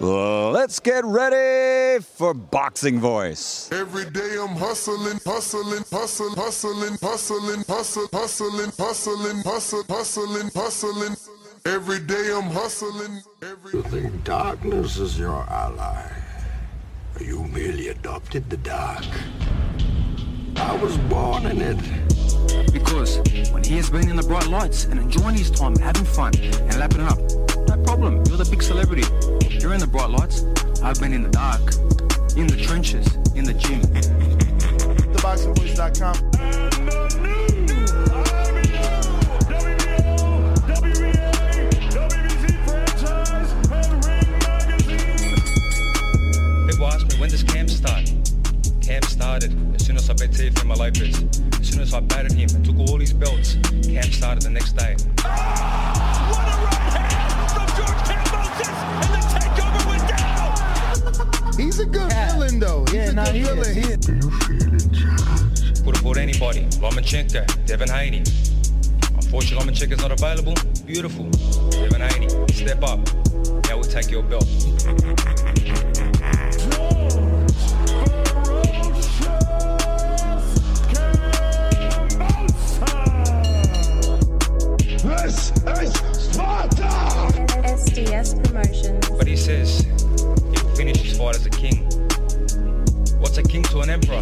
Let's 0.00 0.78
get 0.78 1.04
ready 1.04 2.02
for 2.02 2.32
Boxing 2.32 3.00
Voice. 3.00 3.68
Every 3.72 4.08
day 4.10 4.36
I'm 4.40 4.54
hustling, 4.54 5.18
hustling, 5.26 5.80
hustling, 5.90 6.34
hustling, 6.36 6.96
hustling, 7.02 7.64
hustling, 7.66 8.10
hustling, 8.16 8.70
hustling, 8.76 9.42
hustling, 9.42 9.84
hustling, 9.88 10.50
hustling. 10.54 11.16
Every 11.66 11.98
day 11.98 12.30
I'm 12.32 12.50
hustling. 12.50 13.22
Every 13.42 13.72
You 13.72 13.82
think 13.82 14.22
darkness 14.22 14.98
is 14.98 15.18
your 15.18 15.44
ally? 15.50 16.12
You 17.20 17.42
merely 17.44 17.88
adopted 17.88 18.48
the 18.50 18.56
dark? 18.58 19.04
I 20.60 20.76
was 20.82 20.96
born 21.08 21.46
in 21.46 21.60
it. 21.60 21.78
Because 22.72 23.18
when 23.52 23.62
he 23.64 23.76
has 23.76 23.90
been 23.90 24.08
in 24.08 24.16
the 24.16 24.22
bright 24.22 24.46
lights 24.48 24.84
and 24.84 24.98
enjoying 24.98 25.34
his 25.36 25.50
time, 25.50 25.76
having 25.76 26.04
fun 26.04 26.32
and 26.36 26.78
lapping 26.78 27.00
it 27.00 27.10
up, 27.10 27.18
no 27.68 27.82
problem. 27.84 28.22
You're 28.26 28.38
the 28.38 28.48
big 28.50 28.62
celebrity. 28.62 29.04
You're 29.58 29.74
in 29.74 29.80
the 29.80 29.86
bright 29.86 30.10
lights. 30.10 30.44
I've 30.82 31.00
been 31.00 31.12
in 31.12 31.22
the 31.22 31.28
dark, 31.28 31.60
in 32.36 32.46
the 32.46 32.56
trenches, 32.56 33.06
in 33.34 33.44
the 33.44 33.54
gym. 33.54 33.82
TheBoxingVoice.com. 35.12 36.14
People 46.66 46.86
ask 46.86 47.06
me, 47.08 47.20
when 47.20 47.30
does 47.30 47.42
camp 47.42 47.70
start? 47.70 48.12
Camp 48.80 49.04
started 49.04 49.52
as 49.74 49.77
soon 49.98 50.10
as 50.14 50.22
I 50.22 50.26
bet 50.26 50.34
Teofimo 50.34 50.76
Lopez. 50.76 51.60
As 51.60 51.68
soon 51.68 51.80
as 51.80 51.94
I 51.94 52.00
battered 52.00 52.32
him 52.32 52.48
and 52.54 52.64
took 52.64 52.78
all 52.78 52.98
his 52.98 53.12
belts, 53.12 53.54
camp 53.84 54.12
started 54.12 54.42
the 54.42 54.50
next 54.50 54.72
day. 54.74 54.96
He's 61.56 61.80
a 61.80 61.86
good 61.86 62.12
villain, 62.12 62.60
though. 62.60 62.84
He's 62.86 62.94
Yeah, 62.94 63.10
a 63.10 63.12
nah, 63.12 63.24
good 63.26 63.34
he 63.34 63.42
villain. 63.42 63.74
He 63.74 63.80
He- 63.80 63.88
is. 63.88 63.96
Do 63.98 64.14
you 64.14 64.30
feel 64.30 64.62
in 64.62 64.78
charge? 64.94 65.84
Could 65.84 65.96
have 65.96 66.02
fought 66.04 66.16
anybody. 66.18 66.64
Lomachenko, 66.80 67.66
Devin 67.66 67.88
Haney. 67.88 68.22
Unfortunately, 69.16 69.72
Lomachenko's 69.72 70.00
not 70.00 70.12
available. 70.12 70.54
Beautiful. 70.86 71.24
Devin 71.70 72.00
Haney, 72.00 72.28
step 72.54 72.82
up. 72.84 73.00
Now 73.68 73.76
we'll 73.78 73.82
take 73.84 74.10
your 74.10 74.22
belt. 74.22 74.46
SDS 88.04 88.44
Promotions. 88.44 89.08
But 89.10 89.26
he 89.26 89.36
says 89.36 89.80
he'll 89.80 90.76
finish 90.76 90.98
his 90.98 91.18
fight 91.18 91.34
as 91.34 91.44
a 91.46 91.50
king. 91.50 91.84
What's 93.18 93.38
a 93.38 93.42
king 93.42 93.64
to 93.64 93.80
an 93.80 93.90
emperor? 93.90 94.20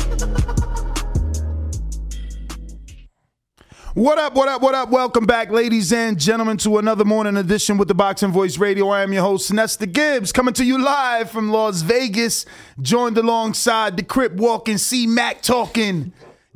What 3.92 4.18
up, 4.18 4.34
what 4.34 4.48
up, 4.48 4.62
what 4.62 4.74
up? 4.74 4.90
Welcome 4.90 5.26
back, 5.26 5.50
ladies 5.50 5.92
and 5.92 6.18
gentlemen, 6.18 6.56
to 6.58 6.78
another 6.78 7.04
morning 7.04 7.36
edition 7.36 7.76
with 7.76 7.88
the 7.88 7.94
Boxing 7.94 8.30
Voice 8.30 8.56
Radio. 8.58 8.88
I 8.88 9.02
am 9.02 9.12
your 9.12 9.22
host, 9.22 9.52
Nesta 9.52 9.86
Gibbs, 9.86 10.32
coming 10.32 10.54
to 10.54 10.64
you 10.64 10.82
live 10.82 11.30
from 11.30 11.50
Las 11.50 11.82
Vegas, 11.82 12.46
joined 12.80 13.18
alongside 13.18 13.96
the 13.96 14.02
Crip 14.02 14.32
walking, 14.32 14.78
C 14.78 15.06
Mac 15.06 15.42
talking, 15.42 16.12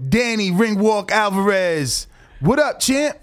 Danny 0.09 0.51
Ringwalk 0.51 1.11
Alvarez. 1.11 2.07
What 2.41 2.59
up, 2.59 2.81
champ? 2.81 3.19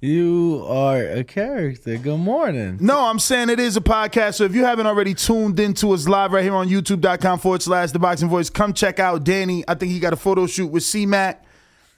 You 0.00 0.64
are 0.68 0.98
a 1.02 1.24
character. 1.24 1.96
Good 1.96 2.18
morning. 2.18 2.78
No, 2.80 3.00
I'm 3.06 3.18
saying 3.18 3.50
it 3.50 3.58
is 3.58 3.76
a 3.76 3.80
podcast. 3.80 4.34
So 4.34 4.44
if 4.44 4.54
you 4.54 4.64
haven't 4.64 4.86
already 4.86 5.12
tuned 5.12 5.58
into 5.58 5.90
us 5.90 6.06
live 6.06 6.30
right 6.32 6.44
here 6.44 6.54
on 6.54 6.68
youtube.com 6.68 7.40
forward 7.40 7.62
slash 7.62 7.90
the 7.90 7.98
boxing 7.98 8.28
voice, 8.28 8.48
come 8.48 8.72
check 8.72 9.00
out 9.00 9.24
Danny. 9.24 9.64
I 9.66 9.74
think 9.74 9.90
he 9.90 9.98
got 9.98 10.12
a 10.12 10.16
photo 10.16 10.46
shoot 10.46 10.68
with 10.68 10.84
C 10.84 11.04
Mac 11.04 11.44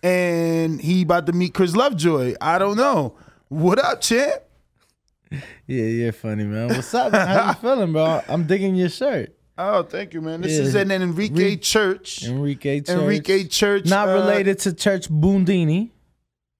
and 0.03 0.81
he 0.81 1.03
about 1.03 1.27
to 1.27 1.33
meet 1.33 1.53
Chris 1.53 1.77
Lovejoy. 1.77 2.37
I 2.41 2.59
don't 2.59 2.79
know. 2.79 3.17
What 3.49 3.79
up, 3.79 4.01
champ? 4.01 4.45
Yeah, 5.31 5.41
you're 5.85 6.13
funny, 6.13 6.45
man. 6.45 6.69
What's 6.69 6.95
up? 6.95 7.13
man? 7.13 7.27
How 7.29 7.49
you 7.49 7.55
feeling, 7.61 7.93
bro? 7.93 8.23
I'm 8.29 8.45
digging 8.47 8.77
your 8.77 8.89
shirt. 8.89 9.37
Oh, 9.59 9.83
thank 9.83 10.15
you, 10.15 10.23
man. 10.23 10.41
This 10.41 10.53
Yeah. 10.57 10.65
is 10.65 10.75
an 10.75 10.91
Enrique 10.91 11.35
Re- 11.35 11.57
Church. 11.59 12.25
Enrique 12.25 12.81
Church. 12.81 12.89
Enrique 12.89 13.45
Church. 13.45 13.85
Not 13.85 14.09
uh, 14.09 14.13
related 14.15 14.59
to 14.61 14.73
Church 14.73 15.11
Bundini. 15.11 15.91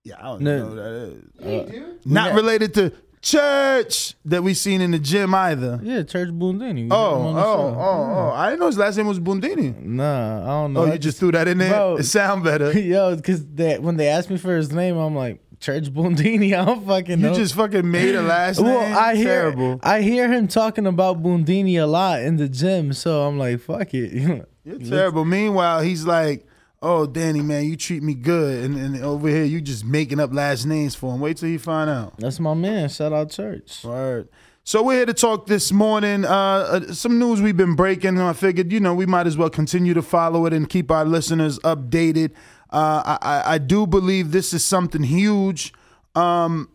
Yeah, 0.05 0.15
I 0.19 0.23
don't 0.25 0.41
No. 0.43 0.59
know 0.59 0.67
who 0.67 0.75
that 0.77 1.73
is. 1.75 2.07
Not 2.07 2.31
Yeah. 2.31 2.35
related 2.37 2.75
to 2.75 2.93
church 3.23 4.15
that 4.25 4.43
we 4.43 4.55
seen 4.55 4.81
in 4.81 4.93
the 4.93 4.99
gym 4.99 5.35
either. 5.35 5.79
Yeah, 5.83 6.03
Church 6.05 6.31
Bundini. 6.31 6.85
We 6.85 6.89
Oh, 6.91 7.11
had 7.11 7.17
him 7.21 7.27
oh, 7.27 7.29
on 7.29 7.35
the 7.35 7.41
oh, 7.41 7.45
show. 7.45 7.79
oh. 7.79 8.31
oh. 8.31 8.33
I 8.35 8.49
didn't 8.49 8.61
know 8.61 8.67
his 8.67 8.79
last 8.79 8.97
name 8.97 9.07
was 9.07 9.21
Bundini. 9.21 9.79
Nah, 9.85 10.43
I 10.43 10.47
don't 10.63 10.73
know. 10.73 10.81
Oh, 10.85 10.87
I 10.87 10.93
you 10.95 10.99
just 10.99 11.19
threw 11.19 11.31
that 11.33 11.47
in 11.49 11.59
there? 11.59 11.71
Bro. 11.71 11.97
It 11.97 12.05
sound 12.05 12.45
better. 12.45 12.73
Yo, 12.79 13.17
because 13.17 13.43
when 13.81 13.97
they 13.97 14.09
asked 14.09 14.31
me 14.31 14.39
for 14.39 14.57
his 14.57 14.73
name, 14.73 14.97
I'm 14.97 15.15
like, 15.15 15.41
Church 15.61 15.93
Bundini. 15.93 16.55
I 16.59 16.65
don't 16.65 16.87
fucking 16.87 17.21
You 17.21 17.27
know. 17.29 17.35
just 17.35 17.55
fucking 17.55 17.89
made 17.91 18.15
a 18.15 18.23
last 18.23 18.59
name. 18.59 18.73
well, 18.73 18.99
I 18.99 19.15
hear 19.17 19.27
Terrible. 19.43 19.81
I 19.83 20.01
hear 20.01 20.33
him 20.33 20.49
talking 20.49 20.87
about 20.87 21.23
Bundini 21.23 21.77
a 21.79 21.85
lot 21.87 22.23
in 22.23 22.37
the 22.39 22.49
gym, 22.49 22.95
so 22.95 23.25
I'm 23.29 23.39
like, 23.39 23.61
fuck 23.61 23.93
it. 23.93 24.13
You're 24.65 24.79
terrible. 24.79 25.27
Meanwhile, 25.27 25.81
he's 25.83 26.07
like, 26.07 26.47
"Oh, 26.83 27.07
Danny, 27.07 27.43
man, 27.43 27.65
you 27.65 27.77
treat 27.77 28.03
me 28.03 28.15
good," 28.15 28.65
and, 28.65 28.77
and 28.77 29.05
over 29.05 29.29
here, 29.29 29.45
you 29.45 29.61
just 29.61 29.85
making 29.85 30.21
up 30.21 30.33
last 30.33 30.65
names 30.67 30.95
for 30.95 31.15
him. 31.15 31.21
Wait 31.21 31.37
till 31.37 31.49
you 31.49 31.59
find 31.59 31.91
out. 31.91 32.17
That's 32.19 32.41
my 32.41 32.55
man. 32.55 32.89
Shout 32.89 33.13
out 33.13 33.31
Church. 33.31 33.85
Word. 33.85 34.29
So 34.63 34.83
we're 34.83 34.97
here 34.97 35.07
to 35.07 35.15
talk 35.15 35.47
this 35.47 35.73
morning. 35.73 36.25
Uh, 36.25 36.29
uh, 36.31 36.93
some 36.93 37.19
news 37.19 37.41
we've 37.41 37.57
been 37.57 37.75
breaking. 37.75 38.11
and 38.11 38.23
I 38.23 38.35
figured, 38.35 38.71
you 38.73 38.79
know, 38.79 38.95
we 38.95 39.07
might 39.07 39.27
as 39.27 39.37
well 39.37 39.51
continue 39.51 39.95
to 39.95 40.03
follow 40.03 40.47
it 40.47 40.53
and 40.53 40.69
keep 40.69 40.91
our 40.91 41.05
listeners 41.05 41.59
updated. 41.61 42.33
Uh, 42.71 43.03
I, 43.05 43.19
I, 43.21 43.55
I 43.55 43.59
do 43.59 43.87
believe 43.87 44.33
this 44.33 44.53
is 44.53 44.63
something 44.65 45.03
huge. 45.03 45.73
Um, 46.15 46.71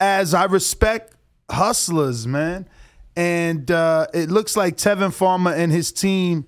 as 0.00 0.34
I 0.34 0.44
respect 0.44 1.14
hustlers, 1.50 2.26
man, 2.26 2.68
and 3.16 3.70
uh, 3.70 4.06
it 4.12 4.30
looks 4.30 4.56
like 4.56 4.76
Tevin 4.76 5.12
Farmer 5.12 5.52
and 5.52 5.72
his 5.72 5.92
team 5.92 6.46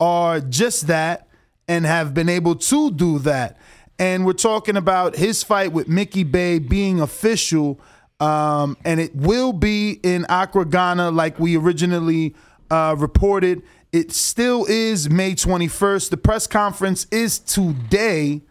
are 0.00 0.40
just 0.40 0.88
that 0.88 1.27
and 1.68 1.84
have 1.84 2.14
been 2.14 2.28
able 2.28 2.56
to 2.56 2.90
do 2.90 3.18
that. 3.20 3.56
And 3.98 4.24
we're 4.24 4.32
talking 4.32 4.76
about 4.76 5.16
his 5.16 5.42
fight 5.42 5.72
with 5.72 5.88
Mickey 5.88 6.24
Bey 6.24 6.58
being 6.58 7.00
official, 7.00 7.80
um, 8.20 8.76
and 8.84 9.00
it 9.00 9.14
will 9.14 9.52
be 9.52 10.00
in 10.02 10.24
Accra, 10.28 10.64
Ghana, 10.64 11.10
like 11.10 11.38
we 11.38 11.56
originally 11.56 12.34
uh, 12.70 12.94
reported. 12.98 13.62
It 13.92 14.12
still 14.12 14.66
is 14.68 15.08
May 15.10 15.34
21st. 15.34 16.10
The 16.10 16.16
press 16.16 16.46
conference 16.46 17.06
is 17.10 17.38
today 17.38 18.42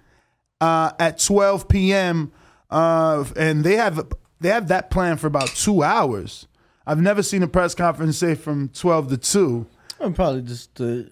uh, 0.59 0.91
at 0.99 1.19
12 1.19 1.67
p.m. 1.67 2.31
Uh, 2.69 3.25
and 3.35 3.63
they 3.63 3.75
have 3.75 4.07
they 4.39 4.49
have 4.49 4.67
that 4.67 4.89
plan 4.89 5.17
for 5.17 5.27
about 5.27 5.47
two 5.49 5.83
hours. 5.83 6.47
I've 6.85 7.01
never 7.01 7.23
seen 7.23 7.43
a 7.43 7.47
press 7.47 7.75
conference 7.75 8.17
say 8.17 8.35
from 8.35 8.69
12 8.69 9.09
to 9.09 9.17
2. 9.17 9.65
I'm 9.99 10.13
probably 10.13 10.41
just 10.41 10.75
to, 10.75 11.09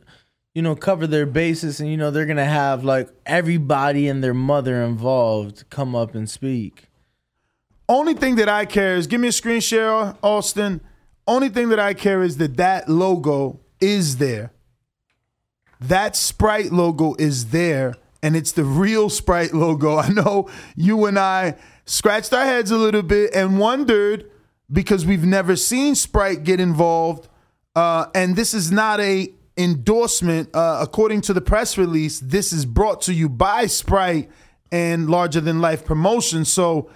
you 0.55 0.61
know, 0.61 0.73
cover 0.73 1.05
their 1.05 1.25
bases, 1.25 1.81
and 1.81 1.89
you 1.89 1.97
know 1.97 2.09
they're 2.09 2.25
gonna 2.25 2.45
have 2.45 2.83
like 2.83 3.09
everybody 3.25 4.07
and 4.07 4.23
their 4.23 4.33
mother 4.33 4.81
involved 4.81 5.69
come 5.69 5.93
up 5.93 6.15
and 6.15 6.29
speak. 6.29 6.85
Only 7.89 8.13
thing 8.15 8.35
that 8.37 8.49
I 8.49 8.65
care 8.65 8.95
is 8.95 9.05
give 9.05 9.19
me 9.19 9.27
a 9.27 9.33
screen 9.33 9.59
share, 9.59 10.15
Austin. 10.23 10.79
Only 11.27 11.49
thing 11.49 11.69
that 11.69 11.79
I 11.79 11.93
care 11.93 12.23
is 12.23 12.37
that 12.37 12.55
that 12.55 12.87
logo 12.87 13.59
is 13.81 14.17
there. 14.17 14.53
That 15.81 16.15
Sprite 16.15 16.71
logo 16.71 17.15
is 17.19 17.47
there, 17.49 17.95
and 18.23 18.35
it's 18.35 18.53
the 18.53 18.63
real 18.63 19.09
Sprite 19.09 19.53
logo. 19.53 19.97
I 19.99 20.07
know 20.07 20.49
you 20.75 21.05
and 21.05 21.19
I 21.19 21.57
scratched 21.85 22.31
our 22.31 22.45
heads 22.45 22.71
a 22.71 22.77
little 22.77 23.03
bit 23.03 23.35
and 23.35 23.59
wondered 23.59 24.31
because 24.71 25.05
we've 25.05 25.25
never 25.25 25.57
seen 25.57 25.95
Sprite 25.95 26.45
get 26.45 26.61
involved. 26.61 27.27
Uh, 27.75 28.05
and 28.15 28.37
this 28.37 28.53
is 28.53 28.71
not 28.71 29.01
a 29.01 29.34
endorsement. 29.57 30.49
Uh, 30.53 30.79
according 30.81 31.21
to 31.21 31.33
the 31.33 31.41
press 31.41 31.77
release, 31.77 32.19
this 32.19 32.51
is 32.51 32.65
brought 32.65 33.01
to 33.01 33.13
you 33.13 33.29
by 33.29 33.65
Sprite 33.67 34.29
and 34.71 35.09
Larger 35.09 35.41
Than 35.41 35.61
Life 35.61 35.85
Promotion. 35.85 36.45
So 36.45 36.89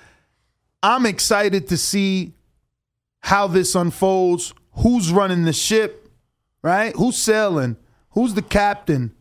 I'm 0.81 1.06
excited 1.06 1.67
to 1.69 1.77
see 1.77 2.33
how 3.21 3.47
this 3.47 3.75
unfolds. 3.75 4.53
Who's 4.73 5.11
running 5.11 5.44
the 5.44 5.53
ship, 5.53 6.09
right? 6.61 6.95
Who's 6.95 7.17
sailing? 7.17 7.77
Who's 8.11 8.33
the 8.33 8.41
captain? 8.41 9.15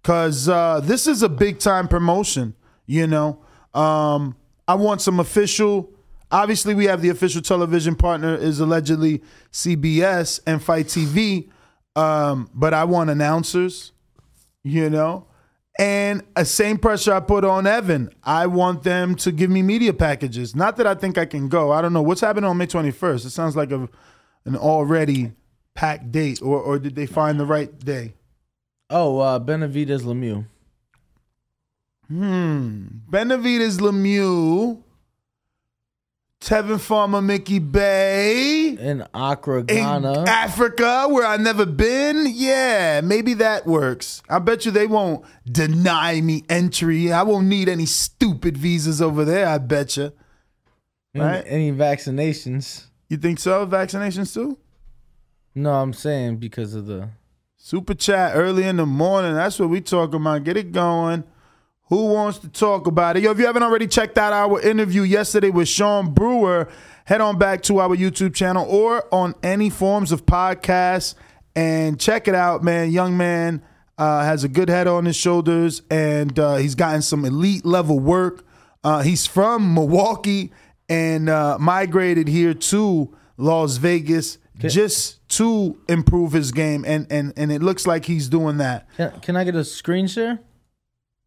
Because 0.00 0.48
uh, 0.48 0.80
this 0.80 1.06
is 1.06 1.22
a 1.22 1.28
big 1.28 1.58
time 1.58 1.88
promotion, 1.88 2.54
you 2.86 3.06
know. 3.06 3.38
Um, 3.74 4.36
I 4.66 4.74
want 4.74 5.00
some 5.00 5.20
official. 5.20 5.92
Obviously, 6.30 6.74
we 6.74 6.86
have 6.86 7.02
the 7.02 7.08
official 7.08 7.42
television 7.42 7.94
partner 7.94 8.34
is 8.34 8.60
allegedly 8.60 9.22
CBS 9.52 10.40
and 10.46 10.62
FITE 10.62 10.86
TV, 10.86 11.50
um, 11.96 12.50
but 12.54 12.74
I 12.74 12.84
want 12.84 13.10
announcers, 13.10 13.92
you 14.64 14.88
know, 14.90 15.26
and 15.78 16.22
a 16.36 16.44
same 16.44 16.78
pressure 16.78 17.14
I 17.14 17.20
put 17.20 17.44
on 17.44 17.66
Evan. 17.66 18.10
I 18.22 18.46
want 18.46 18.82
them 18.82 19.14
to 19.16 19.32
give 19.32 19.50
me 19.50 19.62
media 19.62 19.92
packages. 19.92 20.54
Not 20.54 20.76
that 20.76 20.86
I 20.86 20.94
think 20.94 21.18
I 21.18 21.26
can 21.26 21.48
go. 21.48 21.72
I 21.72 21.82
don't 21.82 21.92
know 21.92 22.02
what's 22.02 22.20
happening 22.20 22.48
on 22.48 22.56
May 22.58 22.66
twenty 22.66 22.90
first. 22.90 23.24
It 23.24 23.30
sounds 23.30 23.56
like 23.56 23.72
a 23.72 23.88
an 24.44 24.56
already 24.56 25.32
packed 25.74 26.12
date, 26.12 26.42
or 26.42 26.60
or 26.60 26.78
did 26.78 26.94
they 26.94 27.06
find 27.06 27.40
the 27.40 27.46
right 27.46 27.78
day? 27.78 28.14
Oh, 28.90 29.18
uh, 29.18 29.40
Benavidez 29.40 30.02
Lemieux. 30.02 30.44
Hmm. 32.08 32.86
Benavidez 33.10 33.78
Lemieux, 33.78 34.82
Tevin 36.42 36.80
Farmer, 36.80 37.22
Mickey 37.22 37.60
Bey. 37.60 38.70
In 38.70 39.06
Accra, 39.14 39.60
In 39.60 39.66
Ghana. 39.66 40.24
Africa, 40.26 41.06
where 41.08 41.24
I've 41.24 41.40
never 41.40 41.64
been. 41.64 42.26
Yeah, 42.28 43.00
maybe 43.00 43.34
that 43.34 43.64
works. 43.64 44.24
I 44.28 44.40
bet 44.40 44.64
you 44.66 44.72
they 44.72 44.88
won't 44.88 45.24
deny 45.46 46.20
me 46.20 46.42
entry. 46.48 47.12
I 47.12 47.22
won't 47.22 47.46
need 47.46 47.68
any 47.68 47.86
stupid 47.86 48.58
visas 48.58 49.00
over 49.00 49.24
there, 49.24 49.46
I 49.46 49.58
bet 49.58 49.96
you. 49.96 50.12
Any- 51.14 51.24
Right? 51.24 51.44
Any 51.46 51.70
vaccinations? 51.72 52.86
You 53.08 53.18
think 53.18 53.38
so? 53.38 53.64
Vaccinations 53.64 54.34
too? 54.34 54.58
No, 55.54 55.70
I'm 55.74 55.92
saying 55.92 56.38
because 56.38 56.74
of 56.74 56.86
the 56.86 57.08
Super 57.56 57.94
chat 57.94 58.32
early 58.34 58.64
in 58.64 58.78
the 58.78 58.86
morning. 58.86 59.34
That's 59.34 59.60
what 59.60 59.68
we 59.68 59.80
talking 59.80 60.20
about. 60.20 60.42
Get 60.42 60.56
it 60.56 60.72
going. 60.72 61.22
Who 61.92 62.06
wants 62.06 62.38
to 62.38 62.48
talk 62.48 62.86
about 62.86 63.18
it? 63.18 63.22
Yo, 63.22 63.32
if 63.32 63.38
you 63.38 63.44
haven't 63.44 63.64
already 63.64 63.86
checked 63.86 64.16
out 64.16 64.32
our 64.32 64.58
interview 64.62 65.02
yesterday 65.02 65.50
with 65.50 65.68
Sean 65.68 66.14
Brewer, 66.14 66.70
head 67.04 67.20
on 67.20 67.36
back 67.36 67.60
to 67.64 67.80
our 67.80 67.94
YouTube 67.94 68.34
channel 68.34 68.64
or 68.66 69.04
on 69.12 69.34
any 69.42 69.68
forms 69.68 70.10
of 70.10 70.24
podcasts 70.24 71.14
and 71.54 72.00
check 72.00 72.28
it 72.28 72.34
out, 72.34 72.64
man. 72.64 72.90
Young 72.90 73.18
man 73.18 73.62
uh, 73.98 74.24
has 74.24 74.42
a 74.42 74.48
good 74.48 74.70
head 74.70 74.86
on 74.86 75.04
his 75.04 75.16
shoulders 75.16 75.82
and 75.90 76.38
uh, 76.38 76.56
he's 76.56 76.74
gotten 76.74 77.02
some 77.02 77.26
elite 77.26 77.66
level 77.66 78.00
work. 78.00 78.46
Uh, 78.82 79.02
he's 79.02 79.26
from 79.26 79.74
Milwaukee 79.74 80.50
and 80.88 81.28
uh, 81.28 81.58
migrated 81.60 82.26
here 82.26 82.54
to 82.54 83.14
Las 83.36 83.76
Vegas 83.76 84.38
just 84.56 85.28
to 85.28 85.78
improve 85.88 86.32
his 86.32 86.52
game, 86.52 86.84
and 86.86 87.06
and 87.10 87.32
and 87.36 87.50
it 87.50 87.62
looks 87.62 87.86
like 87.86 88.04
he's 88.04 88.28
doing 88.28 88.58
that. 88.58 88.86
Can, 88.96 89.20
can 89.20 89.36
I 89.36 89.44
get 89.44 89.56
a 89.56 89.64
screen 89.64 90.06
share? 90.06 90.38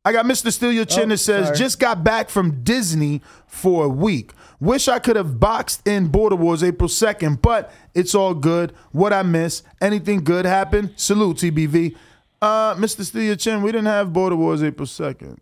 I 0.08 0.12
got 0.12 0.26
Mr. 0.26 0.52
Steal 0.54 0.72
Your 0.72 0.86
Chin 0.86 1.06
Oh, 1.06 1.10
that 1.10 1.18
says, 1.18 1.46
sorry. 1.48 1.58
just 1.58 1.80
got 1.80 2.04
back 2.04 2.30
from 2.30 2.64
Disney 2.64 3.22
for 3.48 3.86
a 3.86 3.90
week. 3.90 4.32
Wish 4.60 4.88
I 4.88 5.00
could 5.00 5.16
have 5.16 5.40
boxed 5.40 5.86
in 5.88 6.08
Border 6.08 6.36
Wars 6.36 6.64
April 6.64 6.88
2nd, 6.88 7.42
but 7.42 7.72
it's 7.96 8.14
all 8.14 8.36
good. 8.36 8.72
What 8.92 9.12
I 9.14 9.24
miss? 9.24 9.64
Anything 9.82 10.24
good 10.24 10.46
happen? 10.46 10.92
Salute, 10.96 11.38
TBV. 11.38 11.96
Uh, 12.42 12.76
Mr. 12.76 13.04
Steal 13.04 13.24
Your 13.24 13.36
Chin, 13.36 13.64
we 13.64 13.72
didn't 13.72 13.88
have 13.88 14.14
Border 14.14 14.36
Wars 14.36 14.62
April 14.62 14.86
2nd. 14.86 15.38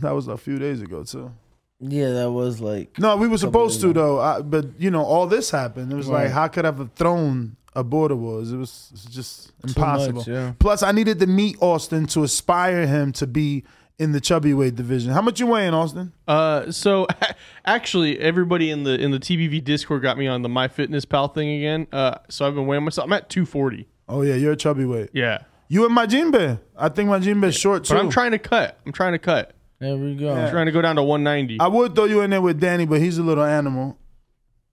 That 0.00 0.12
was 0.12 0.26
a 0.28 0.38
few 0.38 0.58
days 0.58 0.80
ago, 0.80 1.04
too. 1.04 1.30
Yeah, 1.80 2.10
that 2.12 2.30
was 2.30 2.60
like 2.60 2.98
No, 2.98 3.16
we 3.16 3.28
were 3.28 3.36
supposed 3.38 3.80
to, 3.82 3.92
though. 3.92 4.20
I, 4.20 4.40
but, 4.40 4.66
you 4.80 4.90
know, 4.90 5.02
all 5.04 5.26
this 5.26 5.50
happened. 5.50 5.92
It 5.92 5.96
was 5.96 6.06
Right. 6.06 6.24
like, 6.24 6.32
how 6.32 6.48
could 6.48 6.64
I 6.64 6.68
have 6.72 6.90
thrown 6.94 7.56
a 7.74 7.82
Border 7.84 8.16
was. 8.16 8.52
It 8.52 8.56
was, 8.56 8.92
just 9.10 9.52
impossible. 9.64 10.20
much, 10.20 10.28
yeah. 10.28 10.52
Plus, 10.58 10.82
I 10.82 10.92
needed 10.92 11.18
to 11.20 11.26
meet 11.26 11.56
Austin 11.60 12.06
to 12.08 12.22
aspire 12.22 12.86
him 12.86 13.12
to 13.12 13.26
be 13.26 13.64
in 13.98 14.12
the 14.12 14.20
chubby 14.20 14.52
weight 14.52 14.74
division. 14.74 15.12
How 15.12 15.22
much 15.22 15.38
you 15.40 15.46
weighing, 15.46 15.74
Austin? 15.74 16.12
Uh, 16.26 16.70
so 16.70 17.06
actually, 17.64 18.18
everybody 18.18 18.70
in 18.70 18.82
the 18.84 19.00
in 19.00 19.10
the 19.10 19.18
TBV 19.18 19.62
Discord 19.62 20.02
got 20.02 20.18
me 20.18 20.26
on 20.26 20.42
the 20.42 20.48
MyFitnessPal 20.48 21.34
thing 21.34 21.48
again. 21.50 21.86
Uh, 21.92 22.16
so 22.28 22.46
I've 22.46 22.54
been 22.54 22.66
weighing 22.66 22.84
myself. 22.84 23.06
I'm 23.06 23.12
at 23.12 23.28
240. 23.28 23.86
Oh 24.08 24.22
yeah, 24.22 24.34
you're 24.34 24.52
a 24.52 24.56
chubby 24.56 24.84
weight. 24.84 25.10
Yeah, 25.12 25.44
You 25.68 25.84
and 25.86 25.94
my 25.94 26.06
Majimbe. 26.06 26.60
I 26.76 26.88
think 26.88 27.08
my 27.08 27.18
Majimbe 27.20 27.44
is 27.44 27.56
short 27.56 27.84
too. 27.84 27.94
but 27.94 28.00
I'm 28.00 28.10
trying 28.10 28.32
to 28.32 28.38
cut. 28.38 28.78
I'm 28.84 28.92
trying 28.92 29.12
to 29.12 29.18
cut. 29.18 29.54
There 29.78 29.96
we 29.96 30.14
go. 30.14 30.32
I'm 30.32 30.50
trying 30.50 30.66
to 30.66 30.72
go 30.72 30.82
down 30.82 30.96
to 30.96 31.02
190. 31.02 31.58
I 31.60 31.66
would 31.68 31.94
throw 31.94 32.04
you 32.04 32.20
in 32.20 32.30
there 32.30 32.40
with 32.40 32.60
Danny, 32.60 32.86
but 32.86 33.00
he's 33.00 33.18
a 33.18 33.22
little 33.22 33.44
animal. 33.44 33.98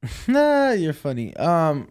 Nah, 0.27 0.71
you're 0.71 0.93
funny. 0.93 1.35
Um, 1.35 1.89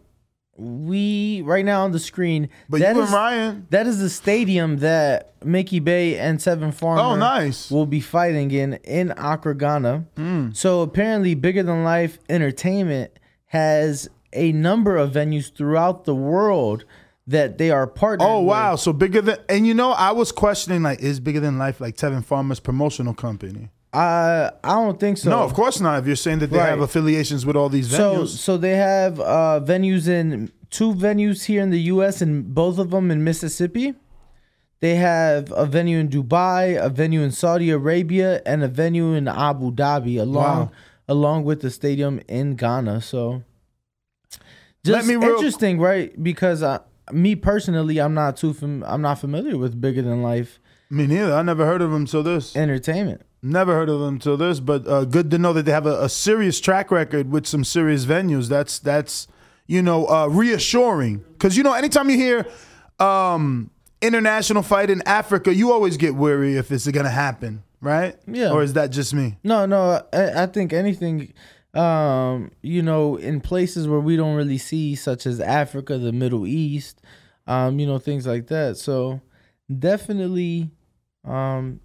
we 0.59 1.41
right 1.45 1.63
now 1.63 1.83
on 1.83 1.91
the 1.91 1.99
screen. 1.99 2.49
But 2.69 2.81
that 2.81 2.95
you 2.95 3.01
is- 3.01 3.07
and 3.09 3.15
Ryan. 3.15 3.67
That 3.69 3.87
is 3.87 3.99
the 3.99 4.09
stadium 4.09 4.77
that 4.77 5.33
Mickey 5.43 5.79
Bey 5.79 6.17
and 6.17 6.37
Tevin 6.39 6.73
Farmer. 6.73 7.01
Oh, 7.01 7.15
nice. 7.15 7.71
Will 7.71 7.85
be 7.85 8.01
fighting 8.01 8.51
in 8.51 8.73
in 8.83 9.11
Accra, 9.17 9.55
Ghana. 9.55 10.05
Hmm. 10.17 10.49
So 10.53 10.81
apparently, 10.81 11.33
Bigger 11.35 11.63
Than 11.63 11.83
Life 11.83 12.19
Entertainment 12.29 13.11
has 13.47 14.09
a 14.33 14.51
number 14.51 14.97
of 14.97 15.11
venues 15.11 15.53
throughout 15.53 16.05
the 16.05 16.13
world 16.15 16.85
that 17.25 17.57
they 17.57 17.71
are 17.71 17.87
partnered. 17.87 18.27
Oh 18.29 18.41
wow, 18.41 18.71
with. 18.73 18.81
so 18.81 18.91
bigger 18.93 19.21
than 19.21 19.37
and 19.47 19.65
you 19.65 19.73
know 19.73 19.91
I 19.91 20.11
was 20.11 20.31
questioning 20.31 20.83
like 20.83 20.99
is 20.99 21.19
bigger 21.19 21.39
than 21.39 21.57
life 21.57 21.79
like 21.79 21.95
Tevin 21.95 22.23
Farmer's 22.25 22.59
promotional 22.59 23.13
company? 23.13 23.69
I 23.93 24.51
I 24.63 24.73
don't 24.73 24.99
think 24.99 25.17
so. 25.17 25.29
no, 25.29 25.39
of 25.39 25.53
course 25.53 25.79
not. 25.79 25.99
If 25.99 26.07
you're 26.07 26.15
saying 26.15 26.39
that 26.39 26.51
they 26.51 26.57
have 26.59 26.79
affiliations 26.81 27.45
with 27.45 27.55
all 27.55 27.69
these 27.69 27.89
So 27.89 28.17
venues, 28.23 28.27
so 28.37 28.57
they 28.57 28.75
have 28.75 29.19
uh, 29.19 29.61
venues 29.63 30.07
in 30.07 30.51
two 30.69 30.93
venues 30.93 31.45
here 31.45 31.61
in 31.61 31.69
the 31.69 31.81
U.S. 31.93 32.21
and 32.21 32.53
both 32.53 32.77
of 32.77 32.91
them 32.91 33.09
in 33.11 33.23
Mississippi. 33.23 33.95
They 34.81 34.95
have 34.95 35.51
a 35.55 35.65
venue 35.65 35.97
in 35.99 36.07
Dubai, 36.09 36.81
a 36.81 36.89
venue 36.89 37.21
in 37.21 37.31
Saudi 37.31 37.69
Arabia, 37.69 38.41
and 38.45 38.63
a 38.63 38.67
venue 38.69 39.13
in 39.13 39.27
Abu 39.27 39.71
Dhabi, 39.71 40.19
along 40.21 40.59
Wow. 40.67 40.71
along 41.07 41.43
with 41.43 41.61
the 41.61 41.69
stadium 41.69 42.21
in 42.29 42.55
Ghana. 42.55 43.01
So 43.01 43.43
just 44.85 44.95
Let 44.95 45.05
me 45.05 45.15
real- 45.15 45.35
interesting, 45.35 45.79
right? 45.79 46.11
Because 46.23 46.63
uh, 46.63 46.79
me 47.11 47.35
personally, 47.35 47.99
I'm 47.99 48.13
not 48.13 48.37
too 48.37 48.53
fam- 48.53 48.83
I'm 48.87 49.01
not 49.01 49.19
familiar 49.19 49.57
with 49.57 49.79
bigger 49.81 50.01
than 50.01 50.21
life 50.21 50.59
me 50.89 51.05
neither. 51.05 51.33
I 51.33 51.41
never 51.43 51.65
heard 51.65 51.81
of 51.81 51.91
them 51.91 52.05
till 52.05 52.23
this. 52.23 52.55
entertainment. 52.55 53.21
Never 53.43 53.73
heard 53.73 53.89
of 53.89 53.99
them 53.99 54.17
till 54.19 54.37
this, 54.37 54.59
but 54.59 54.87
uh, 54.87 55.05
good 55.05 55.29
to 55.31 55.37
know 55.37 55.53
that 55.53 55.63
they 55.65 55.71
have 55.71 55.85
a, 55.85 56.03
a 56.03 56.09
serious 56.09 56.59
track 56.59 56.89
record 56.91 57.31
with 57.31 57.45
some 57.45 57.63
serious 57.63 58.05
venues. 58.05 58.47
That's 58.49 58.79
that's 58.79 59.27
you 59.69 59.83
know 59.83 60.07
uh, 60.07 60.25
reassuring 60.25 61.23
because 61.33 61.55
you 61.55 61.61
know 61.61 61.73
anytime 61.73 62.09
you 62.09 62.17
hear 62.17 62.47
um, 62.99 63.69
international 64.01 64.63
fight 64.63 64.89
in 64.89 65.03
Africa, 65.05 65.53
you 65.53 65.71
always 65.71 65.95
get 65.95 66.15
worried 66.15 66.57
if 66.57 66.71
it's 66.71 66.87
gonna 66.87 67.09
happen, 67.09 67.63
right? 67.79 68.17
Yeah. 68.27 68.51
Or 68.51 68.63
is 68.63 68.73
that 68.73 68.89
just 68.89 69.13
me? 69.13 69.37
No, 69.43 69.67
no, 69.67 70.01
I, 70.11 70.43
I 70.43 70.45
think 70.47 70.73
anything, 70.73 71.33
um, 71.75 72.51
you 72.63 72.81
know, 72.81 73.15
in 73.17 73.41
places 73.41 73.87
where 73.87 73.99
we 73.99 74.17
don't 74.17 74.35
really 74.35 74.57
see, 74.57 74.95
such 74.95 75.27
as 75.27 75.39
Africa, 75.39 75.99
the 75.99 76.11
Middle 76.11 76.47
East, 76.47 76.99
um, 77.45 77.77
you 77.77 77.85
know, 77.85 77.99
things 77.99 78.25
like 78.25 78.47
that. 78.47 78.75
So 78.77 79.21
definitely, 79.77 80.71
um, 81.23 81.79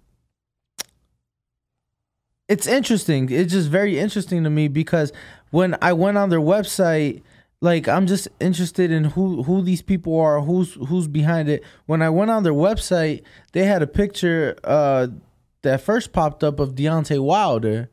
it's 2.49 2.65
interesting. 2.65 3.29
It's 3.29 3.53
just 3.53 3.69
very 3.69 3.99
interesting 3.99 4.43
to 4.43 4.49
me 4.49 4.69
because 4.69 5.13
when 5.51 5.77
I 5.83 5.93
went 5.93 6.17
on 6.17 6.29
their 6.29 6.39
website, 6.39 7.21
like 7.65 7.87
I'm 7.87 8.07
just 8.07 8.27
interested 8.39 8.91
in 8.91 9.03
who 9.03 9.43
who 9.43 9.61
these 9.61 9.81
people 9.81 10.17
are, 10.19 10.39
who's 10.39 10.75
who's 10.87 11.07
behind 11.07 11.49
it. 11.49 11.63
When 11.85 12.01
I 12.01 12.09
went 12.09 12.31
on 12.31 12.43
their 12.43 12.53
website, 12.53 13.23
they 13.51 13.65
had 13.65 13.81
a 13.81 13.87
picture 13.87 14.55
uh 14.63 15.07
that 15.63 15.81
first 15.81 16.13
popped 16.13 16.43
up 16.43 16.59
of 16.59 16.75
Deontay 16.75 17.19
Wilder. 17.19 17.89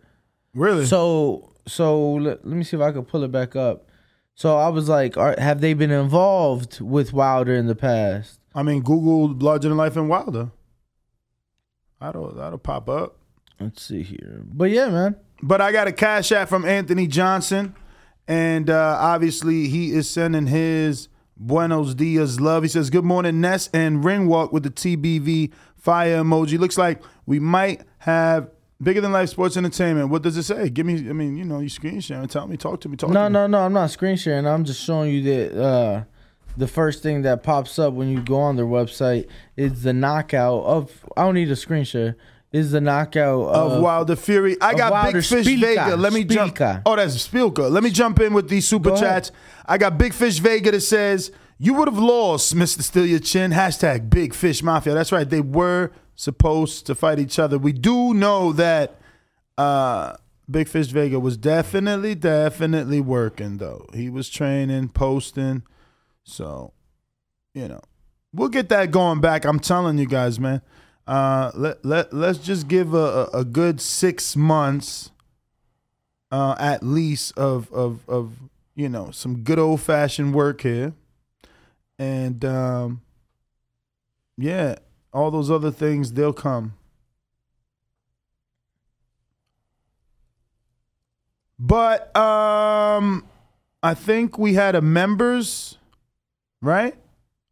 Really? 0.54 0.86
So 0.86 1.54
so 1.66 2.12
let, 2.12 2.46
let 2.46 2.56
me 2.56 2.64
see 2.64 2.76
if 2.76 2.82
I 2.82 2.92
can 2.92 3.04
pull 3.04 3.24
it 3.24 3.32
back 3.32 3.56
up. 3.56 3.88
So 4.34 4.56
I 4.56 4.68
was 4.68 4.88
like, 4.88 5.16
are, 5.16 5.34
have 5.38 5.60
they 5.60 5.74
been 5.74 5.90
involved 5.90 6.80
with 6.80 7.12
Wilder 7.12 7.54
in 7.54 7.66
the 7.66 7.74
past? 7.74 8.40
I 8.54 8.62
mean, 8.62 8.82
Google 8.82 9.34
larger 9.34 9.68
than 9.68 9.78
life 9.78 9.96
and 9.96 10.08
Wilder. 10.08 10.50
That'll 12.00 12.34
that'll 12.34 12.58
pop 12.58 12.88
up. 12.88 13.16
Let's 13.60 13.82
see 13.82 14.02
here. 14.02 14.42
But 14.44 14.70
yeah, 14.70 14.88
man. 14.88 15.16
But 15.42 15.60
I 15.60 15.72
got 15.72 15.88
a 15.88 15.92
cash 15.92 16.30
app 16.30 16.48
from 16.48 16.64
Anthony 16.64 17.06
Johnson, 17.06 17.74
and 18.28 18.70
uh, 18.70 18.96
obviously 19.00 19.68
he 19.68 19.92
is 19.92 20.08
sending 20.08 20.46
his 20.46 21.08
Buenos 21.36 21.94
dias 21.94 22.40
love. 22.40 22.62
He 22.62 22.68
says, 22.68 22.90
"Good 22.90 23.04
morning, 23.04 23.40
Ness 23.40 23.68
and 23.72 24.04
Ringwalk 24.04 24.52
with 24.52 24.62
the 24.62 24.70
TBV 24.70 25.52
fire 25.76 26.18
emoji. 26.22 26.58
Looks 26.58 26.78
like 26.78 27.02
we 27.26 27.40
might 27.40 27.82
have 27.98 28.48
bigger 28.80 29.00
than 29.00 29.12
life 29.12 29.28
sports 29.28 29.56
entertainment. 29.56 30.08
What 30.10 30.22
does 30.22 30.36
it 30.36 30.44
say? 30.44 30.68
Give 30.70 30.86
me. 30.86 30.94
I 31.08 31.12
mean, 31.12 31.36
you 31.36 31.44
know, 31.44 31.58
you 31.60 31.68
screen 31.68 32.00
sharing. 32.00 32.28
Tell 32.28 32.46
me. 32.46 32.56
Talk 32.56 32.80
to 32.82 32.88
me. 32.88 32.96
Talk 32.96 33.10
No, 33.10 33.24
to 33.24 33.30
me. 33.30 33.32
no, 33.34 33.46
no. 33.48 33.58
I'm 33.60 33.72
not 33.72 33.90
screen 33.90 34.16
sharing. 34.16 34.46
I'm 34.46 34.64
just 34.64 34.82
showing 34.82 35.10
you 35.12 35.22
that 35.22 35.60
uh, 35.60 36.04
the 36.56 36.68
first 36.68 37.02
thing 37.02 37.22
that 37.22 37.42
pops 37.42 37.78
up 37.78 37.92
when 37.94 38.08
you 38.08 38.20
go 38.20 38.36
on 38.36 38.56
their 38.56 38.66
website 38.66 39.26
is 39.56 39.82
the 39.82 39.92
knockout 39.92 40.62
of. 40.64 41.04
I 41.16 41.22
don't 41.24 41.34
need 41.34 41.50
a 41.50 41.56
screen 41.56 41.84
share. 41.84 42.16
Is 42.52 42.70
the 42.70 42.82
knockout 42.82 43.48
of 43.48 43.80
Wilder 43.80 44.14
Fury. 44.14 44.58
I 44.60 44.74
got 44.74 44.92
Wilder 44.92 45.18
Big 45.18 45.24
Fish 45.24 45.46
Spilka. 45.46 45.60
Vega. 45.60 45.96
Let 45.96 46.12
me 46.12 46.22
jump. 46.24 46.60
Oh, 46.84 46.96
that's 46.96 47.26
Spilka. 47.26 47.70
Let 47.70 47.82
me 47.82 47.90
jump 47.90 48.20
in 48.20 48.34
with 48.34 48.50
these 48.50 48.68
super 48.68 48.90
Go 48.90 48.94
ahead. 48.96 49.24
chats. 49.24 49.32
I 49.64 49.78
got 49.78 49.96
Big 49.96 50.12
Fish 50.12 50.38
Vega 50.38 50.70
that 50.70 50.82
says, 50.82 51.32
You 51.58 51.72
would 51.74 51.88
have 51.88 51.98
lost, 51.98 52.54
Mr. 52.54 52.82
Steal 52.82 53.06
Your 53.06 53.20
Chin. 53.20 53.52
Hashtag 53.52 54.10
Big 54.10 54.34
Fish 54.34 54.62
Mafia. 54.62 54.92
That's 54.92 55.12
right. 55.12 55.28
They 55.28 55.40
were 55.40 55.92
supposed 56.14 56.84
to 56.86 56.94
fight 56.94 57.18
each 57.18 57.38
other. 57.38 57.56
We 57.58 57.72
do 57.72 58.12
know 58.12 58.52
that 58.52 59.00
uh, 59.56 60.16
Big 60.50 60.68
Fish 60.68 60.88
Vega 60.88 61.18
was 61.18 61.38
definitely, 61.38 62.14
definitely 62.14 63.00
working, 63.00 63.56
though. 63.56 63.86
He 63.94 64.10
was 64.10 64.28
training, 64.28 64.90
posting. 64.90 65.62
So, 66.24 66.74
you 67.54 67.66
know, 67.68 67.80
we'll 68.34 68.50
get 68.50 68.68
that 68.68 68.90
going 68.90 69.20
back. 69.22 69.46
I'm 69.46 69.58
telling 69.58 69.96
you 69.96 70.06
guys, 70.06 70.38
man. 70.38 70.60
Uh, 71.06 71.50
let 71.54 71.84
let 71.84 72.12
let's 72.12 72.38
just 72.38 72.68
give 72.68 72.94
a, 72.94 73.28
a, 73.34 73.44
good 73.44 73.80
six 73.80 74.36
months, 74.36 75.10
uh, 76.30 76.54
at 76.60 76.84
least 76.84 77.36
of 77.36 77.72
of 77.72 78.08
of 78.08 78.34
you 78.76 78.88
know 78.88 79.10
some 79.10 79.42
good 79.42 79.58
old 79.58 79.80
fashioned 79.80 80.32
work 80.32 80.60
here, 80.60 80.92
and 81.98 82.44
um, 82.44 83.00
yeah, 84.38 84.76
all 85.12 85.32
those 85.32 85.50
other 85.50 85.72
things 85.72 86.12
they'll 86.12 86.32
come. 86.32 86.74
But 91.58 92.16
um, 92.16 93.24
I 93.82 93.94
think 93.94 94.38
we 94.38 94.54
had 94.54 94.74
a 94.74 94.80
members, 94.80 95.78
right? 96.60 96.94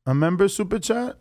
A 0.07 0.15
member 0.15 0.49
super 0.49 0.79
chat. 0.79 1.17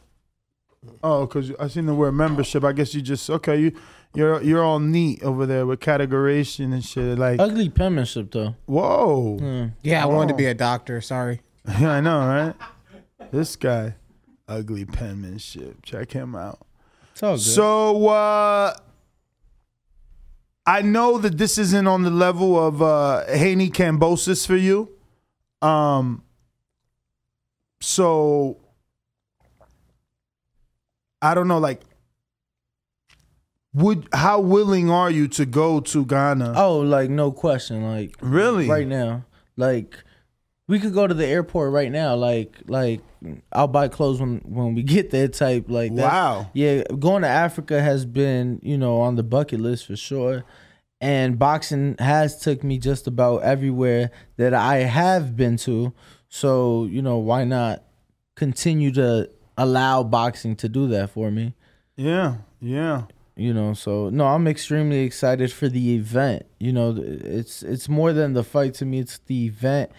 Oh, 1.03 1.25
because 1.25 1.51
I 1.59 1.67
seen 1.67 1.85
the 1.85 1.93
word 1.93 2.13
membership. 2.13 2.63
I 2.63 2.71
guess 2.71 2.93
you 2.93 3.01
just 3.01 3.29
okay. 3.29 3.59
You 3.59 3.71
you're 4.15 4.41
you're 4.41 4.63
all 4.63 4.79
neat 4.79 5.21
over 5.23 5.45
there 5.45 5.65
with 5.65 5.79
categorization 5.81 6.73
and 6.73 6.83
shit. 6.83 7.17
Like 7.17 7.39
ugly 7.39 7.69
penmanship 7.69 8.31
though. 8.31 8.55
Whoa. 8.65 9.71
Yeah, 9.83 10.03
I 10.03 10.05
wanted 10.07 10.29
to 10.29 10.37
be 10.37 10.45
a 10.45 10.53
doctor. 10.53 11.01
Sorry. 11.01 11.41
Yeah, 11.79 11.91
I 11.97 12.01
know, 12.01 12.19
right? 12.19 12.55
This 13.31 13.55
guy, 13.55 13.95
ugly 14.47 14.85
penmanship. 14.85 15.83
Check 15.83 16.11
him 16.13 16.35
out. 16.35 16.65
It's 17.11 17.23
all 17.23 17.35
good. 17.35 17.41
So 17.41 18.07
uh 18.07 18.73
I 20.65 20.81
know 20.81 21.17
that 21.17 21.37
this 21.37 21.57
isn't 21.57 21.87
on 21.87 22.03
the 22.03 22.09
level 22.11 22.57
of 22.57 22.81
uh 22.81 23.25
Haney 23.27 23.69
Kambosos 23.69 24.47
for 24.47 24.55
you. 24.55 24.89
Um 25.61 26.23
so 27.81 28.57
I 31.21 31.33
don't 31.33 31.47
know 31.47 31.59
like 31.59 31.81
would 33.73 34.07
how 34.13 34.39
willing 34.39 34.89
are 34.89 35.11
you 35.11 35.27
to 35.27 35.45
go 35.45 35.79
to 35.79 36.05
Ghana? 36.05 36.53
Oh, 36.55 36.79
like 36.79 37.09
no 37.09 37.31
question. 37.31 37.83
Like 37.83 38.15
Really? 38.21 38.67
right 38.67 38.87
now. 38.87 39.25
Like 39.57 40.03
we 40.67 40.79
could 40.79 40.93
go 40.93 41.05
to 41.07 41.13
the 41.13 41.25
airport 41.25 41.71
right 41.71 41.91
now. 41.91 42.15
Like 42.15 42.57
like 42.67 43.01
I'll 43.51 43.67
buy 43.67 43.87
clothes 43.87 44.19
when 44.19 44.39
when 44.45 44.73
we 44.73 44.81
get 44.83 45.11
there. 45.11 45.27
Type 45.27 45.65
like 45.67 45.93
that's- 45.95 46.11
Wow. 46.11 46.49
Yeah, 46.53 46.83
going 46.97 47.21
to 47.21 47.27
Africa 47.27 47.81
has 47.81 48.05
been 48.05 48.59
you 48.63 48.77
know 48.77 49.01
on 49.01 49.15
the 49.15 49.23
bucket 49.23 49.59
list 49.59 49.85
for 49.85 49.95
sure. 49.95 50.43
And 51.01 51.39
boxing 51.39 51.95
has 51.99 52.39
took 52.41 52.63
me 52.63 52.77
just 52.77 53.07
about 53.07 53.43
everywhere 53.43 54.11
that 54.37 54.53
I 54.53 54.77
have 54.77 55.35
been 55.37 55.57
to. 55.57 55.93
So 56.27 56.85
you 56.85 57.01
know 57.01 57.17
why 57.17 57.43
not 57.43 57.83
continue 58.35 58.91
to 58.93 59.29
allow 59.63 60.03
boxing 60.03 60.55
to 60.55 60.67
do 60.69 60.87
that 60.87 61.09
for 61.09 61.29
me? 61.31 61.53
Yeah, 61.95 62.35
yeah. 62.61 63.03
you 63.35 63.53
know 63.53 63.73
so 63.73 64.09
no 64.09 64.25
i'm 64.33 64.47
extremely 64.47 64.99
excited 65.09 65.49
for 65.59 65.67
the 65.69 65.85
event 65.95 66.41
you 66.59 66.71
know 66.77 66.87
it's 67.41 67.55
it's 67.73 67.87
more 67.87 68.11
than 68.19 68.33
the 68.33 68.43
fight 68.43 68.73
to 68.79 68.85
me 68.85 68.99
it's 68.99 69.17
the 69.31 69.39
event 69.51 69.89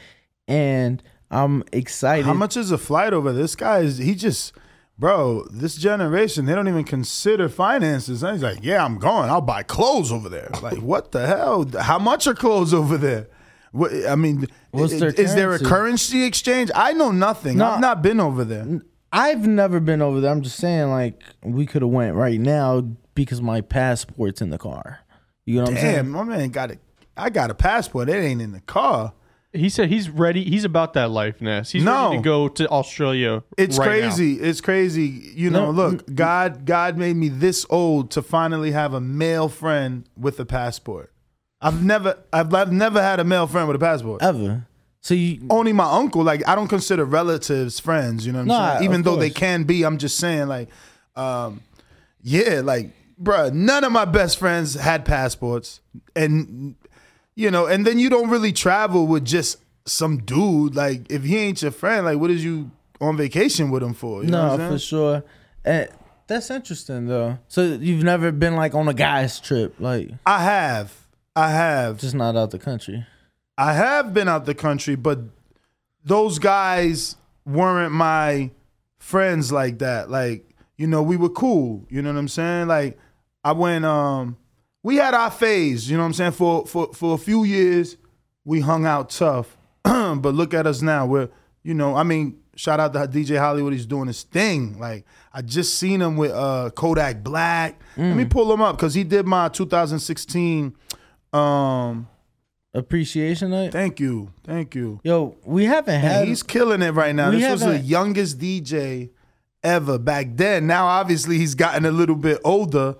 and 0.48 1.02
i'm 1.30 1.62
excited 1.72 2.24
How 2.26 2.34
much 2.44 2.56
is 2.56 2.70
a 2.70 2.78
flight 2.78 3.12
over? 3.18 3.32
This 3.32 3.54
guy 3.56 3.78
is 3.88 3.98
he 3.98 4.14
just 4.14 4.52
bro, 4.98 5.44
this 5.50 5.76
generation, 5.76 6.44
they 6.44 6.54
don't 6.54 6.68
even 6.68 6.84
consider 6.84 7.48
finances. 7.48 8.22
And 8.22 8.34
he's 8.34 8.42
like, 8.42 8.58
Yeah, 8.62 8.84
I'm 8.84 8.98
going. 8.98 9.30
I'll 9.30 9.40
buy 9.40 9.62
clothes 9.62 10.12
over 10.12 10.28
there. 10.28 10.50
Like, 10.62 10.78
what 10.92 11.12
the 11.12 11.26
hell? 11.26 11.64
How 11.80 11.98
much 11.98 12.26
are 12.26 12.34
clothes 12.34 12.74
over 12.74 12.98
there? 12.98 13.26
What, 13.72 13.92
I 14.06 14.14
mean, 14.16 14.46
What's 14.72 14.92
i- 14.94 14.98
their 14.98 15.08
is 15.24 15.34
there 15.34 15.52
a 15.54 15.58
currency? 15.58 15.64
currency 15.74 16.24
exchange? 16.24 16.70
I 16.74 16.92
know 16.92 17.10
nothing. 17.12 17.56
No. 17.58 17.66
I've 17.66 17.80
not 17.80 18.02
been 18.02 18.20
over 18.20 18.44
there. 18.44 18.66
I've 19.12 19.46
never 19.46 19.80
been 19.80 20.00
over 20.02 20.20
there 20.20 20.30
i'm 20.30 20.42
just 20.42 20.56
saying 20.56 20.88
like 20.90 21.22
we 21.42 21.66
could 21.66 21.82
have 21.82 21.90
went 21.90 22.14
right 22.14 22.40
now 22.40 22.80
because 23.14 23.40
my 23.42 23.60
passport's 23.60 24.40
in 24.40 24.50
the 24.50 24.58
car 24.58 25.00
you 25.46 25.56
know 25.56 25.62
what 25.62 25.70
i'm 25.70 25.76
saying? 25.76 25.94
Damn, 25.96 26.10
my 26.10 26.22
man 26.24 26.50
got 26.50 26.70
a 26.70 26.78
I 27.16 27.28
got 27.28 27.50
a 27.50 27.54
passport. 27.54 28.08
It 28.08 28.14
ain't 28.14 28.40
in 28.40 28.52
the 28.52 28.60
car. 28.60 29.12
He 29.52 29.68
said 29.68 29.88
he's 29.90 30.08
ready. 30.08 30.44
He's 30.44 30.64
about 30.64 30.92
that 30.94 31.10
life, 31.10 31.40
Ness. 31.42 31.72
He's 31.72 31.82
No. 31.82 32.04
ready 32.10 32.18
to 32.18 32.22
go 32.22 32.48
to 32.48 32.68
Australia. 32.68 33.42
It's 33.58 33.76
right 33.78 33.84
now. 33.86 33.90
crazy. 34.08 34.34
It's 34.34 34.60
crazy. 34.60 35.32
You 35.34 35.50
know, 35.50 35.66
No, 35.66 35.70
look, 35.72 35.94
mm, 36.06 36.10
mm. 36.12 36.14
God 36.14 36.64
God 36.66 36.96
made 36.96 37.16
me 37.16 37.28
this 37.28 37.66
old 37.68 38.10
to 38.12 38.22
finally 38.22 38.70
have 38.70 38.94
a 38.94 39.00
male 39.00 39.48
friend 39.48 40.04
with 40.16 40.38
a 40.40 40.46
passport. 40.46 41.12
I've 41.60 41.82
never 41.84 42.16
I've, 42.32 42.54
I've 42.54 42.72
never 42.72 43.02
had 43.02 43.18
a 43.18 43.24
male 43.24 43.46
friend 43.48 43.66
with 43.66 43.76
a 43.76 43.80
passport. 43.80 44.22
ever 44.22 44.66
so 45.00 45.14
you 45.14 45.46
Only 45.50 45.72
my 45.72 45.90
uncle. 45.90 46.22
Like 46.22 46.46
I 46.48 46.54
don't 46.54 46.68
consider 46.68 47.04
relatives 47.04 47.80
friends, 47.80 48.26
you 48.26 48.32
know 48.32 48.38
what 48.38 48.42
I'm 48.42 48.48
Nah, 48.48 48.72
saying? 48.78 48.84
Even 48.84 49.02
though 49.02 49.16
they 49.16 49.30
can 49.30 49.64
be, 49.64 49.84
I'm 49.84 49.98
just 49.98 50.16
saying 50.18 50.48
like 50.48 50.68
um 51.16 51.62
yeah, 52.22 52.60
like 52.62 52.90
bruh, 53.20 53.52
none 53.52 53.84
of 53.84 53.92
my 53.92 54.04
best 54.04 54.38
friends 54.38 54.74
had 54.74 55.04
passports. 55.04 55.80
And 56.14 56.74
you 57.34 57.50
know, 57.50 57.66
and 57.66 57.86
then 57.86 57.98
you 57.98 58.10
don't 58.10 58.28
really 58.30 58.52
travel 58.52 59.06
with 59.06 59.24
just 59.24 59.58
some 59.86 60.18
dude. 60.18 60.74
Like 60.74 61.10
if 61.10 61.22
he 61.24 61.36
ain't 61.38 61.62
your 61.62 61.70
friend, 61.70 62.04
like 62.04 62.18
what 62.18 62.30
is 62.30 62.44
you 62.44 62.70
on 63.00 63.16
vacation 63.16 63.70
with 63.70 63.82
him 63.82 63.94
for? 63.94 64.22
You 64.22 64.30
know 64.30 64.38
no 64.38 64.44
what 64.44 64.52
I'm 64.52 64.58
saying? 64.58 64.72
for 64.72 64.78
sure 64.78 65.24
and 65.64 65.88
that's 66.26 66.50
interesting 66.50 67.06
though 67.06 67.38
so 67.48 67.62
you've 67.62 68.02
never 68.04 68.30
been 68.32 68.54
like 68.56 68.74
on 68.74 68.88
a 68.88 68.94
guy's 68.94 69.40
trip 69.40 69.74
like 69.78 70.10
I 70.26 70.42
have. 70.42 70.94
I 71.36 71.50
have. 71.50 71.98
just 71.98 72.14
not 72.14 72.36
out 72.36 72.50
the 72.50 72.58
country 72.58 73.06
I 73.60 73.74
have 73.74 74.14
been 74.14 74.26
out 74.26 74.46
the 74.46 74.54
country, 74.54 74.94
but 74.96 75.18
those 76.02 76.38
guys 76.38 77.16
weren't 77.44 77.92
my 77.92 78.52
friends 78.98 79.52
like 79.52 79.80
that. 79.80 80.10
Like, 80.10 80.48
you 80.78 80.86
know, 80.86 81.02
we 81.02 81.18
were 81.18 81.28
cool. 81.28 81.86
You 81.90 82.00
know 82.00 82.10
what 82.10 82.18
I'm 82.18 82.28
saying? 82.28 82.68
Like, 82.68 82.98
I 83.44 83.52
went 83.52 83.84
um 83.84 84.38
we 84.82 84.96
had 84.96 85.12
our 85.12 85.30
phase, 85.30 85.90
you 85.90 85.98
know 85.98 86.04
what 86.04 86.06
I'm 86.06 86.12
saying? 86.14 86.32
For 86.32 86.64
for 86.64 86.90
for 86.94 87.14
a 87.14 87.18
few 87.18 87.44
years, 87.44 87.98
we 88.46 88.60
hung 88.60 88.86
out 88.86 89.10
tough. 89.10 89.58
but 89.82 90.34
look 90.34 90.54
at 90.54 90.66
us 90.66 90.80
now. 90.80 91.04
We're, 91.04 91.28
you 91.62 91.74
know, 91.74 91.94
I 91.96 92.02
mean, 92.02 92.38
shout 92.56 92.80
out 92.80 92.94
to 92.94 93.00
DJ 93.00 93.38
Hollywood, 93.38 93.74
he's 93.74 93.84
doing 93.84 94.06
his 94.06 94.22
thing. 94.22 94.78
Like, 94.78 95.04
I 95.34 95.42
just 95.42 95.74
seen 95.74 96.00
him 96.00 96.16
with 96.16 96.30
uh 96.30 96.70
Kodak 96.74 97.22
Black. 97.22 97.78
Let 97.98 98.16
me 98.16 98.24
pull 98.24 98.50
him 98.50 98.62
up 98.62 98.78
because 98.78 98.94
he 98.94 99.04
did 99.04 99.26
my 99.26 99.50
2016 99.50 100.74
um 101.34 102.08
appreciation 102.72 103.50
night 103.50 103.72
Thank 103.72 103.98
you. 104.00 104.32
Thank 104.44 104.74
you. 104.74 105.00
yo 105.02 105.36
we 105.44 105.64
haven't 105.64 105.94
And 105.96 106.04
had 106.04 106.28
he's 106.28 106.42
killing 106.42 106.82
it 106.82 106.92
right 106.92 107.14
now. 107.14 107.30
This 107.30 107.50
was 107.50 107.60
the 107.62 107.78
youngest 107.78 108.38
DJ 108.38 109.10
ever 109.62 109.98
back 109.98 110.28
then. 110.36 110.66
Now 110.66 110.86
obviously 110.86 111.38
he's 111.38 111.54
gotten 111.54 111.84
a 111.84 111.90
little 111.90 112.16
bit 112.16 112.38
older. 112.44 112.96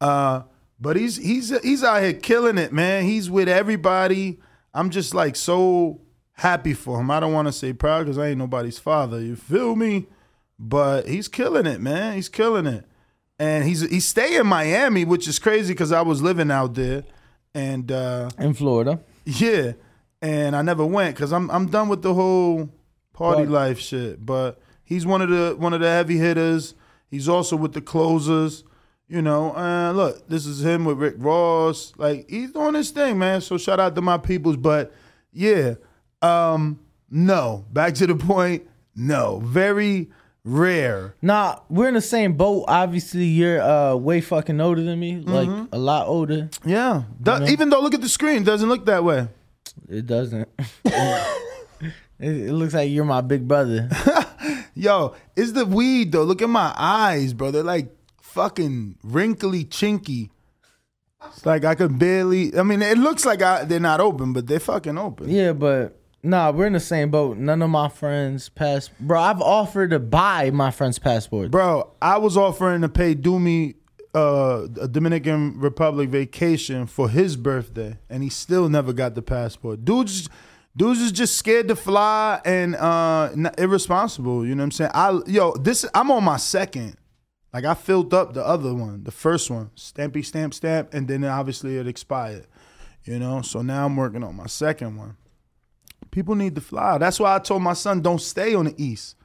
Uh 0.00 0.42
but 0.80 0.96
he's 0.96 1.16
he's 1.16 1.50
he's 1.60 1.84
out 1.84 2.02
here 2.02 2.14
killing 2.14 2.56
it, 2.56 2.72
man. 2.72 3.04
He's 3.04 3.28
with 3.30 3.48
everybody. 3.48 4.40
I'm 4.72 4.88
just 4.88 5.14
like 5.14 5.36
so 5.36 6.00
happy 6.32 6.72
for 6.72 6.98
him. 7.00 7.10
I 7.10 7.20
don't 7.20 7.34
want 7.34 7.48
to 7.48 7.52
say 7.52 7.74
proud 7.74 8.06
cuz 8.06 8.16
I 8.16 8.28
ain't 8.28 8.38
nobody's 8.38 8.78
father. 8.78 9.20
You 9.20 9.36
feel 9.36 9.76
me? 9.76 10.06
But 10.58 11.08
he's 11.08 11.28
killing 11.28 11.66
it, 11.66 11.80
man. 11.80 12.14
He's 12.14 12.28
killing 12.30 12.66
it. 12.66 12.86
And 13.38 13.64
he's 13.64 13.82
he's 13.82 14.06
staying 14.06 14.40
in 14.40 14.46
Miami, 14.46 15.04
which 15.04 15.28
is 15.28 15.38
crazy 15.38 15.74
cuz 15.74 15.92
I 15.92 16.00
was 16.00 16.22
living 16.22 16.50
out 16.50 16.74
there 16.74 17.04
and 17.54 17.90
uh 17.90 18.30
in 18.38 18.54
florida 18.54 19.00
yeah. 19.24 19.72
and 20.22 20.54
I 20.54 20.62
never 20.62 20.84
went 20.84 21.16
because 21.16 21.32
I'm 21.32 21.50
I'm 21.50 21.66
done 21.66 21.88
with 21.88 22.02
the 22.02 22.14
whole 22.14 22.70
party 23.12 23.42
Party. 23.42 23.46
life 23.46 23.78
shit. 23.78 24.24
But 24.24 24.60
he's 24.84 25.06
one 25.06 25.22
of 25.22 25.28
the 25.30 25.54
one 25.58 25.72
of 25.72 25.80
the 25.80 25.88
heavy 25.88 26.18
hitters. 26.18 26.74
He's 27.10 27.28
also 27.28 27.56
with 27.56 27.72
the 27.72 27.80
closers. 27.80 28.64
You 29.08 29.22
know, 29.22 29.56
uh, 29.56 29.90
look, 29.92 30.28
this 30.28 30.46
is 30.46 30.64
him 30.64 30.84
with 30.84 30.98
Rick 30.98 31.16
Ross. 31.18 31.92
Like 31.96 32.28
he's 32.30 32.52
doing 32.52 32.74
his 32.74 32.90
thing, 32.90 33.18
man. 33.18 33.40
So 33.40 33.58
shout 33.58 33.80
out 33.80 33.94
to 33.96 34.00
my 34.00 34.18
peoples. 34.18 34.56
But 34.56 34.92
yeah, 35.32 35.74
um, 36.22 36.78
no. 37.10 37.64
Back 37.72 37.94
to 37.94 38.06
the 38.06 38.14
point. 38.14 38.68
No, 38.94 39.40
very 39.40 40.10
rare. 40.44 41.14
Nah, 41.22 41.60
we're 41.68 41.88
in 41.88 41.94
the 41.94 42.00
same 42.00 42.34
boat. 42.34 42.64
Obviously, 42.68 43.24
you're 43.24 43.60
uh, 43.60 43.94
way 43.96 44.20
fucking 44.20 44.60
older 44.60 44.82
than 44.82 44.98
me, 44.98 45.16
like 45.16 45.48
a 45.72 45.78
lot 45.78 46.06
older. 46.06 46.50
Yeah, 46.64 47.04
Do- 47.22 47.44
even 47.46 47.70
though 47.70 47.80
look 47.80 47.94
at 47.94 48.00
the 48.00 48.08
screen, 48.08 48.44
doesn't 48.44 48.68
look 48.68 48.86
that 48.86 49.04
way. 49.04 49.28
It 49.88 50.06
doesn't. 50.06 50.48
it, 50.84 51.92
it 52.18 52.52
looks 52.52 52.74
like 52.74 52.90
you're 52.90 53.04
my 53.04 53.20
big 53.20 53.46
brother. 53.46 53.88
Yo, 54.74 55.14
it's 55.36 55.52
the 55.52 55.66
weed 55.66 56.12
though. 56.12 56.24
Look 56.24 56.42
at 56.42 56.48
my 56.48 56.74
eyes, 56.76 57.32
bro. 57.32 57.50
They're 57.50 57.62
like 57.62 57.94
fucking 58.22 58.96
wrinkly, 59.02 59.64
chinky. 59.64 60.30
It's 61.26 61.44
like 61.44 61.64
I 61.64 61.74
could 61.74 61.98
barely. 61.98 62.56
I 62.56 62.62
mean, 62.62 62.80
it 62.80 62.96
looks 62.96 63.24
like 63.26 63.42
I, 63.42 63.64
they're 63.64 63.78
not 63.78 64.00
open, 64.00 64.32
but 64.32 64.46
they're 64.46 64.60
fucking 64.60 64.96
open. 64.96 65.28
Yeah, 65.28 65.52
but 65.52 65.99
nah, 66.22 66.50
we're 66.50 66.66
in 66.66 66.72
the 66.72 66.80
same 66.80 67.10
boat. 67.10 67.36
None 67.36 67.62
of 67.62 67.70
my 67.70 67.88
friends 67.88 68.48
pass. 68.48 68.88
Bro, 69.00 69.20
I've 69.20 69.40
offered 69.40 69.90
to 69.90 69.98
buy 69.98 70.50
my 70.50 70.70
friend's 70.70 70.98
passport. 70.98 71.50
Bro, 71.50 71.92
I 72.00 72.18
was 72.18 72.36
offering 72.36 72.82
to 72.82 72.88
pay 72.88 73.14
Doomy 73.14 73.74
uh, 74.14 74.66
a 74.80 74.88
Dominican 74.88 75.58
Republic 75.58 76.08
vacation 76.08 76.86
for 76.86 77.08
his 77.08 77.36
birthday, 77.36 77.98
and 78.08 78.22
he 78.22 78.28
still 78.28 78.68
never 78.68 78.92
got 78.92 79.14
the 79.14 79.22
passport. 79.22 79.84
Dude's 79.84 80.28
dudes 80.76 81.00
is 81.00 81.12
just 81.12 81.36
scared 81.36 81.68
to 81.68 81.76
fly 81.76 82.40
and 82.44 82.76
uh, 82.76 83.30
irresponsible. 83.58 84.46
You 84.46 84.54
know 84.54 84.62
what 84.62 84.66
I'm 84.66 84.70
saying? 84.72 84.90
I 84.94 85.20
yo, 85.26 85.52
this 85.54 85.84
I'm 85.94 86.10
on 86.10 86.24
my 86.24 86.36
second. 86.36 86.96
Like 87.52 87.64
I 87.64 87.74
filled 87.74 88.14
up 88.14 88.34
the 88.34 88.46
other 88.46 88.74
one, 88.74 89.02
the 89.02 89.10
first 89.10 89.50
one, 89.50 89.70
stampy 89.76 90.24
stamp 90.24 90.54
stamp, 90.54 90.94
and 90.94 91.08
then 91.08 91.24
obviously 91.24 91.78
it 91.78 91.86
expired. 91.86 92.46
You 93.04 93.18
know, 93.18 93.42
so 93.42 93.62
now 93.62 93.86
I'm 93.86 93.96
working 93.96 94.22
on 94.22 94.36
my 94.36 94.46
second 94.46 94.96
one. 94.96 95.16
People 96.10 96.34
need 96.34 96.54
to 96.56 96.60
fly. 96.60 96.98
That's 96.98 97.20
why 97.20 97.34
I 97.34 97.38
told 97.38 97.62
my 97.62 97.74
son, 97.74 98.00
don't 98.00 98.20
stay 98.20 98.54
on 98.54 98.66
the 98.66 98.74
east. 98.76 99.16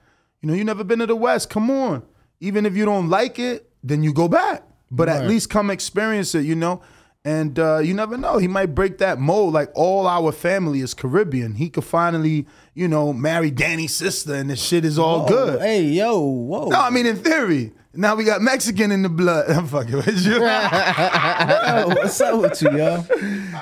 You 0.42 0.48
know, 0.50 0.54
you 0.54 0.64
never 0.64 0.84
been 0.84 1.00
to 1.00 1.06
the 1.06 1.16
west. 1.16 1.50
Come 1.50 1.72
on. 1.72 2.04
Even 2.40 2.66
if 2.66 2.76
you 2.76 2.86
don't 2.86 3.10
like 3.10 3.40
it, 3.40 3.70
then 3.84 4.04
you 4.04 4.14
go 4.14 4.28
back. 4.28 4.64
But 4.92 5.10
at 5.10 5.28
least 5.28 5.50
come 5.50 5.72
experience 5.72 6.36
it, 6.36 6.46
you 6.46 6.56
know? 6.56 6.82
And 7.26 7.58
uh, 7.58 7.80
you 7.80 7.96
never 7.96 8.18
know. 8.18 8.38
He 8.38 8.48
might 8.48 8.76
break 8.76 9.00
that 9.00 9.18
mold. 9.18 9.54
Like 9.54 9.72
all 9.74 10.06
our 10.06 10.32
family 10.32 10.82
is 10.82 10.94
Caribbean. 10.94 11.56
He 11.56 11.70
could 11.72 11.84
finally, 11.84 12.46
you 12.76 12.88
know, 12.88 13.12
marry 13.12 13.50
Danny's 13.50 13.96
sister 13.96 14.36
and 14.36 14.48
the 14.48 14.56
shit 14.56 14.86
is 14.86 15.00
all 15.00 15.22
Whoa, 15.22 15.28
good. 15.28 15.62
Hey, 15.62 15.82
yo, 15.82 16.20
whoa. 16.20 16.68
No, 16.68 16.80
I 16.80 16.92
mean 16.92 17.08
in 17.08 17.16
theory. 17.16 17.74
Now 17.98 18.16
we 18.16 18.24
got 18.24 18.42
Mexican 18.42 18.92
in 18.92 19.02
the 19.02 19.10
blood. 19.10 19.50
I'm 19.50 19.68
fucking 19.68 19.96
with 19.96 20.26
you. 20.26 20.34
Yo, 20.36 21.88
what's 21.88 22.20
up 22.22 22.42
with 22.42 22.62
you, 22.62 22.78
yo? 22.78 23.04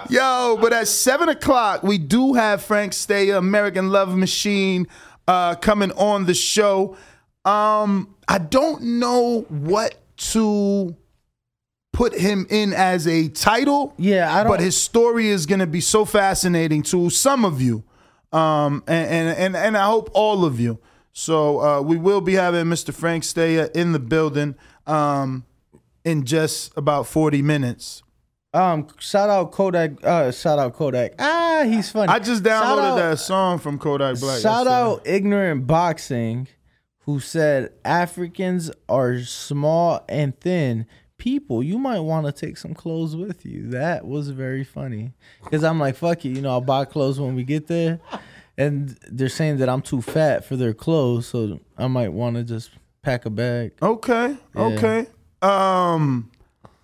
Yo, 0.10 0.58
but 0.62 0.74
at 0.74 0.88
seven 0.88 1.30
o'clock, 1.30 1.84
we 1.84 1.98
do 1.98 2.34
have 2.34 2.64
Frank 2.64 2.94
Stayer, 2.94 3.36
American 3.36 3.90
Love 3.90 4.16
Machine, 4.16 4.88
uh, 5.28 5.56
coming 5.56 5.92
on 5.94 6.26
the 6.26 6.34
show. 6.34 6.98
Um, 7.46 8.16
I 8.28 8.38
don't 8.38 8.82
know 9.00 9.42
what 9.50 9.96
to 10.18 10.96
put 11.92 12.18
him 12.18 12.48
in 12.50 12.74
as 12.74 13.08
a 13.08 13.30
title. 13.30 13.94
Yeah, 13.98 14.34
I 14.34 14.44
don't. 14.44 14.52
But 14.52 14.60
his 14.60 14.76
story 14.76 15.28
is 15.28 15.46
gonna 15.46 15.68
be 15.68 15.82
so 15.82 16.06
fascinating 16.06 16.84
to 16.84 17.10
some 17.10 17.46
of 17.46 17.62
you. 17.62 17.84
Um, 18.32 18.84
and 18.88 19.10
and 19.10 19.38
and, 19.38 19.56
and 19.56 19.78
I 19.78 19.86
hope 19.86 20.10
all 20.14 20.44
of 20.46 20.60
you. 20.60 20.80
So 21.14 21.62
uh, 21.62 21.82
we 21.82 21.96
will 21.98 22.22
be 22.22 22.34
having 22.34 22.66
Mr. 22.66 22.94
Frank 22.94 23.24
Stayer 23.24 23.70
in 23.76 23.92
the 23.92 24.00
building 24.00 24.56
um, 24.88 25.46
in 26.04 26.26
just 26.26 26.76
about 26.76 27.08
40 27.08 27.42
minutes. 27.44 28.02
Um, 28.52 28.88
shout 29.00 29.30
out 29.30 29.52
Kodak. 29.52 30.04
Uh, 30.04 30.32
shout 30.32 30.60
out 30.60 30.74
Kodak. 30.74 31.14
Ah, 31.20 31.64
he's 31.66 31.90
funny. 31.90 32.10
I 32.12 32.20
just 32.20 32.44
downloaded 32.44 32.92
out- 32.92 32.96
that 32.98 33.20
song 33.20 33.60
from 33.60 33.80
Kodak 33.80 34.20
Black. 34.20 34.42
Shout 34.42 34.68
out 34.68 35.02
ignorant 35.06 35.66
boxing, 35.66 36.48
who 37.00 37.20
said 37.20 37.72
Africans 37.86 38.70
are 38.90 39.20
small 39.22 40.04
and 40.10 40.40
thin. 40.40 40.86
People, 41.18 41.64
you 41.64 41.80
might 41.80 42.02
want 42.02 42.26
to 42.26 42.32
take 42.32 42.58
some 42.58 42.74
clothes 42.74 43.16
with 43.16 43.46
you. 43.46 43.68
That 43.70 44.06
was 44.06 44.30
very 44.30 44.64
funny 44.64 45.14
because 45.44 45.64
I'm 45.64 45.80
like, 45.80 45.96
fuck 45.96 46.26
it, 46.26 46.30
you 46.30 46.42
know, 46.42 46.50
I'll 46.50 46.60
buy 46.62 46.86
clothes 46.86 47.20
when 47.20 47.34
we 47.34 47.44
get 47.44 47.68
there, 47.68 48.00
and 48.58 48.98
they're 49.10 49.30
saying 49.30 49.58
that 49.58 49.70
I'm 49.70 49.82
too 49.82 50.02
fat 50.02 50.46
for 50.46 50.56
their 50.56 50.74
clothes, 50.74 51.28
so 51.28 51.60
I 51.78 51.88
might 51.88 52.10
want 52.14 52.36
to 52.36 52.44
just 52.44 52.72
pack 53.02 53.26
a 53.26 53.30
bag. 53.30 53.74
Okay, 53.82 54.38
Yeah. 54.56 54.62
okay. 54.62 55.08
Um, 55.42 56.30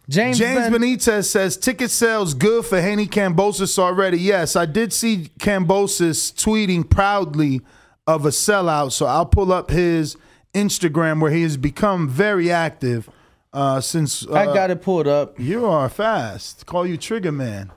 James, 0.09 0.37
James 0.39 0.59
Ben- 0.59 0.73
Benitez 0.73 1.25
says 1.25 1.55
ticket 1.55 1.91
sales 1.91 2.33
good 2.33 2.65
for 2.65 2.81
Haney 2.81 3.05
Kambosos 3.07 3.77
already. 3.77 4.17
Yes, 4.19 4.55
I 4.55 4.65
did 4.65 4.91
see 4.91 5.29
Kambosos 5.39 6.33
tweeting 6.33 6.89
proudly 6.89 7.61
of 8.07 8.25
a 8.25 8.29
sellout. 8.29 8.91
So 8.91 9.05
I'll 9.05 9.25
pull 9.27 9.53
up 9.53 9.69
his 9.69 10.17
Instagram 10.55 11.21
where 11.21 11.29
he 11.31 11.43
has 11.43 11.57
become 11.57 12.09
very 12.09 12.51
active 12.51 13.07
uh, 13.53 13.79
since. 13.81 14.25
Uh, 14.27 14.33
I 14.33 14.45
got 14.45 14.71
it 14.71 14.81
pulled 14.81 15.07
up. 15.07 15.39
You 15.39 15.65
are 15.67 15.87
fast. 15.89 16.65
Call 16.65 16.87
you 16.87 16.97
Trigger 16.97 17.31
Man. 17.31 17.71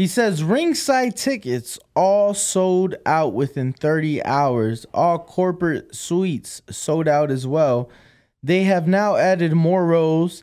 He 0.00 0.06
says 0.06 0.42
ringside 0.42 1.14
tickets 1.14 1.78
all 1.94 2.32
sold 2.32 2.94
out 3.04 3.34
within 3.34 3.74
30 3.74 4.24
hours. 4.24 4.86
All 4.94 5.18
corporate 5.18 5.94
suites 5.94 6.62
sold 6.70 7.06
out 7.06 7.30
as 7.30 7.46
well. 7.46 7.90
They 8.42 8.62
have 8.62 8.88
now 8.88 9.16
added 9.16 9.52
more 9.52 9.84
rows, 9.84 10.42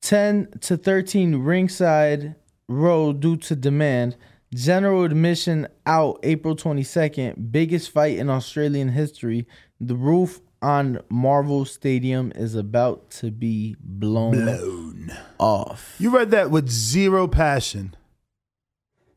10 0.00 0.54
to 0.62 0.78
13 0.78 1.36
ringside 1.36 2.34
row 2.66 3.12
due 3.12 3.36
to 3.36 3.54
demand. 3.54 4.16
General 4.54 5.04
admission 5.04 5.68
out 5.84 6.18
April 6.22 6.56
22nd. 6.56 7.52
Biggest 7.52 7.90
fight 7.90 8.16
in 8.16 8.30
Australian 8.30 8.88
history. 8.88 9.46
The 9.78 9.96
roof 9.96 10.40
on 10.62 11.02
Marvel 11.10 11.66
Stadium 11.66 12.32
is 12.34 12.54
about 12.54 13.10
to 13.10 13.30
be 13.30 13.76
blown, 13.80 14.46
Blown. 14.46 15.12
off. 15.38 15.94
You 15.98 16.08
read 16.08 16.30
that 16.30 16.50
with 16.50 16.70
zero 16.70 17.28
passion. 17.28 17.94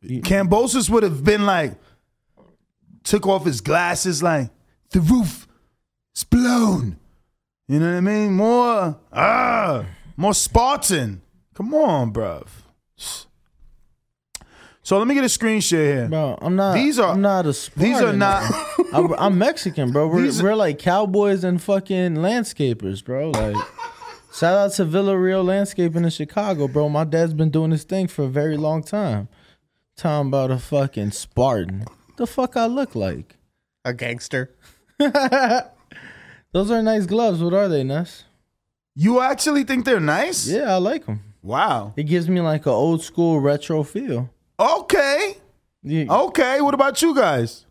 Kambosos 0.04 0.90
would 0.90 1.04
have 1.04 1.24
been 1.24 1.46
like, 1.46 1.74
took 3.04 3.26
off 3.28 3.46
his 3.46 3.62
glasses, 3.62 4.22
like, 4.22 4.50
the 4.92 5.00
roof 5.00 5.48
is 6.16 6.24
blown. 6.24 6.98
You 7.68 7.80
know 7.80 7.92
what 7.92 7.98
I 7.98 8.02
mean? 8.02 8.34
More, 8.34 9.00
ah, 9.12 9.86
more 10.16 10.34
Spartan. 10.34 11.22
Come 11.54 11.74
on, 11.74 12.14
bruv. 12.14 12.48
So 14.88 14.98
let 14.98 15.06
me 15.06 15.16
get 15.16 15.26
a 15.26 15.30
screen 15.30 15.60
share 15.60 15.96
here. 15.96 16.08
Bro, 16.08 16.38
I'm 16.42 16.56
not. 16.56 16.76
These 16.76 16.98
are 16.98 17.12
I'm 17.12 17.20
not 17.22 17.46
a. 17.46 17.50
these 17.76 18.02
are 18.02 18.14
not. 18.14 18.50
I'm, 18.94 19.12
I'm 19.16 19.38
Mexican, 19.38 19.92
bro. 19.92 20.08
We're, 20.08 20.22
These- 20.22 20.42
we're 20.42 20.56
like 20.56 20.80
cowboys 20.80 21.44
and 21.44 21.62
fucking 21.62 22.16
landscapers, 22.16 23.04
bro. 23.04 23.32
Like, 23.32 23.58
shout 24.34 24.56
out 24.56 24.72
to 24.76 24.86
Villa 24.86 25.12
Villarreal 25.14 25.44
Landscaping 25.44 26.06
in 26.06 26.10
Chicago, 26.10 26.70
bro. 26.70 26.88
My 26.88 27.04
dad's 27.04 27.34
been 27.34 27.50
doing 27.50 27.72
this 27.72 27.84
thing 27.84 28.08
for 28.08 28.24
a 28.24 28.30
very 28.30 28.56
long 28.56 28.82
time. 28.82 29.28
Talking 29.98 30.28
about 30.28 30.52
a 30.52 30.60
fucking 30.60 31.10
Spartan. 31.10 31.86
The 32.18 32.28
fuck 32.28 32.56
I 32.56 32.68
look 32.68 32.94
like? 32.94 33.36
A 33.84 33.94
gangster. 33.94 34.56
Those 35.00 36.70
are 36.72 36.84
nice 36.84 37.08
gloves. 37.08 37.42
What 37.42 37.56
are 37.56 37.68
they, 37.68 37.84
Ness? 37.84 38.24
You 38.94 39.22
actually 39.22 39.64
think 39.64 39.86
they're 39.86 40.00
nice? 40.00 40.48
Yeah, 40.48 40.76
I 40.76 40.78
like 40.78 41.08
them. 41.08 41.22
Wow. 41.42 41.94
It 41.96 42.04
gives 42.04 42.30
me 42.30 42.42
like 42.42 42.68
an 42.68 42.74
old 42.74 43.04
school 43.04 43.40
retro 43.40 43.82
feel. 43.84 44.30
Okay. 44.60 45.38
Okay. 45.88 46.62
What 46.62 46.74
about 46.74 47.02
you 47.02 47.16
guys? 47.16 47.67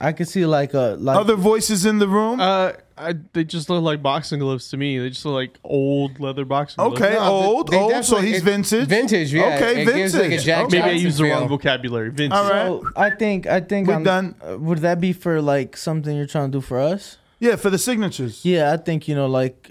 I 0.00 0.12
could 0.12 0.28
see 0.28 0.46
like 0.46 0.74
a 0.74 0.96
like 0.98 1.16
Other 1.16 1.34
voices 1.34 1.84
in 1.84 1.98
the 1.98 2.06
room? 2.06 2.40
Uh, 2.40 2.72
I, 2.96 3.14
they 3.32 3.42
just 3.44 3.68
look 3.68 3.82
like 3.82 4.00
boxing 4.02 4.38
gloves 4.38 4.68
to 4.70 4.76
me. 4.76 4.98
They 4.98 5.08
just 5.08 5.24
look 5.24 5.34
like 5.34 5.58
old 5.64 6.20
leather 6.20 6.44
boxing 6.44 6.76
gloves. 6.84 7.00
Okay, 7.00 7.16
old, 7.16 7.74
old. 7.74 8.04
So 8.04 8.18
he's 8.18 8.42
vintage. 8.42 8.86
Vintage, 8.88 9.32
yeah. 9.34 9.56
Okay, 9.56 9.82
It 9.82 9.86
vintage. 9.86 9.94
gives 9.94 10.14
like 10.16 10.32
a 10.32 10.38
Jack 10.38 10.64
Okay. 10.66 10.76
Maybe 10.78 10.82
I 10.82 10.88
Johnson 10.92 11.06
used 11.06 11.18
the 11.18 11.24
wrong 11.24 11.48
vocabulary. 11.48 12.10
Vintage. 12.10 12.38
All 12.38 12.44
right. 12.48 12.66
So 12.66 12.88
I 12.96 13.10
think 13.10 13.46
I 13.46 13.60
think 13.60 13.88
We're 13.88 13.94
I'm 13.94 14.04
done. 14.04 14.34
uh, 14.48 14.56
would 14.58 14.78
that 14.78 15.00
be 15.00 15.12
for 15.12 15.40
like 15.42 15.76
something 15.76 16.16
you're 16.16 16.26
trying 16.26 16.52
to 16.52 16.58
do 16.58 16.60
for 16.60 16.78
us? 16.78 17.18
Yeah, 17.40 17.54
for 17.56 17.70
the 17.70 17.78
signatures. 17.78 18.44
Yeah, 18.44 18.72
I 18.72 18.76
think 18.78 19.06
you 19.08 19.14
know 19.14 19.26
like 19.26 19.70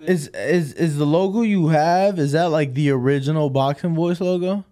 is 0.00 0.28
is 0.28 0.72
is 0.74 0.96
the 0.98 1.06
logo 1.06 1.42
you 1.42 1.68
have 1.68 2.18
is 2.18 2.32
that 2.32 2.50
like 2.50 2.74
the 2.74 2.90
original 2.90 3.50
boxing 3.50 3.94
voice 3.94 4.20
logo? 4.20 4.64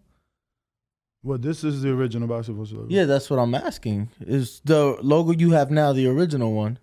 Well, 1.27 1.39
this 1.39 1.65
is 1.65 1.83
the 1.83 1.91
original 1.91 2.29
basketball 2.29 2.67
logo. 2.67 2.87
Yeah, 2.89 3.05
that's 3.05 3.29
what 3.29 3.41
I'm 3.41 3.53
asking. 3.57 4.11
Is 4.21 4.61
the 4.65 4.97
logo 5.03 5.33
you 5.33 5.51
have 5.51 5.73
now 5.73 5.93
the 5.93 6.07
original 6.07 6.53
one? 6.53 6.79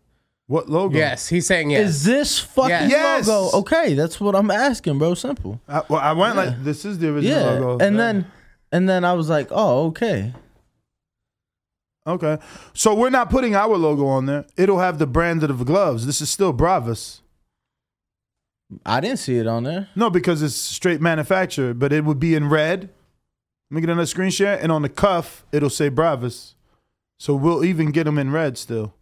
What 0.47 0.67
logo? 0.67 0.97
Yes, 0.97 1.29
he's 1.29 1.47
saying 1.47 1.69
yes. 1.69 1.87
Is 1.89 2.03
this 2.03 2.39
fucking 2.39 2.69
Yes. 2.69 2.91
Yes. 2.91 3.27
logo? 3.29 3.57
Okay, 3.59 3.93
that's 3.93 4.19
what 4.19 4.35
I'm 4.35 4.51
asking, 4.51 4.97
bro. 4.99 5.13
Simple. 5.13 5.61
I, 5.69 5.83
well, 5.87 6.01
I 6.01 6.11
went 6.11 6.35
like 6.35 6.61
this 6.61 6.83
is 6.83 6.99
the 6.99 7.07
original 7.15 7.37
Yeah, 7.39 7.51
logo. 7.51 7.85
and 7.85 7.97
then 7.97 8.25
And 8.73 8.89
then 8.89 9.05
I 9.05 9.13
was 9.13 9.29
like, 9.29 9.47
oh, 9.51 9.85
okay. 9.87 10.33
Okay. 12.05 12.37
So 12.73 12.93
we're 12.93 13.09
not 13.11 13.29
putting 13.29 13.55
our 13.55 13.77
logo 13.77 14.05
on 14.07 14.25
there. 14.25 14.43
It'll 14.57 14.79
have 14.79 14.99
the 14.99 15.07
brand 15.07 15.41
of 15.45 15.57
the 15.57 15.63
gloves. 15.63 16.05
This 16.05 16.19
is 16.19 16.29
still 16.29 16.51
Bravas. 16.53 17.21
I 18.85 18.99
didn't 18.99 19.19
see 19.19 19.37
it 19.37 19.47
on 19.47 19.63
there. 19.63 19.87
No, 19.95 20.09
because 20.09 20.41
it's 20.41 20.55
straight 20.55 20.99
manufactured, 20.99 21.79
but 21.79 21.93
it 21.93 22.03
would 22.03 22.19
be 22.19 22.35
in 22.35 22.49
red. 22.49 22.89
Let 23.73 23.77
me 23.77 23.81
get 23.81 23.89
another 23.89 24.05
screen 24.05 24.29
share. 24.29 24.59
And 24.61 24.71
on 24.71 24.83
the 24.83 24.89
cuff, 24.89 25.47
it'll 25.51 25.67
say 25.67 25.89
Bravas. 25.89 26.53
So 27.17 27.33
we'll 27.33 27.65
even 27.65 27.89
get 27.89 28.03
them 28.03 28.19
in 28.19 28.31
red 28.31 28.55
still. 28.55 28.93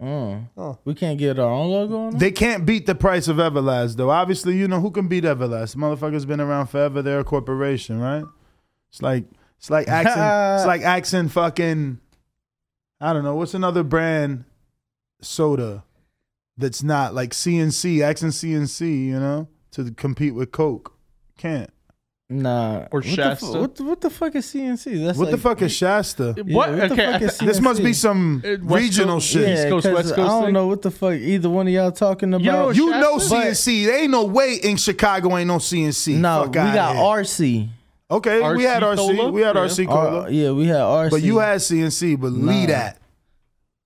Oh. 0.00 0.78
We 0.86 0.94
can't 0.94 1.18
get 1.18 1.38
our 1.38 1.50
own 1.50 1.70
logo 1.70 1.98
on 1.98 2.10
there? 2.12 2.20
They 2.20 2.32
can't 2.32 2.64
beat 2.64 2.86
the 2.86 2.94
price 2.94 3.28
of 3.28 3.36
Everlast, 3.36 3.96
though. 3.96 4.08
Obviously, 4.08 4.56
you 4.56 4.66
know 4.66 4.80
who 4.80 4.90
can 4.90 5.08
beat 5.08 5.24
Everlast. 5.24 5.76
Motherfucker's 5.76 6.24
been 6.24 6.40
around 6.40 6.68
forever. 6.68 7.02
They're 7.02 7.20
a 7.20 7.24
corporation, 7.24 8.00
right? 8.00 8.24
It's 8.88 9.02
like 9.02 9.26
it's 9.58 9.68
like 9.68 9.88
accent. 9.88 10.16
it's 10.16 10.66
like 10.66 10.80
accent 10.80 11.30
fucking. 11.30 12.00
I 13.02 13.12
don't 13.12 13.24
know 13.24 13.34
what's 13.34 13.52
another 13.52 13.82
brand 13.82 14.46
soda 15.20 15.84
that's 16.56 16.82
not 16.82 17.12
like 17.12 17.32
CNC, 17.32 18.02
accent 18.02 18.32
CNC. 18.32 19.04
You 19.08 19.20
know, 19.20 19.48
to 19.72 19.90
compete 19.90 20.34
with 20.34 20.50
Coke, 20.50 20.96
can't. 21.36 21.73
Nah. 22.30 22.86
Or 22.90 23.00
What 23.00 23.02
the 23.04 23.08
fu- 23.10 23.14
Shasta. 23.16 23.46
What 23.60 23.74
the, 23.74 23.84
what 23.84 24.00
the 24.00 24.10
fuck 24.10 24.34
is 24.34 24.46
CNC? 24.46 25.04
That's 25.04 25.18
what 25.18 25.26
the 25.26 25.32
like- 25.32 25.40
fuck 25.40 25.62
is 25.62 25.72
Shasta? 25.74 26.34
Yeah, 26.36 26.56
what 26.56 26.74
the 26.88 26.96
fuck 26.96 27.22
is 27.22 27.38
This 27.38 27.60
must 27.60 27.82
be 27.82 27.92
some 27.92 28.42
Uh, 28.44 28.56
West 28.62 28.82
regional 28.82 29.16
Coast- 29.16 29.26
shit. 29.28 29.48
East 29.58 29.68
Coast, 29.68 29.86
'cause 29.86 29.94
West 29.94 30.08
Coast 30.14 30.18
I 30.20 30.26
don't 30.26 30.44
thing? 30.46 30.54
know 30.54 30.66
what 30.66 30.80
the 30.82 30.90
fuck 30.90 31.12
either 31.14 31.50
one 31.50 31.66
of 31.66 31.72
y'all 31.74 31.92
talking 31.92 32.32
about. 32.32 32.74
You 32.76 32.90
know 32.90 33.16
But- 33.18 33.22
CNC. 33.28 33.84
There 33.86 34.02
ain't 34.02 34.10
no 34.10 34.24
way 34.24 34.54
in 34.62 34.76
Chicago 34.78 35.36
ain't 35.36 35.48
no 35.48 35.58
CNC. 35.58 36.14
No, 36.16 36.44
Fuck 36.44 36.54
we 36.54 36.60
outta 36.60 36.74
got 36.74 36.96
here. 36.96 37.04
RC. 37.04 37.68
Okay, 38.10 38.52
we 38.54 38.62
had 38.64 38.82
RC 38.82 38.96
RC. 39.10 39.16
Cola? 39.16 39.30
We 39.30 39.40
had 39.42 39.56
Yeah. 39.56 39.60
RC 39.62 39.86
Cola. 39.86 40.22
Uh, 40.24 40.28
yeah, 40.28 40.50
we 40.52 40.66
had 40.66 40.76
RC. 40.80 41.10
But 41.10 41.22
you 41.22 41.38
had 41.38 41.60
CNC, 41.60 42.16
but 42.16 42.32
lead 42.32 42.68
Nah. 42.70 42.74
that. 42.74 42.98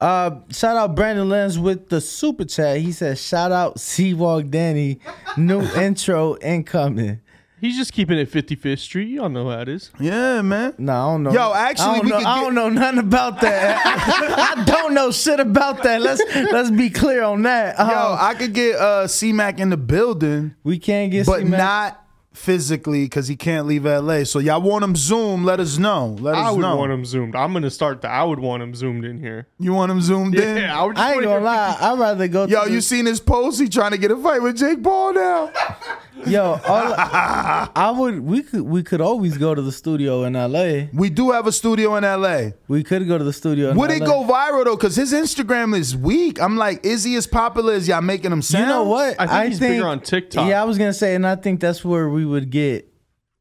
Uh, 0.01 0.31
shout 0.51 0.77
out 0.77 0.95
Brandon 0.95 1.29
Lenz 1.29 1.59
with 1.59 1.89
the 1.89 2.01
super 2.01 2.45
chat. 2.45 2.77
He 2.79 2.93
said, 2.93 3.19
"Shout 3.19 3.51
out 3.51 3.79
Seawalk 3.79 4.49
Danny, 4.49 5.01
new 5.37 5.61
intro 5.77 6.37
incoming." 6.39 7.19
He's 7.61 7.77
just 7.77 7.93
keeping 7.93 8.19
it 8.19 8.31
55th 8.31 8.79
Street. 8.79 9.09
You 9.09 9.23
all 9.23 9.29
know 9.29 9.51
how 9.51 9.61
it 9.61 9.69
is. 9.69 9.91
Yeah, 9.99 10.43
man. 10.43 10.75
No, 10.79 10.93
I 10.93 10.97
don't 11.13 11.23
know. 11.25 11.33
Yo, 11.33 11.53
actually, 11.55 11.87
I 11.87 11.95
don't, 11.97 12.05
we 12.05 12.11
know, 12.11 12.19
could 12.19 12.27
I 12.27 12.35
get- 12.39 12.45
don't 12.45 12.55
know 12.55 12.69
nothing 12.69 12.99
about 13.01 13.41
that. 13.41 14.57
I 14.59 14.65
don't 14.65 14.95
know 14.95 15.11
shit 15.11 15.41
about 15.41 15.83
that. 15.83 16.01
Let's 16.01 16.23
let's 16.53 16.71
be 16.71 16.91
clear 16.91 17.23
on 17.23 17.43
that. 17.43 17.77
Yo, 17.79 17.85
Um, 17.85 18.17
I 18.21 18.35
could 18.35 18.53
get 18.53 18.77
uh 18.77 19.07
C-Mac 19.09 19.59
in 19.59 19.71
the 19.71 19.77
building. 19.77 20.55
we 20.65 20.79
can't 20.79 21.11
get, 21.11 21.27
but 21.27 21.39
C-Mac. 21.41 21.59
not 21.59 22.05
physically 22.39 23.05
because 23.05 23.29
he 23.29 23.37
can't 23.37 23.67
leave 23.67 23.85
LA. 23.85 24.25
So 24.25 24.39
y'all 24.39 24.63
want 24.63 24.85
him 24.85 24.95
Zoom? 24.97 25.45
Let 25.45 25.61
us 25.61 25.77
know. 25.77 26.17
Let 26.21 26.35
us 26.37 26.47
I 26.47 26.51
would 26.53 26.61
know. 26.61 26.77
want 26.77 26.93
him 26.93 27.05
zoomed. 27.05 27.35
I'm 27.35 27.53
gonna 27.53 27.71
start 27.71 28.01
the. 28.01 28.09
I 28.09 28.23
would 28.23 28.39
want 28.39 28.63
him 28.63 28.75
zoomed 28.75 29.05
in 29.05 29.19
here. 29.19 29.49
You 29.59 29.75
want 29.75 29.91
him 29.91 30.01
zoomed 30.01 30.35
in? 30.37 30.57
Yeah, 30.57 30.81
I 30.81 30.85
would 30.85 30.97
just 30.97 31.07
I 31.07 31.13
ain't 31.15 31.25
gonna 31.25 31.45
lie. 31.45 31.77
I'd 31.81 31.99
rather 31.99 32.29
go. 32.29 32.47
Yo, 32.47 32.65
to 32.65 32.71
you 32.71 32.77
the- 32.77 32.83
seen 32.83 33.07
his 33.07 33.21
post? 33.21 33.61
He 33.61 33.69
trying 33.69 33.91
to 33.91 33.99
get 33.99 34.11
a 34.11 34.17
fight 34.17 34.43
with 34.43 34.57
Jake 34.57 34.83
Paul 34.83 35.15
now. 35.15 35.53
Yo, 36.27 36.43
all, 36.43 36.61
I 36.67 37.95
would. 37.97 38.21
We 38.21 38.43
could. 38.43 38.63
We 38.63 38.83
could 38.83 39.01
always 39.01 39.39
go 39.39 39.55
to 39.55 39.63
the 39.63 39.71
studio 39.71 40.25
in 40.25 40.35
L.A. 40.35 40.91
We 40.93 41.11
do 41.11 41.31
have 41.31 41.47
a 41.47 41.53
studio 41.53 41.95
in 41.97 42.03
LA. 42.03 42.51
We 42.67 42.83
could 42.83 43.07
go 43.07 43.19
to 43.19 43.25
the 43.25 43.33
studio. 43.33 43.71
In 43.71 43.77
Would 43.77 43.93
it 43.93 44.01
go 44.01 44.25
viral 44.25 44.65
though? 44.65 44.77
Because 44.77 44.97
his 44.97 45.13
Instagram 45.13 45.77
is 45.79 45.97
weak. 45.97 46.41
I'm 46.43 46.57
like, 46.57 46.85
is 46.85 47.05
he 47.05 47.15
as 47.15 47.27
popular 47.29 47.75
as 47.75 47.87
y'all 47.87 48.03
making 48.03 48.33
him 48.33 48.43
sound? 48.43 48.65
You 48.65 48.69
know 48.69 48.85
what? 48.85 49.15
I 49.21 49.27
think 49.27 49.49
he's 49.51 49.61
bigger 49.61 49.87
on 49.87 50.01
TikTok. 50.01 50.49
Yeah, 50.49 50.61
I 50.61 50.65
was 50.65 50.77
gonna 50.77 50.93
say, 50.93 51.15
and 51.15 51.25
I 51.27 51.37
think 51.37 51.61
that's 51.61 51.85
where 51.85 52.09
we 52.09 52.25
would 52.29 52.51
get 52.51 52.93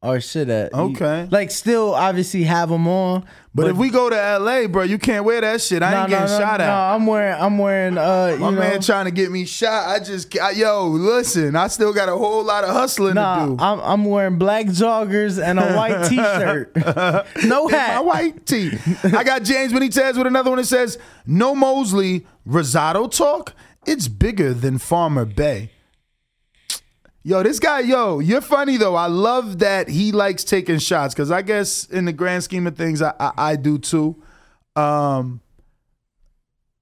our 0.02 0.20
shit 0.20 0.48
at. 0.48 0.72
You- 0.72 0.78
Okay. 0.80 1.26
like, 1.30 1.50
still 1.50 1.92
obviously 1.94 2.44
have 2.44 2.68
them 2.68 2.86
on. 2.86 3.24
But, 3.54 3.66
if 3.66 3.76
we 3.76 3.90
go 3.90 4.08
to 4.08 4.14
LA, 4.38 4.68
bro, 4.68 4.84
you 4.84 4.98
can't 4.98 5.24
wear 5.24 5.40
that 5.40 5.60
shit. 5.60 5.82
I 5.82 5.90
no, 5.90 6.00
ain't 6.02 6.10
getting 6.10 6.28
no, 6.32 6.38
shot 6.38 6.60
no, 6.60 6.64
at. 6.66 6.94
I'm 6.94 7.06
wearing. 7.08 7.42
I'm 7.42 7.58
wearing. 7.58 7.98
Uh, 7.98 8.28
you 8.34 8.38
My 8.38 8.50
know, 8.50 8.60
man 8.60 8.80
trying 8.80 9.06
to 9.06 9.10
get 9.10 9.32
me 9.32 9.44
shot. 9.44 9.88
I 9.88 9.98
just, 9.98 10.38
I, 10.38 10.50
yo, 10.52 10.86
listen, 10.86 11.56
I 11.56 11.66
still 11.66 11.92
got 11.92 12.08
a 12.08 12.12
whole 12.16 12.44
lot 12.44 12.62
of 12.62 12.70
hustling 12.70 13.14
Nah, 13.14 13.46
to 13.46 13.56
do. 13.56 13.56
I'm, 13.58 13.80
I'm 13.80 14.04
wearing 14.04 14.38
black 14.38 14.66
joggers 14.66 15.42
and 15.42 15.58
a 15.58 15.72
white 15.74 16.04
t-shirt. 16.08 16.76
no 17.46 17.64
my 17.64 17.76
hat. 17.76 18.04
white 18.04 18.46
tee. 18.46 18.70
I 19.02 19.24
got 19.24 19.42
James 19.42 19.72
Benitez 19.72 20.16
with 20.16 20.28
another 20.28 20.50
one 20.50 20.58
that 20.58 20.66
says, 20.66 20.96
"No 21.26 21.56
Mosley 21.56 22.24
Rosado 22.48 23.10
talk. 23.10 23.54
It's 23.86 24.06
bigger 24.06 24.54
than 24.54 24.78
Farmer 24.78 25.24
Bey." 25.24 25.72
Yo, 27.28 27.42
this 27.42 27.60
guy, 27.60 27.80
yo, 27.80 28.20
you're 28.20 28.40
funny 28.40 28.78
though. 28.78 28.94
I 28.94 29.04
love 29.04 29.58
that 29.58 29.90
he 29.90 30.12
likes 30.12 30.44
taking 30.44 30.78
shots 30.78 31.12
because 31.12 31.30
I 31.30 31.42
guess 31.42 31.84
in 31.84 32.06
the 32.06 32.12
grand 32.14 32.42
scheme 32.42 32.66
of 32.66 32.74
things, 32.74 33.02
I, 33.02 33.12
I, 33.20 33.32
I 33.36 33.56
do 33.56 33.76
too. 33.76 34.16
Um, 34.74 35.42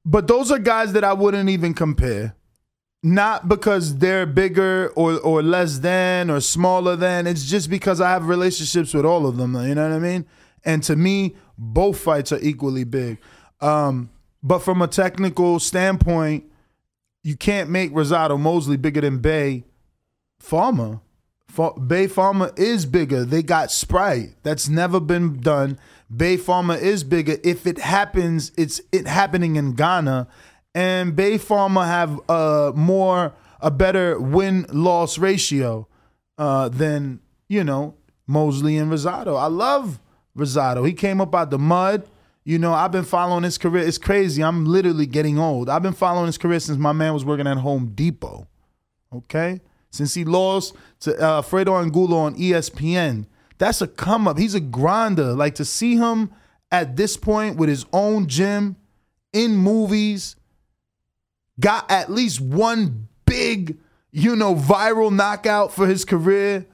but 0.05 0.29
those 0.29 0.53
are 0.53 0.61
guys 0.61 0.93
that 0.93 1.03
I 1.03 1.15
wouldn't 1.15 1.49
even 1.49 1.75
compare. 1.75 2.37
Not 3.03 3.49
because 3.49 3.99
they're 3.99 4.25
bigger 4.25 4.93
or 4.95 5.19
or 5.19 5.43
less 5.43 5.81
than 5.81 6.31
or 6.31 6.41
smaller 6.41 6.95
than. 6.95 7.27
It's 7.27 7.47
just 7.47 7.69
because 7.69 8.01
I 8.01 8.11
have 8.11 8.29
relationships 8.29 8.95
with 8.95 9.05
all 9.05 9.27
of 9.27 9.39
them. 9.39 9.57
You 9.57 9.75
know 9.75 9.89
what 9.89 9.97
I 9.97 9.99
mean? 9.99 10.27
And 10.65 10.81
to 10.85 10.95
me, 10.95 11.35
both 11.59 11.99
fights 11.99 12.31
are 12.31 12.41
equally 12.41 12.85
big. 12.85 13.19
Um, 13.61 14.11
but 14.45 14.61
from 14.61 14.81
a 14.81 14.87
technical 14.87 15.59
standpoint, 15.59 16.45
you 17.25 17.37
can't 17.37 17.69
make 17.69 17.91
Rosado 17.91 18.39
Mosley 18.39 18.77
bigger 18.77 19.01
than 19.01 19.19
Bey 19.19 19.65
Fa- 21.57 21.79
Bey 21.81 22.07
Farmer 22.07 22.53
is 22.57 22.85
bigger. 22.87 23.25
They 23.25 23.43
got 23.43 23.71
Sprite. 23.71 24.35
That's 24.43 24.69
never 24.69 25.01
been 25.01 25.41
done. 25.41 25.79
Bey 26.15 26.37
Farmer 26.37 26.77
is 26.77 27.03
bigger. 27.03 27.37
If 27.43 27.67
it 27.67 27.79
happens, 27.79 28.53
it's 28.57 28.81
it 28.93 29.07
happening 29.07 29.57
in 29.57 29.75
Ghana, 29.75 30.29
and 30.75 31.17
Bey 31.17 31.39
Farmer 31.39 31.85
have 31.85 32.21
a 32.29 32.73
more 32.77 33.35
a 33.61 33.71
better 33.71 34.21
win 34.21 34.67
loss 34.71 35.19
ratio 35.19 35.89
uh, 36.39 36.69
than 36.69 37.21
you 37.49 37.65
know 37.65 37.95
Mosley 38.27 38.77
and 38.77 38.93
Rosado. 38.93 39.41
I 39.41 39.47
love 39.47 39.99
Rosado. 40.37 40.87
He 40.87 40.93
came 40.93 41.21
up 41.21 41.35
out 41.35 41.51
the 41.51 41.59
mud. 41.59 42.09
You 42.45 42.61
know, 42.61 42.73
I've 42.75 42.93
been 42.93 43.05
following 43.05 43.43
his 43.43 43.59
career. 43.59 43.85
It's 43.85 43.99
crazy. 43.99 44.45
I'm 44.45 44.67
literally 44.67 45.07
getting 45.07 45.37
old. 45.37 45.69
I've 45.69 45.83
been 45.83 45.93
following 45.93 46.27
his 46.27 46.39
career 46.39 46.61
since 46.61 46.79
my 46.79 46.93
man 46.93 47.13
was 47.13 47.25
working 47.25 47.47
at 47.49 47.57
Home 47.57 47.93
Depot. 47.93 48.47
Okay? 49.13 49.61
Since 49.91 50.15
he 50.15 50.25
lost 50.25 50.75
to 51.01 51.17
uh, 51.19 51.43
Fredo 51.43 51.81
Angulo 51.81 52.19
on 52.19 52.35
ESPN. 52.37 53.27
That's 53.59 53.81
a 53.81 53.87
come 53.87 54.29
up. 54.29 54.39
He's 54.39 54.55
a 54.55 54.61
grinder. 54.61 55.33
Like 55.33 55.55
to 55.57 55.65
see 55.65 55.97
him 55.97 56.31
at 56.71 56.97
this 56.97 57.17
point 57.17 57.57
with 57.57 57.69
his 57.69 57.87
own 57.93 58.27
gym, 58.27 58.77
in 59.37 59.55
movies, 59.55 60.35
got 61.61 61.91
at 61.91 62.11
least 62.11 62.41
one 62.41 63.09
big, 63.27 63.77
you 64.11 64.35
know, 64.35 64.55
viral 64.55 65.13
knockout 65.13 65.73
for 65.73 65.87
his 65.87 66.05
career, 66.07 66.67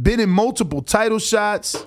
been 0.00 0.20
in 0.20 0.30
multiple 0.30 0.82
title 0.82 1.18
shots. 1.18 1.84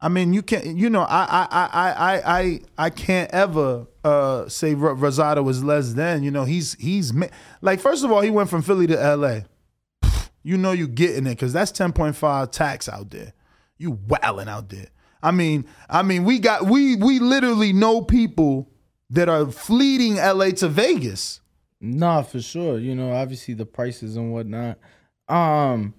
I 0.00 0.08
mean, 0.08 0.32
you 0.32 0.40
can't, 0.42 0.64
you 0.64 0.88
know, 0.88 1.02
I, 1.02 1.24
I, 1.24 1.48
I, 1.50 1.90
I, 1.92 2.38
I, 2.38 2.60
I 2.78 2.90
can't 2.90 3.30
ever 3.32 3.86
uh, 4.02 4.48
say 4.48 4.74
Rosado 4.74 5.46
is 5.50 5.62
less 5.62 5.92
than. 5.92 6.22
You 6.22 6.30
know, 6.30 6.44
he's, 6.44 6.74
he's 6.74 7.12
like, 7.60 7.80
first 7.80 8.02
of 8.04 8.10
all, 8.10 8.22
he 8.22 8.30
went 8.30 8.48
from 8.48 8.62
Philly 8.62 8.86
to 8.86 8.98
L.A. 8.98 9.44
You 10.42 10.56
know, 10.56 10.72
you 10.72 10.88
getting 10.88 11.26
it 11.26 11.30
because 11.30 11.52
that's 11.52 11.70
ten 11.70 11.92
point 11.92 12.16
five 12.16 12.50
tax 12.50 12.88
out 12.88 13.10
there. 13.10 13.32
You 13.78 13.98
wilding 14.08 14.48
out 14.48 14.68
there. 14.68 14.88
I 15.22 15.32
mean, 15.32 15.66
I 15.88 16.02
mean, 16.02 16.24
we 16.24 16.38
got 16.38 16.66
we 16.66 16.96
we 16.96 17.18
literally 17.18 17.72
know 17.72 18.02
people 18.02 18.70
that 19.10 19.28
are 19.28 19.46
fleeting 19.50 20.18
L.A. 20.18 20.52
to 20.52 20.68
Vegas. 20.68 21.40
Nah, 21.80 22.22
for 22.22 22.40
sure. 22.40 22.78
You 22.78 22.94
know, 22.94 23.12
obviously 23.12 23.54
the 23.54 23.66
prices 23.66 24.16
and 24.16 24.32
whatnot. 24.32 24.78
Um, 25.28 25.94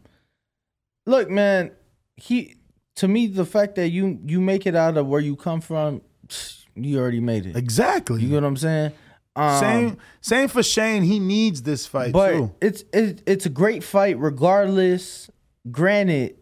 look, 1.05 1.29
man, 1.29 1.71
he 2.17 2.55
to 2.95 3.07
me 3.07 3.27
the 3.27 3.45
fact 3.45 3.75
that 3.75 3.89
you 3.89 4.19
you 4.25 4.41
make 4.41 4.65
it 4.65 4.75
out 4.75 4.97
of 4.97 5.07
where 5.07 5.21
you 5.21 5.35
come 5.35 5.61
from, 5.61 6.01
you 6.75 6.99
already 6.99 7.19
made 7.19 7.45
it. 7.45 7.55
Exactly. 7.55 8.21
You 8.21 8.29
get 8.29 8.35
what 8.35 8.45
I'm 8.45 8.57
saying? 8.57 8.91
Um, 9.35 9.59
same 9.59 9.97
same 10.19 10.47
for 10.49 10.61
Shane. 10.63 11.03
He 11.03 11.19
needs 11.19 11.61
this 11.61 11.85
fight 11.87 12.11
but 12.11 12.31
too. 12.33 12.51
it's 12.61 12.83
it, 12.91 13.21
it's 13.25 13.45
a 13.45 13.49
great 13.49 13.83
fight 13.83 14.17
regardless. 14.19 15.29
Granted, 15.69 16.35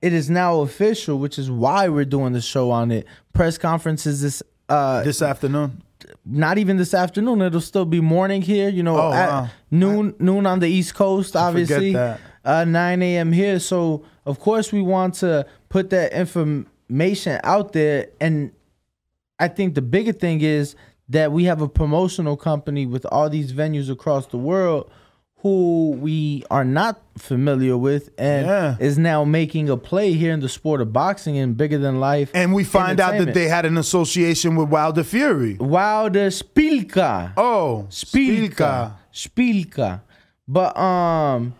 it 0.00 0.12
is 0.12 0.30
now 0.30 0.60
official, 0.60 1.18
which 1.18 1.38
is 1.38 1.50
why 1.50 1.88
we're 1.88 2.04
doing 2.04 2.32
the 2.32 2.40
show 2.40 2.70
on 2.70 2.90
it. 2.90 3.06
Press 3.32 3.58
conferences 3.58 4.22
this 4.22 4.42
uh 4.68 5.02
this 5.02 5.20
afternoon. 5.20 5.82
Not 6.24 6.58
even 6.58 6.76
this 6.76 6.94
afternoon. 6.94 7.42
It'll 7.42 7.60
still 7.60 7.84
be 7.84 8.00
morning 8.00 8.42
here. 8.42 8.68
You 8.68 8.82
know, 8.82 8.98
Oh, 8.98 9.12
at 9.12 9.28
wow. 9.28 9.48
noon 9.70 10.14
noon 10.18 10.46
on 10.46 10.60
the 10.60 10.68
East 10.68 10.94
Coast. 10.94 11.34
Obviously, 11.36 11.92
that. 11.92 12.20
Uh, 12.44 12.64
nine 12.64 13.02
a.m. 13.02 13.32
here. 13.32 13.58
So 13.58 14.04
of 14.24 14.38
course 14.40 14.72
we 14.72 14.80
want 14.82 15.14
to 15.16 15.46
put 15.68 15.90
that 15.90 16.12
information 16.12 17.40
out 17.44 17.72
there. 17.72 18.08
And 18.20 18.52
I 19.38 19.48
think 19.48 19.74
the 19.74 19.82
bigger 19.82 20.12
thing 20.12 20.40
is 20.42 20.76
that 21.08 21.32
we 21.32 21.44
have 21.44 21.60
a 21.60 21.68
promotional 21.68 22.36
company 22.36 22.86
with 22.86 23.04
all 23.12 23.28
these 23.28 23.52
venues 23.52 23.90
across 23.90 24.26
the 24.26 24.38
world 24.38 24.90
who 25.38 25.90
we 26.00 26.42
are 26.50 26.64
not 26.64 27.02
familiar 27.18 27.76
with 27.76 28.08
and 28.16 28.46
Yeah. 28.46 28.76
is 28.80 28.96
now 28.96 29.24
making 29.24 29.68
a 29.68 29.76
play 29.76 30.14
here 30.14 30.32
in 30.32 30.40
the 30.40 30.48
sport 30.48 30.80
of 30.80 30.90
boxing 30.94 31.36
and 31.36 31.54
bigger 31.54 31.76
than 31.76 32.00
life. 32.00 32.30
And 32.32 32.54
we 32.54 32.64
find 32.64 32.98
out 32.98 33.18
that 33.18 33.34
they 33.34 33.48
had 33.48 33.66
an 33.66 33.76
association 33.76 34.56
with 34.56 34.70
Wilder 34.70 35.04
Fury. 35.04 35.56
Wilder 35.60 36.28
Spilka. 36.30 37.34
Oh, 37.36 37.86
Spilka. 37.90 38.92
Spilka. 39.12 40.00
But 40.48 40.74
um 40.78 41.54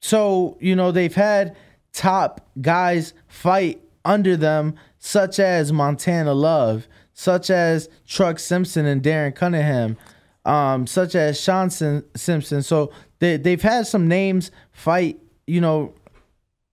so, 0.00 0.56
you 0.60 0.76
know, 0.76 0.90
they've 0.90 1.14
had 1.14 1.56
top 1.92 2.40
guys 2.60 3.14
fight 3.28 3.80
under 4.04 4.36
them, 4.36 4.74
such 4.98 5.38
as 5.38 5.72
Montana 5.72 6.34
Love, 6.34 6.86
such 7.14 7.48
as 7.48 7.88
Truck 8.06 8.38
Simpson 8.38 8.84
and 8.84 9.02
Darren 9.02 9.34
Cunningham, 9.34 9.96
um, 10.44 10.86
such 10.86 11.14
as 11.14 11.40
Sean 11.40 11.70
Sim- 11.70 12.04
Simpson. 12.14 12.62
So 12.62 12.92
they 13.20 13.38
they've 13.38 13.62
had 13.62 13.86
some 13.86 14.06
names 14.06 14.50
fight, 14.72 15.18
you 15.46 15.60
know, 15.60 15.94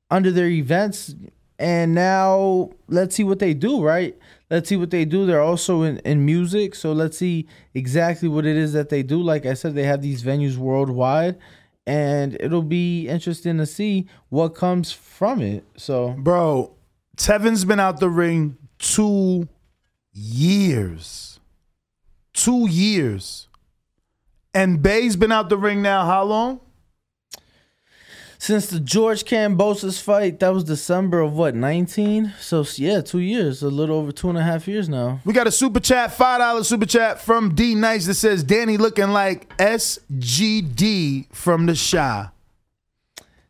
under 0.10 0.32
their 0.32 0.48
events. 0.48 1.16
And 1.58 1.94
now 1.94 2.72
let's 2.88 3.16
see 3.16 3.24
what 3.24 3.38
they 3.38 3.54
do 3.54 3.84
right? 3.84 4.18
Let's 4.50 4.68
see 4.68 4.76
what 4.76 4.90
they 4.90 5.06
do. 5.06 5.26
They're 5.26 5.42
also 5.42 5.84
in, 5.84 6.00
in 6.00 6.26
music. 6.26 6.76
So 6.76 6.92
let's 6.92 7.18
see 7.18 7.48
exactly 7.74 8.28
what 8.28 8.46
it 8.46 8.58
is 8.58 8.74
that 8.74 8.90
they 8.90 9.04
do. 9.04 9.22
Like 9.22 9.46
i 9.46 9.54
said 9.54 9.76
they 9.76 9.84
have 9.84 10.02
these 10.02 10.24
venues 10.24 10.58
worldwide. 10.58 11.38
And 11.88 12.36
it'll 12.40 12.64
be 12.64 13.08
interesting 13.08 13.58
to 13.60 13.66
see 13.66 14.08
what 14.30 14.50
comes 14.50 14.92
from 14.92 15.42
it. 15.42 15.64
So 15.78 16.16
Bro, 16.18 16.74
Tevin's 17.16 17.64
been 17.64 17.80
out 17.80 18.00
the 18.00 18.10
ring 18.10 18.58
two 18.78 19.48
years. 20.14 21.40
Two 22.34 22.68
years. 22.70 23.48
And 24.54 24.82
Bay's 24.82 25.16
been 25.16 25.32
out 25.32 25.50
the 25.50 25.58
ring 25.58 25.82
now 25.82 26.06
how 26.06 26.24
long? 26.24 26.62
since 28.42 28.66
the 28.72 28.80
george 28.80 29.24
kambosos 29.24 30.02
fight 30.02 30.40
that 30.40 30.52
was 30.52 30.64
december 30.64 31.20
of 31.20 31.34
what 31.34 31.54
19 31.54 32.34
so 32.40 32.66
yeah 32.78 33.00
two 33.00 33.20
years 33.20 33.62
a 33.62 33.68
little 33.68 33.98
over 33.98 34.12
two 34.12 34.30
and 34.30 34.38
a 34.38 34.42
half 34.42 34.68
years 34.68 34.90
now 34.90 35.20
We 35.26 35.32
got 35.32 35.46
a 35.46 35.52
super 35.52 35.80
chat, 35.80 36.12
five 36.12 36.40
dollar 36.40 36.64
super 36.64 36.88
chat 36.88 37.22
from 37.22 37.54
D 37.54 37.76
Nice 37.76 38.08
that 38.08 38.16
says 38.16 38.44
Danny 38.44 38.78
looking 38.78 39.10
like 39.10 39.56
SGD 39.58 41.28
from 41.32 41.68
the 41.68 41.74
Chi. 41.74 42.30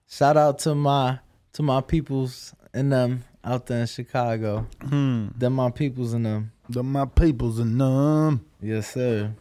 shout 0.09 0.35
out 0.35 0.59
to 0.59 0.75
my 0.75 1.19
to 1.53 1.63
my 1.63 1.79
peoples 1.79 2.53
and 2.73 2.91
them 2.91 3.23
out 3.43 3.65
there 3.67 3.81
in 3.81 3.87
chicago 3.87 4.65
Hmm. 4.87 5.27
them 5.37 5.53
my 5.53 5.69
peoples 5.71 6.13
and 6.13 6.25
them 6.25 6.51
The 6.69 6.83
my 6.83 7.05
peoples 7.05 7.59
and 7.59 7.79
them. 7.81 8.45
Yes, 8.61 8.93
sir. 8.93 9.33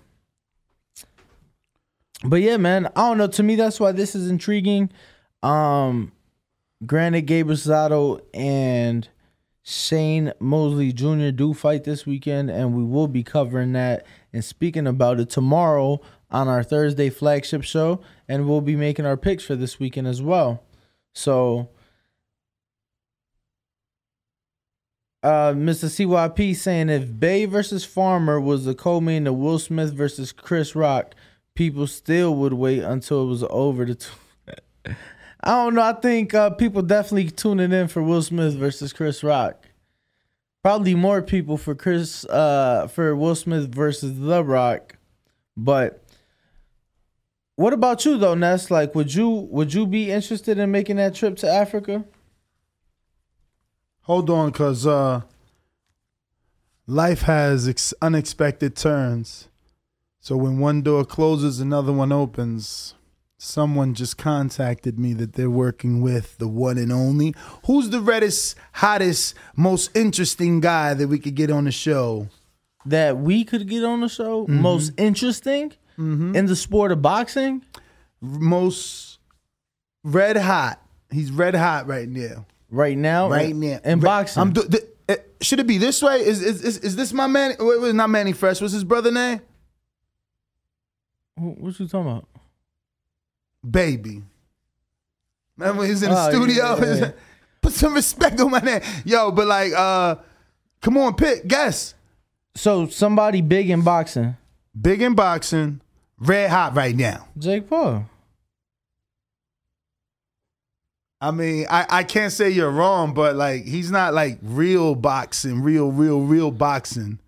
But 2.24 2.36
yeah, 2.42 2.56
man, 2.56 2.86
I 2.96 3.08
don't 3.08 3.18
know. 3.18 3.26
To 3.28 3.42
me, 3.42 3.56
that's 3.56 3.80
why 3.80 3.92
this 3.92 4.14
is 4.14 4.28
intriguing. 4.28 4.90
Um, 5.42 6.12
granted, 6.84 7.22
Gabriel 7.22 7.56
Sato 7.56 8.20
and 8.34 9.08
Shane 9.62 10.32
Mosley 10.38 10.92
Jr. 10.92 11.30
do 11.30 11.54
fight 11.54 11.84
this 11.84 12.04
weekend, 12.06 12.50
and 12.50 12.74
we 12.76 12.84
will 12.84 13.08
be 13.08 13.22
covering 13.22 13.72
that 13.72 14.04
and 14.32 14.44
speaking 14.44 14.86
about 14.86 15.18
it 15.20 15.30
tomorrow 15.30 16.00
on 16.30 16.46
our 16.48 16.62
Thursday 16.62 17.08
flagship 17.10 17.62
show, 17.62 18.00
and 18.28 18.46
we'll 18.48 18.60
be 18.60 18.76
making 18.76 19.06
our 19.06 19.16
picks 19.16 19.44
for 19.44 19.56
this 19.56 19.80
weekend 19.80 20.06
as 20.06 20.20
well. 20.20 20.62
So, 21.14 21.70
uh, 25.22 25.52
Mr. 25.52 25.86
CYP 25.86 26.56
saying 26.56 26.88
if 26.88 27.18
Bey 27.18 27.44
versus 27.44 27.84
Farmer 27.84 28.40
was 28.40 28.64
the 28.64 28.74
co-main 28.74 29.26
of 29.26 29.34
Will 29.36 29.58
Smith 29.58 29.92
versus 29.92 30.32
Chris 30.32 30.74
Rock, 30.74 31.14
people 31.54 31.86
still 31.86 32.34
would 32.36 32.54
wait 32.54 32.82
until 32.82 33.24
it 33.24 33.26
was 33.26 33.44
over 33.50 33.84
to. 33.86 33.94
T- 33.94 34.06
I 35.42 35.64
don't 35.64 35.74
know. 35.74 35.82
I 35.82 35.94
think 35.94 36.34
uh, 36.34 36.50
people 36.50 36.82
definitely 36.82 37.30
tuning 37.30 37.72
in 37.72 37.88
for 37.88 38.02
Will 38.02 38.22
Smith 38.22 38.54
versus 38.54 38.92
Chris 38.92 39.22
Rock. 39.22 39.64
Probably 40.62 40.94
more 40.94 41.22
people 41.22 41.56
for 41.56 41.74
Chris 41.74 42.24
uh, 42.26 42.86
for 42.86 43.16
Will 43.16 43.34
Smith 43.34 43.74
versus 43.74 44.18
The 44.18 44.44
Rock, 44.44 44.96
but 45.56 46.04
what 47.56 47.72
about 47.74 48.06
you 48.06 48.16
though, 48.16 48.34
Ness? 48.34 48.70
Like, 48.70 48.94
would 48.94 49.14
you 49.14 49.28
would 49.28 49.72
you 49.74 49.86
be 49.86 50.10
interested 50.10 50.58
in 50.58 50.70
making 50.70 50.96
that 50.96 51.14
trip 51.14 51.36
to 51.38 51.48
Africa? 51.50 52.04
Hold 54.10 54.28
on, 54.28 54.50
cause 54.50 54.88
uh, 54.88 55.20
life 56.88 57.22
has 57.22 57.68
ex- 57.68 57.94
unexpected 58.02 58.74
turns. 58.74 59.46
So 60.18 60.36
when 60.36 60.58
one 60.58 60.82
door 60.82 61.04
closes, 61.04 61.60
another 61.60 61.92
one 61.92 62.10
opens. 62.10 62.94
Someone 63.38 63.94
just 63.94 64.18
contacted 64.18 64.98
me 64.98 65.12
that 65.12 65.34
they're 65.34 65.48
working 65.48 66.02
with 66.02 66.38
the 66.38 66.48
one 66.48 66.76
and 66.76 66.90
only. 66.90 67.36
Who's 67.66 67.90
the 67.90 68.00
reddest, 68.00 68.56
hottest, 68.72 69.36
most 69.54 69.96
interesting 69.96 70.58
guy 70.58 70.92
that 70.94 71.06
we 71.06 71.20
could 71.20 71.36
get 71.36 71.52
on 71.52 71.62
the 71.62 71.70
show? 71.70 72.26
That 72.84 73.16
we 73.16 73.44
could 73.44 73.68
get 73.68 73.84
on 73.84 74.00
the 74.00 74.08
show? 74.08 74.44
Mhm. 74.48 74.60
Most 74.60 74.90
interesting 74.96 75.72
in 75.96 76.46
the 76.46 76.56
sport 76.56 76.90
of 76.90 77.00
boxing? 77.00 77.62
Most 78.20 79.20
red 80.02 80.36
hot. 80.36 80.82
He's 81.12 81.30
red 81.30 81.54
hot 81.54 81.86
right 81.86 82.08
now. 82.08 82.46
Right 82.70 82.96
now? 82.96 83.28
Right 83.30 83.50
In- 83.50 83.60
now. 83.60 83.80
in 83.84 84.00
boxing. 84.00 84.40
I'm 84.40 84.52
do- 84.52 84.66
th- 84.68 84.84
eh, 85.08 85.16
should 85.40 85.58
it 85.60 85.66
be 85.66 85.78
this 85.78 86.00
way? 86.02 86.20
Is 86.20 86.40
is 86.42 86.62
is, 86.62 86.78
is 86.78 86.96
this 86.96 87.12
my 87.12 87.26
man? 87.26 87.54
Wait, 87.58 87.80
wait, 87.80 87.94
not 87.94 88.10
Mannie 88.10 88.32
Fresh. 88.32 88.60
What's 88.60 88.72
his 88.72 88.84
brother 88.84 89.10
name? 89.10 89.40
Wh- 91.36 91.60
What 91.60 91.78
you 91.80 91.88
talking 91.88 92.10
about? 92.10 92.28
Baby. 93.68 94.22
Remember 95.56 95.84
he's 95.84 96.02
in 96.02 96.10
the 96.10 96.16
Oh, 96.26 96.30
studio? 96.30 96.76
yeah, 96.78 96.94
yeah. 96.94 97.10
Put 97.60 97.72
some 97.74 97.92
respect 97.94 98.40
on 98.40 98.50
my 98.50 98.60
name. 98.60 98.80
Yo, 99.04 99.30
but 99.32 99.46
like, 99.46 99.72
uh, 99.76 100.16
come 100.80 100.96
on, 100.96 101.14
pick, 101.14 101.46
guess. 101.46 101.94
So 102.54 102.86
somebody 102.86 103.42
big 103.42 103.68
in 103.68 103.82
boxing. 103.82 104.36
Big 104.80 105.02
in 105.02 105.14
boxing, 105.14 105.80
red 106.18 106.48
hot 106.50 106.74
right 106.74 106.96
now. 106.96 107.28
Jake 107.36 107.68
Paul. 107.68 108.06
I 111.20 111.30
mean, 111.32 111.66
I, 111.68 111.86
I 111.90 112.04
can't 112.04 112.32
say 112.32 112.48
you're 112.48 112.70
wrong, 112.70 113.12
but 113.12 113.36
like 113.36 113.64
he's 113.64 113.90
not 113.90 114.14
like 114.14 114.38
real 114.42 114.94
boxing, 114.94 115.60
real, 115.60 115.92
real, 115.92 116.20
real 116.20 116.50
boxing. 116.50 117.18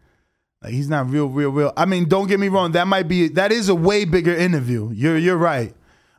Like 0.62 0.72
he's 0.72 0.88
not 0.88 1.10
real, 1.10 1.26
real, 1.28 1.50
real. 1.50 1.72
I 1.76 1.84
mean, 1.84 2.08
don't 2.08 2.26
get 2.26 2.40
me 2.40 2.48
wrong. 2.48 2.72
That 2.72 2.86
might 2.86 3.08
be 3.08 3.28
that 3.28 3.52
is 3.52 3.68
a 3.68 3.74
way 3.74 4.04
bigger 4.04 4.34
interview. 4.34 4.90
You're 4.92 5.18
you're 5.18 5.36
right. 5.36 5.74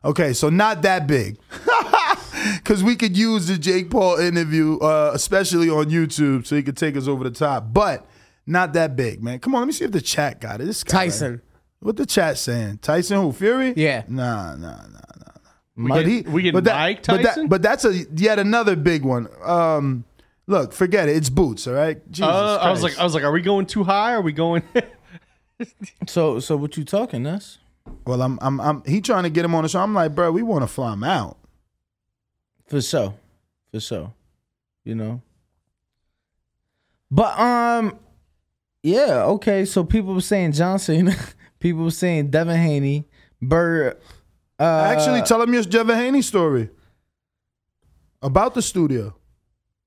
Okay, 0.05 0.33
so 0.33 0.49
not 0.49 0.81
that 0.83 1.07
big. 1.07 1.37
Cause 2.65 2.83
we 2.83 2.97
could 2.97 3.17
use 3.17 3.47
the 3.47 3.57
Jake 3.57 3.89
Paul 3.89 4.17
interview, 4.17 4.77
uh, 4.79 5.11
especially 5.13 5.69
on 5.69 5.85
YouTube, 5.85 6.45
so 6.45 6.57
he 6.57 6.61
could 6.63 6.75
take 6.75 6.97
us 6.97 7.07
over 7.07 7.23
the 7.23 7.31
top. 7.31 7.67
But 7.71 8.05
not 8.45 8.73
that 8.73 8.97
big, 8.97 9.23
man. 9.23 9.39
Come 9.39 9.55
on, 9.55 9.61
let 9.61 9.67
me 9.67 9.71
see 9.71 9.85
if 9.85 9.91
the 9.91 10.01
chat 10.01 10.41
got 10.41 10.59
it. 10.59 10.65
This 10.65 10.83
guy, 10.83 11.05
Tyson. 11.05 11.41
What 11.79 11.95
the 11.95 12.05
chat 12.05 12.37
saying? 12.37 12.79
Tyson 12.79 13.21
who? 13.21 13.31
Fury? 13.31 13.73
Yeah. 13.77 14.03
Nah, 14.07 14.55
nah, 14.55 14.87
nah. 14.87 14.99
We 15.75 15.89
But 15.89 16.03
get, 16.03 16.07
he- 16.07 16.21
we 16.21 16.41
get 16.43 16.53
but 16.53 16.63
that- 16.65 16.75
Mike 16.75 17.05
but 17.05 17.17
that- 17.17 17.23
Tyson. 17.23 17.47
But, 17.47 17.61
that's 17.61 17.83
a 17.85 18.05
yet 18.15 18.37
another 18.39 18.75
big 18.75 19.03
one. 19.03 19.27
Um, 19.43 20.03
look, 20.47 20.71
forget 20.73 21.09
it. 21.09 21.15
It's 21.17 21.29
boots, 21.29 21.65
all 21.67 21.73
right. 21.73 21.99
Jesus 22.11 22.27
uh, 22.29 22.57
I 22.61 22.69
was 22.71 22.83
like, 22.83 22.97
I 22.99 23.03
was 23.03 23.13
like, 23.15 23.23
are 23.23 23.31
we 23.31 23.41
going 23.41 23.65
too 23.65 23.83
high? 23.83 24.13
Are 24.13 24.21
we 24.21 24.33
going? 24.33 24.63
So 26.07 26.39
so 26.41 26.57
what 26.57 26.75
you 26.75 26.83
talking, 26.83 27.25
us? 27.25 27.59
well, 28.05 28.21
I'm, 28.21 28.37
I'm, 28.41 28.59
I'm. 28.59 28.83
He 28.85 28.99
trying 28.99 29.23
to 29.23 29.29
get 29.29 29.45
him 29.45 29.55
on 29.55 29.63
the 29.63 29.69
show. 29.69 29.79
I'm 29.79 29.93
like, 29.93 30.13
bro, 30.13 30.29
we 30.31 30.41
want 30.43 30.63
to 30.63 30.67
fly 30.67 30.91
him 30.91 31.03
out. 31.05 31.37
For 32.67 32.81
so, 32.81 33.13
For 33.71 33.79
so, 33.79 34.13
You 34.83 34.95
know. 34.95 35.21
But 37.09 37.39
um 37.39 37.97
yeah, 38.81 39.23
okay. 39.25 39.63
So 39.65 39.83
people 39.85 40.13
were 40.13 40.21
saying 40.21 40.53
Johnson, 40.53 41.11
people 41.59 41.83
were 41.83 41.91
saying 41.91 42.31
Devin 42.31 42.57
Haney, 42.59 43.05
Bird 43.41 43.97
uh 44.59 44.91
Actually, 44.95 45.21
tell 45.23 45.41
him 45.41 45.53
your 45.53 45.63
Devin 45.63 45.97
Haney 45.97 46.21
story 46.21 46.69
about 48.21 48.53
the 48.53 48.61
studio. 48.61 49.15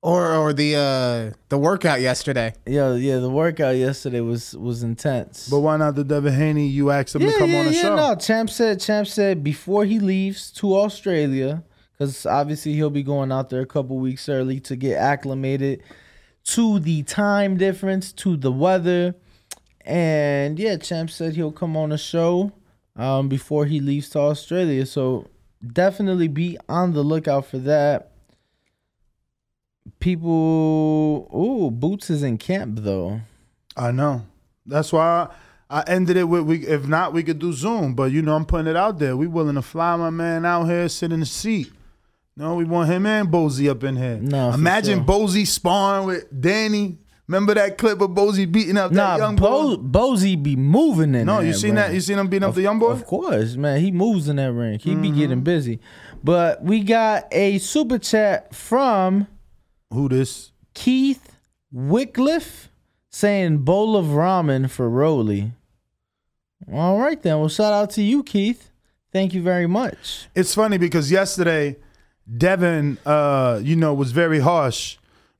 Or 0.02 0.34
or 0.36 0.52
the 0.52 0.76
uh 0.76 1.36
the 1.48 1.58
workout 1.58 2.00
yesterday. 2.00 2.54
Yeah, 2.64 2.94
yeah, 2.94 3.18
the 3.18 3.30
workout 3.30 3.74
yesterday 3.76 4.20
was 4.20 4.54
was 4.54 4.84
intense. 4.84 5.48
But 5.48 5.60
why 5.60 5.76
not 5.78 5.96
the 5.96 6.04
Devin 6.04 6.32
Haney? 6.32 6.68
You 6.68 6.90
asked 6.92 7.16
him 7.16 7.22
yeah, 7.22 7.32
to 7.32 7.38
come 7.38 7.50
yeah, 7.50 7.58
on 7.58 7.64
the 7.66 7.72
yeah, 7.72 7.80
show. 7.80 7.96
No, 7.96 8.14
Champ 8.14 8.50
said 8.50 8.78
Champ 8.78 9.08
said 9.08 9.42
before 9.42 9.84
he 9.84 9.98
leaves 9.98 10.52
to 10.52 10.76
Australia, 10.76 11.64
because 11.92 12.24
obviously 12.24 12.74
he'll 12.74 12.90
be 12.90 13.02
going 13.02 13.32
out 13.32 13.50
there 13.50 13.62
a 13.62 13.66
couple 13.66 13.96
weeks 13.98 14.28
early 14.28 14.60
to 14.60 14.76
get 14.76 14.96
acclimated 14.96 15.82
to 16.44 16.78
the 16.78 17.02
time 17.02 17.56
difference, 17.56 18.12
to 18.12 18.36
the 18.36 18.52
weather. 18.52 19.16
And 19.80 20.56
yeah, 20.56 20.76
Champ 20.76 21.10
said 21.10 21.34
he'll 21.34 21.50
come 21.50 21.76
on 21.76 21.88
the 21.88 21.98
show 21.98 22.52
um, 22.96 23.28
before 23.28 23.66
he 23.66 23.80
leaves 23.80 24.08
to 24.10 24.18
Australia. 24.18 24.86
So 24.86 25.28
definitely 25.72 26.28
be 26.28 26.58
on 26.68 26.92
the 26.92 27.02
lookout 27.02 27.46
for 27.46 27.58
that. 27.58 28.12
People, 30.00 31.30
ooh, 31.34 31.70
Boots 31.70 32.10
is 32.10 32.22
in 32.22 32.38
camp 32.38 32.80
though. 32.82 33.20
I 33.76 33.92
know. 33.92 34.26
That's 34.64 34.92
why 34.92 35.28
I 35.70 35.84
ended 35.86 36.16
it 36.16 36.24
with 36.24 36.42
we. 36.42 36.66
If 36.66 36.86
not, 36.86 37.12
we 37.12 37.22
could 37.22 37.38
do 37.38 37.52
Zoom. 37.52 37.94
But 37.94 38.10
you 38.10 38.22
know, 38.22 38.34
I'm 38.34 38.44
putting 38.44 38.66
it 38.66 38.76
out 38.76 38.98
there. 38.98 39.16
We 39.16 39.26
willing 39.26 39.54
to 39.54 39.62
fly 39.62 39.96
my 39.96 40.10
man 40.10 40.44
out 40.44 40.64
here, 40.64 40.88
sit 40.88 41.12
in 41.12 41.20
the 41.20 41.26
seat. 41.26 41.72
No, 42.36 42.54
we 42.54 42.64
want 42.64 42.90
him 42.90 43.06
and 43.06 43.28
Bozy 43.28 43.70
up 43.70 43.82
in 43.82 43.96
here. 43.96 44.18
No, 44.18 44.50
imagine 44.50 44.98
sure. 44.98 45.06
Bozy 45.06 45.46
sparring 45.46 46.06
with 46.06 46.40
Danny. 46.40 46.98
Remember 47.28 47.54
that 47.54 47.76
clip 47.76 48.00
of 48.00 48.10
Bozy 48.10 48.50
beating 48.50 48.76
up 48.76 48.92
that 48.92 48.96
Nah, 48.96 49.16
young 49.16 49.36
boy? 49.36 49.76
Bo- 49.76 49.78
Bozy 49.78 50.40
be 50.40 50.54
moving 50.54 51.14
in 51.14 51.26
No, 51.26 51.40
you 51.40 51.52
seen 51.54 51.74
bro. 51.74 51.82
that? 51.82 51.94
You 51.94 52.00
seen 52.00 52.18
him 52.18 52.28
beating 52.28 52.48
up 52.48 52.54
the 52.54 52.62
young 52.62 52.78
boy? 52.78 52.90
Of 52.90 53.04
course, 53.04 53.56
man. 53.56 53.80
He 53.80 53.90
moves 53.90 54.28
in 54.28 54.36
that 54.36 54.52
ring. 54.52 54.78
He 54.78 54.94
be 54.94 55.08
Mm-hmm. 55.08 55.18
getting 55.18 55.40
busy. 55.42 55.80
But 56.22 56.62
we 56.62 56.80
got 56.84 57.26
a 57.32 57.58
super 57.58 57.98
chat 57.98 58.54
from 58.54 59.26
Who 59.92 60.08
this? 60.08 60.52
Keith 60.74 61.36
Wycliffe 61.72 62.68
saying 63.10 63.58
bowl 63.58 63.96
of 63.96 64.06
ramen 64.06 64.70
for 64.70 64.88
Roly. 64.88 65.52
All 66.72 66.98
right 66.98 67.20
then. 67.22 67.38
Well, 67.40 67.48
shout 67.48 67.72
out 67.72 67.90
to 67.90 68.02
you, 68.02 68.22
Keith. 68.22 68.70
Thank 69.12 69.34
you 69.34 69.42
very 69.42 69.66
much. 69.66 70.26
It's 70.34 70.54
funny 70.54 70.78
because 70.78 71.10
yesterday, 71.10 71.76
Devin, 72.36 72.98
uh, 73.06 73.60
you 73.62 73.76
know, 73.76 73.94
was 73.94 74.12
very 74.12 74.40
harsh, 74.40 74.96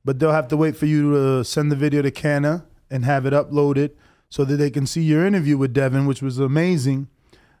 but 0.07 0.19
they'll 0.19 0.31
have 0.31 0.47
to 0.47 0.55
wait 0.55 0.77
for 0.77 0.85
you 0.85 1.11
to 1.11 1.43
send 1.43 1.69
the 1.69 1.75
video 1.75 2.01
to 2.01 2.09
Canna 2.09 2.65
and 2.89 3.03
have 3.03 3.25
it 3.25 3.33
uploaded 3.33 3.91
so 4.29 4.45
that 4.45 4.55
they 4.55 4.69
can 4.69 4.87
see 4.87 5.01
your 5.01 5.27
interview 5.27 5.57
with 5.57 5.73
Devin, 5.73 6.05
which 6.05 6.21
was 6.21 6.39
amazing. 6.39 7.09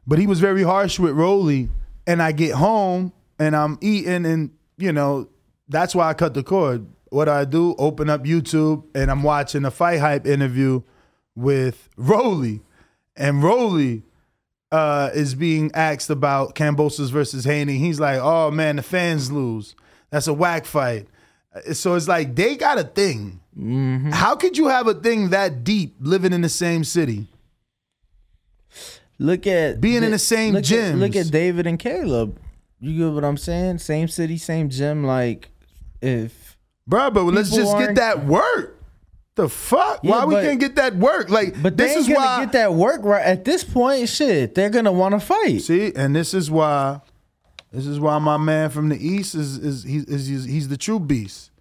But 0.07 0.17
he 0.17 0.27
was 0.27 0.39
very 0.39 0.63
harsh 0.63 0.97
with 0.97 1.11
Rolly, 1.11 1.67
and 2.07 2.21
I 2.21 2.31
get 2.31 2.53
home 2.53 3.11
and 3.37 3.53
I'm 3.53 3.77
eating, 3.81 4.25
and 4.25 4.51
you 4.77 4.93
know, 4.93 5.27
that's 5.67 5.93
why 5.93 6.07
I 6.07 6.13
cut 6.13 6.35
the 6.35 6.41
cord. 6.41 6.87
What 7.09 7.27
I 7.27 7.43
do? 7.43 7.75
Open 7.77 8.09
up 8.09 8.23
YouTube 8.23 8.85
and 8.95 9.11
I'm 9.11 9.23
watching 9.23 9.65
a 9.65 9.71
fight 9.71 9.99
hype 9.99 10.25
interview 10.25 10.83
with 11.35 11.89
Rolly, 11.97 12.61
and 13.17 13.43
Rolly 13.43 14.03
uh, 14.71 15.09
is 15.13 15.35
being 15.35 15.69
asked 15.73 16.09
about 16.09 16.55
Kambosos 16.55 17.11
versus 17.11 17.43
Haney. 17.43 17.77
He's 17.77 17.99
like, 17.99 18.21
"Oh 18.21 18.51
man, 18.51 18.77
the 18.77 18.83
fans 18.83 19.33
lose. 19.33 19.75
That's 20.11 20.27
a 20.27 20.33
whack 20.33 20.63
fight." 20.63 21.07
So 21.73 21.95
it's 21.95 22.07
like 22.07 22.35
they 22.35 22.55
got 22.55 22.77
a 22.77 22.83
thing. 22.83 23.39
Mm-hmm. 23.57 24.11
How 24.11 24.35
could 24.35 24.57
you 24.57 24.67
have 24.67 24.87
a 24.87 24.93
thing 24.93 25.29
that 25.29 25.63
deep 25.63 25.95
living 25.99 26.33
in 26.33 26.41
the 26.41 26.49
same 26.49 26.83
city? 26.83 27.27
Look 29.19 29.47
at 29.47 29.81
Being 29.81 30.03
in 30.03 30.11
the 30.11 30.19
same 30.19 30.61
gym. 30.61 30.99
Look 30.99 31.15
at 31.15 31.31
David 31.31 31.65
and 31.65 31.79
Caleb. 31.79 32.39
You 32.79 33.05
get 33.07 33.13
what 33.15 33.23
I'm 33.23 33.37
saying? 33.37 33.79
Same 33.79 34.07
city, 34.07 34.37
same 34.37 34.69
gym. 34.69 35.03
Like 35.03 35.49
if 36.01 36.57
Bruh, 36.89 37.13
but 37.13 37.23
let's 37.23 37.49
just 37.51 37.77
get 37.77 37.95
that 37.95 38.25
work. 38.25 38.75
The 39.35 39.49
fuck? 39.49 39.99
Yeah, 40.03 40.11
why 40.11 40.25
we 40.25 40.35
can't 40.35 40.59
get 40.59 40.75
that 40.77 40.95
work? 40.95 41.29
Like, 41.29 41.61
But 41.61 41.77
this 41.77 41.93
they 41.93 41.99
is 41.99 42.07
gonna 42.07 42.19
why. 42.19 42.45
get 42.45 42.53
that 42.53 42.73
work 42.73 43.01
right 43.03 43.23
at 43.23 43.45
this 43.45 43.63
point. 43.63 44.09
Shit, 44.09 44.55
they're 44.55 44.71
gonna 44.71 44.91
want 44.91 45.13
to 45.13 45.19
fight. 45.19 45.61
See, 45.61 45.93
and 45.95 46.15
this 46.15 46.33
is 46.33 46.49
why. 46.49 47.01
This 47.71 47.85
is 47.85 47.99
why 47.99 48.17
my 48.19 48.37
man 48.37 48.69
from 48.69 48.89
the 48.89 48.97
east 48.97 49.35
is 49.35 49.57
is 49.57 49.83
he's 49.83 50.05
is, 50.05 50.27
he's, 50.27 50.45
he's 50.45 50.67
the 50.69 50.77
true 50.77 50.99
beast. 50.99 51.51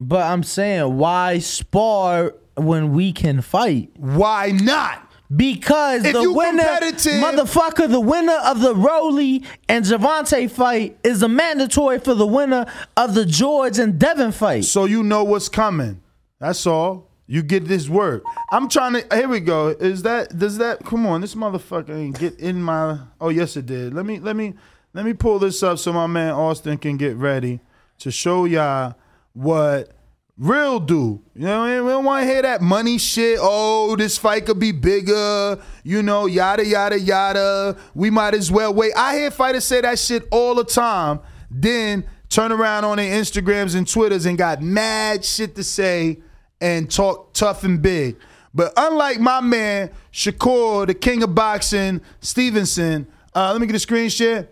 But 0.00 0.22
I'm 0.22 0.42
saying, 0.42 0.96
why 0.96 1.38
spar 1.38 2.34
when 2.56 2.92
we 2.92 3.12
can 3.12 3.40
fight? 3.40 3.90
Why 3.96 4.50
not? 4.50 5.08
Because 5.34 6.04
If 6.04 6.12
the 6.12 6.30
winner, 6.30 6.62
motherfucker, 6.62 7.88
the 7.88 8.00
winner 8.00 8.36
of 8.44 8.60
the 8.60 8.74
Roly 8.74 9.42
and 9.68 9.84
Gervonta 9.84 10.50
fight 10.50 10.98
is 11.02 11.22
a 11.22 11.28
mandatory 11.28 11.98
for 12.00 12.14
the 12.14 12.26
winner 12.26 12.66
of 12.96 13.14
the 13.14 13.24
George 13.24 13.78
and 13.78 13.98
Devin 13.98 14.32
fight. 14.32 14.64
So 14.64 14.84
you 14.84 15.02
know 15.02 15.24
what's 15.24 15.48
coming. 15.48 16.02
That's 16.38 16.66
all. 16.66 17.08
You 17.26 17.42
get 17.42 17.64
this 17.66 17.88
work. 17.88 18.24
I'm 18.50 18.68
trying 18.68 18.94
to. 18.94 19.16
Here 19.16 19.28
we 19.28 19.40
go. 19.40 19.68
Is 19.68 20.02
that? 20.02 20.36
Does 20.36 20.58
that? 20.58 20.84
Come 20.84 21.06
on. 21.06 21.22
This 21.22 21.34
motherfucker 21.34 21.96
ain't 21.96 22.18
get 22.18 22.38
in 22.38 22.60
my. 22.62 22.98
Oh 23.20 23.30
yes, 23.30 23.56
it 23.56 23.64
did. 23.64 23.94
Let 23.94 24.04
me. 24.04 24.18
Let 24.18 24.36
me. 24.36 24.54
Let 24.94 25.06
me 25.06 25.14
pull 25.14 25.38
this 25.38 25.62
up 25.62 25.78
so 25.78 25.92
my 25.92 26.06
man 26.06 26.32
Austin 26.32 26.76
can 26.76 26.98
get 26.98 27.16
ready 27.16 27.60
to 27.98 28.10
show 28.10 28.44
y'all 28.44 28.94
what 29.32 29.90
real 30.36 30.80
do. 30.80 31.22
You 31.34 31.46
know, 31.46 31.60
what 31.60 31.70
I 31.70 31.76
mean? 31.76 31.84
we 31.84 31.90
don't 31.92 32.04
want 32.04 32.26
to 32.26 32.30
hear 32.30 32.42
that 32.42 32.60
money 32.60 32.98
shit. 32.98 33.38
Oh, 33.40 33.96
this 33.96 34.18
fight 34.18 34.44
could 34.44 34.58
be 34.58 34.70
bigger. 34.70 35.58
You 35.82 36.02
know, 36.02 36.26
yada 36.26 36.66
yada 36.66 36.98
yada. 36.98 37.78
We 37.94 38.10
might 38.10 38.34
as 38.34 38.52
well 38.52 38.74
wait. 38.74 38.92
I 38.94 39.16
hear 39.16 39.30
fighters 39.30 39.64
say 39.64 39.80
that 39.80 39.98
shit 39.98 40.28
all 40.30 40.54
the 40.54 40.64
time. 40.64 41.20
Then 41.50 42.04
turn 42.28 42.52
around 42.52 42.84
on 42.84 42.98
their 42.98 43.18
Instagrams 43.18 43.74
and 43.74 43.88
Twitters 43.88 44.26
and 44.26 44.36
got 44.36 44.60
mad 44.60 45.24
shit 45.24 45.54
to 45.56 45.64
say 45.64 46.18
and 46.60 46.90
talk 46.90 47.32
tough 47.32 47.64
and 47.64 47.80
big. 47.80 48.16
But 48.54 48.74
unlike 48.76 49.20
my 49.20 49.40
man 49.40 49.90
Shakur, 50.12 50.86
the 50.86 50.94
king 50.94 51.22
of 51.22 51.34
boxing, 51.34 52.02
Stevenson, 52.20 53.06
uh, 53.34 53.52
let 53.52 53.60
me 53.60 53.66
get 53.66 53.76
a 53.76 53.78
screen 53.78 54.10
share. 54.10 54.48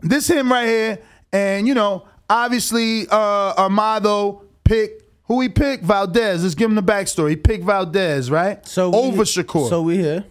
This 0.00 0.28
him 0.28 0.50
right 0.52 0.66
here, 0.66 0.98
and 1.32 1.66
you 1.66 1.74
know, 1.74 2.06
obviously, 2.28 3.06
uh, 3.08 3.54
Amado 3.58 4.44
picked 4.64 5.02
who 5.24 5.40
he 5.40 5.48
picked 5.48 5.84
Valdez. 5.84 6.42
Let's 6.42 6.54
give 6.54 6.70
him 6.70 6.76
the 6.76 6.82
backstory. 6.82 7.30
He 7.30 7.36
picked 7.36 7.64
Valdez, 7.64 8.30
right? 8.30 8.64
So 8.66 8.90
we- 8.90 8.96
over 8.98 9.22
Shakur. 9.22 9.68
So 9.68 9.82
we 9.82 9.96
here. 9.98 10.24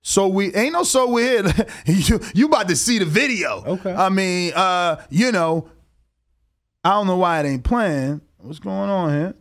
So 0.00 0.28
we 0.28 0.54
ain't 0.54 0.72
no 0.72 0.84
so 0.84 1.08
we 1.08 1.22
here. 1.22 1.42
you 1.86 2.20
you 2.34 2.46
about 2.46 2.68
to 2.68 2.76
see 2.76 2.98
the 2.98 3.04
video. 3.04 3.62
Okay. 3.66 3.92
I 3.92 4.08
mean, 4.08 4.52
uh, 4.54 5.04
you 5.10 5.32
know, 5.32 5.68
I 6.84 6.90
don't 6.90 7.06
know 7.06 7.16
why 7.18 7.40
it 7.40 7.46
ain't 7.46 7.64
playing. 7.64 8.20
What's 8.38 8.60
going 8.60 8.88
on 8.88 9.10
here? 9.10 9.34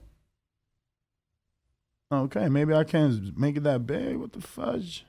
Okay, 2.12 2.48
maybe 2.50 2.74
I 2.74 2.84
can't 2.84 3.38
make 3.38 3.58
it 3.58 3.64
that 3.64 3.86
big. 3.86 4.18
What 4.18 4.32
the 4.34 4.42
fudge? 4.42 5.06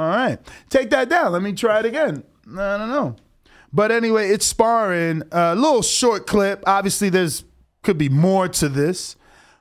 All 0.00 0.08
right, 0.08 0.38
take 0.70 0.88
that 0.90 1.10
down. 1.10 1.32
Let 1.32 1.42
me 1.42 1.52
try 1.52 1.80
it 1.80 1.84
again. 1.84 2.24
I 2.58 2.78
don't 2.78 2.88
know. 2.88 3.16
But 3.70 3.90
anyway, 3.92 4.30
it's 4.30 4.46
sparring. 4.46 5.22
A 5.30 5.54
little 5.54 5.82
short 5.82 6.26
clip. 6.26 6.64
Obviously, 6.66 7.10
there's 7.10 7.44
could 7.82 7.98
be 7.98 8.08
more 8.08 8.48
to 8.48 8.68
this, 8.70 9.16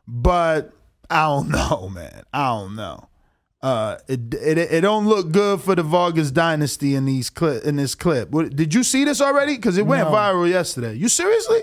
but 0.07 0.71
I 1.09 1.23
don't 1.23 1.49
know, 1.59 1.89
man. 1.93 2.23
I 2.33 2.47
don't 2.47 2.75
know. 2.77 3.09
Uh, 3.61 3.97
it, 4.07 4.33
it 4.35 4.57
it 4.57 4.81
don't 4.81 5.05
look 5.07 5.31
good 5.33 5.59
for 5.59 5.75
the 5.75 5.83
Vargas 5.83 6.31
dynasty 6.31 6.95
in 6.95 7.03
these 7.03 7.29
clip 7.29 7.65
in 7.65 7.75
this 7.75 7.93
clip. 7.93 8.29
What, 8.31 8.55
did 8.55 8.73
you 8.73 8.83
see 8.83 9.03
this 9.03 9.19
already? 9.19 9.57
Because 9.57 9.77
it 9.77 9.85
went 9.85 10.07
No. 10.09 10.15
viral 10.15 10.49
yesterday. 10.49 10.93
You 10.93 11.09
seriously? 11.09 11.59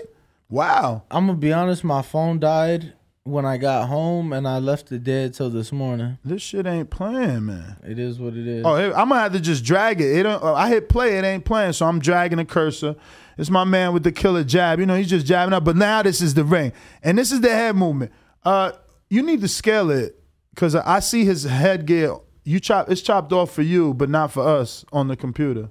Wow. 0.49 1.01
I'm 1.09 1.25
gonna 1.25 1.39
be 1.39 1.51
honest. 1.51 1.83
My 1.83 2.03
phone 2.03 2.39
died 2.39 2.93
when 3.27 3.45
I 3.45 3.57
got 3.57 3.87
home, 3.87 4.33
and 4.33 4.47
I 4.47 4.59
left 4.59 4.91
it 4.91 5.03
dead 5.03 5.33
till 5.33 5.49
this 5.49 5.71
morning. 5.71 6.17
This 6.23 6.41
shit 6.41 6.65
ain't 6.65 6.89
playing, 6.89 7.45
man. 7.45 7.77
It 7.85 7.99
is 7.99 8.19
what 8.19 8.33
it 8.33 8.47
is. 8.47 8.65
Oh, 8.65 8.75
I'm 8.75 9.09
gonna 9.09 9.19
have 9.19 9.33
to 9.33 9.39
just 9.39 9.63
drag 9.63 10.01
it. 10.01 10.17
It 10.17 10.23
don't, 10.23 10.41
uh, 10.41 10.53
I 10.53 10.69
hit 10.69 10.89
play, 10.89 11.17
it 11.17 11.23
ain't 11.23 11.45
playing, 11.45 11.73
so 11.73 11.85
I'm 11.85 11.99
dragging 11.99 12.37
the 12.37 12.45
cursor. 12.45 12.95
It's 13.37 13.49
my 13.49 13.63
man 13.63 13.93
with 13.93 14.03
the 14.03 14.11
killer 14.11 14.43
jab. 14.43 14.79
You 14.79 14.85
know, 14.85 14.95
he's 14.95 15.09
just 15.09 15.25
jabbing 15.25 15.53
up. 15.53 15.63
But 15.63 15.75
now 15.75 16.01
this 16.01 16.21
is 16.21 16.33
the 16.33 16.43
ring, 16.43 16.71
and 17.03 17.17
this 17.17 17.31
is 17.31 17.41
the 17.41 17.49
head 17.49 17.75
movement. 17.75 18.11
Uh, 18.43 18.71
you 19.09 19.21
need 19.21 19.41
to 19.41 19.47
scale 19.47 19.91
it 19.91 20.19
because 20.53 20.75
I 20.75 20.99
see 20.99 21.25
his 21.25 21.43
headgear. 21.43 22.15
You 22.43 22.59
chop, 22.59 22.89
it's 22.89 23.01
chopped 23.01 23.33
off 23.33 23.51
for 23.51 23.61
you, 23.61 23.93
but 23.93 24.09
not 24.09 24.31
for 24.31 24.47
us 24.47 24.85
on 24.91 25.09
the 25.09 25.15
computer. 25.17 25.69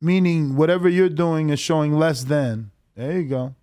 Meaning, 0.00 0.56
whatever 0.56 0.88
you're 0.88 1.08
doing 1.08 1.50
is 1.50 1.60
showing 1.60 1.92
less 1.92 2.24
than. 2.24 2.72
There 2.96 3.20
you 3.20 3.28
go. 3.28 3.54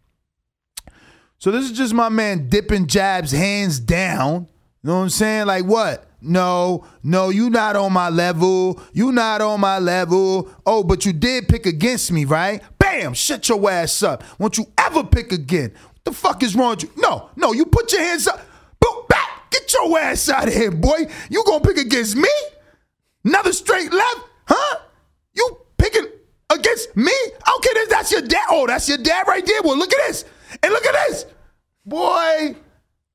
So 1.40 1.52
this 1.52 1.66
is 1.66 1.78
just 1.78 1.94
my 1.94 2.10
man 2.10 2.50
dipping 2.50 2.88
jabs 2.88 3.32
hands 3.32 3.80
down. 3.80 4.48
You 4.84 4.90
know 4.90 4.98
what 4.98 5.04
I'm 5.04 5.10
saying? 5.10 5.46
Like 5.46 5.66
what? 5.66 6.06
No, 6.20 6.84
no, 7.04 7.30
you 7.30 7.52
not 7.52 7.76
on 7.76 7.94
my 7.94 8.10
level. 8.10 8.82
You 8.92 9.12
not 9.12 9.40
on 9.42 9.60
my 9.60 9.78
level. 9.78 10.52
Oh, 10.66 10.84
but 10.84 11.06
you 11.06 11.14
did 11.14 11.48
pick 11.48 11.68
against 11.68 12.12
me, 12.12 12.26
right? 12.26 12.62
Bam! 12.80 13.14
Shut 13.14 13.48
your 13.50 13.70
ass 13.70 14.02
up. 14.02 14.24
Won't 14.40 14.58
you 14.58 14.66
ever 14.80 15.04
pick 15.04 15.32
again? 15.32 15.74
What 15.74 16.04
the 16.06 16.12
fuck 16.12 16.42
is 16.42 16.56
wrong 16.56 16.72
with 16.72 16.84
you? 16.84 16.90
No, 16.98 17.30
no, 17.36 17.54
you 17.54 17.66
put 17.66 17.92
your 17.94 18.02
hands 18.02 18.28
up. 18.28 18.40
Boom, 18.80 19.04
back! 19.08 19.52
Get 19.52 19.72
your 19.74 20.00
ass 20.00 20.28
out 20.30 20.48
of 20.48 20.54
here, 20.56 20.72
boy. 20.72 21.06
You 21.30 21.44
gonna 21.46 21.64
pick 21.64 21.78
against 21.78 22.16
me? 22.16 22.30
Another 23.24 23.54
straight 23.54 23.94
left? 23.94 24.20
Huh? 24.48 24.80
You 25.36 25.58
picking 25.78 26.08
against 26.50 26.98
me? 26.98 27.14
Okay, 27.58 27.70
that's 27.90 28.12
your 28.12 28.22
dad. 28.22 28.48
Oh, 28.50 28.66
that's 28.66 28.90
your 28.90 28.98
dad 28.98 29.28
right 29.28 29.46
there. 29.46 29.62
Well, 29.62 29.78
look 29.78 29.94
at 29.94 30.08
this. 30.08 30.26
And 30.64 30.72
look 30.72 30.86
at 30.86 31.10
this. 31.10 31.26
Boy, 31.88 32.58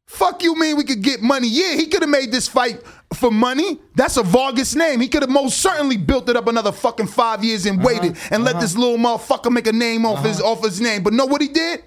fuck 0.06 0.42
you 0.42 0.58
mean 0.58 0.78
we 0.78 0.84
could 0.84 1.02
get 1.02 1.20
money. 1.20 1.46
Yeah, 1.46 1.74
he 1.74 1.88
could 1.88 2.00
have 2.00 2.10
made 2.10 2.32
this 2.32 2.48
fight 2.48 2.82
for 3.12 3.30
money. 3.30 3.78
That's 3.94 4.16
a 4.16 4.22
Vargas 4.22 4.74
name. 4.74 5.00
He 5.00 5.08
could 5.08 5.22
have 5.22 5.30
most 5.30 5.58
certainly 5.58 5.98
built 5.98 6.30
it 6.30 6.36
up 6.36 6.48
another 6.48 6.72
fucking 6.72 7.08
five 7.08 7.44
years 7.44 7.66
and 7.66 7.80
uh-huh, 7.80 7.86
waited 7.86 8.16
and 8.30 8.44
let 8.44 8.54
uh-huh. 8.54 8.62
this 8.62 8.74
little 8.74 8.96
motherfucker 8.96 9.52
make 9.52 9.66
a 9.66 9.72
name 9.72 10.06
off 10.06 10.24
his 10.24 10.40
uh-huh. 10.40 10.52
off 10.52 10.64
his 10.64 10.80
name. 10.80 11.02
But 11.02 11.12
know 11.12 11.26
what 11.26 11.42
he 11.42 11.48
did? 11.48 11.84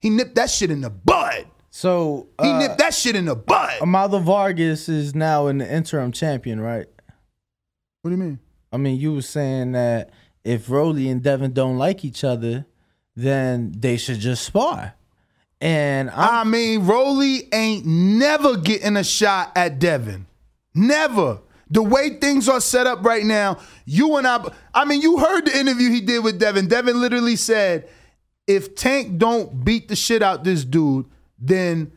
He 0.00 0.10
nipped 0.10 0.34
that 0.34 0.50
shit 0.50 0.72
in 0.72 0.80
the 0.80 0.90
bud. 0.90 1.46
So 1.70 2.28
He 2.42 2.48
uh, 2.48 2.58
nipped 2.58 2.78
that 2.78 2.94
shit 2.94 3.14
in 3.14 3.26
the 3.26 3.36
bud. 3.36 3.80
Amado 3.80 4.18
Vargas 4.18 4.88
is 4.88 5.14
now 5.14 5.46
an 5.46 5.60
interim 5.60 6.10
champion, 6.10 6.60
right? 6.60 6.86
What 8.02 8.10
do 8.10 8.16
you 8.16 8.22
mean? 8.22 8.40
I 8.72 8.76
mean, 8.76 8.98
you 8.98 9.14
were 9.14 9.22
saying 9.22 9.72
that 9.72 10.10
if 10.42 10.68
Rolly 10.68 11.08
and 11.08 11.22
Devin 11.22 11.52
don't 11.52 11.78
like 11.78 12.04
each 12.04 12.24
other, 12.24 12.66
then 13.14 13.72
they 13.76 13.96
should 13.96 14.18
just 14.18 14.44
spar. 14.44 14.94
And 15.60 16.10
i 16.10 16.44
mean, 16.44 16.86
Rolly 16.86 17.48
ain't 17.52 17.86
never 17.86 18.56
getting 18.56 18.96
a 18.96 19.04
shot 19.04 19.52
at 19.56 19.78
Devin. 19.78 20.26
Never. 20.74 21.40
The 21.70 21.82
way 21.82 22.10
things 22.10 22.48
are 22.48 22.60
set 22.60 22.86
up 22.86 23.04
right 23.04 23.24
now, 23.24 23.58
you 23.86 24.16
and 24.16 24.26
I. 24.26 24.46
I 24.74 24.84
mean, 24.84 25.00
you 25.00 25.18
heard 25.18 25.46
the 25.46 25.58
interview 25.58 25.90
he 25.90 26.00
did 26.00 26.22
with 26.22 26.38
Devin. 26.38 26.68
Devin 26.68 27.00
literally 27.00 27.36
said, 27.36 27.88
"If 28.46 28.74
Tank 28.74 29.18
don't 29.18 29.64
beat 29.64 29.88
the 29.88 29.96
shit 29.96 30.22
out 30.22 30.44
this 30.44 30.64
dude, 30.64 31.06
then 31.38 31.92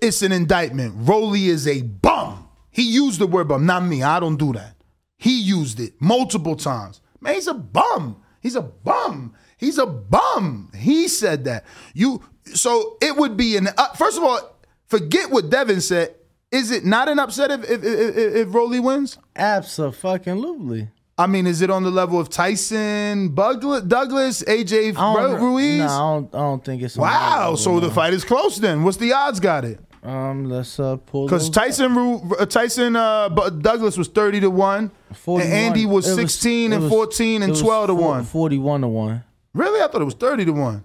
it's 0.00 0.22
an 0.22 0.32
indictment. 0.32 0.94
Rolly 0.96 1.46
is 1.46 1.66
a 1.66 1.82
bum." 1.82 2.48
He 2.70 2.82
used 2.82 3.18
the 3.18 3.26
word 3.26 3.48
bum, 3.48 3.66
not 3.66 3.84
me. 3.84 4.02
I 4.02 4.20
don't 4.20 4.36
do 4.36 4.52
that. 4.54 4.76
He 5.16 5.40
used 5.40 5.78
it 5.78 5.94
multiple 6.00 6.56
times. 6.56 7.00
Man, 7.20 7.34
he's 7.34 7.46
a 7.46 7.54
bum. 7.54 8.22
He's 8.40 8.56
a 8.56 8.62
bum. 8.62 9.34
He's 9.56 9.78
a 9.78 9.86
bum. 9.86 10.72
He 10.74 11.06
said 11.06 11.44
that. 11.44 11.64
You 11.94 12.22
so 12.54 12.96
it 13.00 13.16
would 13.16 13.36
be 13.36 13.56
an 13.56 13.68
uh, 13.76 13.88
first 13.94 14.16
of 14.18 14.24
all, 14.24 14.56
forget 14.86 15.30
what 15.30 15.50
Devin 15.50 15.80
said. 15.80 16.14
Is 16.50 16.70
it 16.70 16.84
not 16.84 17.08
an 17.08 17.18
upset 17.18 17.50
if 17.50 17.62
if 17.64 17.82
if, 17.82 18.16
if 18.48 18.54
Rolly 18.54 18.78
wins? 18.80 19.16
Absolutely. 19.36 20.88
I 21.18 21.26
mean, 21.26 21.46
is 21.46 21.60
it 21.62 21.70
on 21.70 21.82
the 21.82 21.90
level 21.90 22.18
of 22.18 22.30
Tyson, 22.30 23.34
Douglas, 23.34 23.82
Douglas 23.82 24.42
AJ 24.44 24.96
I 24.96 25.14
don't- 25.22 25.40
Ruiz? 25.42 25.78
No, 25.80 25.84
I 25.86 25.98
don't, 25.98 26.34
I 26.34 26.38
don't 26.38 26.64
think 26.64 26.82
it's. 26.82 26.96
on 26.96 27.04
that 27.04 27.10
Wow, 27.12 27.40
level, 27.40 27.56
so 27.58 27.80
the 27.80 27.88
no. 27.88 27.92
fight 27.92 28.12
is 28.14 28.24
close 28.24 28.56
then. 28.58 28.82
What's 28.82 28.96
the 28.96 29.12
odds 29.12 29.38
got 29.40 29.64
it? 29.64 29.78
Um, 30.02 30.46
let's 30.46 30.80
uh 30.80 30.96
pull 30.96 31.26
Because 31.26 31.42
those 31.48 31.54
Tyson 31.54 31.94
Ru- 31.94 32.34
uh, 32.38 32.46
Tyson 32.46 32.96
uh, 32.96 33.28
Bu- 33.28 33.50
Douglas 33.60 33.96
was 33.96 34.08
thirty 34.08 34.40
to 34.40 34.50
one, 34.50 34.90
and 35.08 35.16
41. 35.16 35.52
Andy 35.52 35.86
was 35.86 36.08
It 36.08 36.16
sixteen 36.16 36.72
it 36.72 36.76
and 36.76 36.84
was- 36.84 36.92
fourteen 36.92 37.42
it 37.42 37.44
and 37.44 37.52
was 37.52 37.60
twelve 37.62 37.86
to 37.86 37.94
four- 37.94 38.08
one. 38.08 38.24
Forty-one 38.24 38.80
to 38.80 38.88
one. 38.88 39.22
Really, 39.54 39.80
I 39.80 39.86
thought 39.86 40.00
it 40.02 40.06
was 40.06 40.14
thirty 40.14 40.44
to 40.46 40.52
one. 40.52 40.82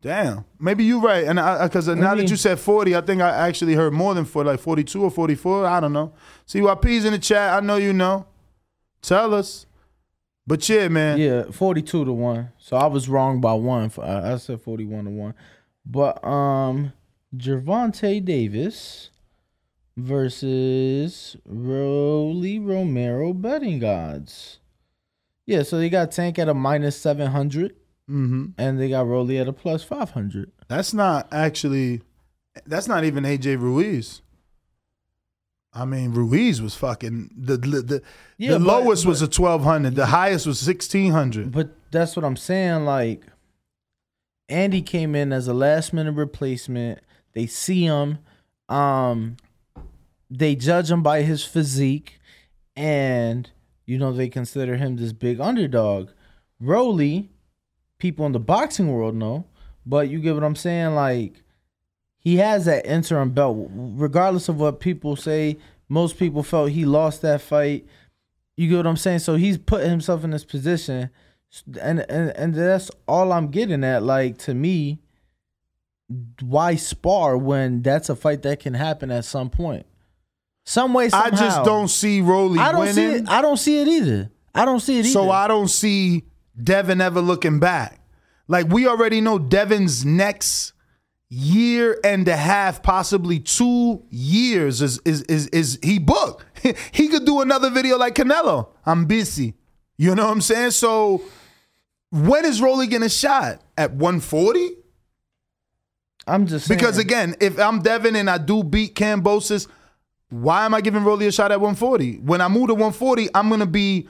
Damn, 0.00 0.44
maybe 0.60 0.84
you're 0.84 1.00
right. 1.00 1.24
And 1.24 1.38
because 1.62 1.88
now 1.88 2.14
that 2.14 2.30
you 2.30 2.36
said 2.36 2.60
forty, 2.60 2.94
I 2.94 3.00
think 3.00 3.20
I 3.20 3.30
actually 3.48 3.74
heard 3.74 3.92
more 3.92 4.14
than 4.14 4.24
forty, 4.24 4.50
like 4.50 4.60
forty-two 4.60 5.02
or 5.02 5.10
forty-four. 5.10 5.66
I 5.66 5.80
don't 5.80 5.92
know. 5.92 6.12
CYP's 6.46 7.04
in 7.04 7.12
the 7.12 7.18
chat. 7.18 7.54
I 7.60 7.66
know 7.66 7.76
you 7.76 7.92
know. 7.92 8.26
Tell 9.02 9.34
us. 9.34 9.66
But 10.46 10.66
yeah, 10.68 10.86
man. 10.88 11.18
Yeah, 11.18 11.50
forty-two 11.50 12.04
to 12.04 12.12
one. 12.12 12.52
So 12.58 12.76
I 12.76 12.86
was 12.86 13.08
wrong 13.08 13.40
by 13.40 13.54
one. 13.54 13.90
For, 13.90 14.04
I 14.04 14.36
said 14.36 14.60
forty-one 14.60 15.04
to 15.06 15.10
one. 15.10 15.34
But 15.84 16.24
um, 16.24 16.92
Gervonta 17.36 18.24
Davis 18.24 19.10
versus 19.96 21.36
Rolly 21.44 22.60
Romero 22.60 23.32
betting 23.32 23.82
odds. 23.82 24.60
Yeah, 25.44 25.64
so 25.64 25.76
they 25.76 25.90
got 25.90 26.12
Tank 26.12 26.38
at 26.38 26.48
a 26.48 26.54
minus 26.54 26.96
seven 26.96 27.32
hundred, 27.32 27.74
Mm-hmm. 28.08 28.46
and 28.56 28.80
they 28.80 28.88
got 28.88 29.06
Rolly 29.06 29.38
at 29.38 29.48
a 29.48 29.52
plus 29.52 29.82
five 29.84 30.10
hundred. 30.10 30.50
That's 30.68 30.94
not 30.94 31.28
actually. 31.32 32.00
That's 32.66 32.88
not 32.88 33.04
even 33.04 33.24
AJ 33.24 33.60
Ruiz. 33.60 34.22
I 35.74 35.84
mean, 35.84 36.12
Ruiz 36.12 36.62
was 36.62 36.74
fucking 36.74 37.30
the 37.36 37.56
the 37.58 37.82
the, 37.82 38.02
Yeah, 38.38 38.52
the 38.52 38.58
but- 38.60 38.66
lowest 38.66 39.04
was 39.06 39.20
a 39.22 39.28
twelve 39.28 39.62
hundred. 39.62 39.94
The 39.94 40.06
highest 40.06 40.46
was 40.46 40.58
sixteen 40.58 41.12
hundred. 41.12 41.52
But 41.52 41.70
that's 41.90 42.16
what 42.16 42.24
I'm 42.24 42.36
saying. 42.36 42.84
Like, 42.86 43.24
Andy 44.48 44.80
came 44.82 45.14
in 45.14 45.32
as 45.32 45.46
a 45.46 45.54
last 45.54 45.92
minute 45.92 46.12
replacement. 46.12 47.00
They 47.34 47.46
see 47.46 47.84
him. 47.84 48.18
Um, 48.68 49.36
they 50.30 50.54
judge 50.56 50.90
him 50.90 51.02
by 51.02 51.22
his 51.22 51.44
physique, 51.44 52.18
and 52.74 53.50
you 53.86 53.98
know 53.98 54.12
they 54.12 54.28
consider 54.28 54.76
him 54.78 54.96
this 54.96 55.12
big 55.12 55.40
underdog. 55.40 56.08
Rolly, 56.60 57.30
people 57.98 58.26
in 58.26 58.32
the 58.32 58.40
boxing 58.40 58.92
world 58.92 59.14
know, 59.14 59.44
but 59.84 60.08
you 60.08 60.18
get 60.20 60.34
what 60.34 60.44
I'm 60.44 60.56
saying. 60.56 60.94
Like, 60.94 61.42
he 62.18 62.36
has 62.36 62.64
that 62.66 62.86
interim 62.86 63.30
belt, 63.30 63.68
regardless 63.72 64.48
of 64.48 64.58
what 64.60 64.80
people 64.80 65.16
say. 65.16 65.58
Most 65.88 66.18
people 66.18 66.42
felt 66.42 66.70
he 66.70 66.84
lost 66.84 67.22
that 67.22 67.40
fight. 67.40 67.86
You 68.56 68.68
get 68.68 68.76
what 68.76 68.86
I'm 68.86 68.96
saying? 68.96 69.20
So 69.20 69.36
he's 69.36 69.56
putting 69.56 69.90
himself 69.90 70.24
in 70.24 70.30
this 70.30 70.44
position, 70.44 71.10
and 71.80 72.00
and 72.10 72.30
and 72.36 72.54
that's 72.54 72.90
all 73.06 73.32
I'm 73.32 73.50
getting 73.50 73.84
at. 73.84 74.02
Like 74.02 74.36
to 74.38 74.54
me, 74.54 74.98
why 76.40 76.74
spar 76.74 77.38
when 77.38 77.82
that's 77.82 78.08
a 78.08 78.16
fight 78.16 78.42
that 78.42 78.60
can 78.60 78.74
happen 78.74 79.10
at 79.10 79.24
some 79.24 79.48
point, 79.48 79.86
some 80.66 80.92
way. 80.92 81.08
Somehow. 81.08 81.26
I 81.26 81.30
just 81.30 81.64
don't 81.64 81.88
see 81.88 82.20
Rolly 82.20 82.58
I 82.58 82.72
don't 82.72 82.80
winning. 82.80 82.94
see 82.94 83.12
it. 83.12 83.28
I 83.28 83.40
don't 83.40 83.56
see 83.56 83.80
it 83.80 83.88
either. 83.88 84.30
I 84.54 84.64
don't 84.64 84.80
see 84.80 84.98
it 84.98 85.06
either. 85.06 85.12
So 85.12 85.30
I 85.30 85.48
don't 85.48 85.68
see 85.68 86.24
Devin 86.62 87.00
ever 87.00 87.20
looking 87.20 87.58
back. 87.60 88.00
Like 88.48 88.68
we 88.68 88.86
already 88.86 89.20
know 89.20 89.38
Devin's 89.38 90.04
next 90.04 90.72
year 91.28 92.00
and 92.02 92.26
a 92.26 92.36
half, 92.36 92.82
possibly 92.82 93.38
two 93.38 94.02
years 94.10 94.80
is 94.80 94.98
is 95.04 95.22
is, 95.22 95.46
is 95.48 95.78
he 95.82 95.98
booked. 95.98 96.44
he 96.92 97.08
could 97.08 97.24
do 97.24 97.40
another 97.40 97.70
video 97.70 97.98
like 97.98 98.14
Canelo. 98.14 98.68
I'm 98.86 99.04
busy. 99.04 99.54
You 99.96 100.14
know 100.14 100.24
what 100.26 100.32
I'm 100.32 100.40
saying? 100.40 100.70
So 100.72 101.22
when 102.10 102.44
is 102.44 102.62
Rolly 102.62 102.86
getting 102.86 103.06
a 103.06 103.10
shot? 103.10 103.62
At 103.76 103.92
140? 103.92 104.70
I'm 106.26 106.46
just 106.46 106.68
Because 106.68 106.98
again, 106.98 107.36
if 107.40 107.58
I'm 107.58 107.80
Devin 107.80 108.16
and 108.16 108.28
I 108.28 108.38
do 108.38 108.62
beat 108.62 108.94
Kambosos, 108.94 109.66
why 110.30 110.64
am 110.64 110.74
I 110.74 110.80
giving 110.80 111.04
Rolly 111.04 111.26
a 111.26 111.32
shot 111.32 111.52
at 111.52 111.60
140? 111.60 112.18
When 112.18 112.40
I 112.40 112.48
move 112.48 112.68
to 112.68 112.74
140, 112.74 113.28
I'm 113.34 113.48
gonna 113.48 113.66
be 113.66 114.08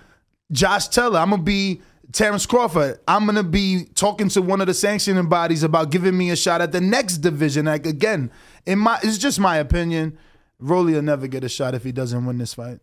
Josh 0.51 0.89
Taylor. 0.89 1.21
I'm 1.21 1.31
gonna 1.31 1.43
be 1.43 1.81
Terrence 2.13 2.47
Crawford. 2.47 3.01
I'm 3.07 3.27
gonna 3.27 3.43
be 3.43 3.85
talking 3.95 4.29
to 4.31 4.43
one 4.43 4.61
of 4.61 4.67
the 4.67 4.75
sanctioning 4.75 5.29
bodies 5.29 5.63
about 5.63 5.91
giving 5.91 6.17
me 6.17 6.31
a 6.31 6.37
shot 6.37 6.61
at 6.61 6.73
the 6.73 6.81
next 6.81 7.19
division. 7.19 7.67
Like 7.67 7.87
again, 7.87 8.31
in 8.67 8.79
my 8.79 8.99
it's 9.03 9.19
just 9.19 9.39
my 9.39 9.57
opinion. 9.57 10.19
Rolly 10.59 10.95
will 10.95 11.03
never 11.03 11.27
get 11.29 11.45
a 11.45 11.49
shot 11.49 11.75
if 11.75 11.85
he 11.85 11.93
doesn't 11.93 12.25
win 12.25 12.39
this 12.39 12.55
fight. 12.55 12.81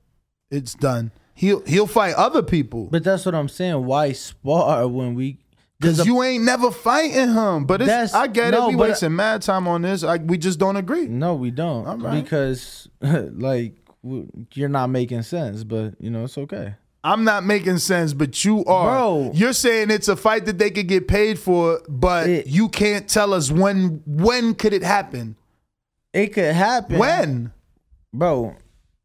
It's 0.50 0.74
done. 0.74 1.12
He'll 1.34 1.62
he'll 1.66 1.88
fight 1.88 2.14
other 2.16 2.42
people. 2.42 2.88
But 2.92 3.04
that's 3.04 3.26
what 3.26 3.36
I'm 3.36 3.50
saying. 3.50 3.84
Why 3.86 4.12
spar 4.14 4.88
when 4.88 5.16
we? 5.16 5.40
Cause 5.82 6.00
a- 6.00 6.06
you 6.06 6.24
ain't 6.24 6.46
never 6.46 6.72
fighting 6.72 7.34
him. 7.34 7.66
But 7.66 7.82
it's, 7.82 8.14
I 8.14 8.28
get 8.28 8.52
no, 8.52 8.68
it. 8.68 8.70
We 8.70 8.76
wasting 8.76 9.16
mad 9.16 9.42
time 9.42 9.68
on 9.68 9.82
this. 9.82 10.04
I, 10.04 10.18
we 10.18 10.38
just 10.38 10.58
don't 10.58 10.78
agree. 10.78 11.08
No, 11.08 11.36
we 11.36 11.52
don't. 11.52 12.02
Right. 12.02 12.24
Because 12.24 12.88
like 13.02 13.76
you're 14.54 14.70
not 14.70 14.88
making 14.88 15.24
sense. 15.24 15.64
But 15.66 15.96
you 16.00 16.10
know 16.10 16.24
it's 16.24 16.38
okay. 16.38 16.76
I'm 17.06 17.24
not 17.24 17.46
making 17.46 17.78
sense, 17.78 18.14
but 18.14 18.44
you 18.44 18.66
are. 18.66 18.90
Bro. 18.90 19.32
You're 19.36 19.54
saying 19.54 19.92
it's 19.92 20.08
a 20.08 20.16
fight 20.16 20.48
that 20.48 20.58
they 20.58 20.72
could 20.72 20.88
get 20.88 21.08
paid 21.08 21.38
for, 21.38 21.80
but 21.88 22.48
you 22.48 22.68
can't 22.68 23.08
tell 23.08 23.32
us 23.32 23.52
when 23.52 24.02
when 24.08 24.56
could 24.56 24.74
it 24.74 24.82
happen? 24.82 25.36
It 26.14 26.34
could 26.34 26.56
happen. 26.56 26.98
When? 26.98 27.54
Bro. 28.12 28.56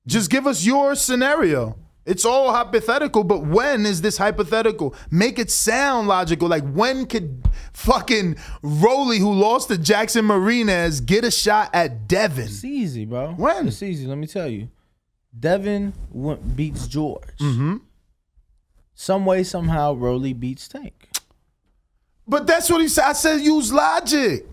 Just 0.07 0.31
give 0.31 0.47
us 0.47 0.65
your 0.65 0.95
scenario. 0.95 1.77
It's 2.07 2.25
all 2.25 2.51
hypothetical, 2.55 3.23
but 3.23 3.47
when 3.47 3.85
is 3.85 4.01
this 4.01 4.17
hypothetical? 4.17 4.95
Make 5.11 5.39
it 5.39 5.51
sound 5.51 6.09
logical. 6.09 6.49
Like 6.49 6.67
when 6.73 7.05
could 7.05 7.47
fucking 7.75 8.37
Rolly, 8.63 9.19
who 9.19 9.31
lost 9.35 9.69
to 9.69 9.77
Jackson 9.77 10.25
Martinez, 10.25 11.03
get 11.03 11.23
a 11.23 11.31
shot 11.31 11.69
at 11.75 12.09
Devin? 12.09 12.47
It's 12.47 12.65
easy, 12.65 13.05
bro. 13.05 13.35
When? 13.35 13.69
It's 13.69 13.83
easy. 13.83 14.07
Let 14.07 14.17
me 14.17 14.27
tell 14.27 14.49
you. 14.49 14.71
Devin 15.39 15.93
went, 16.11 16.57
beats 16.57 16.87
George. 16.87 17.37
Mm-hmm. 17.39 17.77
Some 19.01 19.25
way, 19.25 19.45
somehow, 19.45 19.95
Rolly 19.95 20.35
beats 20.35 20.69
Tank. 20.69 21.09
But 22.29 22.47
that's 22.47 22.69
what 22.69 22.83
he 22.83 22.89
said. 22.89 23.05
I 23.05 23.13
said 23.15 23.41
use 23.41 23.73
logic. 23.73 24.47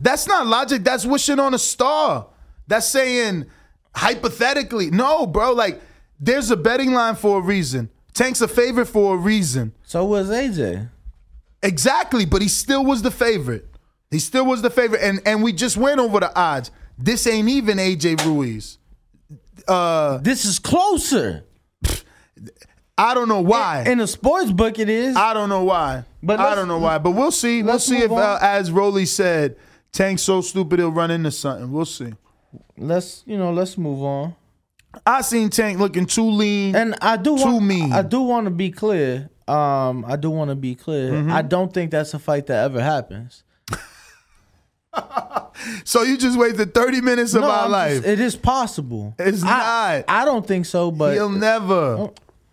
That's 0.00 0.28
not 0.28 0.46
logic. 0.46 0.84
That's 0.84 1.04
wishing 1.04 1.40
on 1.40 1.52
a 1.52 1.58
star. 1.58 2.28
That's 2.68 2.86
saying 2.86 3.46
hypothetically. 3.96 4.92
No, 4.92 5.26
bro. 5.26 5.50
Like 5.52 5.80
there's 6.20 6.52
a 6.52 6.56
betting 6.56 6.92
line 6.92 7.16
for 7.16 7.40
a 7.40 7.42
reason. 7.42 7.90
Tank's 8.14 8.40
a 8.40 8.46
favorite 8.46 8.86
for 8.86 9.16
a 9.16 9.18
reason. 9.18 9.74
So 9.82 10.04
was 10.04 10.30
AJ. 10.30 10.90
Exactly, 11.64 12.24
but 12.24 12.40
he 12.40 12.46
still 12.46 12.84
was 12.84 13.02
the 13.02 13.10
favorite. 13.10 13.66
He 14.12 14.20
still 14.20 14.46
was 14.46 14.62
the 14.62 14.70
favorite, 14.70 15.02
and 15.02 15.20
and 15.26 15.42
we 15.42 15.52
just 15.52 15.76
went 15.76 15.98
over 15.98 16.20
the 16.20 16.32
odds. 16.38 16.70
This 16.96 17.26
ain't 17.26 17.48
even 17.48 17.78
AJ 17.78 18.24
Ruiz. 18.24 18.78
Uh, 19.66 20.18
this 20.18 20.44
is 20.44 20.60
closer. 20.60 21.47
I 22.98 23.14
don't 23.14 23.28
know 23.28 23.40
why. 23.40 23.84
In 23.86 24.00
a 24.00 24.06
sports 24.06 24.50
book, 24.50 24.78
it 24.78 24.88
is. 24.88 25.14
I 25.16 25.32
don't 25.32 25.48
know 25.48 25.62
why. 25.64 26.04
But 26.22 26.40
I 26.40 26.54
don't 26.56 26.66
know 26.68 26.78
why. 26.78 26.98
But 26.98 27.12
we'll 27.12 27.30
see. 27.30 27.62
We'll 27.62 27.78
see 27.78 27.98
if, 27.98 28.10
uh, 28.10 28.38
as 28.42 28.72
Rolly 28.72 29.06
said, 29.06 29.56
Tank's 29.92 30.22
so 30.22 30.40
stupid 30.40 30.80
he'll 30.80 30.90
run 30.90 31.10
into 31.12 31.30
something. 31.30 31.70
We'll 31.70 31.84
see. 31.84 32.12
Let's 32.76 33.22
you 33.26 33.38
know. 33.38 33.52
Let's 33.52 33.78
move 33.78 34.02
on. 34.02 34.34
I 35.06 35.20
seen 35.20 35.48
Tank 35.50 35.78
looking 35.78 36.06
too 36.06 36.28
lean, 36.28 36.74
and 36.74 36.96
I 37.00 37.16
do 37.16 37.36
too 37.38 37.44
want, 37.44 37.64
mean. 37.64 37.92
I 37.92 38.02
do 38.02 38.20
want 38.20 38.46
to 38.46 38.50
be 38.50 38.70
clear. 38.70 39.30
Um, 39.46 40.04
I 40.06 40.16
do 40.16 40.30
want 40.30 40.50
to 40.50 40.54
be 40.56 40.74
clear. 40.74 41.12
Mhm. 41.12 41.30
I 41.32 41.42
don't 41.42 41.72
think 41.72 41.90
that's 41.90 42.12
a 42.14 42.18
fight 42.18 42.46
that 42.46 42.64
ever 42.64 42.82
happens. 42.82 43.44
So 45.84 46.02
you 46.02 46.16
just 46.16 46.38
wasted 46.38 46.72
thirty 46.72 47.00
minutes 47.00 47.34
of 47.34 47.40
No, 47.42 47.50
our 47.50 47.64
I'm 47.64 47.70
life. 47.70 47.94
just- 47.96 48.06
it 48.06 48.20
is 48.20 48.36
possible. 48.36 49.14
It's 49.18 49.42
I, 49.44 50.04
I 50.06 50.24
don't 50.24 50.46
think 50.46 50.66
so, 50.66 50.90
but 50.92 51.14
he'll 51.14 51.28
never 51.28 52.10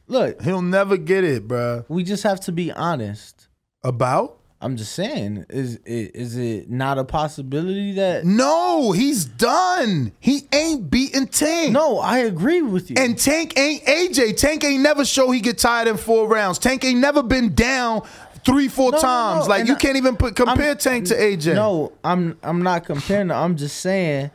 look. 0.07 0.41
He'll 0.41 0.61
never 0.61 0.97
get 0.97 1.23
it, 1.23 1.47
bruh. 1.47 1.85
We 1.87 2.03
just 2.03 2.23
have 2.23 2.39
to 2.41 2.51
be 2.51 2.71
honest 2.71 3.47
About 3.83 4.39
I'm 4.61 4.77
just 4.77 4.93
saying, 4.93 5.45
is 5.49 5.75
is, 5.85 6.09
is 6.11 6.37
it 6.37 6.69
not 6.71 6.97
a 6.97 7.03
possibility 7.03 7.91
that? 7.93 8.25
No, 8.25 8.93
he's 8.93 9.25
done. 9.25 10.11
He 10.19 10.47
ain't 10.53 10.89
beating 10.89 11.27
Tank. 11.27 11.71
No, 11.73 11.99
I 11.99 12.19
agree 12.19 12.61
with 12.63 12.89
you. 12.89 12.95
And 12.97 13.17
Tank 13.17 13.59
ain't 13.59 13.83
AJ. 13.83 14.37
Tank 14.37 14.63
ain't 14.63 14.81
never 14.81 15.05
show 15.05 15.29
he 15.29 15.41
get 15.41 15.57
tired 15.59 15.87
in 15.87 15.97
four 15.97 16.27
rounds. 16.27 16.57
Tank 16.57 16.83
ain't 16.85 16.99
never 16.99 17.21
been 17.21 17.53
down 17.53 18.01
three, 18.45 18.67
four 18.69 18.91
No, 18.91 18.97
no, 18.97 19.01
times. 19.01 19.45
no, 19.45 19.49
Like 19.49 19.59
and 19.61 19.69
you 19.69 19.75
I- 19.75 19.79
can't 19.79 19.97
even 19.97 20.15
put 20.15 20.35
compare 20.35 20.69
I'm- 20.69 20.77
Tank 20.77 21.05
to 21.07 21.15
AJ. 21.15 21.53
No, 21.53 21.91
I'm 22.03 22.37
I'm 22.41 22.61
not 22.63 22.85
comparing. 22.85 23.29
I'm 23.31 23.57
just 23.57 23.77
saying 23.81 24.31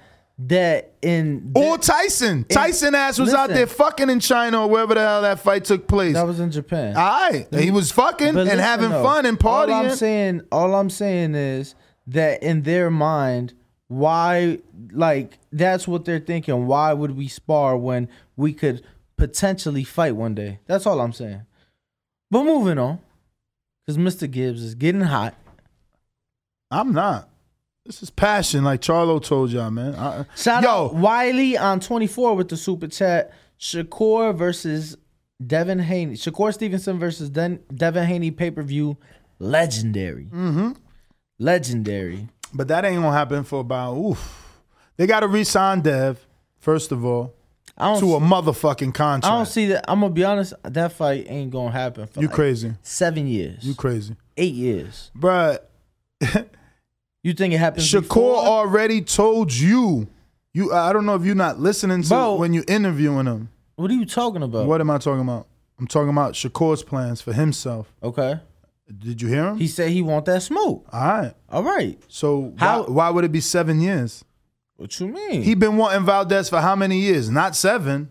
that 0.47 0.90
in 1.03 1.53
oh, 1.57 1.73
Or 1.73 1.79
Tyson. 1.79 2.45
Tyson 2.45 2.95
ass 2.95 3.19
was 3.19 3.33
out 3.33 3.49
there 3.49 3.67
fucking 3.67 4.11
in 4.11 4.21
China 4.21 4.63
or 4.63 4.69
wherever 4.69 4.95
the 4.95 5.01
hell 5.01 5.23
that 5.23 5.41
fight 5.41 5.65
took 5.65 5.87
place. 5.89 6.15
that 6.15 6.27
was 6.27 6.41
in 6.41 6.51
Japan. 6.51 6.97
All 6.97 7.31
right. 7.31 7.47
He 7.55 7.71
was 7.71 7.91
fucking 7.93 8.35
But 8.35 8.41
and 8.41 8.49
listen, 8.49 8.59
having 8.59 8.91
though, 8.91 9.03
fun 9.03 9.27
and 9.27 9.39
partying. 9.39 9.73
All 9.73 9.87
I'm 9.87 9.97
saying, 9.97 10.43
all 10.53 10.75
I'm 10.75 10.91
saying 10.91 11.35
is 11.35 11.75
that 12.09 12.43
in 12.43 12.63
their 12.63 12.91
mind, 12.91 13.55
why, 13.89 14.59
like, 14.93 15.39
that's 15.51 15.89
what 15.89 16.05
they're 16.05 16.21
thinking. 16.21 16.67
Why 16.67 16.93
would 16.93 17.17
we 17.17 17.27
spar 17.29 17.77
when 17.77 18.09
we 18.37 18.53
could 18.53 18.83
potentially 19.17 19.85
fight 19.85 20.15
one 20.15 20.35
day? 20.35 20.61
That's 20.67 20.87
all 20.87 21.01
I'm 21.01 21.13
saying. 21.13 21.43
But 22.31 22.45
moving 22.45 22.79
on, 22.79 23.01
because 23.85 23.99
Mr. 23.99 24.31
Gibbs 24.31 24.63
is 24.63 24.77
getting 24.77 25.01
hot. 25.01 25.35
I'm 26.71 26.93
not. 26.93 27.30
This 27.87 28.03
is 28.03 28.11
passion, 28.11 28.63
like 28.65 28.81
Charlo 28.83 29.23
told 29.23 29.51
y'all, 29.51 29.71
man. 29.71 29.95
I- 29.95 30.27
Shout 30.37 30.63
Yo, 30.63 30.69
out 30.69 30.95
Wiley 30.95 31.57
on 31.57 31.81
24 31.81 32.37
with 32.37 32.49
the 32.49 32.57
super 32.57 32.87
chat. 32.87 33.33
Shakur 33.59 34.35
versus 34.37 34.97
Devin 35.45 35.79
Haney. 35.79 36.15
Shakur 36.15 36.53
Stevenson 36.53 36.99
versus 36.99 37.31
Den- 37.31 37.61
Devin 37.75 38.05
Haney 38.07 38.31
pay 38.31 38.51
per 38.51 38.63
view. 38.63 38.97
Legendary. 39.39 40.27
Mm-hmm. 40.27 40.73
Legendary. 41.39 42.29
But 42.53 42.69
that 42.69 42.85
ain't 42.85 42.97
gonna 43.03 43.17
happen 43.17 43.45
for 43.45 43.61
about 43.61 43.95
oof. 43.97 44.61
They 44.97 45.07
gotta 45.07 45.27
re-sign 45.27 45.81
Dev, 45.81 46.27
first 46.59 46.93
of 46.93 47.05
all, 47.05 47.35
I 47.79 47.93
don't 47.93 48.01
to 48.01 48.15
a 48.17 48.21
motherfucking 48.21 48.93
contract. 48.93 49.25
I 49.27 49.37
don't 49.37 49.47
see 49.47 49.67
that. 49.69 49.87
I'm 49.89 50.01
gonna 50.01 50.13
be 50.13 50.25
honest. 50.25 50.53
That 50.65 50.93
fight 50.93 51.27
ain't 51.31 51.51
gonna 51.51 51.71
happen. 51.71 52.07
For 52.07 52.21
You 52.21 52.27
like 52.27 52.35
crazy. 52.37 52.73
Seven 52.83 53.27
years. 53.27 53.65
You 53.65 53.75
crazy. 53.75 54.17
Eight 54.37 54.53
years. 54.55 55.11
Bruh, 55.19 55.59
You 57.23 57.35
think 57.35 57.53
it 57.55 57.59
happens? 57.59 57.87
Shakur 57.91 58.03
before? 58.09 58.37
already 58.37 59.03
told 59.03 59.53
you. 59.53 60.09
You 60.53 60.73
I 60.73 60.93
don't 60.93 61.07
know 61.07 61.15
if 61.15 61.25
you're 61.25 61.35
not 61.35 61.61
listening 61.61 62.03
to 62.03 62.09
Bro. 62.09 62.37
when 62.37 62.53
you're 62.55 62.65
interviewing 62.67 63.27
him. 63.27 63.51
What 63.77 63.91
are 63.91 63.95
you 63.95 64.07
talking 64.07 64.43
about? 64.43 64.67
What 64.67 64.81
am 64.81 64.91
I 64.91 64.99
talking 64.99 65.21
about? 65.21 65.47
I'm 65.79 65.87
talking 65.87 66.11
about 66.11 66.35
Shakur's 66.35 66.83
plans 66.83 67.21
for 67.21 67.33
himself. 67.33 67.93
Okay. 68.03 68.41
Did 68.99 69.23
you 69.23 69.29
hear 69.29 69.47
him? 69.49 69.57
He 69.59 69.69
said 69.69 69.91
he 69.91 70.03
want 70.03 70.25
that 70.25 70.43
smoke. 70.43 70.87
All 70.93 71.01
right. 71.01 71.35
All 71.49 71.63
right. 71.63 71.99
So 72.09 72.53
How- 72.59 72.83
why, 72.83 72.91
why 72.91 73.11
would 73.11 73.25
it 73.25 73.33
be 73.33 73.41
seven 73.41 73.81
years? 73.81 74.25
What 74.77 74.99
you 74.99 75.09
mean? 75.09 75.43
He 75.43 75.55
been 75.55 75.77
wanting 75.77 76.05
Valdez 76.05 76.49
for 76.49 76.61
how 76.61 76.75
many 76.75 76.99
years? 76.99 77.31
Not 77.31 77.55
seven. 77.55 78.11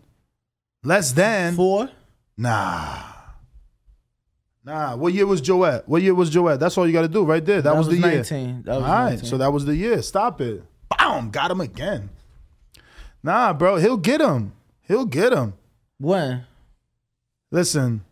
Less 0.82 1.12
than 1.12 1.54
four. 1.56 1.90
Nah. 2.38 3.02
Nah. 4.64 4.96
What 4.96 5.12
year 5.14 5.26
was 5.26 5.40
Joet? 5.40 5.88
What 5.88 6.02
year 6.02 6.14
was 6.14 6.30
Joet? 6.30 6.60
That's 6.60 6.76
all 6.76 6.86
you 6.86 6.92
got 6.92 7.02
to 7.02 7.08
do 7.08 7.24
right 7.24 7.44
there. 7.44 7.62
That, 7.62 7.70
That 7.70 7.76
was, 7.78 7.88
was 7.88 7.98
the 8.00 8.06
year. 8.08 8.16
19. 8.16 8.62
That 8.64 8.74
was 8.76 8.84
all 8.84 8.90
right. 8.90 9.10
19. 9.10 9.28
So 9.28 9.38
that 9.38 9.52
was 9.52 9.64
the 9.64 9.74
year. 9.76 10.02
Stop 10.02 10.40
it. 10.40 10.62
Boom. 10.98 11.30
Got 11.30 11.50
him 11.50 11.60
again. 11.60 12.10
Nah, 13.22 13.52
bro. 13.52 13.76
He'll 13.76 13.96
get 13.96 14.20
him. 14.20 14.52
He'll 14.82 15.06
get 15.06 15.32
him. 15.32 15.54
When? 15.98 16.44
Listen. 17.50 18.04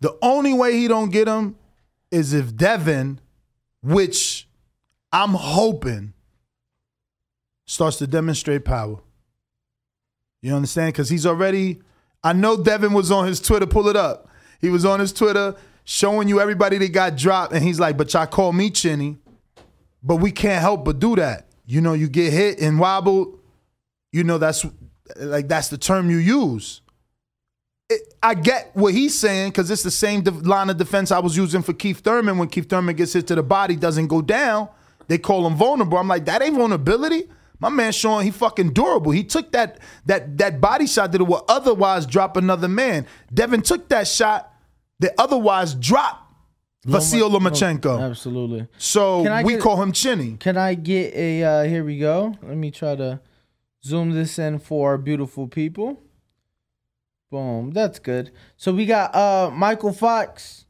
The 0.00 0.16
only 0.20 0.52
way 0.52 0.72
he 0.76 0.88
don't 0.88 1.10
get 1.10 1.28
him 1.28 1.56
is 2.10 2.34
if 2.34 2.56
Devin, 2.56 3.20
which 3.82 4.48
I'm 5.12 5.30
hoping, 5.30 6.12
starts 7.66 7.98
to 7.98 8.06
demonstrate 8.06 8.64
power. 8.64 8.98
You 10.42 10.54
understand? 10.54 10.92
Because 10.92 11.08
he's 11.08 11.24
already. 11.24 11.80
I 12.24 12.32
know 12.32 12.62
Devin 12.62 12.92
was 12.92 13.10
on 13.10 13.26
his 13.26 13.40
Twitter. 13.40 13.66
Pull 13.66 13.88
it 13.88 13.96
up. 13.96 14.28
He 14.62 14.70
was 14.70 14.86
on 14.86 15.00
his 15.00 15.12
Twitter 15.12 15.54
showing 15.84 16.28
you 16.28 16.40
everybody 16.40 16.78
that 16.78 16.92
got 16.92 17.16
dropped, 17.16 17.52
and 17.52 17.62
he's 17.62 17.78
like, 17.78 17.98
"But 17.98 18.14
y'all 18.14 18.26
call 18.26 18.52
me 18.52 18.70
Chinny, 18.70 19.18
but 20.02 20.16
we 20.16 20.30
can't 20.30 20.60
help 20.60 20.84
but 20.84 20.98
do 20.98 21.16
that. 21.16 21.48
You 21.66 21.80
know, 21.80 21.92
you 21.92 22.08
get 22.08 22.32
hit 22.32 22.60
and 22.60 22.78
wobbled. 22.78 23.38
You 24.12 24.24
know, 24.24 24.38
that's 24.38 24.64
like 25.16 25.48
that's 25.48 25.68
the 25.68 25.78
term 25.78 26.10
you 26.10 26.18
use. 26.18 26.80
It, 27.88 28.14
I 28.22 28.34
get 28.34 28.70
what 28.74 28.94
he's 28.94 29.18
saying 29.18 29.50
because 29.50 29.70
it's 29.70 29.82
the 29.82 29.90
same 29.90 30.22
line 30.22 30.70
of 30.70 30.76
defense 30.76 31.10
I 31.10 31.18
was 31.18 31.36
using 31.36 31.62
for 31.62 31.72
Keith 31.72 32.00
Thurman. 32.00 32.38
When 32.38 32.48
Keith 32.48 32.68
Thurman 32.68 32.96
gets 32.96 33.12
hit 33.12 33.26
to 33.28 33.34
the 33.34 33.42
body, 33.42 33.76
doesn't 33.76 34.06
go 34.06 34.22
down, 34.22 34.68
they 35.08 35.18
call 35.18 35.46
him 35.46 35.56
vulnerable. 35.56 35.98
I'm 35.98 36.08
like, 36.08 36.24
that 36.26 36.42
ain't 36.42 36.56
vulnerability. 36.56 37.28
My 37.58 37.68
man 37.68 37.92
showing 37.92 38.24
he 38.24 38.32
fucking 38.32 38.72
durable. 38.72 39.12
He 39.12 39.22
took 39.22 39.52
that 39.52 39.78
that 40.06 40.36
that 40.38 40.60
body 40.60 40.86
shot 40.86 41.12
that 41.12 41.22
would 41.22 41.42
otherwise 41.48 42.06
drop 42.06 42.36
another 42.36 42.68
man. 42.68 43.06
Devin 43.32 43.62
took 43.62 43.88
that 43.88 44.08
shot 44.08 44.51
that 45.02 45.14
otherwise 45.18 45.74
dropped 45.74 46.20
Vasil 46.86 47.30
Lomachenko. 47.30 48.00
Absolutely. 48.10 48.66
So 48.78 49.22
we 49.44 49.52
get- 49.52 49.60
call 49.60 49.80
him 49.80 49.92
Chinny. 49.92 50.36
Can 50.38 50.56
I 50.56 50.74
get 50.74 51.14
a? 51.14 51.42
Uh, 51.44 51.62
here 51.64 51.84
we 51.84 51.98
go. 51.98 52.34
Let 52.42 52.56
me 52.56 52.70
try 52.70 52.96
to 52.96 53.20
zoom 53.84 54.12
this 54.12 54.38
in 54.38 54.58
for 54.58 54.90
our 54.90 54.98
beautiful 54.98 55.46
people. 55.46 56.00
Boom. 57.30 57.70
That's 57.72 57.98
good. 57.98 58.30
So 58.56 58.72
we 58.72 58.84
got 58.86 59.14
uh 59.14 59.50
Michael 59.52 59.92
Fox 59.92 60.66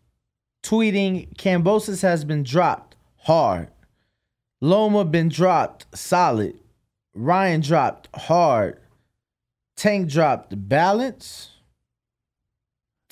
tweeting 0.62 1.35
Kambosos 1.37 2.03
has 2.03 2.24
been 2.24 2.43
dropped 2.43 2.95
hard. 3.22 3.68
Loma 4.61 5.05
been 5.05 5.28
dropped 5.28 5.87
solid. 5.97 6.59
Ryan 7.14 7.61
dropped 7.62 8.09
hard. 8.14 8.78
Tank 9.76 10.09
dropped 10.09 10.68
balance. 10.68 11.51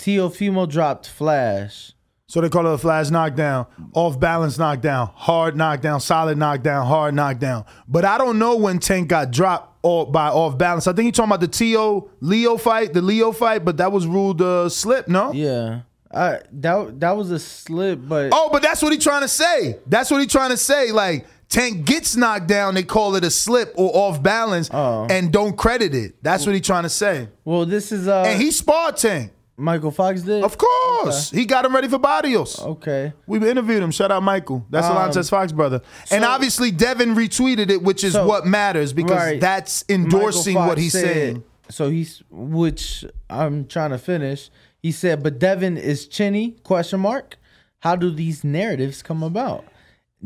Teofimo 0.00 0.68
dropped 0.68 1.08
flash. 1.08 1.92
So 2.26 2.40
they 2.40 2.48
call 2.48 2.66
it 2.66 2.72
a 2.72 2.78
flash 2.78 3.10
knockdown, 3.10 3.66
off 3.92 4.18
balance 4.20 4.56
knockdown, 4.56 5.10
hard 5.14 5.56
knockdown, 5.56 6.00
solid 6.00 6.38
knockdown, 6.38 6.86
hard 6.86 7.12
knockdown. 7.12 7.64
But 7.88 8.04
I 8.04 8.18
don't 8.18 8.38
know 8.38 8.56
when 8.56 8.78
Tank 8.78 9.08
got 9.08 9.30
dropped 9.32 9.78
or 9.82 10.10
by 10.10 10.28
off 10.28 10.56
balance. 10.56 10.86
I 10.86 10.92
think 10.92 11.06
you're 11.06 11.12
talking 11.12 11.30
about 11.30 11.40
the 11.40 11.48
T.O. 11.48 12.08
Leo 12.20 12.56
fight, 12.56 12.92
the 12.92 13.02
Leo 13.02 13.32
fight, 13.32 13.64
but 13.64 13.78
that 13.78 13.90
was 13.90 14.06
ruled 14.06 14.40
uh, 14.40 14.68
slip, 14.68 15.08
no? 15.08 15.32
Yeah. 15.32 15.80
I 16.12 16.40
that 16.52 16.98
that 17.00 17.16
was 17.16 17.30
a 17.30 17.38
slip, 17.38 18.00
but 18.08 18.30
Oh, 18.32 18.48
but 18.50 18.62
that's 18.62 18.82
what 18.82 18.92
he 18.92 18.98
trying 18.98 19.22
to 19.22 19.28
say. 19.28 19.78
That's 19.86 20.10
what 20.10 20.20
he 20.20 20.26
trying 20.26 20.50
to 20.50 20.56
say. 20.56 20.90
Like 20.90 21.26
Tank 21.48 21.84
gets 21.84 22.16
knocked 22.16 22.46
down, 22.48 22.74
they 22.74 22.82
call 22.82 23.14
it 23.16 23.22
a 23.24 23.30
slip 23.30 23.72
or 23.76 23.90
off 23.94 24.20
balance, 24.22 24.68
and 24.70 25.32
don't 25.32 25.56
credit 25.56 25.94
it. 25.94 26.14
That's 26.22 26.46
what 26.46 26.54
he 26.54 26.60
trying 26.60 26.82
to 26.84 26.88
say. 26.88 27.28
Well, 27.44 27.64
this 27.64 27.92
is 27.92 28.08
uh 28.08 28.24
and 28.26 28.40
he 28.42 28.50
sparred 28.50 28.96
Tank. 28.96 29.32
Michael 29.60 29.90
Fox 29.90 30.22
did. 30.22 30.42
Of 30.42 30.56
course, 30.58 31.30
he 31.30 31.44
got 31.44 31.64
him 31.64 31.74
ready 31.74 31.88
for 31.88 31.98
Barrios. 31.98 32.60
Okay, 32.60 33.12
we 33.26 33.36
interviewed 33.48 33.82
him. 33.82 33.90
Shout 33.90 34.10
out 34.10 34.22
Michael. 34.22 34.66
That's 34.70 34.86
Um, 34.86 34.96
Alantez 34.96 35.28
Fox 35.30 35.52
brother. 35.52 35.80
and 36.10 36.24
obviously 36.24 36.70
Devin 36.70 37.14
retweeted 37.14 37.70
it, 37.70 37.82
which 37.82 38.02
is 38.04 38.14
So- 38.14 38.26
what 38.26 38.46
matters 38.46 38.92
because 38.92 39.16
Right. 39.16 39.40
that's 39.40 39.84
endorsing 39.88 40.54
what 40.54 40.78
he's 40.78 40.92
said- 40.92 41.04
saying. 41.04 41.44
So 41.70 41.88
he's 41.90 42.22
which 42.30 43.04
I'm 43.28 43.66
trying 43.66 43.90
to 43.90 43.98
finish. 43.98 44.50
He 44.82 44.90
said, 44.92 45.22
"But 45.22 45.38
Devin 45.38 45.76
is 45.76 46.06
chinny?" 46.06 46.56
Question 46.64 47.00
mark. 47.00 47.36
How 47.80 47.96
do 47.96 48.10
these 48.10 48.42
narratives 48.42 49.02
come 49.02 49.22
about? 49.22 49.64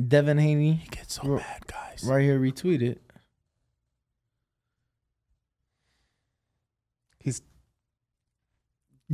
Devin 0.09 0.39
Haney. 0.39 0.81
He 0.83 0.89
gets 0.89 1.15
so 1.15 1.29
mad, 1.29 1.67
guys. 1.67 2.03
Right 2.05 2.23
here, 2.23 2.39
retweeted. 2.41 2.97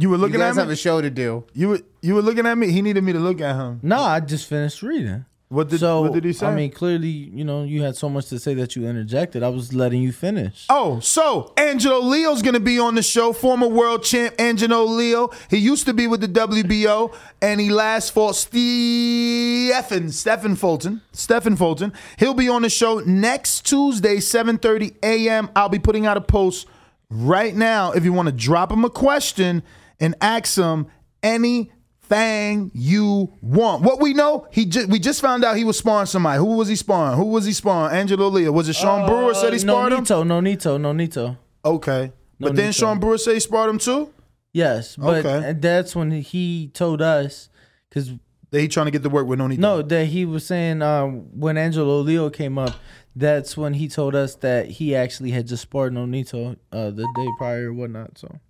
You 0.00 0.08
were 0.08 0.16
looking 0.16 0.34
you 0.34 0.40
guys 0.40 0.56
at 0.56 0.62
me. 0.62 0.68
have 0.68 0.70
a 0.70 0.76
show 0.76 1.00
to 1.00 1.10
do. 1.10 1.44
You 1.52 1.68
were 1.68 1.80
you 2.00 2.14
were 2.14 2.22
looking 2.22 2.46
at 2.46 2.56
me. 2.56 2.70
He 2.70 2.80
needed 2.80 3.04
me 3.04 3.12
to 3.12 3.18
look 3.18 3.40
at 3.40 3.54
him. 3.54 3.80
No, 3.82 4.00
I 4.00 4.20
just 4.20 4.48
finished 4.48 4.82
reading. 4.82 5.26
What 5.50 5.68
did 5.68 5.80
so, 5.80 6.02
what 6.02 6.12
did 6.12 6.24
he 6.24 6.32
say? 6.32 6.46
I 6.46 6.54
mean, 6.54 6.70
clearly, 6.70 7.08
you 7.08 7.42
know, 7.42 7.64
you 7.64 7.82
had 7.82 7.96
so 7.96 8.08
much 8.08 8.26
to 8.26 8.38
say 8.38 8.54
that 8.54 8.76
you 8.76 8.86
interjected. 8.86 9.42
I 9.42 9.48
was 9.48 9.74
letting 9.74 10.00
you 10.00 10.12
finish. 10.12 10.64
Oh, 10.70 11.00
so 11.00 11.52
Angelo 11.56 11.98
Leo's 11.98 12.40
gonna 12.40 12.60
be 12.60 12.78
on 12.78 12.94
the 12.94 13.02
show. 13.02 13.32
Former 13.32 13.66
world 13.66 14.04
champ 14.04 14.36
Angelo 14.38 14.84
Leo. 14.84 15.30
He 15.50 15.56
used 15.56 15.86
to 15.86 15.92
be 15.92 16.06
with 16.06 16.20
the 16.20 16.28
WBO, 16.28 17.12
and 17.42 17.60
he 17.60 17.68
last 17.68 18.12
fought 18.12 18.36
Stephen 18.36 20.12
Stephen 20.12 20.54
Fulton. 20.54 21.02
Stephen 21.10 21.56
Fulton. 21.56 21.92
He'll 22.16 22.32
be 22.32 22.48
on 22.48 22.62
the 22.62 22.70
show 22.70 23.00
next 23.00 23.66
Tuesday, 23.66 24.18
7:30 24.18 24.94
a.m. 25.02 25.50
I'll 25.56 25.68
be 25.68 25.80
putting 25.80 26.06
out 26.06 26.16
a 26.16 26.20
post 26.20 26.68
right 27.10 27.56
now. 27.56 27.90
If 27.90 28.04
you 28.04 28.12
want 28.12 28.26
to 28.26 28.32
drop 28.32 28.70
him 28.70 28.84
a 28.84 28.90
question 28.90 29.64
and 30.00 30.14
ask 30.20 30.56
him 30.56 30.86
anything 31.22 32.70
you 32.74 33.32
want. 33.40 33.82
What 33.82 34.00
we 34.00 34.14
know, 34.14 34.46
he 34.50 34.64
just 34.66 34.88
we 34.88 34.98
just 34.98 35.20
found 35.20 35.44
out 35.44 35.56
he 35.56 35.64
was 35.64 35.78
sparring 35.78 36.06
somebody. 36.06 36.38
Who 36.38 36.56
was 36.56 36.68
he 36.68 36.76
sparring? 36.76 37.16
Who 37.16 37.26
was 37.26 37.44
he 37.44 37.52
sparring? 37.52 37.96
Angelo 37.96 38.28
Leo. 38.28 38.52
Was 38.52 38.68
it 38.68 38.76
Sean 38.76 39.06
Brewer 39.06 39.34
said 39.34 39.52
he 39.52 39.58
sparred 39.58 39.92
him? 39.92 40.00
Uh, 40.00 40.02
Nonito, 40.24 40.80
no 40.80 40.92
Nito. 40.92 41.36
Okay. 41.64 42.12
But 42.38 42.56
then 42.56 42.72
Sean. 42.72 42.98
Brewer 42.98 43.18
said 43.18 43.34
he 43.34 43.40
sparred 43.40 43.70
him 43.70 43.78
too? 43.78 44.12
Yes, 44.52 44.96
but 44.96 45.24
Okay. 45.24 45.52
that's 45.52 45.94
when 45.94 46.10
he 46.10 46.70
told 46.74 47.00
us 47.00 47.48
because 47.88 48.12
That 48.50 48.60
he 48.60 48.66
trying 48.66 48.86
to 48.86 48.90
get 48.90 49.04
to 49.04 49.08
work 49.08 49.28
with 49.28 49.38
Nonito. 49.38 49.58
No, 49.58 49.80
that 49.82 50.06
he 50.06 50.24
was 50.24 50.44
saying 50.44 50.82
um, 50.82 51.38
when 51.38 51.56
Angelo 51.56 52.00
Leo 52.00 52.30
came 52.30 52.58
up, 52.58 52.74
that's 53.14 53.56
when 53.56 53.74
he 53.74 53.86
told 53.86 54.16
us 54.16 54.34
that 54.36 54.66
he 54.66 54.96
actually 54.96 55.30
had 55.30 55.46
just 55.46 55.62
sparred 55.62 55.92
Nonito 55.92 56.56
uh, 56.72 56.90
the 56.90 57.06
day 57.14 57.28
prior 57.38 57.68
or 57.70 57.74
whatnot. 57.74 58.18
So 58.18 58.40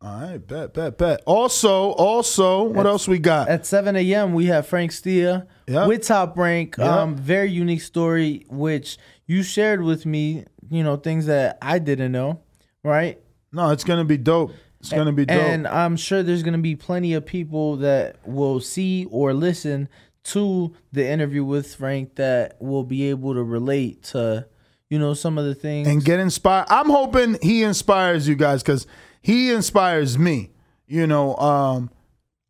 All 0.00 0.20
right, 0.20 0.38
bet, 0.46 0.74
bet, 0.74 0.96
bet. 0.96 1.22
Also, 1.26 1.90
also, 1.90 2.62
what 2.62 2.86
else 2.86 3.08
we 3.08 3.18
got? 3.18 3.48
At 3.48 3.66
7 3.66 3.96
a.m., 3.96 4.32
we 4.32 4.46
have 4.46 4.66
Frank 4.66 4.92
Stia 4.92 5.46
Yep. 5.66 5.88
with 5.88 6.06
Top 6.06 6.38
Rank. 6.38 6.76
Yep. 6.78 6.86
Um, 6.86 7.16
very 7.16 7.50
unique 7.50 7.80
story, 7.82 8.46
which 8.48 8.96
you 9.26 9.42
shared 9.42 9.82
with 9.82 10.06
me, 10.06 10.44
you 10.70 10.84
know, 10.84 10.94
things 10.96 11.26
that 11.26 11.58
I 11.60 11.80
didn't 11.80 12.12
know, 12.12 12.40
right? 12.84 13.18
No, 13.52 13.70
it's 13.70 13.82
going 13.82 13.98
to 13.98 14.04
be 14.04 14.16
dope. 14.16 14.52
It's 14.78 14.90
going 14.90 15.06
to 15.06 15.12
be 15.12 15.24
dope. 15.26 15.36
And 15.36 15.66
I'm 15.66 15.96
sure 15.96 16.22
there's 16.22 16.44
going 16.44 16.52
to 16.52 16.60
be 16.60 16.76
plenty 16.76 17.14
of 17.14 17.26
people 17.26 17.76
that 17.78 18.16
will 18.24 18.60
see 18.60 19.06
or 19.10 19.34
listen 19.34 19.88
to 20.24 20.76
the 20.92 21.08
interview 21.08 21.42
with 21.42 21.74
Frank 21.74 22.14
that 22.14 22.56
will 22.60 22.84
be 22.84 23.10
able 23.10 23.34
to 23.34 23.42
relate 23.42 24.04
to, 24.04 24.46
you 24.90 24.98
know, 25.00 25.14
some 25.14 25.38
of 25.38 25.44
the 25.44 25.56
things. 25.56 25.88
and 25.88 26.04
get 26.04 26.20
inspired. 26.20 26.66
I'm 26.70 26.88
hoping 26.88 27.38
he 27.42 27.64
inspires 27.64 28.28
you 28.28 28.36
guys 28.36 28.62
because 28.62 28.86
he 29.20 29.50
inspires 29.50 30.18
me. 30.18 30.50
You 30.86 31.06
know, 31.06 31.36
um, 31.36 31.90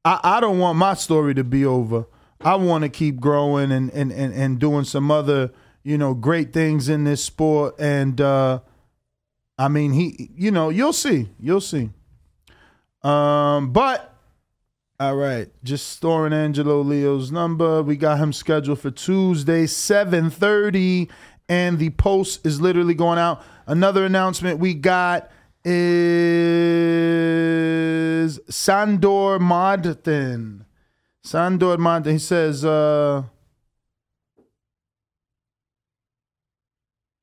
I, 0.05 0.21
I 0.23 0.41
don't 0.41 0.59
want 0.59 0.79
my 0.79 0.95
story 0.95 1.35
to 1.35 1.45
be 1.45 1.65
over. 1.65 2.07
I 2.41 2.55
want 2.55 2.83
to 2.83 2.89
keep 2.89 3.19
growing 3.21 3.73
and, 3.73 3.91
and, 3.91 4.13
and, 4.13 4.33
and 4.33 4.59
doing 4.59 4.85
some 4.85 5.11
other, 5.11 5.51
you 5.83 5.99
know, 5.99 6.15
great 6.15 6.53
things 6.53 6.89
in 6.89 7.05
this 7.05 7.23
sport. 7.25 7.75
And 7.81 8.21
uh, 8.21 8.61
I 9.59 9.69
mean, 9.69 9.93
he, 9.93 10.31
you 10.37 10.51
know, 10.51 10.69
you'll 10.69 10.93
see, 10.93 11.29
you'll 11.41 11.61
see. 11.61 11.91
Um, 13.03 13.73
but 13.73 14.15
all 15.01 15.15
right, 15.15 15.49
just 15.63 15.91
storing 15.91 16.33
Angelo 16.33 16.81
Leo's 16.81 17.31
number. 17.31 17.83
We 17.83 17.97
got 17.97 18.19
him 18.19 18.33
scheduled 18.33 18.81
for 18.81 18.91
Tuesday, 18.91 19.65
7:30, 19.65 21.09
and 21.49 21.79
the 21.79 21.91
post 21.91 22.45
is 22.45 22.61
literally 22.61 22.95
going 22.95 23.19
out. 23.19 23.45
Another 23.67 24.05
announcement 24.05 24.59
we 24.59 24.75
got 24.75 25.31
is 25.65 27.19
Sandor 28.49 29.39
Martin. 29.39 30.65
Sandor 31.23 31.79
Martin. 31.79 32.13
He 32.13 32.19
says, 32.19 32.65
uh, 32.65 33.25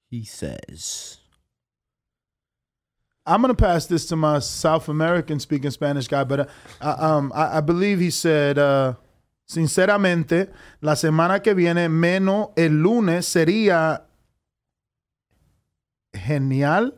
he 0.10 0.24
says, 0.24 1.18
I'm 3.26 3.42
gonna 3.42 3.56
pass 3.56 3.88
this 3.88 4.06
to 4.08 4.16
my 4.16 4.40
South 4.40 4.88
American 4.88 5.40
speaking 5.40 5.72
Spanish 5.72 6.08
guy, 6.08 6.24
but 6.24 6.42
uh, 6.42 6.46
I, 6.80 6.92
um, 6.92 7.32
I, 7.34 7.58
I 7.58 7.62
believe 7.62 8.00
he 8.00 8.12
said, 8.12 8.60
uh, 8.60 8.94
sinceramente, 9.48 10.52
la 10.82 10.94
semana 10.94 11.42
que 11.42 11.56
viene, 11.56 11.90
menos 11.90 12.50
el 12.56 12.74
lunes 12.84 13.26
sería 13.28 14.04
genial. 16.14 16.94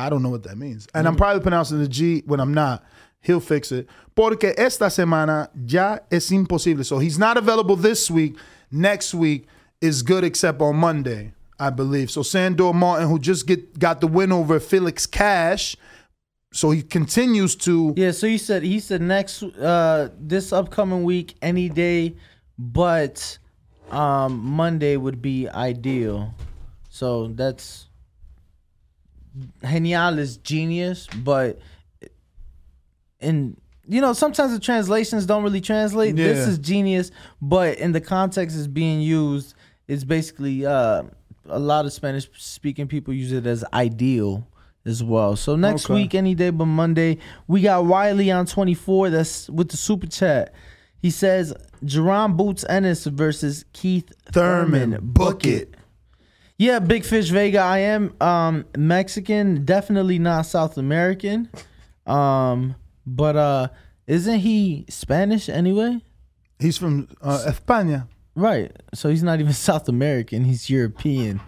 I 0.00 0.10
don't 0.10 0.22
know 0.22 0.30
what 0.30 0.42
that 0.44 0.56
means, 0.56 0.88
and 0.94 1.06
I'm 1.06 1.16
probably 1.16 1.42
pronouncing 1.42 1.78
the 1.78 1.88
G 1.88 2.22
when 2.26 2.40
I'm 2.40 2.54
not. 2.54 2.84
He'll 3.22 3.40
fix 3.40 3.70
it. 3.70 3.86
Porque 4.14 4.54
esta 4.56 4.86
semana 4.86 5.48
ya 5.66 5.98
es 6.10 6.30
imposible. 6.30 6.84
So 6.84 6.98
he's 6.98 7.18
not 7.18 7.36
available 7.36 7.76
this 7.76 8.10
week. 8.10 8.36
Next 8.70 9.12
week 9.12 9.46
is 9.80 10.02
good 10.02 10.24
except 10.24 10.62
on 10.62 10.76
Monday, 10.76 11.32
I 11.58 11.68
believe. 11.68 12.10
So 12.10 12.22
Sandor 12.22 12.72
Martin, 12.72 13.08
who 13.08 13.18
just 13.18 13.46
get 13.46 13.78
got 13.78 14.00
the 14.00 14.06
win 14.06 14.32
over 14.32 14.58
Felix 14.58 15.06
Cash, 15.06 15.76
so 16.52 16.70
he 16.70 16.82
continues 16.82 17.54
to. 17.56 17.92
Yeah, 17.96 18.12
so 18.12 18.26
he 18.26 18.38
said 18.38 18.62
he 18.62 18.80
said 18.80 19.02
next 19.02 19.42
uh 19.42 20.08
this 20.18 20.52
upcoming 20.52 21.04
week 21.04 21.34
any 21.42 21.68
day 21.68 22.14
but 22.58 23.38
um 23.90 24.38
Monday 24.38 24.96
would 24.96 25.20
be 25.20 25.48
ideal. 25.48 26.34
So 26.88 27.28
that's 27.28 27.89
genial 29.62 30.18
is 30.18 30.36
genius, 30.38 31.06
but 31.08 31.58
in 33.20 33.56
you 33.88 34.00
know, 34.00 34.12
sometimes 34.12 34.52
the 34.52 34.60
translations 34.60 35.26
don't 35.26 35.42
really 35.42 35.60
translate. 35.60 36.14
This 36.14 36.46
is 36.46 36.58
genius, 36.58 37.10
but 37.42 37.78
in 37.78 37.90
the 37.92 38.00
context 38.00 38.56
it's 38.56 38.68
being 38.68 39.00
used, 39.00 39.54
it's 39.88 40.04
basically 40.04 40.64
uh 40.64 41.02
a 41.48 41.58
lot 41.58 41.84
of 41.86 41.92
Spanish 41.92 42.28
speaking 42.36 42.86
people 42.86 43.12
use 43.12 43.32
it 43.32 43.46
as 43.46 43.64
ideal 43.72 44.46
as 44.84 45.02
well. 45.02 45.34
So 45.36 45.56
next 45.56 45.86
Okay. 45.86 45.94
week, 45.94 46.14
any 46.14 46.34
day 46.34 46.50
but 46.50 46.66
Monday, 46.66 47.18
we 47.48 47.62
got 47.62 47.84
Wiley 47.84 48.30
on 48.30 48.46
24. 48.46 49.10
That's 49.10 49.50
with 49.50 49.70
the 49.70 49.76
super 49.76 50.06
chat. 50.06 50.54
He 51.02 51.10
says 51.10 51.52
Jaron 51.84 52.36
Boots 52.36 52.64
Ennis 52.68 53.06
versus 53.06 53.64
Keith 53.72 54.12
Thurman. 54.32 54.92
Thurman. 54.92 55.00
Book 55.02 55.44
it. 55.44 55.74
Yeah, 56.60 56.78
Big 56.78 57.06
Fish 57.06 57.30
Vega. 57.30 57.60
I 57.60 57.78
am 57.78 58.14
um 58.20 58.66
Mexican, 58.76 59.64
definitely 59.64 60.18
not 60.18 60.42
South 60.44 60.76
American. 60.76 61.48
Um, 62.06 62.74
but 63.06 63.34
uh 63.34 63.68
isn't 64.06 64.40
he 64.40 64.84
Spanish 64.90 65.48
anyway? 65.48 66.02
He's 66.58 66.76
from 66.76 67.08
uh, 67.22 67.46
España. 67.46 68.08
Right. 68.34 68.70
So 68.92 69.08
he's 69.08 69.22
not 69.22 69.40
even 69.40 69.52
South 69.70 69.88
American, 69.88 70.44
he's 70.44 70.68
European. 70.68 71.40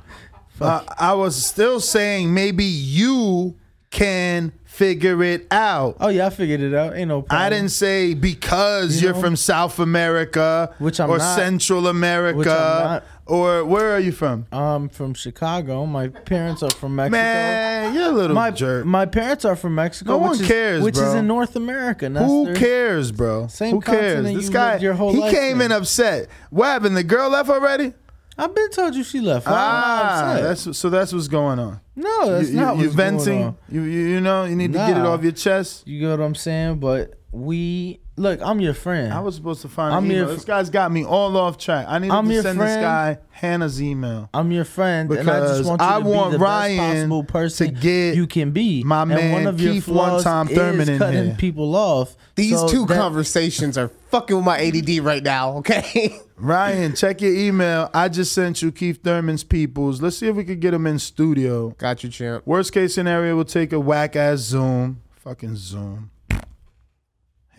Uh, 0.58 0.82
I 0.98 1.12
was 1.12 1.44
still 1.44 1.78
saying 1.78 2.32
maybe 2.32 2.64
you 2.64 3.56
can 3.90 4.52
figure 4.64 5.22
it 5.22 5.46
out. 5.50 5.98
Oh 6.00 6.08
yeah, 6.08 6.26
I 6.26 6.30
figured 6.30 6.60
it 6.62 6.72
out. 6.72 6.96
Ain't 6.96 7.08
no 7.08 7.20
problem. 7.20 7.46
I 7.46 7.50
didn't 7.50 7.70
say 7.70 8.14
because 8.14 9.02
You 9.02 9.10
are 9.10 9.14
from 9.14 9.36
South 9.36 9.78
America, 9.78 10.74
Which 10.78 10.98
I'm 10.98 11.10
or 11.10 11.18
not. 11.18 11.36
Central 11.36 11.86
America, 11.86 12.38
Which 12.38 12.48
I'm 12.48 12.84
not. 12.84 13.04
Or 13.26 13.64
where 13.64 13.92
are 13.92 14.00
you 14.00 14.12
from? 14.12 14.46
I'm 14.52 14.88
from 14.88 15.14
Chicago. 15.14 15.86
My 15.86 16.08
parents 16.08 16.62
are 16.62 16.70
from 16.70 16.96
Mexico. 16.96 17.18
Man, 17.18 17.94
you're 17.94 18.08
a 18.08 18.10
little 18.10 18.34
my, 18.34 18.50
jerk. 18.50 18.84
My 18.84 19.06
parents 19.06 19.44
are 19.44 19.56
from 19.56 19.74
Mexico. 19.74 20.12
No 20.12 20.18
which 20.18 20.26
one 20.26 20.40
is, 20.40 20.46
cares, 20.48 20.82
Which 20.82 20.96
is 20.98 21.14
in 21.14 21.26
North 21.26 21.56
America. 21.56 22.08
Who 22.08 22.54
cares, 22.54 23.12
bro? 23.12 23.46
Same 23.46 23.76
Who 23.76 23.80
cares? 23.80 24.24
This 24.24 24.46
you 24.46 24.52
guy, 24.52 24.78
your 24.78 24.94
whole 24.94 25.12
he 25.12 25.20
life 25.20 25.34
came 25.34 25.60
in 25.60 25.72
upset. 25.72 26.28
What 26.50 26.66
happened? 26.66 26.96
The 26.96 27.04
girl 27.04 27.30
left 27.30 27.48
already? 27.48 27.94
I've 28.38 28.54
been 28.54 28.70
told 28.70 28.94
you 28.94 29.04
she 29.04 29.20
left. 29.20 29.46
Why 29.46 29.52
Ah, 29.54 30.30
upset? 30.30 30.42
that's 30.42 30.78
so. 30.78 30.88
That's 30.88 31.12
what's 31.12 31.28
going 31.28 31.58
on. 31.58 31.80
No, 31.94 32.30
that's 32.30 32.50
you, 32.50 32.56
not 32.56 32.76
you, 32.76 32.84
what's 32.84 32.94
venting. 32.94 33.56
You, 33.68 33.82
you 33.82 34.08
you 34.08 34.20
know 34.20 34.44
you 34.44 34.56
need 34.56 34.72
to 34.72 34.78
get 34.78 34.96
it 34.96 35.04
off 35.04 35.22
your 35.22 35.32
chest. 35.32 35.86
You 35.86 36.00
get 36.00 36.18
what 36.18 36.24
I'm 36.24 36.34
saying? 36.34 36.78
But 36.78 37.14
we 37.30 38.00
look. 38.16 38.40
I'm 38.42 38.60
your 38.60 38.74
friend. 38.74 39.12
I 39.12 39.20
was 39.20 39.34
supposed 39.36 39.62
to 39.62 39.68
find 39.68 39.94
I'm 39.94 40.04
an 40.04 40.10
email. 40.10 40.26
your 40.26 40.34
this 40.34 40.44
guy's 40.44 40.70
got 40.70 40.90
me 40.92 41.04
all 41.04 41.36
off 41.36 41.58
track. 41.58 41.86
I 41.88 41.98
need 41.98 42.10
I'm 42.10 42.26
to 42.28 42.34
your 42.34 42.42
send 42.42 42.60
this 42.60 42.76
guy 42.76 43.18
Hannah's 43.30 43.82
email. 43.82 44.28
I'm 44.34 44.50
your 44.52 44.64
friend, 44.64 45.10
and 45.10 45.20
I 45.28 45.40
Because 45.40 45.58
just 45.58 45.68
want 45.68 45.80
you 45.80 45.86
I 45.86 45.98
to 46.00 46.04
want 46.08 46.30
be 46.32 46.38
the 46.38 46.44
Ryan 46.44 46.76
best 46.78 46.92
possible 46.96 47.24
person 47.24 47.74
to 47.74 47.80
get 47.80 48.16
you 48.16 48.26
can 48.26 48.50
be. 48.52 48.82
my 48.84 49.02
and 49.02 49.10
man 49.10 49.32
one 49.32 49.46
of 49.46 49.60
your 49.60 49.72
Keith 49.74 49.84
flaws 49.84 50.24
One-Time 50.24 50.48
Thurman 50.54 50.80
is 50.82 50.88
in 50.90 50.98
cutting 50.98 51.24
here. 51.24 51.34
people 51.38 51.74
off. 51.74 52.16
These 52.34 52.58
So 52.58 52.68
two 52.68 52.86
that- 52.86 52.96
conversations 52.96 53.76
are 53.76 53.88
fucking 54.10 54.36
with 54.36 54.44
my 54.44 54.58
ADD 54.58 55.00
right 55.00 55.22
now, 55.22 55.56
okay? 55.58 56.16
Ryan, 56.36 56.94
check 56.96 57.20
your 57.20 57.32
email. 57.34 57.88
I 57.94 58.08
just 58.08 58.32
sent 58.32 58.62
you 58.62 58.72
Keith 58.72 59.02
Thurman's 59.04 59.44
peoples. 59.44 60.02
Let's 60.02 60.16
see 60.18 60.26
if 60.28 60.34
we 60.36 60.44
could 60.44 60.60
get 60.60 60.74
him 60.74 60.86
in 60.86 60.98
studio. 60.98 61.70
Got 61.78 62.02
you, 62.04 62.10
champ. 62.10 62.44
Worst 62.46 62.72
case 62.72 62.94
scenario, 62.94 63.36
we'll 63.36 63.44
take 63.44 63.72
a 63.72 63.78
whack 63.80 64.16
ass 64.16 64.38
Zoom. 64.40 65.00
Fucking 65.22 65.54
Zoom. 65.56 66.10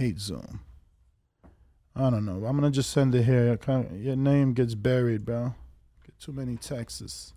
Hate 0.04 0.20
Zoom. 0.20 0.60
I 1.95 2.10
don't 2.10 2.26
know. 2.26 2.43
I'm 2.45 2.58
gonna 2.58 2.72
just 2.72 2.89
send 2.89 3.16
it 3.16 3.24
here. 3.24 3.56
Kind 3.56 3.86
of- 3.86 4.01
Your 4.01 4.18
name 4.18 4.54
gets 4.54 4.76
buried, 4.76 5.24
bro. 5.24 5.56
Get 6.06 6.20
too 6.20 6.34
many 6.34 6.58
texts. 6.58 7.32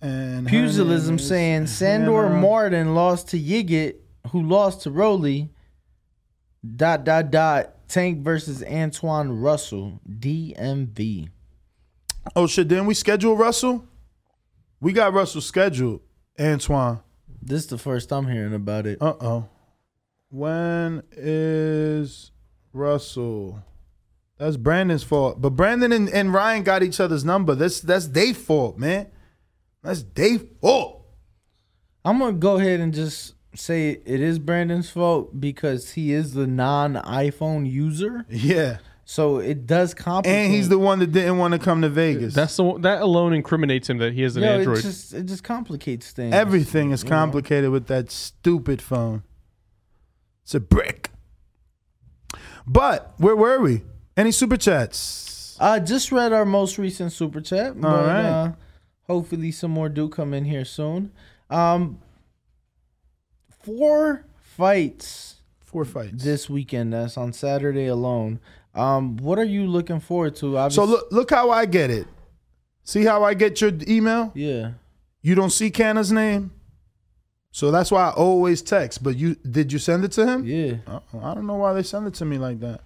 And 0.00 0.48
Pugilism 0.48 1.20
is 1.20 1.28
saying 1.28 1.68
Sandor 1.68 2.24
Hannah- 2.26 2.40
Martin 2.40 2.94
lost 2.96 3.28
to 3.28 3.38
Yigit, 3.38 3.98
who 4.32 4.42
lost 4.42 4.82
to 4.82 4.90
Rolly. 4.90 5.54
Dot 6.76 7.04
dot 7.04 7.30
dot. 7.30 7.76
Tank 7.86 8.24
versus 8.24 8.60
Antuanne 8.62 9.40
Russell. 9.40 10.00
DMV. 10.08 11.28
Oh 12.34 12.48
shit! 12.48 12.66
Didn't 12.66 12.86
we 12.86 12.94
schedule 12.94 13.36
Russell? 13.36 13.84
We 14.80 14.92
got 14.92 15.12
Russell 15.12 15.42
scheduled. 15.42 16.00
Antuanne. 16.40 17.02
This 17.40 17.62
is 17.62 17.66
the 17.68 17.78
first 17.78 18.12
I'm 18.12 18.26
hearing 18.26 18.52
about 18.54 18.86
it. 18.88 19.00
Uh 19.00 19.14
oh. 19.20 19.48
When 20.30 21.02
is 21.12 22.30
Russell? 22.72 23.62
That's 24.38 24.56
Brandon's 24.56 25.02
fault. 25.02 25.40
But 25.42 25.50
Brandon 25.50 25.92
and, 25.92 26.08
and 26.08 26.32
Ryan 26.32 26.62
got 26.62 26.82
each 26.82 27.00
other's 27.00 27.24
number. 27.24 27.54
That's 27.54 27.80
that's 27.80 28.08
their 28.08 28.32
fault, 28.32 28.78
man. 28.78 29.08
That's 29.82 30.02
their 30.14 30.38
fault. 30.38 31.04
I'm 32.04 32.18
gonna 32.18 32.32
go 32.32 32.56
ahead 32.56 32.80
and 32.80 32.94
just 32.94 33.34
say 33.54 33.90
it 33.90 34.20
is 34.20 34.38
Brandon's 34.38 34.88
fault 34.88 35.38
because 35.40 35.92
he 35.92 36.12
is 36.12 36.32
the 36.32 36.46
non-iPhone 36.46 37.70
user. 37.70 38.24
Yeah. 38.30 38.78
So 39.04 39.38
it 39.38 39.66
does 39.66 39.92
complicate. 39.92 40.44
And 40.44 40.54
he's 40.54 40.68
the 40.68 40.78
one 40.78 41.00
that 41.00 41.10
didn't 41.10 41.38
want 41.38 41.52
to 41.52 41.58
come 41.58 41.82
to 41.82 41.88
Vegas. 41.88 42.32
That's 42.32 42.56
the 42.56 42.62
one- 42.62 42.80
that 42.82 43.02
alone 43.02 43.32
incriminates 43.32 43.90
him 43.90 43.98
that 43.98 44.12
he 44.12 44.22
has 44.22 44.36
an 44.36 44.44
Yo, 44.44 44.50
Android. 44.50 44.78
It 44.78 44.82
just 44.82 45.12
it 45.12 45.24
just 45.24 45.42
complicates 45.42 46.12
things. 46.12 46.32
Everything 46.32 46.92
is 46.92 47.02
you 47.02 47.10
know? 47.10 47.16
complicated 47.16 47.70
with 47.70 47.88
that 47.88 48.10
stupid 48.12 48.80
phone. 48.80 49.24
It's 50.50 50.54
a 50.56 50.58
brick. 50.58 51.10
But 52.66 53.14
where 53.18 53.36
were 53.36 53.60
we? 53.60 53.82
Any 54.16 54.32
super 54.32 54.56
chats? 54.56 55.56
I 55.60 55.78
just 55.78 56.10
read 56.10 56.32
our 56.32 56.44
most 56.44 56.76
recent 56.76 57.12
super 57.12 57.40
chat. 57.40 57.80
But, 57.80 58.04
right. 58.04 58.24
uh, 58.24 58.52
hopefully, 59.06 59.52
some 59.52 59.70
more 59.70 59.88
do 59.88 60.08
come 60.08 60.34
in 60.34 60.44
here 60.44 60.64
soon. 60.64 61.12
Um, 61.50 62.00
four 63.62 64.26
fights. 64.40 65.36
Four 65.60 65.84
fights 65.84 66.24
this 66.24 66.50
weekend. 66.50 66.94
That's 66.94 67.16
on 67.16 67.32
Saturday 67.32 67.86
alone. 67.86 68.40
Um, 68.74 69.18
what 69.18 69.38
are 69.38 69.44
you 69.44 69.68
looking 69.68 70.00
forward 70.00 70.34
to? 70.36 70.68
So 70.70 70.84
look, 70.84 71.12
look 71.12 71.30
how 71.30 71.50
I 71.50 71.64
get 71.64 71.90
it. 71.90 72.08
See 72.82 73.04
how 73.04 73.22
I 73.22 73.34
get 73.34 73.60
your 73.60 73.70
email? 73.86 74.32
Yeah. 74.34 74.72
You 75.22 75.36
don't 75.36 75.50
see 75.50 75.70
Canna's 75.70 76.10
name, 76.10 76.50
so 77.52 77.70
that's 77.70 77.90
why 77.90 78.08
I 78.08 78.10
always 78.12 78.62
text. 78.62 79.02
But 79.02 79.16
you 79.16 79.34
did 79.36 79.72
you 79.72 79.78
send 79.78 80.04
it 80.04 80.12
to 80.12 80.26
him? 80.26 80.44
Yeah. 80.44 80.76
I 80.86 81.34
don't 81.34 81.46
know 81.46 81.56
why 81.56 81.72
they 81.72 81.82
send 81.82 82.06
it 82.06 82.14
to 82.14 82.24
me 82.24 82.38
like 82.38 82.60
that. 82.60 82.82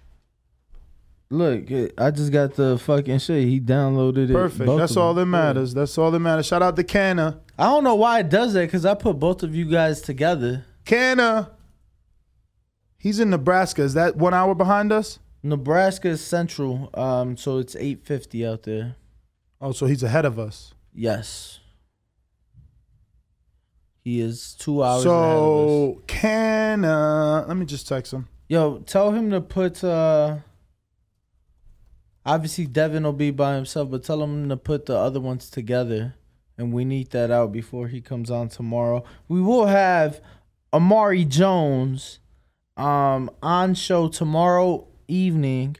Look, 1.31 1.65
I 1.97 2.11
just 2.11 2.31
got 2.31 2.53
the 2.53 2.77
fucking 2.77 3.17
shit. 3.17 3.47
He 3.47 3.59
downloaded 3.59 4.29
it. 4.29 4.33
Perfect. 4.33 4.65
both 4.65 4.79
That's 4.79 4.95
all 4.95 5.13
that 5.15 5.25
matters. 5.25 5.73
That's 5.73 5.97
all 5.97 6.11
that 6.11 6.19
matters. 6.19 6.45
Shout 6.45 6.61
out 6.61 6.75
to 6.75 6.83
Canna. 6.83 7.41
I 7.57 7.63
don't 7.65 7.83
know 7.83 7.95
why 7.95 8.19
it 8.19 8.29
does 8.29 8.53
that 8.53 8.67
because 8.67 8.85
I 8.85 8.93
put 8.93 9.19
both 9.19 9.41
of 9.41 9.55
you 9.55 9.65
guys 9.65 10.01
together. 10.01 10.65
Canna. 10.85 11.51
He's 12.97 13.19
in 13.19 13.31
Nebraska. 13.31 13.81
Is 13.81 13.95
that 13.95 14.15
one 14.15 14.33
hour 14.33 14.53
behind 14.55 14.91
us? 14.91 15.19
Nebraska 15.43 16.09
is 16.09 16.25
central, 16.25 16.89
um, 16.95 17.37
so 17.37 17.59
it's 17.59 17.75
eight 17.75 18.03
fifty 18.03 18.45
out 18.45 18.63
there. 18.63 18.95
Oh, 19.61 19.71
so 19.73 19.85
he's 19.85 20.01
ahead 20.01 20.25
of 20.25 20.39
us. 20.39 20.73
Yes, 20.91 21.59
he 24.05 24.21
is 24.21 24.53
two 24.53 24.83
hours. 24.83 25.03
So 25.03 26.01
can 26.05 26.85
uh, 26.85 27.43
Let 27.47 27.57
me 27.57 27.65
just 27.65 27.87
text 27.87 28.13
him. 28.13 28.27
Yo, 28.47 28.77
tell 28.85 29.11
him 29.11 29.31
to 29.31 29.41
put. 29.41 29.83
uh 29.83 30.37
Obviously, 32.27 32.65
Devin 32.65 33.03
will 33.03 33.13
be 33.13 33.29
by 33.29 33.55
himself, 33.55 33.91
but 33.91 34.03
tell 34.03 34.23
him 34.23 34.49
to 34.49 34.57
put 34.57 34.87
the 34.87 34.95
other 34.95 35.19
ones 35.19 35.47
together, 35.47 36.15
and 36.57 36.73
we 36.73 36.83
need 36.83 37.11
that 37.11 37.29
out 37.29 37.51
before 37.51 37.87
he 37.87 38.01
comes 38.01 38.31
on 38.31 38.49
tomorrow. 38.49 39.03
We 39.27 39.41
will 39.41 39.67
have 39.67 40.21
Amari 40.71 41.25
Jones 41.25 42.19
um 42.77 43.31
on 43.41 43.73
show 43.73 44.07
tomorrow 44.07 44.87
evening 45.07 45.77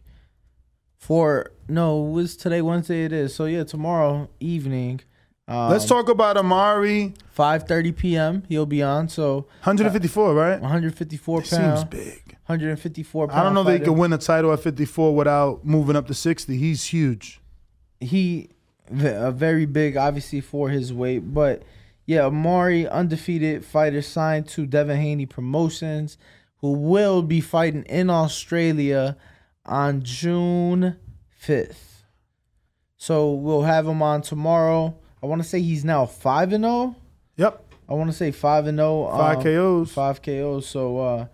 for 0.97 1.51
no, 1.67 1.97
was 1.97 2.35
today 2.35 2.61
Wednesday? 2.63 3.05
It 3.05 3.13
is. 3.13 3.35
So 3.35 3.45
yeah, 3.45 3.65
tomorrow 3.65 4.29
evening. 4.39 5.01
Um, 5.47 5.69
Let's 5.69 5.85
talk 5.85 6.09
about 6.09 6.37
Amari. 6.37 7.13
5:30 7.37 7.95
p.m. 7.95 8.43
He'll 8.49 8.65
be 8.65 8.81
on. 8.81 9.09
So 9.09 9.47
154, 9.63 10.33
right? 10.33 10.59
154 10.61 11.41
That 11.41 11.49
pounds. 11.49 11.79
seems 11.81 11.89
big. 11.89 12.37
154 12.47 13.27
pounds. 13.27 13.37
I 13.37 13.43
don't 13.43 13.53
know 13.53 13.63
that 13.63 13.79
he 13.79 13.83
can 13.83 13.97
win 13.97 14.13
a 14.13 14.17
title 14.17 14.51
at 14.53 14.59
54 14.61 15.15
without 15.15 15.65
moving 15.65 15.95
up 15.95 16.07
to 16.07 16.13
60. 16.13 16.57
He's 16.57 16.85
huge. 16.85 17.41
He 17.99 18.49
a 18.89 19.31
very 19.31 19.65
big, 19.65 19.97
obviously 19.97 20.41
for 20.41 20.69
his 20.69 20.93
weight, 20.93 21.33
but 21.33 21.63
yeah, 22.05 22.25
Amari 22.25 22.87
undefeated 22.87 23.65
fighter 23.65 24.01
signed 24.03 24.47
to 24.49 24.67
Devin 24.67 24.97
Haney 24.97 25.25
Promotions, 25.25 26.17
who 26.61 26.71
will 26.71 27.23
be 27.23 27.41
fighting 27.41 27.83
in 27.85 28.09
Australia 28.11 29.17
on 29.65 30.03
June 30.03 30.97
5th. 31.43 32.03
So 32.97 33.33
we'll 33.33 33.63
have 33.63 33.87
him 33.87 34.01
on 34.03 34.21
tomorrow. 34.21 34.97
I 35.25 35.27
want 35.27 35.41
to 35.41 35.47
say 35.47 35.59
he's 35.59 35.83
now 35.83 36.05
five 36.05 36.53
and 36.53 36.63
zero. 36.63 36.95
Yep. 37.37 37.63
I 37.89 37.95
want 37.95 38.11
to 38.11 38.15
say 38.15 38.29
five 38.29 38.67
and 38.67 38.77
zero. 38.77 39.09
Five 39.09 39.43
KOs. 39.43 39.91
Five 39.91 40.21
KOs. 40.21 40.67
So, 40.67 40.99
uh, 40.99 41.25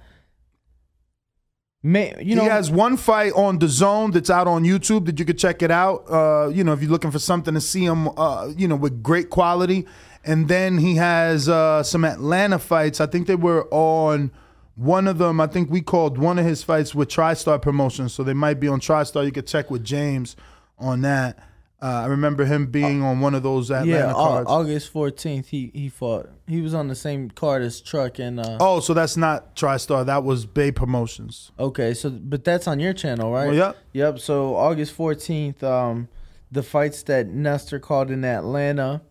may 1.84 2.16
you 2.24 2.36
know 2.38 2.44
he 2.44 2.48
has 2.48 2.72
one 2.72 2.96
fight 2.96 3.34
on 3.34 3.60
the 3.60 3.68
zone 3.68 4.12
that's 4.12 4.30
out 4.30 4.48
on 4.48 4.64
YouTube 4.64 5.08
that 5.08 5.20
you 5.20 5.26
could 5.26 5.38
check 5.38 5.62
it 5.62 5.72
out. 5.72 6.06
Uh, 6.10 6.48
you 6.48 6.64
know, 6.64 6.72
if 6.72 6.82
you're 6.82 6.89
looking 6.89 7.12
for 7.12 7.20
something 7.20 7.54
to 7.54 7.60
see 7.60 7.84
him, 7.84 8.08
uh, 8.18 8.50
you 8.56 8.66
know, 8.66 8.78
with 8.78 9.04
great 9.04 9.30
quality. 9.30 9.86
And 10.24 10.48
then 10.48 10.78
he 10.78 10.96
has 10.96 11.50
uh, 11.50 11.84
some 11.84 12.06
Atlanta 12.06 12.60
fights. 12.60 13.02
I 13.02 13.08
think 13.08 13.28
they 13.28 13.36
were 13.36 13.68
on 13.72 14.32
one 14.76 15.08
of 15.08 15.18
them. 15.18 15.42
I 15.42 15.48
think 15.48 15.70
we 15.70 15.82
called 15.82 16.18
one 16.18 16.39
of 16.39 16.46
his 16.46 16.64
fights 16.64 16.96
with 16.96 17.10
TriStar 17.10 17.62
Promotions, 17.62 18.14
so 18.14 18.24
they 18.24 18.36
might 18.36 18.60
be 18.60 18.70
on 18.70 18.80
TriStar. 18.80 19.26
You 19.26 19.34
could 19.34 19.48
check 19.48 19.70
with 19.70 19.84
James 19.84 20.38
on 20.80 21.02
that. 21.02 21.38
Uh, 21.84 22.04
I 22.04 22.06
remember 22.06 22.46
him 22.46 22.68
being 22.68 23.02
on 23.02 23.22
one 23.22 23.34
of 23.34 23.42
those 23.42 23.72
Atlanta 23.72 24.08
yeah, 24.08 24.14
cards. 24.14 24.48
August 24.48 24.94
14th, 24.94 25.48
he 25.48 25.72
he 25.74 25.90
fought. 25.90 26.30
He 26.46 26.62
was 26.62 26.76
on 26.76 26.90
the 26.90 26.96
same 26.96 27.32
card 27.32 27.64
as 27.64 27.82
Truck 27.82 28.20
and. 28.20 28.40
Uh, 28.40 28.58
oh, 28.60 28.80
so 28.82 28.94
that's 28.94 29.18
not 29.18 29.56
TriStar. 29.56 30.06
That 30.06 30.24
was 30.24 30.46
Bay 30.46 30.72
Promotions. 30.72 31.52
Okay, 31.58 31.96
so 31.96 32.12
but 32.12 32.44
that's 32.44 32.68
on 32.68 32.80
your 32.80 32.94
channel, 32.94 33.32
right? 33.32 33.48
Well, 33.48 33.56
yep. 33.56 33.78
Yep. 33.94 34.20
So 34.20 34.56
August 34.56 34.96
14th, 34.96 35.64
um, 35.64 36.08
the 36.52 36.62
fights 36.62 37.02
that 37.04 37.28
Nestor 37.28 37.80
called 37.80 38.12
in 38.12 38.24
Atlanta 38.24 39.02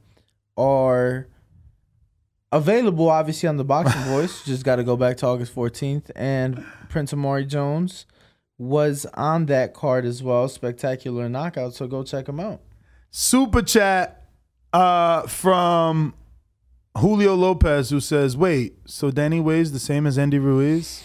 are 0.57 1.27
available, 2.53 3.11
obviously 3.11 3.49
on 3.49 3.57
the 3.57 3.65
Boxing 3.65 4.03
Voice. 4.13 4.45
Just 4.45 4.63
got 4.65 4.77
to 4.77 4.85
go 4.85 4.97
back 4.97 5.17
to 5.19 5.27
August 5.27 5.53
14th, 5.57 6.13
and 6.15 6.65
Prince 6.89 7.13
Amari 7.13 7.47
Jones 7.47 8.07
was 8.61 9.07
on 9.15 9.47
that 9.47 9.73
card 9.73 10.05
as 10.05 10.23
well. 10.23 10.47
Spectacular 10.47 11.31
knockout. 11.31 11.75
So 11.75 11.87
go 11.87 12.03
check 12.03 12.29
him 12.29 12.39
out. 12.39 12.61
Super 13.11 13.63
chat 13.63 14.29
uh, 14.75 15.23
from 15.23 16.13
Julio 16.99 17.35
Lopez 17.35 17.89
who 17.89 18.01
says, 18.01 18.37
"Wait, 18.37 18.77
so 18.85 19.11
Danny 19.11 19.41
weighs 19.41 19.73
the 19.73 19.79
same 19.79 20.07
as 20.07 20.19
Andy 20.19 20.39
Ruiz?" 20.39 21.03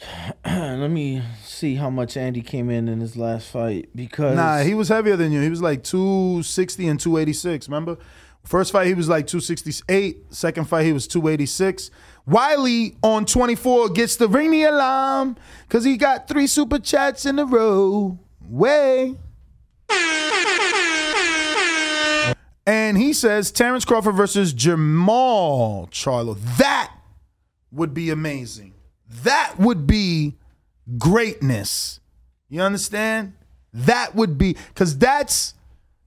Let 0.46 0.88
me 0.90 1.22
see 1.44 1.74
how 1.76 1.90
much 1.90 2.16
Andy 2.16 2.40
came 2.40 2.70
in 2.70 2.88
in 2.88 3.00
his 3.00 3.16
last 3.16 3.48
fight 3.48 3.90
because 3.94 4.34
Nah, 4.34 4.60
he 4.62 4.74
was 4.74 4.88
heavier 4.88 5.14
than 5.16 5.30
you. 5.30 5.40
He 5.42 5.50
was 5.50 5.62
like 5.62 5.84
260 5.84 6.88
and 6.88 6.98
286. 6.98 7.68
Remember? 7.68 7.98
First 8.42 8.72
fight 8.72 8.88
he 8.88 8.94
was 8.94 9.08
like 9.08 9.28
268. 9.28 10.34
Second 10.34 10.64
fight 10.68 10.86
he 10.86 10.92
was 10.92 11.06
286. 11.06 11.90
Wiley 12.26 12.96
on 13.02 13.26
24 13.26 13.90
gets 13.90 14.16
the 14.16 14.28
ring 14.28 14.50
the 14.50 14.64
alarm 14.64 15.36
because 15.66 15.84
he 15.84 15.96
got 15.96 16.28
three 16.28 16.46
super 16.46 16.78
chats 16.78 17.26
in 17.26 17.38
a 17.38 17.44
row. 17.44 18.18
Way. 18.48 19.16
And 22.64 22.96
he 22.96 23.12
says 23.12 23.50
Terrence 23.50 23.84
Crawford 23.84 24.14
versus 24.14 24.54
Jermall 24.54 25.90
Charlo. 25.90 26.38
That 26.58 26.92
would 27.72 27.92
be 27.92 28.10
amazing. 28.10 28.74
That 29.24 29.58
would 29.58 29.86
be 29.86 30.36
greatness. 30.98 32.00
You 32.48 32.62
understand? 32.62 33.32
That 33.72 34.14
would 34.14 34.38
be 34.38 34.56
because 34.68 34.96
that's, 34.98 35.54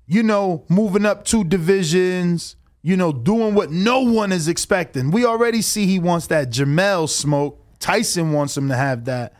you 0.08 0.24
know, 0.24 0.64
moving 0.70 1.06
up 1.06 1.26
two 1.26 1.44
divisions, 1.44 2.56
you 2.86 2.96
know, 2.96 3.12
doing 3.12 3.56
what 3.56 3.72
no 3.72 4.02
one 4.02 4.32
is 4.32 4.48
expecting. 4.48 5.10
We 5.10 5.26
already 5.26 5.64
see 5.64 5.88
he 5.88 5.98
wants 5.98 6.28
that 6.28 6.52
Jermell 6.52 7.10
smoke. 7.10 7.60
Tyson 7.80 8.32
wants 8.32 8.56
him 8.56 8.70
to 8.70 8.76
have 8.76 9.06
that. 9.06 9.34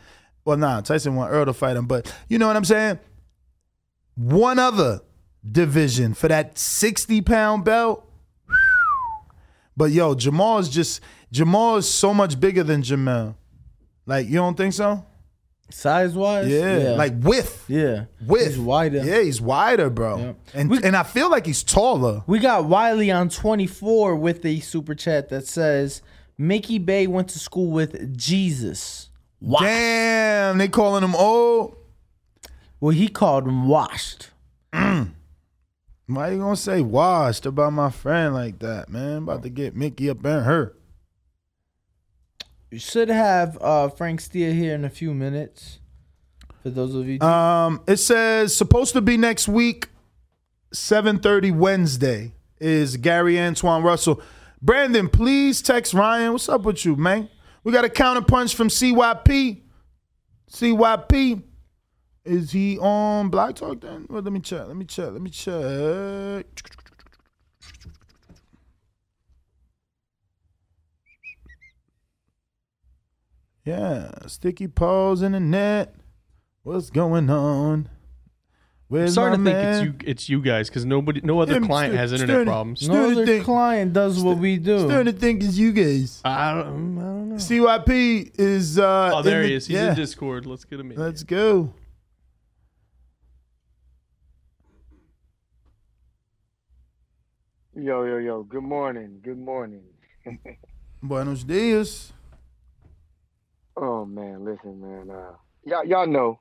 Well, 0.44 0.58
nah, 0.58 0.82
Tyson 0.82 1.14
want 1.14 1.32
Earl 1.32 1.46
to 1.46 1.54
fight 1.54 1.78
him, 1.78 1.86
but 1.86 2.12
you 2.28 2.40
know 2.40 2.48
what 2.48 2.56
I'm 2.56 2.66
saying? 2.66 2.98
One 4.16 4.58
other 4.58 5.02
division 5.50 6.16
for 6.16 6.28
that 6.28 6.58
60 6.58 7.22
pound 7.22 7.66
belt. 7.66 8.10
But 9.78 9.92
yo, 9.92 10.16
Jermall 10.16 10.60
is 10.62 10.68
just 10.68 11.02
Jermall 11.32 11.78
is 11.78 11.88
so 11.88 12.16
much 12.16 12.40
bigger 12.40 12.64
than 12.64 12.82
Jamel. 12.82 13.36
Like, 14.08 14.26
you 14.26 14.38
don't 14.38 14.58
think 14.58 14.74
so? 14.74 15.06
Size 15.70 16.14
wise, 16.14 16.48
Yeah, 16.48 16.96
like 16.98 17.14
width. 17.20 17.66
Yeah, 17.68 18.06
Width. 18.26 18.48
He's 18.48 18.60
wider. 18.60 19.04
Yeah, 19.04 19.22
he's 19.22 19.42
wider, 19.42 19.90
bro. 19.90 20.36
And 20.54 20.72
and 20.86 20.96
I 20.96 21.04
feel 21.04 21.30
like 21.30 21.46
he's 21.46 21.64
taller. 21.64 22.24
We 22.28 22.40
got 22.40 22.66
Wiley 22.66 23.12
on 23.12 23.30
24 23.30 24.16
with 24.16 24.46
a 24.46 24.60
super 24.60 24.94
chat 24.94 25.30
that 25.30 25.48
says 25.48 26.02
Mickey 26.38 26.78
Bey 26.78 27.08
went 27.08 27.30
to 27.30 27.40
school 27.40 27.72
with 27.72 28.16
Jesus. 28.16 29.10
Damn, 29.60 30.58
they 30.60 30.68
calling 30.68 31.04
him 31.04 31.16
old. 31.16 31.76
Well, 32.80 32.92
he 32.92 33.08
called 33.08 33.48
him 33.48 33.68
washed. 33.68 34.30
Mm. 34.74 35.14
Why 36.08 36.32
you 36.32 36.38
gonna 36.38 36.56
say 36.56 36.82
washed 36.82 37.46
about 37.48 37.74
my 37.74 37.90
friend 37.90 38.36
like 38.36 38.60
that, 38.60 38.90
man? 38.90 39.24
About 39.24 39.42
to 39.44 39.50
get 39.50 39.76
Mickey 39.76 40.10
up 40.10 40.24
and 40.24 40.46
hurt. 40.46 40.80
Should 42.80 43.10
have 43.10 43.58
uh, 43.62 43.90
Frank 43.90 44.22
Steele 44.22 44.54
here 44.54 44.76
in 44.76 44.86
a 44.86 44.90
few 44.90 45.14
minutes. 45.14 45.80
For 46.64 46.70
those 46.70 46.96
of 46.96 47.08
you, 47.08 47.20
Um, 47.22 47.82
it 47.88 47.98
says 47.98 48.56
supposed 48.56 48.94
to 48.94 49.02
be 49.02 49.18
next 49.18 49.48
week, 49.48 49.90
seven 50.74 51.20
thirty 51.20 51.52
Wednesday 51.52 52.34
is 52.60 52.98
Gary 52.98 53.36
Antuanne 53.36 53.84
Russell. 53.84 54.22
Brandon, 54.62 55.10
please 55.10 55.62
text 55.62 55.94
Ryan. 55.94 56.32
What's 56.32 56.50
up 56.50 56.62
with 56.64 56.84
you, 56.86 56.96
man? 56.96 57.30
We 57.64 57.72
got 57.72 57.86
a 57.86 57.90
counter 57.90 58.22
punch 58.22 58.56
from 58.56 58.70
CYP. 58.70 59.62
CYP. 60.52 61.44
Is 62.24 62.52
he 62.52 62.80
on 62.80 63.30
Black 63.30 63.56
Talk 63.56 63.82
then? 63.82 64.08
Well, 64.10 64.24
let 64.24 64.34
me 64.34 64.40
check. 64.40 64.68
Let 64.68 64.76
me 64.76 64.86
check. 64.86 65.12
Let 65.12 65.22
me 65.22 65.30
check. 65.30 66.46
Yeah, 73.66 74.12
sticky 74.28 74.68
paws 74.68 75.22
in 75.22 75.32
the 75.32 75.40
net. 75.40 75.96
What's 76.64 76.90
going 76.90 77.30
on? 77.30 77.90
I'm 77.90 77.90
Where's 78.88 79.14
starting 79.14 79.40
to 79.40 79.44
my 79.44 79.52
think 79.52 79.64
man? 79.64 79.74
it's 79.74 79.84
you. 80.04 80.10
It's 80.12 80.30
you 80.30 80.42
guys 80.42 80.70
because 80.70 80.86
nobody, 80.86 81.20
no 81.24 81.40
other 81.40 81.54
Yeah, 81.60 81.66
client 81.66 81.92
st- 81.94 82.00
has 82.00 82.12
internet 82.14 82.34
starting- 82.36 82.48
problems. 82.48 82.88
No 82.88 82.94
Starting 82.94 83.12
other 83.18 83.26
think- 83.26 83.44
client 83.46 83.94
does 83.94 84.24
what 84.24 84.38
we 84.38 84.58
do. 84.58 84.80
Starting 84.88 85.12
to 85.12 85.20
think 85.20 85.44
it's 85.44 85.58
you 85.58 85.72
guys. 85.74 86.22
I 86.24 86.54
don't, 86.54 86.98
I 87.00 87.02
don't 87.02 87.30
know. 87.30 87.36
CYP 87.38 88.40
is. 88.40 88.78
uh 88.78 89.12
Oh, 89.16 89.22
there 89.24 89.40
in 89.42 89.46
he 89.46 89.50
the- 89.50 89.56
is. 89.56 89.68
He's 89.68 89.76
yeah. 89.76 89.90
in 89.90 89.96
Discord. 89.96 90.46
Let's 90.46 90.64
get 90.66 90.80
him 90.80 90.92
in. 90.92 90.98
Let's 91.00 91.24
go. 91.24 91.74
Yo, 97.76 98.04
yo, 98.06 98.18
yo. 98.18 98.44
Good 98.44 98.64
morning. 98.64 99.20
Good 99.22 99.38
morning. 99.40 99.84
Buenos 101.04 101.44
dias. 101.44 102.14
Oh 103.78 104.06
man, 104.06 104.46
listen, 104.46 104.80
man. 104.80 105.10
Uh, 105.10 105.34
y'all, 105.66 105.86
y'all 105.86 106.08
know. 106.08 106.40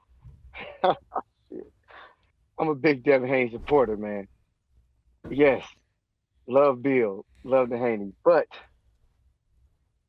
I'm 2.58 2.68
a 2.68 2.74
big 2.74 3.02
Devin 3.02 3.28
Haney 3.28 3.50
supporter, 3.50 3.96
man. 3.96 4.28
Yes, 5.28 5.64
love 6.46 6.82
Bill, 6.82 7.24
love 7.42 7.70
the 7.70 7.78
Haney, 7.78 8.12
but 8.24 8.46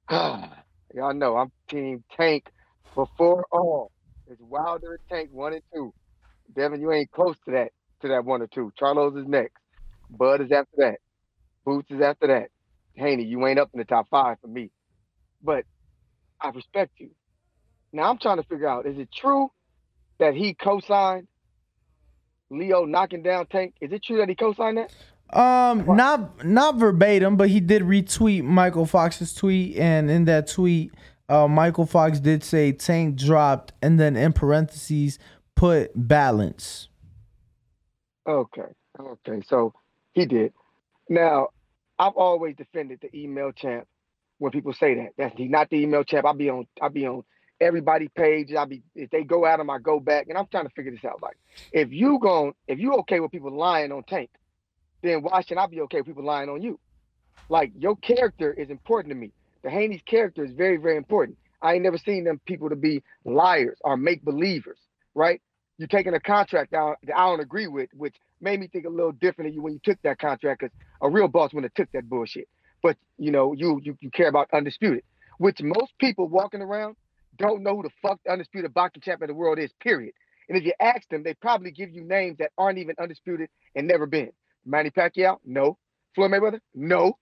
y'all 0.12 1.14
know 1.14 1.38
I'm 1.38 1.52
Team 1.68 2.04
Tank 2.16 2.46
before 2.94 3.46
all. 3.52 3.92
It's 4.28 4.42
Wilder 4.42 5.00
Tank 5.10 5.30
one 5.32 5.54
and 5.54 5.64
two. 5.74 5.94
Devin, 6.56 6.82
you 6.82 6.92
ain't 6.92 7.12
close 7.12 7.36
to 7.46 7.52
that 7.52 7.72
to 8.02 8.10
that 8.10 8.26
one 8.26 8.44
or 8.44 8.48
two. 8.48 8.72
Charlos 8.80 9.20
is 9.20 9.28
next. 9.28 9.58
Bud 10.10 10.42
is 10.42 10.52
after 10.52 10.76
that. 10.78 10.98
Boots 11.66 11.90
is 11.90 12.02
after 12.02 12.28
that. 12.28 12.50
Haney, 12.96 13.26
you 13.26 13.46
ain't 13.48 13.60
up 13.60 13.72
in 13.74 13.80
the 13.80 13.86
top 13.86 14.08
five 14.10 14.38
for 14.40 14.48
me. 14.48 14.70
But 15.42 15.66
I 16.42 16.50
respect 16.50 16.92
you. 16.98 17.10
Now 17.94 18.10
I'm 18.10 18.18
trying 18.18 18.38
to 18.38 18.44
figure 18.44 18.68
out, 18.68 18.86
is 18.86 18.98
it 18.98 19.10
true 19.12 19.52
that 20.20 20.34
he 20.34 20.54
co-signed 20.54 21.28
Leo 22.50 22.86
knocking 22.86 23.24
down 23.24 23.48
Tank? 23.48 23.74
Is 23.82 23.92
it 23.92 24.04
true 24.04 24.18
that 24.18 24.30
he 24.30 24.36
co-signed 24.36 24.78
that? 24.78 24.94
Um, 25.38 25.86
not 25.96 26.46
not 26.46 26.76
verbatim, 26.76 27.36
but 27.36 27.50
he 27.50 27.60
did 27.60 27.82
retweet 27.82 28.44
Michael 28.44 28.86
Fox's 28.86 29.34
tweet, 29.34 29.76
and 29.76 30.12
in 30.12 30.26
that 30.26 30.48
tweet, 30.48 30.94
uh, 31.30 31.48
Michael 31.48 31.88
Fox 31.88 32.20
did 32.20 32.44
say 32.44 32.72
Tank 32.72 33.16
dropped, 33.16 33.74
and 33.82 34.00
then 34.00 34.16
in 34.16 34.34
parentheses 34.34 35.18
put 35.56 35.92
balance. 35.96 36.90
Okay. 38.28 38.72
Okay. 39.00 39.42
So 39.48 39.74
he 40.14 40.26
did. 40.26 40.54
Now, 41.10 41.50
I've 41.98 42.14
always 42.14 42.56
defended 42.56 43.00
the 43.02 43.16
email 43.18 43.52
champ 43.52 43.88
when 44.40 44.52
people 44.52 44.74
say 44.74 44.96
that. 44.96 45.10
That's 45.18 45.36
he's 45.38 45.50
not 45.50 45.70
the 45.70 45.78
email 45.78 46.04
champ. 46.04 46.26
I'll 46.26 46.34
be 46.34 46.50
on 46.50 46.68
I'll 46.82 46.90
be 46.90 47.08
on 47.08 47.24
everybody 47.60 48.10
page. 48.10 48.54
I'll 48.54 48.66
be 48.66 48.84
if 48.96 49.10
they 49.10 49.24
go 49.24 49.46
at 49.46 49.60
him, 49.60 49.70
I 49.70 49.80
go 49.80 50.00
back. 50.00 50.28
And 50.30 50.38
I'm 50.38 50.48
trying 50.48 50.66
to 50.66 50.74
figure 50.74 50.92
this 50.92 51.06
out. 51.06 51.22
Like 51.22 51.38
if 51.72 51.92
you 51.92 52.20
gon' 52.20 52.54
if 52.68 52.80
you 52.80 52.94
okay 52.96 53.20
with 53.20 53.32
people 53.32 53.56
lying 53.56 53.92
on 53.92 54.04
Tank, 54.04 54.30
then 55.02 55.22
why 55.22 55.42
should 55.42 55.58
I 55.58 55.68
be 55.68 55.82
okay 55.82 55.98
with 55.98 56.08
people 56.08 56.26
lying 56.26 56.50
on 56.50 56.62
you? 56.62 56.80
Like 57.50 57.72
your 57.78 57.96
character 57.98 58.54
is 58.54 58.70
important 58.70 59.12
to 59.12 59.16
me. 59.16 59.32
The 59.64 59.70
Haney's 59.70 60.02
character 60.06 60.44
is 60.44 60.52
very, 60.52 60.78
very 60.78 60.98
important. 60.98 61.38
I 61.62 61.74
ain't 61.74 61.84
never 61.84 61.98
seen 61.98 62.24
them 62.24 62.40
people 62.46 62.70
to 62.70 62.76
be 62.76 63.02
liars 63.24 63.78
or 63.82 63.98
make 63.98 64.24
believers, 64.24 64.78
right? 65.16 65.42
You're 65.78 65.88
taking 65.88 66.14
a 66.14 66.20
contract 66.20 66.72
that 66.72 66.96
I 67.16 67.26
don't 67.26 67.40
agree 67.40 67.68
with, 67.68 67.90
which 67.94 68.16
made 68.40 68.60
me 68.60 68.68
think 68.68 68.86
a 68.86 68.90
little 68.90 69.12
different 69.12 69.50
of 69.50 69.56
you 69.56 69.62
when 69.62 69.74
you 69.74 69.80
took 69.84 70.02
that 70.04 70.20
contract, 70.20 70.62
because 70.62 70.76
a 71.02 71.10
real 71.10 71.28
boss 71.28 71.54
wouldn't 71.54 71.72
have 71.76 71.86
took 71.86 71.92
that 71.94 72.08
bullshit. 72.08 72.48
But 72.82 72.98
you 73.18 73.32
know, 73.32 73.54
you 73.54 73.80
you 73.84 73.98
you 74.02 74.12
care 74.12 74.28
about 74.28 74.50
undisputed, 74.54 75.04
which 75.38 75.62
most 75.62 75.94
people 76.00 76.28
walking 76.28 76.62
around 76.62 76.96
don't 77.38 77.64
know 77.64 77.76
who 77.76 77.84
the 77.84 77.90
fuck 78.02 78.20
the 78.26 78.32
undisputed 78.32 78.74
boxing 78.74 79.02
champion 79.02 79.30
of 79.30 79.36
the 79.36 79.40
world 79.40 79.60
is, 79.60 79.72
period. 79.82 80.14
And 80.48 80.58
if 80.58 80.64
you 80.64 80.74
ask 80.80 81.08
them, 81.10 81.24
they 81.24 81.34
probably 81.34 81.72
give 81.72 81.92
you 81.92 82.04
names 82.04 82.38
that 82.38 82.52
aren't 82.58 82.78
even 82.78 82.96
undisputed 83.00 83.50
and 83.76 83.88
never 83.88 84.06
been. 84.06 84.32
Manny 84.66 84.92
Pacquiao, 84.92 85.38
no. 85.46 85.78
Floyd 86.14 86.32
Mayweather, 86.32 86.60
no. 86.74 87.18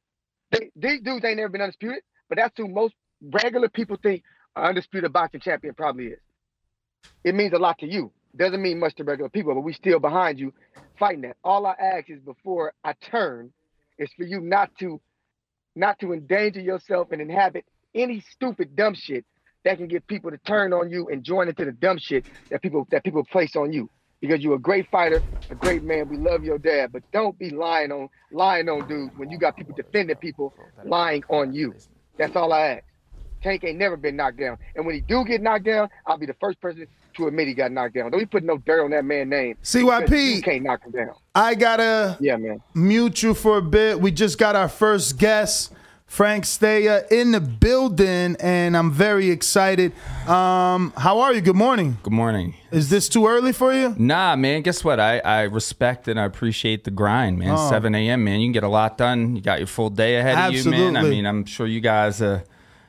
They, 0.52 0.72
these 0.76 1.02
dudes 1.02 1.26
ain't 1.26 1.38
never 1.38 1.50
been 1.50 1.62
undisputed, 1.62 2.04
but 2.30 2.38
that's 2.38 2.54
who 2.58 2.68
most 2.68 2.94
regular 3.22 3.70
people 3.70 3.98
think 4.02 4.24
an 4.56 4.66
undisputed 4.66 5.12
boxing 5.14 5.40
champion 5.40 5.74
probably 5.74 6.08
is. 6.08 6.20
It 7.24 7.36
means 7.36 7.54
a 7.54 7.58
lot 7.58 7.80
to 7.80 7.88
you. 7.88 8.12
Doesn't 8.36 8.62
mean 8.62 8.80
much 8.80 8.96
to 8.96 9.04
regular 9.04 9.30
people, 9.30 9.54
but 9.54 9.62
we 9.62 9.74
still 9.74 10.00
behind 10.00 10.40
you 10.40 10.54
fighting 10.98 11.22
that. 11.22 11.38
All 11.44 11.66
I 11.66 11.76
ask 11.80 12.10
is 12.10 12.20
before 12.20 12.74
I 12.84 12.94
turn 12.94 13.52
is 13.98 14.10
for 14.18 14.24
you 14.24 14.42
not 14.42 14.72
to 14.80 15.00
not 15.76 16.00
to 16.00 16.14
endanger 16.14 16.62
yourself 16.62 17.12
and 17.12 17.22
inhabit 17.22 17.66
any 17.96 18.22
stupid 18.32 18.76
dumb 18.76 18.96
shit 18.96 19.26
that 19.64 19.78
can 19.78 19.88
get 19.88 20.06
people 20.08 20.32
to 20.32 20.38
turn 20.40 20.74
on 20.74 20.90
you 20.90 21.08
and 21.10 21.24
join 21.24 21.48
into 21.48 21.66
the 21.66 21.72
dumb 21.72 21.98
shit 21.98 22.26
that 22.50 22.62
people 22.62 22.88
that 22.92 23.04
people 23.04 23.24
place 23.26 23.56
on 23.56 23.72
you. 23.72 23.90
Because 24.20 24.40
you're 24.42 24.56
a 24.56 24.60
great 24.60 24.90
fighter, 24.90 25.22
a 25.50 25.56
great 25.56 25.84
man. 25.84 26.08
We 26.08 26.16
love 26.16 26.46
your 26.46 26.58
dad, 26.58 26.94
but 26.94 27.04
don't 27.12 27.38
be 27.38 27.50
lying 27.50 27.92
on 27.92 28.08
lying 28.32 28.70
on 28.70 28.88
dudes 28.88 29.14
when 29.18 29.30
you 29.30 29.38
got 29.38 29.58
people 29.58 29.76
defending 29.76 30.16
people 30.16 30.54
lying 30.86 31.24
on 31.30 31.54
you. 31.54 31.74
That's 32.18 32.36
all 32.36 32.54
I 32.54 32.62
ask. 32.68 32.84
Tank 33.44 33.64
ain't 33.66 33.78
never 33.78 33.98
been 33.98 34.16
knocked 34.16 34.38
down, 34.40 34.58
and 34.76 34.86
when 34.86 34.96
he 34.96 35.02
do 35.02 35.24
get 35.26 35.42
knocked 35.42 35.66
down, 35.66 35.90
I'll 36.08 36.18
be 36.18 36.26
the 36.26 36.36
first 36.40 36.60
person 36.62 36.88
to 37.16 37.28
admit 37.28 37.48
he 37.48 37.54
got 37.54 37.72
knocked 37.72 37.94
down. 37.94 38.10
Don't 38.10 38.20
be 38.20 38.26
putting 38.26 38.48
no 38.48 38.58
dirt 38.58 38.84
on 38.84 38.92
that 38.92 39.06
man's 39.06 39.30
name. 39.30 39.58
CYP. 39.62 40.06
because 40.06 40.36
You 40.38 40.42
can't 40.42 40.64
knock 40.64 40.84
him 40.84 40.92
down. 40.94 41.12
I 41.36 41.54
gotta 41.56 42.18
Yeah, 42.20 42.38
man. 42.38 42.62
mute 42.74 43.22
you 43.22 43.34
for 43.34 43.58
a 43.58 43.62
bit. 43.62 44.00
We 44.00 44.12
just 44.12 44.40
got 44.40 44.56
our 44.56 44.68
first 44.70 45.20
guest, 45.20 45.72
Frank 46.08 46.46
Staya, 46.46 47.12
in 47.12 47.32
the 47.32 47.40
building, 47.42 48.36
and 48.40 48.76
I'm 48.78 48.92
very 48.92 49.30
excited. 49.30 49.92
Um, 50.28 50.94
how 50.98 51.20
are 51.20 51.34
you? 51.34 51.42
Good 51.42 51.56
morning. 51.56 51.98
Good 52.04 52.14
morning. 52.14 52.56
Is 52.72 52.90
this 52.90 53.10
too 53.10 53.28
early 53.28 53.52
for 53.52 53.74
you? 53.74 53.94
Nah, 53.98 54.36
man. 54.36 54.62
Guess 54.62 54.84
what? 54.84 55.00
I, 55.00 55.20
I 55.20 55.42
respect 55.44 56.08
and 56.08 56.20
I 56.20 56.26
appreciate 56.26 56.84
the 56.84 56.92
grind, 56.92 57.38
man. 57.40 57.56
Oh. 57.58 57.70
7 57.70 57.94
a.m., 57.94 58.24
man. 58.24 58.40
You 58.40 58.48
can 58.48 58.54
get 58.54 58.64
a 58.64 58.68
lot 58.70 58.98
done. 58.98 59.36
You 59.36 59.42
got 59.42 59.60
your 59.60 59.68
full 59.68 59.90
day 59.90 60.18
ahead 60.18 60.38
of 60.38 60.54
you, 60.54 60.72
man. 60.72 60.96
I 60.98 61.04
mean, 61.04 61.26
I'm 61.26 61.46
sure 61.46 61.68
you 61.68 61.82
guys. 61.82 62.22
Uh, 62.22 62.42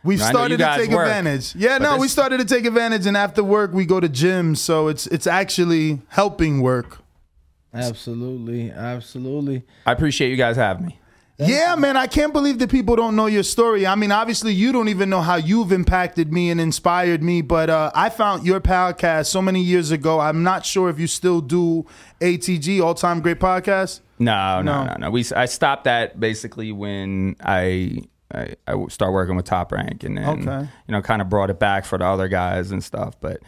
We've 0.05 0.21
I 0.21 0.25
know 0.33 0.47
you 0.47 0.57
started 0.57 0.59
to 0.59 0.77
take 0.77 0.91
work, 0.91 1.07
advantage. 1.09 1.55
Yeah, 1.57 1.79
but 1.79 1.85
no, 1.85 1.97
we 1.99 2.09
started 2.09 2.39
to 2.39 2.45
take 2.45 2.67
advantage, 2.67 3.07
and 3.07 3.17
after 3.17 3.43
work 3.43 3.73
we 3.73 3.87
go 3.87 3.99
to 4.01 4.09
gyms, 4.09 4.59
so 4.59 4.89
it's 4.89 5.07
it's 5.09 5.27
actually 5.27 6.03
helping 6.09 6.61
work. 6.61 6.99
Absolutely, 7.73 8.71
absolutely. 8.71 9.65
I 9.87 9.93
appreciate 9.93 10.31
you 10.31 10.37
guys 10.37 10.57
having 10.57 10.87
me. 10.87 11.01
Yeah, 11.37 11.75
man, 11.75 11.97
I 11.97 12.07
can't 12.07 12.33
believe 12.33 12.61
that 12.61 12.71
people 12.71 12.95
don't 12.95 13.17
know 13.17 13.27
your 13.27 13.43
story. 13.43 13.89
I 13.89 13.97
mean, 13.97 14.13
obviously, 14.13 14.53
you 14.53 14.71
don't 14.71 14.89
even 14.89 15.11
know 15.11 15.21
how 15.21 15.35
you've 15.35 15.73
impacted 15.73 16.33
me 16.33 16.49
and 16.51 16.61
inspired 16.61 17.25
me, 17.25 17.43
but 17.43 17.69
uh, 17.69 17.91
I 17.93 18.09
found 18.09 18.47
your 18.47 18.61
podcast 18.61 19.27
so 19.27 19.43
many 19.43 19.61
years 19.61 19.91
ago. 19.91 20.21
I'm 20.21 20.45
not 20.45 20.65
sure 20.65 20.89
if 20.89 21.01
you 21.01 21.09
still 21.09 21.41
do 21.41 21.87
ATG, 22.21 22.81
All 22.81 22.95
Time 22.95 23.21
Great 23.21 23.41
Podcast. 23.41 23.99
No, 24.21 24.63
No. 24.63 24.85
no, 24.85 24.91
no, 24.93 24.97
no. 25.01 25.11
We 25.11 25.25
I 25.35 25.47
stopped 25.47 25.85
that 25.85 26.21
basically 26.21 26.71
when 26.71 27.35
I 27.41 28.05
I, 28.33 28.55
I 28.67 28.87
start 28.89 29.13
working 29.13 29.37
with 29.37 29.45
Top 29.45 29.73
Rank, 29.73 30.05
and 30.05 30.17
then 30.17 30.49
Okay. 30.49 30.69
you 30.89 30.93
know 30.93 31.03
kind 31.03 31.21
of 31.23 31.29
brought 31.29 31.51
it 31.51 31.59
back 31.59 31.85
for 31.85 31.99
the 31.99 32.05
other 32.07 32.29
guys 32.29 32.71
and 32.71 32.83
stuff. 32.83 33.15
But 33.21 33.41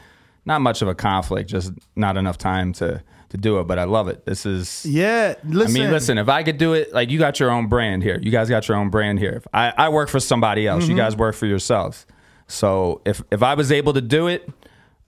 not 0.45 0.61
much 0.61 0.83
of 0.83 0.89
a 0.89 0.95
conflict, 0.95 1.49
just 1.51 1.73
not 1.97 2.17
enough 2.17 2.39
time 2.39 2.73
to 2.75 3.03
to 3.31 3.37
do 3.37 3.59
it. 3.59 3.65
But 3.67 3.79
I 3.79 3.85
love 3.85 4.09
it. 4.09 4.25
This 4.27 4.47
is 4.47 4.85
Yeah, 4.87 5.35
listen. 5.45 5.77
I 5.77 5.85
mean, 5.85 5.91
listen, 5.93 6.19
if 6.19 6.29
I 6.29 6.43
could 6.43 6.59
do 6.59 6.75
it, 6.75 6.93
like 6.95 7.11
you 7.11 7.19
got 7.19 7.41
your 7.41 7.51
own 7.51 7.67
brand 7.69 8.03
here. 8.03 8.19
You 8.23 8.31
guys 8.31 8.49
got 8.49 8.69
your 8.69 8.77
own 8.77 8.91
brand 8.91 9.19
here. 9.19 9.33
If 9.33 9.47
I, 9.53 9.73
I 9.77 9.89
work 9.89 10.09
for 10.09 10.21
somebody 10.21 10.67
else. 10.69 10.85
Mhm. 10.85 10.91
You 10.91 10.97
guys 10.97 11.17
work 11.17 11.35
for 11.35 11.47
yourselves. 11.47 12.07
So 12.47 13.01
if 13.05 13.23
if 13.33 13.43
I 13.43 13.55
was 13.55 13.73
able 13.73 13.93
to 13.95 14.01
do 14.01 14.29
it, 14.29 14.49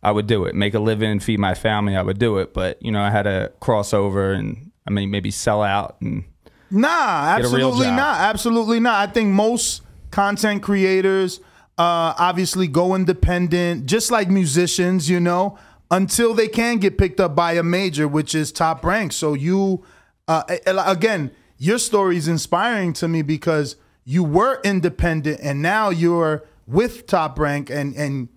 I 0.02 0.10
would 0.10 0.26
do 0.26 0.44
it. 0.44 0.54
Make 0.54 0.74
a 0.74 0.80
living, 0.80 1.20
feed 1.20 1.38
my 1.38 1.54
family, 1.54 1.94
I 1.96 2.02
would 2.02 2.18
do 2.18 2.38
it. 2.38 2.52
But 2.54 2.82
you 2.82 2.90
know, 2.90 3.00
I 3.02 3.10
had 3.10 3.22
to 3.24 3.52
cross 3.60 3.92
over 3.94 4.32
and 4.32 4.70
I 4.86 4.90
mean 4.90 5.10
maybe 5.10 5.30
sell 5.30 5.62
out 5.62 5.96
and 6.00 6.24
Nah, 6.70 7.36
Get 7.36 7.44
absolutely 7.44 7.90
not. 7.90 8.20
Absolutely 8.20 8.80
not. 8.80 9.08
I 9.08 9.12
think 9.12 9.30
most 9.30 9.82
content 10.10 10.62
creators 10.62 11.40
uh, 11.78 12.12
obviously 12.18 12.66
go 12.66 12.94
independent, 12.94 13.86
just 13.86 14.10
like 14.10 14.28
musicians, 14.28 15.08
you 15.08 15.20
know, 15.20 15.58
until 15.90 16.34
they 16.34 16.48
can 16.48 16.78
get 16.78 16.98
picked 16.98 17.20
up 17.20 17.34
by 17.34 17.52
a 17.52 17.62
major, 17.62 18.08
which 18.08 18.34
is 18.34 18.52
top 18.52 18.84
rank. 18.84 19.12
So 19.12 19.34
you, 19.34 19.84
uh, 20.26 20.42
again, 20.66 21.30
your 21.56 21.78
story 21.78 22.16
is 22.16 22.28
inspiring 22.28 22.92
to 22.94 23.08
me 23.08 23.22
because 23.22 23.76
you 24.04 24.24
were 24.24 24.60
independent 24.64 25.40
and 25.42 25.62
now 25.62 25.90
you're 25.90 26.44
with 26.66 27.06
top 27.06 27.38
rank 27.38 27.70
and 27.70 27.94
and 27.94 28.28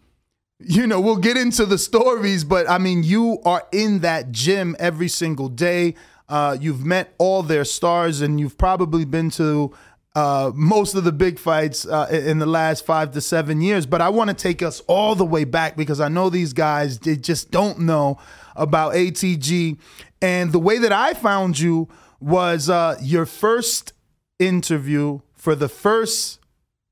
you 0.64 0.86
know, 0.86 1.02
we'll 1.02 1.18
get 1.18 1.38
into 1.38 1.66
the 1.66 1.78
stories, 1.78 2.44
but 2.44 2.70
I 2.70 2.78
mean, 2.78 3.04
you 3.04 3.40
are 3.46 3.68
in 3.72 4.00
that 4.00 4.32
gym 4.32 4.76
every 4.80 5.08
single 5.08 5.50
day. 5.50 5.96
Uh, 6.32 6.58
you've 6.60 6.86
met 6.86 7.14
all 7.18 7.44
their 7.44 7.66
stars, 7.66 8.22
and 8.22 8.40
you've 8.40 8.58
probably 8.58 9.04
been 9.04 9.30
to 9.32 9.74
uh, 10.16 10.52
most 10.56 10.96
of 10.96 11.04
the 11.04 11.12
big 11.12 11.38
fights 11.38 11.86
uh, 11.86 12.08
in 12.10 12.40
the 12.40 12.46
last 12.46 12.86
five 12.86 13.12
to 13.12 13.22
seven 13.22 13.62
years. 13.62 13.86
But 13.86 14.02
I 14.02 14.10
want 14.10 14.30
to 14.30 14.34
take 14.34 14.62
us 14.62 14.82
all 14.88 15.14
the 15.14 15.26
way 15.26 15.44
back 15.44 15.76
because 15.76 16.00
I 16.00 16.08
know 16.08 16.30
these 16.30 16.54
guys 16.54 17.00
they 17.00 17.18
just 17.18 17.52
don't 17.52 17.80
know 17.80 18.18
about 18.56 18.94
ATG. 18.94 19.78
And 20.22 20.54
the 20.54 20.60
way 20.60 20.78
that 20.78 20.94
I 20.94 21.14
found 21.14 21.60
you 21.60 21.90
was 22.20 22.70
uh, 22.70 22.98
your 23.02 23.26
first 23.26 23.94
interview 24.40 25.20
for 25.34 25.54
the 25.54 25.70
first 25.70 26.40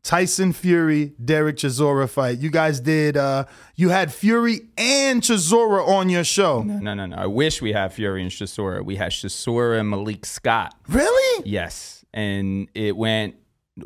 Tyson 0.04 0.54
Fury, 0.54 1.14
Derek 1.24 1.58
Chisora 1.58 2.10
fight. 2.10 2.39
You 2.39 2.50
guys 2.50 2.80
did. 2.80 3.18
Uh, 3.18 3.45
you 3.76 3.89
had 3.89 4.14
Fury 4.14 4.62
and 4.78 5.22
Chisora 5.22 5.86
on 5.88 6.10
your 6.10 6.24
show. 6.24 6.64
No, 6.64 6.80
no, 6.80 6.93
no. 6.93 7.06
no. 7.06 7.16
I 7.16 7.28
wish 7.28 7.62
we 7.62 7.74
had 7.74 7.93
Fury 7.93 8.22
and 8.22 8.32
Chisora. 8.32 8.84
We 8.84 8.95
had 8.95 9.12
Chisora 9.12 9.80
and 9.80 9.89
Malik 9.89 10.26
Scott. 10.26 10.74
Really? 10.88 11.43
Yes, 11.45 12.06
and 12.14 12.70
it 12.74 12.95
went. 12.95 13.36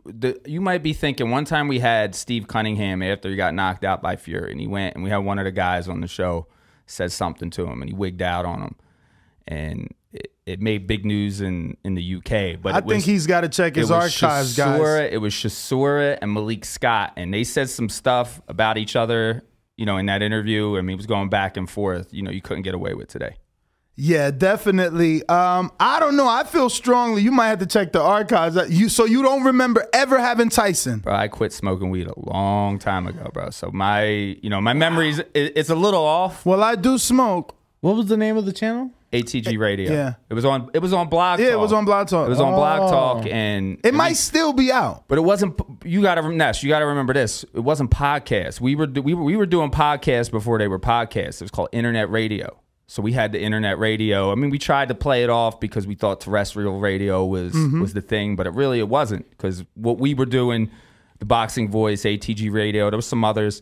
The, 0.05 0.39
you 0.45 0.59
might 0.61 0.81
be 0.81 0.93
thinking 0.93 1.29
one 1.29 1.45
time 1.45 1.67
we 1.67 1.79
had 1.79 2.15
Steve 2.15 2.47
Cunningham 2.47 3.03
after 3.03 3.29
he 3.29 3.35
got 3.35 3.53
knocked 3.53 3.83
out 3.83 4.01
by 4.01 4.15
Fury, 4.15 4.51
and 4.51 4.59
he 4.59 4.67
went 4.67 4.95
and 4.95 5.03
we 5.03 5.09
had 5.09 5.17
one 5.17 5.37
of 5.39 5.45
the 5.45 5.51
guys 5.51 5.87
on 5.87 6.01
the 6.01 6.07
show 6.07 6.47
said 6.85 7.11
something 7.11 7.49
to 7.51 7.65
him, 7.67 7.81
and 7.81 7.89
he 7.89 7.95
wigged 7.95 8.21
out 8.21 8.45
on 8.45 8.61
him, 8.61 8.75
and 9.47 9.93
it, 10.13 10.31
it 10.45 10.61
made 10.61 10.87
big 10.87 11.05
news 11.05 11.41
in 11.41 11.77
in 11.83 11.95
the 11.95 12.15
UK. 12.15 12.61
But 12.61 12.73
I 12.75 12.79
was- 12.79 12.93
think 12.93 13.03
he's 13.03 13.27
got 13.27 13.41
to 13.41 13.49
check 13.49 13.75
his 13.75 13.89
it 13.89 13.93
was 13.93 14.13
archives, 14.21 14.55
guys. 14.55 15.09
It 15.11 15.17
was 15.21 15.33
Chisora 15.33 16.17
and 16.21 16.33
Malik 16.33 16.65
Scott, 16.65 17.13
and 17.17 17.33
they 17.33 17.43
said 17.43 17.69
some 17.69 17.89
stuff 17.89 18.41
about 18.47 18.77
each 18.77 18.95
other. 18.95 19.43
You 19.77 19.85
know, 19.87 19.97
in 19.97 20.05
that 20.05 20.21
interview, 20.21 20.77
I 20.77 20.81
mean, 20.81 20.93
it 20.93 20.97
was 20.97 21.07
going 21.07 21.29
back 21.29 21.57
and 21.57 21.67
forth. 21.69 22.13
You 22.13 22.21
know, 22.21 22.29
you 22.31 22.41
couldn't 22.41 22.63
get 22.63 22.75
away 22.75 22.93
with 22.93 23.07
today. 23.07 23.37
Yeah, 23.95 24.31
definitely. 24.31 25.27
Um, 25.27 25.71
I 25.79 25.99
don't 25.99 26.15
know. 26.15 26.27
I 26.27 26.43
feel 26.45 26.69
strongly. 26.69 27.21
You 27.21 27.31
might 27.31 27.49
have 27.49 27.59
to 27.59 27.67
check 27.67 27.91
the 27.91 28.01
archives. 28.01 28.57
Uh, 28.57 28.65
You 28.67 28.89
so 28.89 29.05
you 29.05 29.21
don't 29.21 29.43
remember 29.43 29.85
ever 29.93 30.19
having 30.19 30.49
Tyson? 30.49 30.99
Bro, 30.99 31.13
I 31.15 31.27
quit 31.27 31.53
smoking 31.53 31.91
weed 31.91 32.07
a 32.07 32.19
long 32.19 32.79
time 32.79 33.05
ago, 33.07 33.29
bro. 33.33 33.51
So 33.51 33.69
my, 33.71 34.03
you 34.05 34.49
know, 34.49 34.59
my 34.61 34.73
memories, 34.73 35.19
it, 35.19 35.29
it's 35.33 35.69
a 35.69 35.75
little 35.75 36.03
off. 36.03 36.43
Well, 36.45 36.63
I 36.63 36.75
do 36.75 36.97
smoke. 36.97 37.55
What 37.81 37.95
was 37.95 38.07
the 38.07 38.17
name 38.17 38.35
of 38.35 38.45
the 38.45 38.53
channel? 38.53 38.89
ATG 39.13 39.57
Radio. 39.59 39.91
yeah. 39.93 40.13
it 40.29 40.33
was 40.33 40.43
on. 40.45 40.69
It 40.73 40.79
was 40.79 40.91
on 40.93 41.07
Blog. 41.09 41.37
Talk. 41.39 41.45
Yeah, 41.45 41.53
it 41.53 41.59
was 41.59 41.71
on 41.71 41.85
Blog 41.85 42.07
Talk. 42.07 42.25
It 42.27 42.29
was 42.29 42.39
on 42.39 42.53
Blog 42.53 42.81
Oh. 42.81 42.89
Talk, 42.91 43.25
and 43.27 43.79
It 43.83 43.93
might 43.93 44.17
still 44.17 44.53
be 44.53 44.71
out. 44.71 45.05
But 45.07 45.17
it 45.17 45.21
wasn't. 45.21 45.59
You 45.85 46.01
got 46.01 46.15
to 46.15 46.29
Ness. 46.31 46.63
You 46.63 46.69
got 46.69 46.79
to 46.79 46.85
remember 46.87 47.13
this. 47.13 47.43
It 47.53 47.59
wasn't 47.61 47.91
podcast. 47.91 48.59
We 48.59 48.75
were 48.75 48.87
we 48.87 49.13
were 49.13 49.23
we 49.23 49.37
were 49.37 49.45
doing 49.45 49.71
podcasts 49.71 50.31
before 50.31 50.57
they 50.57 50.67
were 50.67 50.79
podcasts. 50.79 51.35
It 51.35 51.41
was 51.43 51.51
called 51.51 51.69
internet 51.71 52.09
radio. 52.09 52.59
So 52.87 53.01
we 53.01 53.13
had 53.13 53.31
the 53.31 53.41
internet 53.41 53.79
radio. 53.79 54.31
I 54.31 54.35
mean, 54.35 54.49
we 54.49 54.59
tried 54.59 54.89
to 54.89 54.95
play 54.95 55.23
it 55.23 55.29
off 55.29 55.59
because 55.59 55.87
we 55.87 55.95
thought 55.95 56.19
terrestrial 56.21 56.79
radio 56.79 57.25
was 57.25 57.53
Mhm. 57.53 57.81
was 57.81 57.93
the 57.93 58.01
thing, 58.01 58.35
but 58.35 58.45
it 58.45 58.53
really 58.53 58.79
it 58.79 58.89
wasn't 58.89 59.29
because 59.31 59.63
what 59.75 59.99
we 59.99 60.13
were 60.13 60.25
doing, 60.25 60.69
the 61.19 61.25
Boxing 61.25 61.69
Voice, 61.71 62.03
ATG 62.05 62.49
Radio, 62.51 62.89
there 62.89 62.97
was 62.97 63.05
some 63.07 63.23
others. 63.23 63.61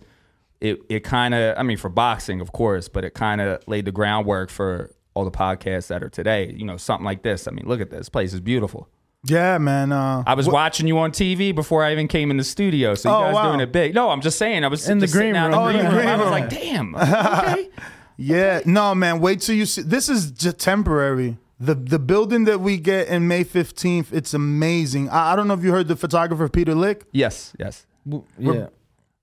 It 0.60 0.80
it 0.90 1.00
kind 1.04 1.34
of, 1.34 1.58
I 1.58 1.64
mean, 1.64 1.78
for 1.78 1.90
boxing, 1.90 2.42
of 2.42 2.52
course, 2.52 2.88
but 2.90 3.06
it 3.06 3.14
kind 3.14 3.40
of 3.42 3.62
laid 3.68 3.86
the 3.86 3.92
groundwork 3.92 4.50
for 4.50 4.92
all 5.14 5.26
the 5.26 5.32
podcasts 5.32 5.88
that 5.88 6.04
are 6.04 6.10
today. 6.10 6.54
You 6.56 6.66
know, 6.66 6.78
something 6.78 7.06
like 7.06 7.24
this. 7.24 7.48
I 7.48 7.52
mean, 7.52 7.66
look 7.68 7.82
at 7.82 7.90
this 7.92 8.10
place 8.10 8.34
is 8.34 8.40
beautiful. 8.40 8.88
Yeah, 9.24 9.60
man. 9.60 9.92
Uh, 9.92 10.24
I 10.26 10.34
was 10.34 10.48
watching 10.48 10.88
you 10.88 10.98
on 10.98 11.12
TV 11.12 11.54
before 11.54 11.84
I 11.84 11.92
even 11.92 12.08
came 12.08 12.32
in 12.32 12.38
the 12.38 12.44
studio. 12.44 12.96
So 12.96 13.10
you 13.10 13.16
Oh, 13.16 13.20
guys 13.28 13.36
wow. 13.36 13.48
doing 13.50 13.60
it 13.60 13.72
big. 13.72 13.94
No, 13.94 14.10
I'm 14.10 14.22
just 14.22 14.40
saying. 14.40 14.64
I 14.64 14.68
was 14.68 14.90
In 14.90 14.98
the 14.98 15.08
green 15.08 15.36
room. 15.36 15.46
in 15.46 15.52
the 15.52 15.58
Oh, 15.60 15.72
green 15.72 15.86
the 15.86 15.92
room. 15.92 16.08
I 16.08 16.16
was 16.16 16.32
like, 16.32 16.50
damn. 16.50 16.96
Okay. 16.96 17.70
Yeah, 18.18 18.62
no, 18.66 18.94
man. 18.96 19.20
Wait 19.20 19.42
till 19.42 19.56
you 19.56 19.66
see. 19.66 19.82
This 19.82 20.08
is 20.10 20.32
just 20.32 20.60
temporary. 20.60 21.38
The 21.60 21.76
the 21.76 21.98
building 22.00 22.46
that 22.46 22.60
we 22.62 22.78
get 22.78 23.08
in 23.08 23.28
May 23.28 23.44
fifteenth, 23.44 24.12
it's 24.14 24.34
amazing. 24.34 25.10
I, 25.10 25.34
I 25.34 25.36
don't 25.36 25.48
know 25.48 25.54
if 25.56 25.64
you 25.64 25.72
heard 25.72 25.88
the 25.88 25.96
photographer 25.96 26.48
Peter 26.50 26.74
Lik. 26.76 27.06
yes, 27.12 27.54
yes. 27.60 27.86
We're- 28.06 28.70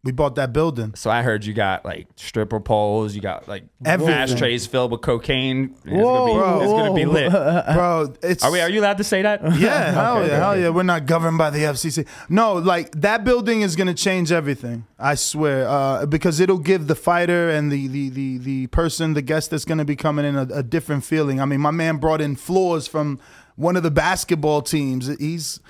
we 0.08 0.12
bought 0.12 0.36
that 0.36 0.54
building. 0.54 0.94
So 0.94 1.10
I 1.10 1.20
heard 1.20 1.44
you 1.44 1.52
got 1.52 1.84
like 1.84 2.06
stripper 2.16 2.60
poles. 2.60 3.14
You 3.14 3.20
got 3.20 3.46
like 3.46 3.64
Everything. 3.84 4.14
ashtrays 4.14 4.66
filled 4.66 4.90
with 4.90 5.02
cocaine. 5.02 5.74
It's 5.84 5.92
Whoa, 5.92 6.34
gonna 6.34 6.58
be, 6.60 6.64
it's 6.64 6.72
gonna 6.72 6.94
be 6.94 7.04
lit, 7.04 7.30
bro. 7.74 8.14
It's 8.22 8.42
Are 8.42 8.50
we? 8.50 8.58
Are 8.62 8.70
you 8.70 8.80
allowed 8.80 8.96
to 8.96 9.04
say 9.04 9.20
that? 9.20 9.42
Yeah, 9.58 9.92
hell 9.92 10.16
Okay, 10.16 10.28
yeah, 10.28 10.38
hell 10.38 10.58
yeah. 10.58 10.70
We're 10.70 10.82
not 10.82 11.04
governed 11.04 11.36
by 11.36 11.50
the 11.50 11.58
FCC. 11.58 12.06
No, 12.30 12.54
like 12.54 12.90
that 13.02 13.22
building 13.22 13.60
is 13.60 13.76
gonna 13.76 13.92
change 13.92 14.32
everything. 14.32 14.86
I 14.98 15.14
swear, 15.14 15.68
uh, 15.68 16.06
because 16.06 16.40
it'll 16.40 16.56
give 16.56 16.86
the 16.86 16.94
fighter 16.94 17.50
and 17.50 17.70
the 17.70 17.86
the 17.86 18.08
the 18.08 18.38
the 18.38 18.66
person, 18.68 19.12
the 19.12 19.20
guest 19.20 19.50
that's 19.50 19.66
gonna 19.66 19.84
be 19.84 19.94
coming 19.94 20.24
in, 20.24 20.36
a, 20.36 20.48
a 20.54 20.62
different 20.62 21.04
feeling. 21.04 21.38
I 21.38 21.44
mean, 21.44 21.60
my 21.60 21.70
man 21.70 21.98
brought 21.98 22.22
in 22.22 22.34
floors 22.34 22.88
from 22.88 23.20
one 23.56 23.76
of 23.76 23.82
the 23.82 23.90
basketball 23.90 24.62
teams. 24.62 25.08
He's, 25.18 25.60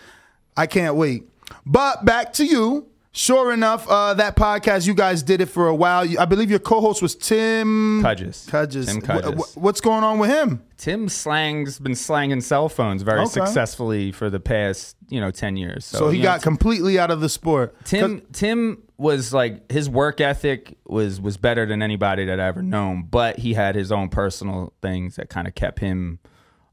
I 0.57 0.69
can't 0.69 0.95
wait. 0.95 1.25
But 1.67 2.05
back 2.05 2.33
to 2.35 2.45
you. 2.45 2.87
Sure 3.19 3.53
enough, 3.53 3.85
uh, 3.89 4.15
that 4.15 4.37
podcast 4.37 4.87
you 4.87 4.95
guys 4.95 5.25
did 5.25 5.41
it 5.41 5.47
for 5.47 5.67
a 5.67 5.75
while. 5.75 6.05
You- 6.05 6.21
I 6.21 6.25
believe 6.25 6.51
your 6.51 6.61
co-host 6.61 7.03
was 7.03 7.17
Tim 7.17 8.01
Cudges. 8.01 8.47
Cudges. 8.49 8.87
Tim 8.87 9.01
Wh- 9.01 9.05
Cudges. 9.05 9.55
wh- 9.55 9.59
what's 9.59 9.81
going 9.81 10.05
on 10.05 10.21
with 10.21 10.31
him? 10.31 10.63
Tim 10.77 11.09
slang's 11.09 11.81
been 11.81 11.97
slanging 11.97 12.41
cell 12.41 12.69
phones 12.69 13.03
very 13.03 13.23
Okay. 13.23 13.31
successfully 13.31 14.13
for 14.13 14.31
the 14.31 14.39
past 14.39 14.95
you 15.09 15.21
know 15.21 15.33
ten 15.33 15.57
years. 15.57 15.85
So, 15.85 15.99
So, 15.99 16.09
he 16.11 16.19
you 16.19 16.23
know, 16.23 16.29
got 16.29 16.43
completely 16.43 16.97
out 16.97 17.11
of 17.11 17.21
the 17.21 17.29
sport. 17.29 17.75
Tim 17.85 18.23
Tim 18.33 18.85
was 18.99 19.35
like 19.35 19.69
his 19.73 19.91
work 19.91 20.21
ethic 20.21 20.79
was 20.87 21.21
was 21.21 21.37
better 21.37 21.67
than 21.67 21.83
anybody 21.83 22.25
that 22.25 22.39
I 22.39 22.47
ever 22.47 22.63
known, 22.63 23.09
but 23.11 23.41
he 23.41 23.55
had 23.55 23.75
his 23.75 23.91
own 23.91 24.11
personal 24.11 24.73
things 24.81 25.17
that 25.17 25.29
kind 25.29 25.49
of 25.49 25.57
kept 25.57 25.81
him 25.81 26.21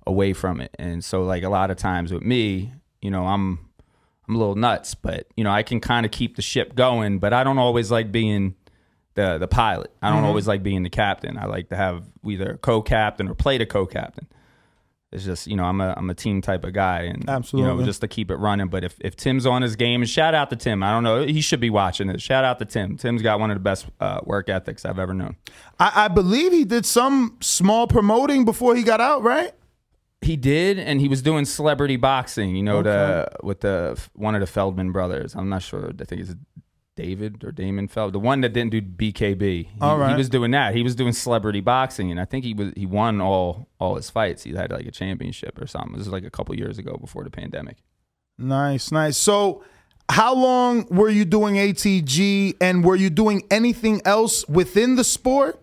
away 0.06 0.32
from 0.32 0.62
it. 0.62 0.70
And 0.78 1.04
so 1.04 1.24
like 1.24 1.42
a 1.42 1.50
lot 1.50 1.72
of 1.72 1.78
times 1.78 2.14
with 2.14 2.22
me, 2.22 2.72
you 3.02 3.10
know, 3.10 3.26
I'm 3.26 3.58
I'm 4.28 4.36
a 4.36 4.38
little 4.38 4.56
nuts, 4.56 4.96
but 4.96 5.28
you 5.38 5.44
know, 5.44 5.52
I 5.52 5.64
can 5.64 5.80
kind 5.80 6.06
of 6.06 6.12
keep 6.12 6.36
the 6.36 6.42
ship 6.42 6.76
going, 6.76 7.20
but 7.20 7.32
I 7.34 7.44
don't 7.44 7.58
always 7.60 7.92
like 7.92 8.12
being 8.12 8.56
the 9.14 9.38
the 9.38 9.48
pilot. 9.48 9.92
I 10.02 10.10
don't 10.10 10.24
Mhm. 10.24 10.28
always 10.28 10.48
like 10.48 10.64
being 10.64 10.84
the 10.84 10.90
captain. 10.90 11.38
I 11.38 11.46
like 11.46 11.70
to 11.70 11.76
have 11.76 12.04
either 12.26 12.52
a 12.54 12.58
co-captain 12.58 13.28
or 13.30 13.36
play 13.36 13.58
the 13.58 13.66
co-captain. 13.66 14.28
It's 15.12 15.24
just 15.24 15.48
you 15.48 15.56
know 15.56 15.64
I'm 15.64 15.80
a 15.80 15.94
I'm 15.96 16.10
a 16.10 16.14
team 16.16 16.42
type 16.42 16.66
of 16.66 16.74
guy, 16.74 17.04
and 17.04 17.30
Absolutely. 17.30 17.72
you 17.72 17.78
know 17.78 17.86
just 17.86 18.02
to 18.02 18.08
keep 18.10 18.30
it 18.32 18.36
running. 18.36 18.68
But 18.68 18.84
if, 18.84 18.96
if 19.00 19.16
Tim's 19.16 19.46
on 19.46 19.62
his 19.62 19.78
game, 19.78 20.02
and 20.02 20.10
shout 20.10 20.34
out 20.34 20.50
to 20.50 20.58
Tim, 20.58 20.84
I 20.84 20.92
don't 20.92 21.04
know 21.04 21.24
he 21.24 21.40
should 21.40 21.62
be 21.62 21.70
watching 21.70 22.08
this. 22.08 22.22
Shout 22.22 22.44
out 22.44 22.60
to 22.60 22.66
Tim. 22.66 22.98
Tim's 22.98 23.22
got 23.22 23.40
one 23.40 23.50
of 23.52 23.56
the 23.56 23.62
best 23.62 23.86
uh, 24.02 24.20
work 24.26 24.50
ethics 24.50 24.84
I've 24.84 25.00
ever 25.00 25.14
known. 25.14 25.38
I, 25.80 26.06
I 26.06 26.08
believe 26.10 26.52
he 26.52 26.66
did 26.66 26.86
some 26.86 27.38
small 27.40 27.88
promoting 27.88 28.44
before 28.44 28.76
he 28.76 28.84
got 28.84 29.00
out, 29.00 29.24
right? 29.24 29.52
He 30.22 30.36
did, 30.38 30.80
and 30.80 31.00
he 31.00 31.08
was 31.08 31.22
doing 31.22 31.46
celebrity 31.46 31.98
boxing. 31.98 32.56
You 32.56 32.64
know 32.64 32.82
the 32.82 33.28
with 33.44 33.62
the 33.62 34.00
one 34.14 34.34
of 34.36 34.42
the 34.42 34.48
Feldman 34.48 34.92
brothers. 34.92 35.36
I'm 35.36 35.50
not 35.50 35.62
sure. 35.62 35.92
I 36.00 36.04
think 36.04 36.22
it's 36.22 36.36
David 36.96 37.44
or 37.44 37.52
Damon 37.52 37.88
Feld, 37.88 38.14
the 38.14 38.20
one 38.20 38.42
that 38.42 38.54
didn't 38.54 38.72
do 38.72 38.82
BKB. 38.82 39.42
He, 39.42 39.70
All 39.82 39.98
right. 39.98 40.12
he 40.12 40.16
was 40.16 40.30
doing 40.30 40.52
that. 40.52 40.74
He 40.74 40.82
was 40.82 40.96
doing 40.96 41.12
celebrity 41.14 41.60
boxing, 41.60 42.10
and 42.10 42.20
I 42.20 42.26
think 42.26 42.46
he 42.46 42.54
was 42.54 42.72
he 42.76 42.86
won 42.86 43.22
all 43.22 43.68
all 43.80 43.96
his 43.96 44.10
fights. 44.10 44.44
He 44.44 44.54
had 44.54 44.72
like 44.72 44.86
a 44.88 44.92
championship 44.92 45.62
or 45.62 45.68
something. 45.68 45.94
This 45.94 46.06
was 46.08 46.14
like 46.14 46.24
a 46.24 46.30
couple 46.32 46.56
years 46.56 46.78
ago 46.78 46.98
before 46.98 47.24
the 47.24 47.30
pandemic. 47.30 47.78
Nice, 48.38 48.92
nice. 48.92 49.18
So, 49.18 49.64
how 50.10 50.34
long 50.34 50.88
were 50.90 51.10
you 51.10 51.26
doing 51.26 51.56
ATG, 51.56 52.56
and 52.62 52.84
were 52.84 52.96
you 52.96 53.10
doing 53.10 53.44
anything 53.52 54.02
else 54.06 54.48
within 54.48 54.96
the 54.96 55.04
sport? 55.04 55.62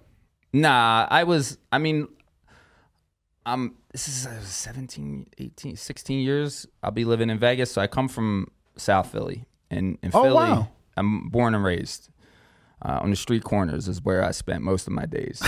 Nah, 0.52 1.06
I 1.10 1.24
was, 1.24 1.56
I 1.70 1.78
mean, 1.78 2.08
um, 3.46 3.74
this 3.92 4.08
is 4.08 4.26
uh, 4.26 4.40
17, 4.40 5.26
18, 5.38 5.76
16 5.76 6.18
years. 6.20 6.66
I'll 6.82 6.90
be 6.90 7.04
living 7.04 7.30
in 7.30 7.38
Vegas. 7.38 7.70
So 7.72 7.80
I 7.80 7.86
come 7.86 8.08
from 8.08 8.48
South 8.76 9.12
Philly. 9.12 9.44
And 9.70 9.98
in 10.02 10.10
Oh, 10.14 10.22
Philly, 10.24 10.34
wow. 10.34 10.68
I'm 10.96 11.28
born 11.28 11.54
and 11.54 11.62
raised. 11.64 12.08
Uh, 12.84 12.98
on 13.00 13.10
the 13.10 13.16
street 13.16 13.44
corners 13.44 13.86
is 13.86 14.02
where 14.02 14.24
I 14.24 14.32
spent 14.32 14.62
most 14.64 14.88
of 14.88 14.92
my 14.92 15.06
days. 15.06 15.40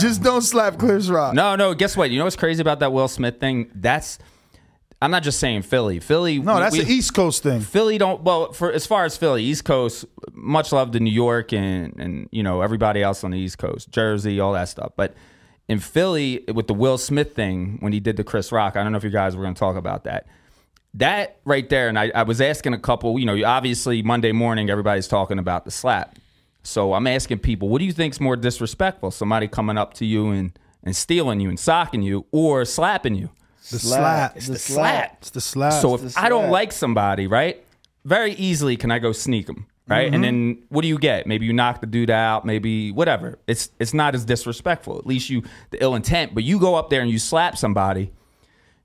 Just 0.00 0.22
don't 0.22 0.40
slap 0.40 0.78
Chris 0.78 1.08
Rock. 1.08 1.34
No, 1.34 1.56
no. 1.56 1.74
Guess 1.74 1.94
what? 1.96 2.10
You 2.10 2.18
know 2.18 2.24
what's 2.24 2.36
crazy 2.36 2.62
about 2.62 2.80
that 2.80 2.90
Will 2.92 3.08
Smith 3.08 3.38
thing? 3.38 3.70
That's 3.74 4.18
I'm 5.02 5.10
not 5.10 5.22
just 5.22 5.38
saying 5.38 5.62
Philly. 5.62 6.00
Philly. 6.00 6.38
No, 6.38 6.54
we- 6.54 6.60
that's 6.60 6.72
we- 6.76 6.84
the 6.84 6.90
East 6.92 7.12
Coast 7.14 7.42
thing. 7.42 7.60
Philly 7.60 7.98
don't. 7.98 8.22
Well, 8.22 8.52
for 8.52 8.72
as 8.72 8.86
far 8.86 9.04
as 9.04 9.16
Philly, 9.16 9.42
East 9.44 9.64
Coast, 9.64 10.06
much 10.32 10.72
love 10.72 10.92
to 10.92 11.00
New 11.00 11.12
York 11.12 11.52
and 11.52 11.94
and 11.98 12.28
you 12.32 12.42
know 12.42 12.62
everybody 12.62 13.02
else 13.02 13.22
on 13.22 13.30
the 13.30 13.38
East 13.38 13.58
Coast, 13.58 13.90
Jersey, 13.90 14.40
all 14.40 14.52
that 14.54 14.68
stuff. 14.68 14.92
But 14.96 15.14
in 15.68 15.80
Philly, 15.80 16.44
with 16.52 16.66
the 16.66 16.74
Will 16.74 16.96
Smith 16.96 17.34
thing, 17.34 17.76
when 17.80 17.92
he 17.92 18.00
did 18.00 18.16
the 18.16 18.24
Chris 18.24 18.52
Rock, 18.52 18.76
I 18.76 18.82
don't 18.82 18.92
know 18.92 18.98
if 18.98 19.04
you 19.04 19.10
guys 19.10 19.36
were 19.36 19.42
going 19.42 19.54
to 19.54 19.58
talk 19.58 19.76
about 19.76 20.04
that. 20.04 20.26
That 20.94 21.36
right 21.44 21.68
there, 21.68 21.88
and 21.88 21.98
I, 21.98 22.10
I 22.14 22.22
was 22.22 22.40
asking 22.40 22.72
a 22.72 22.78
couple. 22.78 23.18
You 23.18 23.26
know, 23.26 23.44
obviously 23.44 24.02
Monday 24.02 24.32
morning, 24.32 24.70
everybody's 24.70 25.08
talking 25.08 25.38
about 25.38 25.64
the 25.66 25.70
slap. 25.70 26.16
So 26.62 26.94
I'm 26.94 27.06
asking 27.06 27.40
people, 27.40 27.68
what 27.68 27.78
do 27.80 27.84
you 27.84 27.92
think's 27.92 28.18
more 28.18 28.34
disrespectful? 28.34 29.10
Somebody 29.10 29.46
coming 29.46 29.76
up 29.76 29.92
to 29.94 30.06
you 30.06 30.30
and 30.30 30.58
and 30.82 30.96
stealing 30.96 31.40
you 31.40 31.48
and 31.50 31.60
socking 31.60 32.00
you, 32.02 32.24
or 32.32 32.64
slapping 32.64 33.14
you? 33.14 33.28
The 33.70 33.78
slap. 33.78 34.36
It's 34.36 34.46
the 34.48 34.58
slap. 34.58 35.16
It's 35.20 35.30
the 35.30 35.40
slap. 35.40 35.72
So 35.82 35.94
if 35.94 36.16
I 36.18 36.28
don't 36.28 36.50
like 36.50 36.72
somebody, 36.72 37.26
right, 37.26 37.64
very 38.04 38.32
easily 38.34 38.76
can 38.76 38.90
I 38.90 38.98
go 38.98 39.12
sneak 39.12 39.46
them, 39.46 39.66
right? 39.88 40.06
And 40.12 40.16
Mhm. 40.22 40.26
then 40.26 40.58
what 40.68 40.82
do 40.82 40.88
you 40.88 40.98
get? 40.98 41.26
Maybe 41.26 41.46
you 41.46 41.52
knock 41.52 41.80
the 41.80 41.86
dude 41.86 42.10
out, 42.10 42.44
maybe 42.44 42.92
whatever. 42.92 43.38
It's 43.46 43.70
it's 43.80 43.92
not 43.94 44.14
as 44.14 44.24
disrespectful. 44.24 44.98
At 44.98 45.06
least 45.06 45.28
you 45.30 45.42
the 45.70 45.82
ill 45.82 45.94
intent, 45.94 46.34
but 46.34 46.44
you 46.44 46.58
go 46.60 46.74
up 46.76 46.90
there 46.90 47.00
and 47.00 47.10
you 47.10 47.18
slap 47.18 47.56
somebody, 47.58 48.12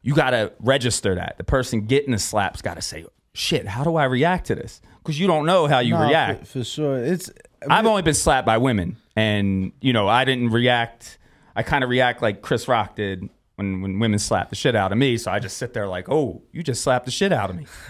you 0.02 0.16
gotta 0.16 0.54
register 0.60 1.14
that. 1.16 1.38
The 1.38 1.44
person 1.44 1.82
getting 1.86 2.12
the 2.12 2.20
slap's 2.20 2.62
gotta 2.62 2.82
say, 2.82 3.06
"Shit, 3.34 3.68
how 3.68 3.84
do 3.84 3.96
I 3.96 4.06
react 4.06 4.48
to 4.48 4.56
this?" 4.56 4.82
Because 5.04 5.20
you 5.20 5.28
don't 5.28 5.46
know 5.46 5.68
how 5.68 5.80
you 5.80 5.94
Nah, 5.94 6.08
react. 6.08 6.48
for, 6.48 6.60
for 6.60 6.64
sure. 6.64 6.98
It's 7.04 7.30
I've 7.70 7.86
only 7.86 8.02
been 8.02 8.16
slapped 8.16 8.46
by 8.48 8.58
women, 8.58 8.98
and 9.16 9.72
you 9.82 9.94
know 9.94 10.08
I 10.08 10.26
didn't 10.26 10.50
react. 10.50 11.20
I 11.56 11.62
kind 11.64 11.84
of 11.84 11.90
react 11.92 12.22
like 12.24 12.42
Chris 12.42 12.68
Rock 12.68 12.96
did 12.96 13.30
when 13.62 13.82
when 13.82 14.00
women 14.00 14.20
slap 14.20 14.50
the 14.50 14.56
shit 14.56 14.76
out 14.76 14.92
of 14.92 14.98
me. 14.98 15.18
So 15.18 15.32
I 15.32 15.40
just 15.40 15.58
sit 15.58 15.74
there 15.74 15.88
like, 15.88 16.10
oh, 16.10 16.42
you 16.52 16.64
just 16.64 16.82
slapped 16.82 17.06
the 17.06 17.12
shit 17.12 17.32
out 17.32 17.50
of 17.50 17.56
me. 17.56 17.66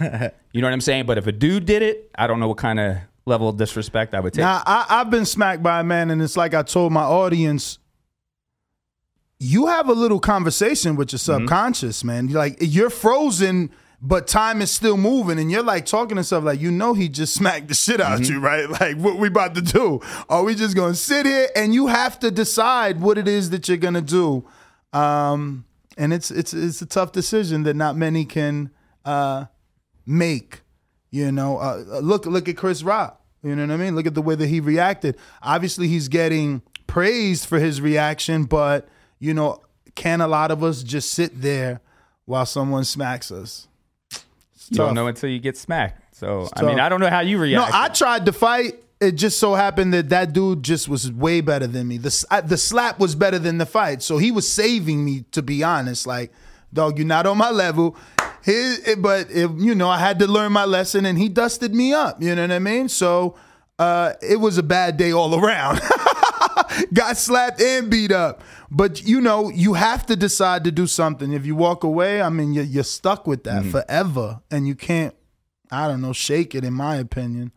you 0.52 0.60
know 0.60 0.66
what 0.66 0.72
I'm 0.74 0.80
saying? 0.80 1.06
But 1.06 1.18
if 1.18 1.26
a 1.26 1.32
dude 1.32 1.64
did 1.66 1.82
it, 1.82 2.10
I 2.16 2.26
don't 2.26 2.40
know 2.40 2.48
what 2.48 2.58
kind 2.58 2.78
of 2.80 2.96
level 3.26 3.48
of 3.48 3.56
disrespect 3.56 4.14
I 4.14 4.20
would 4.20 4.32
take. 4.32 4.42
Now 4.42 4.62
I, 4.66 4.86
I've 4.88 5.10
been 5.10 5.24
smacked 5.26 5.62
by 5.62 5.80
a 5.80 5.84
man, 5.84 6.10
and 6.10 6.20
it's 6.22 6.36
like 6.36 6.54
I 6.54 6.62
told 6.62 6.92
my 6.92 7.02
audience. 7.04 7.78
You 9.38 9.66
have 9.66 9.88
a 9.88 9.92
little 9.92 10.20
conversation 10.20 10.94
with 10.96 11.12
your 11.12 11.18
Mm-hmm. 11.18 11.42
subconscious, 11.46 12.04
man. 12.04 12.28
You're 12.28 12.38
like 12.38 12.56
you're 12.60 12.90
frozen, 12.90 13.70
but 14.00 14.28
time 14.28 14.62
is 14.62 14.70
still 14.70 14.96
moving, 14.96 15.38
and 15.38 15.50
you're 15.50 15.64
like 15.64 15.84
talking 15.84 16.16
to 16.16 16.22
stuff 16.24 16.44
like 16.44 16.60
you 16.60 16.70
know 16.70 16.94
he 16.94 17.08
just 17.08 17.34
smacked 17.40 17.66
the 17.68 17.74
shit 17.74 18.00
out 18.00 18.20
Mm-hmm. 18.20 18.32
you, 18.34 18.40
right? 18.40 18.68
Like 18.80 18.96
what 18.98 19.16
we 19.16 19.28
about 19.28 19.54
to 19.56 19.62
do? 19.62 20.00
Are 20.28 20.44
we 20.44 20.54
just 20.54 20.76
gonna 20.76 20.94
sit 20.94 21.26
here 21.26 21.48
and 21.56 21.74
you 21.74 21.88
have 21.88 22.20
to 22.20 22.30
decide 22.30 23.00
what 23.00 23.18
it 23.18 23.26
is 23.26 23.50
that 23.50 23.66
you're 23.68 23.76
gonna 23.78 24.00
do? 24.00 24.44
Um, 24.92 25.64
and 25.96 26.12
it's 26.12 26.30
it's 26.30 26.54
it's 26.54 26.80
a 26.82 26.86
tough 26.86 27.12
decision 27.12 27.64
that 27.64 27.74
not 27.74 27.96
many 27.96 28.24
can 28.24 28.70
uh, 29.04 29.46
make. 30.06 30.62
You 31.10 31.30
know, 31.30 31.58
uh, 31.58 32.00
look 32.00 32.26
look 32.26 32.48
at 32.48 32.56
Chris 32.56 32.82
Rock. 32.82 33.20
You 33.42 33.56
know 33.56 33.66
what 33.66 33.72
I 33.72 33.76
mean? 33.76 33.94
Look 33.94 34.06
at 34.06 34.14
the 34.14 34.22
way 34.22 34.34
that 34.34 34.46
he 34.46 34.60
reacted. 34.60 35.16
Obviously, 35.42 35.88
he's 35.88 36.08
getting 36.08 36.62
praised 36.86 37.46
for 37.46 37.58
his 37.58 37.80
reaction, 37.80 38.44
but 38.44 38.88
you 39.18 39.34
know, 39.34 39.60
can 39.94 40.20
a 40.20 40.28
lot 40.28 40.50
of 40.50 40.62
us 40.62 40.82
just 40.82 41.10
sit 41.12 41.40
there 41.42 41.80
while 42.24 42.46
someone 42.46 42.84
smacks 42.84 43.30
us? 43.30 43.66
It's 44.10 44.70
you 44.70 44.76
tough. 44.76 44.86
don't 44.88 44.94
know 44.94 45.06
until 45.08 45.28
you 45.28 45.40
get 45.40 45.56
smacked. 45.56 46.14
So 46.14 46.42
It's 46.42 46.52
I 46.56 46.62
mean. 46.62 46.78
I 46.80 46.88
don't 46.88 47.00
know 47.00 47.10
how 47.10 47.20
you 47.20 47.38
react. 47.38 47.72
No, 47.72 47.78
I 47.78 47.88
tried 47.88 48.26
to 48.26 48.32
fight. 48.32 48.74
It 49.02 49.12
just 49.12 49.38
so 49.40 49.54
happened 49.54 49.92
that 49.94 50.08
that 50.10 50.32
dude 50.32 50.62
just 50.62 50.88
was 50.88 51.10
way 51.10 51.40
better 51.40 51.66
than 51.66 51.88
me. 51.88 51.98
The 51.98 52.26
I- 52.30 52.40
the 52.42 52.56
slap 52.56 53.00
was 53.00 53.14
better 53.16 53.38
than 53.38 53.58
the 53.58 53.66
fight, 53.66 54.02
so 54.02 54.16
he 54.18 54.30
was 54.30 54.46
saving 54.50 55.04
me. 55.04 55.24
To 55.32 55.42
be 55.42 55.62
honest, 55.64 56.06
like 56.06 56.32
dog, 56.72 56.98
you're 56.98 57.06
not 57.06 57.26
on 57.26 57.36
my 57.36 57.50
level. 57.50 57.96
His, 58.42 58.96
but 58.98 59.30
if, 59.30 59.50
you 59.56 59.74
know, 59.74 59.88
I 59.88 59.98
had 59.98 60.18
to 60.20 60.26
learn 60.26 60.52
my 60.52 60.64
lesson, 60.64 61.04
and 61.06 61.18
he 61.18 61.28
dusted 61.28 61.74
me 61.74 61.92
up. 61.92 62.22
You 62.22 62.34
know 62.34 62.42
what 62.42 62.50
I 62.52 62.58
mean? 62.58 62.88
So 62.88 63.36
uh, 63.78 64.14
it 64.22 64.36
was 64.40 64.58
a 64.58 64.62
bad 64.62 64.96
day 64.96 65.12
all 65.12 65.34
around. 65.38 65.80
Got 66.94 67.16
slapped 67.16 67.60
and 67.60 67.90
beat 67.90 68.12
up. 68.12 68.42
But 68.70 69.02
you 69.06 69.20
know, 69.20 69.50
you 69.50 69.74
have 69.74 70.06
to 70.06 70.16
decide 70.16 70.64
to 70.64 70.70
do 70.72 70.86
something. 70.86 71.32
If 71.32 71.44
you 71.46 71.54
walk 71.54 71.84
away, 71.84 72.22
I 72.22 72.30
mean, 72.30 72.52
you're, 72.52 72.64
you're 72.64 72.84
stuck 72.84 73.26
with 73.26 73.44
that 73.44 73.64
forever, 73.70 74.40
and 74.50 74.66
you 74.66 74.74
can't. 74.74 75.14
I 75.70 75.88
don't 75.88 76.00
know, 76.00 76.12
shake 76.12 76.54
it. 76.54 76.64
In 76.64 76.74
my 76.74 76.96
opinion, 76.96 77.52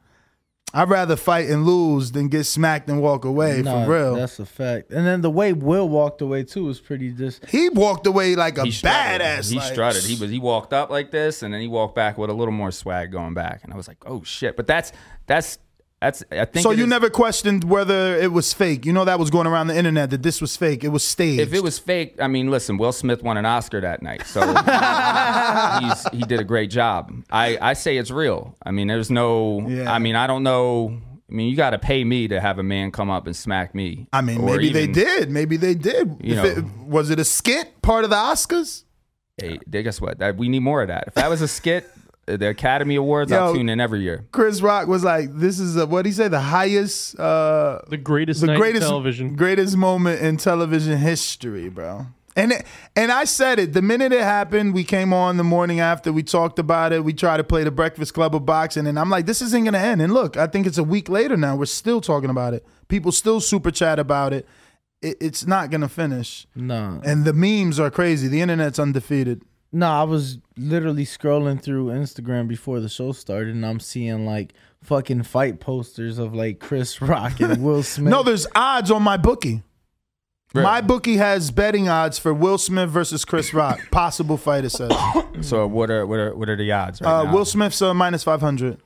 I'd 0.74 0.90
rather 0.90 1.16
fight 1.16 1.50
and 1.50 1.66
lose 1.66 2.12
than 2.12 2.28
get 2.28 2.44
smacked 2.44 2.90
and 2.90 3.02
walk 3.02 3.24
away. 3.24 3.62
Nah, 3.62 3.86
for 3.86 3.92
real, 3.92 4.16
That's 4.16 4.40
a 4.40 4.46
fact. 4.46 4.92
And 4.92 5.08
then 5.08 5.22
the 5.22 5.30
way 5.30 5.54
Will 5.54 5.88
walked 5.88 6.22
away 6.22 6.44
too 6.44 6.66
was 6.66 6.82
pretty 6.82 7.12
just. 7.12 7.46
he 7.46 7.70
walked 7.70 8.06
away 8.08 8.36
like 8.36 8.58
a 8.58 8.66
he 8.66 8.72
strutted. 8.72 9.22
badass. 9.22 9.50
He 9.50 9.58
like, 9.58 9.72
strutted. 9.72 10.04
He 10.04 10.20
was 10.20 10.30
he 10.30 10.40
walked 10.40 10.74
up 10.74 10.90
like 10.90 11.12
this, 11.12 11.44
and 11.44 11.54
then 11.54 11.62
he 11.62 11.68
walked 11.68 11.96
back 11.96 12.18
with 12.18 12.30
a 12.30 12.34
little 12.34 12.54
more 12.54 12.72
swag 12.72 13.12
going 13.12 13.34
back. 13.34 13.64
And 13.64 13.72
I 13.72 13.78
was 13.78 13.88
like, 13.88 13.98
oh 14.06 14.24
shit. 14.24 14.58
But 14.58 14.68
that's 14.68 14.92
that's 15.28 15.60
that's. 16.02 16.24
I 16.32 16.46
think. 16.46 16.64
So 16.64 16.72
you 16.72 16.84
is- 16.84 16.90
never 16.90 17.10
questioned 17.10 17.64
whether 17.64 18.16
it 18.18 18.32
was 18.32 18.54
fake. 18.54 18.86
You 18.86 18.94
know 18.94 19.06
that 19.06 19.18
was 19.20 19.30
going 19.30 19.48
around 19.48 19.68
the 19.68 19.78
internet 19.78 20.10
that 20.12 20.24
this 20.24 20.42
was 20.42 20.56
fake. 20.58 20.84
It 20.84 20.90
was 20.90 21.04
staged. 21.04 21.40
If 21.42 21.54
it 21.54 21.64
was 21.64 21.80
fake, 21.80 22.16
I 22.20 22.28
mean, 22.28 22.52
listen, 22.52 22.78
Will 22.78 22.92
Smith 22.92 23.24
won 23.24 23.38
an 23.38 23.46
Oscar 23.46 23.82
that 23.82 24.02
night, 24.04 24.26
so 24.28 24.42
he's, 25.82 26.08
he 26.12 26.20
did 26.28 26.40
a 26.40 26.44
great 26.44 26.70
job. 26.70 27.12
I, 27.32 27.58
I 27.62 27.74
say 27.74 27.98
it's 27.98 28.12
real. 28.12 28.56
I 28.66 28.72
mean, 28.72 28.88
there's 28.88 29.10
no. 29.10 29.66
Yeah. 29.68 29.92
I 29.92 30.00
mean, 30.00 30.16
I 30.16 30.28
don't 30.28 30.44
know. 30.44 31.00
I 31.30 31.34
mean, 31.34 31.50
you 31.50 31.56
got 31.56 31.72
to 31.72 31.80
pay 31.80 32.04
me 32.04 32.28
to 32.28 32.40
have 32.40 32.60
a 32.60 32.64
man 32.64 32.92
come 32.92 33.10
up 33.10 33.26
and 33.26 33.36
smack 33.36 33.74
me. 33.74 34.08
I 34.14 34.22
mean, 34.22 34.46
maybe 34.46 34.72
they 34.72 34.86
did. 34.88 35.32
Maybe 35.32 35.58
they 35.58 35.74
did. 35.74 36.18
You 36.22 36.36
If 36.36 36.44
know. 36.44 36.46
it, 36.62 36.66
was 36.88 37.10
it 37.10 37.20
a 37.20 37.26
skit 37.26 37.82
part 37.82 38.04
of 38.04 38.12
the 38.12 38.16
Oscars? 38.16 38.84
Hey, 39.38 39.60
they- 39.68 39.82
guess 39.84 40.00
what? 40.00 40.20
That, 40.20 40.38
we 40.38 40.50
need 40.50 40.60
more 40.60 40.82
of 40.84 40.88
that. 40.90 41.06
If 41.08 41.16
that 41.16 41.30
was 41.30 41.42
a 41.42 41.48
skit, 41.48 41.90
the 42.28 42.50
Academy 42.50 42.96
Awards, 42.96 43.32
I'll 43.32 43.54
tune 43.54 43.70
in 43.70 43.80
every 43.80 44.02
year. 44.02 44.26
Chris 44.32 44.62
Rock 44.62 44.88
was 44.88 45.04
like, 45.04 45.30
"This 45.34 45.60
is 45.60 45.76
a, 45.78 45.86
what 45.86 46.06
he 46.06 46.12
say? 46.12 46.28
The 46.28 46.40
highest, 46.40 47.20
uh, 47.20 47.82
The 47.90 47.98
greatest 47.98 48.42
the 48.42 48.48
night 48.48 48.58
greatest 48.58 48.84
in 48.84 48.90
television. 48.90 49.36
greatest 49.36 49.78
moment 49.78 50.22
in 50.22 50.38
television 50.38 50.98
history, 50.98 51.70
bro." 51.70 52.08
And 52.38 52.52
it, 52.52 52.66
and 52.98 53.14
I 53.14 53.24
said 53.24 53.60
it 53.60 53.72
the 53.74 53.82
minute 53.82 54.12
it 54.12 54.22
happened. 54.22 54.74
We 54.74 54.84
came 54.84 55.14
on 55.14 55.38
the 55.38 55.44
morning 55.44 55.80
after. 55.80 56.12
We 56.12 56.22
talked 56.24 56.60
about 56.60 56.92
it. 56.92 57.04
We 57.06 57.14
tried 57.14 57.38
to 57.38 57.46
play 57.46 57.64
the 57.64 57.72
Breakfast 57.72 58.14
Club 58.14 58.36
of 58.36 58.46
boxing, 58.46 58.88
and 58.88 59.00
I'm 59.00 59.10
like, 59.10 59.26
"This 59.26 59.42
isn't 59.42 59.64
gonna 59.64 59.78
end." 59.78 60.02
And 60.02 60.14
look, 60.14 60.36
I 60.36 60.48
think 60.48 60.68
it's 60.68 60.78
a 60.78 60.84
week 60.84 61.08
later 61.08 61.38
now. 61.38 61.56
We're 61.56 61.66
still 61.66 62.02
talking 62.02 62.30
about 62.30 62.54
it. 62.54 62.66
People 62.90 63.12
still 63.12 63.40
super 63.40 63.72
chat 63.72 64.00
about 64.00 64.34
it. 64.34 64.46
it 65.02 65.16
it's 65.22 65.46
not 65.48 65.70
gonna 65.70 65.88
finish. 65.88 66.46
No. 66.56 67.00
And 67.06 67.24
the 67.24 67.34
memes 67.34 67.80
are 67.80 67.90
crazy. 67.92 68.28
The 68.28 68.42
internet's 68.42 68.80
undefeated. 68.80 69.44
No, 69.76 69.90
I 69.90 70.04
was 70.04 70.38
literally 70.58 71.04
scrolling 71.06 71.62
through 71.62 71.88
Instagram 71.88 72.48
before 72.48 72.80
the 72.80 72.88
show 72.88 73.12
started, 73.12 73.54
and 73.56 73.66
I'm 73.66 73.82
seeing 73.82 74.26
like 74.26 74.54
fucking 74.82 75.24
fight 75.24 75.60
posters 75.60 76.18
of 76.18 76.34
like 76.34 76.60
Chris 76.60 77.02
Rock 77.02 77.42
and 77.42 77.62
Will 77.62 77.84
Smith. 77.94 78.10
No, 78.10 78.24
there's 78.24 78.48
odds 78.56 78.90
on 78.90 79.04
my 79.04 79.18
bookie. 79.18 79.64
Really? 80.54 80.64
My 80.64 80.80
bookie 80.80 81.18
has 81.18 81.52
betting 81.52 81.90
odds 81.90 82.18
for 82.18 82.34
Will 82.34 82.58
Smith 82.58 82.90
versus 82.90 83.26
Chris 83.26 83.54
Rock. 83.54 83.80
Possible 83.92 84.38
fight, 84.38 84.64
it 84.64 84.70
says. 84.70 84.92
So 85.42 85.68
what 85.68 85.92
are 85.92 86.08
what 86.08 86.18
are 86.20 86.34
what 86.34 86.48
are 86.48 86.56
the 86.56 86.72
odds 86.72 87.02
right 87.02 87.12
Uh, 87.12 87.24
now? 87.24 87.34
Will 87.34 87.44
Smith's 87.44 87.82
uh, 87.82 87.94
minus 87.94 88.24
500. 88.24 88.78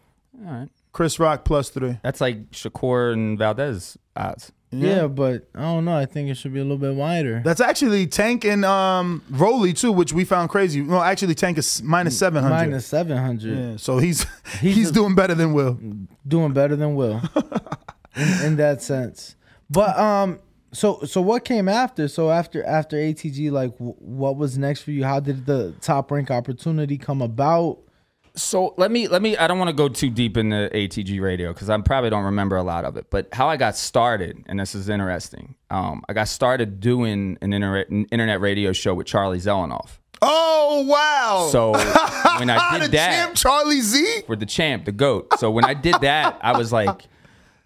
All 0.47 0.51
right. 0.51 0.69
Chris 0.91 1.19
Rock 1.19 1.45
plus 1.45 1.69
three. 1.69 1.99
That's 2.01 2.19
like 2.19 2.49
Shakur 2.49 3.13
and 3.13 3.37
Valdez 3.37 3.95
odds. 4.15 4.51
Yeah. 4.71 5.07
but 5.07 5.47
I 5.55 5.61
don't 5.61 5.85
know. 5.85 5.95
I 5.97 6.05
think 6.05 6.29
it 6.29 6.35
should 6.35 6.53
be 6.53 6.59
a 6.59 6.63
little 6.63 6.77
bit 6.77 6.93
wider. 6.95 7.41
That's 7.43 7.61
actually 7.61 8.07
Tank 8.07 8.45
and 8.45 8.63
um, 8.65 9.23
Rolly, 9.29 9.73
too, 9.73 9.91
which 9.91 10.13
we 10.13 10.23
found 10.25 10.49
crazy. 10.49 10.81
No, 10.81 11.01
actually, 11.01 11.35
Tank 11.35 11.57
is 11.57 11.81
minus 11.83 12.17
700. 12.17 12.53
Minus 12.55 12.85
seven 12.85 13.17
hundred. 13.17 13.57
Yeah, 13.57 13.77
so 13.77 13.97
he's 13.97 14.25
He's 14.59 14.75
he's, 14.75 14.89
a- 14.89 14.93
doing 14.93 15.15
better 15.15 15.33
than 15.35 15.53
Will. 15.53 15.79
doing 16.27 16.53
better 16.53 16.75
than 16.75 16.95
Will 16.95 17.21
in, 18.15 18.45
in 18.45 18.55
that 18.57 18.81
sense. 18.81 19.35
But 19.69 19.97
um, 19.97 20.39
so 20.71 21.01
so 21.03 21.21
what 21.21 21.45
came 21.45 21.67
after? 21.67 22.07
So 22.07 22.29
after 22.31 22.63
after 22.63 22.97
ATG, 22.97 23.51
like 23.51 23.71
w- 23.73 23.95
what 23.99 24.37
was 24.37 24.57
next 24.57 24.81
for 24.83 24.91
you? 24.91 25.03
How 25.03 25.19
did 25.19 25.45
the 25.45 25.73
top 25.81 26.11
rank 26.11 26.29
opportunity 26.31 26.97
come 26.97 27.21
about? 27.21 27.79
So 28.41 28.73
let 28.77 28.91
me 28.91 29.07
let 29.07 29.21
me. 29.21 29.37
I 29.37 29.47
don't 29.47 29.59
want 29.59 29.69
to 29.69 29.75
go 29.75 29.89
too 29.89 30.09
deep 30.09 30.37
into 30.37 30.69
ATG 30.73 31.21
radio 31.21 31.53
because 31.53 31.69
I 31.69 31.77
probably 31.79 32.09
don't 32.09 32.25
remember 32.25 32.55
a 32.57 32.63
lot 32.63 32.85
of 32.85 32.97
it. 32.97 33.09
But 33.09 33.27
how 33.33 33.47
I 33.49 33.57
got 33.57 33.75
started, 33.75 34.43
and 34.47 34.59
this 34.59 34.75
is 34.75 34.89
interesting. 34.89 35.55
Um, 35.69 36.03
I 36.07 36.13
got 36.13 36.27
started 36.27 36.79
doing 36.79 37.37
an 37.41 37.53
internet 37.53 37.89
an 37.89 38.05
internet 38.05 38.41
radio 38.41 38.71
show 38.71 38.93
with 38.93 39.07
Charlie 39.07 39.39
Zelenoff. 39.39 39.99
Oh, 40.21 40.85
wow. 40.87 41.47
So 41.51 41.71
when 42.39 42.49
I 42.49 42.77
the 42.77 42.85
did 42.85 42.91
that, 42.91 43.25
champ, 43.25 43.35
Charlie 43.35 43.81
Z? 43.81 44.23
for 44.25 44.35
the 44.35 44.45
champ, 44.45 44.85
the 44.85 44.91
goat. 44.91 45.27
So 45.37 45.49
when 45.51 45.65
I 45.65 45.73
did 45.73 45.95
that, 46.01 46.37
I 46.41 46.57
was 46.57 46.73
like, 46.73 47.07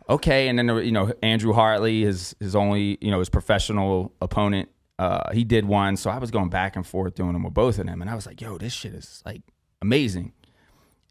okay. 0.09 0.47
And 0.47 0.57
then 0.57 0.67
you 0.83 0.91
know 0.91 1.13
Andrew 1.21 1.53
Hartley, 1.53 2.03
his 2.03 2.35
his 2.39 2.55
only 2.55 2.97
you 3.01 3.11
know 3.11 3.19
his 3.19 3.29
professional 3.29 4.13
opponent, 4.21 4.69
uh, 4.99 5.31
he 5.33 5.43
did 5.43 5.65
one. 5.65 5.97
So 5.97 6.09
I 6.09 6.17
was 6.17 6.31
going 6.31 6.49
back 6.49 6.75
and 6.75 6.85
forth 6.85 7.15
doing 7.15 7.33
them 7.33 7.43
with 7.43 7.53
both 7.53 7.79
of 7.79 7.85
them, 7.85 8.01
and 8.01 8.09
I 8.09 8.15
was 8.15 8.25
like, 8.25 8.41
yo, 8.41 8.57
this 8.57 8.73
shit 8.73 8.93
is 8.93 9.21
like 9.25 9.41
amazing. 9.81 10.33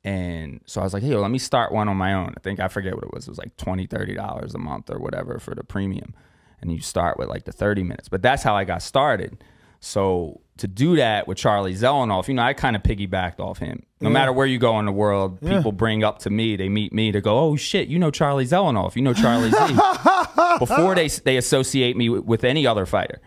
And 0.04 0.60
so 0.66 0.80
I 0.80 0.84
was 0.84 0.92
like, 0.94 1.02
hey, 1.02 1.14
let 1.14 1.30
me 1.30 1.38
start 1.38 1.72
one 1.72 1.88
on 1.88 1.96
my 1.96 2.12
own. 2.14 2.34
I 2.36 2.40
think 2.40 2.58
I 2.60 2.68
forget 2.68 2.94
what 2.94 3.04
it 3.04 3.12
was. 3.14 3.28
It 3.28 3.30
was 3.30 3.38
like 3.38 3.56
20 3.56 3.86
dollars 3.86 4.54
a 4.54 4.58
month 4.58 4.90
or 4.90 4.98
whatever 4.98 5.38
for 5.38 5.54
the 5.54 5.62
premium. 5.64 6.14
And 6.60 6.72
you 6.72 6.80
start 6.80 7.18
with 7.18 7.28
like 7.28 7.44
the 7.44 7.52
30 7.52 7.82
minutes. 7.84 8.08
But 8.08 8.22
that's 8.22 8.42
how 8.42 8.56
I 8.56 8.64
got 8.64 8.82
started. 8.82 9.42
So 9.80 10.40
to 10.58 10.68
do 10.68 10.96
that 10.96 11.26
with 11.26 11.38
Charlie 11.38 11.74
Zelenoff, 11.74 12.28
you 12.28 12.34
know, 12.34 12.42
I 12.42 12.52
kind 12.52 12.76
of 12.76 12.82
piggybacked 12.82 13.40
off 13.40 13.58
him. 13.58 13.82
No 14.00 14.08
Yeah. 14.08 14.12
matter 14.12 14.32
where 14.32 14.46
you 14.46 14.58
go 14.58 14.78
in 14.78 14.86
the 14.86 14.92
world, 14.92 15.38
Yeah. 15.40 15.56
people 15.56 15.72
bring 15.72 16.04
up 16.04 16.18
to 16.20 16.30
me, 16.30 16.54
they 16.56 16.68
meet 16.68 16.92
me 16.92 17.10
to 17.12 17.20
go, 17.20 17.38
oh 17.38 17.56
shit, 17.56 17.88
you 17.88 17.98
know 17.98 18.10
Charlie 18.12 18.46
Zelenoff, 18.46 18.94
you 18.96 19.02
know 19.02 19.12
Charlie 19.14 19.50
Z. 19.50 19.56
Before 20.58 20.94
they 20.94 21.08
they 21.08 21.36
associate 21.36 21.96
me 21.96 22.08
with, 22.08 22.24
with 22.24 22.44
any 22.44 22.66
other 22.66 22.86
fighter. 22.86 23.20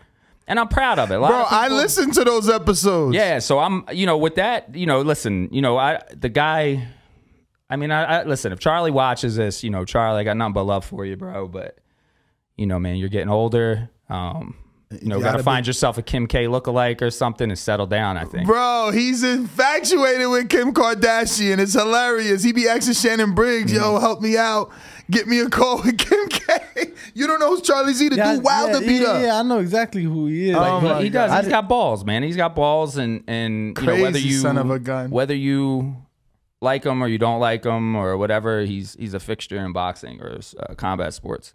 And 0.48 0.60
I'm 0.60 0.68
proud 0.68 0.98
of 0.98 1.10
it. 1.10 1.18
Bro, 1.18 1.28
of 1.28 1.46
I 1.50 1.68
listened 1.68 2.14
to 2.14 2.24
those 2.24 2.48
episodes. 2.48 3.16
yeah, 3.16 3.40
so 3.40 3.58
I'm, 3.58 3.84
you 3.92 4.06
know, 4.06 4.16
with 4.16 4.36
that, 4.36 4.74
you 4.74 4.86
know, 4.86 5.00
listen, 5.00 5.48
you 5.50 5.60
know, 5.60 5.76
I 5.76 6.00
the 6.14 6.28
guy, 6.28 6.86
I 7.68 7.74
mean, 7.76 7.90
I, 7.90 8.20
I 8.20 8.22
listen. 8.24 8.52
If 8.52 8.60
Charlie 8.60 8.92
watches 8.92 9.34
this, 9.34 9.64
you 9.64 9.70
know, 9.70 9.84
Charlie, 9.84 10.20
I 10.20 10.24
got 10.24 10.36
nothing 10.36 10.52
but 10.52 10.62
love 10.64 10.84
for 10.84 11.04
you, 11.04 11.16
bro. 11.16 11.48
But 11.48 11.78
you 12.56 12.66
know, 12.66 12.78
man, 12.78 12.96
you're 12.96 13.08
getting 13.08 13.28
older. 13.28 13.90
Um, 14.08 14.54
you 15.02 15.08
know, 15.08 15.18
got 15.18 15.24
gotta 15.32 15.38
to 15.38 15.42
find 15.42 15.64
be- 15.64 15.68
yourself 15.70 15.98
a 15.98 16.02
Kim 16.02 16.28
K 16.28 16.44
lookalike 16.44 17.02
or 17.02 17.10
something 17.10 17.50
and 17.50 17.58
settle 17.58 17.86
down. 17.88 18.16
I 18.16 18.24
think. 18.24 18.46
Bro, 18.46 18.92
he's 18.94 19.24
infatuated 19.24 20.28
with 20.28 20.48
Kim 20.48 20.72
Kardashian. 20.72 21.58
It's 21.58 21.72
hilarious. 21.72 22.44
He 22.44 22.52
be 22.52 22.68
asking 22.68 22.94
Shannon 22.94 23.34
Briggs, 23.34 23.72
yo, 23.72 23.98
help 23.98 24.20
me 24.20 24.36
out. 24.36 24.70
Get 25.10 25.26
me 25.28 25.38
a 25.40 25.48
call 25.48 25.82
with 25.82 25.98
Kim 25.98 26.28
K. 26.28 26.92
You 27.14 27.26
don't 27.26 27.38
know 27.40 27.50
who's 27.50 27.62
Charlie 27.62 27.92
Z, 27.94 28.08
the 28.08 28.16
Yeah, 28.16 28.34
dude 28.34 28.44
wild 28.44 28.70
yeah, 28.72 28.80
to 28.80 28.86
beat 28.86 29.00
yeah, 29.02 29.08
up. 29.08 29.22
Yeah, 29.22 29.38
I 29.38 29.42
know 29.42 29.58
exactly 29.60 30.02
who 30.02 30.26
he 30.26 30.50
is. 30.50 30.56
Oh 30.56 30.60
Like, 30.60 30.82
he- 30.82 30.88
my 31.04 31.08
does. 31.08 31.40
He's 31.44 31.48
got 31.52 31.68
balls, 31.68 32.04
man. 32.04 32.22
He's 32.22 32.36
got 32.36 32.54
balls, 32.56 32.96
and 32.96 33.22
and 33.26 33.76
you 33.78 33.86
know 33.86 34.02
whether 34.02 34.18
you 34.18 34.38
son 34.38 34.58
of 34.58 34.70
a 34.70 34.78
gun. 34.78 35.10
whether 35.10 35.34
you 35.34 35.96
like 36.60 36.84
him 36.84 37.02
or 37.02 37.08
you 37.08 37.18
don't 37.18 37.40
like 37.40 37.64
him 37.64 37.94
or 37.96 38.16
whatever, 38.16 38.62
he's 38.62 38.94
he's 38.98 39.14
a 39.14 39.20
fixture 39.20 39.58
in 39.58 39.72
boxing 39.72 40.20
or 40.20 40.40
uh, 40.58 40.74
combat 40.74 41.14
sports. 41.14 41.54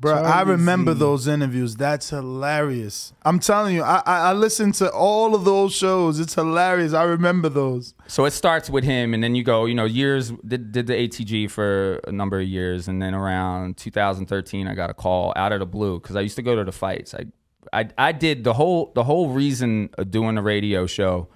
Bro, 0.00 0.14
I 0.14 0.40
remember 0.42 0.94
Z. 0.94 0.98
those 0.98 1.28
interviews. 1.28 1.76
That's 1.76 2.08
hilarious. 2.08 3.12
I'm 3.22 3.38
telling 3.38 3.74
you, 3.74 3.82
I, 3.82 4.02
I 4.06 4.18
I 4.30 4.32
listened 4.32 4.74
to 4.76 4.90
all 4.90 5.34
of 5.34 5.44
those 5.44 5.74
shows. 5.74 6.18
It's 6.18 6.34
hilarious. 6.34 6.94
I 6.94 7.02
remember 7.02 7.50
those. 7.50 7.92
So 8.06 8.24
it 8.24 8.30
starts 8.30 8.70
with 8.70 8.82
him, 8.82 9.12
and 9.12 9.22
then 9.22 9.34
you 9.34 9.44
go, 9.44 9.66
you 9.66 9.74
know, 9.74 9.84
years 9.84 10.30
did, 10.46 10.72
did 10.72 10.86
the 10.86 10.94
ATG 10.94 11.50
for 11.50 12.00
a 12.06 12.12
number 12.12 12.40
of 12.40 12.48
years, 12.48 12.88
and 12.88 13.02
then 13.02 13.14
around 13.14 13.76
2013, 13.76 14.66
I 14.66 14.74
got 14.74 14.88
a 14.88 14.94
call 14.94 15.34
out 15.36 15.52
of 15.52 15.60
the 15.60 15.66
blue 15.66 16.00
because 16.00 16.16
I 16.16 16.20
used 16.22 16.36
to 16.36 16.42
go 16.42 16.56
to 16.56 16.64
the 16.64 16.72
fights. 16.72 17.14
I, 17.14 17.26
I, 17.70 17.88
I 17.98 18.12
did 18.12 18.42
the 18.42 18.54
whole 18.54 18.92
the 18.94 19.04
whole 19.04 19.28
reason 19.28 19.90
of 19.98 20.10
doing 20.10 20.36
the 20.36 20.42
radio 20.42 20.86
show 20.86 21.28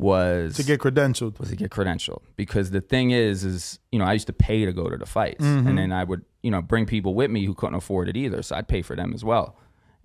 was 0.00 0.56
To 0.56 0.62
get 0.64 0.80
credentialed. 0.80 1.38
was 1.38 1.50
to 1.50 1.56
get 1.56 1.70
credentialed 1.70 2.22
because 2.36 2.70
the 2.70 2.80
thing 2.80 3.10
is, 3.10 3.44
is 3.44 3.78
you 3.92 3.98
know, 3.98 4.04
I 4.04 4.12
used 4.14 4.26
to 4.28 4.32
pay 4.32 4.64
to 4.64 4.72
go 4.72 4.88
to 4.88 4.96
the 4.96 5.06
fights, 5.06 5.44
Mhm. 5.44 5.66
and 5.68 5.78
then 5.78 5.92
I 5.92 6.04
would 6.04 6.24
you 6.42 6.50
know 6.50 6.62
bring 6.62 6.86
people 6.86 7.14
with 7.14 7.30
me 7.30 7.44
who 7.44 7.54
couldn't 7.54 7.74
afford 7.76 8.08
it 8.08 8.16
either, 8.16 8.42
so 8.42 8.56
I'd 8.56 8.68
pay 8.68 8.82
for 8.82 8.96
them 8.96 9.12
as 9.14 9.24
well. 9.24 9.56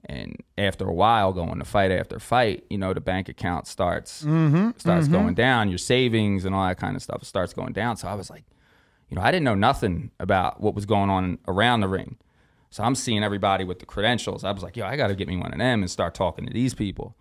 And 0.07 0.35
after 0.57 0.87
a 0.87 0.93
while, 0.93 1.33
going 1.33 1.57
to 1.57 1.65
fight 1.65 1.89
after 1.91 2.19
fight, 2.19 2.63
you 2.69 2.77
know, 2.77 2.93
the 2.93 3.01
bank 3.01 3.27
account 3.27 3.65
starts 3.67 4.23
Mhm, 4.23 4.79
starts 4.79 5.07
mhm. 5.07 5.11
going 5.13 5.33
down, 5.33 5.69
your 5.69 5.79
savings 5.79 6.45
and 6.45 6.53
all 6.53 6.67
that 6.67 6.77
kind 6.77 6.95
of 6.95 7.01
stuff 7.01 7.23
starts 7.23 7.53
going 7.53 7.73
down. 7.73 7.97
So 7.97 8.07
I 8.07 8.13
was 8.13 8.29
like, 8.29 8.43
you 9.09 9.15
know, 9.15 9.23
I 9.23 9.31
didn't 9.31 9.45
know 9.45 9.55
nothing 9.55 10.11
about 10.19 10.61
what 10.61 10.75
was 10.75 10.85
going 10.85 11.09
on 11.09 11.39
around 11.47 11.79
the 11.81 11.87
ring. 11.87 12.17
So 12.69 12.83
I'm 12.83 12.93
seeing 12.95 13.23
everybody 13.23 13.63
with 13.63 13.79
the 13.79 13.85
credentials. 13.85 14.43
I 14.43 14.51
was 14.51 14.61
like, 14.61 14.75
yo, 14.77 14.85
I 14.85 14.95
got 14.97 15.07
to 15.07 15.15
get 15.15 15.27
me 15.27 15.37
one 15.37 15.53
of 15.53 15.57
them 15.59 15.81
and 15.81 15.89
start 15.89 16.13
talking 16.13 16.45
to 16.45 16.53
these 16.53 16.73
people. 16.73 17.15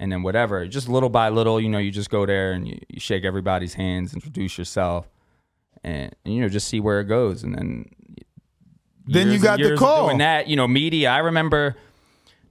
And 0.00 0.10
then 0.10 0.22
whatever, 0.22 0.66
just 0.66 0.88
little 0.88 1.10
by 1.10 1.28
little, 1.28 1.60
you 1.60 1.68
know, 1.68 1.76
you 1.76 1.90
just 1.90 2.08
go 2.08 2.24
there 2.24 2.52
and 2.52 2.66
you, 2.66 2.80
you 2.88 2.98
shake 2.98 3.22
everybody's 3.22 3.74
hands, 3.74 4.14
introduce 4.14 4.56
yourself, 4.56 5.06
and, 5.84 6.16
and, 6.24 6.34
you 6.34 6.40
know, 6.40 6.48
just 6.48 6.68
see 6.68 6.80
where 6.80 7.00
it 7.00 7.04
goes. 7.04 7.42
And 7.44 7.54
then 7.54 7.84
Then 9.06 9.30
you 9.30 9.38
got 9.38 9.60
the 9.60 9.76
call. 9.76 10.06
Doing 10.06 10.18
that, 10.18 10.48
you 10.48 10.56
know, 10.56 10.66
media. 10.66 11.10
I 11.10 11.18
remember 11.18 11.76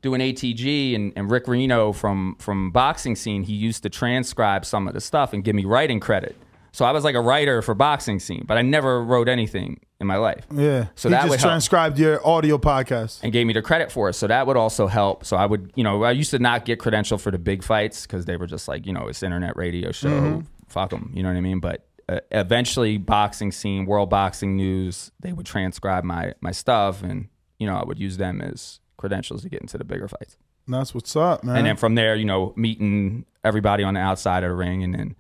doing 0.03 0.21
ATG 0.21 0.93
and, 0.95 1.11
and 1.15 1.31
Rick 1.31 1.45
Reeno 1.45 1.93
from 1.93 2.35
from 2.37 2.69
boxing 2.71 3.15
scene. 3.15 3.41
He 3.43 3.53
used 3.53 3.81
to 3.81 3.89
transcribe 3.89 4.63
some 4.63 4.87
of 4.87 4.93
the 4.93 5.01
stuff 5.01 5.33
and 5.33 5.43
give 5.43 5.55
me 5.55 5.65
writing 5.65 5.99
credit. 5.99 6.35
So 6.79 6.85
I 6.85 6.93
was 6.93 7.03
like 7.03 7.15
a 7.15 7.19
writer 7.19 7.61
for 7.61 7.75
boxing 7.75 8.21
scene, 8.21 8.45
but 8.47 8.57
I 8.57 8.61
never 8.61 9.03
wrote 9.03 9.27
anything 9.27 9.81
in 9.99 10.07
my 10.07 10.15
life. 10.15 10.45
Yeah. 10.49 10.85
So 10.95 11.09
he 11.09 11.11
that 11.11 11.23
just 11.23 11.29
would 11.31 11.39
help. 11.41 11.49
transcribed 11.49 11.99
your 11.99 12.25
audio 12.25 12.57
podcast. 12.57 13.19
and 13.21 13.33
gave 13.33 13.45
me 13.47 13.51
the 13.51 13.61
credit 13.61 13.91
for 13.91 14.07
it. 14.07 14.13
So 14.13 14.27
that 14.27 14.47
would 14.47 14.55
also 14.55 14.87
help. 14.87 15.25
So 15.25 15.35
I 15.35 15.45
would, 15.45 15.73
you 15.75 15.83
know, 15.83 16.05
I 16.05 16.11
used 16.11 16.31
to 16.31 16.39
not 16.39 16.63
get 16.63 16.79
credential 16.79 17.17
for 17.17 17.31
the 17.31 17.37
big 17.37 17.63
fights 17.63 18.07
because 18.07 18.23
they 18.23 18.37
were 18.37 18.47
just 18.47 18.69
like, 18.69 18.85
you 18.85 18.93
know, 18.93 19.09
it's 19.09 19.21
internet 19.21 19.57
radio 19.57 19.91
show. 19.91 20.07
Mhm. 20.07 20.45
Fuck 20.69 20.91
them. 20.91 21.11
You 21.13 21.21
know 21.21 21.27
what 21.27 21.35
I 21.37 21.41
mean? 21.41 21.59
But 21.59 21.85
uh, 22.07 22.21
eventually, 22.31 22.97
boxing 22.97 23.51
scene, 23.51 23.85
world 23.85 24.09
boxing 24.09 24.55
news, 24.55 25.11
they 25.19 25.33
would 25.33 25.45
transcribe 25.45 26.05
my 26.05 26.31
my 26.39 26.51
stuff, 26.51 27.03
and 27.03 27.27
you 27.57 27.67
know, 27.67 27.75
I 27.75 27.83
would 27.83 27.99
use 27.99 28.15
them 28.15 28.39
as 28.39 28.79
credentials 28.95 29.41
to 29.41 29.49
get 29.49 29.59
into 29.59 29.77
the 29.77 29.83
bigger 29.83 30.07
fights. 30.07 30.37
That's 30.65 30.95
what's 30.95 31.13
up, 31.17 31.43
man. 31.43 31.57
And 31.57 31.67
then 31.67 31.75
from 31.75 31.95
there, 31.95 32.15
you 32.15 32.23
know, 32.23 32.53
meeting 32.55 33.25
everybody 33.43 33.83
on 33.83 33.95
the 33.95 33.99
outside 33.99 34.45
of 34.45 34.49
the 34.51 34.55
ring, 34.55 34.81
and 34.81 34.93
then 34.93 35.15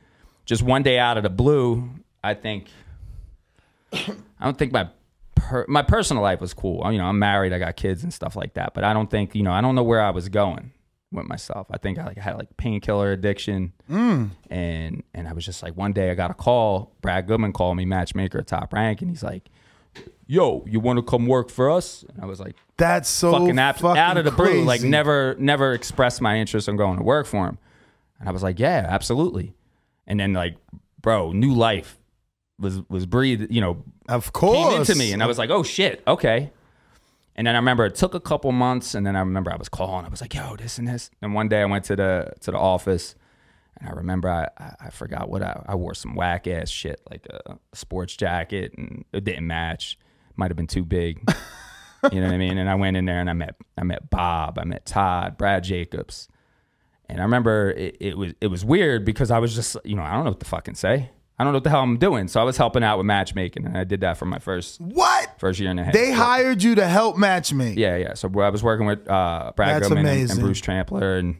just 0.49 0.63
one 0.63 0.81
day 0.81 0.97
out 0.97 1.15
of 1.15 1.21
the 1.23 1.29
blue, 1.29 1.87
I 2.23 2.33
think 2.33 2.65
I 3.93 4.43
don't 4.45 4.57
think 4.57 4.71
my 4.73 4.89
per, 5.35 5.63
my 5.67 5.83
personal 5.83 6.23
life 6.23 6.41
was 6.41 6.53
cool. 6.55 6.91
You 6.91 6.97
know, 6.97 7.05
I'm 7.05 7.19
married, 7.19 7.53
I 7.53 7.59
got 7.59 7.75
kids 7.75 8.03
and 8.03 8.11
stuff 8.13 8.35
like 8.35 8.55
that, 8.55 8.73
but 8.73 8.83
I 8.83 8.93
don't 8.93 9.09
think 9.11 9.35
you 9.35 9.43
know, 9.43 9.51
I 9.51 9.61
don't 9.61 9.75
know 9.75 9.83
where 9.83 10.01
I 10.01 10.09
was 10.09 10.27
going 10.27 10.71
with 11.11 11.27
myself. 11.27 11.67
I 11.71 11.77
think 11.77 11.99
I 11.99 12.05
like 12.05 12.17
had 12.17 12.35
like 12.37 12.57
painkiller 12.57 13.11
addiction, 13.11 13.73
Mm. 13.89 14.31
and 14.49 15.03
and 15.13 15.27
I 15.27 15.33
was 15.33 15.45
just 15.45 15.61
like 15.61 15.77
one 15.77 15.93
day 15.93 16.09
I 16.09 16.15
got 16.15 16.31
a 16.31 16.35
call. 16.35 16.95
Brad 17.01 17.27
Goodman 17.27 17.53
called 17.53 17.77
me, 17.77 17.85
matchmaker 17.85 18.39
at 18.39 18.47
Top 18.47 18.73
Rank, 18.73 19.01
and 19.01 19.09
he's 19.11 19.23
like. 19.23 19.49
Yo, 20.27 20.63
you 20.67 20.79
want 20.79 20.97
to 20.97 21.01
come 21.01 21.25
work 21.25 21.49
for 21.49 21.71
us? 21.71 22.05
And 22.07 22.21
I 22.21 22.27
was 22.27 22.39
like, 22.39 22.55
That's 22.77 23.09
so 23.09 23.31
fucking, 23.31 23.55
fucking 23.55 23.97
out 23.97 24.17
of 24.17 24.25
the 24.25 24.29
blue, 24.31 24.61
like 24.63 24.83
never, 24.83 25.35
never 25.39 25.73
expressed 25.73 26.21
my 26.21 26.37
interest 26.37 26.67
in 26.67 26.77
going 26.77 26.97
to 26.97 27.03
work 27.03 27.25
for 27.25 27.47
him. 27.47 27.57
And 28.19 28.29
I 28.29 28.31
was 28.31 28.43
like, 28.43 28.59
yeah, 28.59 28.85
absolutely. 28.87 29.55
And 30.09 30.19
then 30.19 30.33
like, 30.33 30.57
bro, 31.01 31.31
new 31.31 31.53
life 31.53 31.97
was 32.59 32.81
was 32.89 33.05
breathed, 33.05 33.51
you 33.53 33.61
know, 33.61 33.83
of 34.09 34.33
course, 34.33 34.57
came 34.57 34.81
into 34.81 34.95
me, 34.95 35.13
and 35.13 35.23
I 35.23 35.27
was 35.27 35.37
like, 35.37 35.49
oh 35.49 35.63
shit, 35.63 36.03
okay. 36.05 36.51
And 37.35 37.47
then 37.47 37.55
I 37.55 37.59
remember 37.59 37.85
it 37.85 37.95
took 37.95 38.15
a 38.15 38.19
couple 38.19 38.51
months, 38.51 38.95
and 38.95 39.05
then 39.05 39.15
I 39.15 39.19
remember 39.19 39.49
I 39.51 39.55
was 39.55 39.69
calling. 39.69 40.05
I 40.05 40.09
was 40.09 40.19
like, 40.19 40.33
yo, 40.33 40.57
this 40.57 40.77
and 40.77 40.87
this. 40.87 41.09
And 41.21 41.33
one 41.33 41.47
day 41.47 41.61
I 41.61 41.65
went 41.65 41.85
to 41.85 41.95
the 41.95 42.33
to 42.41 42.51
the 42.51 42.57
office, 42.57 43.15
and 43.79 43.87
I 43.87 43.93
remember 43.93 44.29
I 44.29 44.49
I, 44.57 44.87
I 44.87 44.89
forgot 44.89 45.29
what 45.29 45.41
I, 45.41 45.63
I 45.67 45.75
wore 45.75 45.93
some 45.93 46.15
whack 46.15 46.47
ass 46.47 46.69
shit 46.69 46.99
like 47.09 47.25
a 47.27 47.57
sports 47.73 48.17
jacket, 48.17 48.73
and 48.77 49.05
it 49.13 49.23
didn't 49.23 49.47
match. 49.47 49.97
Might 50.35 50.49
have 50.49 50.57
been 50.57 50.67
too 50.67 50.83
big. 50.83 51.21
you 52.11 52.19
know 52.19 52.27
what 52.27 52.33
I 52.33 52.37
mean? 52.37 52.57
And 52.57 52.69
I 52.69 52.75
went 52.75 52.97
in 52.97 53.05
there 53.05 53.19
and 53.19 53.29
I 53.29 53.33
met 53.33 53.55
I 53.77 53.83
met 53.83 54.09
Bob, 54.09 54.57
I 54.57 54.65
met 54.65 54.85
Todd, 54.85 55.37
Brad 55.37 55.63
Jacobs. 55.63 56.27
And 57.09 57.19
I 57.19 57.23
remember 57.23 57.71
it, 57.71 57.97
it 57.99 58.17
was 58.17 58.33
it 58.39 58.47
was 58.47 58.63
weird 58.63 59.03
because 59.03 59.31
I 59.31 59.39
was 59.39 59.55
just 59.55 59.75
you 59.83 59.95
know 59.95 60.03
I 60.03 60.13
don't 60.13 60.23
know 60.23 60.31
what 60.31 60.39
to 60.39 60.45
fucking 60.45 60.75
say. 60.75 61.09
I 61.39 61.43
don't 61.45 61.53
know 61.53 61.57
what 61.57 61.63
the 61.63 61.69
hell 61.69 61.81
I'm 61.81 61.97
doing. 61.97 62.27
So 62.27 62.41
I 62.41 62.43
was 62.43 62.57
helping 62.57 62.83
out 62.83 62.97
with 62.97 63.05
matchmaking, 63.05 63.65
and 63.65 63.77
I 63.77 63.85
did 63.85 64.01
that 64.01 64.17
for 64.17 64.25
my 64.25 64.39
first 64.39 64.81
what 64.81 65.39
first 65.39 65.59
year 65.59 65.71
and 65.71 65.79
a 65.79 65.85
half. 65.85 65.93
They 65.93 66.11
hired 66.11 66.61
you 66.61 66.75
to 66.75 66.85
help 66.85 67.17
match 67.17 67.53
me. 67.53 67.73
yeah, 67.77 67.95
yeah. 67.95 68.13
So 68.13 68.29
I 68.39 68.49
was 68.49 68.61
working 68.61 68.85
with 68.85 69.09
uh, 69.09 69.53
Brad 69.55 69.75
That's 69.77 69.87
Goodman 69.87 70.05
and, 70.05 70.29
and. 70.31 70.39
Bruce 70.41 70.59
Trampler, 70.59 71.17
and 71.17 71.37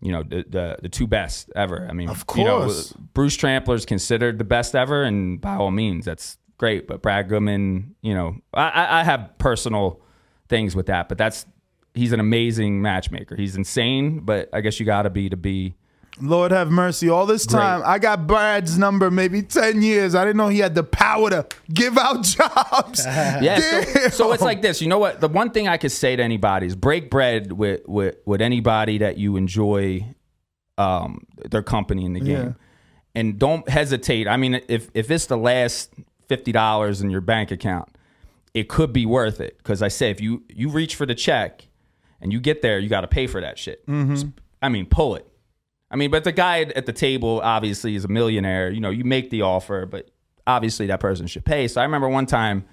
you 0.00 0.10
know 0.12 0.22
the, 0.22 0.44
the 0.48 0.76
the 0.82 0.88
two 0.88 1.06
best 1.06 1.50
ever. 1.54 1.86
I 1.88 1.92
mean, 1.92 2.08
Of 2.08 2.24
you 2.34 2.44
know, 2.44 2.60
course. 2.60 2.92
Bruce 3.14 3.36
Trampler 3.36 3.74
is 3.74 3.84
considered 3.84 4.38
the 4.38 4.44
best 4.44 4.74
ever, 4.74 5.02
and 5.02 5.38
by 5.40 5.56
all 5.56 5.70
means, 5.70 6.06
that's 6.06 6.38
great. 6.56 6.86
But 6.88 7.02
Brad 7.02 7.28
Goodman, 7.28 7.94
you 8.00 8.14
know, 8.14 8.36
I, 8.54 9.00
I 9.00 9.04
have 9.04 9.36
personal 9.38 10.00
things 10.48 10.74
with 10.74 10.86
that, 10.86 11.08
but 11.10 11.18
that's 11.18 11.44
he's 11.94 12.12
an 12.12 12.20
amazing 12.20 12.80
matchmaker. 12.82 13.36
He's 13.36 13.56
insane, 13.56 14.20
but 14.20 14.48
I 14.52 14.60
guess 14.60 14.78
you 14.80 14.86
got 14.86 15.02
to 15.02 15.10
be 15.10 15.28
to 15.28 15.36
be. 15.36 15.74
Lord 16.20 16.50
have 16.50 16.70
mercy. 16.70 17.08
All 17.08 17.24
this 17.24 17.46
Great. 17.46 17.60
time, 17.60 17.82
I 17.84 17.98
got 17.98 18.26
Brad's 18.26 18.76
number 18.76 19.10
maybe 19.10 19.42
10 19.42 19.80
years. 19.80 20.14
I 20.14 20.24
didn't 20.24 20.36
know 20.36 20.48
he 20.48 20.58
had 20.58 20.74
the 20.74 20.82
power 20.82 21.30
to 21.30 21.46
give 21.72 21.96
out 21.96 22.22
jobs. 22.24 23.06
Yeah, 23.06 23.58
so, 23.60 24.08
so 24.08 24.32
it's 24.32 24.42
like 24.42 24.60
this. 24.60 24.82
You 24.82 24.88
know 24.88 24.98
what? 24.98 25.20
The 25.20 25.28
one 25.28 25.50
thing 25.50 25.66
I 25.68 25.78
could 25.78 25.92
say 25.92 26.16
to 26.16 26.22
anybody 26.22 26.66
is 26.66 26.76
break 26.76 27.10
bread 27.10 27.52
with 27.52 27.86
with, 27.88 28.16
with 28.26 28.42
anybody 28.42 28.98
that 28.98 29.16
you 29.16 29.36
enjoy 29.36 30.04
um, 30.76 31.26
their 31.50 31.62
company 31.62 32.04
in 32.04 32.12
the 32.12 32.20
game, 32.20 32.28
Yeah. 32.48 32.52
and 33.14 33.38
don't 33.38 33.66
hesitate. 33.68 34.28
I 34.28 34.36
mean, 34.36 34.60
if 34.68 34.90
if 34.94 35.10
it's 35.10 35.26
the 35.26 35.38
last 35.38 35.90
fifty 36.28 36.52
dollars 36.52 37.00
in 37.00 37.08
your 37.10 37.20
bank 37.22 37.50
account, 37.50 37.88
it 38.52 38.68
could 38.68 38.92
be 38.92 39.06
worth 39.06 39.40
it. 39.40 39.56
Because 39.58 39.80
I 39.80 39.88
say 39.88 40.10
if 40.10 40.20
you 40.20 40.42
you 40.50 40.68
reach 40.68 40.96
for 40.96 41.06
the 41.06 41.14
check 41.14 41.66
and 42.20 42.32
you 42.32 42.40
get 42.40 42.62
there, 42.62 42.78
you 42.78 42.88
got 42.88 43.00
to 43.02 43.08
pay 43.08 43.26
for 43.26 43.40
that 43.40 43.58
shit. 43.58 43.86
Mhm. 43.86 44.32
I 44.62 44.68
mean, 44.68 44.86
pull 44.86 45.14
it. 45.16 45.26
I 45.90 45.96
mean, 45.96 46.10
but 46.10 46.24
the 46.24 46.32
guy 46.32 46.60
at 46.62 46.86
the 46.86 46.92
table 46.92 47.40
obviously 47.42 47.94
is 47.96 48.04
a 48.04 48.08
millionaire. 48.08 48.70
You 48.70 48.80
know, 48.80 48.90
you 48.90 49.04
make 49.04 49.30
the 49.30 49.42
offer, 49.42 49.86
but 49.86 50.10
obviously 50.46 50.86
that 50.86 51.00
person 51.00 51.26
should 51.26 51.44
pay. 51.44 51.66
So 51.68 51.80
I 51.80 51.84
remember 51.84 52.08
one 52.08 52.26
time, 52.26 52.64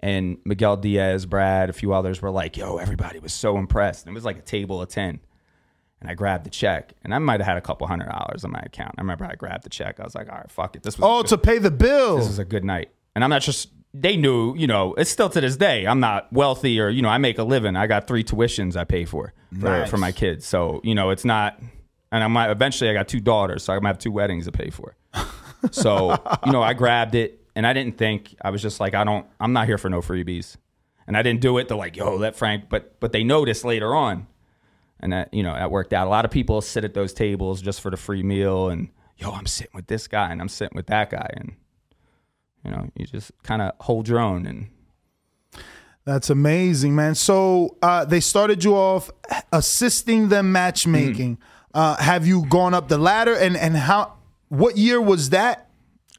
and 0.00 0.38
Miguel 0.44 0.76
Diaz, 0.76 1.26
Brad, 1.26 1.70
a 1.70 1.72
few 1.72 1.92
others 1.92 2.20
were 2.20 2.30
like, 2.30 2.56
"Yo, 2.56 2.76
everybody 2.78 3.18
was 3.18 3.32
so 3.32 3.56
impressed." 3.56 4.04
And 4.06 4.12
it 4.12 4.14
was 4.16 4.24
like 4.24 4.38
a 4.38 4.42
table 4.42 4.82
of 4.82 4.88
ten, 4.88 5.20
and 6.00 6.10
I 6.10 6.14
grabbed 6.14 6.44
the 6.44 6.50
check, 6.50 6.92
and 7.02 7.14
I 7.14 7.18
might 7.18 7.40
have 7.40 7.46
had 7.46 7.56
a 7.56 7.60
couple 7.62 7.86
hundred 7.86 8.08
dollars 8.10 8.44
on 8.44 8.50
my 8.52 8.60
account. 8.60 8.94
I 8.98 9.00
remember 9.00 9.24
I 9.24 9.34
grabbed 9.36 9.64
the 9.64 9.70
check. 9.70 9.98
I 10.00 10.04
was 10.04 10.14
like, 10.14 10.28
"All 10.30 10.36
right, 10.36 10.50
fuck 10.50 10.76
it. 10.76 10.82
This 10.82 10.98
was 10.98 11.04
Oh, 11.08 11.22
to 11.28 11.38
pay 11.38 11.58
the 11.58 11.70
bill. 11.70 12.18
this 12.18 12.26
was 12.28 12.38
a 12.38 12.44
good 12.44 12.64
night." 12.64 12.90
And 13.14 13.22
I'm 13.24 13.30
not 13.30 13.42
just. 13.42 13.68
They 13.98 14.16
knew, 14.16 14.54
you 14.56 14.66
know, 14.66 14.94
it's 14.94 15.10
still 15.10 15.28
to 15.30 15.40
this 15.40 15.56
day. 15.56 15.86
I'm 15.86 16.00
not 16.00 16.32
wealthy 16.32 16.78
or, 16.80 16.88
you 16.88 17.00
know, 17.02 17.08
I 17.08 17.18
make 17.18 17.38
a 17.38 17.44
living. 17.44 17.76
I 17.76 17.86
got 17.86 18.06
three 18.06 18.22
tuitions 18.24 18.76
I 18.76 18.84
pay 18.84 19.04
for 19.04 19.32
for, 19.58 19.64
Nice. 19.64 19.88
for 19.90 19.96
my 19.96 20.12
kids. 20.12 20.44
So, 20.46 20.80
you 20.84 20.94
know, 20.94 21.10
it's 21.10 21.24
not, 21.24 21.58
and 22.12 22.22
I 22.22 22.26
might 22.26 22.50
eventually 22.50 22.90
I 22.90 22.92
got 22.92 23.08
two 23.08 23.20
daughters, 23.20 23.62
so 23.64 23.72
I'm 23.72 23.78
gonna 23.78 23.88
have 23.88 23.98
two 23.98 24.12
weddings 24.12 24.44
to 24.46 24.52
pay 24.52 24.70
for. 24.70 24.96
So, 25.72 26.10
you 26.44 26.52
know, 26.52 26.62
I 26.62 26.74
grabbed 26.74 27.14
it 27.14 27.40
and 27.56 27.66
I 27.66 27.72
didn't 27.72 27.96
think 27.98 28.36
I 28.40 28.50
was 28.50 28.62
just 28.62 28.78
like, 28.78 28.94
I 28.94 29.02
don't, 29.02 29.26
I'm 29.40 29.52
not 29.52 29.66
here 29.66 29.78
for 29.78 29.88
no 29.90 30.00
freebies, 30.00 30.56
and 31.06 31.16
I 31.16 31.22
didn't 31.22 31.40
do 31.40 31.58
it 31.58 31.66
They're 31.68 31.76
like, 31.76 31.96
yo, 31.96 32.14
let 32.14 32.36
Frank, 32.36 32.68
but 32.68 33.00
but 33.00 33.10
they 33.12 33.24
noticed 33.24 33.64
later 33.64 33.94
on, 33.94 34.26
and 35.00 35.12
that 35.12 35.32
you 35.32 35.42
know 35.42 35.54
that 35.54 35.70
worked 35.70 35.92
out. 35.92 36.06
A 36.06 36.10
lot 36.10 36.24
of 36.24 36.30
people 36.30 36.60
sit 36.60 36.84
at 36.84 36.94
those 36.94 37.12
tables 37.12 37.62
just 37.62 37.80
for 37.80 37.90
the 37.90 37.96
free 37.96 38.22
meal, 38.22 38.68
and 38.68 38.90
yo, 39.16 39.32
I'm 39.32 39.46
sitting 39.46 39.72
with 39.74 39.86
this 39.86 40.06
guy 40.06 40.30
and 40.30 40.40
I'm 40.40 40.48
sitting 40.50 40.76
with 40.76 40.86
that 40.88 41.10
guy, 41.10 41.30
and 41.34 41.54
you 42.66 42.72
know, 42.72 42.90
you 42.96 43.06
just 43.06 43.32
kind 43.42 43.62
of 43.62 43.72
hold 43.80 44.08
your 44.08 44.18
own 44.18 44.46
and. 44.46 44.68
That's 46.04 46.30
amazing, 46.30 46.94
man. 46.94 47.16
So 47.16 47.78
uh, 47.82 48.04
they 48.04 48.20
started 48.20 48.62
you 48.62 48.76
off 48.76 49.10
assisting 49.52 50.28
them 50.28 50.52
matchmaking. 50.52 51.38
Uh, 51.74 51.96
have 51.96 52.24
you 52.28 52.46
gone 52.46 52.74
up 52.74 52.88
the 52.88 52.96
ladder, 52.96 53.34
and 53.34 53.56
and 53.56 53.76
how? 53.76 54.14
What 54.48 54.76
year 54.76 55.00
was 55.00 55.30
that? 55.30 55.68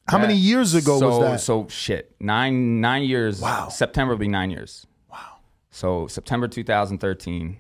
How 0.10 0.18
many 0.20 0.36
years 0.36 0.74
ago 0.74 1.00
so, 1.00 1.08
was 1.08 1.20
that? 1.20 1.40
So 1.42 1.68
shit, 1.70 2.16
nine 2.20 2.80
nine 2.80 3.04
years. 3.04 3.42
Wow. 3.42 3.70
September 3.70 4.14
will 4.14 4.20
be 4.20 4.28
nine 4.28 4.52
years. 4.52 4.86
Wow. 5.12 5.38
So 5.72 6.08
September 6.08 6.48
2013, 6.48 7.58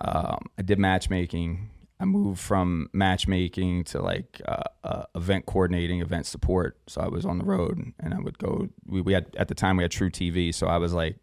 um, 0.00 0.38
I 0.58 0.62
did 0.62 0.78
matchmaking. 0.78 1.70
I 2.00 2.04
moved 2.04 2.40
from 2.40 2.88
matchmaking 2.92 3.84
to 3.84 4.02
like 4.02 4.40
uh, 4.46 4.62
uh, 4.82 5.04
event 5.14 5.46
coordinating, 5.46 6.00
event 6.00 6.26
support. 6.26 6.76
So 6.86 7.00
I 7.00 7.08
was 7.08 7.24
on 7.24 7.38
the 7.38 7.44
road, 7.44 7.92
and 8.00 8.12
I 8.14 8.18
would 8.18 8.38
go. 8.38 8.68
We, 8.86 9.00
we 9.00 9.12
had 9.12 9.34
at 9.36 9.48
the 9.48 9.54
time 9.54 9.76
we 9.76 9.84
had 9.84 9.92
truTV, 9.92 10.54
so 10.54 10.66
I 10.66 10.78
was 10.78 10.92
like 10.92 11.16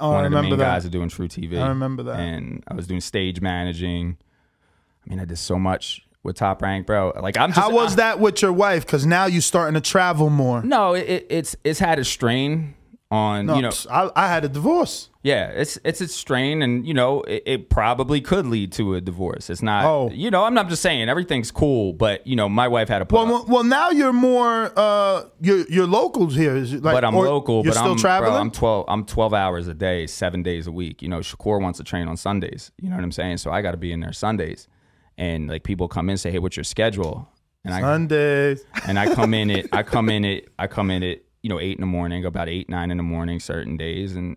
Oh, 0.00 0.10
I 0.10 0.14
one 0.14 0.24
of 0.24 0.30
the 0.32 0.34
main 0.36 0.44
remember 0.44 0.56
that. 0.64 0.72
guys 0.74 0.84
of 0.84 0.90
doing 0.90 1.08
truTV. 1.08 1.60
I 1.60 1.68
remember 1.68 2.02
that. 2.04 2.18
And 2.18 2.64
I 2.66 2.74
was 2.74 2.86
doing 2.86 3.00
stage 3.00 3.40
managing. 3.40 4.16
I 5.06 5.10
mean, 5.10 5.20
I 5.20 5.24
did 5.24 5.38
so 5.38 5.58
much 5.58 6.04
with 6.24 6.36
Top 6.36 6.60
Rank, 6.60 6.86
bro. 6.86 7.12
Like 7.20 7.36
I'm. 7.38 7.50
Just, 7.50 7.60
How 7.60 7.70
was 7.70 7.96
that 7.96 8.18
with 8.18 8.42
your 8.42 8.52
wife? 8.52 8.84
Because 8.84 9.06
now 9.06 9.26
you're 9.26 9.40
starting 9.42 9.74
to 9.74 9.80
travel 9.80 10.28
more. 10.28 10.62
No, 10.62 10.94
it, 10.94 11.26
it's 11.30 11.54
it's 11.62 11.78
had 11.78 11.98
a 12.00 12.04
strain 12.04 12.74
on 13.10 13.46
No, 13.46 13.56
you 13.56 13.62
know. 13.62 13.70
I, 13.90 14.10
I 14.16 14.28
had 14.28 14.44
a 14.44 14.48
divorce. 14.48 15.10
Yeah, 15.22 15.48
it's 15.48 15.78
it's 15.84 16.00
a 16.00 16.08
strain, 16.08 16.62
and 16.62 16.86
you 16.86 16.94
know 16.94 17.22
it, 17.22 17.42
it 17.46 17.70
probably 17.70 18.20
could 18.20 18.46
lead 18.46 18.70
to 18.72 18.94
a 18.94 19.00
divorce. 19.00 19.50
It's 19.50 19.62
not. 19.62 19.84
Oh. 19.84 20.10
you 20.12 20.30
know, 20.30 20.44
I'm 20.44 20.54
not 20.54 20.68
just 20.68 20.82
saying 20.82 21.08
everything's 21.08 21.50
cool, 21.50 21.92
but 21.92 22.24
you 22.26 22.36
know, 22.36 22.48
my 22.48 22.68
wife 22.68 22.88
had 22.88 23.02
a. 23.02 23.06
Well, 23.10 23.26
well, 23.26 23.44
well, 23.48 23.64
now 23.64 23.90
you're 23.90 24.12
more 24.12 24.72
uh, 24.76 25.24
you're 25.40 25.66
you're 25.68 25.86
locals 25.86 26.36
here. 26.36 26.56
Is 26.56 26.74
like, 26.74 26.94
but 26.94 27.04
I'm 27.04 27.14
local. 27.14 27.64
You're 27.64 27.74
but 27.74 27.78
still 27.78 27.92
I'm, 27.92 27.98
traveling. 27.98 28.32
Bro, 28.32 28.40
I'm 28.40 28.50
twelve. 28.52 28.84
I'm 28.88 29.04
twelve 29.04 29.34
hours 29.34 29.66
a 29.66 29.74
day, 29.74 30.06
seven 30.06 30.42
days 30.44 30.68
a 30.68 30.72
week. 30.72 31.02
You 31.02 31.08
know, 31.08 31.18
Shakur 31.18 31.60
wants 31.60 31.78
to 31.78 31.84
train 31.84 32.06
on 32.06 32.16
Sundays. 32.16 32.70
You 32.80 32.88
know 32.88 32.96
what 32.96 33.04
I'm 33.04 33.12
saying? 33.12 33.38
So 33.38 33.50
I 33.50 33.62
got 33.62 33.72
to 33.72 33.76
be 33.76 33.90
in 33.90 34.00
there 34.00 34.12
Sundays, 34.12 34.68
and 35.18 35.48
like 35.48 35.64
people 35.64 35.88
come 35.88 36.08
in 36.08 36.12
and 36.12 36.20
say, 36.20 36.30
"Hey, 36.30 36.38
what's 36.38 36.56
your 36.56 36.64
schedule?" 36.64 37.28
And 37.64 37.74
I 37.74 37.80
Sundays. 37.80 38.64
and 38.86 38.96
I 38.96 39.12
come 39.12 39.34
in 39.34 39.50
it. 39.50 39.68
I 39.72 39.82
come 39.82 40.08
in 40.08 40.24
it. 40.24 40.48
I 40.56 40.68
come 40.68 40.92
in 40.92 41.02
at 41.02 41.18
you 41.46 41.50
know 41.50 41.60
eight 41.60 41.76
in 41.76 41.80
the 41.80 41.86
morning, 41.86 42.24
about 42.24 42.48
eight 42.48 42.68
nine 42.68 42.90
in 42.90 42.96
the 42.96 43.04
morning 43.04 43.38
certain 43.38 43.76
days, 43.76 44.16
and 44.16 44.36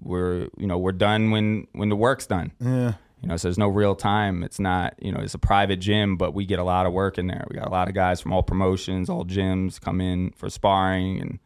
we're 0.00 0.48
you 0.56 0.66
know 0.66 0.78
we're 0.78 0.92
done 0.92 1.30
when 1.30 1.66
when 1.72 1.90
the 1.90 1.96
work's 1.96 2.26
done. 2.26 2.52
Yeah. 2.58 2.94
You 3.20 3.28
know, 3.28 3.36
so 3.36 3.48
there's 3.48 3.58
no 3.58 3.68
real 3.68 3.94
time. 3.94 4.42
It's 4.42 4.58
not, 4.58 4.94
you 5.00 5.12
know, 5.12 5.20
it's 5.20 5.34
a 5.34 5.38
private 5.38 5.76
gym, 5.76 6.16
but 6.16 6.34
we 6.34 6.44
get 6.44 6.58
a 6.58 6.64
lot 6.64 6.86
of 6.86 6.92
work 6.92 7.18
in 7.18 7.28
there. 7.28 7.46
We 7.48 7.54
got 7.54 7.68
a 7.68 7.70
lot 7.70 7.88
of 7.88 7.94
guys 7.94 8.20
from 8.20 8.32
all 8.32 8.42
promotions, 8.42 9.08
all 9.08 9.24
gyms 9.24 9.80
come 9.80 10.00
in 10.00 10.30
for 10.30 10.48
sparring, 10.48 11.20
and 11.20 11.38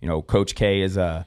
you 0.00 0.08
know, 0.08 0.22
Coach 0.22 0.54
K 0.54 0.82
is 0.82 0.96
a 0.96 1.26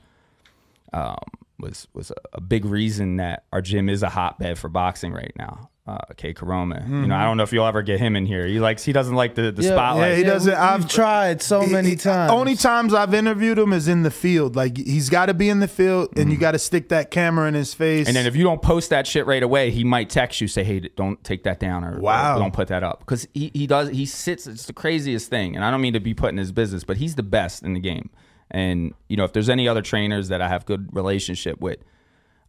um, 0.93 1.17
was 1.59 1.87
was 1.93 2.11
a, 2.11 2.15
a 2.35 2.41
big 2.41 2.63
reason 2.63 3.17
that 3.17 3.43
our 3.51 3.61
gym 3.61 3.89
is 3.89 4.03
a 4.03 4.09
hotbed 4.09 4.57
for 4.57 4.69
boxing 4.69 5.11
right 5.11 5.33
now. 5.37 5.69
Uh, 5.87 5.97
Kay 6.15 6.31
Koroma, 6.31 6.87
you 6.87 7.07
know, 7.07 7.15
I 7.15 7.21
Mhm. 7.21 7.25
don't 7.25 7.37
know 7.37 7.43
if 7.43 7.51
you'll 7.51 7.65
ever 7.65 7.81
get 7.81 7.99
him 7.99 8.15
in 8.15 8.27
here. 8.27 8.45
He 8.45 8.59
likes 8.59 8.83
he 8.83 8.93
doesn't 8.93 9.15
like 9.15 9.33
the, 9.33 9.51
the 9.51 9.63
Yeah, 9.63 9.71
spotlight. 9.71 10.11
Yeah, 10.11 10.15
he 10.17 10.23
doesn't. 10.23 10.53
I've 10.53 10.87
tried 10.87 11.41
so 11.41 11.65
many 11.65 11.95
times. 11.95 12.31
Only 12.31 12.55
times 12.55 12.93
I've 12.93 13.15
interviewed 13.15 13.57
him 13.57 13.73
is 13.73 13.87
in 13.87 14.03
the 14.03 14.11
field. 14.11 14.55
Like 14.55 14.77
he's 14.77 15.09
got 15.09 15.25
to 15.25 15.33
be 15.33 15.49
in 15.49 15.59
the 15.59 15.67
field, 15.67 16.09
and 16.15 16.31
you 16.31 16.37
got 16.37 16.51
to 16.51 16.59
stick 16.59 16.89
that 16.89 17.09
camera 17.09 17.47
in 17.47 17.55
his 17.55 17.73
face. 17.73 18.01
Mm-hmm. 18.01 18.07
And 18.09 18.15
then 18.15 18.27
if 18.27 18.35
you 18.35 18.43
don't 18.43 18.61
post 18.61 18.91
that 18.91 19.07
shit 19.07 19.25
right 19.25 19.41
away, 19.41 19.71
he 19.71 19.83
might 19.83 20.11
text 20.11 20.39
you 20.39 20.47
say, 20.47 20.63
"Hey, 20.63 20.81
don't 20.95 21.21
take 21.23 21.43
that 21.45 21.59
down 21.59 21.83
or, 21.83 21.97
or 21.97 21.99
Wow. 21.99 22.37
don't 22.37 22.53
put 22.53 22.67
that 22.67 22.83
up." 22.83 22.99
Because 22.99 23.27
he, 23.33 23.49
he 23.55 23.65
does 23.65 23.89
he 23.89 24.05
sits. 24.05 24.45
It's 24.45 24.67
the 24.67 24.73
craziest 24.73 25.31
thing, 25.31 25.55
and 25.55 25.65
I 25.65 25.71
don't 25.71 25.81
mean 25.81 25.93
to 25.93 25.99
be 25.99 26.13
put 26.13 26.29
in 26.31 26.37
his 26.37 26.51
business, 26.51 26.83
but 26.83 26.97
he's 26.97 27.15
the 27.15 27.23
best 27.23 27.63
in 27.63 27.73
the 27.73 27.79
game. 27.79 28.11
And 28.51 28.93
you 29.07 29.17
know, 29.17 29.23
if 29.23 29.33
there's 29.33 29.49
any 29.49 29.67
other 29.67 29.81
trainers 29.81 30.27
that 30.27 30.41
I 30.43 30.47
have 30.47 30.67
good 30.67 30.89
relationship 30.95 31.59
with, 31.59 31.79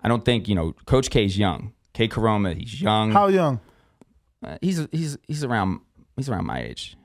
I 0.04 0.08
don't 0.08 0.22
think 0.26 0.48
you 0.48 0.54
know 0.54 0.74
Coach 0.84 1.08
K 1.08 1.24
is 1.24 1.38
young. 1.38 1.72
Kay 1.94 2.08
Koroma, 2.08 2.56
he's 2.56 2.80
young. 2.80 3.12
how 3.12 3.28
young? 3.28 3.60
Uh, 4.44 4.58
he's 4.60 4.86
he's 4.90 5.18
he's 5.26 5.44
around 5.44 5.80
he's 6.16 6.28
around 6.28 6.46
my 6.46 6.62
age. 6.62 6.96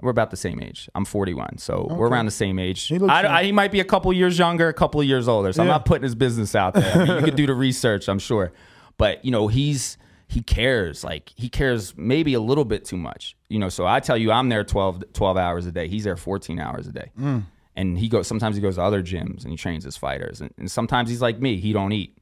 We're 0.00 0.10
about 0.10 0.30
the 0.30 0.36
same 0.36 0.60
age. 0.60 0.88
I'm 0.94 1.04
41, 1.04 1.58
so 1.58 1.86
we're 1.88 2.08
around 2.08 2.24
the 2.24 2.32
same 2.32 2.58
age. 2.58 2.84
He 2.86 2.98
I. 3.00 3.38
I, 3.38 3.44
he 3.44 3.52
might 3.52 3.70
be 3.70 3.78
a 3.78 3.84
couple 3.84 4.12
years 4.12 4.38
younger, 4.38 4.68
a 4.68 4.74
couple 4.74 5.00
of 5.00 5.06
years 5.06 5.28
older. 5.28 5.52
So 5.52 5.62
I'm 5.62 5.68
not 5.68 5.84
putting 5.84 6.02
his 6.02 6.16
business 6.16 6.56
out 6.56 6.74
there. 6.74 6.92
I 6.92 7.04
mean, 7.04 7.16
you 7.18 7.22
could 7.22 7.36
do 7.36 7.46
the 7.46 7.54
research, 7.54 8.08
I'm 8.08 8.18
sure. 8.18 8.52
But 8.96 9.24
you 9.24 9.30
know, 9.30 9.46
he's 9.46 9.96
he 10.28 10.42
cares. 10.42 11.04
Like 11.04 11.30
he 11.36 11.48
cares 11.48 11.96
maybe 11.96 12.34
a 12.34 12.40
little 12.40 12.64
bit 12.64 12.84
too 12.84 12.96
much. 12.96 13.36
You 13.48 13.58
know, 13.58 13.68
so 13.68 13.86
I 13.86 14.00
tell 14.00 14.16
you, 14.16 14.32
I'm 14.32 14.48
there 14.48 14.64
12, 14.64 15.12
12 15.12 15.36
hours 15.36 15.66
a 15.66 15.72
day. 15.72 15.86
He's 15.88 16.04
there 16.04 16.16
14 16.16 16.58
hours 16.58 16.88
a 16.88 16.92
day. 16.92 17.10
Mm. 17.18 17.44
And 17.76 17.98
he 17.98 18.08
goes. 18.08 18.26
Sometimes 18.26 18.56
he 18.56 18.62
goes 18.62 18.76
to 18.76 18.82
other 18.82 19.02
gyms 19.02 19.42
and 19.42 19.50
he 19.50 19.56
trains 19.56 19.84
his 19.84 19.96
fighters. 19.96 20.40
And, 20.40 20.52
and 20.58 20.70
sometimes 20.70 21.08
he's 21.08 21.22
like 21.22 21.38
me. 21.38 21.58
He 21.58 21.72
don't 21.72 21.92
eat. 21.92 22.18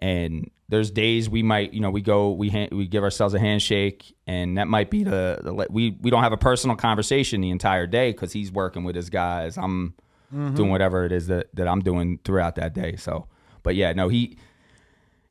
And 0.00 0.50
there's 0.68 0.90
days 0.90 1.28
we 1.30 1.42
might, 1.42 1.72
you 1.72 1.80
know, 1.80 1.90
we 1.90 2.00
go, 2.02 2.32
we 2.32 2.48
hand, 2.50 2.70
we 2.72 2.86
give 2.86 3.04
ourselves 3.04 3.34
a 3.34 3.38
handshake, 3.38 4.14
and 4.26 4.58
that 4.58 4.66
might 4.68 4.90
be 4.90 5.04
the, 5.04 5.38
the 5.42 5.54
we 5.70 5.96
we 6.00 6.10
don't 6.10 6.22
have 6.22 6.32
a 6.32 6.36
personal 6.36 6.74
conversation 6.76 7.40
the 7.40 7.50
entire 7.50 7.86
day 7.86 8.10
because 8.12 8.32
he's 8.32 8.50
working 8.50 8.82
with 8.84 8.96
his 8.96 9.08
guys. 9.10 9.56
I'm 9.56 9.94
Mhm. 10.34 10.56
doing 10.56 10.70
whatever 10.70 11.04
it 11.04 11.12
is 11.12 11.28
that 11.28 11.46
that 11.54 11.68
I'm 11.68 11.80
doing 11.82 12.18
throughout 12.24 12.56
that 12.56 12.74
day. 12.74 12.96
So, 12.96 13.26
but 13.62 13.76
yeah, 13.76 13.92
no, 13.92 14.08
he, 14.08 14.36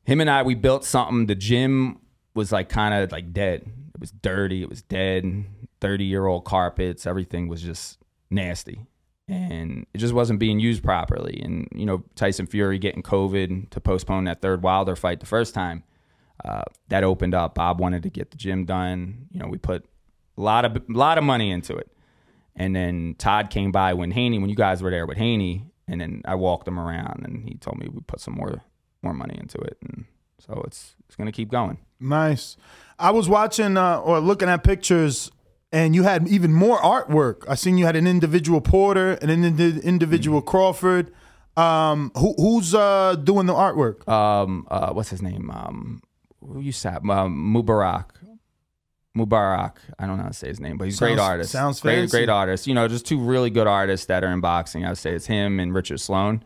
him 0.04 0.22
and 0.22 0.30
I, 0.30 0.42
we 0.42 0.54
built 0.54 0.84
something. 0.86 1.26
The 1.26 1.34
gym 1.34 1.98
was 2.34 2.50
like 2.50 2.70
kind 2.70 2.94
of 2.94 3.12
like 3.12 3.32
dead. 3.34 3.62
It 3.94 4.00
was 4.00 4.10
dirty. 4.12 4.62
It 4.62 4.70
was 4.70 4.80
dead. 4.82 5.44
Thirty 5.82 6.04
year 6.04 6.24
old 6.26 6.46
carpets. 6.46 7.06
Everything 7.06 7.46
was 7.48 7.60
just 7.60 7.98
nasty, 8.30 8.86
and 9.28 9.86
it 9.92 9.98
just 9.98 10.14
wasn't 10.14 10.38
being 10.38 10.60
used 10.60 10.82
properly. 10.82 11.40
And 11.42 11.68
you 11.74 11.86
know, 11.86 12.04
Tyson 12.14 12.46
Fury 12.46 12.78
getting 12.78 13.02
COVID 13.02 13.70
to 13.70 13.80
postpone 13.80 14.24
that 14.24 14.40
third 14.40 14.62
Wilder 14.62 14.96
fight 14.96 15.20
the 15.20 15.26
first 15.26 15.54
time. 15.54 15.82
Uh, 16.44 16.62
that 16.88 17.02
opened 17.02 17.34
up. 17.34 17.54
Bob 17.54 17.80
wanted 17.80 18.02
to 18.02 18.10
get 18.10 18.30
the 18.30 18.36
gym 18.36 18.66
done. 18.66 19.26
You 19.30 19.40
know, 19.40 19.48
we 19.48 19.58
put 19.58 19.84
a 20.36 20.40
lot 20.40 20.64
of 20.64 20.76
a 20.76 20.82
lot 20.88 21.18
of 21.18 21.24
money 21.24 21.50
into 21.50 21.74
it. 21.76 21.90
And 22.54 22.74
then 22.74 23.16
Todd 23.18 23.50
came 23.50 23.72
by 23.72 23.94
when 23.94 24.10
Haney, 24.10 24.38
when 24.38 24.48
you 24.48 24.56
guys 24.56 24.82
were 24.82 24.90
there 24.90 25.06
with 25.06 25.18
Haney, 25.18 25.66
and 25.88 26.00
then 26.00 26.22
I 26.24 26.34
walked 26.36 26.66
him 26.66 26.78
around, 26.78 27.22
and 27.24 27.46
he 27.46 27.56
told 27.56 27.78
me 27.78 27.88
we 27.92 28.00
put 28.00 28.20
some 28.20 28.34
more 28.34 28.62
more 29.02 29.14
money 29.14 29.36
into 29.38 29.58
it, 29.58 29.76
and 29.82 30.04
so 30.38 30.62
it's 30.66 30.94
it's 31.06 31.16
gonna 31.16 31.32
keep 31.32 31.50
going. 31.50 31.78
Nice. 32.00 32.56
I 32.98 33.10
was 33.10 33.28
watching 33.28 33.76
uh, 33.76 33.98
or 34.00 34.20
looking 34.20 34.48
at 34.48 34.64
pictures, 34.64 35.30
and 35.72 35.94
you 35.94 36.02
had 36.04 36.28
even 36.28 36.52
more 36.52 36.78
artwork. 36.78 37.44
I 37.48 37.54
seen 37.54 37.76
you 37.78 37.86
had 37.86 37.96
an 37.96 38.06
individual 38.06 38.60
Porter 38.60 39.12
and 39.22 39.30
an 39.30 39.44
indi- 39.44 39.80
individual 39.80 40.40
Mm-hmm. 40.40 40.48
Crawford. 40.50 41.12
Um, 41.56 42.12
who, 42.16 42.34
who's 42.36 42.74
uh, 42.74 43.16
doing 43.16 43.46
the 43.46 43.54
artwork? 43.54 44.06
Um, 44.08 44.66
uh, 44.70 44.92
what's 44.92 45.08
his 45.08 45.22
name? 45.22 45.50
Um, 45.50 46.02
who 46.46 46.60
you 46.60 46.70
sat? 46.72 46.96
Um, 47.08 47.54
Mubarak. 47.54 48.10
Mubarak. 49.16 49.76
I 49.98 50.06
don't 50.06 50.18
know 50.18 50.24
how 50.24 50.28
to 50.28 50.34
say 50.34 50.48
his 50.48 50.60
name, 50.60 50.76
but 50.76 50.84
he's 50.84 50.96
a 50.96 50.98
great 50.98 51.16
Sounds- 51.16 51.20
artist. 51.30 51.52
sounds 51.52 51.80
great, 51.80 51.96
fancy. 52.00 52.10
great 52.18 52.28
artist. 52.28 52.66
You 52.66 52.74
know, 52.74 52.86
just 52.88 53.06
two 53.06 53.18
really 53.18 53.48
good 53.48 53.66
artists 53.66 54.06
that 54.06 54.22
are 54.22 54.30
in 54.30 54.40
boxing. 54.40 54.84
I 54.84 54.88
would 54.90 54.98
say 54.98 55.12
it's 55.14 55.26
him 55.26 55.58
and 55.58 55.74
Richard 55.74 56.00
Slone. 56.00 56.44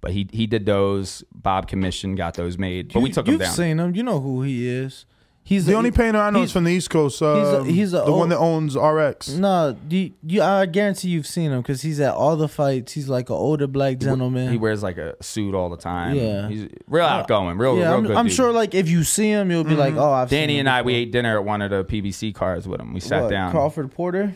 But 0.00 0.12
he 0.12 0.26
he 0.32 0.46
did 0.46 0.64
those. 0.66 1.22
Bob 1.32 1.68
commissioned, 1.68 2.16
got 2.16 2.34
those 2.34 2.56
made. 2.58 2.92
But 2.92 3.00
we 3.00 3.10
took 3.12 3.26
them 3.26 3.34
You've 3.34 3.42
down. 3.42 3.52
seen 3.52 3.78
him. 3.78 3.94
You 3.94 4.02
know 4.02 4.18
who 4.18 4.42
he 4.42 4.66
is. 4.66 5.04
He's 5.42 5.66
the 5.66 5.72
a- 5.72 5.76
only 5.76 5.90
painter 5.90 6.20
I 6.20 6.30
know 6.30 6.42
is 6.42 6.52
from 6.52 6.62
the 6.64 6.70
East 6.70 6.90
Coast. 6.90 7.20
Uh, 7.20 7.34
he's 7.34 7.48
a- 7.48 7.64
he's 7.72 7.92
a 7.92 7.96
the 7.96 8.04
old- 8.04 8.18
one 8.20 8.28
that 8.28 8.38
owns 8.38 8.76
RX. 8.76 9.30
No, 9.30 9.76
you, 9.88 10.12
you, 10.22 10.42
I 10.42 10.66
guarantee 10.66 11.08
you've 11.08 11.26
seen 11.26 11.50
him 11.50 11.60
because 11.60 11.82
he's 11.82 11.98
at 11.98 12.14
all 12.14 12.36
the 12.36 12.46
fights. 12.46 12.92
He's 12.92 13.08
like 13.08 13.30
an 13.30 13.36
older 13.36 13.66
black 13.66 13.98
gentleman. 13.98 14.52
He 14.52 14.58
wears 14.58 14.82
like 14.82 14.96
a 14.96 15.20
suit 15.22 15.54
all 15.54 15.68
the 15.68 15.76
time. 15.76 16.14
Yeah. 16.14 16.48
he's 16.48 16.68
real 16.86 17.04
outgoing. 17.04 17.58
Real, 17.58 17.76
yeah, 17.78 17.88
real 17.88 17.94
I'm, 17.94 18.02
good. 18.06 18.16
I'm 18.16 18.26
dude. 18.26 18.34
sure 18.36 18.52
like 18.52 18.74
if 18.76 18.88
you 18.88 19.02
see 19.02 19.28
him, 19.30 19.50
you'll 19.50 19.64
be 19.64 19.74
like, 19.74 19.94
oh, 19.96 20.12
I've 20.12 20.30
Danny 20.30 20.52
seen 20.52 20.58
and 20.60 20.68
him 20.68 20.74
I 20.74 20.82
we 20.82 20.94
ate 20.94 21.10
dinner 21.10 21.36
at 21.38 21.44
one 21.44 21.62
of 21.62 21.70
the 21.70 21.84
PBC 21.84 22.32
cars 22.32 22.68
with 22.68 22.80
him. 22.80 22.94
We 22.94 23.00
sat 23.00 23.22
What, 23.24 23.30
down. 23.30 23.50
Crawford 23.50 23.90
Porter. 23.90 24.34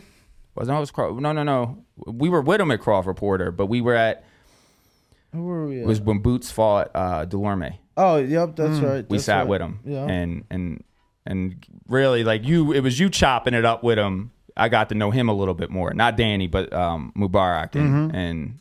Was 0.55 0.67
no, 0.67 0.77
it 0.77 0.79
was 0.81 0.91
Craw- 0.91 1.13
no, 1.19 1.31
no, 1.31 1.43
no. 1.43 1.83
We 2.07 2.27
were 2.29 2.41
with 2.41 2.59
him 2.59 2.71
at 2.71 2.81
Crawford 2.81 3.15
Porter, 3.17 3.51
but 3.51 3.67
we 3.67 3.79
were 3.79 3.95
at. 3.95 4.23
Where 5.31 5.43
were 5.43 5.67
we? 5.67 5.81
It 5.81 5.85
was 5.85 5.99
when 6.01 6.19
Boots 6.19 6.49
fought 6.51 6.91
uh, 6.95 7.25
Dulorme. 7.25 7.77
oh, 7.97 8.17
yep, 8.17 8.55
that's 8.55 8.79
right. 8.79 9.09
we 9.09 9.19
sat 9.19 9.39
right. 9.39 9.47
with 9.47 9.61
him. 9.61 9.79
Yeah. 9.85 10.05
And 10.05 10.45
and 10.49 10.83
and 11.25 11.65
really 11.87 12.23
like 12.23 12.45
you, 12.45 12.71
it 12.71 12.81
was 12.81 12.99
you 12.99 13.09
chopping 13.09 13.53
it 13.53 13.65
up 13.65 13.83
with 13.83 13.97
him. 13.97 14.31
I 14.57 14.69
got 14.69 14.89
to 14.89 14.95
know 14.95 15.11
him 15.11 15.27
a 15.29 15.33
little 15.33 15.53
bit 15.53 15.69
more. 15.69 15.93
Not 15.93 16.15
Danny, 16.17 16.47
but 16.47 16.71
um, 16.71 17.11
Mubarak 17.17 17.75
and, 17.75 18.11
Mhm. 18.11 18.15
and 18.15 18.59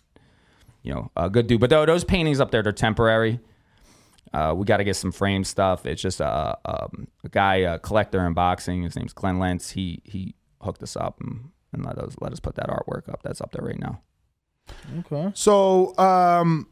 you 0.83 0.93
know 0.93 1.11
a 1.17 1.31
good 1.31 1.47
dude. 1.47 1.61
But 1.61 1.71
tho- 1.71 1.87
those 1.87 2.05
paintings 2.05 2.41
up 2.41 2.51
there, 2.51 2.63
they're 2.63 2.73
temporary. 2.73 3.39
Uh, 4.33 4.53
we 4.57 4.65
got 4.65 4.79
to 4.79 4.85
get 4.85 4.97
some 4.97 5.13
frame 5.13 5.45
stuff. 5.45 5.87
It's 5.87 6.03
just 6.03 6.21
a, 6.21 6.59
um, 6.65 7.07
a 7.23 7.29
guy, 7.29 7.57
a 7.57 7.79
collector 7.79 8.27
in 8.27 8.33
boxing. 8.35 8.83
His 8.83 8.97
name's 8.97 9.13
Glenn 9.13 9.39
Lentz. 9.39 9.71
He 9.71 10.01
he 10.05 10.35
hooked 10.61 10.83
us 10.83 10.97
up 10.97 11.21
and, 11.21 11.51
and 11.73 11.85
let 11.85 11.99
us 11.99 12.17
let 12.21 12.33
us 12.33 12.41
put 12.41 12.57
that 12.57 12.69
artwork 12.69 13.09
up. 13.09 13.23
That's 13.23 13.41
up 13.41 13.53
there 13.53 13.65
right 13.65 13.79
now. 13.79 14.01
Okay. 15.01 15.31
So, 15.35 15.97
um, 15.99 16.67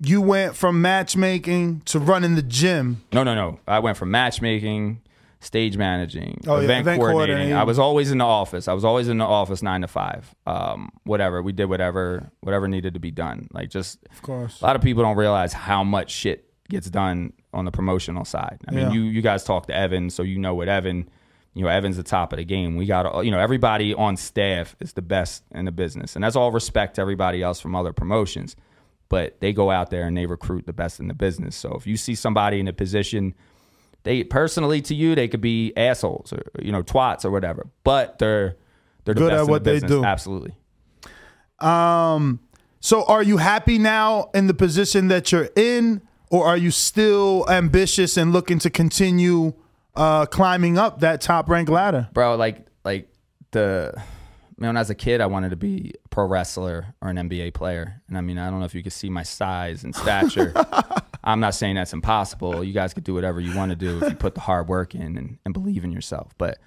you 0.00 0.20
went 0.20 0.54
from 0.54 0.82
matchmaking 0.82 1.80
to 1.86 1.98
running 1.98 2.34
the 2.34 2.42
gym. 2.42 3.02
No, 3.12 3.22
no, 3.24 3.34
no. 3.34 3.60
I 3.66 3.78
went 3.78 3.96
from 3.96 4.10
matchmaking, 4.10 5.00
stage 5.40 5.76
managing, 5.76 6.40
Oh, 6.46 6.56
yeah, 6.58 6.64
event, 6.64 6.80
event 6.80 7.00
coordinating. 7.00 7.26
coordinating. 7.36 7.56
I 7.56 7.64
was 7.64 7.78
always 7.78 8.10
in 8.10 8.18
the 8.18 8.24
office. 8.24 8.66
I 8.68 8.72
was 8.72 8.84
always 8.84 9.08
in 9.08 9.18
the 9.18 9.24
office 9.24 9.62
nine 9.62 9.82
to 9.82 9.88
five. 9.88 10.34
Um, 10.46 10.90
whatever 11.04 11.42
we 11.42 11.52
did, 11.52 11.66
whatever 11.66 12.30
whatever 12.40 12.66
needed 12.68 12.94
to 12.94 13.00
be 13.00 13.10
done. 13.10 13.48
Like 13.52 13.70
just, 13.70 13.98
Of 14.10 14.22
course. 14.22 14.60
a 14.60 14.64
lot 14.64 14.76
of 14.76 14.82
people 14.82 15.02
don't 15.02 15.16
realize 15.16 15.52
how 15.52 15.84
much 15.84 16.10
shit 16.10 16.44
gets 16.68 16.90
done 16.90 17.32
on 17.54 17.64
the 17.64 17.70
promotional 17.70 18.24
side. 18.24 18.58
I 18.68 18.72
mean, 18.72 18.86
Yeah. 18.88 18.92
you 18.92 19.02
you 19.02 19.22
guys 19.22 19.44
talk 19.44 19.66
to 19.68 19.74
Evan, 19.76 20.10
so 20.10 20.22
you 20.22 20.38
know 20.38 20.54
what 20.54 20.68
Evan. 20.68 21.08
You 21.54 21.64
know, 21.64 21.70
Evan's 21.70 21.96
the 21.96 22.02
top 22.04 22.32
of 22.32 22.36
the 22.36 22.44
game. 22.44 22.76
We 22.76 22.86
got, 22.86 23.24
you 23.24 23.30
know, 23.32 23.38
everybody 23.40 23.92
on 23.94 24.16
staff 24.16 24.76
is 24.80 24.92
the 24.92 25.02
best 25.02 25.42
in 25.52 25.64
the 25.64 25.72
business. 25.72 26.14
And 26.14 26.22
that's 26.22 26.36
all 26.36 26.52
respect 26.52 26.96
to 26.96 27.00
everybody 27.00 27.42
else 27.42 27.58
from 27.58 27.74
other 27.74 27.92
promotions. 27.92 28.54
But 29.08 29.40
they 29.40 29.52
go 29.52 29.70
out 29.70 29.90
there 29.90 30.06
and 30.06 30.16
they 30.16 30.26
recruit 30.26 30.66
the 30.66 30.72
best 30.72 31.00
in 31.00 31.08
the 31.08 31.14
business. 31.14 31.56
So 31.56 31.72
if 31.74 31.84
you 31.86 31.96
see 31.96 32.14
somebody 32.14 32.60
in 32.60 32.68
a 32.68 32.72
position, 32.72 33.34
they 34.04 34.24
personally 34.24 34.80
to 34.82 34.94
you, 34.94 35.14
they 35.14 35.28
could 35.28 35.40
be 35.40 35.72
assholes 35.76 36.32
or, 36.32 36.42
you 36.62 36.72
know, 36.72 36.82
twats 36.82 37.24
or 37.24 37.30
whatever. 37.30 37.66
But 37.84 38.18
they're 38.18 38.56
they're 39.04 39.14
the 39.14 39.20
Good 39.20 39.30
best 39.30 39.42
at 39.42 39.48
what 39.48 39.64
the 39.64 39.80
they 39.80 39.86
do. 39.86 40.04
Absolutely. 40.04 40.54
Um, 41.58 42.40
So 42.80 43.04
are 43.04 43.22
you 43.22 43.38
happy 43.38 43.78
now 43.78 44.30
in 44.34 44.46
the 44.46 44.54
position 44.54 45.08
that 45.08 45.32
you're 45.32 45.50
in, 45.56 46.00
or 46.30 46.46
are 46.46 46.56
you 46.56 46.70
still 46.70 47.44
ambitious 47.50 48.16
and 48.16 48.32
looking 48.32 48.58
to 48.60 48.70
continue 48.70 49.52
uh, 49.96 50.26
climbing 50.26 50.78
up 50.78 51.00
that 51.00 51.20
top 51.20 51.48
rank 51.48 51.68
ladder? 51.68 52.08
bro. 52.12 52.36
Like 52.36 52.66
like 52.84 53.08
the 53.50 53.92
man, 54.56 54.68
when 54.68 54.76
I 54.76 54.80
was 54.80 54.90
a 54.90 54.94
kid, 54.94 55.20
I 55.20 55.26
wanted 55.26 55.50
to 55.50 55.56
be 55.56 55.94
a 56.04 56.08
pro 56.08 56.26
wrestler 56.26 56.94
or 57.02 57.08
an 57.08 57.16
NBA 57.16 57.54
player. 57.54 58.00
And 58.08 58.16
I 58.16 58.20
mean, 58.20 58.38
I 58.38 58.48
don't 58.50 58.60
know 58.60 58.66
if 58.66 58.74
you 58.74 58.82
could 58.82 58.92
see 58.92 59.10
my 59.10 59.22
size 59.24 59.82
and 59.84 59.94
stature. 59.94 60.52
I'm 61.24 61.40
not 61.40 61.54
saying 61.54 61.74
that's 61.74 61.92
impossible. 61.92 62.62
You 62.62 62.72
guys 62.72 62.94
could 62.94 63.04
do 63.04 63.14
whatever 63.14 63.40
you 63.40 63.56
want 63.56 63.70
to 63.70 63.76
do 63.76 64.02
if 64.02 64.10
you 64.10 64.16
put 64.16 64.34
the 64.34 64.40
hard 64.40 64.68
work 64.68 64.94
in 64.94 65.16
and, 65.16 65.38
and 65.44 65.52
believe 65.54 65.84
in 65.84 65.92
yourself. 65.92 66.32
But 66.38 66.58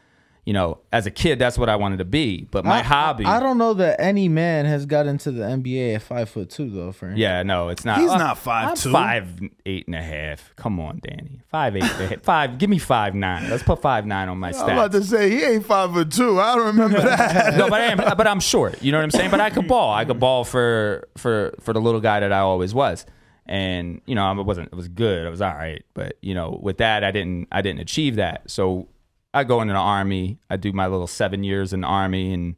you 0.43 0.53
know, 0.53 0.79
as 0.91 1.05
a 1.05 1.11
kid, 1.11 1.37
that's 1.37 1.55
what 1.55 1.69
I 1.69 1.75
wanted 1.75 1.97
to 1.97 2.05
be. 2.05 2.47
But 2.49 2.65
my 2.65 2.79
I- 2.79 2.81
hobby, 2.81 3.25
I 3.25 3.39
don't 3.39 3.59
know 3.59 3.75
that 3.75 4.01
any 4.01 4.27
man 4.27 4.65
has 4.65 4.87
got 4.87 5.05
into 5.05 5.31
the 5.31 5.43
NBA 5.43 5.95
at 5.95 6.01
five 6.01 6.29
foot 6.29 6.49
two 6.49 6.69
though. 6.69 6.91
Frank. 6.91 7.17
Yeah, 7.19 7.43
no, 7.43 7.69
it's 7.69 7.85
not. 7.85 7.99
He's 7.99 8.09
uh, 8.09 8.17
not 8.17 8.37
5'2". 8.37 8.87
I'm 8.87 8.91
Five 8.91 9.39
eight 9.67 9.85
and 9.85 9.95
a 9.95 10.01
half. 10.01 10.51
Come 10.55 10.79
on, 10.79 10.99
Danny. 11.07 11.41
Five 11.49 11.75
eight 11.75 11.83
and 11.83 11.91
a 12.01 12.07
half. 12.07 12.21
Five. 12.23 12.57
Give 12.57 12.71
me 12.71 12.79
five 12.79 13.13
nine. 13.13 13.51
Let's 13.51 13.61
put 13.61 13.83
five 13.83 14.07
nine 14.07 14.29
on 14.29 14.39
my 14.39 14.49
I'm 14.49 14.69
about 14.69 14.91
to 14.93 15.03
say 15.03 15.29
he 15.29 15.43
ain't 15.43 15.65
five 15.65 15.93
foot 15.93 16.11
two. 16.11 16.39
I 16.39 16.55
don't 16.55 16.65
remember 16.67 16.99
that. 17.01 17.55
no, 17.55 17.69
but 17.69 17.79
I 17.79 17.85
am, 17.85 17.97
but 18.17 18.25
I'm 18.25 18.39
short. 18.39 18.81
You 18.81 18.91
know 18.91 18.97
what 18.97 19.03
I'm 19.03 19.11
saying? 19.11 19.29
But 19.29 19.41
I 19.41 19.51
could 19.51 19.67
ball. 19.67 19.93
I 19.93 20.05
could 20.05 20.19
ball 20.19 20.43
for 20.43 21.07
for 21.17 21.53
for 21.61 21.71
the 21.71 21.79
little 21.79 22.01
guy 22.01 22.19
that 22.19 22.33
I 22.33 22.39
always 22.39 22.73
was. 22.73 23.05
And 23.45 24.01
you 24.05 24.15
know, 24.15 24.23
I 24.23 24.31
wasn't. 24.33 24.67
It 24.67 24.75
was 24.75 24.87
good. 24.87 25.25
I 25.25 25.29
was 25.29 25.41
all 25.41 25.53
right. 25.53 25.83
But 25.93 26.17
you 26.21 26.33
know, 26.33 26.59
with 26.61 26.77
that, 26.77 27.03
I 27.03 27.11
didn't. 27.11 27.47
I 27.51 27.61
didn't 27.61 27.81
achieve 27.81 28.15
that. 28.17 28.49
So 28.49 28.87
I 29.33 29.43
go 29.43 29.61
into 29.61 29.73
the 29.73 29.79
army. 29.79 30.37
I 30.49 30.57
do 30.57 30.71
my 30.71 30.87
little 30.87 31.07
seven 31.07 31.43
years 31.43 31.73
in 31.73 31.81
the 31.81 31.87
army, 31.87 32.33
and 32.33 32.55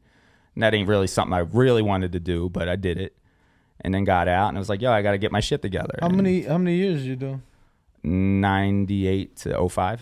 that 0.58 0.74
ain't 0.74 0.88
really 0.88 1.08
something 1.08 1.34
I 1.34 1.40
really 1.40 1.82
wanted 1.82 2.12
to 2.14 2.20
do, 2.20 2.50
but 2.50 2.68
I 2.68 2.76
did 2.76 2.98
it. 3.00 3.16
And 3.82 3.94
then 3.94 4.04
got 4.04 4.28
out, 4.28 4.50
and 4.50 4.58
I 4.58 4.60
was 4.60 4.70
like, 4.70 4.82
yo, 4.82 4.92
I 4.92 5.02
got 5.02 5.12
to 5.12 5.18
get 5.18 5.32
my 5.32 5.40
shit 5.40 5.62
together. 5.62 5.98
How 6.00 6.10
many 6.10 6.44
how 6.44 6.58
many 6.58 6.76
years 6.76 7.06
you 7.06 7.16
do? 7.16 7.42
Ninety 8.04 9.08
eight 9.08 9.38
to 9.38 9.70
05. 9.70 10.02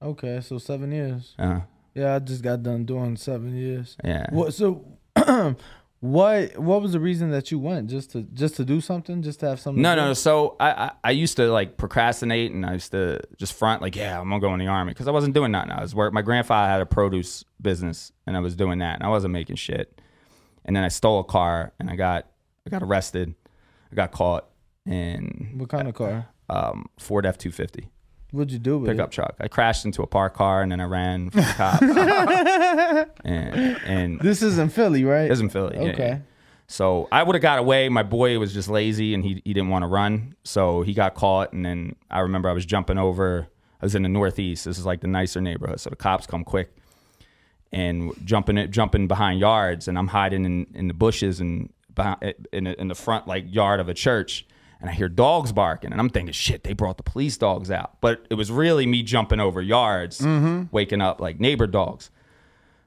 Okay, 0.00 0.40
so 0.40 0.58
seven 0.58 0.92
years. 0.92 1.34
Uh, 1.38 1.60
Yeah, 1.94 2.14
I 2.14 2.18
just 2.20 2.42
got 2.42 2.62
done 2.62 2.84
doing 2.84 3.16
seven 3.16 3.56
years. 3.56 3.96
Yeah. 4.04 4.26
What? 4.30 4.54
So, 4.54 4.84
what? 6.00 6.56
What 6.58 6.80
was 6.82 6.92
the 6.92 7.00
reason 7.00 7.30
that 7.32 7.50
you 7.50 7.58
went? 7.58 7.90
Just 7.90 8.12
to 8.12 8.22
just 8.22 8.56
to 8.56 8.64
do 8.64 8.80
something? 8.80 9.22
Just 9.22 9.40
to 9.40 9.48
have 9.48 9.60
something? 9.60 9.82
No, 9.82 9.94
no. 9.96 10.12
So 10.14 10.56
I, 10.60 10.70
I 10.70 10.90
I 11.04 11.10
used 11.10 11.36
to 11.38 11.50
like 11.50 11.76
procrastinate, 11.76 12.52
and 12.52 12.64
I 12.64 12.74
used 12.74 12.92
to 12.92 13.20
just 13.36 13.52
front 13.52 13.82
like, 13.82 13.96
yeah, 13.96 14.20
I'm 14.20 14.28
gonna 14.28 14.40
go 14.40 14.52
in 14.54 14.60
the 14.60 14.68
army 14.68 14.92
because 14.92 15.08
I 15.08 15.10
wasn't 15.10 15.34
doing 15.34 15.50
nothing. 15.52 15.72
I 15.72 15.80
was 15.80 15.94
work. 15.94 16.12
My 16.12 16.22
grandfather 16.22 16.70
had 16.70 16.80
a 16.80 16.86
produce 16.86 17.44
business, 17.60 18.12
and 18.26 18.36
I 18.36 18.40
was 18.40 18.54
doing 18.54 18.78
that, 18.78 18.94
and 18.94 19.02
I 19.02 19.08
wasn't 19.08 19.32
making 19.32 19.56
shit. 19.56 20.00
And 20.64 20.76
then 20.76 20.84
I 20.84 20.88
stole 20.88 21.20
a 21.20 21.24
car, 21.24 21.72
and 21.80 21.90
I 21.90 21.96
got 21.96 22.26
I 22.66 22.70
got 22.70 22.82
arrested. 22.82 23.34
I 23.90 23.94
got 23.94 24.12
caught, 24.12 24.48
and 24.86 25.54
What 25.56 25.68
kind 25.70 25.88
of 25.88 25.94
car? 25.94 26.28
um, 26.50 26.86
Ford 26.98 27.26
F 27.26 27.38
two 27.38 27.50
fifty 27.50 27.88
What'd 28.30 28.52
you 28.52 28.58
do 28.58 28.78
with 28.78 28.90
pickup 28.90 29.08
it? 29.08 29.12
truck. 29.12 29.36
I 29.40 29.48
crashed 29.48 29.84
into 29.86 30.02
a 30.02 30.06
parked 30.06 30.36
car, 30.36 30.60
and 30.62 30.70
then 30.70 30.80
I 30.80 30.84
ran 30.84 31.30
from 31.30 31.40
the 31.40 31.46
cops. 31.56 31.82
and 33.24 33.80
and 33.84 34.20
This 34.20 34.42
is 34.42 34.58
in 34.58 34.68
Philly, 34.68 35.04
right? 35.04 35.28
This 35.28 35.38
is 35.38 35.42
in 35.42 35.48
Philly. 35.48 35.76
Okay. 35.76 36.08
yeah. 36.08 36.18
So 36.66 37.08
I 37.10 37.22
would 37.22 37.34
have 37.34 37.42
got 37.42 37.58
away. 37.58 37.88
My 37.88 38.02
boy 38.02 38.38
was 38.38 38.52
just 38.52 38.68
lazy 38.68 39.14
and 39.14 39.24
he, 39.24 39.40
he 39.44 39.54
didn't 39.54 39.70
want 39.70 39.84
to 39.84 39.86
run. 39.86 40.34
So 40.44 40.82
he 40.82 40.92
got 40.92 41.14
caught. 41.14 41.54
And 41.54 41.64
then 41.64 41.96
I 42.10 42.20
remember 42.20 42.50
I 42.50 42.52
was 42.52 42.66
jumping 42.66 42.98
over. 42.98 43.48
I 43.80 43.86
was 43.86 43.94
in 43.94 44.02
the 44.02 44.08
Northeast. 44.10 44.66
This 44.66 44.78
is 44.78 44.84
like 44.84 45.00
the 45.00 45.06
nicer 45.06 45.40
neighborhood. 45.40 45.80
So 45.80 45.88
the 45.88 45.96
cops 45.96 46.26
come 46.26 46.44
quick 46.44 46.76
and 47.72 48.12
jumping 48.26 48.58
it, 48.58 48.70
jumping 48.70 49.08
behind 49.08 49.40
yards. 49.40 49.88
And 49.88 49.96
I'm 49.96 50.08
hiding 50.08 50.44
in, 50.44 50.66
in 50.74 50.88
the 50.88 50.94
bushes 50.94 51.40
and 51.40 51.72
behind, 51.94 52.34
in, 52.52 52.64
the- 52.64 52.78
in 52.78 52.88
the 52.88 52.94
front 52.94 53.26
like 53.26 53.46
yard 53.48 53.80
of 53.80 53.88
a 53.88 53.94
church. 53.94 54.46
And 54.80 54.88
I 54.88 54.92
hear 54.92 55.08
dogs 55.08 55.50
barking. 55.52 55.90
And 55.92 56.00
I'm 56.00 56.08
thinking, 56.08 56.32
shit, 56.32 56.62
they 56.62 56.72
brought 56.72 56.96
the 56.98 57.02
police 57.02 57.36
dogs 57.36 57.70
out. 57.70 58.00
But 58.00 58.24
it 58.30 58.34
was 58.34 58.50
really 58.52 58.86
me 58.86 59.02
jumping 59.02 59.40
over 59.40 59.60
yards, 59.60 60.20
Mhm. 60.20 60.68
waking 60.70 61.00
up 61.00 61.20
like 61.20 61.40
neighbor 61.40 61.66
dogs. 61.66 62.10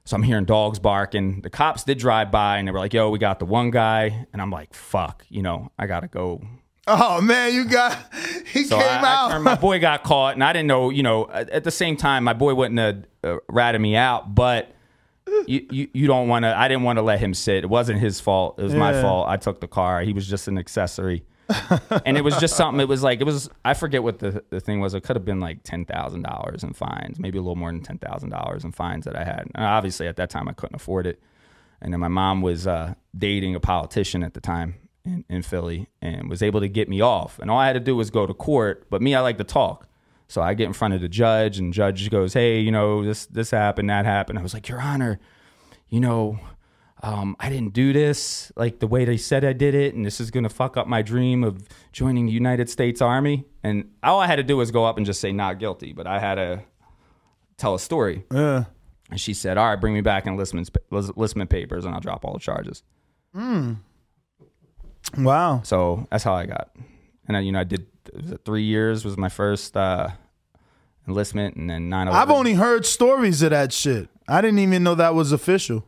So 0.06 0.16
I'm 0.16 0.24
hearing 0.24 0.46
dogs 0.46 0.80
barking. 0.80 1.42
The 1.42 1.50
cops 1.50 1.84
did 1.84 1.98
drive 2.00 2.32
by 2.32 2.58
and 2.58 2.68
they 2.68 2.72
were 2.72 2.80
like, 2.80 2.94
yo, 2.94 3.10
we 3.10 3.20
got 3.20 3.40
the 3.40 3.46
one 3.46 3.72
guy. 3.72 4.26
And 4.34 4.42
I'm 4.42 4.50
like, 4.52 4.74
fuck, 4.74 5.26
you 5.30 5.42
know, 5.42 5.72
I 5.78 5.86
got 5.86 6.00
to 6.00 6.08
go. 6.08 6.42
Oh 6.88 7.22
man, 7.22 7.54
you 7.54 7.66
got 7.66 7.98
he 8.48 8.64
So 8.64 8.78
came 8.78 8.88
I, 8.88 9.02
I 9.02 9.14
out. 9.16 9.32
turned- 9.32 9.44
my 9.44 9.56
boy 9.56 9.80
got 9.80 10.04
caught 10.04 10.34
and 10.34 10.44
I 10.44 10.52
didn't 10.54 10.68
know, 10.68 10.90
you 10.90 11.04
know, 11.04 11.30
at, 11.32 11.50
at 11.52 11.64
the 11.64 11.72
same 11.72 11.96
time, 11.98 12.24
my 12.24 12.34
boy 12.34 12.56
wouldn't 12.56 12.80
have 12.80 13.06
uh, 13.24 13.38
ratted 13.50 13.80
me 13.82 13.96
out, 13.96 14.34
but 14.34 14.74
you, 15.46 15.66
you, 15.70 15.88
you 15.94 16.08
don't 16.08 16.28
want 16.28 16.44
to, 16.44 16.58
I 16.58 16.68
didn't 16.68 16.84
want 16.84 16.98
to 16.98 17.04
let 17.04 17.20
him 17.20 17.34
sit. 17.36 17.64
It 17.64 17.70
wasn't 17.70 18.00
his 18.00 18.20
fault. 18.20 18.58
It 18.60 18.64
was 18.64 18.74
my 18.74 19.00
fault. 19.00 19.28
I 19.30 19.38
took 19.38 19.62
the 19.62 19.68
car. 19.68 20.02
He 20.02 20.14
was 20.14 20.28
just 20.28 20.48
an 20.48 20.58
accessory. 20.58 21.24
And 22.06 22.18
it 22.18 22.24
was 22.24 22.38
just 22.38 22.56
something. 22.56 22.80
It 22.80 22.88
was 22.88 23.04
like 23.04 23.22
it 23.22 23.26
was. 23.26 23.50
I 23.64 23.74
forget 23.74 24.04
what 24.04 24.20
the 24.20 24.44
the 24.50 24.60
thing 24.60 24.80
was. 24.80 24.94
It 24.94 25.02
could 25.02 25.16
have 25.16 25.26
been 25.26 25.40
like 25.40 25.64
ten 25.64 25.86
thousand 25.86 26.24
dollars 26.24 26.64
in 26.64 26.74
fines, 26.74 27.20
maybe 27.20 27.38
a 27.38 27.42
little 27.42 27.56
more 27.56 27.72
than 27.72 27.82
ten 27.82 27.98
thousand 27.98 28.30
dollars 28.30 28.64
in 28.64 28.72
fines 28.72 29.06
that 29.06 29.16
I 29.16 29.24
had. 29.24 29.48
And 29.56 29.66
obviously, 29.66 30.08
at 30.08 30.16
that 30.18 30.30
time, 30.30 30.48
I 30.48 30.54
couldn't 30.54 30.76
afford 30.76 31.08
it. 31.08 31.22
And 31.82 31.94
then 31.94 32.00
my 32.00 32.08
mom 32.08 32.42
was 32.42 32.68
uh, 32.68 32.94
dating 33.18 33.56
a 33.56 33.60
politician 33.60 34.24
at 34.24 34.34
the 34.34 34.42
time 34.42 34.76
in, 35.04 35.26
in 35.30 35.42
Philly, 35.42 35.88
and 36.02 36.30
was 36.30 36.44
able 36.44 36.60
to 36.60 36.68
get 36.70 36.88
me 36.88 37.02
off. 37.02 37.40
And 37.40 37.50
all 37.50 37.58
I 37.58 37.68
had 37.68 37.74
to 37.74 37.80
do 37.80 37.96
was 37.96 38.10
go 38.10 38.26
to 38.26 38.34
court. 38.34 38.88
But 38.90 39.02
me, 39.02 39.16
I 39.16 39.22
like 39.22 39.38
to 39.40 39.44
talk. 39.44 39.88
So 40.28 40.42
I 40.42 40.54
get 40.54 40.68
in 40.68 40.74
front 40.74 40.94
of 40.94 41.02
the 41.02 41.10
judge, 41.10 41.58
and 41.60 41.74
judge 41.74 42.10
goes, 42.10 42.34
"Hey, 42.34 42.60
you 42.60 42.72
know 42.72 43.04
this 43.04 43.26
this 43.26 43.52
happened, 43.52 43.90
that 43.90 44.06
happened." 44.06 44.40
I 44.40 44.44
was 44.44 44.54
like, 44.54 44.70
"Your 44.70 44.82
Honor, 44.82 45.20
you 45.90 46.00
know." 46.00 46.40
Um, 47.04 47.36
I 47.40 47.50
didn't 47.50 47.74
do 47.74 47.94
this 47.94 48.52
like 48.56 48.80
the 48.80 48.88
way 48.88 49.06
they 49.06 49.18
said 49.18 49.44
I 49.44 49.54
did 49.54 49.74
it, 49.74 49.96
and 49.96 50.06
this 50.06 50.20
is 50.20 50.30
gonna 50.32 50.50
fuck 50.50 50.78
up 50.78 50.88
my 50.88 51.02
dream 51.02 51.44
of 51.44 51.68
joining 51.92 52.28
the 52.28 52.32
United 52.32 52.70
States 52.70 53.02
Army. 53.02 53.46
And 53.64 53.90
all 54.04 54.20
I 54.20 54.28
had 54.28 54.36
to 54.36 54.44
do 54.44 54.58
was 54.58 54.72
go 54.72 54.86
up 54.86 54.98
and 54.98 55.06
just 55.06 55.20
say 55.20 55.32
not 55.32 55.60
guilty, 55.60 55.94
but 55.94 56.06
I 56.06 56.20
had 56.20 56.36
to 56.36 56.64
tell 57.58 57.74
a 57.74 57.80
story. 57.80 58.26
Yeah. 58.32 58.66
And 59.10 59.20
she 59.20 59.34
said, 59.34 59.58
"All 59.58 59.68
right, 59.68 59.80
bring 59.80 59.94
me 59.94 60.02
back 60.02 60.28
enlistment 60.28 60.70
enlistment 60.92 61.50
papers, 61.50 61.86
and 61.86 61.94
I'll 61.94 62.02
drop 62.02 62.24
all 62.24 62.34
the 62.34 62.40
charges." 62.40 62.84
Mm. 63.36 63.78
Wow. 65.18 65.62
So 65.64 66.08
that's 66.12 66.24
how 66.24 66.34
I 66.34 66.46
got. 66.46 66.72
And 67.28 67.36
then 67.36 67.44
you 67.44 67.52
know 67.52 67.60
I 67.60 67.64
did 67.64 67.88
three 68.46 68.64
years 68.64 69.04
was 69.06 69.18
my 69.18 69.30
first 69.30 69.76
uh, 69.76 70.10
enlistment, 71.08 71.56
and 71.56 71.70
then 71.70 71.90
nine. 71.90 72.08
I've 72.08 72.30
only 72.30 72.54
heard 72.54 72.86
stories 72.86 73.42
of 73.42 73.50
that 73.52 73.74
shit. 73.74 74.10
I 74.28 74.42
didn't 74.42 74.60
even 74.60 74.84
know 74.84 74.96
that 74.96 75.16
was 75.16 75.32
official. 75.32 75.86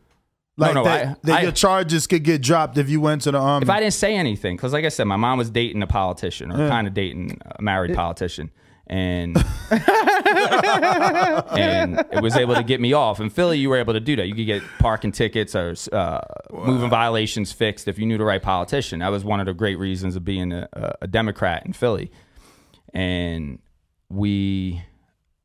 No, 0.56 0.66
Like 0.66 0.74
no, 0.74 0.84
that, 0.84 1.06
I- 1.06 1.16
that 1.24 1.38
I- 1.38 1.42
your 1.42 1.52
charges 1.52 2.06
could 2.06 2.22
get 2.22 2.40
dropped 2.42 2.78
if 2.78 2.88
you 2.88 3.00
went 3.00 3.22
to 3.22 3.32
the 3.32 3.38
army. 3.38 3.64
If 3.64 3.70
I 3.70 3.80
didn't 3.80 3.94
say 3.94 4.14
anything, 4.14 4.56
because 4.56 4.72
like 4.72 4.84
I 4.84 4.88
said, 4.88 5.04
my 5.04 5.16
mom 5.16 5.36
was 5.38 5.50
dating 5.50 5.82
a 5.82 5.86
politician 5.86 6.52
or 6.52 6.58
Yeah. 6.58 6.68
kind 6.68 6.86
of 6.86 6.94
dating 6.94 7.38
a 7.44 7.60
married 7.60 7.94
politician, 7.96 8.50
and 8.86 9.36
and 11.58 11.98
it 12.12 12.22
was 12.22 12.36
able 12.36 12.54
to 12.54 12.62
get 12.62 12.80
me 12.80 12.92
off. 12.92 13.20
In 13.20 13.30
Philly, 13.30 13.58
you 13.58 13.68
were 13.68 13.78
able 13.78 13.92
to 13.94 14.00
do 14.00 14.16
that. 14.16 14.26
You 14.28 14.34
could 14.34 14.46
get 14.46 14.62
parking 14.78 15.12
tickets 15.12 15.54
or 15.54 15.74
uh, 15.92 16.20
moving 16.52 16.90
violations 16.90 17.52
fixed 17.52 17.88
if 17.88 17.98
you 17.98 18.06
knew 18.06 18.18
the 18.18 18.24
right 18.24 18.42
politician. 18.42 19.00
That 19.00 19.08
was 19.10 19.24
one 19.24 19.40
of 19.40 19.46
the 19.46 19.54
great 19.54 19.78
reasons 19.78 20.16
of 20.16 20.24
being 20.24 20.52
a- 20.52 20.68
a 21.02 21.06
Democrat 21.06 21.64
in 21.66 21.72
Philly. 21.72 22.10
And 22.92 23.58
we, 24.08 24.82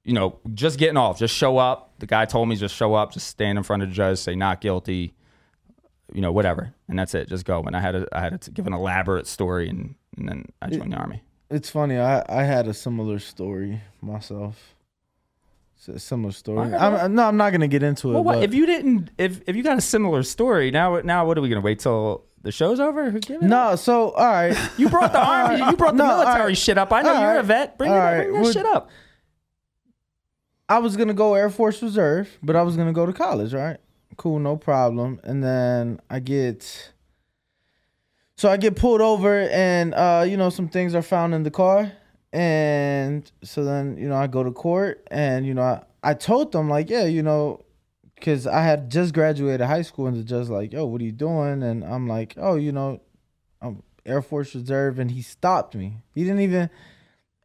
you 0.09 0.15
know, 0.15 0.39
just 0.53 0.79
getting 0.79 0.97
off, 0.97 1.19
just 1.19 1.35
show 1.35 1.57
up. 1.57 1.93
The 1.99 2.07
guy 2.07 2.25
told 2.25 2.49
me 2.49 2.55
just 2.55 2.75
show 2.75 2.93
up, 2.95 3.13
just 3.13 3.27
stand 3.27 3.57
in 3.57 3.63
front 3.63 3.83
of 3.83 3.89
the 3.89 3.95
judge, 3.95 4.17
say 4.17 4.35
not 4.35 4.59
guilty 4.61 5.13
you 6.13 6.21
know, 6.21 6.31
whatever, 6.31 6.73
and 6.87 6.97
that's 6.97 7.13
it. 7.13 7.29
Just 7.29 7.45
go. 7.45 7.61
And 7.61 7.75
I 7.75 7.81
had 7.81 7.91
to, 7.91 8.07
I 8.11 8.19
had 8.21 8.41
to 8.41 8.51
give 8.51 8.65
an 8.65 8.73
elaborate 8.73 9.27
story, 9.27 9.69
and, 9.69 9.93
and 10.17 10.27
then 10.27 10.45
I 10.61 10.69
joined 10.69 10.91
the 10.93 10.97
army. 10.97 11.21
It's 11.51 11.69
funny. 11.69 11.97
I 11.99 12.23
I 12.27 12.43
had 12.43 12.67
a 12.67 12.73
similar 12.73 13.19
story 13.19 13.81
myself. 14.01 14.73
It's 15.77 15.87
a 15.87 15.99
similar 15.99 16.31
story. 16.31 16.59
Alright, 16.73 16.81
I'm, 17.03 17.15
no, 17.15 17.27
I'm 17.27 17.37
not 17.37 17.51
gonna 17.51 17.67
get 17.67 17.83
into 17.83 18.09
it. 18.09 18.13
Well, 18.13 18.23
what, 18.23 18.43
if 18.43 18.53
you 18.53 18.65
didn't, 18.65 19.11
if 19.17 19.41
if 19.47 19.55
you 19.55 19.63
got 19.63 19.77
a 19.77 19.81
similar 19.81 20.23
story, 20.23 20.71
now 20.71 20.99
now 21.01 21.25
what 21.25 21.37
are 21.37 21.41
we 21.41 21.49
gonna 21.49 21.61
wait 21.61 21.79
till 21.79 22.25
the 22.41 22.51
show's 22.51 22.79
over? 22.79 23.15
It 23.15 23.41
no, 23.41 23.75
so 23.75 24.09
all 24.11 24.25
right. 24.25 24.57
You 24.77 24.89
brought 24.89 25.11
the 25.11 25.23
army, 25.25 25.59
you 25.63 25.77
brought 25.77 25.95
the 25.95 26.03
No, 26.03 26.17
military 26.17 26.47
right. 26.47 26.57
shit 26.57 26.77
up. 26.77 26.91
I 26.91 27.01
know 27.03 27.13
All 27.13 27.21
you're 27.21 27.39
a 27.39 27.43
vet. 27.43 27.77
Bring, 27.77 27.91
it, 27.91 27.95
right. 27.95 28.23
bring 28.23 28.33
that 28.33 28.41
Well, 28.41 28.51
shit 28.51 28.65
up. 28.65 28.89
I 30.69 30.79
was 30.79 30.95
gonna 30.95 31.13
go 31.13 31.33
Air 31.33 31.49
Force 31.49 31.81
Reserve, 31.81 32.37
but 32.41 32.55
I 32.55 32.61
was 32.61 32.77
gonna 32.77 32.93
go 32.93 33.05
to 33.05 33.13
college, 33.13 33.53
right? 33.53 33.77
Cool, 34.15 34.39
no 34.39 34.55
problem. 34.55 35.19
And 35.23 35.43
then 35.43 35.99
I 36.09 36.19
get 36.19 36.93
so 38.37 38.49
I 38.49 38.57
get 38.57 38.75
pulled 38.75 39.01
over 39.01 39.49
and 39.49 39.93
uh, 39.93 40.23
you 40.27 40.37
know, 40.37 40.49
some 40.49 40.69
things 40.69 40.95
are 40.95 41.01
found 41.01 41.33
in 41.33 41.43
the 41.43 41.51
car. 41.51 41.91
And 42.31 43.29
so 43.43 43.63
then, 43.63 43.97
you 43.97 44.07
know, 44.07 44.15
I 44.15 44.27
go 44.27 44.43
to 44.43 44.51
court 44.51 45.05
and, 45.09 45.47
you 45.47 45.55
know, 45.55 45.63
I, 45.63 45.83
I 46.03 46.13
told 46.13 46.51
them 46.51 46.69
like, 46.69 46.89
yeah, 46.89 47.05
you 47.05 47.23
know, 47.23 47.65
because 48.15 48.45
I 48.45 48.61
had 48.61 48.91
just 48.91 49.13
graduated 49.13 49.65
high 49.65 49.81
school 49.81 50.07
and 50.07 50.15
the 50.15 50.23
judge 50.23 50.49
like, 50.49 50.73
yo, 50.73 50.85
what 50.85 51.01
are 51.01 51.05
you 51.05 51.11
doing? 51.11 51.63
And 51.63 51.83
I'm 51.83 52.07
like, 52.07 52.35
oh, 52.37 52.55
you 52.55 52.71
know, 52.71 53.01
I'm 53.61 53.81
Air 54.05 54.21
Force 54.21 54.53
Reserve, 54.55 54.99
and 54.99 55.11
he 55.11 55.21
stopped 55.21 55.75
me. 55.75 55.97
He 56.13 56.23
didn't 56.23 56.41
even, 56.41 56.69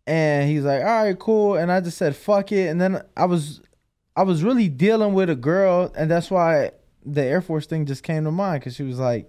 and 0.07 0.49
he's 0.49 0.65
like, 0.65 0.83
all 0.83 1.05
right, 1.05 1.19
cool. 1.19 1.57
And 1.57 1.73
I 1.73 1.81
just 1.81 1.99
said, 1.99 2.15
fuck 2.17 2.53
it. 2.53 2.69
And 2.69 2.81
then 2.81 3.03
I 3.17 3.25
was, 3.25 3.61
I 4.17 4.23
was 4.23 4.43
really 4.43 4.69
dealing 4.69 5.15
with 5.15 5.31
a 5.31 5.35
girl, 5.35 5.93
and 5.97 6.11
that's 6.11 6.31
why 6.31 6.73
the 7.05 7.23
Air 7.23 7.41
Force 7.41 7.67
thing 7.67 7.87
just 7.87 8.03
came 8.03 8.25
to 8.25 8.31
mind 8.31 8.61
because 8.61 8.75
she 8.75 8.83
was 8.83 8.99
like, 8.99 9.29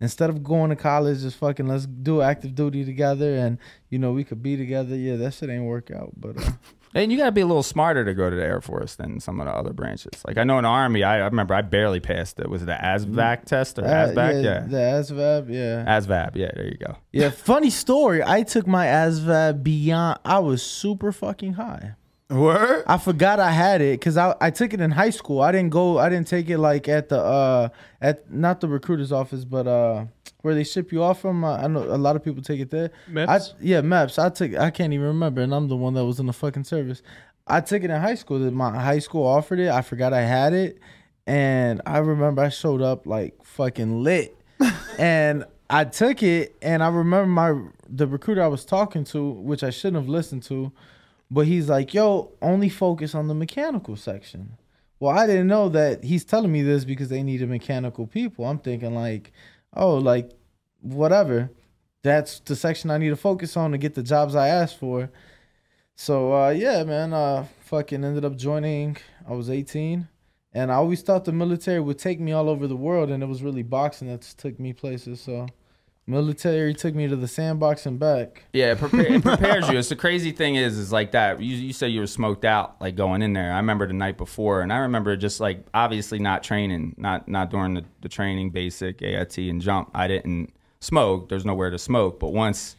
instead 0.00 0.30
of 0.30 0.42
going 0.42 0.70
to 0.70 0.76
college, 0.76 1.20
just 1.20 1.36
fucking 1.36 1.66
let's 1.66 1.86
do 1.86 2.20
active 2.20 2.54
duty 2.54 2.84
together, 2.84 3.36
and 3.36 3.58
you 3.90 3.98
know 3.98 4.12
we 4.12 4.24
could 4.24 4.42
be 4.42 4.56
together. 4.56 4.96
Yeah, 4.96 5.16
that 5.16 5.34
shit 5.34 5.50
ain't 5.50 5.64
work 5.64 5.90
out, 5.90 6.12
but. 6.16 6.38
Uh, 6.38 6.52
And 6.96 7.10
you 7.10 7.18
got 7.18 7.24
to 7.26 7.32
be 7.32 7.40
a 7.40 7.46
little 7.46 7.64
smarter 7.64 8.04
to 8.04 8.14
go 8.14 8.30
to 8.30 8.36
the 8.36 8.42
Air 8.44 8.60
Force 8.60 8.94
than 8.94 9.18
some 9.18 9.40
of 9.40 9.46
the 9.46 9.52
other 9.52 9.72
branches. 9.72 10.22
Like 10.26 10.38
I 10.38 10.44
know 10.44 10.58
in 10.58 10.62
the 10.62 10.68
Army, 10.68 11.02
I, 11.02 11.16
I 11.16 11.24
remember 11.24 11.52
I 11.52 11.62
barely 11.62 11.98
passed 12.00 12.38
it. 12.38 12.48
Was 12.48 12.62
it 12.62 12.66
the 12.66 12.72
ASVAC 12.80 13.44
test 13.46 13.78
or 13.80 13.84
Uh, 13.84 13.88
ASVAC? 13.88 14.44
Yeah, 14.44 14.60
the 14.60 14.76
ASVAB, 14.76 15.48
yeah. 15.50 15.84
ASVAB. 15.98 16.36
Yeah, 16.36 16.50
there 16.54 16.66
you 16.68 16.76
go. 16.78 16.96
Yeah, 17.12 17.30
funny 17.50 17.70
story. 17.70 18.22
I 18.24 18.44
took 18.44 18.66
my 18.68 18.86
ASVAB 18.86 19.62
beyond. 19.64 20.20
I 20.24 20.38
was 20.38 20.62
super 20.62 21.10
fucking 21.10 21.54
high. 21.54 21.94
Word? 22.30 22.84
I 22.86 22.96
forgot 22.98 23.38
I 23.38 23.50
had 23.50 23.80
it 23.82 24.00
because 24.00 24.16
I, 24.16 24.34
I 24.40 24.50
took 24.50 24.72
it 24.72 24.80
in 24.80 24.92
high 24.92 25.10
school. 25.10 25.40
I 25.42 25.52
didn't 25.52 25.70
go. 25.70 25.98
I 25.98 26.08
didn't 26.08 26.26
take 26.26 26.48
it 26.48 26.58
like 26.58 26.88
at 26.88 27.08
the 27.10 27.18
uh 27.20 27.68
at 28.00 28.32
not 28.32 28.60
the 28.60 28.68
recruiter's 28.68 29.12
office, 29.12 29.44
but 29.44 29.66
uh 29.66 30.06
where 30.44 30.54
they 30.54 30.62
ship 30.62 30.92
you 30.92 31.02
off 31.02 31.22
from. 31.22 31.42
Uh, 31.42 31.56
I 31.56 31.66
know 31.68 31.82
a 31.82 31.96
lot 31.96 32.16
of 32.16 32.22
people 32.22 32.42
take 32.42 32.60
it 32.60 32.68
there. 32.68 32.90
MEPS? 33.10 33.28
I, 33.28 33.56
yeah, 33.62 33.80
maps. 33.80 34.18
I 34.18 34.28
took. 34.28 34.54
I 34.54 34.70
can't 34.70 34.92
even 34.92 35.06
remember, 35.06 35.40
and 35.40 35.54
I'm 35.54 35.68
the 35.68 35.76
one 35.76 35.94
that 35.94 36.04
was 36.04 36.20
in 36.20 36.26
the 36.26 36.34
fucking 36.34 36.64
service. 36.64 37.02
I 37.46 37.62
took 37.62 37.82
it 37.82 37.90
in 37.90 38.00
high 38.00 38.14
school. 38.14 38.38
That 38.38 38.52
My 38.52 38.78
high 38.78 38.98
school 38.98 39.26
offered 39.26 39.58
it. 39.58 39.70
I 39.70 39.80
forgot 39.80 40.12
I 40.12 40.20
had 40.20 40.52
it, 40.52 40.78
and 41.26 41.80
I 41.86 41.98
remember 41.98 42.42
I 42.42 42.50
showed 42.50 42.82
up 42.82 43.06
like 43.06 43.42
fucking 43.42 44.02
lit, 44.02 44.36
and 44.98 45.46
I 45.70 45.84
took 45.84 46.22
it, 46.22 46.54
and 46.60 46.82
I 46.82 46.88
remember 46.88 47.26
my 47.26 47.70
the 47.88 48.06
recruiter 48.06 48.42
I 48.42 48.48
was 48.48 48.66
talking 48.66 49.04
to, 49.04 49.30
which 49.30 49.64
I 49.64 49.70
shouldn't 49.70 50.02
have 50.02 50.10
listened 50.10 50.42
to, 50.44 50.72
but 51.30 51.46
he's 51.46 51.70
like, 51.70 51.94
"Yo, 51.94 52.32
only 52.42 52.68
focus 52.68 53.14
on 53.14 53.28
the 53.28 53.34
mechanical 53.34 53.96
section." 53.96 54.58
Well, 55.00 55.18
I 55.18 55.26
didn't 55.26 55.48
know 55.48 55.68
that 55.70 56.04
he's 56.04 56.24
telling 56.24 56.52
me 56.52 56.62
this 56.62 56.84
because 56.84 57.08
they 57.08 57.22
needed 57.22 57.48
mechanical 57.48 58.06
people. 58.06 58.44
I'm 58.44 58.58
thinking 58.58 58.94
like, 58.94 59.32
oh, 59.74 59.96
like 59.96 60.30
whatever. 60.80 61.50
That's 62.02 62.40
the 62.40 62.56
section 62.56 62.90
I 62.90 62.98
need 62.98 63.08
to 63.10 63.16
focus 63.16 63.56
on 63.56 63.72
to 63.72 63.78
get 63.78 63.94
the 63.94 64.02
jobs 64.02 64.34
I 64.34 64.48
asked 64.48 64.78
for. 64.78 65.10
So 65.96 66.34
uh, 66.34 66.50
yeah, 66.50 66.84
man, 66.84 67.12
uh, 67.12 67.46
fucking 67.60 68.04
ended 68.04 68.24
up 68.24 68.36
joining. 68.36 68.96
I 69.28 69.32
was 69.32 69.48
18, 69.48 70.08
and 70.52 70.72
I 70.72 70.74
always 70.74 71.02
thought 71.02 71.24
the 71.24 71.32
military 71.32 71.80
would 71.80 71.98
take 71.98 72.20
me 72.20 72.32
all 72.32 72.48
over 72.48 72.66
the 72.66 72.76
world, 72.76 73.10
and 73.10 73.22
it 73.22 73.26
was 73.26 73.42
really 73.42 73.62
boxing 73.62 74.08
that 74.08 74.22
took 74.22 74.58
me 74.58 74.72
places. 74.72 75.20
So, 75.20 75.46
military 76.06 76.74
took 76.74 76.94
me 76.94 77.08
to 77.08 77.16
the 77.16 77.28
sandbox 77.28 77.86
and 77.86 77.98
back. 77.98 78.44
Yeah, 78.52 78.72
it, 78.72 78.78
prepare, 78.78 79.12
it 79.12 79.22
prepares 79.24 79.68
you. 79.68 79.78
It's 79.78 79.88
the 79.88 79.96
crazy 79.96 80.32
thing 80.32 80.56
is, 80.56 80.76
is 80.76 80.92
like 80.92 81.12
that. 81.12 81.40
You 81.40 81.56
you 81.56 81.72
said 81.72 81.86
you 81.86 82.00
were 82.00 82.06
smoked 82.06 82.44
out, 82.44 82.80
like 82.80 82.96
going 82.96 83.22
in 83.22 83.32
there. 83.32 83.52
I 83.52 83.56
remember 83.56 83.86
the 83.86 83.94
night 83.94 84.18
before, 84.18 84.60
and 84.60 84.72
I 84.72 84.78
remember 84.78 85.16
just 85.16 85.40
like 85.40 85.64
obviously 85.72 86.18
not 86.18 86.42
training, 86.42 86.94
not 86.96 87.28
not 87.28 87.50
during 87.50 87.74
the, 87.74 87.84
the 88.02 88.08
training, 88.08 88.50
basic 88.50 89.02
AIT 89.02 89.38
and 89.38 89.60
jump. 89.60 89.90
I 89.94 90.08
didn't 90.08 90.52
smoke. 90.80 91.28
There's 91.28 91.44
nowhere 91.44 91.70
to 91.70 91.78
smoke. 91.78 92.20
But 92.20 92.32
once 92.32 92.76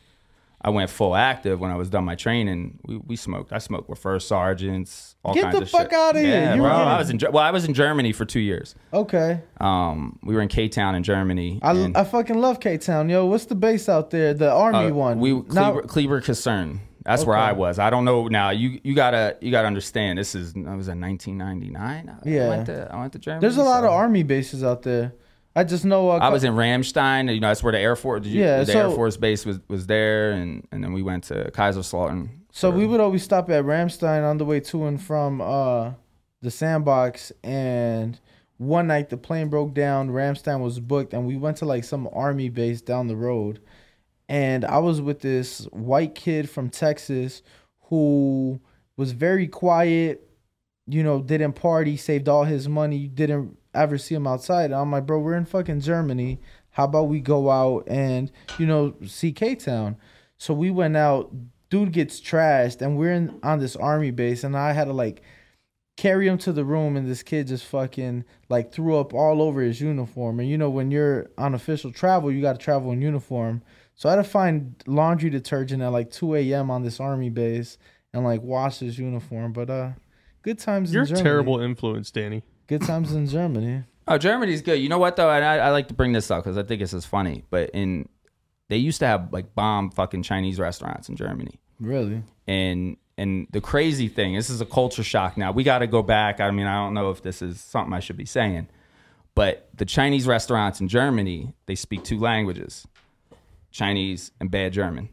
I 0.61 0.69
went 0.71 0.89
full 0.89 1.15
active, 1.15 1.59
when 1.59 1.69
I 1.69 1.75
was 1.75 1.89
done 1.89 2.05
my 2.05 2.15
training, 2.15 2.79
we, 2.85 2.97
we 2.97 3.15
smoked. 3.15 3.53
I 3.53 3.59
smoked 3.59 3.87
with 3.87 3.99
first 3.99 4.27
sergeants, 4.27 5.15
all 5.23 5.33
Get 5.35 5.43
kinds 5.43 5.55
the 5.57 5.61
of 5.63 5.69
fuck 5.69 5.91
shit. 5.91 5.93
outta 5.93 6.19
here. 6.19 6.29
Yeah, 6.29 6.55
You 6.55 6.61
bro. 6.61 6.71
I 6.71 6.97
was 6.97 7.09
in 7.11 7.19
well, 7.31 7.43
I 7.43 7.51
was 7.51 7.65
in 7.65 7.73
Germany 7.75 8.11
for 8.13 8.25
two 8.25 8.39
years. 8.39 8.73
Okay, 8.93 9.41
Um, 9.59 10.17
we 10.23 10.33
were 10.33 10.41
in 10.41 10.47
K 10.47 10.67
Town 10.67 10.95
in 10.95 11.03
Germany. 11.03 11.59
I, 11.61 11.71
and- 11.73 11.95
I 11.95 12.03
fucking 12.03 12.39
love 12.39 12.59
K 12.59 12.77
Town, 12.77 13.09
yo. 13.09 13.25
What's 13.27 13.45
the 13.45 13.55
base 13.55 13.87
out 13.89 14.09
there? 14.09 14.33
The 14.33 14.51
army 14.51 14.87
uh, 14.89 14.93
one. 14.93 15.19
We 15.19 15.39
Kleber, 15.43 15.83
Kaserne. 16.21 16.79
That's 17.03 17.23
where 17.23 17.37
I 17.37 17.51
was. 17.51 17.77
I 17.77 17.91
don't 17.91 18.03
know 18.03 18.27
now. 18.27 18.49
You 18.49 18.79
you 18.83 18.95
gotta 18.95 19.37
you 19.39 19.51
gotta 19.51 19.67
understand. 19.67 20.17
This 20.17 20.33
is 20.33 20.55
I 20.55 20.73
was 20.73 20.87
in 20.87 20.99
1999. 20.99 22.09
I 22.09 22.27
Yeah. 22.27 22.49
went 22.49 22.65
to, 22.65 22.89
I 22.91 22.99
went 22.99 23.13
to 23.13 23.19
Germany. 23.19 23.41
There's 23.41 23.57
a 23.57 23.63
lot 23.63 23.81
so- 23.81 23.87
of 23.87 23.91
army 23.93 24.23
bases 24.23 24.63
out 24.63 24.81
there. 24.81 25.13
I 25.55 25.63
just 25.63 25.85
know. 25.85 26.09
Uh, 26.09 26.17
I 26.17 26.29
was 26.29 26.43
in 26.43 26.53
Ramstein. 26.53 27.33
You 27.33 27.39
know, 27.39 27.47
that's 27.47 27.63
where 27.63 27.71
the 27.71 27.79
Air 27.79 27.95
Force. 27.95 28.25
Yeah, 28.25 28.63
the 28.63 28.75
Air 28.75 28.89
Force 28.89 29.15
base 29.15 29.45
was 29.45 29.59
was 29.69 29.87
there, 29.87 30.31
and 30.31 30.67
and 30.71 30.83
then 30.83 30.91
we 30.91 31.01
went 31.01 31.25
to 31.25 31.49
Kaiserslautern. 31.51 32.29
So 32.51 32.69
we 32.69 32.85
would 32.85 32.99
always 32.99 33.23
stop 33.23 33.49
at 33.49 33.63
Ramstein 33.63 34.23
on 34.23 34.37
the 34.37 34.45
way 34.45 34.59
to 34.61 34.85
and 34.85 35.01
from 35.01 35.41
uh, 35.41 35.91
the 36.41 36.51
sandbox. 36.51 37.31
And 37.43 38.19
one 38.57 38.87
night 38.87 39.09
the 39.09 39.17
plane 39.17 39.49
broke 39.49 39.73
down. 39.73 40.09
Ramstein 40.09 40.61
was 40.61 40.79
booked, 40.79 41.13
and 41.13 41.25
we 41.25 41.37
went 41.37 41.57
to 41.57 41.65
like 41.65 41.83
some 41.83 42.09
army 42.13 42.49
base 42.49 42.81
down 42.81 43.07
the 43.07 43.15
road. 43.15 43.59
And 44.27 44.65
I 44.65 44.79
was 44.79 45.01
with 45.01 45.21
this 45.21 45.65
white 45.71 46.15
kid 46.15 46.49
from 46.49 46.69
Texas 46.69 47.41
who 47.89 48.59
was 48.97 49.11
very 49.13 49.47
quiet. 49.47 50.21
You 50.87 51.03
know, 51.03 51.21
didn't 51.21 51.53
party, 51.53 51.97
saved 51.97 52.29
all 52.29 52.43
his 52.43 52.69
money, 52.69 53.07
didn't 53.07 53.57
ever 53.75 53.97
see 53.97 54.15
him 54.15 54.27
outside. 54.27 54.65
And 54.65 54.75
I'm 54.75 54.91
like, 54.91 55.05
bro, 55.05 55.19
we're 55.19 55.35
in 55.35 55.45
fucking 55.45 55.81
Germany. 55.81 56.39
How 56.71 56.85
about 56.85 57.03
we 57.07 57.19
go 57.19 57.49
out 57.49 57.85
and 57.87 58.31
you 58.57 58.65
know 58.65 58.95
see 59.05 59.31
K 59.31 59.55
Town? 59.55 59.97
So 60.37 60.53
we 60.53 60.71
went 60.71 60.97
out. 60.97 61.31
Dude 61.69 61.91
gets 61.91 62.21
trashed, 62.21 62.81
and 62.81 62.97
we're 62.97 63.11
in 63.13 63.39
on 63.41 63.59
this 63.59 63.75
army 63.75 64.11
base, 64.11 64.43
and 64.43 64.55
I 64.55 64.73
had 64.73 64.85
to 64.85 64.93
like 64.93 65.21
carry 65.97 66.27
him 66.27 66.37
to 66.39 66.51
the 66.51 66.65
room, 66.65 66.95
and 66.97 67.07
this 67.07 67.23
kid 67.23 67.47
just 67.47 67.65
fucking 67.65 68.25
like 68.49 68.71
threw 68.71 68.97
up 68.97 69.13
all 69.13 69.41
over 69.41 69.61
his 69.61 69.81
uniform. 69.81 70.39
And 70.39 70.49
you 70.49 70.57
know 70.57 70.69
when 70.69 70.91
you're 70.91 71.29
on 71.37 71.53
official 71.53 71.91
travel, 71.91 72.31
you 72.31 72.41
got 72.41 72.59
to 72.59 72.63
travel 72.63 72.91
in 72.91 73.01
uniform. 73.01 73.61
So 73.95 74.09
I 74.09 74.13
had 74.13 74.17
to 74.17 74.23
find 74.25 74.75
laundry 74.85 75.29
detergent 75.29 75.81
at 75.81 75.87
like 75.87 76.11
2 76.11 76.35
a.m. 76.35 76.69
on 76.69 76.83
this 76.83 76.99
army 76.99 77.29
base 77.29 77.77
and 78.13 78.25
like 78.25 78.41
wash 78.41 78.79
his 78.79 78.99
uniform. 78.99 79.53
But 79.53 79.69
uh, 79.69 79.91
good 80.41 80.59
times 80.59 80.93
You're 80.93 81.03
in 81.03 81.07
Germany. 81.07 81.23
terrible 81.23 81.59
influence, 81.61 82.11
Danny. 82.11 82.43
Good 82.67 82.81
times 82.81 83.13
in 83.13 83.27
Germany. 83.27 83.83
Oh, 84.07 84.17
Germany's 84.17 84.61
good. 84.61 84.75
You 84.79 84.89
know 84.89 84.97
what 84.99 85.15
though? 85.15 85.29
And 85.31 85.43
I, 85.45 85.57
I 85.57 85.69
like 85.71 85.87
to 85.89 85.93
bring 85.93 86.11
this 86.13 86.29
up 86.31 86.43
because 86.43 86.57
I 86.57 86.63
think 86.63 86.81
this 86.81 86.93
is 86.93 87.05
funny. 87.05 87.43
But 87.49 87.69
in 87.71 88.07
they 88.69 88.77
used 88.77 88.99
to 88.99 89.07
have 89.07 89.31
like 89.31 89.53
bomb 89.55 89.91
fucking 89.91 90.23
Chinese 90.23 90.59
restaurants 90.59 91.09
in 91.09 91.15
Germany. 91.15 91.59
Really? 91.79 92.23
and 92.47 92.97
and 93.17 93.47
the 93.51 93.59
crazy 93.61 94.07
thing 94.07 94.35
this 94.35 94.49
is 94.49 94.61
a 94.61 94.65
culture 94.65 95.03
shock 95.03 95.35
now 95.37 95.51
we 95.51 95.63
got 95.63 95.79
to 95.79 95.87
go 95.87 96.03
back 96.03 96.39
i 96.39 96.51
mean 96.51 96.67
i 96.67 96.75
don't 96.75 96.93
know 96.93 97.09
if 97.09 97.21
this 97.23 97.41
is 97.41 97.59
something 97.59 97.91
i 97.93 97.99
should 97.99 98.15
be 98.17 98.25
saying 98.25 98.67
but 99.35 99.67
the 99.73 99.83
chinese 99.85 100.27
restaurants 100.27 100.79
in 100.79 100.87
germany 100.87 101.53
they 101.65 101.73
speak 101.75 102.03
two 102.03 102.19
languages 102.19 102.85
chinese 103.71 104.31
and 104.39 104.51
bad 104.51 104.71
german 104.73 105.09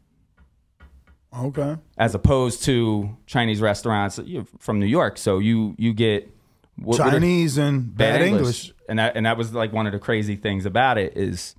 Okay. 1.36 1.76
as 1.96 2.14
opposed 2.14 2.62
to 2.64 3.16
chinese 3.26 3.60
restaurants 3.60 4.18
you're 4.24 4.46
from 4.58 4.78
new 4.78 4.86
york 4.86 5.16
so 5.16 5.38
you 5.38 5.74
you 5.78 5.94
get 5.94 6.30
what- 6.76 6.98
what 6.98 7.00
are- 7.00 7.10
Chinese 7.12 7.58
and 7.58 7.94
bad 7.96 8.22
English. 8.22 8.72
and 8.88 8.98
that 8.98 9.16
and 9.16 9.26
that 9.26 9.36
was 9.36 9.52
like 9.54 9.72
one 9.72 9.86
of 9.86 9.92
the 9.92 9.98
crazy 9.98 10.36
things 10.36 10.66
about 10.66 10.98
it 10.98 11.16
is 11.16 11.54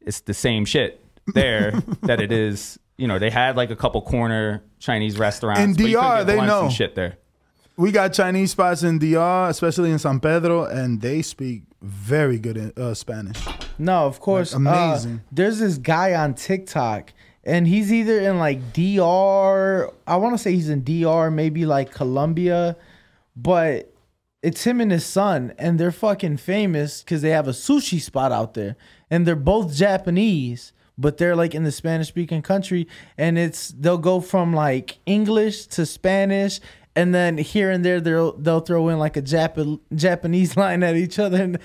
it's 0.00 0.20
the 0.20 0.34
same 0.34 0.64
shit 0.64 1.04
there 1.34 1.72
that 2.02 2.20
it 2.20 2.32
is 2.32 2.78
you 2.96 3.06
know 3.06 3.18
they 3.18 3.30
had 3.30 3.56
like 3.56 3.70
a 3.70 3.76
couple 3.76 4.00
corner 4.02 4.62
chinese 4.78 5.18
restaurants 5.18 5.60
In 5.60 5.72
but 5.74 5.80
you 5.84 5.96
couldn't 5.98 6.10
DR, 6.18 6.24
they 6.24 6.36
lunch 6.36 6.50
and 6.50 6.62
know. 6.64 6.70
shit 6.70 6.94
there 6.94 7.16
We 7.76 7.92
got 7.92 8.12
Chinese 8.12 8.50
spots 8.50 8.82
in 8.82 8.98
DR, 8.98 9.48
especially 9.50 9.92
in 9.92 10.00
San 10.00 10.18
Pedro, 10.18 10.64
and 10.64 11.00
they 11.00 11.22
speak 11.22 11.62
very 11.80 12.36
good 12.36 12.56
in, 12.56 12.72
uh, 12.76 12.92
Spanish. 12.92 13.38
No, 13.78 14.04
of 14.04 14.18
course. 14.18 14.52
Like, 14.52 14.58
amazing. 14.66 15.14
Uh, 15.18 15.28
there's 15.30 15.60
this 15.60 15.78
guy 15.78 16.12
on 16.14 16.34
TikTok, 16.34 17.12
and 17.44 17.68
he's 17.68 17.92
either 17.92 18.18
in 18.18 18.38
like 18.40 18.72
DR. 18.72 19.92
I 20.08 20.16
want 20.16 20.34
to 20.34 20.38
say 20.42 20.54
he's 20.54 20.68
in 20.68 20.82
DR, 20.82 21.30
maybe 21.30 21.66
like 21.66 21.92
Colombia, 21.92 22.74
but 23.36 23.92
it's 24.42 24.64
him 24.64 24.80
and 24.80 24.90
his 24.90 25.04
son, 25.04 25.52
and 25.58 25.78
they're 25.78 25.90
fucking 25.90 26.36
famous 26.36 27.02
because 27.02 27.22
they 27.22 27.30
have 27.30 27.48
a 27.48 27.52
sushi 27.52 28.00
spot 28.00 28.32
out 28.32 28.54
there, 28.54 28.76
and 29.10 29.26
they're 29.26 29.36
both 29.36 29.74
Japanese. 29.74 30.72
But 31.00 31.16
they're 31.18 31.36
like 31.36 31.54
in 31.54 31.62
the 31.62 31.70
Spanish 31.70 32.08
speaking 32.08 32.42
country, 32.42 32.88
and 33.16 33.38
it's 33.38 33.68
they'll 33.68 33.98
go 33.98 34.20
from 34.20 34.52
like 34.52 34.98
English 35.06 35.66
to 35.68 35.86
Spanish, 35.86 36.58
and 36.96 37.14
then 37.14 37.38
here 37.38 37.70
and 37.70 37.84
there 37.84 38.00
they'll 38.00 38.36
they'll 38.36 38.58
throw 38.58 38.88
in 38.88 38.98
like 38.98 39.16
a 39.16 39.22
Jap- 39.22 39.80
Japanese 39.94 40.56
line 40.56 40.82
at 40.82 40.96
each 40.96 41.20
other. 41.20 41.40
And 41.40 41.58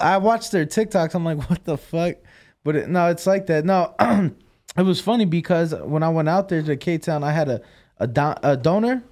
I 0.00 0.18
watched 0.18 0.50
their 0.50 0.66
TikToks. 0.66 1.14
I'm 1.14 1.24
like, 1.24 1.48
what 1.48 1.64
the 1.64 1.78
fuck? 1.78 2.16
But 2.64 2.74
it, 2.76 2.88
no, 2.88 3.06
it's 3.06 3.28
like 3.28 3.46
that. 3.46 3.64
No, 3.64 3.94
it 4.76 4.82
was 4.82 5.00
funny 5.00 5.24
because 5.24 5.72
when 5.72 6.02
I 6.02 6.08
went 6.08 6.28
out 6.28 6.48
there 6.48 6.62
to 6.62 6.76
K 6.76 6.98
Town, 6.98 7.22
I 7.22 7.30
had 7.30 7.48
a 7.48 7.60
a, 7.98 8.08
don- 8.08 8.38
a 8.42 8.56
doner 8.56 9.04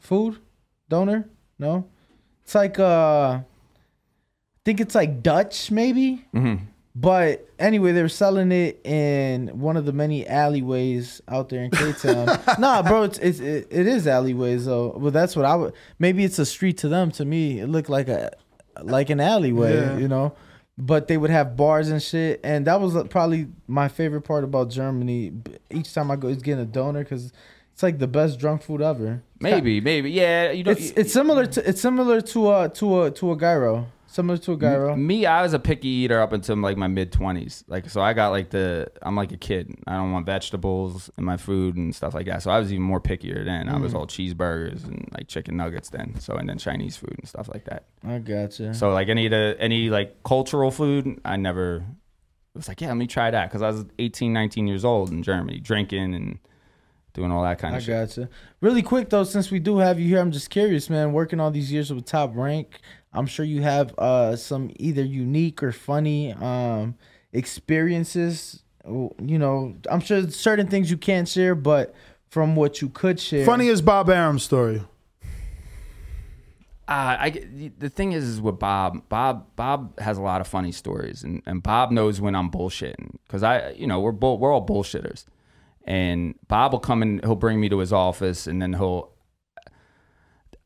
food 0.00 0.38
doner. 0.90 1.30
No, 1.58 1.86
it's 2.44 2.54
like 2.54 2.78
uh, 2.78 3.40
I 3.40 3.44
think 4.64 4.80
it's 4.80 4.94
like 4.94 5.22
Dutch 5.22 5.70
maybe. 5.70 6.24
Mm-hmm. 6.34 6.64
But 6.94 7.48
anyway, 7.60 7.92
they 7.92 8.02
were 8.02 8.08
selling 8.08 8.50
it 8.50 8.84
in 8.84 9.48
one 9.60 9.76
of 9.76 9.84
the 9.84 9.92
many 9.92 10.26
alleyways 10.26 11.20
out 11.28 11.48
there 11.48 11.62
in 11.62 11.70
K 11.70 11.92
Town. 11.92 12.40
nah, 12.58 12.82
bro, 12.82 13.04
it's, 13.04 13.18
it's 13.18 13.38
it, 13.38 13.68
it 13.70 13.86
is 13.86 14.06
alleyways 14.08 14.64
though. 14.66 14.94
Well, 14.96 15.12
that's 15.12 15.36
what 15.36 15.44
I 15.44 15.54
would. 15.54 15.74
Maybe 16.00 16.24
it's 16.24 16.40
a 16.40 16.46
street 16.46 16.78
to 16.78 16.88
them. 16.88 17.12
To 17.12 17.24
me, 17.24 17.60
it 17.60 17.68
looked 17.68 17.88
like 17.88 18.08
a 18.08 18.32
like 18.82 19.10
an 19.10 19.20
alleyway, 19.20 19.74
Yeah. 19.76 19.98
you 19.98 20.08
know. 20.08 20.34
But 20.76 21.08
they 21.08 21.16
would 21.16 21.30
have 21.30 21.56
bars 21.56 21.88
and 21.88 22.00
shit, 22.02 22.40
and 22.44 22.66
that 22.66 22.80
was 22.80 22.94
uh, 22.96 23.04
probably 23.04 23.48
my 23.66 23.88
favorite 23.88 24.22
part 24.22 24.42
about 24.44 24.70
Germany. 24.70 25.32
Each 25.70 25.92
time 25.92 26.10
I 26.10 26.16
go, 26.16 26.28
is 26.28 26.42
getting 26.42 26.62
a 26.62 26.66
doner 26.66 27.02
because 27.04 27.32
it's 27.72 27.82
like 27.82 27.98
the 27.98 28.06
best 28.08 28.38
drunk 28.40 28.62
food 28.62 28.80
ever. 28.82 29.22
Maybe 29.40 29.80
maybe 29.80 30.10
yeah 30.10 30.50
you 30.50 30.64
know 30.64 30.72
It's 30.72 30.90
it's 30.90 31.12
similar 31.12 31.46
to 31.46 31.68
it's 31.68 31.80
similar 31.80 32.20
to 32.20 32.52
a 32.52 32.68
to 32.70 33.02
a 33.02 33.10
to 33.12 33.32
a 33.32 33.36
gyro. 33.36 33.86
Similar 34.10 34.38
to 34.38 34.52
a 34.54 34.56
gyro. 34.56 34.96
Me, 34.96 35.26
I 35.26 35.42
was 35.42 35.52
a 35.52 35.58
picky 35.58 35.86
eater 35.88 36.20
up 36.20 36.32
until 36.32 36.56
like 36.56 36.78
my 36.78 36.88
mid 36.88 37.12
twenties. 37.12 37.62
Like, 37.68 37.90
so 37.90 38.00
I 38.00 38.14
got 38.14 38.30
like 38.30 38.48
the 38.50 38.90
I'm 39.02 39.14
like 39.14 39.32
a 39.32 39.36
kid. 39.36 39.72
I 39.86 39.92
don't 39.96 40.12
want 40.12 40.24
vegetables 40.26 41.10
in 41.18 41.24
my 41.24 41.36
food 41.36 41.76
and 41.76 41.94
stuff 41.94 42.14
like 42.14 42.24
that. 42.26 42.42
So 42.42 42.50
I 42.50 42.58
was 42.58 42.72
even 42.72 42.82
more 42.82 43.00
pickier 43.00 43.44
then. 43.44 43.68
I 43.68 43.76
was 43.78 43.92
Mm. 43.92 43.96
all 43.96 44.06
cheeseburgers 44.06 44.84
and 44.84 45.08
like 45.12 45.28
chicken 45.28 45.56
nuggets 45.58 45.90
then. 45.90 46.18
So 46.20 46.34
and 46.36 46.48
then 46.48 46.56
Chinese 46.58 46.96
food 46.96 47.14
and 47.18 47.28
stuff 47.28 47.48
like 47.52 47.64
that. 47.66 47.84
I 48.02 48.18
gotcha. 48.18 48.72
So 48.74 48.90
like 48.92 49.08
any 49.08 49.26
of 49.26 49.30
the 49.30 49.56
any 49.60 49.90
like 49.90 50.22
cultural 50.24 50.70
food, 50.70 51.20
I 51.24 51.36
never 51.36 51.76
it 51.76 52.56
was 52.58 52.66
like 52.66 52.80
yeah, 52.80 52.88
let 52.88 52.96
me 52.96 53.06
try 53.06 53.30
that 53.30 53.50
because 53.50 53.60
I 53.62 53.68
was 53.70 53.84
18, 53.98 54.32
19 54.32 54.66
years 54.66 54.84
old 54.86 55.10
in 55.10 55.22
Germany, 55.22 55.60
drinking 55.60 56.14
and 56.14 56.38
doing 57.18 57.32
all 57.32 57.42
that 57.42 57.58
kind 57.58 57.74
I 57.74 57.78
of 57.78 57.84
shit. 57.84 57.94
I 57.96 58.04
gotcha. 58.04 58.28
Really 58.60 58.82
quick 58.82 59.10
though, 59.10 59.24
since 59.24 59.50
we 59.50 59.58
do 59.58 59.78
have 59.78 59.98
you 59.98 60.06
here, 60.06 60.20
I'm 60.20 60.30
just 60.30 60.50
curious, 60.50 60.88
man. 60.88 61.12
Working 61.12 61.40
all 61.40 61.50
these 61.50 61.72
years 61.72 61.92
with 61.92 62.04
Top 62.04 62.30
Rank, 62.34 62.78
I'm 63.12 63.26
sure 63.26 63.44
you 63.44 63.62
have 63.62 63.92
uh 63.98 64.36
some 64.36 64.70
either 64.76 65.02
unique 65.02 65.62
or 65.62 65.72
funny 65.72 66.32
um 66.34 66.94
experiences. 67.32 68.62
You 68.86 69.38
know, 69.38 69.74
I'm 69.90 70.00
sure 70.00 70.30
certain 70.30 70.68
things 70.68 70.90
you 70.90 70.96
can't 70.96 71.28
share, 71.28 71.54
but 71.54 71.94
from 72.30 72.54
what 72.56 72.80
you 72.80 72.88
could 72.88 73.18
share, 73.18 73.44
Funny 73.44 73.68
as 73.68 73.82
Bob 73.82 74.08
Arum 74.08 74.38
story. 74.38 74.82
Uh, 76.86 77.16
I 77.20 77.30
the 77.78 77.90
thing 77.90 78.12
is, 78.12 78.24
is 78.24 78.40
with 78.40 78.58
Bob. 78.58 79.06
Bob 79.10 79.44
Bob 79.56 79.98
has 80.00 80.16
a 80.16 80.22
lot 80.22 80.40
of 80.40 80.46
funny 80.46 80.72
stories, 80.72 81.22
and, 81.22 81.42
and 81.44 81.62
Bob 81.62 81.90
knows 81.90 82.18
when 82.18 82.34
I'm 82.34 82.50
bullshitting 82.50 83.16
because 83.26 83.42
I, 83.42 83.72
you 83.72 83.86
know, 83.86 84.00
we're 84.00 84.12
bull, 84.12 84.38
we're 84.38 84.52
all 84.52 84.66
bullshitters, 84.66 85.26
and 85.88 86.34
Bob 86.48 86.72
will 86.72 86.80
come 86.80 87.00
and 87.00 87.24
he'll 87.24 87.34
bring 87.34 87.58
me 87.58 87.70
to 87.70 87.78
his 87.78 87.92
office, 87.94 88.46
and 88.46 88.60
then 88.60 88.74
he'll. 88.74 89.10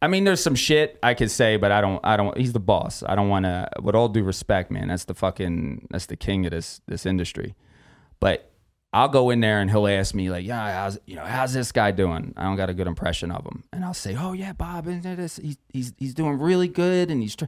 I 0.03 0.09
mean, 0.09 0.24
there's 0.24 0.43
some 0.43 0.57
shit 0.57 0.99
I 1.01 1.15
could 1.15 1.31
say, 1.31 1.57
but 1.57 1.70
I 1.70 1.81
don't. 1.81 2.01
I 2.03 2.16
don't. 2.16 2.36
He's 2.36 2.53
the 2.53 2.61
boss. 2.61 3.05
I 3.07 3.15
don't 3.15 3.28
want 3.28 3.44
to. 3.44 3.69
With 3.81 3.94
all 3.94 4.09
due 4.09 4.24
respect, 4.24 4.73
man, 4.73 4.89
that's 4.89 5.05
the 5.05 5.15
fucking. 5.15 5.86
That's 5.90 6.07
the 6.07 6.16
king 6.16 6.44
of 6.44 6.51
this 6.51 6.81
this 6.89 7.07
industry. 7.07 7.55
But 8.19 8.51
I'll 8.93 9.09
go 9.09 9.31
in 9.31 9.40
there 9.40 9.61
and 9.61 9.70
he'll 9.70 9.86
ask 9.86 10.12
me 10.12 10.28
like, 10.28 10.44
yeah, 10.44 10.82
how's 10.82 10.99
you 11.07 11.15
know 11.15 11.24
how's 11.24 11.55
this 11.55 11.70
guy 11.70 11.93
doing? 11.93 12.35
I 12.36 12.43
don't 12.43 12.57
got 12.57 12.69
a 12.69 12.74
good 12.74 12.89
impression 12.89 13.31
of 13.31 13.44
him, 13.44 13.62
and 13.73 13.85
I'll 13.85 13.94
say, 13.94 14.16
oh 14.19 14.32
yeah, 14.32 14.53
Bob, 14.53 14.89
and 14.89 15.05
this 15.05 15.36
he's 15.36 15.57
he's 15.73 15.93
he's 15.99 16.15
doing 16.15 16.39
really 16.40 16.69
good, 16.69 17.12
and 17.12 17.23
he's. 17.23 17.36
Tr-. 17.36 17.44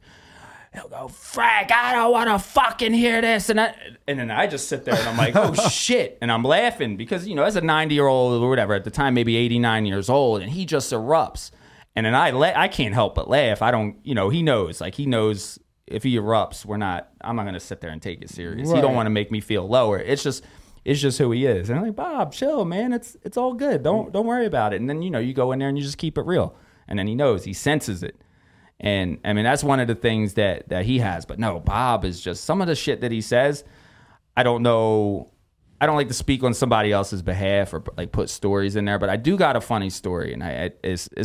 He'll 0.75 0.89
go, 0.89 1.07
Frank, 1.09 1.71
I 1.73 1.93
don't 1.93 2.11
want 2.11 2.29
to 2.29 2.39
fucking 2.39 2.93
hear 2.93 3.21
this, 3.21 3.49
and 3.49 3.61
I, 3.61 3.75
and 4.09 4.19
then 4.19 4.31
I 4.31 4.49
just 4.49 4.69
sit 4.69 4.85
there 4.85 4.95
and 4.95 5.09
I'm 5.09 5.17
like, 5.17 5.37
oh 5.37 5.55
shit, 5.71 6.19
and 6.21 6.33
I'm 6.33 6.43
laughing 6.43 6.97
because 6.97 7.27
you 7.29 7.35
know 7.37 7.45
as 7.45 7.55
a 7.57 7.61
90 7.61 7.95
year 7.95 8.07
old 8.07 8.43
or 8.43 8.49
whatever 8.49 8.75
at 8.75 8.85
the 8.85 8.91
time, 8.91 9.15
maybe 9.15 9.37
89 9.37 9.87
years 9.87 10.11
old, 10.11 10.43
and 10.43 10.51
he 10.51 10.67
just 10.67 10.93
erupts, 10.93 11.53
and 11.95 12.05
then 12.05 12.15
I 12.15 12.31
la- 12.31 12.53
I 12.57 12.69
can't 12.69 12.93
help 12.93 13.15
but 13.15 13.29
laugh. 13.29 13.63
I 13.63 13.71
don't, 13.71 13.97
you 14.03 14.15
know, 14.15 14.31
he 14.31 14.43
knows, 14.43 14.81
like 14.81 14.97
he 14.97 15.07
knows 15.07 15.59
if 15.87 16.03
he 16.03 16.17
erupts, 16.17 16.65
we're 16.65 16.77
not. 16.77 17.09
I'm 17.21 17.37
not 17.37 17.45
gonna 17.45 17.61
sit 17.61 17.81
there 17.81 17.91
and 17.91 18.03
take 18.03 18.23
it 18.23 18.31
serious. 18.31 18.71
He 18.71 18.81
don't 18.81 18.95
want 18.95 19.07
to 19.07 19.11
make 19.11 19.31
me 19.31 19.41
feel 19.41 19.69
lower. 19.69 19.99
It's 19.99 20.23
just 20.23 20.45
it's 20.85 21.01
just 21.01 21.19
who 21.19 21.31
he 21.31 21.47
is. 21.47 21.71
And 21.71 21.79
I'm 21.79 21.85
like, 21.87 21.97
Bob, 21.97 22.33
chill, 22.33 22.65
man. 22.65 22.93
It's 22.93 23.17
it's 23.23 23.37
all 23.37 23.55
good. 23.55 23.83
Don't 23.83 24.13
don't 24.13 24.27
worry 24.27 24.47
about 24.47 24.73
it. 24.73 24.81
And 24.81 24.89
then 24.89 25.03
you 25.03 25.11
know 25.11 25.19
you 25.19 25.35
go 25.35 25.53
in 25.53 25.59
there 25.59 25.69
and 25.69 25.79
you 25.79 25.85
just 25.85 25.99
keep 25.99 26.19
it 26.19 26.27
real. 26.27 26.55
And 26.89 26.99
then 26.99 27.07
he 27.07 27.15
knows, 27.15 27.45
he 27.45 27.53
senses 27.55 28.03
it. 28.03 28.21
And 28.81 29.19
I 29.25 29.33
mean 29.33 29.45
that's 29.45 29.65
one 29.65 29.81
of 29.81 29.89
the 29.89 29.95
things 29.95 30.35
that 30.35 30.69
that 30.69 30.85
he 30.85 30.99
has. 30.99 31.25
But 31.25 31.39
no, 31.39 31.61
Bob 31.61 32.05
is 32.05 32.21
just 32.21 32.45
some 32.45 32.61
of 32.61 32.67
the 32.67 32.75
shit 32.75 33.01
that 33.01 33.13
he 33.13 33.21
says. 33.21 33.65
I 34.37 34.43
don't 34.43 34.63
know. 34.63 35.31
I 35.81 35.87
don't 35.87 35.97
like 35.97 36.09
to 36.09 36.15
speak 36.15 36.43
on 36.43 36.55
somebody 36.55 36.93
else's 36.93 37.23
behalf 37.23 37.73
or 37.75 37.83
like 37.97 38.11
put 38.13 38.31
stories 38.31 38.75
in 38.77 38.85
there, 38.85 38.99
but 38.99 39.11
I 39.11 39.17
do 39.17 39.37
got 39.37 39.57
a 39.57 39.61
funny 39.61 39.91
story, 39.91 40.33
and 40.33 40.43
I 40.43 40.73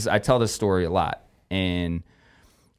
I 0.09 0.19
tell 0.19 0.39
this 0.39 0.53
story 0.53 0.85
a 0.85 0.89
lot, 0.89 1.23
and 1.49 2.03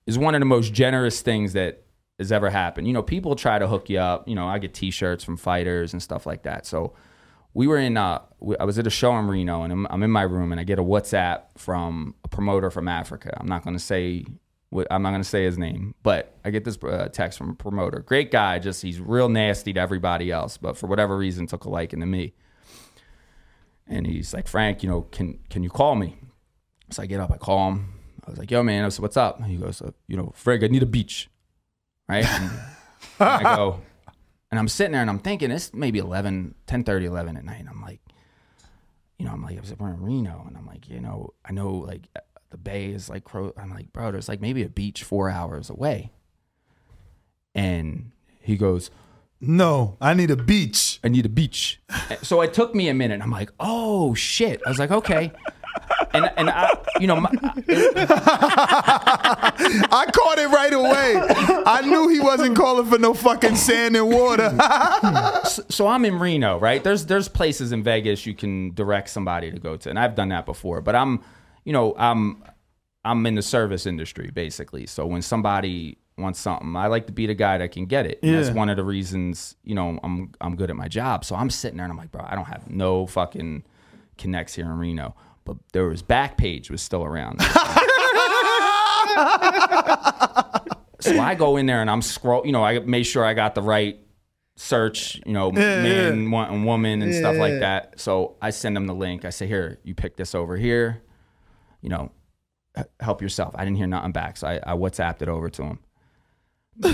is 0.07 0.19
one 0.19 0.35
of 0.35 0.41
the 0.41 0.47
most 0.47 0.75
generous 0.75 1.21
things 1.21 1.53
that 1.55 1.85
has 2.19 2.31
ever 2.31 2.51
happened. 2.51 2.87
You 2.87 2.93
know, 2.93 3.03
people 3.03 3.35
try 3.35 3.59
to 3.59 3.67
hook 3.67 3.89
you 3.89 3.99
up. 3.99 4.29
You 4.29 4.35
know, 4.35 4.47
I 4.47 4.59
get 4.59 4.75
T-shirts 4.75 5.25
from 5.25 5.37
fighters 5.37 5.93
and 5.93 6.03
stuff 6.03 6.27
like 6.27 6.43
that. 6.43 6.67
So 6.67 6.95
we 7.55 7.67
were 7.67 7.79
in. 7.79 7.97
Uh, 7.97 8.21
I 8.59 8.65
was 8.65 8.79
at 8.79 8.87
a 8.87 8.91
show 8.91 9.17
in 9.19 9.27
Reno, 9.27 9.63
and 9.63 9.73
I'm, 9.73 9.87
I'm 9.89 10.03
in 10.03 10.11
my 10.11 10.23
room, 10.23 10.53
and 10.53 10.61
I 10.61 10.65
get 10.65 10.79
a 10.79 10.83
WhatsApp 10.83 11.45
from 11.57 12.15
a 12.25 12.29
promoter 12.29 12.71
from 12.71 12.89
Africa. 12.89 13.37
I'm 13.41 13.49
not 13.49 13.65
going 13.65 13.75
to 13.75 13.83
say. 13.83 14.25
I'm 14.73 15.03
not 15.03 15.11
going 15.11 15.23
to 15.23 15.29
say 15.29 15.45
his 15.45 15.59
name, 15.59 15.95
but 16.03 16.39
I 16.45 16.51
get 16.51 16.65
this 16.65 16.79
uh, 16.83 17.09
text 17.13 17.39
from 17.39 17.51
a 17.51 17.55
promoter. 17.55 18.01
Great 18.01 18.31
guy, 18.31 18.59
just 18.59 18.83
he's 18.83 19.01
real 19.01 19.29
nasty 19.29 19.73
to 19.73 19.81
everybody 19.81 20.31
else, 20.31 20.57
but 20.57 20.77
for 20.77 20.87
whatever 20.87 21.17
reason 21.17 21.47
took 21.47 21.65
a 21.65 21.69
liking 21.69 22.01
to 22.01 22.07
me. 22.07 22.35
And 23.89 24.07
he's 24.07 24.33
like, 24.33 24.47
Frank, 24.47 24.85
you 24.85 24.89
know, 24.89 25.03
can 25.03 25.41
can 25.51 25.65
you 25.65 25.71
call 25.71 25.97
me? 25.97 26.17
So 26.91 27.03
I 27.03 27.07
get 27.07 27.19
up, 27.19 27.33
I 27.33 27.37
call 27.37 27.71
him. 27.71 27.95
I 28.25 28.31
was 28.31 28.39
like, 28.39 28.51
yo, 28.51 28.63
man, 28.63 28.85
I 28.85 28.89
said, 28.91 29.03
what's 29.03 29.17
up? 29.17 29.39
And 29.39 29.47
he 29.47 29.57
goes, 29.57 29.83
uh, 29.83 29.91
you 30.07 30.17
know, 30.17 30.33
Frank, 30.37 30.63
I 30.63 30.69
need 30.69 30.83
a 30.83 30.87
beach. 30.87 31.29
Right? 32.09 32.25
And 32.25 32.51
I 33.21 33.57
go, 33.57 33.81
and 34.51 34.59
I'm 34.59 34.69
sitting 34.69 34.93
there 34.93 35.01
and 35.01 35.11
I'm 35.11 35.19
thinking, 35.19 35.51
it's 35.51 35.73
maybe 35.73 35.99
11, 35.99 36.55
10 36.67 36.85
30, 36.85 37.07
11 37.07 37.37
at 37.37 37.45
night. 37.45 37.61
And 37.61 37.69
I'm 37.69 37.81
like, 37.81 38.01
you 39.19 39.27
know, 39.27 39.33
I'm 39.33 39.43
like, 39.43 39.57
I 39.57 39.61
was 39.61 39.71
like, 39.71 39.81
we're 39.81 39.91
in 39.91 40.01
Reno. 40.01 40.45
And 40.47 40.57
I'm 40.57 40.67
like, 40.67 40.89
you 40.89 41.01
know, 41.01 41.35
I 41.45 41.53
know 41.53 41.71
like 41.71 42.09
the 42.51 42.59
bay 42.59 42.87
is 42.87 43.09
like, 43.09 43.25
cro- 43.25 43.55
I'm 43.57 43.71
like, 43.71 43.93
bro, 43.93 44.13
there's 44.13 44.29
like 44.29 44.41
maybe 44.41 44.63
a 44.63 44.69
beach 44.69 45.03
four 45.03 45.31
hours 45.31 45.71
away. 45.71 46.13
And 47.55 48.13
he 48.41 48.57
goes, 48.57 48.91
No, 49.41 49.97
I 50.01 50.15
need 50.15 50.31
a 50.31 50.37
beach. 50.37 51.01
I 51.03 51.09
need 51.09 51.27
a 51.27 51.31
beach. 51.31 51.81
so 52.23 52.41
it 52.43 52.53
took 52.55 52.75
me 52.75 52.89
a 52.89 52.95
minute. 52.95 53.21
I'm 53.23 53.31
like, 53.31 53.51
oh 53.59 54.15
shit. 54.15 54.61
I 54.65 54.69
was 54.69 54.79
like, 54.79 54.91
okay. 54.91 55.33
And 56.13 56.31
and 56.37 56.51
I, 56.51 56.71
you 56.99 57.07
know, 57.07 57.21
my, 57.21 57.31
I 59.93 60.07
caught 60.13 60.39
it 60.39 60.49
right 60.49 60.73
away. 60.73 61.15
I 61.67 61.83
knew 61.83 62.09
he 62.09 62.19
wasn't 62.21 62.57
calling 62.57 62.87
for 62.87 62.99
no 62.99 63.15
fucking 63.15 63.55
sand 63.55 63.97
and 63.97 64.11
water. 64.11 64.51
so, 65.45 65.63
so 65.69 65.87
I'm 65.87 66.05
in 66.05 66.19
Reno, 66.19 66.59
right? 66.59 66.83
There's 66.83 67.07
there's 67.07 67.29
places 67.29 67.71
in 67.71 67.85
Vegas 67.85 68.27
you 68.27 68.35
can 68.35 68.75
direct 68.75 69.11
somebody 69.11 69.53
to 69.53 69.59
go 69.61 69.77
to, 69.77 69.89
and 69.89 69.99
I've 69.99 70.17
done 70.17 70.31
that 70.31 70.47
before. 70.47 70.81
But 70.81 70.97
I'm, 70.97 71.23
you 71.65 71.73
know, 71.73 71.95
I'm 71.97 72.43
I'm 73.05 73.25
in 73.27 73.35
the 73.35 73.43
service 73.43 73.87
industry 73.87 74.31
basically. 74.33 74.87
So 74.87 75.07
when 75.07 75.23
somebody 75.23 75.99
wants 76.19 76.39
something, 76.39 76.77
I 76.77 76.87
like 76.89 77.07
to 77.07 77.13
be 77.13 77.27
the 77.27 77.35
guy 77.35 77.57
that 77.59 77.73
can 77.73 77.87
get 77.87 78.05
it. 78.07 78.19
And 78.23 78.35
That's 78.35 78.51
one 78.51 78.69
of 78.69 78.77
the 78.77 78.85
reasons, 78.85 79.57
you 79.65 79.75
know, 79.75 79.99
I'm 80.03 80.33
I'm 80.41 80.57
good 80.57 80.71
at 80.71 80.77
my 80.77 80.89
job. 80.89 81.25
So 81.25 81.35
I'm 81.35 81.49
sitting 81.51 81.77
there 81.79 81.85
and 81.85 81.93
I'm 81.93 81.99
like, 81.99 82.11
bro, 82.13 82.25
I 82.29 82.35
don't 82.35 82.45
have 82.47 82.69
no 82.71 83.07
fucking 83.07 83.65
connects 84.19 84.55
here 84.55 84.67
in 84.67 84.73
Reno. 84.79 85.15
But 85.45 85.57
there 85.73 85.87
was 85.89 86.03
Backpage 86.03 86.71
was 86.71 86.83
still 86.83 87.03
around. 87.05 87.41
so 91.01 91.19
I 91.19 91.35
go 91.39 91.57
in 91.57 91.67
there 91.67 91.81
and 91.81 91.91
I'm 91.91 92.03
scroll. 92.03 92.45
You 92.47 92.53
know, 92.53 92.63
I 92.65 92.79
made 92.81 93.05
sure 93.05 93.25
I 93.25 93.33
got 93.35 93.55
the 93.55 93.63
right 93.63 93.99
search. 94.57 95.21
You 95.25 95.33
know, 95.33 95.49
Yeah, 95.53 95.83
man, 95.83 96.31
yeah. 96.31 96.49
and 96.53 96.67
woman, 96.67 97.01
and 97.03 97.15
stuff 97.15 97.35
Yeah. 97.37 97.41
like 97.41 97.61
that. 97.61 97.99
So 98.01 98.37
I 98.43 98.51
send 98.51 98.77
them 98.77 98.87
the 98.87 98.95
link. 98.95 99.25
I 99.25 99.31
say, 99.31 99.47
here, 99.47 99.79
you 99.83 99.95
pick 99.95 100.17
this 100.17 100.35
over 100.35 100.57
here. 100.57 101.03
You 101.83 101.89
know, 101.89 102.13
help 103.01 103.23
yourself. 103.23 103.55
I 103.57 103.65
didn't 103.65 103.77
hear 103.77 103.87
nothing 103.87 104.13
back, 104.13 104.37
so 104.37 104.49
I, 104.49 104.61
I 104.65 104.77
WhatsApped 104.77 105.23
it 105.23 105.29
over 105.29 105.49
to 105.51 105.63
him. 105.63 105.79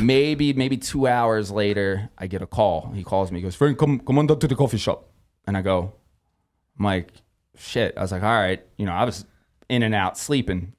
maybe 0.01 0.53
maybe 0.53 0.77
two 0.77 1.07
hours 1.07 1.51
later, 1.51 2.11
I 2.19 2.27
get 2.27 2.43
a 2.43 2.47
call. 2.47 2.93
He 2.95 3.05
calls 3.05 3.31
me. 3.31 3.39
He 3.39 3.43
goes, 3.43 3.55
Frank, 3.55 3.79
come 3.79 4.01
come 4.01 4.19
on 4.19 4.27
down 4.27 4.39
to 4.41 4.49
the 4.49 4.57
coffee 4.57 4.79
shop. 4.79 5.09
And 5.47 5.57
I 5.57 5.63
go, 5.63 5.95
I'm 6.79 6.85
like, 6.85 7.13
shit. 7.57 7.97
I 7.97 8.03
was 8.03 8.13
like, 8.13 8.23
all 8.23 8.29
right. 8.29 8.65
You 8.79 8.87
know, 8.87 8.93
I 8.93 9.05
was 9.05 9.25
in 9.69 9.83
and 9.83 9.95
out 9.95 10.19
sleeping. 10.19 10.73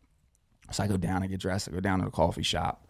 So 0.72 0.84
I 0.84 0.88
go 0.88 0.98
down, 0.98 1.24
I 1.24 1.28
get 1.28 1.40
dressed, 1.40 1.70
I 1.70 1.72
go 1.72 1.80
down 1.80 2.00
to 2.00 2.06
the 2.06 2.12
coffee 2.12 2.44
shop. 2.44 2.87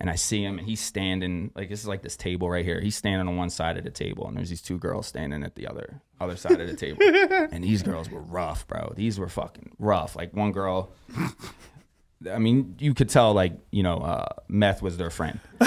And 0.00 0.08
I 0.08 0.14
see 0.14 0.44
him, 0.44 0.58
and 0.58 0.66
he's 0.68 0.80
standing 0.80 1.50
like 1.56 1.68
this 1.68 1.80
is 1.80 1.88
like 1.88 2.02
this 2.02 2.16
table 2.16 2.48
right 2.48 2.64
here. 2.64 2.80
He's 2.80 2.94
standing 2.94 3.26
on 3.26 3.36
one 3.36 3.50
side 3.50 3.76
of 3.78 3.84
the 3.84 3.90
table, 3.90 4.28
and 4.28 4.36
there's 4.36 4.48
these 4.48 4.62
two 4.62 4.78
girls 4.78 5.08
standing 5.08 5.42
at 5.42 5.56
the 5.56 5.66
other 5.66 6.00
other 6.20 6.36
side 6.36 6.60
of 6.60 6.68
the 6.68 6.76
table. 6.76 7.02
and 7.52 7.64
these 7.64 7.82
girls 7.82 8.08
were 8.08 8.20
rough, 8.20 8.66
bro. 8.68 8.92
These 8.94 9.18
were 9.18 9.28
fucking 9.28 9.72
rough. 9.80 10.14
Like 10.14 10.32
one 10.34 10.52
girl, 10.52 10.90
I 12.30 12.38
mean, 12.38 12.76
you 12.78 12.94
could 12.94 13.08
tell 13.08 13.32
like 13.34 13.54
you 13.72 13.82
know, 13.82 13.96
uh, 13.96 14.26
meth 14.46 14.82
was 14.82 14.96
their 14.96 15.10
friend. 15.10 15.40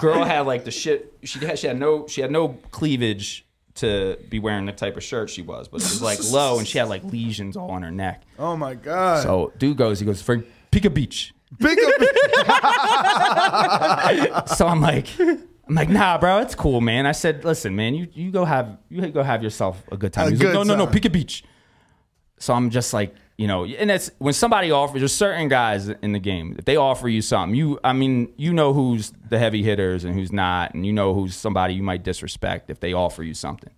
girl 0.00 0.24
had 0.24 0.40
like 0.46 0.64
the 0.64 0.72
shit. 0.72 1.14
She 1.22 1.38
had 1.38 1.58
she 1.58 1.66
had 1.66 1.78
no 1.78 2.06
she 2.08 2.20
had 2.20 2.30
no 2.30 2.48
cleavage 2.70 3.46
to 3.76 4.18
be 4.28 4.40
wearing 4.40 4.66
the 4.66 4.72
type 4.72 4.96
of 4.96 5.04
shirt 5.04 5.30
she 5.30 5.42
was, 5.42 5.68
but 5.68 5.80
it 5.80 5.84
was 5.84 6.02
like 6.02 6.18
low, 6.32 6.58
and 6.58 6.66
she 6.66 6.78
had 6.78 6.88
like 6.88 7.04
lesions 7.04 7.56
all 7.56 7.70
on 7.70 7.82
her 7.82 7.92
neck. 7.92 8.22
oh 8.38 8.56
my 8.56 8.74
god. 8.74 9.22
So 9.22 9.52
dude 9.58 9.76
goes, 9.76 10.00
he 10.00 10.06
goes, 10.06 10.20
Frank, 10.20 10.46
pick 10.78 10.84
a 10.84 10.90
beach. 10.90 11.34
Big 11.58 11.78
so 14.56 14.66
I'm 14.66 14.80
like, 14.80 15.08
I'm 15.18 15.74
like, 15.74 15.88
nah, 15.88 16.18
bro, 16.18 16.40
it's 16.40 16.54
cool, 16.54 16.80
man. 16.80 17.06
I 17.06 17.12
said, 17.12 17.44
listen, 17.44 17.74
man, 17.74 17.94
you 17.94 18.08
you 18.12 18.30
go 18.30 18.44
have 18.44 18.78
you 18.90 19.06
go 19.08 19.22
have 19.22 19.42
yourself 19.42 19.82
a 19.90 19.96
good 19.96 20.12
time. 20.12 20.28
A 20.28 20.30
He's 20.30 20.40
like, 20.40 20.48
good 20.48 20.54
no, 20.54 20.62
no, 20.62 20.76
no, 20.76 20.84
time. 20.84 20.92
pick 20.92 21.04
a 21.06 21.10
beach. 21.10 21.44
So 22.38 22.54
I'm 22.54 22.70
just 22.70 22.92
like, 22.92 23.14
you 23.36 23.46
know, 23.46 23.64
and 23.64 23.90
it's 23.90 24.10
when 24.18 24.34
somebody 24.34 24.70
offers. 24.70 25.00
There's 25.00 25.14
certain 25.14 25.48
guys 25.48 25.88
in 25.88 26.12
the 26.12 26.18
game. 26.18 26.54
If 26.58 26.66
they 26.66 26.76
offer 26.76 27.08
you 27.08 27.22
something, 27.22 27.56
you, 27.56 27.80
I 27.82 27.92
mean, 27.94 28.32
you 28.36 28.52
know 28.52 28.72
who's 28.72 29.12
the 29.28 29.38
heavy 29.38 29.62
hitters 29.62 30.04
and 30.04 30.14
who's 30.14 30.32
not, 30.32 30.74
and 30.74 30.84
you 30.84 30.92
know 30.92 31.14
who's 31.14 31.34
somebody 31.34 31.74
you 31.74 31.82
might 31.82 32.04
disrespect 32.04 32.70
if 32.70 32.80
they 32.80 32.92
offer 32.92 33.22
you 33.22 33.34
something. 33.34 33.72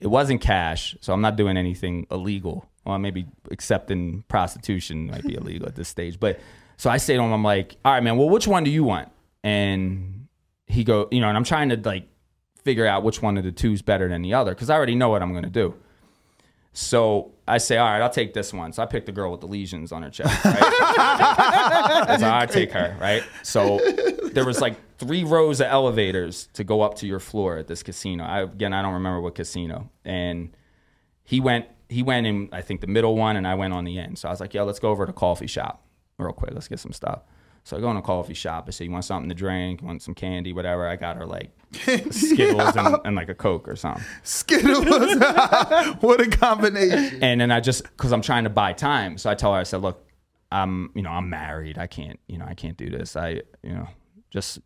It 0.00 0.06
wasn't 0.06 0.40
cash, 0.40 0.96
so 1.00 1.12
I'm 1.12 1.20
not 1.20 1.36
doing 1.36 1.56
anything 1.56 2.06
illegal. 2.10 2.68
Well, 2.84 2.98
maybe 2.98 3.26
accepting 3.50 4.24
prostitution 4.28 5.06
might 5.06 5.24
be 5.24 5.34
illegal 5.34 5.66
at 5.66 5.74
this 5.74 5.88
stage, 5.88 6.20
but 6.20 6.38
So 6.76 6.90
I 6.90 6.96
say 6.96 7.16
to 7.16 7.22
him, 7.22 7.32
I'm 7.32 7.44
like, 7.44 7.76
all 7.84 7.92
right, 7.92 8.02
man, 8.02 8.16
well, 8.16 8.28
which 8.28 8.48
one 8.48 8.64
do 8.64 8.70
you 8.70 8.84
want? 8.84 9.08
And 9.42 10.26
he 10.66 10.84
go, 10.84 11.08
you 11.10 11.20
know, 11.20 11.28
and 11.28 11.36
I'm 11.36 11.44
trying 11.44 11.68
to 11.68 11.76
like 11.76 12.08
figure 12.64 12.86
out 12.86 13.04
which 13.04 13.22
one 13.22 13.36
of 13.38 13.44
the 13.44 13.52
two 13.52 13.72
is 13.72 13.82
better 13.82 14.08
than 14.08 14.22
the 14.22 14.34
other 14.34 14.52
because 14.52 14.70
I 14.70 14.74
already 14.74 14.94
know 14.94 15.08
what 15.08 15.22
I'm 15.22 15.32
going 15.32 15.44
to 15.44 15.50
do. 15.50 15.74
So 16.72 17.32
I 17.46 17.58
say, 17.58 17.76
all 17.76 17.88
right, 17.88 18.02
I'll 18.02 18.10
take 18.10 18.34
this 18.34 18.52
one. 18.52 18.72
So 18.72 18.82
I 18.82 18.86
pick 18.86 19.06
the 19.06 19.12
girl 19.12 19.30
with 19.30 19.40
the 19.40 19.46
lesions 19.46 19.92
on 19.92 20.02
her 20.02 20.10
chest. 20.10 20.44
Right? 20.44 20.56
I 22.20 22.46
take 22.50 22.72
her, 22.72 22.96
right? 23.00 23.22
So 23.44 23.78
there 24.32 24.44
was 24.44 24.60
like 24.60 24.74
three 24.98 25.22
rows 25.22 25.60
of 25.60 25.68
elevators 25.68 26.48
to 26.54 26.64
go 26.64 26.80
up 26.80 26.96
to 26.96 27.06
your 27.06 27.20
floor 27.20 27.58
at 27.58 27.68
this 27.68 27.84
casino. 27.84 28.24
I, 28.24 28.40
again, 28.42 28.72
I 28.72 28.82
don't 28.82 28.94
remember 28.94 29.20
what 29.20 29.36
casino. 29.36 29.88
And 30.04 30.56
he 31.22 31.38
went, 31.38 31.66
he 31.94 32.02
went 32.02 32.26
in, 32.26 32.48
I 32.52 32.60
think 32.60 32.80
the 32.80 32.86
middle 32.86 33.16
one, 33.16 33.36
and 33.36 33.46
I 33.46 33.54
went 33.54 33.72
on 33.72 33.84
the 33.84 33.98
end. 33.98 34.18
So 34.18 34.28
I 34.28 34.32
was 34.32 34.40
like, 34.40 34.52
yo, 34.54 34.64
let's 34.64 34.78
go 34.80 34.90
over 34.90 35.06
to 35.06 35.12
coffee 35.12 35.46
shop 35.46 35.82
real 36.18 36.32
quick. 36.32 36.52
Let's 36.52 36.68
get 36.68 36.80
some 36.80 36.92
stuff. 36.92 37.20
So 37.66 37.76
I 37.78 37.80
go 37.80 37.90
in 37.90 37.96
a 37.96 38.02
coffee 38.02 38.34
shop. 38.34 38.66
I 38.68 38.72
say, 38.72 38.84
you 38.84 38.90
want 38.90 39.04
something 39.06 39.28
to 39.30 39.34
drink? 39.34 39.80
You 39.80 39.86
want 39.86 40.02
some 40.02 40.14
candy, 40.14 40.52
whatever? 40.52 40.86
I 40.86 40.96
got 40.96 41.16
her 41.16 41.24
like 41.24 41.50
Skittles 42.10 42.76
and, 42.76 42.96
and 43.06 43.16
like 43.16 43.28
a 43.30 43.34
Coke 43.34 43.66
or 43.68 43.76
something. 43.76 44.04
Skittles. 44.22 44.84
what 46.00 46.20
a 46.20 46.28
combination. 46.30 47.22
And 47.22 47.40
then 47.40 47.50
I 47.50 47.60
just 47.60 47.84
because 47.84 48.12
I'm 48.12 48.20
trying 48.22 48.44
to 48.44 48.50
buy 48.50 48.72
time, 48.74 49.16
so 49.18 49.30
I 49.30 49.34
tell 49.34 49.54
her, 49.54 49.60
I 49.60 49.62
said, 49.62 49.80
look, 49.80 50.06
I'm 50.52 50.90
you 50.94 51.02
know 51.02 51.10
I'm 51.10 51.30
married. 51.30 51.78
I 51.78 51.86
can't 51.86 52.20
you 52.28 52.38
know 52.38 52.44
I 52.46 52.54
can't 52.54 52.76
do 52.76 52.90
this. 52.90 53.16
I 53.16 53.40
you 53.62 53.72
know 53.72 53.88
just 54.30 54.58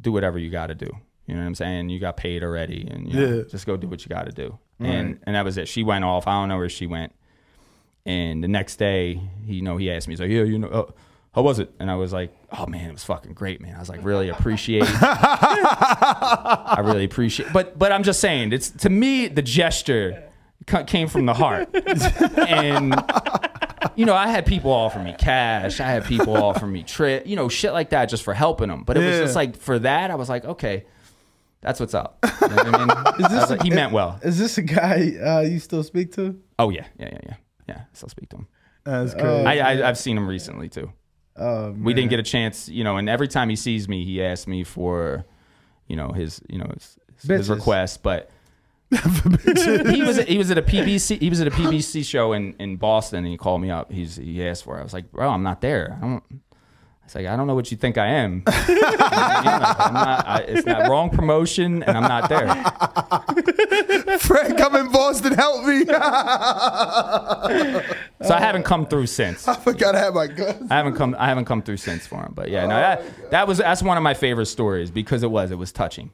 do 0.00 0.12
whatever 0.12 0.38
you 0.38 0.50
got 0.50 0.68
to 0.68 0.74
do. 0.74 0.90
You 1.26 1.34
know 1.34 1.40
what 1.40 1.46
I'm 1.46 1.54
saying? 1.54 1.88
You 1.88 1.98
got 1.98 2.16
paid 2.16 2.44
already, 2.44 2.86
and 2.88 3.08
you 3.08 3.14
know, 3.18 3.36
Yeah. 3.38 3.42
just 3.50 3.66
go 3.66 3.76
do 3.76 3.88
what 3.88 4.04
you 4.04 4.08
got 4.10 4.26
to 4.26 4.32
do. 4.32 4.58
Right. 4.84 4.94
And 4.94 5.20
and 5.24 5.36
that 5.36 5.44
was 5.44 5.56
it. 5.58 5.68
She 5.68 5.82
went 5.82 6.04
off. 6.04 6.26
I 6.26 6.32
don't 6.32 6.48
know 6.48 6.58
where 6.58 6.68
she 6.68 6.86
went. 6.86 7.12
And 8.06 8.44
the 8.44 8.48
next 8.48 8.76
day, 8.76 9.20
he 9.46 9.54
you 9.54 9.62
know 9.62 9.76
he 9.76 9.90
asked 9.90 10.08
me, 10.08 10.12
he's 10.12 10.20
like, 10.20 10.30
yeah, 10.30 10.42
you 10.42 10.58
know. 10.58 10.68
Uh, 10.68 10.90
how 11.34 11.42
was 11.42 11.58
it? 11.58 11.72
And 11.80 11.90
I 11.90 11.96
was 11.96 12.12
like, 12.12 12.32
oh 12.52 12.66
man, 12.66 12.90
it 12.90 12.92
was 12.92 13.02
fucking 13.02 13.32
great, 13.32 13.60
man. 13.60 13.74
I 13.74 13.80
was 13.80 13.88
like, 13.88 14.04
really 14.04 14.28
appreciate. 14.28 14.84
I 14.88 16.80
really 16.84 17.04
appreciate. 17.04 17.52
But 17.52 17.76
but 17.78 17.90
I'm 17.90 18.04
just 18.04 18.20
saying, 18.20 18.52
it's 18.52 18.70
to 18.70 18.88
me 18.88 19.26
the 19.26 19.42
gesture 19.42 20.22
ca- 20.66 20.84
came 20.84 21.08
from 21.08 21.26
the 21.26 21.34
heart, 21.34 21.68
and 22.38 22.94
you 23.96 24.06
know 24.06 24.14
I 24.14 24.28
had 24.28 24.46
people 24.46 24.70
offer 24.70 25.00
me 25.00 25.14
cash, 25.18 25.80
I 25.80 25.86
had 25.90 26.04
people 26.04 26.36
offer 26.36 26.66
me 26.68 26.84
trip, 26.84 27.26
you 27.26 27.34
know, 27.34 27.48
shit 27.48 27.72
like 27.72 27.90
that, 27.90 28.06
just 28.06 28.22
for 28.22 28.32
helping 28.34 28.68
them. 28.68 28.84
But 28.84 28.96
it 28.96 29.00
was 29.04 29.18
just 29.18 29.34
like 29.34 29.56
for 29.56 29.80
that, 29.80 30.12
I 30.12 30.14
was 30.14 30.28
like, 30.28 30.44
okay, 30.44 30.84
that's 31.64 31.80
what's 31.80 31.94
up. 31.94 32.18
You 32.44 32.48
know 32.48 32.56
what 32.56 32.74
I 32.74 32.78
mean? 32.78 32.90
I 33.26 33.40
was 33.40 33.50
like, 33.50 33.62
he 33.62 33.70
meant 33.70 33.92
well. 33.92 34.20
Is 34.22 34.38
this 34.38 34.58
a 34.58 34.62
guy 34.62 35.12
uh, 35.16 35.40
you 35.40 35.58
still 35.58 35.82
speak 35.82 36.12
to? 36.12 36.38
Oh 36.58 36.68
yeah, 36.68 36.86
yeah, 36.98 37.08
yeah, 37.10 37.18
yeah, 37.26 37.34
yeah. 37.68 37.76
I 37.78 37.84
still 37.94 38.10
speak 38.10 38.28
to 38.30 38.36
him. 38.36 38.48
That's 38.84 39.14
crazy. 39.14 39.46
I, 39.46 39.72
I 39.72 39.88
I've 39.88 39.98
seen 39.98 40.16
him 40.16 40.28
recently 40.28 40.68
too. 40.68 40.92
Oh, 41.36 41.72
we 41.72 41.94
didn't 41.94 42.10
get 42.10 42.20
a 42.20 42.24
chance, 42.24 42.68
you 42.68 42.84
know. 42.84 42.96
And 42.98 43.08
every 43.08 43.28
time 43.28 43.48
he 43.48 43.56
sees 43.56 43.88
me, 43.88 44.04
he 44.04 44.22
asks 44.22 44.46
me 44.46 44.62
for, 44.62 45.24
you 45.88 45.96
know, 45.96 46.12
his, 46.12 46.40
you 46.48 46.58
know, 46.58 46.70
his, 46.72 46.98
his 47.26 47.50
request. 47.50 48.02
But 48.02 48.30
he 48.90 50.02
was 50.02 50.18
he 50.18 50.38
was 50.38 50.50
at 50.50 50.58
a 50.58 50.62
PBC 50.62 51.20
he 51.20 51.30
was 51.30 51.40
at 51.40 51.48
a 51.48 51.50
PBC 51.50 52.04
show 52.04 52.34
in, 52.34 52.54
in 52.60 52.76
Boston, 52.76 53.20
and 53.20 53.26
he 53.26 53.36
called 53.36 53.62
me 53.62 53.70
up. 53.70 53.90
He's 53.90 54.16
he 54.16 54.46
asked 54.46 54.64
for 54.64 54.76
it. 54.76 54.80
I 54.80 54.84
was 54.84 54.92
like, 54.92 55.10
bro, 55.10 55.28
I'm 55.30 55.42
not 55.42 55.60
there. 55.60 55.98
I 56.00 56.06
don't. 56.06 56.24
I 57.04 57.06
was 57.06 57.14
like, 57.16 57.26
I 57.26 57.36
don't 57.36 57.46
know 57.46 57.54
what 57.54 57.70
you 57.70 57.76
think 57.76 57.98
I 57.98 58.06
am. 58.06 58.42
I'm 58.46 59.92
not, 59.94 60.26
I, 60.26 60.44
it's 60.48 60.66
not 60.66 60.88
wrong 60.88 61.10
promotion, 61.10 61.82
and 61.82 61.98
I'm 61.98 62.04
not 62.08 62.30
there. 62.30 62.46
Frank, 64.18 64.58
I'm 64.60 64.74
in 64.76 64.90
Boston. 64.90 65.34
Help 65.34 65.66
me. 65.66 65.84
So 65.84 65.94
I 68.34 68.40
haven't 68.40 68.62
come 68.62 68.86
through 68.86 69.06
since. 69.06 69.46
I 69.46 69.54
forgot 69.54 69.94
I 69.94 70.00
had 70.04 70.14
my 70.14 70.26
gun. 70.28 70.66
I 70.70 70.76
haven't 70.76 70.94
come. 70.94 71.14
I 71.18 71.26
haven't 71.28 71.44
come 71.44 71.60
through 71.62 71.76
since 71.76 72.06
for 72.06 72.22
him. 72.22 72.32
But 72.34 72.48
yeah, 72.50 72.62
no, 72.66 72.74
that 72.76 73.30
that 73.30 73.46
was 73.46 73.58
that's 73.58 73.82
one 73.82 73.98
of 73.98 74.02
my 74.02 74.14
favorite 74.14 74.46
stories 74.46 74.90
because 74.90 75.22
it 75.22 75.30
was 75.30 75.50
it 75.50 75.58
was 75.58 75.72
touching. 75.72 76.10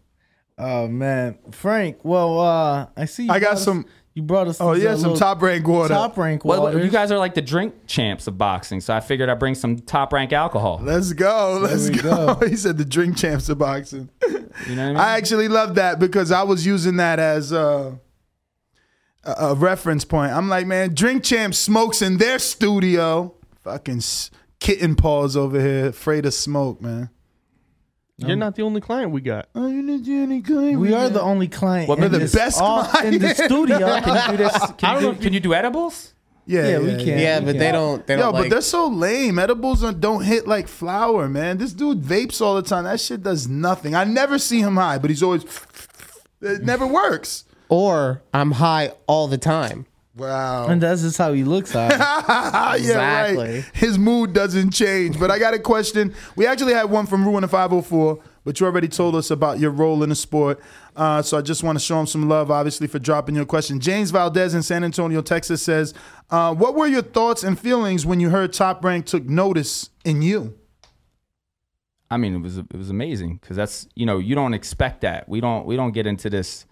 Oh 0.58 0.88
man, 0.88 1.38
Frank. 1.52 1.98
Well, 2.04 2.40
uh, 2.40 2.86
I 2.96 3.04
see. 3.04 3.24
You 3.26 3.30
I 3.32 3.38
got 3.38 3.46
brought 3.50 3.52
us- 3.58 3.64
some- 3.64 3.86
You 4.14 4.22
brought 4.22 4.48
us. 4.48 4.60
Oh, 4.60 4.72
yeah, 4.72 4.96
some 4.96 5.14
top 5.14 5.40
rank 5.40 5.66
water. 5.68 5.94
Top 5.94 6.16
rank 6.18 6.44
Well, 6.44 6.62
water. 6.62 6.82
you 6.82 6.90
guys 6.90 7.12
are 7.12 7.18
like 7.18 7.34
the 7.34 7.42
drink 7.42 7.74
champs 7.86 8.26
of 8.26 8.36
boxing, 8.36 8.80
so 8.80 8.92
I 8.92 8.98
figured 9.00 9.28
I'd 9.28 9.38
bring 9.38 9.54
some 9.54 9.78
top 9.78 10.12
rank 10.12 10.32
alcohol. 10.32 10.80
Let's 10.82 11.12
go. 11.12 11.58
Let's 11.62 11.90
go. 11.90 12.34
go. 12.34 12.46
He 12.48 12.56
said 12.56 12.76
the 12.76 12.84
drink 12.84 13.16
champs 13.16 13.48
of 13.48 13.58
boxing. 13.58 14.08
You 14.28 14.30
know 14.30 14.38
what 14.38 14.78
I 14.78 14.86
mean? 14.88 14.96
I 14.96 15.16
actually 15.16 15.46
love 15.48 15.76
that 15.76 16.00
because 16.00 16.32
I 16.32 16.42
was 16.42 16.66
using 16.66 16.96
that 16.96 17.20
as 17.20 17.52
uh, 17.52 17.92
a, 19.22 19.30
a 19.38 19.54
reference 19.54 20.04
point. 20.04 20.32
I'm 20.32 20.48
like, 20.48 20.66
man, 20.66 20.92
Drink 20.92 21.22
Champ 21.22 21.54
smokes 21.54 22.02
in 22.02 22.18
their 22.18 22.40
studio. 22.40 23.34
Fucking 23.62 24.02
kitten 24.58 24.96
paws 24.96 25.36
over 25.36 25.60
here, 25.60 25.86
afraid 25.86 26.26
of 26.26 26.34
smoke, 26.34 26.80
man. 26.82 27.10
You're 28.20 28.32
um, 28.32 28.38
not 28.38 28.54
the 28.54 28.62
only 28.62 28.80
client 28.80 29.12
we 29.12 29.20
got. 29.20 29.48
Oh, 29.54 29.66
you 29.66 29.80
didn't 29.84 30.04
do 30.04 30.22
any 30.22 30.40
good. 30.40 30.76
we 30.76 30.92
are 30.92 31.08
the 31.08 31.22
only 31.22 31.48
client. 31.48 31.88
Well, 31.88 31.96
we're 31.98 32.08
the 32.08 32.18
this, 32.20 32.34
best 32.34 32.60
off- 32.60 33.02
in 33.04 33.18
the 33.18 33.34
studio. 33.34 33.78
Can 34.00 34.30
you 34.32 34.36
do 34.36 34.44
this? 34.44 34.72
Can 34.78 35.02
you 35.02 35.12
do, 35.14 35.20
can 35.20 35.32
you 35.32 35.40
do 35.40 35.54
edibles? 35.54 36.14
Yeah, 36.46 36.68
Yeah, 36.68 36.78
we 36.80 36.96
can. 37.04 37.18
Yeah, 37.18 37.38
we 37.38 37.44
but 37.46 37.50
can. 37.52 37.58
they 37.58 37.72
don't. 37.72 38.06
They 38.06 38.14
Yo, 38.14 38.20
don't 38.22 38.32
but 38.32 38.40
like. 38.42 38.50
they're 38.50 38.60
so 38.60 38.88
lame. 38.88 39.38
Edibles 39.38 39.82
don't- 39.82 40.00
don't 40.00 40.24
hit 40.24 40.46
like 40.48 40.68
flour, 40.68 41.28
man. 41.28 41.58
This 41.58 41.72
dude 41.72 42.02
vapes 42.02 42.40
all 42.40 42.56
the 42.56 42.62
time. 42.62 42.84
That 42.84 43.00
shit 43.00 43.22
does 43.22 43.48
nothing. 43.48 43.94
I 43.94 44.04
never 44.04 44.38
see 44.38 44.60
him 44.60 44.76
high, 44.76 44.98
but 44.98 45.10
he's 45.10 45.22
always. 45.22 45.44
It 46.42 46.62
never 46.62 46.86
works. 46.86 47.44
Or 47.68 48.22
I'm 48.34 48.52
high 48.52 48.92
all 49.06 49.28
the 49.28 49.38
time. 49.38 49.86
Wow. 50.20 50.66
And 50.66 50.82
that's 50.82 51.00
just 51.00 51.16
how 51.16 51.32
he 51.32 51.44
looks. 51.44 51.74
At. 51.74 51.98
yeah, 51.98 52.74
Exactly. 52.74 53.54
right. 53.54 53.64
His 53.72 53.98
mood 53.98 54.34
doesn't 54.34 54.70
change. 54.72 55.18
But 55.18 55.30
I 55.30 55.38
got 55.38 55.54
a 55.54 55.58
question. 55.58 56.14
We 56.36 56.46
actually 56.46 56.74
had 56.74 56.84
one 56.90 57.06
from 57.06 57.24
Ruin 57.24 57.40
the 57.40 57.48
504, 57.48 58.18
but 58.44 58.60
you 58.60 58.66
already 58.66 58.88
told 58.88 59.16
us 59.16 59.30
about 59.30 59.58
your 59.58 59.70
role 59.70 60.02
in 60.02 60.10
the 60.10 60.14
sport. 60.14 60.60
Uh, 60.94 61.22
so 61.22 61.38
I 61.38 61.40
just 61.40 61.62
want 61.62 61.78
to 61.78 61.82
show 61.82 61.98
him 61.98 62.06
some 62.06 62.28
love, 62.28 62.50
obviously, 62.50 62.86
for 62.86 62.98
dropping 62.98 63.34
your 63.34 63.46
question. 63.46 63.80
James 63.80 64.10
Valdez 64.10 64.52
in 64.52 64.62
San 64.62 64.84
Antonio, 64.84 65.22
Texas 65.22 65.62
says, 65.62 65.94
uh, 66.28 66.54
What 66.54 66.74
were 66.74 66.86
your 66.86 67.00
thoughts 67.02 67.42
and 67.42 67.58
feelings 67.58 68.04
when 68.04 68.20
you 68.20 68.28
heard 68.28 68.52
Top 68.52 68.84
Rank 68.84 69.06
took 69.06 69.24
notice 69.24 69.88
in 70.04 70.20
you? 70.20 70.54
I 72.10 72.18
mean, 72.18 72.34
it 72.34 72.42
was 72.42 72.58
it 72.58 72.74
was 72.76 72.90
amazing 72.90 73.38
because 73.40 73.56
that's 73.56 73.86
you 73.94 74.04
know 74.04 74.18
you 74.18 74.34
don't 74.34 74.52
expect 74.52 75.00
that. 75.02 75.28
We 75.28 75.40
don't 75.40 75.64
we 75.64 75.76
don't 75.76 75.92
get 75.92 76.06
into 76.06 76.28
this 76.28 76.66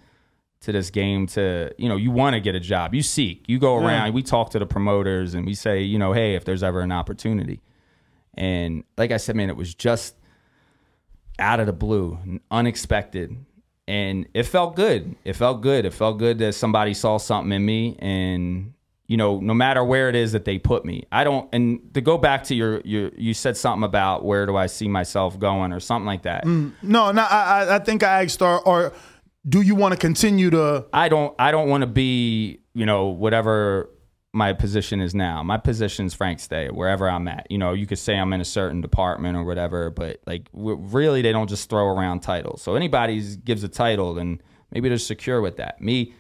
to 0.61 0.73
this 0.73 0.91
game 0.91 1.27
to 1.29 1.73
you 1.79 1.89
know 1.89 1.97
you 1.97 2.11
want 2.11 2.35
to 2.35 2.41
get 2.41 2.55
a 2.55 2.61
job. 2.61 2.95
You 2.95 3.03
seek. 3.03 3.45
You 3.47 3.59
go 3.59 3.77
around. 3.77 4.13
We 4.15 4.23
talk 4.23 4.51
to 4.51 4.59
the 4.59 4.67
promoters 4.67 5.35
and 5.35 5.47
we 5.47 5.55
say 5.55 5.83
you 5.83 5.99
know 5.99 6.13
hey 6.13 6.35
if 6.35 6.45
there's 6.45 6.63
ever 6.63 6.81
an 6.81 6.93
opportunity. 6.93 7.61
And 8.35 8.85
like 8.97 9.11
I 9.11 9.17
said, 9.17 9.35
man, 9.37 9.51
it 9.51 9.57
was 9.57 9.75
just 9.75 10.15
out 11.39 11.61
of 11.61 11.67
the 11.67 11.73
blue, 11.73 12.19
unexpected, 12.51 13.37
and 13.87 14.27
it 14.35 14.45
felt 14.45 14.77
good. 14.77 15.17
It 15.25 15.35
felt 15.35 15.61
good. 15.61 15.85
It 15.85 15.93
felt 15.95 16.19
good 16.19 16.39
that 16.39 16.55
somebody 16.55 16.95
saw 16.95 17.19
something 17.19 17.53
in 17.53 17.65
me 17.65 17.97
and 18.01 18.75
you 19.07 19.17
know, 19.17 19.41
no 19.41 19.55
matter 19.55 19.83
where 19.83 20.11
it 20.11 20.15
is 20.15 20.33
that 20.33 20.45
they 20.45 20.59
put 20.59 20.85
me. 20.85 21.05
I 21.11 21.25
don't 21.25 21.49
and 21.55 21.81
to 21.95 22.01
go 22.03 22.19
back 22.19 22.45
to 22.45 22.55
your 22.55 22.81
your 22.85 23.11
you 23.17 23.33
said 23.33 23.57
something 23.57 23.83
about 23.85 24.23
where 24.25 24.45
do 24.45 24.55
I 24.57 24.67
see 24.67 24.87
myself 24.87 25.39
going 25.39 25.73
or 25.73 25.81
something 25.81 26.05
like 26.07 26.23
that. 26.23 26.45
Mm, 26.45 26.73
no, 26.83 27.11
no, 27.13 27.23
I, 27.23 27.65
I- 27.65 27.77
I 27.77 27.79
think 27.79 28.03
I 28.03 28.23
asked, 28.25 28.43
or, 28.43 28.61
or 28.61 28.93
do 29.49 29.63
you 29.63 29.75
want 29.75 29.93
to 29.93 29.99
continue 29.99 30.51
to. 30.51 30.87
I 30.93 31.09
don't 31.09 31.35
I 31.39 31.51
don't 31.51 31.69
want 31.69 31.83
to 31.83 31.87
be, 31.87 32.61
you 32.75 32.87
know, 32.87 33.07
whatever 33.07 33.91
my 34.33 34.53
position 34.53 35.01
is 35.01 35.15
now. 35.15 35.43
My 35.43 35.57
position's 35.57 36.13
Frank 36.15 36.39
Stay, 36.41 36.69
wherever 36.69 37.09
I'm 37.09 37.27
at. 37.29 37.47
You 37.51 37.59
know, 37.59 37.73
you 37.73 37.87
could 37.87 37.99
say 37.99 38.17
I'm 38.17 38.33
in 38.33 38.41
a 38.41 38.45
certain 38.45 38.81
department 38.81 39.37
or 39.37 39.45
whatever, 39.45 39.91
but 39.91 40.21
like 40.27 40.49
really 40.53 41.23
they 41.23 41.33
don't 41.33 41.49
just 41.49 41.71
throw 41.71 41.87
around 41.87 42.21
titles. 42.21 42.63
So 42.63 42.75
anybody 42.75 43.37
gives 43.37 43.65
a 43.65 43.69
title 43.69 44.15
then 44.15 44.41
maybe 44.71 44.89
they're 44.89 44.99
secure 44.99 45.41
with 45.41 45.57
that. 45.57 45.81
Me, 45.81 46.15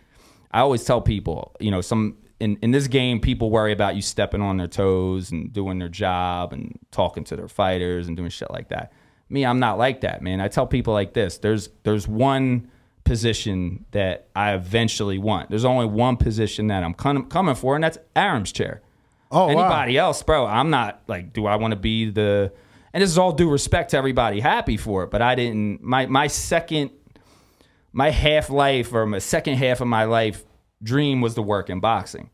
I 0.52 0.60
always 0.60 0.84
tell 0.84 1.00
people, 1.00 1.55
you 1.60 1.70
know, 1.70 1.80
some 1.80 2.16
in, 2.40 2.56
in 2.62 2.70
this 2.70 2.86
game, 2.86 3.20
people 3.20 3.50
worry 3.50 3.72
about 3.72 3.96
you 3.96 4.02
stepping 4.02 4.40
on 4.40 4.56
their 4.56 4.68
toes 4.68 5.32
and 5.32 5.52
doing 5.52 5.78
their 5.78 5.88
job 5.88 6.52
and 6.52 6.78
talking 6.92 7.24
to 7.24 7.36
their 7.36 7.48
fighters 7.48 8.06
and 8.06 8.16
doing 8.16 8.30
shit 8.30 8.50
like 8.50 8.68
that. 8.68 8.92
Me, 9.28 9.44
I'm 9.44 9.59
not 9.59 9.76
like 9.76 10.00
that, 10.02 10.22
man. 10.22 10.40
I 10.40 10.48
tell 10.48 10.66
people 10.66 10.94
like 10.94 11.12
this: 11.12 11.38
there's 11.38 11.68
there's 11.82 12.09
one 12.09 12.70
position 13.09 13.86
that 13.93 14.28
I 14.36 14.52
eventually 14.52 15.18
want. 15.18 15.48
There's 15.48 15.64
only 15.64 15.86
one 15.86 16.16
position 16.16 16.66
that 16.68 16.85
I'm 16.85 16.94
com- 16.94 17.28
coming 17.28 17.55
for, 17.55 17.74
and 17.74 17.82
that's 17.82 17.98
Arum's 18.14 18.52
chair. 18.52 18.82
Oh, 19.30 19.47
wow. 19.47 19.51
Anybody 19.51 19.98
else, 19.98 20.22
bro? 20.22 20.47
I'm 20.47 20.70
not 20.70 21.02
like, 21.09 21.32
do 21.32 21.47
I 21.47 21.56
want 21.56 21.72
to 21.72 21.76
be 21.76 22.10
the? 22.10 22.52
And 22.93 23.02
this 23.02 23.10
is 23.10 23.18
all 23.18 23.32
due 23.32 23.51
respect 23.51 23.90
to 23.90 23.97
everybody, 23.97 24.40
happy 24.40 24.76
for 24.76 25.05
it, 25.05 25.10
but 25.10 25.22
I 25.22 25.35
didn't. 25.35 25.82
My 25.82 26.06
my 26.06 26.26
second, 26.26 26.90
my 27.93 28.10
half 28.10 28.51
life 28.51 28.93
or 28.93 29.06
my 29.06 29.18
second 29.18 29.55
half 29.55 29.80
of 29.80 29.89
my 29.89 30.05
life 30.05 30.44
dream 30.82 31.20
was 31.20 31.35
to 31.35 31.43
work 31.43 31.70
in 31.70 31.80
boxing, 31.80 32.30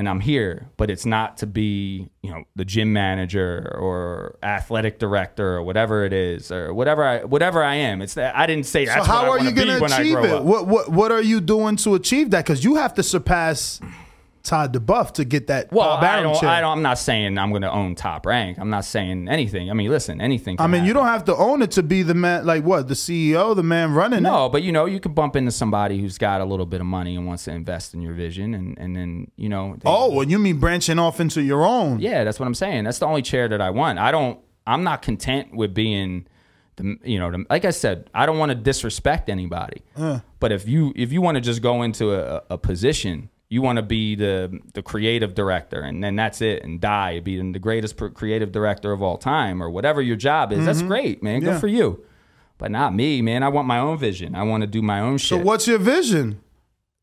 and 0.00 0.08
I'm 0.08 0.20
here, 0.20 0.70
but 0.78 0.88
it's 0.88 1.04
not 1.04 1.36
to 1.36 1.46
be, 1.46 2.08
you 2.22 2.30
know, 2.30 2.44
the 2.56 2.64
gym 2.64 2.90
manager 2.94 3.76
or 3.78 4.38
athletic 4.42 4.98
director 4.98 5.56
or 5.56 5.62
whatever 5.62 6.06
it 6.06 6.14
is 6.14 6.50
or 6.50 6.72
whatever 6.72 7.04
I 7.04 7.24
whatever 7.24 7.62
I 7.62 7.74
am. 7.74 8.00
It's 8.00 8.14
that 8.14 8.34
I 8.34 8.46
didn't 8.46 8.64
say 8.64 8.86
So 8.86 9.02
how 9.02 9.28
what 9.28 9.42
I 9.42 9.44
are 9.44 9.48
you 9.50 9.52
going 9.54 9.68
to 9.68 9.84
achieve 9.84 10.16
it? 10.16 10.30
up. 10.30 10.42
What 10.42 10.66
what 10.66 10.88
what 10.88 11.12
are 11.12 11.20
you 11.20 11.42
doing 11.42 11.76
to 11.76 11.94
achieve 11.96 12.30
that? 12.30 12.46
Because 12.46 12.64
you 12.64 12.76
have 12.76 12.94
to 12.94 13.02
surpass 13.02 13.78
Todd 14.42 14.74
duBoef 14.74 15.12
to 15.12 15.24
get 15.24 15.48
that 15.48 15.70
Well, 15.70 15.90
I 15.90 16.22
don't. 16.22 16.42
I 16.44 16.60
don't. 16.62 16.72
I'm 16.78 16.82
not 16.82 16.98
saying 16.98 17.36
I'm 17.36 17.50
going 17.50 17.62
to 17.62 17.70
own 17.70 17.94
Top 17.94 18.24
Rank. 18.24 18.58
I'm 18.58 18.70
not 18.70 18.84
saying 18.86 19.28
anything. 19.28 19.70
I 19.70 19.74
mean, 19.74 19.90
listen, 19.90 20.20
anything. 20.20 20.56
I 20.58 20.66
mean, 20.66 20.84
you 20.84 20.92
don't 20.94 21.06
have 21.06 21.24
to 21.26 21.36
own 21.36 21.60
it 21.62 21.72
to 21.72 21.82
be 21.82 22.02
the 22.02 22.14
man. 22.14 22.46
Like 22.46 22.64
what? 22.64 22.88
The 22.88 22.94
CEO, 22.94 23.54
the 23.54 23.62
man 23.62 23.92
running 23.92 24.20
it. 24.20 24.22
No, 24.22 24.48
but 24.48 24.62
you 24.62 24.72
know, 24.72 24.86
you 24.86 24.98
could 24.98 25.14
bump 25.14 25.36
into 25.36 25.50
somebody 25.52 26.00
who's 26.00 26.16
got 26.16 26.40
a 26.40 26.44
little 26.44 26.66
bit 26.66 26.80
of 26.80 26.86
money 26.86 27.16
and 27.16 27.26
wants 27.26 27.44
to 27.44 27.50
invest 27.52 27.92
in 27.94 28.00
your 28.00 28.14
vision, 28.14 28.54
and 28.54 28.78
and 28.78 28.96
then 28.96 29.30
you 29.36 29.48
know. 29.48 29.74
they- 29.78 29.82
Oh, 29.90 30.10
well, 30.14 30.26
you 30.26 30.38
mean 30.38 30.58
branching 30.58 30.98
off 30.98 31.20
into 31.20 31.42
your 31.42 31.64
own? 31.64 32.00
Yeah, 32.00 32.24
that's 32.24 32.40
what 32.40 32.46
I'm 32.46 32.54
saying. 32.54 32.84
That's 32.84 32.98
the 32.98 33.06
only 33.06 33.22
chair 33.22 33.46
that 33.48 33.60
I 33.60 33.70
want. 33.70 33.98
I 33.98 34.10
don't. 34.10 34.38
I'm 34.66 34.84
not 34.84 35.02
content 35.02 35.54
with 35.54 35.74
being 35.74 36.26
the. 36.76 36.96
You 37.04 37.18
know, 37.18 37.44
like 37.50 37.64
I 37.66 37.70
said, 37.70 38.08
I 38.14 38.24
don't 38.24 38.38
want 38.38 38.50
to 38.50 38.54
disrespect 38.56 39.28
anybody. 39.28 39.82
Uh. 39.96 40.20
But 40.38 40.52
if 40.52 40.66
you 40.66 40.92
if 40.96 41.12
you 41.12 41.20
want 41.20 41.34
to 41.34 41.40
just 41.42 41.60
go 41.60 41.82
into 41.82 42.14
a, 42.14 42.42
a 42.50 42.56
position, 42.56 43.28
you 43.50 43.60
want 43.60 43.76
to 43.76 43.82
be 43.82 44.14
the 44.14 44.58
the 44.74 44.82
creative 44.82 45.34
director, 45.34 45.80
and 45.80 46.02
then 46.02 46.16
that's 46.16 46.40
it, 46.40 46.62
and 46.64 46.80
die, 46.80 47.20
being 47.20 47.52
the 47.52 47.58
greatest 47.58 47.96
creative 48.14 48.52
director 48.52 48.92
of 48.92 49.02
all 49.02 49.18
time, 49.18 49.62
or 49.62 49.68
whatever 49.68 50.00
your 50.00 50.16
job 50.16 50.52
is. 50.52 50.64
That's 50.64 50.80
Mhm. 50.82 50.86
great, 50.88 51.22
man. 51.22 51.40
Good 51.40 51.60
for 51.60 51.66
you. 51.68 52.04
But 52.58 52.70
not 52.70 52.94
me, 52.94 53.20
man. 53.22 53.42
I 53.42 53.48
want 53.48 53.66
my 53.66 53.78
own 53.78 53.98
vision. 53.98 54.34
I 54.34 54.42
want 54.44 54.60
to 54.62 54.66
do 54.66 54.80
my 54.82 55.00
own 55.00 55.18
shit. 55.18 55.38
So 55.40 55.44
what's 55.44 55.66
your 55.66 55.78
vision? 55.78 56.40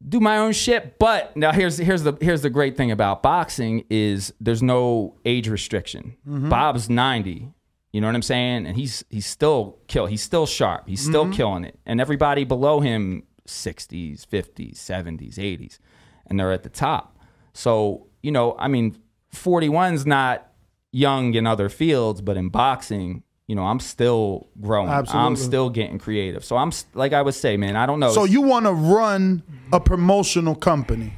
do 0.07 0.19
my 0.19 0.37
own 0.37 0.51
shit. 0.53 0.99
But 0.99 1.35
now 1.35 1.51
here's 1.51 1.79
here's 1.79 2.03
the 2.03 2.13
here's 2.21 2.43
the 2.43 2.51
great 2.51 2.77
thing 2.77 2.91
about 2.91 3.23
boxing 3.23 3.83
is 3.89 4.31
there's 4.39 4.61
no 4.61 5.15
age 5.25 5.49
restriction. 5.49 6.15
Mhm. 6.29 6.49
Bob's 6.49 6.87
90. 6.87 7.47
You 7.91 8.01
know 8.01 8.07
what 8.07 8.13
I'm 8.15 8.21
saying? 8.21 8.67
And 8.67 8.77
he's 8.77 9.03
he's 9.09 9.25
still 9.25 9.79
kill. 9.87 10.05
He's 10.05 10.21
still 10.21 10.45
sharp. 10.45 10.87
He's 10.87 11.01
still 11.03 11.25
Mhm. 11.25 11.33
killing 11.33 11.63
it. 11.63 11.79
And 11.83 11.99
everybody 11.99 12.43
below 12.43 12.79
him 12.79 13.23
60s, 13.47 14.23
50s, 14.23 14.77
70s, 14.79 15.39
80s. 15.39 15.79
And 16.27 16.39
they're 16.39 16.51
at 16.51 16.63
the 16.63 16.69
top. 16.69 17.17
So, 17.53 18.07
you 18.21 18.31
know, 18.31 18.55
I 18.59 18.67
mean 18.67 18.97
41's 19.33 20.05
not 20.05 20.49
young 20.91 21.33
in 21.33 21.45
other 21.47 21.69
fields, 21.69 22.21
but 22.21 22.37
in 22.37 22.49
boxing, 22.49 23.23
you 23.47 23.55
know, 23.55 23.63
I'm 23.63 23.79
still 23.79 24.49
growing. 24.59 24.89
Absolutely. 24.89 25.25
I'm 25.25 25.35
still 25.35 25.69
getting 25.69 25.99
creative. 25.99 26.43
So 26.43 26.57
I'm 26.57 26.71
like 26.93 27.13
I 27.13 27.21
would 27.21 27.33
say, 27.35 27.55
man, 27.57 27.75
I 27.75 27.85
don't 27.85 27.99
know. 27.99 28.11
So 28.11 28.25
you 28.25 28.41
want 28.41 28.65
to 28.65 28.73
run 28.73 29.43
a 29.71 29.79
promotional 29.79 30.55
company 30.55 31.13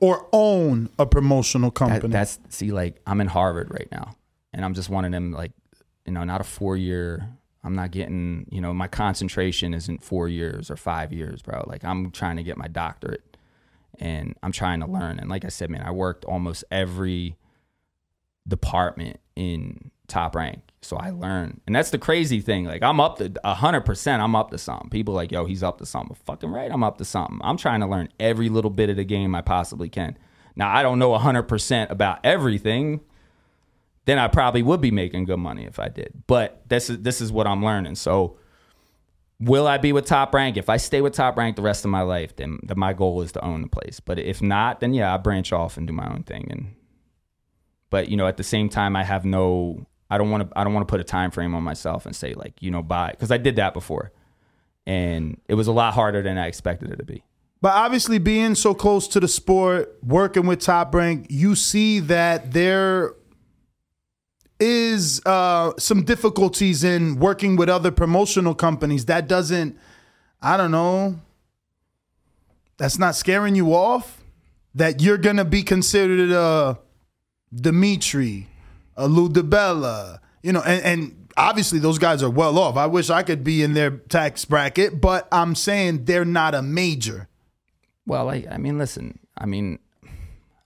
or 0.00 0.26
own 0.32 0.90
a 0.98 1.06
promotional 1.06 1.70
That- 1.70 1.74
company? 1.76 2.12
that's 2.12 2.38
see, 2.50 2.72
like 2.72 3.00
I'm 3.06 3.20
in 3.20 3.28
Harvard 3.28 3.70
right 3.70 3.88
now, 3.90 4.16
and 4.52 4.64
I'm 4.64 4.74
just 4.74 4.90
one 4.90 5.04
of 5.04 5.12
them. 5.12 5.32
Like, 5.32 5.52
you 6.04 6.12
know, 6.12 6.24
not 6.24 6.40
a 6.40 6.44
four 6.44 6.76
year. 6.76 7.28
I'm 7.64 7.74
not 7.76 7.90
getting. 7.92 8.46
You 8.50 8.60
know, 8.60 8.74
my 8.74 8.88
concentration 8.88 9.72
isn't 9.72 10.02
four 10.02 10.28
years 10.28 10.70
or 10.70 10.76
five 10.76 11.12
years, 11.12 11.40
bro. 11.42 11.64
Like 11.66 11.84
I'm 11.84 12.10
trying 12.10 12.36
to 12.36 12.42
get 12.42 12.58
my 12.58 12.66
doctorate, 12.68 13.31
and 13.98 14.36
I'm 14.42 14.52
trying 14.52 14.80
to 14.80 14.86
learn. 14.86 15.18
And 15.18 15.30
like 15.30 15.44
I 15.44 15.48
said, 15.48 15.70
man, 15.70 15.82
I 15.82 15.90
worked 15.90 16.24
almost 16.24 16.64
every 16.70 17.36
department 18.46 19.20
in 19.36 19.90
top 20.08 20.34
rank. 20.34 20.60
So 20.80 20.96
I 20.96 21.10
learned. 21.10 21.60
And 21.66 21.74
that's 21.76 21.90
the 21.90 21.98
crazy 21.98 22.40
thing. 22.40 22.64
Like 22.64 22.82
I'm 22.82 23.00
up 23.00 23.18
to 23.18 23.32
hundred 23.44 23.82
percent, 23.82 24.22
I'm 24.22 24.34
up 24.34 24.50
to 24.50 24.58
something. 24.58 24.90
People 24.90 25.14
like, 25.14 25.30
yo, 25.30 25.44
he's 25.44 25.62
up 25.62 25.78
to 25.78 25.86
something. 25.86 26.16
Fucking 26.26 26.50
right, 26.50 26.70
I'm 26.70 26.82
up 26.82 26.98
to 26.98 27.04
something. 27.04 27.40
I'm 27.42 27.56
trying 27.56 27.80
to 27.80 27.86
learn 27.86 28.08
every 28.18 28.48
little 28.48 28.70
bit 28.70 28.90
of 28.90 28.96
the 28.96 29.04
game 29.04 29.34
I 29.34 29.42
possibly 29.42 29.88
can. 29.88 30.18
Now 30.56 30.74
I 30.74 30.82
don't 30.82 30.98
know 30.98 31.16
hundred 31.16 31.44
percent 31.44 31.90
about 31.90 32.18
everything. 32.24 33.00
Then 34.04 34.18
I 34.18 34.26
probably 34.26 34.62
would 34.62 34.80
be 34.80 34.90
making 34.90 35.26
good 35.26 35.38
money 35.38 35.64
if 35.64 35.78
I 35.78 35.88
did. 35.88 36.24
But 36.26 36.62
this 36.68 36.90
is 36.90 36.98
this 36.98 37.20
is 37.20 37.30
what 37.30 37.46
I'm 37.46 37.64
learning. 37.64 37.94
So 37.94 38.36
will 39.42 39.66
I 39.66 39.78
be 39.78 39.92
with 39.92 40.06
top 40.06 40.34
rank? 40.34 40.56
If 40.56 40.68
I 40.68 40.76
stay 40.76 41.00
with 41.00 41.14
top 41.14 41.36
rank 41.36 41.56
the 41.56 41.62
rest 41.62 41.84
of 41.84 41.90
my 41.90 42.02
life, 42.02 42.36
then, 42.36 42.58
my 42.76 42.92
goal 42.92 43.22
is 43.22 43.32
to 43.32 43.44
own 43.44 43.62
the 43.62 43.68
place. 43.68 44.00
But 44.00 44.18
if 44.18 44.40
not, 44.40 44.80
then 44.80 44.94
yeah, 44.94 45.12
I 45.12 45.16
branch 45.16 45.52
off 45.52 45.76
and 45.76 45.86
do 45.86 45.92
my 45.92 46.08
own 46.08 46.22
thing 46.22 46.48
and 46.50 46.74
but 47.92 48.08
you 48.08 48.16
know 48.16 48.26
at 48.26 48.38
the 48.38 48.42
same 48.42 48.68
time 48.68 48.96
i 48.96 49.04
have 49.04 49.24
no 49.24 49.86
i 50.10 50.18
don't 50.18 50.30
want 50.30 50.50
to 50.50 50.58
i 50.58 50.64
don't 50.64 50.72
want 50.72 50.88
to 50.88 50.90
put 50.90 50.98
a 50.98 51.04
time 51.04 51.30
frame 51.30 51.54
on 51.54 51.62
myself 51.62 52.06
and 52.06 52.16
say 52.16 52.34
like 52.34 52.54
you 52.60 52.70
know 52.70 52.82
buy 52.82 53.10
because 53.10 53.30
i 53.30 53.36
did 53.36 53.54
that 53.54 53.72
before 53.72 54.10
and 54.86 55.38
it 55.46 55.54
was 55.54 55.68
a 55.68 55.72
lot 55.72 55.94
harder 55.94 56.22
than 56.22 56.36
i 56.38 56.48
expected 56.48 56.90
it 56.90 56.96
to 56.96 57.04
be 57.04 57.22
But 57.60 57.74
obviously, 57.74 58.18
being 58.18 58.56
so 58.56 58.74
close 58.74 59.06
to 59.08 59.20
the 59.20 59.28
sport, 59.28 59.96
working 60.02 60.46
with 60.46 60.58
Top 60.58 60.92
Rank, 60.92 61.26
you 61.30 61.54
see 61.54 62.00
that 62.00 62.50
there 62.52 63.14
is 64.62 65.20
uh, 65.26 65.72
some 65.78 66.04
difficulties 66.04 66.84
in 66.84 67.18
working 67.18 67.56
with 67.56 67.68
other 67.68 67.90
promotional 67.90 68.54
companies. 68.54 69.06
That 69.06 69.26
doesn't, 69.28 69.76
I 70.40 70.56
don't 70.56 70.70
know, 70.70 71.16
that's 72.76 72.98
not 72.98 73.14
scaring 73.16 73.56
you 73.56 73.74
off. 73.74 74.22
That 74.74 75.02
you're 75.02 75.18
gonna 75.18 75.44
be 75.44 75.62
considered 75.62 76.30
a 76.30 76.78
Dimitri, 77.54 78.48
a 78.96 79.06
Lou 79.06 79.28
you 80.42 80.52
know, 80.52 80.62
and, 80.62 80.82
and 80.82 81.28
obviously 81.36 81.78
those 81.78 81.98
guys 81.98 82.22
are 82.22 82.30
well 82.30 82.58
off. 82.58 82.76
I 82.76 82.86
wish 82.86 83.10
I 83.10 83.22
could 83.22 83.44
be 83.44 83.62
in 83.62 83.74
their 83.74 83.90
tax 83.90 84.44
bracket, 84.46 85.00
but 85.00 85.28
I'm 85.30 85.54
saying 85.54 86.06
they're 86.06 86.24
not 86.24 86.54
a 86.54 86.62
major. 86.62 87.28
well 88.06 88.30
i, 88.30 88.46
I 88.50 88.58
mean 88.58 88.78
listen 88.78 89.18
i 89.36 89.46
mean 89.46 89.78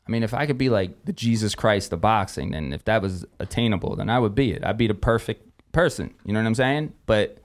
i 0.07 0.11
mean 0.11 0.23
if 0.23 0.33
i 0.35 0.47
could 0.47 0.59
be 0.59 0.69
like 0.69 1.05
the 1.05 1.13
jesus 1.13 1.55
christ 1.55 1.93
of 1.93 2.01
boxing 2.01 2.51
then 2.53 2.73
if 2.73 2.85
that 2.85 3.03
was 3.03 3.25
attainable 3.41 3.97
then 3.97 4.09
i 4.11 4.19
would 4.19 4.35
be 4.35 4.53
it. 4.53 4.65
I'd 4.65 4.77
be 4.79 4.87
the 4.87 4.95
perfect 4.95 5.43
person. 5.73 6.15
You 6.25 6.33
know 6.33 6.41
what 6.41 6.47
i'm 6.47 6.55
saying? 6.55 6.93
But 7.07 7.39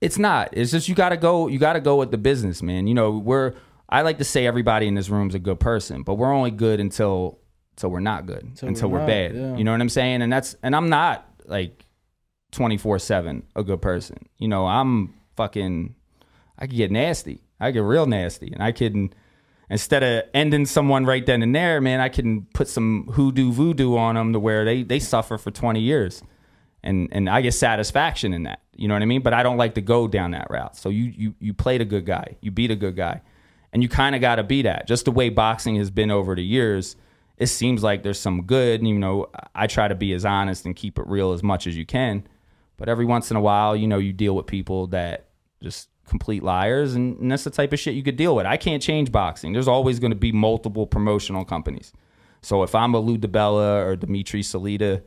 it's 0.00 0.16
not. 0.18 0.48
It's 0.52 0.70
just 0.70 0.88
you 0.88 0.94
gotta 0.94 1.18
go 1.18 1.48
you 1.48 1.58
gotta 1.58 1.80
go 1.80 1.96
with 1.96 2.10
the 2.10 2.16
business 2.18 2.62
man. 2.62 2.86
You 2.86 2.94
know 2.94 3.10
we're 3.10 3.54
i 3.90 4.02
like 4.02 4.18
to 4.18 4.24
say 4.24 4.46
everybody 4.46 4.86
in 4.86 4.94
this 4.94 5.08
room 5.10 5.28
is 5.28 5.34
a 5.34 5.38
good 5.38 5.60
person 5.60 6.02
but 6.02 6.14
we're 6.14 6.32
only 6.32 6.50
good 6.52 6.80
until 6.80 7.38
until 7.72 7.90
we're 7.90 8.00
not 8.00 8.24
good 8.26 8.42
Until 8.44 8.68
until 8.68 8.88
we're 8.88 8.98
we're, 9.00 9.00
not, 9.00 9.06
bad. 9.08 9.34
yeah. 9.34 9.56
you 9.56 9.64
know 9.64 9.72
what 9.72 9.80
i'm 9.80 9.88
saying? 9.90 10.22
And 10.22 10.32
that's 10.32 10.56
and 10.62 10.74
i'm 10.74 10.88
not 10.88 11.26
like 11.46 11.84
24-7 12.52 13.42
a 13.56 13.62
good 13.62 13.82
person. 13.82 14.18
You 14.38 14.48
know 14.48 14.66
i'm 14.66 15.14
fucking 15.36 15.94
i 16.58 16.66
could 16.66 16.76
get 16.76 16.90
nasty. 16.90 17.42
I 17.60 17.70
get 17.72 17.82
real 17.82 18.06
nasty 18.06 18.50
and 18.52 18.62
i 18.62 18.72
can 18.72 19.12
instead 19.70 20.02
of 20.02 20.24
ending 20.34 20.66
someone 20.66 21.06
right 21.06 21.24
then 21.26 21.42
and 21.42 21.54
there 21.54 21.80
man 21.80 22.00
i 22.00 22.08
can 22.08 22.42
put 22.54 22.68
some 22.68 23.06
hoodoo 23.14 23.52
voodoo 23.52 23.96
on 23.96 24.16
them 24.16 24.32
to 24.32 24.40
where 24.40 24.64
they 24.64 24.82
they 24.82 24.98
suffer 24.98 25.38
for 25.38 25.50
20 25.50 25.80
years 25.80 26.22
and 26.82 27.08
and 27.12 27.28
I 27.28 27.40
get 27.40 27.52
satisfaction 27.52 28.32
in 28.32 28.44
that. 28.44 28.60
You 28.74 28.88
know 28.88 28.94
what 28.94 29.02
I 29.02 29.06
mean? 29.06 29.22
But 29.22 29.34
I 29.34 29.42
don't 29.42 29.56
like 29.56 29.74
to 29.74 29.80
go 29.80 30.08
down 30.08 30.30
that 30.30 30.46
route. 30.50 30.76
So 30.76 30.88
you 30.88 31.12
you 31.16 31.34
you 31.38 31.54
played 31.54 31.80
a 31.80 31.84
good 31.84 32.06
guy, 32.06 32.36
you 32.40 32.50
beat 32.50 32.70
a 32.70 32.76
good 32.76 32.96
guy, 32.96 33.20
and 33.72 33.82
you 33.82 33.88
kind 33.88 34.14
of 34.14 34.20
got 34.20 34.36
to 34.36 34.42
be 34.42 34.62
that. 34.62 34.86
Just 34.86 35.04
the 35.04 35.10
way 35.10 35.28
boxing 35.28 35.76
has 35.76 35.90
been 35.90 36.10
over 36.10 36.34
the 36.34 36.44
years, 36.44 36.96
it 37.36 37.46
seems 37.46 37.82
like 37.82 38.02
there's 38.02 38.18
some 38.18 38.42
good. 38.42 38.80
And, 38.80 38.88
you 38.88 38.98
know, 38.98 39.28
I 39.54 39.66
try 39.66 39.88
to 39.88 39.94
be 39.94 40.12
as 40.12 40.24
honest 40.24 40.64
and 40.64 40.74
keep 40.74 40.98
it 40.98 41.06
real 41.06 41.32
as 41.32 41.42
much 41.42 41.66
as 41.66 41.76
you 41.76 41.86
can. 41.86 42.26
But 42.76 42.88
every 42.88 43.04
once 43.04 43.30
in 43.30 43.36
a 43.36 43.40
while, 43.40 43.76
you 43.76 43.86
know, 43.86 43.98
you 43.98 44.12
deal 44.12 44.34
with 44.34 44.46
people 44.46 44.86
that 44.88 45.28
just 45.62 45.88
complete 46.10 46.42
liars, 46.42 46.94
and, 46.94 47.18
and 47.18 47.32
that's 47.32 47.44
the 47.44 47.50
type 47.50 47.72
of 47.72 47.78
shit 47.78 47.94
you 47.94 48.02
could 48.02 48.16
deal 48.16 48.36
with. 48.36 48.44
I 48.44 48.58
can't 48.58 48.82
change 48.82 49.10
boxing. 49.10 49.54
There's 49.54 49.68
always 49.68 49.98
going 49.98 50.10
to 50.10 50.16
be 50.16 50.32
multiple 50.32 50.86
promotional 50.86 51.46
companies. 51.46 51.92
So 52.42 52.62
if 52.62 52.74
I'm 52.74 52.94
a 52.94 52.98
Lou 52.98 53.16
DiBella 53.16 53.86
or 53.86 53.96
Dimitri 53.96 54.42
Salita, 54.42 55.02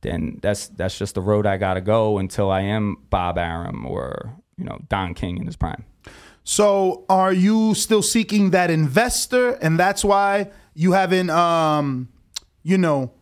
then 0.00 0.38
that's 0.42 0.68
that's 0.68 0.98
just 0.98 1.14
the 1.14 1.20
road 1.20 1.46
I 1.46 1.56
gotta 1.56 1.80
go 1.80 2.18
until 2.18 2.50
I 2.50 2.62
am 2.62 2.96
Bob 3.08 3.38
Arum 3.38 3.86
or 3.86 4.36
you 4.56 4.64
know 4.64 4.78
Don 4.88 5.14
King 5.14 5.38
in 5.38 5.46
his 5.46 5.56
prime. 5.56 5.84
So 6.44 7.04
are 7.08 7.32
you 7.32 7.74
still 7.74 8.02
seeking 8.02 8.50
that 8.50 8.70
investor, 8.70 9.52
and 9.52 9.78
that's 9.78 10.04
why 10.04 10.50
you 10.74 10.92
haven't, 10.92 11.30
um, 11.30 12.08
you 12.62 12.78
know, 12.78 13.12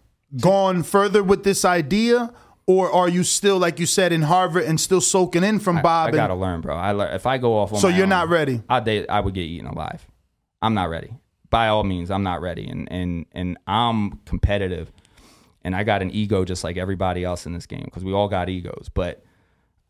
gone 0.40 0.82
further 0.82 1.22
with 1.22 1.44
this 1.44 1.64
idea, 1.64 2.32
or 2.70 2.92
are 2.92 3.08
you 3.08 3.24
still, 3.24 3.58
like 3.58 3.78
you 3.80 3.86
said, 3.86 4.12
in 4.12 4.22
Harvard 4.22 4.64
and 4.64 4.80
still 4.80 5.00
soaking 5.00 5.42
in 5.44 5.58
from 5.58 5.78
I- 5.78 5.82
Bob? 5.82 6.04
I, 6.06 6.08
and- 6.08 6.16
gotta 6.16 6.34
learn, 6.34 6.60
bro. 6.60 6.76
I 6.76 6.92
learn, 6.92 7.14
if 7.14 7.26
I 7.26 7.38
go 7.38 7.58
off 7.58 7.72
on 7.72 7.80
So 7.80 7.88
you're 7.88 8.04
own, 8.04 8.08
not 8.10 8.28
ready? 8.28 8.62
I 8.68 8.80
they, 8.80 9.06
I 9.08 9.20
would 9.20 9.34
get 9.34 9.42
eaten 9.42 9.66
alive. 9.66 10.06
I'm 10.62 10.74
not 10.74 10.90
ready. 10.90 11.14
By 11.48 11.68
all 11.68 11.82
means, 11.84 12.10
I'm 12.10 12.22
not 12.22 12.40
ready, 12.42 12.68
and 12.68 12.86
and 12.92 13.26
and 13.32 13.58
I'm 13.66 14.18
competitive, 14.24 14.92
and 15.64 15.74
I 15.74 15.82
got 15.82 16.00
an 16.00 16.10
ego 16.12 16.44
just 16.44 16.62
like 16.62 16.76
everybody 16.76 17.24
else 17.24 17.44
in 17.44 17.52
this 17.52 17.66
game 17.66 17.82
because 17.86 18.04
we 18.04 18.12
all 18.12 18.28
got 18.28 18.48
egos, 18.48 18.88
but 18.94 19.24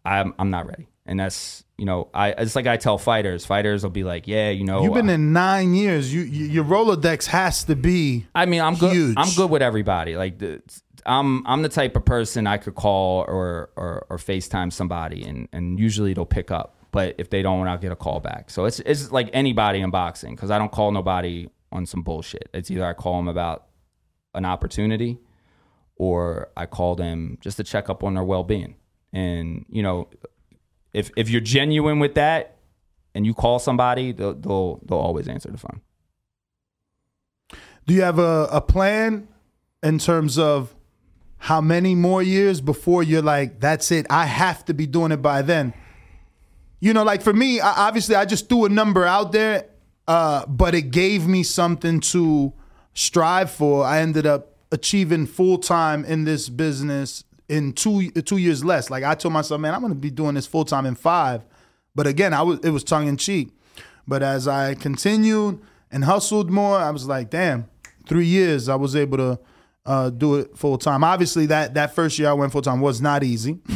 I'm 0.06 0.32
I'm 0.38 0.48
not 0.48 0.66
ready, 0.66 0.88
and 1.04 1.20
that's 1.20 1.64
you 1.76 1.84
know 1.84 2.08
I 2.14 2.30
it's 2.30 2.56
like 2.56 2.66
I 2.66 2.78
tell 2.78 2.96
fighters. 2.96 3.44
Fighters 3.44 3.82
will 3.82 3.90
be 3.90 4.04
like, 4.04 4.26
yeah, 4.26 4.48
you 4.48 4.64
know, 4.64 4.82
You've 4.82 4.94
been 4.94 5.10
uh, 5.10 5.14
in 5.14 5.34
nine 5.34 5.74
years. 5.74 6.14
You, 6.14 6.22
you 6.22 6.46
your 6.46 6.64
Rolodex 6.64 7.26
has 7.26 7.64
to 7.64 7.76
be. 7.76 8.26
I 8.34 8.46
mean, 8.46 8.62
I'm 8.62 8.76
good. 8.76 9.14
I'm 9.18 9.28
good 9.36 9.50
with 9.50 9.60
everybody. 9.60 10.16
Like 10.16 10.38
the, 10.38 10.62
I'm 11.06 11.46
I'm 11.46 11.62
the 11.62 11.68
type 11.68 11.96
of 11.96 12.04
person 12.04 12.46
I 12.46 12.56
could 12.56 12.74
call 12.74 13.24
or 13.28 13.70
or, 13.76 14.06
or 14.10 14.16
FaceTime 14.16 14.72
somebody 14.72 15.24
and 15.24 15.48
and 15.52 15.78
usually 15.78 16.14
they'll 16.14 16.26
pick 16.26 16.50
up. 16.50 16.76
But 16.92 17.14
if 17.18 17.30
they 17.30 17.42
don't, 17.42 17.68
I'll 17.68 17.78
get 17.78 17.92
a 17.92 17.96
call 17.96 18.20
back. 18.20 18.50
So 18.50 18.64
it's 18.64 18.80
it's 18.80 19.12
like 19.12 19.30
anybody 19.32 19.80
in 19.80 19.90
boxing 19.90 20.34
because 20.34 20.50
I 20.50 20.58
don't 20.58 20.72
call 20.72 20.90
nobody 20.90 21.48
on 21.72 21.86
some 21.86 22.02
bullshit. 22.02 22.48
It's 22.52 22.70
either 22.70 22.84
I 22.84 22.92
call 22.92 23.16
them 23.16 23.28
about 23.28 23.66
an 24.34 24.44
opportunity 24.44 25.18
or 25.96 26.48
I 26.56 26.66
call 26.66 26.94
them 26.94 27.38
just 27.40 27.56
to 27.58 27.64
check 27.64 27.88
up 27.90 28.02
on 28.02 28.14
their 28.14 28.24
well 28.24 28.44
being. 28.44 28.74
And 29.12 29.66
you 29.68 29.82
know, 29.82 30.08
if 30.92 31.10
if 31.16 31.30
you're 31.30 31.40
genuine 31.40 31.98
with 31.98 32.14
that 32.14 32.56
and 33.14 33.26
you 33.26 33.34
call 33.34 33.58
somebody, 33.58 34.12
they'll 34.12 34.34
they'll, 34.34 34.80
they'll 34.86 34.98
always 34.98 35.28
answer 35.28 35.50
the 35.50 35.58
phone. 35.58 35.80
Do 37.86 37.94
you 37.94 38.02
have 38.02 38.18
a, 38.18 38.48
a 38.52 38.60
plan 38.60 39.28
in 39.82 39.98
terms 39.98 40.38
of 40.38 40.74
how 41.42 41.62
many 41.62 41.94
more 41.94 42.22
years 42.22 42.60
before 42.60 43.02
you're 43.02 43.22
like, 43.22 43.60
that's 43.60 43.90
it, 43.90 44.06
I 44.10 44.26
have 44.26 44.62
to 44.66 44.74
be 44.74 44.86
doing 44.86 45.10
it 45.10 45.22
by 45.22 45.40
then? 45.40 45.72
You 46.80 46.92
know, 46.92 47.02
like 47.02 47.22
for 47.22 47.32
me, 47.32 47.60
I, 47.60 47.88
obviously, 47.88 48.14
I 48.14 48.26
just 48.26 48.50
threw 48.50 48.66
a 48.66 48.68
number 48.68 49.06
out 49.06 49.32
there, 49.32 49.64
uh, 50.06 50.44
but 50.46 50.74
it 50.74 50.90
gave 50.90 51.26
me 51.26 51.42
something 51.42 52.00
to 52.00 52.52
strive 52.92 53.50
for. 53.50 53.86
I 53.86 54.00
ended 54.00 54.26
up 54.26 54.54
achieving 54.70 55.26
full 55.26 55.56
time 55.56 56.04
in 56.04 56.24
this 56.24 56.50
business 56.50 57.24
in 57.48 57.72
two 57.72 58.10
two 58.10 58.36
years 58.36 58.62
less. 58.62 58.90
Like 58.90 59.02
I 59.02 59.14
told 59.14 59.32
myself, 59.32 59.62
man, 59.62 59.74
I'm 59.74 59.80
gonna 59.80 59.94
be 59.94 60.10
doing 60.10 60.34
this 60.34 60.46
full 60.46 60.66
time 60.66 60.84
in 60.84 60.94
five. 60.94 61.42
But 61.94 62.06
again, 62.06 62.34
I 62.34 62.42
was 62.42 62.60
it 62.60 62.70
was 62.70 62.84
tongue 62.84 63.08
in 63.08 63.16
cheek. 63.16 63.48
But 64.06 64.22
as 64.22 64.46
I 64.46 64.74
continued 64.74 65.58
and 65.90 66.04
hustled 66.04 66.50
more, 66.50 66.76
I 66.76 66.90
was 66.90 67.06
like, 67.06 67.30
damn, 67.30 67.68
three 68.06 68.26
years 68.26 68.68
I 68.68 68.74
was 68.74 68.94
able 68.94 69.16
to 69.18 69.38
uh, 69.86 70.10
do 70.10 70.36
it 70.36 70.56
full 70.56 70.78
time. 70.78 71.02
Obviously, 71.04 71.46
that 71.46 71.74
that 71.74 71.94
first 71.94 72.18
year 72.18 72.28
I 72.28 72.32
went 72.32 72.52
full 72.52 72.62
time 72.62 72.80
was 72.80 73.00
not 73.00 73.24
easy. 73.24 73.58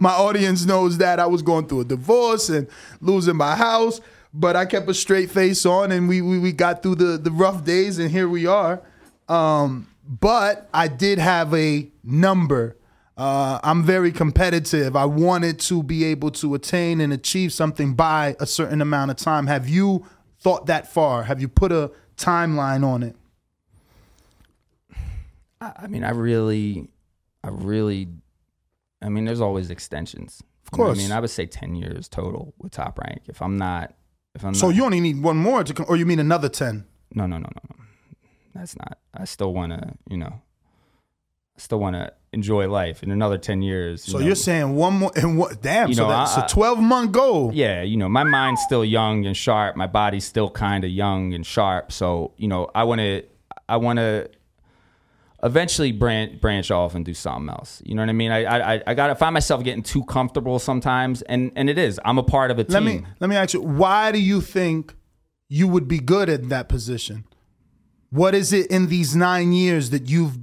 my 0.00 0.12
audience 0.12 0.64
knows 0.64 0.98
that 0.98 1.20
I 1.20 1.26
was 1.26 1.42
going 1.42 1.66
through 1.66 1.80
a 1.80 1.84
divorce 1.84 2.48
and 2.48 2.66
losing 3.00 3.36
my 3.36 3.54
house, 3.54 4.00
but 4.32 4.56
I 4.56 4.64
kept 4.64 4.88
a 4.88 4.94
straight 4.94 5.30
face 5.30 5.66
on, 5.66 5.92
and 5.92 6.08
we 6.08 6.22
we, 6.22 6.38
we 6.38 6.52
got 6.52 6.82
through 6.82 6.96
the 6.96 7.18
the 7.18 7.30
rough 7.30 7.64
days, 7.64 7.98
and 7.98 8.10
here 8.10 8.28
we 8.28 8.46
are. 8.46 8.82
Um, 9.28 9.88
but 10.08 10.68
I 10.72 10.88
did 10.88 11.18
have 11.18 11.52
a 11.54 11.90
number. 12.04 12.76
Uh, 13.16 13.58
I'm 13.62 13.82
very 13.82 14.12
competitive. 14.12 14.94
I 14.94 15.06
wanted 15.06 15.58
to 15.60 15.82
be 15.82 16.04
able 16.04 16.30
to 16.32 16.54
attain 16.54 17.00
and 17.00 17.12
achieve 17.12 17.52
something 17.52 17.94
by 17.94 18.36
a 18.38 18.46
certain 18.46 18.82
amount 18.82 19.10
of 19.10 19.16
time. 19.16 19.46
Have 19.46 19.68
you 19.68 20.04
thought 20.40 20.66
that 20.66 20.92
far? 20.92 21.22
Have 21.22 21.40
you 21.40 21.48
put 21.48 21.72
a 21.72 21.90
timeline 22.16 22.84
on 22.86 23.02
it? 23.02 23.16
I 25.76 25.86
mean, 25.86 26.04
I 26.04 26.10
really, 26.10 26.88
I 27.44 27.48
really, 27.50 28.08
I 29.02 29.08
mean, 29.08 29.24
there's 29.24 29.40
always 29.40 29.70
extensions. 29.70 30.42
Of 30.64 30.70
course. 30.72 30.98
I 30.98 31.02
mean, 31.02 31.12
I 31.12 31.20
would 31.20 31.30
say 31.30 31.46
ten 31.46 31.74
years 31.74 32.08
total 32.08 32.54
with 32.58 32.72
Top 32.72 32.98
Rank. 32.98 33.22
If 33.28 33.40
I'm 33.42 33.56
not, 33.56 33.94
if 34.34 34.44
I'm 34.44 34.54
So 34.54 34.66
not, 34.66 34.76
you 34.76 34.84
only 34.84 35.00
need 35.00 35.22
one 35.22 35.36
more 35.36 35.62
to, 35.64 35.72
come, 35.74 35.86
or 35.88 35.96
you 35.96 36.06
mean 36.06 36.18
another 36.18 36.48
ten? 36.48 36.84
no, 37.14 37.24
no, 37.26 37.36
no, 37.38 37.48
no, 37.54 37.62
no. 37.70 37.84
That's 38.54 38.76
not. 38.76 38.98
I 39.14 39.24
still 39.26 39.52
want 39.54 39.72
to, 39.72 39.92
you 40.10 40.16
know, 40.16 40.32
I 41.56 41.58
still 41.58 41.78
want 41.78 41.94
to 41.94 42.12
enjoy 42.32 42.68
life 42.68 43.02
in 43.02 43.10
another 43.10 43.38
ten 43.38 43.62
years. 43.62 44.06
you 44.06 44.12
So 44.12 44.18
know. 44.18 44.26
you're 44.26 44.34
saying 44.34 44.74
one 44.74 44.94
more 44.94 45.12
and 45.14 45.38
what? 45.38 45.62
Damn. 45.62 45.88
You 45.88 45.94
so 45.94 46.02
know, 46.04 46.08
that's 46.10 46.36
I- 46.36 46.44
a 46.46 46.48
12 46.48 46.80
month 46.80 47.12
goal. 47.12 47.50
Yeah, 47.54 47.82
you 47.82 47.96
know, 47.96 48.08
my 48.08 48.24
mind's 48.24 48.60
still 48.62 48.84
young 48.84 49.24
and 49.26 49.36
sharp. 49.36 49.76
My 49.76 49.86
body's 49.86 50.24
still 50.26 50.50
kind 50.50 50.84
of 50.84 50.90
young 50.90 51.32
and 51.32 51.46
sharp. 51.46 51.92
So, 51.92 52.32
you 52.36 52.48
know, 52.48 52.68
I 52.74 52.84
want 52.84 53.00
to, 53.00 53.22
I 53.68 53.76
want 53.76 53.98
to 53.98 54.28
eventually 55.42 55.92
branch 55.92 56.40
branch 56.40 56.70
off 56.70 56.94
and 56.94 57.04
do 57.04 57.14
something 57.14 57.48
else. 57.48 57.82
You 57.84 57.94
know 57.94 58.02
what 58.02 58.08
I 58.08 58.12
mean? 58.12 58.32
I 58.32 58.74
I 58.76 58.82
I 58.86 58.94
got 58.94 59.08
to 59.08 59.14
find 59.14 59.34
myself 59.34 59.62
getting 59.64 59.82
too 59.82 60.04
comfortable 60.04 60.58
sometimes, 60.58 61.22
and 61.22 61.52
and 61.56 61.68
it 61.68 61.78
is. 61.78 62.00
I'm 62.04 62.18
a 62.18 62.22
part 62.22 62.50
of 62.50 62.58
a 62.58 62.64
team. 62.64 62.74
Let 62.74 62.82
me 62.82 63.02
let 63.20 63.30
me 63.30 63.36
ask 63.36 63.54
you. 63.54 63.62
Why 63.62 64.12
do 64.12 64.20
you 64.20 64.40
think 64.40 64.94
you 65.48 65.68
would 65.68 65.88
be 65.88 65.98
good 65.98 66.28
at 66.28 66.48
that 66.48 66.68
position? 66.68 67.24
What 68.10 68.34
is 68.34 68.52
it 68.52 68.70
in 68.70 68.86
these 68.88 69.14
nine 69.14 69.52
years 69.52 69.90
that 69.90 70.08
you've 70.08 70.38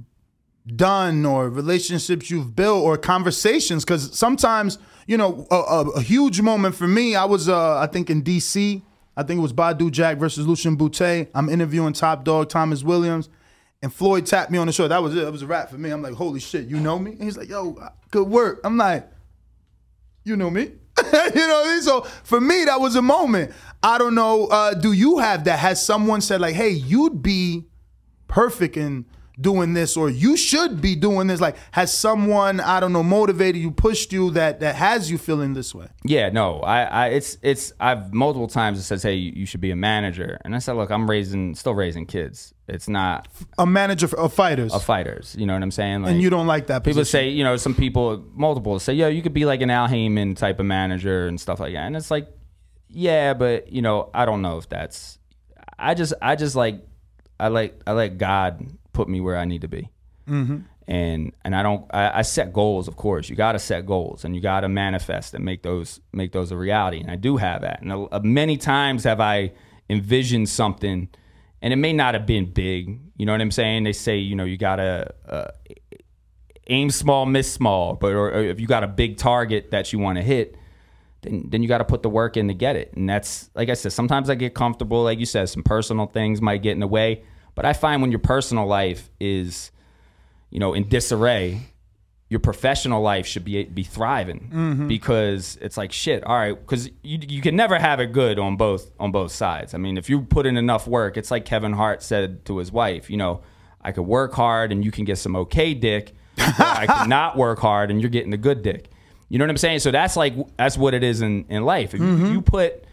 done, 0.66 1.26
or 1.26 1.48
relationships 1.48 2.30
you've 2.30 2.54
built, 2.54 2.84
or 2.84 2.96
conversations? 2.96 3.84
Because 3.84 4.16
sometimes, 4.16 4.78
you 5.06 5.16
know, 5.16 5.46
a, 5.50 5.56
a, 5.56 5.88
a 5.90 6.00
huge 6.00 6.40
moment 6.40 6.74
for 6.74 6.86
me. 6.86 7.16
I 7.16 7.24
was, 7.24 7.48
uh, 7.48 7.78
I 7.78 7.86
think, 7.86 8.10
in 8.10 8.22
D.C. 8.22 8.82
I 9.16 9.22
think 9.22 9.38
it 9.38 9.42
was 9.42 9.52
Badou 9.52 9.90
Jack 9.90 10.18
versus 10.18 10.46
Lucian 10.46 10.76
Bute. 10.76 11.28
I'm 11.34 11.48
interviewing 11.48 11.92
Top 11.92 12.24
Dog 12.24 12.48
Thomas 12.48 12.82
Williams. 12.82 13.28
And 13.84 13.92
Floyd 13.92 14.24
tapped 14.24 14.50
me 14.50 14.56
on 14.56 14.66
the 14.66 14.72
shoulder. 14.72 14.88
That 14.88 15.02
was 15.02 15.14
it. 15.14 15.24
It 15.24 15.30
was 15.30 15.42
a 15.42 15.46
wrap 15.46 15.68
for 15.68 15.76
me. 15.76 15.90
I'm 15.90 16.00
like, 16.00 16.14
holy 16.14 16.40
shit, 16.40 16.68
you 16.68 16.80
know 16.80 16.98
me? 16.98 17.10
And 17.10 17.22
he's 17.22 17.36
like, 17.36 17.50
yo, 17.50 17.78
good 18.10 18.26
work. 18.26 18.62
I'm 18.64 18.78
like, 18.78 19.06
you 20.24 20.36
know 20.36 20.48
me. 20.48 20.62
you 20.62 20.72
know 21.02 21.10
what 21.12 21.66
I 21.66 21.70
mean? 21.74 21.82
So 21.82 22.00
for 22.22 22.40
me, 22.40 22.64
that 22.64 22.80
was 22.80 22.96
a 22.96 23.02
moment. 23.02 23.52
I 23.82 23.98
don't 23.98 24.14
know. 24.14 24.46
Uh, 24.46 24.72
do 24.72 24.92
you 24.92 25.18
have 25.18 25.44
that? 25.44 25.58
Has 25.58 25.84
someone 25.84 26.22
said 26.22 26.40
like, 26.40 26.54
"Hey, 26.54 26.70
you'd 26.70 27.20
be 27.20 27.66
perfect 28.26 28.78
in 28.78 29.04
doing 29.40 29.74
this," 29.74 29.96
or 29.96 30.10
"You 30.10 30.36
should 30.36 30.80
be 30.80 30.94
doing 30.94 31.26
this"? 31.26 31.40
Like, 31.40 31.56
has 31.72 31.92
someone 31.92 32.60
I 32.60 32.80
don't 32.80 32.92
know 32.92 33.02
motivated 33.02 33.60
you, 33.60 33.70
pushed 33.70 34.12
you 34.12 34.30
that 34.32 34.60
that 34.60 34.74
has 34.76 35.10
you 35.10 35.18
feeling 35.18 35.54
this 35.54 35.74
way? 35.74 35.86
Yeah, 36.04 36.30
no, 36.30 36.60
I, 36.60 36.82
I, 36.82 37.06
it's, 37.08 37.38
it's, 37.42 37.72
I've 37.80 38.12
multiple 38.12 38.48
times 38.48 38.78
it 38.78 38.82
says, 38.82 39.02
hey, 39.02 39.14
you, 39.14 39.46
should 39.46 39.60
be 39.60 39.70
a 39.70 39.76
manager, 39.76 40.38
and 40.44 40.54
I 40.54 40.58
said, 40.58 40.74
look, 40.74 40.90
I'm 40.90 41.08
raising, 41.08 41.54
still 41.54 41.74
raising 41.74 42.06
kids. 42.06 42.54
It's 42.66 42.88
not 42.88 43.28
A 43.58 43.66
manager 43.66 44.08
of 44.16 44.32
fighters, 44.32 44.72
of 44.72 44.82
fighters. 44.84 45.36
You 45.38 45.46
know 45.46 45.52
what 45.52 45.62
I'm 45.62 45.70
saying? 45.70 46.06
and 46.06 46.22
you 46.22 46.30
don't 46.30 46.46
like 46.46 46.68
that. 46.68 46.84
People 46.84 47.00
position. 47.00 47.18
say, 47.18 47.28
you 47.28 47.44
know, 47.44 47.56
some 47.56 47.74
people, 47.74 48.24
multiple 48.34 48.78
say, 48.78 48.94
yo, 48.94 49.08
you 49.08 49.22
could 49.22 49.34
be 49.34 49.44
like 49.44 49.60
an 49.60 49.70
Al 49.70 49.86
Haymon 49.86 50.34
type 50.34 50.60
of 50.60 50.66
manager 50.66 51.26
and 51.26 51.40
stuff 51.40 51.60
like 51.60 51.74
that. 51.74 51.86
And 51.86 51.96
it's 51.96 52.10
like, 52.10 52.28
yeah, 52.88 53.34
but 53.34 53.70
you 53.70 53.82
know, 53.82 54.10
I 54.14 54.24
don't 54.24 54.40
know 54.40 54.58
if 54.58 54.68
that's. 54.68 55.18
I 55.78 55.94
just, 55.94 56.14
I 56.22 56.36
just 56.36 56.56
like, 56.56 56.80
I 57.38 57.48
like, 57.48 57.80
I 57.86 57.92
like 57.92 58.16
God 58.16 58.66
put 58.94 59.08
me 59.08 59.20
where 59.20 59.36
I 59.36 59.44
need 59.44 59.60
to 59.60 59.68
be. 59.68 59.90
Mhm. 60.28 60.64
And 60.88 61.32
and 61.44 61.54
I 61.54 61.62
don't, 61.62 61.84
I, 61.92 62.18
I 62.18 62.22
set 62.22 62.52
goals. 62.52 62.88
Of 62.88 62.96
course, 62.96 63.28
you 63.28 63.36
got 63.36 63.52
to 63.52 63.58
set 63.58 63.84
goals 63.86 64.24
and 64.24 64.34
you 64.34 64.40
got 64.40 64.60
to 64.60 64.68
manifest 64.68 65.34
and 65.34 65.44
make 65.44 65.62
those, 65.62 66.00
make 66.12 66.32
those 66.32 66.50
a 66.50 66.56
reality. 66.56 67.00
And 67.00 67.10
I 67.10 67.16
do 67.16 67.36
have 67.36 67.62
that. 67.62 67.82
And 67.82 68.08
many 68.24 68.56
times 68.56 69.04
have 69.04 69.20
I 69.20 69.52
envisioned 69.90 70.48
something, 70.48 71.08
and 71.60 71.72
it 71.72 71.76
may 71.76 71.92
not 71.92 72.14
have 72.14 72.26
been 72.26 72.52
big. 72.52 73.00
You 73.16 73.26
know 73.26 73.32
what 73.32 73.40
I'm 73.40 73.50
saying? 73.50 73.84
They 73.84 73.92
say, 73.92 74.16
you 74.18 74.34
know, 74.36 74.44
you 74.44 74.56
gotta. 74.56 75.14
Uh, 75.28 75.50
aim 76.68 76.90
small, 76.90 77.26
miss 77.26 77.52
small. 77.52 77.94
But 77.94 78.12
or, 78.12 78.28
or 78.30 78.42
if 78.42 78.60
you 78.60 78.66
got 78.66 78.84
a 78.84 78.88
big 78.88 79.16
target 79.16 79.70
that 79.70 79.92
you 79.92 79.98
want 79.98 80.16
to 80.16 80.22
hit, 80.22 80.56
then 81.22 81.46
then 81.48 81.62
you 81.62 81.68
got 81.68 81.78
to 81.78 81.84
put 81.84 82.02
the 82.02 82.08
work 82.10 82.36
in 82.36 82.48
to 82.48 82.54
get 82.54 82.76
it. 82.76 82.92
And 82.94 83.08
that's 83.08 83.50
like 83.54 83.68
I 83.68 83.74
said, 83.74 83.92
sometimes 83.92 84.30
I 84.30 84.34
get 84.34 84.54
comfortable. 84.54 85.02
Like 85.02 85.18
you 85.18 85.26
said, 85.26 85.48
some 85.48 85.62
personal 85.62 86.06
things 86.06 86.40
might 86.40 86.62
get 86.62 86.72
in 86.72 86.80
the 86.80 86.86
way. 86.86 87.24
But 87.54 87.64
I 87.64 87.72
find 87.72 88.02
when 88.02 88.10
your 88.10 88.18
personal 88.20 88.66
life 88.66 89.10
is, 89.20 89.70
you 90.50 90.58
know, 90.60 90.74
in 90.74 90.88
disarray, 90.88 91.60
your 92.30 92.40
professional 92.40 93.00
life 93.02 93.26
should 93.26 93.44
be 93.44 93.64
be 93.64 93.84
thriving 93.84 94.50
Mhm. 94.52 94.88
because 94.88 95.56
it's 95.60 95.76
like 95.76 95.92
shit. 95.92 96.24
All 96.24 96.36
right, 96.36 96.58
because 96.58 96.88
you 97.02 97.18
you 97.28 97.40
can 97.42 97.54
never 97.54 97.78
have 97.78 98.00
it 98.00 98.12
good 98.12 98.38
on 98.38 98.56
both 98.56 98.90
on 98.98 99.12
both 99.12 99.30
sides. 99.30 99.74
I 99.74 99.78
mean, 99.78 99.96
if 99.98 100.10
you 100.10 100.22
put 100.22 100.46
in 100.46 100.56
enough 100.56 100.86
work, 100.88 101.16
it's 101.16 101.30
like 101.30 101.44
Kevin 101.44 101.74
Hart 101.74 102.02
said 102.02 102.44
to 102.46 102.58
his 102.58 102.72
wife. 102.72 103.08
You 103.10 103.18
know, 103.18 103.40
I 103.82 103.92
could 103.92 104.06
work 104.06 104.32
hard 104.32 104.72
and 104.72 104.84
you 104.84 104.90
can 104.90 105.04
get 105.04 105.18
some 105.18 105.36
okay 105.36 105.74
dick. 105.74 106.14
I 106.38 106.86
could 106.88 107.08
not 107.18 107.36
work 107.36 107.60
hard 107.60 107.90
and 107.92 108.00
you're 108.00 108.10
getting 108.10 108.30
the 108.30 108.36
good 108.38 108.62
dick. 108.62 108.90
You 109.28 109.38
know 109.38 109.44
what 109.44 109.50
I'm 109.50 109.56
saying? 109.56 109.78
So 109.80 109.90
that's 109.92 110.16
like 110.16 110.34
that's 110.56 110.76
what 110.76 110.94
it 110.94 111.04
is 111.04 111.20
in 111.22 111.44
in 111.48 111.64
life. 111.64 111.94
If 111.94 112.00
Mm-hmm. 112.00 112.32
you 112.32 112.40
put 112.42 112.84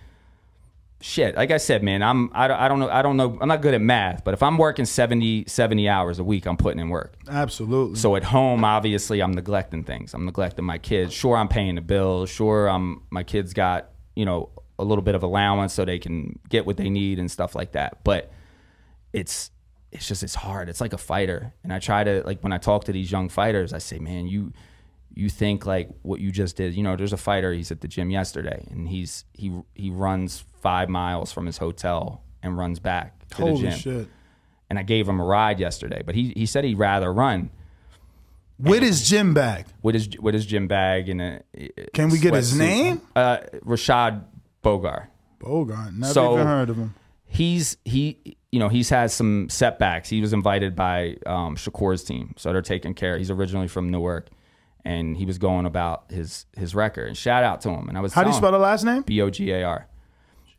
shit 1.01 1.35
like 1.35 1.49
i 1.51 1.57
said 1.57 1.81
man 1.83 2.03
i'm 2.03 2.29
I, 2.33 2.47
don't- 2.47 2.59
I 2.59 2.67
don't 2.67 2.79
know 2.79 2.89
i 2.89 3.01
don't 3.01 3.17
know 3.17 3.37
i'm 3.41 3.47
not 3.47 3.61
good 3.61 3.73
at 3.73 3.81
math 3.81 4.23
but 4.23 4.33
if 4.33 4.43
i'm 4.43 4.57
working 4.57 4.85
70 4.85 5.45
70 5.47 5.89
hours 5.89 6.19
a 6.19 6.23
week 6.23 6.45
i'm 6.45 6.57
putting 6.57 6.79
in 6.79 6.89
work. 6.89 7.15
Absolutely. 7.27 7.97
so 7.97 8.15
at 8.15 8.23
home 8.23 8.63
obviously 8.63 9.21
i'm 9.21 9.31
neglecting 9.33 9.83
things. 9.83 10.13
I'm 10.13 10.25
neglecting 10.25 10.63
my 10.65 10.77
kids. 10.77 11.13
Sure 11.13 11.35
i'm 11.37 11.47
paying 11.47 11.75
the 11.75 11.81
bills. 11.81 12.29
Sure 12.29 12.69
i'm 12.69 13.01
my 13.09 13.23
kids 13.23 13.53
got 13.53 13.89
you 14.15 14.25
know 14.25 14.49
a 14.79 14.83
little 14.83 15.01
bit 15.03 15.15
of 15.15 15.23
allowance 15.23 15.73
so 15.73 15.85
they 15.85 15.99
can 15.99 16.39
get 16.49 16.65
what 16.65 16.77
they 16.77 16.89
need 16.89 17.19
and 17.19 17.29
stuff 17.29 17.53
like 17.55 17.71
that. 17.73 18.03
But 18.03 18.31
it's 19.13 19.51
it's 19.91 20.07
just 20.07 20.23
it's 20.23 20.35
hard. 20.35 20.69
It's 20.69 20.79
like 20.81 20.93
a 20.93 20.97
fighter. 20.97 21.53
And 21.63 21.73
i 21.73 21.79
try 21.79 22.03
to 22.03 22.23
like 22.25 22.41
when 22.41 22.53
i 22.53 22.57
talk 22.57 22.85
to 22.85 22.91
these 22.91 23.11
young 23.11 23.27
fighters 23.29 23.73
i 23.73 23.77
say 23.77 23.99
man 23.99 24.27
you 24.27 24.53
you 25.13 25.29
think 25.29 25.65
like 25.65 25.89
what 26.03 26.19
you 26.21 26.31
just 26.31 26.55
did 26.55 26.73
you 26.73 26.83
know 26.83 26.95
there's 26.95 27.13
a 27.13 27.17
fighter 27.17 27.51
he's 27.53 27.71
at 27.71 27.81
the 27.81 27.87
gym 27.87 28.09
yesterday 28.09 28.65
and 28.71 28.87
he's 28.87 29.25
he 29.33 29.51
he 29.75 29.89
runs 29.89 30.45
five 30.61 30.89
miles 30.89 31.31
from 31.31 31.45
his 31.45 31.57
hotel 31.57 32.21
and 32.43 32.57
runs 32.57 32.79
back 32.79 33.27
to 33.29 33.35
Holy 33.37 33.61
the 33.63 33.69
gym 33.69 33.77
shit. 33.79 34.07
and 34.69 34.79
i 34.79 34.83
gave 34.83 35.07
him 35.07 35.19
a 35.19 35.23
ride 35.25 35.59
yesterday 35.59 36.01
but 36.05 36.15
he 36.15 36.31
he 36.35 36.45
said 36.45 36.63
he'd 36.63 36.77
rather 36.77 37.11
run 37.13 37.49
With 38.59 38.83
his 38.83 39.07
gym 39.09 39.33
bag. 39.33 39.65
with 39.81 39.95
his 39.95 40.09
with 40.19 40.33
his 40.33 40.45
gym 40.45 40.67
bag 40.67 41.09
and 41.09 41.21
a 41.21 41.41
Can 41.93 42.09
we 42.09 42.19
get 42.19 42.33
his 42.33 42.53
sweatsuit. 42.53 42.57
name? 42.57 43.01
uh 43.15 43.37
rashad 43.65 44.23
bogar 44.63 45.07
Bogart. 45.39 45.93
Never 45.95 46.13
So- 46.13 46.33
even 46.35 46.45
heard 46.47 46.69
of 46.69 46.77
him. 46.77 46.93
he's 47.25 47.77
he 47.85 48.37
you 48.51 48.59
know 48.59 48.69
he's 48.69 48.89
had 48.89 49.09
some 49.11 49.49
setbacks 49.49 50.09
he 50.09 50.21
was 50.21 50.33
invited 50.33 50.75
by 50.75 51.17
um, 51.25 51.55
shakur's 51.55 52.03
team 52.03 52.33
so 52.37 52.51
they're 52.53 52.61
taking 52.61 52.93
care 52.93 53.17
he's 53.17 53.31
originally 53.31 53.67
from 53.67 53.89
newark 53.89 54.29
and 54.83 55.15
he 55.17 55.25
was 55.25 55.37
going 55.37 55.65
about 55.65 56.05
his 56.09 56.45
his 56.57 56.73
record 56.75 57.07
and 57.07 57.17
shout 57.17 57.43
out 57.43 57.61
to 57.61 57.69
him 57.69 57.87
and 57.89 57.97
i 57.97 58.01
was 58.01 58.13
How 58.13 58.23
do 58.23 58.29
you 58.29 58.35
spell 58.35 58.51
the 58.51 58.57
last 58.57 58.83
name? 58.83 59.03
b-o-g-a-r 59.03 59.87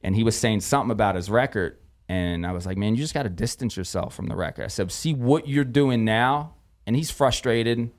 and 0.03 0.15
he 0.17 0.23
was 0.25 0.37
saying 0.37 0.61
something 0.61 0.91
about 0.91 1.15
his 1.15 1.29
record 1.31 1.79
and 2.09 2.47
i 2.47 2.53
was 2.53 2.65
like 2.67 2.77
man 2.77 2.95
you 2.95 3.01
just 3.03 3.15
got 3.15 3.25
to 3.25 3.29
distance 3.29 3.77
yourself 3.77 4.15
from 4.15 4.27
the 4.27 4.37
record 4.37 4.65
i 4.65 4.69
said 4.69 4.91
see 4.93 5.15
what 5.15 5.49
you're 5.49 5.65
doing 5.65 6.05
now 6.05 6.55
and 6.87 6.95
he's 6.97 7.11
frustrated 7.11 7.91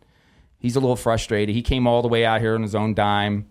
he's 0.60 0.76
a 0.76 0.80
little 0.80 0.96
frustrated 0.96 1.54
he 1.56 1.62
came 1.62 1.88
all 1.88 2.02
the 2.02 2.08
way 2.08 2.26
out 2.26 2.40
here 2.42 2.56
on 2.56 2.62
his 2.62 2.76
own 2.76 2.94
dime 2.94 3.48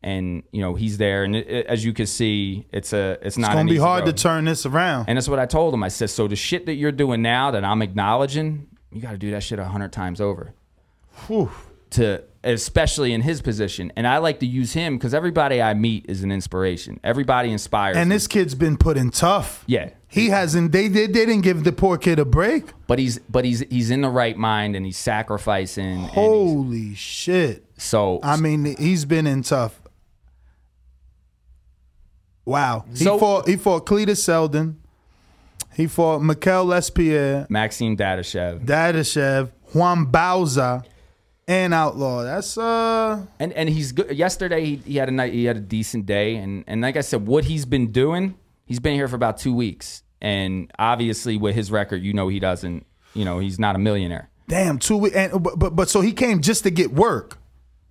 and 0.00 0.44
you 0.52 0.60
know 0.60 0.76
he's 0.76 0.96
there. 0.98 1.24
And 1.24 1.34
it, 1.34 1.48
it- 1.50 1.66
as 1.66 1.84
you 1.84 1.92
can 1.92 2.06
see, 2.06 2.68
it's 2.70 2.92
a 2.92 3.14
it's 3.14 3.26
It's 3.26 3.38
not 3.38 3.52
gonna 3.52 3.68
be 3.68 3.78
hard 3.78 4.04
road. 4.04 4.16
to 4.16 4.22
turn 4.22 4.44
this 4.44 4.64
around. 4.64 5.08
And 5.08 5.16
that's 5.16 5.28
what 5.28 5.40
I 5.40 5.46
told 5.46 5.74
him. 5.74 5.82
I 5.82 5.88
said, 5.88 6.08
so 6.08 6.28
the 6.28 6.36
shit 6.36 6.66
that 6.66 6.74
you're 6.74 6.92
doing 6.92 7.20
now 7.20 7.50
that 7.50 7.64
I'm 7.64 7.82
acknowledging, 7.82 8.68
you 8.92 9.00
got 9.00 9.10
to 9.10 9.18
do 9.18 9.32
that 9.32 9.42
shit 9.42 9.58
a 9.58 9.64
hundred 9.64 9.92
times 9.92 10.20
over. 10.20 10.54
To 11.92 12.22
especially 12.44 13.12
in 13.12 13.20
his 13.22 13.42
position, 13.42 13.90
and 13.96 14.06
I 14.06 14.18
like 14.18 14.40
to 14.40 14.46
use 14.46 14.72
him 14.72 14.96
because 14.96 15.12
everybody 15.14 15.60
I 15.60 15.74
meet 15.74 16.06
is 16.08 16.22
an 16.22 16.30
inspiration. 16.30 17.00
Everybody 17.02 17.50
inspires. 17.50 17.96
And 17.96 18.08
me. 18.10 18.16
this 18.16 18.26
kid's 18.26 18.54
been 18.54 18.76
put 18.76 18.96
in 18.96 19.10
tough. 19.10 19.64
yeah, 19.66 19.90
He 20.06 20.28
hasn't. 20.28 20.72
They 20.72 20.88
they, 20.88 21.06
they 21.06 21.12
didn't 21.26 21.40
give 21.40 21.64
the 21.64 21.72
poor 21.72 21.96
kid 21.98 22.18
a 22.18 22.24
break. 22.24 22.64
but 22.86 22.98
he's 22.98 23.18
but 23.30 23.44
he's 23.44 23.60
he's 23.70 23.90
in 23.90 24.02
the 24.02 24.08
right 24.10 24.36
mind 24.36 24.76
and 24.76 24.84
he's 24.86 24.98
sacrificing. 24.98 25.84
and 25.86 26.00
he's- 26.02 26.14
Holy 26.14 26.94
shit! 26.94 27.64
so 27.78 28.20
I 28.22 28.36
mean, 28.36 28.76
he's 28.76 29.04
been 29.04 29.26
in 29.26 29.42
tough. 29.42 29.80
Wow. 32.44 32.84
He 32.90 33.04
So- 33.04 33.18
fought. 33.18 33.48
He 33.48 33.56
fought 33.56 33.86
Cletus 33.86 34.18
Seldon. 34.18 34.76
He 35.74 35.86
fought 35.86 36.20
Mikel 36.22 36.64
Lespierre, 36.66 37.46
Maxim 37.48 37.96
Dadashev. 37.96 38.64
Dadashev, 38.64 39.50
Juan 39.74 40.06
Bauza, 40.06 40.82
and 41.48 41.74
Outlaw. 41.74 42.22
That's 42.22 42.56
uh. 42.56 43.24
and 43.40 43.52
and 43.54 43.68
he's 43.68 43.90
good. 43.92 44.16
Yesterday 44.16 44.64
he, 44.64 44.76
he 44.76 44.96
had 44.96 45.08
a 45.08 45.12
night. 45.12 45.32
He 45.32 45.46
had 45.46 45.56
a 45.56 45.60
decent 45.60 46.06
day, 46.06 46.36
and 46.36 46.62
and 46.68 46.80
like 46.80 46.96
I 46.96 47.00
said, 47.00 47.26
what 47.26 47.44
he's 47.44 47.64
been 47.64 47.90
doing, 47.90 48.36
he's 48.66 48.78
been 48.78 48.94
here 48.94 49.08
for 49.08 49.16
about 49.16 49.38
two 49.38 49.54
weeks, 49.54 50.04
and 50.20 50.70
obviously 50.78 51.36
with 51.36 51.56
his 51.56 51.72
record, 51.72 52.02
you 52.02 52.12
know 52.12 52.28
he 52.28 52.38
doesn't. 52.38 52.86
You 53.14 53.24
know 53.24 53.40
he's 53.40 53.58
not 53.58 53.74
a 53.74 53.78
millionaire. 53.78 54.30
Damn, 54.46 54.78
two 54.78 54.98
weeks. 54.98 55.16
And 55.16 55.42
but, 55.42 55.58
but 55.58 55.74
but 55.74 55.88
so 55.88 56.02
he 56.02 56.12
came 56.12 56.42
just 56.42 56.62
to 56.64 56.70
get 56.70 56.92
work. 56.92 57.38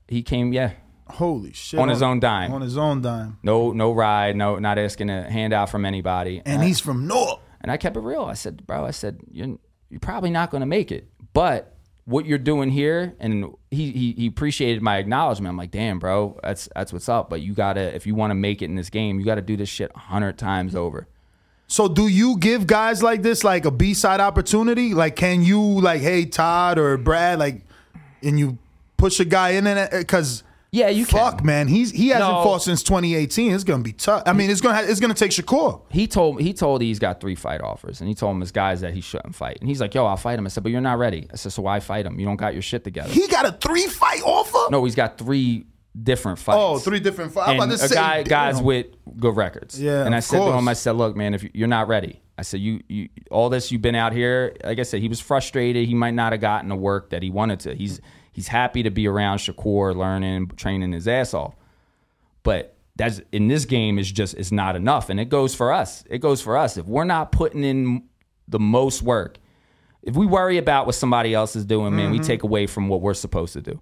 He 0.07 0.23
came, 0.23 0.53
yeah, 0.53 0.71
Holy 1.07 1.51
shit! 1.51 1.79
on 1.79 1.89
his 1.89 2.01
own 2.01 2.19
dime. 2.19 2.53
On 2.53 2.61
his 2.61 2.77
own 2.77 3.01
dime. 3.01 3.39
No 3.43 3.71
no 3.71 3.91
ride, 3.91 4.35
no 4.35 4.57
not 4.59 4.77
asking 4.77 5.09
a 5.09 5.29
handout 5.29 5.69
from 5.69 5.83
anybody. 5.83 6.41
And 6.45 6.61
I- 6.61 6.65
he's 6.65 6.79
from 6.79 7.07
North. 7.07 7.39
And 7.59 7.71
I 7.71 7.77
kept 7.77 7.97
it 7.97 8.01
real. 8.01 8.21
I 8.21 8.33
said, 8.33 8.67
bro, 8.67 8.85
I 8.85 8.91
said, 8.91 9.19
you're, 9.31 9.57
you're 9.89 9.99
probably 9.99 10.29
not 10.29 10.51
going 10.51 10.61
to 10.61 10.67
make 10.67 10.91
it. 10.91 11.09
But 11.33 11.75
what 12.07 12.25
you're 12.25 12.37
doing 12.37 12.69
here, 12.69 13.13
and 13.19 13.53
he, 13.69 13.91
he 13.91 14.13
he 14.13 14.27
appreciated 14.27 14.81
my 14.81 14.97
acknowledgement. 14.97 15.51
I'm 15.51 15.57
like, 15.57 15.71
damn, 15.71 15.99
bro, 15.99 16.39
that's 16.41 16.69
that's 16.73 16.93
what's 16.93 17.09
up. 17.09 17.29
But 17.29 17.41
you 17.41 17.53
gotta, 17.53 17.93
if 17.93 18.07
you 18.07 18.15
want 18.15 18.31
to 18.31 18.35
make 18.35 18.61
it 18.61 18.65
in 18.65 18.75
this 18.75 18.89
game, 18.89 19.19
you 19.19 19.25
got 19.25 19.35
to 19.35 19.41
do 19.41 19.57
this 19.57 19.67
shit 19.67 19.91
a 19.93 19.99
hundred 19.99 20.37
times 20.37 20.73
over. 20.73 21.07
So 21.67 21.89
do 21.89 22.07
you 22.07 22.37
give 22.37 22.65
guys 22.65 23.03
like 23.03 23.23
this 23.23 23.43
like 23.43 23.65
a 23.65 23.71
B 23.71 23.93
side 23.93 24.21
opportunity? 24.21 24.93
Like, 24.93 25.17
can 25.17 25.43
you 25.43 25.61
like, 25.61 25.99
hey 25.99 26.25
Todd 26.25 26.79
or 26.79 26.97
Brad, 26.97 27.39
like, 27.39 27.63
and 28.23 28.39
you 28.39 28.57
push 28.95 29.19
a 29.19 29.25
guy 29.25 29.49
in 29.49 29.67
and 29.67 29.77
uh, 29.77 29.97
because 29.97 30.43
yeah, 30.71 30.89
you 30.89 31.05
fuck 31.05 31.43
man, 31.43 31.67
he's 31.67 31.91
he 31.91 32.09
hasn't 32.09 32.29
No. 32.31 32.43
fought 32.43 32.61
since 32.61 32.83
2018. 32.83 33.53
It's 33.53 33.63
gonna 33.63 33.83
be 33.83 33.93
tough. 33.93 34.23
I 34.25 34.33
mean, 34.33 34.49
it's 34.49 34.61
gonna 34.61 34.81
it's 34.83 34.99
gonna 34.99 35.13
take 35.13 35.31
Shakur. 35.31 35.81
He 35.89 36.07
told 36.07 36.41
he 36.41 36.53
told 36.53 36.81
he's 36.81 36.99
got 36.99 37.19
three 37.21 37.35
fight 37.35 37.61
offers, 37.61 37.99
and 38.01 38.07
he 38.09 38.15
told 38.15 38.35
him 38.35 38.41
his 38.41 38.51
guys 38.51 38.81
that 38.81 38.93
he 38.93 39.01
shouldn't 39.01 39.35
fight. 39.35 39.57
And 39.61 39.69
he's 39.69 39.79
like, 39.81 39.93
yo, 39.95 40.05
I'll 40.05 40.17
fight 40.17 40.37
him. 40.39 40.45
I 40.45 40.49
said, 40.49 40.63
but 40.63 40.71
you're 40.71 40.81
not 40.81 40.97
ready. 40.99 41.27
I 41.31 41.35
said, 41.37 41.51
so 41.53 41.61
why 41.63 41.79
fight 41.79 42.05
him? 42.05 42.19
You 42.19 42.25
don't 42.25 42.35
got 42.35 42.53
your 42.53 42.61
shit 42.61 42.83
together. 42.83 43.09
He 43.09 43.27
got 43.27 43.45
a 43.45 43.51
three 43.53 43.87
fight 43.87 44.21
offer. 44.23 44.69
no, 44.71 44.83
he's 44.85 44.95
got 44.95 45.17
three 45.17 45.65
different 46.01 46.37
fights. 46.37 46.57
Oh, 46.59 46.77
three 46.77 46.99
different 46.99 47.31
fights. 47.31 47.47
I'm 47.49 47.59
and 47.59 47.71
about 47.71 47.79
to 47.79 47.85
a 47.85 47.87
say, 47.87 47.95
guy, 47.95 48.23
guys 48.23 48.61
with 48.61 48.85
good 49.19 49.35
records. 49.35 49.81
Yeah, 49.81 50.05
And 50.05 50.13
I 50.13 50.19
said 50.19 50.39
to 50.39 50.51
him. 50.51 50.67
I 50.67 50.73
said, 50.73 50.91
look, 50.91 51.15
man, 51.15 51.33
if 51.33 51.41
you- 51.43 51.49
you're 51.55 51.67
not 51.67 51.87
ready, 51.87 52.21
I 52.37 52.43
said, 52.43 52.59
you, 52.59 52.81
you, 52.87 53.09
all 53.31 53.49
this 53.49 53.71
you've 53.71 53.81
been 53.81 53.95
out 53.95 54.13
here. 54.13 54.55
Like 54.63 54.77
I 54.77 54.83
said, 54.83 55.01
he 55.01 55.07
was 55.07 55.19
frustrated. 55.19 55.87
He 55.87 55.95
might 55.95 56.13
not 56.13 56.33
have 56.33 56.41
gotten 56.41 56.69
the 56.69 56.75
work 56.75 57.09
that 57.09 57.23
he 57.23 57.31
wanted 57.31 57.61
to. 57.61 57.73
He's 57.73 57.99
he's 58.37 58.47
happy 58.49 58.83
to 58.83 58.91
be 58.91 59.07
around 59.07 59.39
Shakur, 59.39 59.95
learning, 59.95 60.51
training 60.55 60.91
his 60.91 61.07
ass 61.07 61.33
off. 61.33 61.55
But 62.43 62.75
that's 62.95 63.19
in 63.31 63.47
this 63.47 63.65
game 63.65 63.97
is 63.97 64.11
just 64.11 64.35
is 64.35 64.51
not 64.51 64.75
enough, 64.75 65.09
and 65.09 65.19
it 65.19 65.27
goes 65.29 65.55
for 65.55 65.73
us. 65.73 66.03
It 66.09 66.19
goes 66.19 66.39
for 66.39 66.55
us 66.55 66.77
if 66.77 66.85
we're 66.85 67.03
not 67.03 67.31
putting 67.31 67.63
in 67.63 68.03
the 68.47 68.59
most 68.59 69.01
work. 69.01 69.39
If 70.03 70.15
we 70.15 70.27
worry 70.27 70.57
about 70.59 70.85
what 70.85 70.93
somebody 70.95 71.33
else 71.33 71.55
is 71.55 71.65
doing, 71.65 71.95
man, 71.95 72.11
we 72.11 72.19
Mhm. 72.19 72.25
take 72.27 72.43
away 72.43 72.67
from 72.67 72.87
what 72.87 73.01
we're 73.01 73.15
supposed 73.15 73.53
to 73.53 73.61
do 73.61 73.81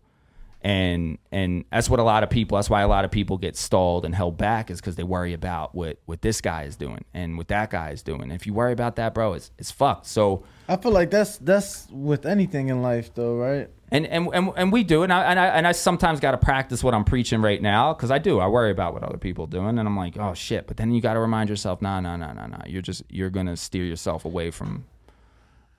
and 0.62 1.20
and 1.32 1.64
that's 1.72 1.92
what 1.92 2.00
a 2.00 2.04
lot 2.04 2.24
of 2.24 2.30
people 2.32 2.56
that's 2.56 2.72
why 2.72 2.82
a 2.82 2.88
lot 2.88 3.06
of 3.06 3.12
people 3.12 3.38
get 3.38 3.56
stalled 3.56 4.04
and 4.04 4.16
held 4.16 4.36
back 4.36 4.72
is 4.72 4.82
because 4.82 4.96
they 4.96 5.04
worry 5.04 5.32
about 5.34 5.76
what 5.76 6.00
what 6.06 6.24
this 6.24 6.42
guy 6.42 6.64
is 6.64 6.76
doing 6.76 7.06
and 7.14 7.38
what 7.38 7.48
that 7.50 7.70
guy 7.70 7.92
is 7.92 8.02
doing 8.02 8.32
if 8.32 8.48
you 8.48 8.54
worry 8.54 8.74
about 8.74 8.96
that 8.96 9.14
bro 9.14 9.34
it's 9.34 9.52
it's 9.60 9.70
fucked 9.70 10.08
so 10.08 10.44
I 10.68 10.78
feel 10.78 10.92
like 10.92 11.12
that's 11.12 11.38
that's 11.38 11.88
with 11.92 12.26
anything 12.26 12.70
in 12.70 12.82
life, 12.82 13.14
though, 13.14 13.36
right? 13.36 13.70
And 13.96 14.06
and 14.08 14.28
and, 14.34 14.52
and 14.58 14.72
we 14.72 14.84
do 14.84 15.04
and 15.04 15.12
I, 15.14 15.24
and 15.24 15.40
I 15.40 15.46
and 15.48 15.66
I 15.68 15.72
sometimes 15.72 16.20
got 16.20 16.32
to 16.32 16.38
practice 16.38 16.84
what 16.84 16.94
I'm 16.94 17.04
preaching 17.06 17.42
right 17.42 17.62
now 17.62 17.94
because 17.94 18.12
I 18.12 18.18
do 18.20 18.40
I 18.40 18.48
worry 18.48 18.72
about 18.72 18.94
what 18.94 19.04
other 19.04 19.18
people 19.18 19.46
are 19.46 19.50
doing 19.50 19.78
and 19.80 19.88
I'm 19.88 19.98
like 19.98 20.18
oh 20.18 20.34
shit 20.34 20.68
but 20.68 20.78
then 20.78 20.92
you 20.92 21.02
got 21.02 21.14
to 21.14 21.20
remind 21.20 21.50
yourself 21.50 21.82
nah 21.82 22.00
nah 22.00 22.16
nah 22.18 22.34
nah 22.34 22.48
nah 22.48 22.62
you're 22.68 22.82
just 22.82 23.04
you're 23.10 23.30
gonna 23.30 23.56
steer 23.58 23.84
yourself 23.86 24.26
away 24.26 24.52
from 24.52 24.86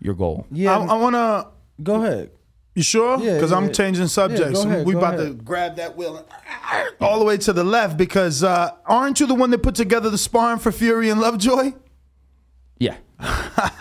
your 0.01 0.15
goal 0.15 0.47
Yeah, 0.51 0.79
I, 0.79 0.85
I 0.85 0.97
wanna 0.99 1.49
go 1.83 2.03
ahead. 2.05 2.31
You 2.75 2.83
sure? 2.83 3.19
Yeah, 3.19 3.35
Because 3.35 3.53
yeah, 3.53 3.57
I'm 3.57 3.67
yeah. 3.67 3.73
changing 3.73 4.03
Yeah, 4.03 4.09
subjects. 4.09 4.63
go 4.63 4.69
ahead, 4.69 4.87
we 4.87 4.93
go 4.93 4.99
about 4.99 5.17
to 5.17 5.33
grab 5.33 5.77
that 5.77 5.97
wheel 5.97 6.17
and 6.19 6.27
all 7.01 7.19
the 7.19 7.25
way 7.25 7.39
to 7.39 7.53
the 7.55 7.65
left 7.65 7.97
because 7.97 8.45
uh, 8.45 8.71
aren't 8.85 9.19
you 9.19 9.27
the 9.27 9.35
one 9.35 9.49
that 9.51 9.63
put 9.63 9.75
together 9.75 10.11
the 10.11 10.19
sparring 10.19 10.59
for 10.59 10.71
Fury 10.71 11.09
and 11.09 11.19
Lovejoy? 11.21 11.73
yeah 12.79 12.97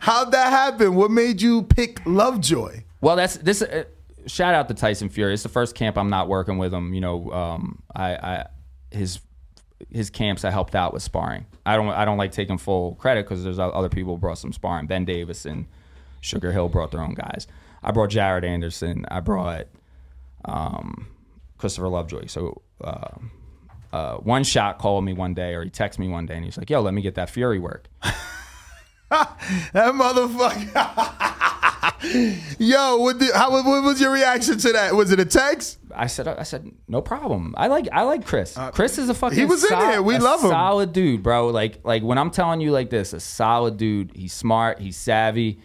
How'd 0.00 0.32
that 0.32 0.48
happen? 0.50 0.94
What 0.94 1.10
made 1.10 1.42
you 1.42 1.64
pick 1.64 2.00
Lovejoy? 2.06 2.82
Well, 3.02 3.16
that's 3.16 3.36
this. 3.36 3.60
Uh, 3.60 3.84
shout 4.26 4.54
out 4.54 4.68
to 4.68 4.74
Tyson 4.74 5.10
Fury. 5.10 5.34
It's 5.34 5.42
the 5.42 5.50
first 5.50 5.74
camp 5.74 5.98
I'm 5.98 6.08
not 6.08 6.26
working 6.26 6.56
with 6.56 6.72
him. 6.72 6.94
You 6.94 7.02
know, 7.02 7.30
um, 7.32 7.82
I, 7.94 8.14
I 8.14 8.46
his 8.90 9.20
his 9.90 10.08
camps 10.08 10.46
I 10.46 10.50
helped 10.50 10.74
out 10.74 10.94
with 10.94 11.02
sparring. 11.02 11.44
I 11.66 11.76
don't 11.76 11.88
I 11.88 12.06
don't 12.06 12.16
like 12.16 12.32
taking 12.32 12.56
full 12.56 12.94
credit 12.94 13.26
because 13.26 13.44
there's 13.44 13.58
other 13.58 13.90
people 13.90 14.16
brought 14.16 14.38
some 14.38 14.52
sparring. 14.52 14.86
Ben 14.86 15.04
Davis 15.04 15.44
and 15.44 15.66
Sugar 16.22 16.52
Hill 16.52 16.70
brought 16.70 16.92
their 16.92 17.02
own 17.02 17.14
guys. 17.14 17.46
I 17.82 17.92
brought 17.92 18.08
Jared 18.10 18.44
Anderson. 18.44 19.04
I 19.10 19.20
brought 19.20 19.66
um, 20.46 21.08
Christopher 21.58 21.88
Lovejoy. 21.88 22.26
So. 22.26 22.62
Uh, 22.80 23.18
uh, 23.96 24.16
one 24.18 24.44
shot 24.44 24.78
called 24.78 25.04
me 25.04 25.12
one 25.12 25.32
day, 25.34 25.54
or 25.54 25.64
he 25.64 25.70
texted 25.70 25.98
me 25.98 26.08
one 26.08 26.26
day, 26.26 26.34
and 26.34 26.44
he's 26.44 26.58
like, 26.58 26.68
"Yo, 26.68 26.80
let 26.80 26.94
me 26.94 27.02
get 27.02 27.14
that 27.14 27.30
Fury 27.30 27.58
work." 27.58 27.88
That 29.08 29.94
motherfucker. 29.94 30.74
Yo, 32.58 32.96
what, 32.96 33.20
the, 33.20 33.30
how, 33.32 33.52
what 33.52 33.84
was 33.84 34.00
your 34.00 34.10
reaction 34.10 34.58
to 34.58 34.72
that? 34.72 34.94
Was 34.96 35.12
it 35.12 35.20
a 35.20 35.24
text? 35.24 35.78
I 35.94 36.08
said, 36.08 36.26
I 36.26 36.42
said, 36.42 36.72
no 36.88 37.00
problem. 37.00 37.54
I 37.56 37.68
like, 37.68 37.88
I 37.92 38.02
like 38.02 38.26
Chris. 38.26 38.58
Chris 38.72 38.98
is 38.98 39.08
a 39.08 39.14
fucking. 39.14 39.38
Uh, 39.38 39.40
he 39.40 39.46
was 39.46 39.62
in 39.62 39.68
sol- 39.68 39.80
there. 39.80 40.02
We 40.02 40.18
love 40.18 40.42
him. 40.42 40.50
Solid 40.50 40.92
dude, 40.92 41.22
bro. 41.22 41.48
Like, 41.48 41.78
like 41.84 42.02
when 42.02 42.18
I'm 42.18 42.30
telling 42.30 42.60
you 42.60 42.72
like 42.72 42.90
this, 42.90 43.12
a 43.12 43.20
solid 43.20 43.76
dude. 43.76 44.10
He's 44.16 44.32
smart. 44.32 44.80
He's 44.80 44.96
savvy, 44.96 45.60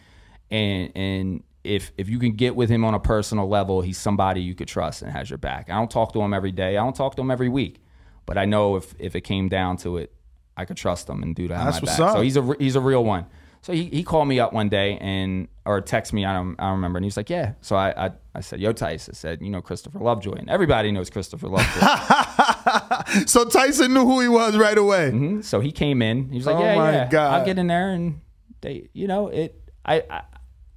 and 0.51 0.91
and 0.95 1.43
if 1.63 1.91
if 1.97 2.09
you 2.09 2.19
can 2.19 2.33
get 2.33 2.55
with 2.55 2.69
him 2.69 2.85
on 2.85 2.93
a 2.93 2.99
personal 2.99 3.47
level, 3.47 3.81
he's 3.81 3.97
somebody 3.97 4.41
you 4.41 4.55
could 4.55 4.67
trust 4.67 5.01
and 5.01 5.11
has 5.11 5.29
your 5.29 5.37
back. 5.37 5.69
I 5.69 5.73
don't 5.73 5.91
talk 5.91 6.13
to 6.13 6.21
him 6.21 6.33
every 6.33 6.51
day. 6.51 6.77
I 6.77 6.83
don't 6.83 6.95
talk 6.95 7.15
to 7.15 7.21
him 7.21 7.31
every 7.31 7.49
week, 7.49 7.81
but 8.25 8.37
I 8.37 8.45
know 8.45 8.75
if 8.75 8.93
if 8.99 9.15
it 9.15 9.21
came 9.21 9.49
down 9.49 9.77
to 9.77 9.97
it, 9.97 10.13
I 10.57 10.65
could 10.65 10.77
trust 10.77 11.09
him 11.09 11.23
and 11.23 11.35
do 11.35 11.47
that. 11.47 11.63
That's 11.63 11.77
my 11.81 11.85
what's 11.87 11.97
back. 11.97 12.07
up. 12.09 12.15
So 12.17 12.21
he's 12.21 12.37
a 12.37 12.53
he's 12.59 12.75
a 12.75 12.81
real 12.81 13.03
one. 13.03 13.25
So 13.63 13.73
he, 13.73 13.85
he 13.89 14.01
called 14.03 14.27
me 14.27 14.39
up 14.39 14.53
one 14.53 14.69
day 14.69 14.97
and 14.99 15.47
or 15.65 15.81
text 15.81 16.13
me. 16.13 16.25
I 16.25 16.33
don't 16.33 16.55
I 16.59 16.63
don't 16.63 16.73
remember. 16.77 16.97
And 16.97 17.05
he 17.05 17.07
was 17.07 17.17
like, 17.17 17.29
yeah. 17.29 17.53
So 17.61 17.75
I 17.75 18.07
I, 18.07 18.11
I 18.33 18.41
said, 18.41 18.59
yo, 18.59 18.71
Tyson 18.73 19.11
I 19.13 19.15
said, 19.15 19.41
you 19.41 19.49
know 19.51 19.61
Christopher 19.61 19.99
Lovejoy, 19.99 20.33
and 20.33 20.49
everybody 20.49 20.91
knows 20.91 21.09
Christopher 21.11 21.47
Lovejoy. 21.47 21.79
so 23.27 23.45
Tyson 23.45 23.93
knew 23.93 24.05
who 24.05 24.19
he 24.19 24.27
was 24.27 24.57
right 24.57 24.77
away. 24.77 25.11
Mhm. 25.11 25.43
So 25.43 25.59
he 25.59 25.71
came 25.71 26.01
in. 26.01 26.29
He 26.29 26.37
was 26.37 26.45
like, 26.47 26.55
Oh 26.55 26.63
yeah, 26.63 26.91
yeah. 26.91 27.07
God. 27.09 27.33
I'll 27.39 27.45
get 27.45 27.59
in 27.59 27.67
there 27.67 27.91
and 27.91 28.21
they, 28.61 28.89
you 28.93 29.07
know, 29.07 29.27
it. 29.27 29.57
I, 29.85 30.03
I 30.09 30.21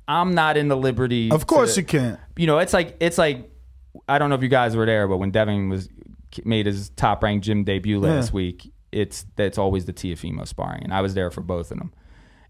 I'm 0.07 0.35
not 0.35 0.57
in 0.59 0.69
the 0.69 0.77
liberty. 0.77 1.31
Of 1.31 1.47
course 1.47 1.75
to- 1.75 1.81
you 1.81 1.87
can't. 1.87 2.21
You 2.37 2.47
know, 2.47 2.59
it's 2.59 2.73
like 2.75 2.97
it's 3.01 3.17
like 3.17 3.51
I 4.09 4.19
don't 4.19 4.29
know 4.29 4.35
if 4.37 4.43
you 4.43 4.49
guys 4.49 4.77
were 4.77 4.85
there, 4.87 5.07
but 5.09 5.17
when 5.19 5.31
Devin 5.31 5.69
was 5.71 5.89
made 6.45 6.67
his 6.67 6.91
top 6.91 7.23
ranked 7.23 7.45
gym 7.47 7.65
debut 7.65 7.99
last 8.01 8.31
Yeah. 8.31 8.35
week, 8.35 8.73
it's 8.93 9.27
that's 9.37 9.59
always 9.59 9.85
the 9.87 9.93
Teofimo 9.93 10.47
sparring, 10.47 10.85
and 10.85 10.95
I 10.95 11.01
was 11.01 11.15
there 11.15 11.31
for 11.31 11.41
both 11.41 11.71
of 11.71 11.79
them. 11.79 11.93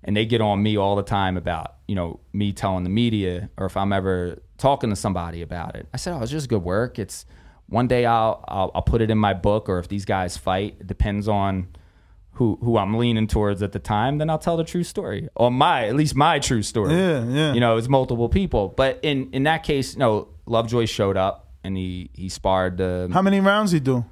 And 0.07 0.15
they 0.15 0.27
get 0.27 0.43
on 0.43 0.63
me 0.63 0.77
all 0.77 0.97
the 0.97 1.03
time 1.03 1.37
about 1.39 1.77
you 1.89 1.95
know 1.95 2.21
me 2.33 2.53
telling 2.53 2.85
the 2.85 2.91
media, 2.91 3.49
or 3.57 3.67
if 3.67 3.77
I'm 3.77 3.93
ever 3.93 4.39
talking 4.59 4.91
to 4.91 4.97
somebody 4.97 5.41
about 5.43 5.75
it. 5.77 5.89
I 5.95 5.97
said, 5.97 6.15
oh, 6.15 6.21
it's 6.23 6.31
just 6.31 6.49
good 6.49 6.63
work. 6.63 6.99
It's 6.99 7.25
one 7.69 7.89
day 7.89 8.05
I'll, 8.05 8.45
I'll 8.47 8.71
I'll 8.75 8.83
put 8.83 9.01
it 9.01 9.11
in 9.11 9.17
my 9.19 9.33
book, 9.35 9.69
or 9.69 9.79
if 9.79 9.89
these 9.89 10.05
guys 10.05 10.37
fight, 10.37 10.77
it 10.81 10.87
depends 10.87 11.27
on 11.29 11.69
who 12.33 12.59
who 12.63 12.77
I'm 12.77 12.99
leaning 12.99 13.27
towards 13.27 13.63
at 13.63 13.73
the 13.73 13.79
time, 13.79 14.19
then 14.19 14.29
I'll 14.29 14.39
tell 14.39 14.57
the 14.59 14.65
true 14.65 14.83
story, 14.85 15.29
or 15.37 15.51
my 15.51 15.87
at 15.89 15.95
least 15.97 16.15
my 16.15 16.39
true 16.39 16.63
story. 16.63 16.93
Yeah, 16.95 17.25
yeah. 17.25 17.53
You 17.55 17.61
know, 17.61 17.77
it's 17.79 17.89
multiple 17.89 18.29
people, 18.29 18.69
but 18.77 18.99
in 19.03 19.31
in 19.33 19.45
that 19.45 19.63
case, 19.63 19.97
no, 19.97 20.29
Lovejoy 20.45 20.85
showed 20.85 21.17
up 21.17 21.44
and 21.65 21.77
he 21.77 22.11
he 22.13 22.29
sparred. 22.29 22.81
Uh, 22.81 23.09
How 23.09 23.23
many 23.23 23.41
rounds 23.41 23.73
he 23.73 23.81
do? 23.81 24.05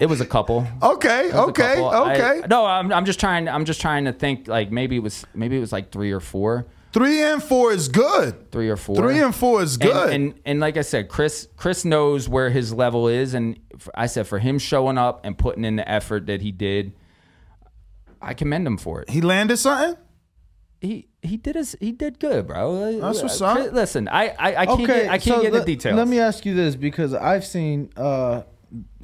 it 0.00 0.06
was 0.08 0.20
a 0.20 0.26
couple. 0.26 0.66
Okay, 0.82 1.26
was 1.26 1.34
a 1.34 1.42
okay. 1.48 1.82
I- 1.82 2.12
okay. 2.14 2.46
no, 2.48 2.66
I'm 2.66 2.92
I'm 2.92 3.04
just 3.04 3.20
trying. 3.20 3.48
I'm 3.48 3.64
just 3.64 3.80
trying 3.80 4.04
to 4.04 4.12
think. 4.12 4.48
Like 4.48 4.70
maybe 4.70 4.96
it 4.96 5.02
was 5.02 5.24
maybe 5.34 5.56
it 5.56 5.60
was 5.60 5.72
like 5.72 5.90
three 5.90 6.12
or 6.12 6.20
four. 6.20 6.66
Three 6.92 7.22
and 7.22 7.42
four 7.42 7.72
is 7.72 7.88
good. 7.88 8.52
Three 8.52 8.68
or 8.68 8.76
four. 8.76 8.94
Three 8.94 9.20
and 9.20 9.34
four 9.34 9.60
is 9.62 9.76
good. 9.78 10.12
And, 10.12 10.34
and 10.44 10.60
like 10.60 10.76
I 10.76 10.82
said, 10.82 11.08
Chris 11.08 11.48
Chris 11.56 11.84
knows 11.84 12.28
where 12.28 12.50
his 12.50 12.72
level 12.72 13.08
is, 13.08 13.34
and 13.34 13.58
I 13.96 14.06
said 14.06 14.28
for 14.28 14.38
him 14.38 14.58
showing 14.60 14.96
up 14.96 15.24
and 15.24 15.36
putting 15.36 15.64
in 15.64 15.74
the 15.76 15.88
effort 15.90 16.26
that 16.26 16.40
he 16.40 16.52
did, 16.52 16.92
I 18.22 18.34
commend 18.34 18.64
him 18.66 18.76
for 18.76 19.02
it. 19.02 19.10
He 19.10 19.20
landed 19.22 19.56
something. 19.56 19.96
He 20.84 21.08
he 21.22 21.36
did 21.38 21.54
his 21.56 21.74
he 21.80 21.92
did 21.92 22.18
good, 22.20 22.46
bro. 22.46 23.00
That's 23.00 23.22
what's 23.22 23.40
Uh, 23.40 23.46
up. 23.46 23.72
Listen, 23.72 24.06
I 24.08 24.28
I, 24.38 24.56
I 24.62 24.66
can't 24.66 24.86
get, 24.86 25.04
I 25.08 25.18
can't 25.18 25.22
so 25.36 25.42
get 25.42 25.52
let, 25.52 25.60
the 25.60 25.74
details. 25.74 25.96
Let 25.96 26.08
me 26.08 26.18
ask 26.18 26.44
you 26.44 26.54
this 26.54 26.76
because 26.76 27.14
I've 27.14 27.44
seen 27.46 27.90
uh, 27.96 28.42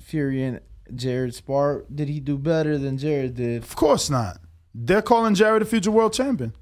Fury 0.01 0.43
and 0.43 0.61
Jared 0.94 1.35
spar. 1.35 1.85
Did 1.94 2.09
he 2.09 2.20
do 2.20 2.36
better 2.36 2.77
than 2.77 2.98
Jared 2.98 3.35
did? 3.35 3.62
Of 3.62 3.77
course 3.77 4.11
not. 4.11 4.39
They're 4.74 5.02
calling 5.02 5.35
Jared 5.35 5.62
a 5.62 5.65
future 5.65 5.90
world 5.90 6.12
champion. 6.12 6.52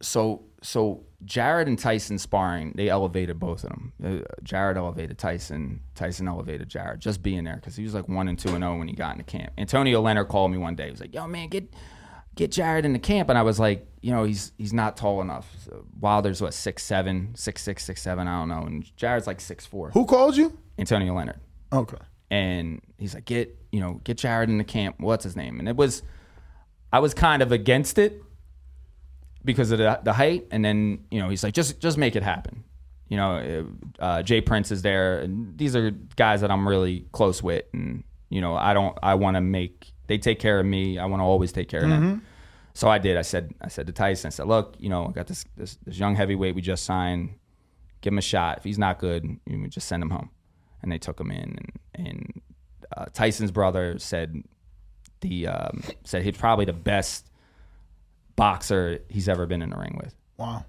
so 0.00 0.44
so 0.62 1.02
Jared 1.24 1.66
and 1.66 1.78
Tyson 1.78 2.18
sparring, 2.18 2.72
they 2.76 2.88
elevated 2.88 3.38
both 3.40 3.64
of 3.64 3.70
them. 3.70 3.92
Uh, 4.04 4.18
Jared 4.42 4.76
elevated 4.76 5.18
Tyson. 5.18 5.80
Tyson 5.94 6.28
elevated 6.28 6.68
Jared 6.68 7.00
just 7.00 7.22
being 7.22 7.44
there 7.44 7.56
because 7.56 7.74
he 7.74 7.82
was 7.82 7.94
like 7.94 8.08
one 8.08 8.28
and 8.28 8.38
two 8.38 8.50
and 8.50 8.62
zero 8.62 8.78
when 8.78 8.86
he 8.88 8.94
got 8.94 9.12
into 9.12 9.24
camp. 9.24 9.52
Antonio 9.58 10.00
Leonard 10.00 10.28
called 10.28 10.50
me 10.52 10.58
one 10.58 10.76
day. 10.76 10.84
He 10.84 10.90
was 10.90 11.00
like, 11.00 11.14
"Yo, 11.14 11.26
man, 11.26 11.48
get 11.48 11.72
get 12.36 12.52
Jared 12.52 12.84
into 12.84 13.00
camp," 13.00 13.28
and 13.28 13.36
I 13.36 13.42
was 13.42 13.58
like, 13.58 13.86
"You 14.00 14.12
know, 14.12 14.22
he's 14.24 14.52
he's 14.56 14.72
not 14.72 14.96
tall 14.96 15.20
enough. 15.20 15.52
So 15.64 15.84
Wilder's 16.00 16.40
what 16.40 16.54
six 16.54 16.84
seven, 16.84 17.34
six 17.34 17.62
six, 17.62 17.84
six 17.84 18.00
seven. 18.00 18.28
I 18.28 18.38
don't 18.38 18.48
know, 18.48 18.62
and 18.62 18.96
Jared's 18.96 19.26
like 19.26 19.40
six 19.40 19.66
four. 19.66 19.90
Who 19.90 20.06
called 20.06 20.36
you? 20.36 20.56
Antonio 20.78 21.14
Leonard. 21.14 21.40
Okay. 21.72 21.96
and 22.30 22.80
he's 22.98 23.14
like, 23.14 23.24
get 23.24 23.56
you 23.72 23.80
know, 23.80 24.00
get 24.04 24.18
Jared 24.18 24.48
in 24.48 24.58
the 24.58 24.64
camp. 24.64 24.96
What's 25.00 25.24
his 25.24 25.34
name? 25.36 25.58
And 25.58 25.68
it 25.68 25.76
was, 25.76 26.02
I 26.92 27.00
was 27.00 27.12
kind 27.14 27.42
of 27.42 27.50
against 27.52 27.98
it 27.98 28.22
because 29.44 29.70
of 29.70 29.78
the, 29.78 30.00
the 30.02 30.12
height, 30.12 30.46
and 30.50 30.64
then 30.64 31.04
you 31.10 31.20
know, 31.20 31.28
he's 31.28 31.42
like, 31.42 31.54
just 31.54 31.80
just 31.80 31.98
make 31.98 32.16
it 32.16 32.22
happen. 32.22 32.64
You 33.08 33.16
know, 33.16 33.66
uh, 34.00 34.22
Jay 34.22 34.40
Prince 34.40 34.70
is 34.72 34.82
there, 34.82 35.20
and 35.20 35.56
these 35.56 35.76
are 35.76 35.90
guys 36.16 36.40
that 36.40 36.50
I'm 36.50 36.66
really 36.68 37.06
close 37.12 37.42
with, 37.42 37.64
and 37.72 38.02
you 38.30 38.40
know, 38.40 38.56
I 38.56 38.74
don't, 38.74 38.98
I 39.02 39.14
want 39.14 39.36
to 39.36 39.40
make 39.40 39.92
they 40.06 40.18
take 40.18 40.38
care 40.38 40.60
of 40.60 40.66
me. 40.66 40.98
I 40.98 41.06
want 41.06 41.20
to 41.20 41.24
always 41.24 41.52
take 41.52 41.68
care 41.68 41.82
of 41.82 41.90
them. 41.90 42.22
So 42.74 42.88
I 42.88 42.98
did. 42.98 43.16
I 43.16 43.22
said, 43.22 43.54
I 43.60 43.68
said 43.68 43.86
to 43.86 43.92
Tyson, 43.92 44.28
I 44.28 44.30
said, 44.30 44.46
look, 44.46 44.76
you 44.78 44.90
know, 44.90 45.06
I 45.06 45.12
got 45.12 45.26
this 45.26 45.44
this, 45.56 45.78
this 45.84 45.98
young 45.98 46.14
heavyweight 46.14 46.54
we 46.54 46.60
just 46.60 46.84
signed. 46.84 47.34
Give 48.02 48.12
him 48.12 48.18
a 48.18 48.22
shot. 48.22 48.58
If 48.58 48.64
he's 48.64 48.78
not 48.78 48.98
good, 48.98 49.24
you 49.46 49.56
know, 49.56 49.66
just 49.68 49.88
send 49.88 50.02
him 50.02 50.10
home. 50.10 50.30
And 50.82 50.92
they 50.92 50.98
took 50.98 51.18
him 51.18 51.30
in, 51.30 51.58
and, 51.58 52.06
and 52.06 52.42
uh, 52.96 53.06
Tyson's 53.12 53.50
brother 53.50 53.98
said 53.98 54.42
the 55.22 55.46
um, 55.48 55.82
said 56.04 56.22
he's 56.22 56.36
probably 56.36 56.66
the 56.66 56.74
best 56.74 57.30
boxer 58.36 59.00
he's 59.08 59.28
ever 59.28 59.46
been 59.46 59.62
in 59.62 59.70
the 59.70 59.76
ring 59.76 59.98
with. 60.02 60.14
Wow. 60.36 60.66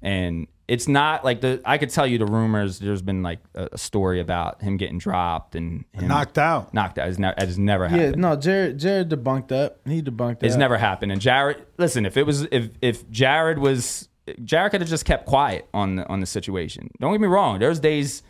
And 0.00 0.46
it's 0.70 0.86
not 0.86 1.24
like 1.24 1.40
the 1.40 1.60
I 1.64 1.78
could 1.78 1.90
tell 1.90 2.06
you 2.06 2.16
the 2.18 2.26
rumors. 2.26 2.78
There's 2.78 3.02
been 3.02 3.22
like 3.22 3.40
a, 3.54 3.68
a 3.72 3.78
story 3.78 4.20
about 4.20 4.62
him 4.62 4.76
getting 4.76 4.98
dropped 4.98 5.54
and 5.56 5.84
him 5.92 6.06
Knocked 6.08 6.38
out. 6.38 6.72
Knocked 6.72 6.98
out. 6.98 7.08
It's, 7.08 7.18
ne- 7.18 7.34
it's 7.36 7.58
never 7.58 7.84
Yeah, 7.84 7.90
happened. 7.90 8.22
no, 8.22 8.36
Jared 8.36 8.78
Jared 8.78 9.08
debunked 9.10 9.48
that. 9.48 9.78
He 9.84 10.00
debunked 10.00 10.40
that. 10.40 10.46
It's 10.46 10.56
never 10.56 10.78
happened. 10.78 11.10
And 11.12 11.20
Jared, 11.20 11.66
listen, 11.76 12.06
if 12.06 12.16
it 12.16 12.24
was 12.24 12.42
if 12.52 12.70
if 12.80 13.10
Jared 13.10 13.58
was 13.58 14.08
Jared 14.44 14.70
could 14.70 14.80
have 14.80 14.88
just 14.90 15.04
kept 15.04 15.26
quiet 15.26 15.68
on 15.74 15.96
the 15.96 16.06
on 16.08 16.20
the 16.20 16.26
situation. 16.26 16.88
Don't 17.00 17.10
get 17.12 17.20
me 17.20 17.26
wrong. 17.26 17.58
There's 17.58 17.80
days 17.80 18.22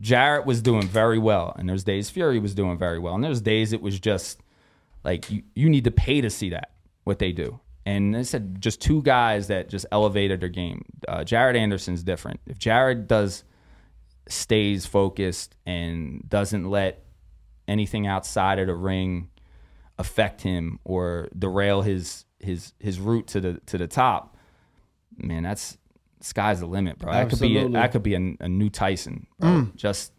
Jared 0.00 0.46
was 0.46 0.62
doing 0.62 0.86
very 0.86 1.18
well, 1.18 1.52
and 1.58 1.68
there's 1.68 1.82
days 1.82 2.08
Fury 2.08 2.38
was 2.38 2.54
doing 2.54 2.78
very 2.78 2.98
well, 3.00 3.14
and 3.16 3.24
there's 3.24 3.40
days 3.40 3.72
it 3.72 3.82
was 3.82 3.98
just 3.98 4.40
like 5.02 5.28
you 5.30 5.42
you 5.56 5.68
need 5.68 5.84
to 5.84 5.90
pay 5.90 6.20
to 6.20 6.30
see 6.30 6.50
that 6.50 6.70
what 7.04 7.18
they 7.18 7.32
do. 7.32 7.58
And 7.86 8.16
I 8.16 8.22
said 8.22 8.60
just 8.60 8.80
two 8.80 9.02
guys 9.02 9.48
that 9.48 9.68
just 9.68 9.86
elevated 9.90 10.40
their 10.40 10.48
game. 10.48 10.84
Uh, 11.08 11.24
Jared 11.24 11.56
Anderson's 11.56 12.02
different. 12.02 12.40
If 12.46 12.58
Jared 12.58 13.06
does 13.06 13.44
stays 14.28 14.86
focused 14.86 15.56
and 15.66 16.22
doesn't 16.28 16.68
let 16.68 17.04
anything 17.66 18.06
outside 18.06 18.58
of 18.58 18.66
the 18.66 18.74
ring 18.74 19.28
affect 19.98 20.42
him 20.42 20.78
or 20.84 21.28
derail 21.36 21.82
his 21.82 22.24
his 22.38 22.72
his 22.78 23.00
route 23.00 23.26
to 23.28 23.40
the 23.40 23.60
to 23.66 23.78
the 23.78 23.88
top, 23.88 24.36
man, 25.16 25.42
that's 25.42 25.78
sky's 26.20 26.60
the 26.60 26.66
limit, 26.66 26.98
bro. 26.98 27.12
That 27.12 27.30
could 27.30 27.40
be 27.40 27.58
a, 27.58 27.68
that 27.70 27.92
could 27.92 28.02
be 28.02 28.14
a, 28.14 28.36
a 28.40 28.48
new 28.48 28.68
Tyson. 28.70 29.26
Mm. 29.42 29.74
Just 29.74 30.12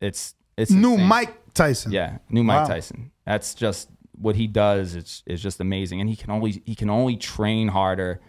it's 0.00 0.34
it's 0.56 0.70
New 0.70 0.92
insane. 0.92 1.08
Mike 1.08 1.54
Tyson. 1.54 1.92
Yeah, 1.92 2.18
new 2.30 2.44
Mike 2.44 2.68
Wow. 2.68 2.74
Tyson. 2.74 3.10
That's 3.26 3.54
just 3.54 3.88
what 4.22 4.36
he 4.36 4.46
does. 4.46 4.94
It's 4.94 5.22
is 5.26 5.42
just 5.42 5.60
amazing, 5.60 6.00
and 6.00 6.08
he 6.08 6.16
can 6.16 6.30
only 6.30 6.62
he 6.64 6.74
can 6.74 6.88
only 6.90 7.16
train 7.16 7.68
harder 7.68 8.20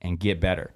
and 0.00 0.18
get 0.18 0.40
better. 0.40 0.72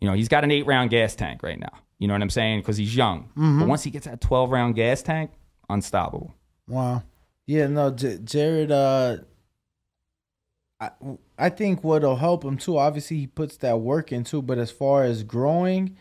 You 0.00 0.08
know, 0.08 0.14
he's 0.14 0.28
got 0.28 0.44
an 0.44 0.50
eight 0.50 0.66
round 0.66 0.90
gas 0.90 1.14
tank 1.14 1.42
right 1.42 1.58
now. 1.58 1.72
You 1.98 2.08
know 2.08 2.14
what 2.14 2.22
I'm 2.22 2.30
saying? 2.30 2.60
Because 2.60 2.76
he's 2.78 2.94
young. 2.96 3.28
Mhm. 3.36 3.58
But 3.60 3.68
once 3.68 3.82
he 3.82 3.90
gets 3.90 4.06
that 4.06 4.20
12 4.20 4.50
round 4.50 4.74
gas 4.74 5.02
tank, 5.02 5.30
unstoppable. 5.68 6.32
Wow. 6.66 7.02
Yeah, 7.46 7.66
no, 7.66 7.90
J- 7.90 8.18
Jared. 8.24 8.70
Uh, 8.72 9.18
I 10.80 10.90
I 11.38 11.48
think 11.50 11.84
what'll 11.84 12.16
help 12.16 12.44
him 12.44 12.56
too. 12.56 12.78
Obviously, 12.78 13.18
he 13.18 13.26
puts 13.26 13.56
that 13.58 13.80
work 13.80 14.12
into, 14.12 14.40
but 14.40 14.58
as 14.58 14.70
far 14.70 15.04
as 15.04 15.22
growing, 15.22 15.96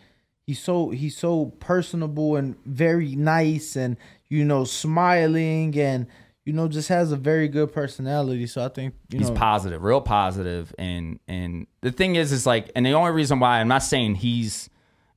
he's 0.47 0.59
so 0.61 0.89
he's 0.91 1.17
so 1.17 1.47
personable 1.59 2.35
and 2.37 2.55
very 2.65 3.15
nice, 3.15 3.75
and 3.75 3.97
you 4.29 4.45
know, 4.45 4.63
smiling 4.63 5.77
and 5.77 6.07
you 6.49 6.55
know, 6.55 6.67
just 6.67 6.89
has 6.89 7.11
a 7.11 7.15
very 7.15 7.47
good 7.47 7.71
personality. 7.71 8.47
So 8.47 8.65
I 8.65 8.69
think 8.69 8.95
you 9.11 9.19
he's 9.19 9.29
know, 9.29 9.35
positive, 9.35 9.83
real 9.83 10.01
positive, 10.01 10.73
and 10.79 11.19
and 11.27 11.67
the 11.81 11.91
thing 11.91 12.15
is, 12.15 12.31
is 12.31 12.45
like, 12.47 12.71
and 12.75 12.85
the 12.85 12.93
only 12.93 13.11
reason 13.11 13.39
why 13.39 13.59
I'm 13.59 13.67
not 13.67 13.83
saying 13.83 14.15
he's 14.15 14.69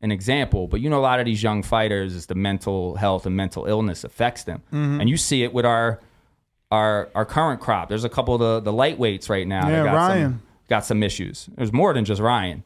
an 0.02 0.12
example, 0.12 0.66
but 0.68 0.80
you 0.80 0.90
know, 0.90 0.98
a 0.98 1.06
lot 1.10 1.20
of 1.20 1.26
these 1.26 1.42
young 1.42 1.62
fighters 1.62 2.14
is 2.14 2.26
the 2.26 2.34
mental 2.34 2.96
health 2.96 3.24
and 3.24 3.34
mental 3.34 3.64
illness 3.64 4.04
affects 4.04 4.44
them, 4.44 4.62
Mhm. 4.72 5.00
and 5.00 5.09
you 5.09 5.16
see 5.16 5.42
it 5.42 5.54
with 5.54 5.64
our 5.64 6.00
our 6.70 7.09
our 7.14 7.24
current 7.24 7.60
crop. 7.60 7.88
There's 7.88 8.04
a 8.04 8.09
couple 8.10 8.34
of 8.34 8.40
the 8.40 8.70
the 8.70 8.76
lightweights 8.76 9.28
right 9.30 9.46
now. 9.46 9.68
Yeah, 9.68 9.84
that 9.84 9.84
got 9.86 9.94
Ryan. 9.94 10.30
Some, 10.32 10.42
got 10.68 10.84
some 10.84 11.02
issues. 11.02 11.48
There's 11.56 11.72
more 11.72 11.94
than 11.94 12.04
just 12.04 12.20
Ryan, 12.20 12.62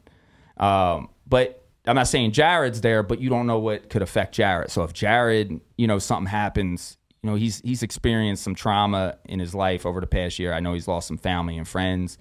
um, 0.57 1.09
but. 1.27 1.63
I'm 1.89 1.95
not 1.95 2.09
saying 2.09 2.33
Jared's 2.33 2.81
there, 2.81 3.01
but 3.01 3.21
you 3.21 3.29
don't 3.29 3.47
know 3.47 3.59
what 3.59 3.89
could 3.89 4.01
affect 4.01 4.35
Jared. 4.35 4.69
So 4.71 4.83
if 4.83 4.91
Jared, 4.91 5.61
you 5.77 5.87
know, 5.87 5.99
something 5.99 6.29
happens, 6.29 6.97
you 7.21 7.29
know, 7.29 7.35
he's 7.35 7.61
he's 7.61 7.83
experienced 7.83 8.43
some 8.43 8.55
trauma 8.55 9.17
in 9.25 9.39
his 9.39 9.55
life 9.55 9.85
over 9.85 9.99
the 9.99 10.07
past 10.07 10.39
year. 10.39 10.53
I 10.53 10.59
know 10.59 10.73
he's 10.73 10.87
lost 10.87 11.07
some 11.07 11.17
family 11.17 11.57
and 11.57 11.67
friends, 11.67 12.17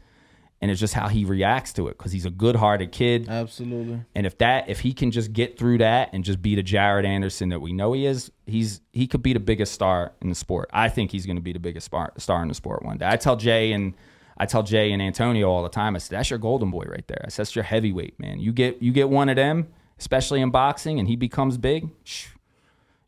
and 0.60 0.70
it's 0.70 0.80
just 0.80 0.94
how 0.94 1.08
he 1.08 1.24
reacts 1.24 1.72
to 1.74 1.88
it 1.88 1.98
because 1.98 2.12
he's 2.12 2.24
a 2.24 2.30
good-hearted 2.30 2.92
kid. 2.92 3.28
absolutely. 3.28 4.00
And 4.14 4.26
if 4.26 4.38
that, 4.38 4.68
if 4.68 4.80
he 4.80 4.92
can 4.94 5.10
just 5.10 5.32
get 5.32 5.58
through 5.58 5.78
that 5.78 6.10
and 6.12 6.24
just 6.24 6.40
be 6.40 6.54
the 6.54 6.62
Jared 6.62 7.04
Anderson 7.04 7.50
that 7.50 7.60
we 7.60 7.72
know 7.72 7.92
he 7.92 8.06
is, 8.06 8.30
he's 8.46 8.80
he 8.92 9.06
could 9.06 9.22
be 9.22 9.32
the 9.32 9.40
biggest 9.40 9.72
star 9.72 10.12
in 10.22 10.28
the 10.28 10.34
sport. 10.34 10.70
I 10.72 10.88
think 10.88 11.10
he's 11.10 11.26
going 11.26 11.36
to 11.36 11.42
be 11.42 11.52
the 11.52 11.60
biggest 11.60 11.86
star, 11.86 12.12
star 12.16 12.42
in 12.42 12.48
the 12.48 12.54
sport 12.54 12.82
one 12.82 12.98
day. 12.98 13.06
I 13.06 13.16
tell 13.16 13.36
Jay 13.36 13.72
and 13.72 13.94
I 14.38 14.46
tell 14.46 14.62
Jay 14.62 14.92
and 14.92 15.00
Antonio 15.00 15.48
all 15.50 15.62
the 15.62 15.68
time. 15.68 15.94
I 15.94 15.98
said 15.98 16.18
that's 16.18 16.30
your 16.30 16.38
golden 16.38 16.70
boy 16.70 16.84
right 16.88 17.06
there. 17.06 17.22
I 17.24 17.28
said 17.28 17.44
that's 17.44 17.54
your 17.54 17.64
heavyweight 17.64 18.18
man. 18.18 18.38
You 18.38 18.52
get 18.52 18.82
you 18.82 18.92
get 18.92 19.10
one 19.10 19.28
of 19.28 19.36
them, 19.36 19.68
especially 19.98 20.40
in 20.40 20.50
boxing, 20.50 20.98
and 20.98 21.06
he 21.06 21.16
becomes 21.16 21.58
big. 21.58 21.90
shh, 22.04 22.28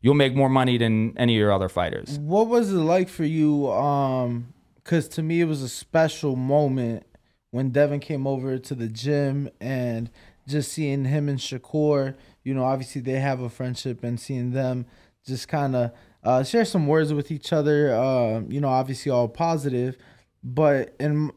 You'll 0.01 0.13
make 0.13 0.35
more 0.35 0.49
money 0.49 0.77
than 0.77 1.13
any 1.17 1.35
of 1.35 1.39
your 1.39 1.51
other 1.51 1.69
fighters. 1.69 2.17
What 2.19 2.47
was 2.47 2.71
it 2.71 2.77
like 2.77 3.09
for 3.09 3.25
you? 3.25 3.69
Um, 3.69 4.53
cause 4.83 5.07
to 5.09 5.23
me 5.23 5.41
it 5.41 5.45
was 5.45 5.61
a 5.61 5.69
special 5.69 6.35
moment 6.35 7.03
when 7.51 7.71
Devin 7.71 7.99
came 7.99 8.25
over 8.25 8.57
to 8.57 8.75
the 8.75 8.87
gym 8.87 9.49
and 9.59 10.09
just 10.47 10.71
seeing 10.71 11.05
him 11.05 11.27
and 11.29 11.39
Shakur. 11.39 12.15
You 12.43 12.53
know, 12.53 12.63
obviously 12.63 13.01
they 13.01 13.19
have 13.19 13.41
a 13.41 13.49
friendship, 13.49 14.03
and 14.03 14.19
seeing 14.19 14.51
them 14.51 14.85
just 15.25 15.47
kind 15.47 15.75
of 15.75 15.91
uh, 16.23 16.43
share 16.43 16.65
some 16.65 16.87
words 16.87 17.13
with 17.13 17.31
each 17.31 17.53
other. 17.53 17.93
Uh, 17.93 18.41
you 18.47 18.59
know, 18.59 18.69
obviously 18.69 19.11
all 19.11 19.27
positive, 19.27 19.97
but 20.43 20.95
in 20.99 21.31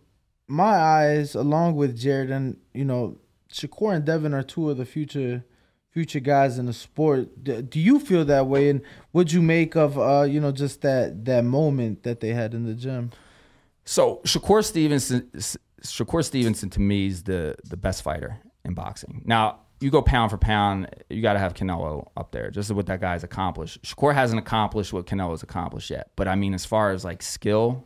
my 0.49 0.75
eyes, 0.75 1.35
along 1.35 1.77
with 1.77 1.99
Jared 1.99 2.31
and 2.31 2.57
you 2.73 2.85
know 2.85 3.19
Shakur 3.53 3.95
and 3.95 4.05
Devin 4.05 4.35
are 4.35 4.43
two 4.43 4.71
of 4.71 4.77
the 4.77 4.87
future 4.87 5.45
future 5.93 6.21
guys 6.21 6.59
in 6.59 6.67
the 6.67 6.73
sport. 6.73 7.45
Do 7.45 7.79
you 7.79 8.01
feel 8.01 8.25
that 8.25 8.47
way? 8.47 8.71
And 8.71 8.81
what'd 9.13 9.33
you 9.33 9.43
make 9.43 9.77
of 9.77 9.99
uh, 9.99 10.23
you 10.23 10.41
know, 10.41 10.51
just 10.53 10.81
that 10.83 11.25
that 11.27 11.45
moment 11.45 12.03
that 12.03 12.21
they 12.21 12.31
had 12.31 12.55
in 12.55 12.65
the 12.67 12.75
gym? 12.75 13.11
So 13.85 14.21
Shakur 14.25 14.65
Stevenson, 14.65 15.31
Shakur 15.83 16.25
Stevenson 16.25 16.71
to 16.71 16.81
me 16.81 17.07
is 17.07 17.23
the 17.25 17.57
the 17.65 17.77
best 17.77 18.03
fighter 18.03 18.39
in 18.65 18.75
boxing. 18.75 19.23
Now 19.25 19.61
you 19.81 19.91
go 19.91 20.01
pound 20.01 20.31
for 20.31 20.39
pound, 20.39 20.89
you 21.11 21.21
got 21.21 21.33
to 21.33 21.39
have 21.41 21.55
Canelo 21.55 22.09
up 22.17 22.31
there. 22.31 22.51
Just 22.51 22.71
what 22.71 22.87
that 22.87 23.01
guy's 23.01 23.25
accomplished. 23.25 23.83
Shakur 23.83 24.15
hasn't 24.15 24.39
accomplished 24.39 24.93
what 24.93 25.07
Canelo's 25.07 25.43
accomplished 25.43 25.91
yet. 25.91 26.11
But 26.17 26.29
I 26.29 26.37
mean, 26.37 26.55
as 26.55 26.65
far 26.65 26.93
as 26.93 27.05
like 27.05 27.23
skill, 27.23 27.85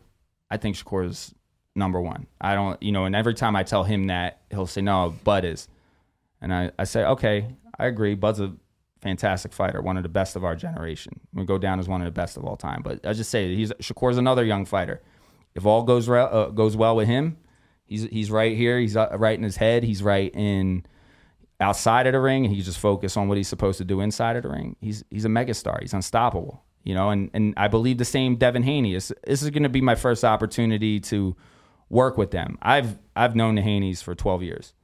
I 0.50 0.58
think 0.58 0.76
Shakur 0.76 1.08
is 1.08 1.34
number 1.74 2.00
one. 2.00 2.26
I 2.40 2.54
don't, 2.54 2.80
you 2.82 2.92
know, 2.92 3.04
and 3.06 3.16
every 3.16 3.34
time 3.34 3.56
I 3.56 3.62
tell 3.62 3.82
him 3.82 4.08
that, 4.08 4.42
he'll 4.50 4.66
say, 4.66 4.82
"No, 4.82 5.14
Bud 5.24 5.44
is," 5.44 5.68
and 6.40 6.52
I 6.52 6.70
I 6.78 6.84
say, 6.84 7.04
"Okay, 7.04 7.48
I 7.78 7.86
agree. 7.86 8.14
Bud's 8.14 8.40
a 8.40 8.54
fantastic 9.00 9.52
fighter, 9.52 9.80
one 9.82 9.96
of 9.96 10.02
the 10.02 10.08
best 10.08 10.36
of 10.36 10.44
our 10.44 10.56
generation. 10.56 11.20
We 11.32 11.44
go 11.44 11.58
down 11.58 11.78
as 11.78 11.88
one 11.88 12.00
of 12.00 12.06
the 12.06 12.10
best 12.10 12.36
of 12.36 12.44
all 12.44 12.56
time. 12.56 12.82
But 12.82 13.06
I 13.06 13.12
just 13.12 13.30
say 13.30 13.54
he's 13.54 13.72
Shakur's 13.74 14.18
another 14.18 14.44
young 14.44 14.64
fighter. 14.64 15.02
If 15.54 15.64
all 15.66 15.82
goes 15.82 16.08
re- 16.08 16.20
uh, 16.20 16.46
goes 16.46 16.76
well 16.76 16.96
with 16.96 17.08
him, 17.08 17.38
He's 17.86 18.02
he's 18.04 18.30
right 18.30 18.56
here. 18.56 18.78
He's 18.78 18.96
uh, 18.96 19.16
right 19.16 19.36
in 19.36 19.44
his 19.44 19.56
head. 19.56 19.84
He's 19.84 20.02
right 20.02 20.34
in 20.34 20.84
outside 21.60 22.06
of 22.06 22.12
the 22.12 22.20
ring. 22.20 22.44
He's 22.44 22.64
just 22.64 22.78
focused 22.78 23.16
on 23.16 23.28
what 23.28 23.36
he's 23.36 23.48
supposed 23.48 23.78
to 23.78 23.84
do 23.84 24.00
inside 24.00 24.36
of 24.36 24.42
the 24.42 24.48
ring. 24.50 24.76
He's 24.80 25.04
he's 25.10 25.24
a 25.24 25.28
megastar. 25.28 25.80
He's 25.80 25.94
unstoppable. 25.94 26.62
You 26.82 26.94
know, 26.94 27.10
and 27.10 27.30
and 27.32 27.54
I 27.56 27.68
believe 27.68 27.98
the 27.98 28.04
same 28.04 28.36
Devin 28.36 28.64
Haney. 28.64 28.94
This, 28.94 29.12
this 29.24 29.42
is 29.42 29.50
going 29.50 29.62
to 29.62 29.68
be 29.68 29.80
my 29.80 29.94
first 29.94 30.24
opportunity 30.24 30.98
to 31.00 31.36
work 31.88 32.18
with 32.18 32.32
them. 32.32 32.58
I've 32.60 32.98
I've 33.14 33.36
known 33.36 33.54
the 33.54 33.62
Haneys 33.62 34.02
for 34.02 34.14
12 34.14 34.42
years, 34.42 34.74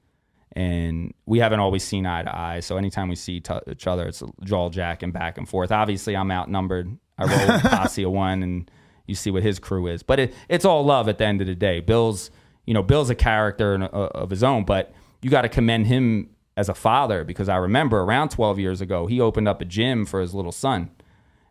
and 0.54 1.14
we 1.26 1.38
haven't 1.38 1.60
always 1.60 1.82
seen 1.82 2.04
eye 2.06 2.22
to 2.22 2.36
eye. 2.36 2.60
So 2.60 2.76
anytime 2.76 3.08
we 3.08 3.16
see 3.16 3.40
t- 3.40 3.54
each 3.70 3.86
other, 3.86 4.06
it's 4.06 4.22
a 4.22 4.26
jaw 4.44 4.68
jack 4.70 5.02
and 5.02 5.12
back 5.12 5.38
and 5.38 5.48
forth. 5.48 5.72
Obviously, 5.72 6.14
I'm 6.16 6.30
outnumbered. 6.30 6.96
I 7.18 7.24
roll 7.24 7.46
with 7.56 7.62
posse 7.70 8.02
of 8.04 8.12
one, 8.12 8.42
and 8.42 8.70
you 9.06 9.14
see 9.14 9.30
what 9.30 9.42
his 9.42 9.58
crew 9.58 9.86
is. 9.86 10.02
But 10.02 10.20
it, 10.20 10.34
it's 10.48 10.64
all 10.64 10.84
love 10.84 11.08
at 11.08 11.18
the 11.18 11.24
end 11.24 11.40
of 11.40 11.46
the 11.46 11.54
day. 11.54 11.80
Bill's 11.80 12.30
you 12.66 12.74
know 12.74 12.82
Bill's 12.82 13.10
a 13.10 13.14
character 13.14 13.74
in- 13.74 13.82
uh, 13.82 13.86
of 13.88 14.30
his 14.30 14.42
own, 14.44 14.64
but 14.64 14.92
you 15.22 15.30
got 15.30 15.42
to 15.42 15.48
commend 15.48 15.86
him 15.86 16.30
as 16.56 16.68
a 16.68 16.74
father 16.74 17.24
because 17.24 17.48
I 17.48 17.56
remember 17.56 18.00
around 18.00 18.28
12 18.30 18.58
years 18.58 18.80
ago 18.82 19.06
he 19.06 19.20
opened 19.20 19.48
up 19.48 19.62
a 19.62 19.64
gym 19.64 20.04
for 20.04 20.20
his 20.20 20.34
little 20.34 20.52
son. 20.52 20.90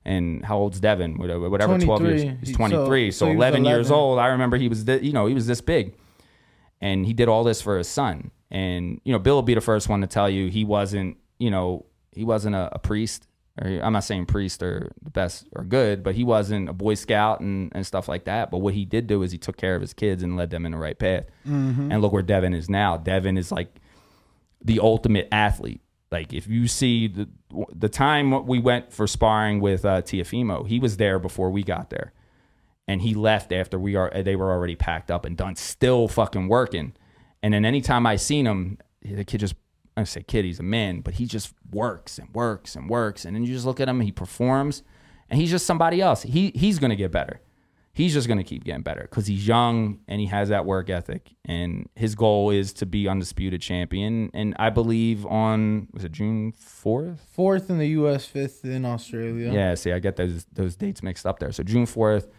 And 0.06 0.44
how 0.45 0.57
old's 0.57 0.80
Devin? 0.80 1.18
Whatever, 1.18 1.49
whatever 1.49 1.73
12 1.86 2.02
years. 2.06 2.22
He's 2.44 2.56
23. 2.56 3.11
so- 3.11 3.18
So, 3.19 3.26
so 3.26 3.32
he 3.32 3.36
was 3.36 3.41
11, 3.44 3.65
years 3.65 3.91
old. 3.91 4.19
I 4.19 4.28
remember 4.28 4.57
he 4.57 4.68
was, 4.68 4.84
th- 4.84 5.02
you 5.03 5.11
know, 5.14 5.26
he 5.28 5.34
was 5.34 5.48
this 5.48 5.61
big 5.61 5.95
and 6.80 7.06
he 7.06 7.14
did 7.14 7.28
all 7.30 7.44
this 7.44 7.61
for 7.61 7.78
his 7.78 7.88
son. 7.88 8.32
And 8.52 8.99
you 9.06 9.14
know, 9.14 9.19
Bill 9.19 9.36
will 9.36 9.41
be 9.41 9.53
the 9.56 9.61
first 9.61 9.88
one 9.90 10.02
to 10.02 10.07
tell 10.07 10.30
you 10.30 10.49
he 10.49 10.64
wasn't, 10.65 11.18
you 11.40 11.49
know, 11.49 11.86
he 12.11 12.23
wasn't 12.26 12.56
a, 12.56 12.69
a 12.73 12.80
priest. 12.80 13.28
Or 13.61 13.68
I'm 13.68 13.94
not 13.94 14.03
saying 14.03 14.28
priest 14.28 14.64
or 14.64 14.91
the 15.02 15.10
best 15.10 15.48
or 15.53 15.64
good, 15.64 16.03
but 16.03 16.15
he 16.15 16.23
wasn't 16.23 16.69
a 16.69 16.73
Boy 16.73 16.94
Scout 16.95 17.41
and, 17.41 17.72
and 17.73 17.86
stuff 17.86 18.07
like 18.07 18.26
that. 18.26 18.49
But 18.52 18.60
what 18.60 18.73
he 18.73 18.86
did 18.86 19.07
do 19.07 19.23
is 19.23 19.32
he 19.32 19.38
took 19.38 19.57
care 19.57 19.76
of 19.76 19.82
his 19.82 19.94
kids 19.94 20.23
and 20.23 20.38
led 20.38 20.49
them 20.52 20.65
in 20.65 20.72
the 20.72 20.78
right 20.78 20.98
path. 20.98 21.26
Mhm. 21.48 21.91
And 21.91 22.02
look 22.02 22.14
where 22.14 22.22
Devin 22.23 22.53
is 22.53 22.69
now. 22.69 22.98
Devin 22.98 23.38
is 23.38 23.52
like 23.52 23.80
the 24.64 24.80
ultimate 24.80 25.28
athlete. 25.32 25.82
Like 26.11 26.34
if 26.34 26.48
you 26.48 26.68
see 26.68 27.07
the 27.07 27.30
the 27.73 27.90
time 27.90 28.45
we 28.45 28.60
went 28.60 28.91
for 28.94 29.07
sparring 29.07 29.60
with 29.60 29.86
uh, 29.86 30.02
Teofimo, 30.02 30.68
he 30.68 30.80
was 30.80 30.98
there 30.98 31.19
before 31.19 31.49
we 31.52 31.64
got 31.64 31.90
there 31.90 32.14
and 32.88 33.02
he 33.02 33.14
left 33.14 33.52
after 33.52 33.78
we 33.80 33.95
are 33.95 34.11
they 34.23 34.36
were 34.36 34.52
already 34.52 34.76
packed 34.76 35.10
up 35.11 35.26
and 35.26 35.38
done, 35.38 35.56
still 35.56 36.07
fucking 36.07 36.48
working. 36.48 36.94
And 37.44 37.54
then 37.54 37.66
anytime 37.66 38.06
I 38.06 38.16
seen 38.18 38.46
him, 38.46 38.78
the 39.04 39.24
kid 39.24 39.40
just 39.40 39.56
I 39.98 40.04
say 40.06 40.24
kid, 40.24 40.46
he's 40.46 40.60
a 40.60 40.64
man, 40.64 41.02
but 41.02 41.16
he 41.16 41.26
just 41.26 41.54
works 41.72 42.18
and 42.18 42.34
works 42.34 42.76
and 42.76 42.90
works. 42.90 43.26
And 43.26 43.36
then 43.36 43.44
you 43.44 43.54
just 43.54 43.66
look 43.66 43.80
at 43.80 43.90
him, 43.90 44.00
he 44.02 44.12
performs, 44.12 44.84
and 45.30 45.40
he's 45.40 45.52
just 45.52 45.66
somebody 45.66 46.02
else. 46.02 46.24
He 46.24 46.52
he's 46.56 46.80
gonna 46.80 46.96
get 46.96 47.12
better. 47.12 47.42
He's 47.94 48.14
just 48.14 48.30
gonna 48.30 48.46
keep 48.46 48.64
getting 48.64 48.84
better 48.84 49.02
because 49.02 49.28
he's 49.28 49.46
young 49.46 50.00
and 50.08 50.22
he 50.22 50.28
has 50.28 50.48
that 50.48 50.66
work 50.66 50.90
ethic. 50.90 51.36
And 51.44 51.90
his 51.96 52.16
goal 52.16 52.50
is 52.50 52.72
to 52.74 52.86
be 52.86 53.08
undisputed 53.10 53.62
champion. 53.62 54.32
And 54.34 54.56
I 54.58 54.70
believe 54.70 55.26
on 55.26 55.88
was 55.92 56.06
it 56.06 56.14
June 56.14 56.54
fourth? 56.54 57.20
Fourth 57.34 57.70
in 57.70 57.80
the 57.80 57.90
U.S., 57.90 58.26
fifth 58.26 58.64
in 58.64 58.86
Australia. 58.86 59.52
Yeah, 59.52 59.76
see, 59.76 59.92
I 59.92 60.00
get 60.00 60.16
those 60.16 60.46
those 60.54 60.78
dates 60.78 61.04
mixed 61.04 61.26
up 61.26 61.40
there. 61.40 61.52
So 61.52 61.64
June 61.64 61.86
fourth, 61.86 62.30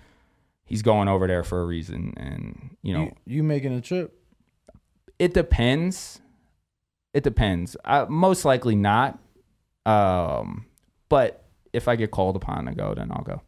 he's 0.65 0.81
going 0.81 1.09
over 1.09 1.27
there 1.27 1.43
for 1.43 1.61
a 1.61 1.67
reason, 1.67 2.15
and 2.17 2.77
you 2.83 2.95
know, 2.95 3.03
You, 3.03 3.13
you 3.27 3.43
making 3.43 3.75
a 3.75 3.83
trip? 3.83 4.19
It 5.19 5.35
depends. 5.35 6.21
It 7.15 7.25
depends. 7.25 7.77
I, 7.85 8.05
most 8.05 8.45
likely 8.45 8.75
not. 8.75 9.19
Um, 9.85 10.67
but 11.09 11.45
if 11.73 11.89
I 11.89 11.97
get 11.97 12.11
called 12.11 12.37
upon 12.37 12.67
to 12.67 12.73
go, 12.73 12.95
then 12.95 13.11
I'll 13.11 13.23
go. 13.25 13.43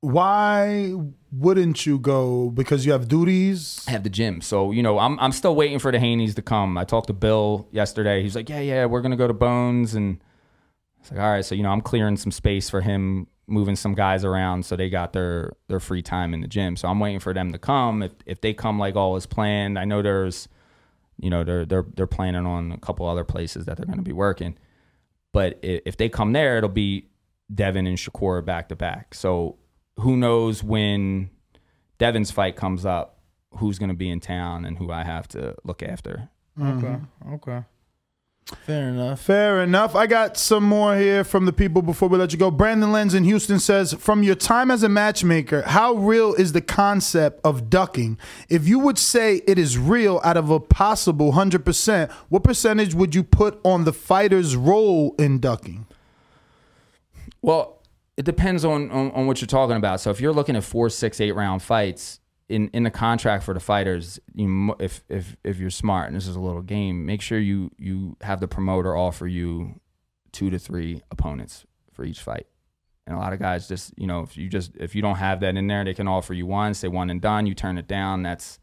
Why 0.00 0.94
wouldn't 1.32 1.84
you 1.84 1.98
go? 1.98 2.50
Because 2.50 2.86
you 2.86 2.92
have 2.92 3.08
duties. 3.08 3.84
I 3.88 3.90
have 3.90 4.04
the 4.04 4.10
gym, 4.10 4.40
so 4.40 4.70
you 4.70 4.82
know, 4.82 4.98
I'm 4.98 5.18
I'm 5.18 5.32
still 5.32 5.56
waiting 5.56 5.78
for 5.78 5.90
the 5.90 5.98
Haneys 5.98 6.34
to 6.36 6.42
come. 6.42 6.78
I 6.78 6.84
talked 6.84 7.08
to 7.08 7.12
Bill 7.12 7.66
yesterday. 7.72 8.22
He's 8.22 8.36
like, 8.36 8.48
yeah, 8.48 8.60
yeah, 8.60 8.84
we're 8.86 9.00
gonna 9.00 9.16
go 9.16 9.26
to 9.26 9.34
Bones, 9.34 9.94
and 9.94 10.20
it's 11.00 11.10
like, 11.10 11.20
all 11.20 11.30
right, 11.30 11.44
so 11.44 11.54
you 11.54 11.62
know, 11.62 11.70
I'm 11.70 11.80
clearing 11.80 12.16
some 12.16 12.30
space 12.30 12.70
for 12.70 12.82
him, 12.82 13.26
moving 13.46 13.76
some 13.76 13.94
guys 13.94 14.24
around, 14.24 14.64
so 14.64 14.76
they 14.76 14.90
got 14.90 15.12
their 15.12 15.52
their 15.68 15.80
free 15.80 16.02
time 16.02 16.34
in 16.34 16.40
the 16.40 16.48
gym. 16.48 16.76
So 16.76 16.88
I'm 16.88 16.98
waiting 17.00 17.20
for 17.20 17.32
them 17.32 17.52
to 17.52 17.58
come. 17.58 18.02
If 18.02 18.12
if 18.26 18.40
they 18.40 18.52
come 18.52 18.78
like 18.78 18.96
all 18.96 19.16
is 19.16 19.26
planned, 19.26 19.78
I 19.78 19.84
know 19.84 20.02
there's, 20.02 20.48
you 21.18 21.30
know, 21.30 21.44
they're 21.44 21.64
they're 21.64 21.86
they're 21.94 22.06
planning 22.06 22.46
on 22.46 22.72
a 22.72 22.78
couple 22.78 23.06
other 23.06 23.24
places 23.24 23.66
that 23.66 23.76
they're 23.76 23.86
gonna 23.86 24.02
be 24.02 24.12
working, 24.12 24.56
but 25.32 25.58
if 25.62 25.96
they 25.96 26.08
come 26.08 26.32
there, 26.32 26.58
it'll 26.58 26.68
be 26.68 27.08
Devin 27.54 27.86
and 27.86 27.96
Shakur 27.96 28.44
back 28.44 28.68
to 28.70 28.76
back. 28.76 29.14
So 29.14 29.58
who 29.98 30.16
knows 30.16 30.62
when 30.62 31.30
Devin's 31.98 32.30
fight 32.30 32.56
comes 32.56 32.84
up, 32.84 33.20
who's 33.58 33.78
going 33.78 33.88
to 33.88 33.96
be 33.96 34.10
in 34.10 34.20
town 34.20 34.64
and 34.64 34.76
who 34.76 34.90
I 34.90 35.04
have 35.04 35.28
to 35.28 35.54
look 35.64 35.82
after. 35.82 36.28
Okay. 36.60 36.86
Mm-hmm. 36.86 37.34
Okay. 37.34 37.62
Fair 38.54 38.90
enough. 38.90 39.20
Fair 39.22 39.60
enough. 39.60 39.96
I 39.96 40.06
got 40.06 40.36
some 40.36 40.62
more 40.62 40.96
here 40.96 41.24
from 41.24 41.46
the 41.46 41.52
people 41.52 41.82
before 41.82 42.08
we 42.08 42.16
let 42.16 42.32
you 42.32 42.38
go. 42.38 42.48
Brandon 42.48 42.92
Lenz 42.92 43.12
in 43.12 43.24
Houston 43.24 43.58
says, 43.58 43.92
From 43.94 44.22
your 44.22 44.36
time 44.36 44.70
as 44.70 44.84
a 44.84 44.88
matchmaker, 44.88 45.62
how 45.62 45.94
real 45.94 46.32
is 46.34 46.52
the 46.52 46.60
concept 46.60 47.40
of 47.44 47.68
ducking? 47.68 48.18
If 48.48 48.68
you 48.68 48.78
would 48.78 48.98
say 48.98 49.42
it 49.48 49.58
is 49.58 49.76
real 49.78 50.20
out 50.22 50.36
of 50.36 50.50
a 50.50 50.60
possible 50.60 51.32
100%, 51.32 52.12
what 52.28 52.44
percentage 52.44 52.94
would 52.94 53.16
you 53.16 53.24
put 53.24 53.58
on 53.64 53.82
the 53.82 53.92
fighter's 53.92 54.54
role 54.54 55.16
in 55.18 55.40
ducking? 55.40 55.86
Well, 57.42 57.82
it 58.16 58.24
depends 58.24 58.64
on, 58.64 58.92
on, 58.92 59.10
on 59.10 59.26
what 59.26 59.40
you're 59.40 59.48
talking 59.48 59.76
about. 59.76 60.00
So 60.00 60.10
if 60.10 60.20
you're 60.20 60.32
looking 60.32 60.54
at 60.54 60.62
four, 60.62 60.88
six, 60.88 61.20
eight 61.20 61.32
round 61.32 61.62
fights 61.62 62.20
in, 62.48 62.68
in 62.68 62.84
the 62.84 62.90
contract 62.90 63.44
for 63.44 63.54
the 63.54 63.60
fighters, 63.60 64.20
you, 64.34 64.74
if, 64.78 65.02
if, 65.08 65.36
if 65.42 65.58
you're 65.58 65.70
smart 65.70 66.06
and 66.08 66.16
this 66.16 66.28
is 66.28 66.36
a 66.36 66.40
little 66.40 66.62
game, 66.62 67.04
make 67.06 67.20
sure 67.20 67.38
you, 67.38 67.70
you 67.78 68.16
have 68.20 68.40
the 68.40 68.48
promoter 68.48 68.96
offer 68.96 69.26
you 69.26 69.80
two 70.32 70.50
to 70.50 70.58
three 70.58 71.02
opponents 71.10 71.64
for 71.92 72.04
each 72.04 72.20
fight. 72.20 72.46
And 73.06 73.16
a 73.16 73.18
lot 73.18 73.32
of 73.32 73.38
guys 73.38 73.68
just, 73.68 73.92
you 73.96 74.06
know, 74.06 74.20
if 74.22 74.36
you 74.36 74.48
just 74.48 74.72
if 74.76 74.94
you 74.96 75.00
don't 75.02 75.16
have 75.16 75.38
that 75.40 75.56
in 75.56 75.68
there, 75.68 75.84
they 75.84 75.94
can 75.94 76.08
offer 76.08 76.34
you 76.34 76.44
one, 76.44 76.74
say 76.74 76.88
one 76.88 77.08
and 77.08 77.20
done. 77.20 77.46
You 77.46 77.54
turn 77.54 77.78
it 77.78 77.86
down. 77.86 78.22
That's 78.24 78.58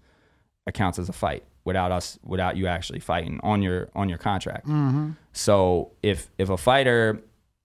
that 0.66 0.74
counts 0.74 1.00
as 1.00 1.08
a 1.08 1.14
fight 1.14 1.44
without 1.64 1.94
us 1.94 2.20
without 2.26 2.58
you 2.58 2.68
actually 2.68 3.00
fighting 3.00 3.40
on 3.42 3.62
your 3.62 3.88
on 3.96 4.10
your 4.10 4.18
contract. 4.18 4.68
Mhm. 4.68 5.16
So 5.32 5.92
if 6.04 6.30
if 6.38 6.50
a 6.50 6.58
fighter 6.58 7.22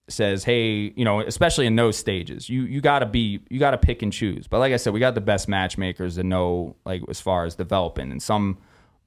says, 0.09 0.43
"Hey, 0.43 0.93
you 0.95 1.05
know," 1.05 1.19
especially 1.21 1.65
in 1.65 1.75
those 1.75 1.97
stages, 1.97 2.49
you 2.49 2.63
you 2.63 2.81
got 2.81 2.99
to 2.99 3.05
be 3.05 3.41
you 3.49 3.59
got 3.59 3.71
to 3.71 3.77
pick 3.77 4.01
and 4.01 4.11
choose. 4.11 4.47
But 4.47 4.59
like 4.59 4.73
I 4.73 4.77
said, 4.77 4.93
we 4.93 4.99
got 4.99 5.15
the 5.15 5.21
best 5.21 5.47
matchmakers 5.47 6.15
to 6.15 6.23
know 6.23 6.75
like 6.85 7.01
as 7.09 7.19
far 7.21 7.45
as 7.45 7.55
developing, 7.55 8.11
and 8.11 8.21
some 8.21 8.57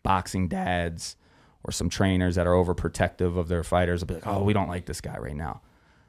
boxing 0.03 0.49
dads 0.49 1.16
or 1.65 1.73
some 1.73 1.89
trainers 1.89 2.35
that 2.35 2.47
are 2.47 2.55
overprotective 2.55 3.37
of 3.37 3.49
their 3.49 3.62
fighters 3.62 4.01
will 4.01 4.09
be 4.09 4.15
like, 4.15 4.27
"Oh, 4.27 4.43
we 4.43 4.53
don't 4.53 4.69
like 4.69 4.87
this 4.87 5.01
guy 5.01 5.19
right 5.19 5.37
now." 5.37 5.61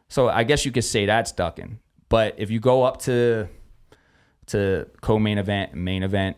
So 0.10 0.30
I 0.30 0.44
guess 0.44 0.66
you 0.66 0.72
could 0.72 0.84
say 0.84 1.06
that's 1.06 1.32
ducking. 1.32 1.80
But 2.10 2.36
if 2.38 2.52
you 2.52 2.60
go 2.60 2.84
up 2.84 3.02
to 3.02 3.48
to 4.48 4.88
co-main 5.02 5.38
event 5.38 5.74
main 5.74 6.04
event, 6.04 6.38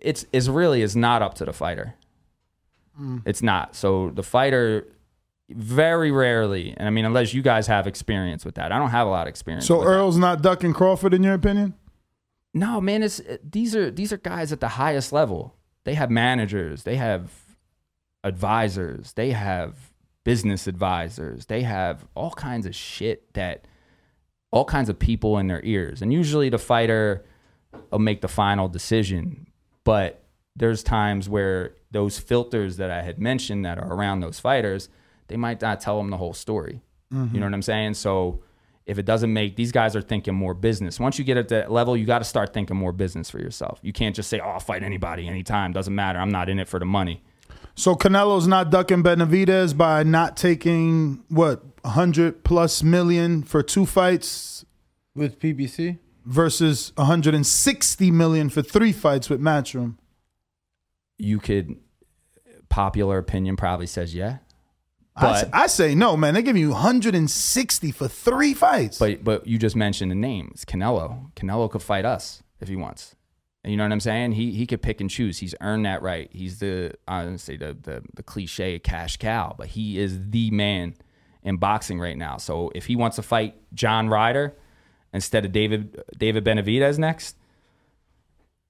it's 0.00 0.24
it's 0.32 0.48
really 0.48 0.82
is 0.82 0.96
not 0.96 1.22
up 1.22 1.34
to 1.34 1.44
the 1.44 1.52
fighter. 1.52 1.94
Mm. 2.98 3.22
It's 3.24 3.42
not. 3.42 3.74
So 3.74 4.10
the 4.10 4.22
fighter 4.22 4.86
very 5.54 6.10
rarely, 6.10 6.74
and 6.76 6.86
I 6.86 6.90
mean 6.90 7.04
unless 7.04 7.34
you 7.34 7.42
guys 7.42 7.66
have 7.66 7.86
experience 7.86 8.44
with 8.44 8.54
that. 8.56 8.72
I 8.72 8.78
don't 8.78 8.90
have 8.90 9.06
a 9.06 9.10
lot 9.10 9.26
of 9.26 9.30
experience. 9.30 9.66
So 9.66 9.78
with 9.78 9.86
that. 9.86 9.92
Earl's 9.92 10.16
not 10.18 10.42
ducking 10.42 10.72
Crawford, 10.72 11.14
in 11.14 11.22
your 11.22 11.34
opinion? 11.34 11.74
No, 12.52 12.80
man, 12.80 13.02
it's 13.02 13.20
these 13.48 13.76
are 13.76 13.90
these 13.90 14.12
are 14.12 14.16
guys 14.16 14.52
at 14.52 14.60
the 14.60 14.68
highest 14.68 15.12
level. 15.12 15.54
They 15.84 15.94
have 15.94 16.10
managers, 16.10 16.82
they 16.82 16.96
have 16.96 17.30
advisors, 18.22 19.12
they 19.14 19.30
have 19.30 19.76
business 20.24 20.66
advisors, 20.66 21.46
they 21.46 21.62
have 21.62 22.06
all 22.14 22.32
kinds 22.32 22.66
of 22.66 22.74
shit 22.74 23.32
that 23.34 23.66
all 24.50 24.64
kinds 24.64 24.88
of 24.88 24.98
people 24.98 25.38
in 25.38 25.46
their 25.46 25.62
ears. 25.64 26.02
And 26.02 26.12
usually 26.12 26.48
the 26.48 26.58
fighter 26.58 27.24
will 27.90 28.00
make 28.00 28.20
the 28.20 28.28
final 28.28 28.68
decision, 28.68 29.46
but 29.84 30.24
there's 30.56 30.82
times 30.82 31.28
where 31.28 31.76
those 31.90 32.18
filters 32.18 32.76
that 32.76 32.90
I 32.90 33.02
had 33.02 33.18
mentioned 33.18 33.64
that 33.64 33.78
are 33.78 33.92
around 33.92 34.20
those 34.20 34.40
fighters, 34.40 34.88
they 35.30 35.36
might 35.38 35.62
not 35.62 35.80
tell 35.80 35.96
them 35.96 36.10
the 36.10 36.18
whole 36.18 36.34
story. 36.34 36.82
Mhm. 37.12 37.32
You 37.32 37.40
know 37.40 37.46
what 37.46 37.54
I'm 37.54 37.62
saying? 37.62 37.94
So 37.94 38.42
if 38.86 38.98
it 38.98 39.04
doesn't 39.06 39.32
make 39.32 39.56
these 39.56 39.72
guys 39.72 39.94
are 39.94 40.02
thinking 40.02 40.34
more 40.34 40.52
business. 40.52 40.98
Once 40.98 41.18
you 41.18 41.24
get 41.24 41.36
at 41.36 41.48
that 41.48 41.70
level, 41.70 41.96
you 41.96 42.04
got 42.04 42.18
to 42.18 42.24
start 42.24 42.52
thinking 42.52 42.76
more 42.76 42.92
business 42.92 43.30
for 43.30 43.38
yourself. 43.38 43.78
You 43.82 43.92
can't 43.92 44.16
just 44.16 44.28
say, 44.28 44.40
"Oh, 44.40 44.48
I'll 44.48 44.60
fight 44.60 44.82
anybody 44.82 45.28
anytime. 45.28 45.72
Doesn't 45.72 45.94
matter. 45.94 46.18
I'm 46.18 46.30
not 46.30 46.48
in 46.48 46.58
it 46.58 46.68
for 46.68 46.78
the 46.78 46.84
money." 46.84 47.22
So 47.76 47.94
Canelo's 47.94 48.46
not 48.48 48.70
ducking 48.70 49.02
Benavidez 49.02 49.76
by 49.76 50.02
not 50.02 50.36
taking 50.36 51.22
what 51.28 51.62
100 51.84 52.42
plus 52.42 52.82
million 52.82 53.42
for 53.42 53.62
two 53.62 53.86
fights 53.86 54.64
with 55.14 55.38
PBC 55.38 55.98
versus 56.26 56.92
160 56.96 58.10
million 58.10 58.48
for 58.50 58.60
three 58.62 58.92
fights 58.92 59.30
with 59.30 59.40
Matchroom. 59.40 59.96
You 61.16 61.38
could 61.38 61.76
popular 62.68 63.18
opinion 63.18 63.56
probably 63.56 63.86
says 63.86 64.14
yeah. 64.14 64.38
I, 65.20 65.42
But 65.44 65.50
I 65.52 65.66
say 65.66 65.94
no, 65.94 66.16
man. 66.16 66.34
They 66.34 66.42
give 66.42 66.56
you 66.56 66.70
160 66.70 67.92
for 67.92 68.08
three 68.08 68.54
fights. 68.54 68.98
but 68.98 69.22
but 69.24 69.46
you 69.46 69.58
just 69.58 69.76
mentioned 69.76 70.10
the 70.10 70.14
name. 70.16 70.48
It's 70.52 70.64
Canelo. 70.64 71.32
Canelo 71.34 71.70
could 71.70 71.82
fight 71.82 72.04
us 72.04 72.42
if 72.60 72.68
he 72.68 72.76
wants. 72.76 73.14
You 73.64 73.76
know 73.76 73.84
what 73.84 73.92
I'm 73.92 74.00
saying? 74.00 74.32
He 74.32 74.52
he 74.52 74.66
could 74.66 74.80
pick 74.80 75.00
and 75.00 75.10
choose. 75.10 75.38
He's 75.38 75.54
earned 75.60 75.84
that 75.84 76.00
right. 76.02 76.30
He's 76.32 76.60
the 76.60 76.92
I 77.06 77.24
don't 77.24 77.38
say 77.38 77.56
the, 77.56 77.76
the 77.80 78.02
the 78.14 78.22
cliche 78.22 78.78
cash 78.78 79.18
cow, 79.18 79.54
but 79.56 79.68
he 79.68 79.98
is 79.98 80.18
the 80.30 80.50
man 80.50 80.94
in 81.42 81.56
boxing 81.58 82.00
right 82.00 82.16
now. 82.16 82.38
So 82.38 82.70
if 82.74 82.86
he 82.86 82.96
wants 82.96 83.16
to 83.16 83.22
fight 83.22 83.56
John 83.74 84.08
Ryder 84.08 84.54
instead 85.12 85.44
of 85.44 85.52
David 85.52 86.02
David 86.16 86.44
Benavidez 86.44 86.98
next, 86.98 87.36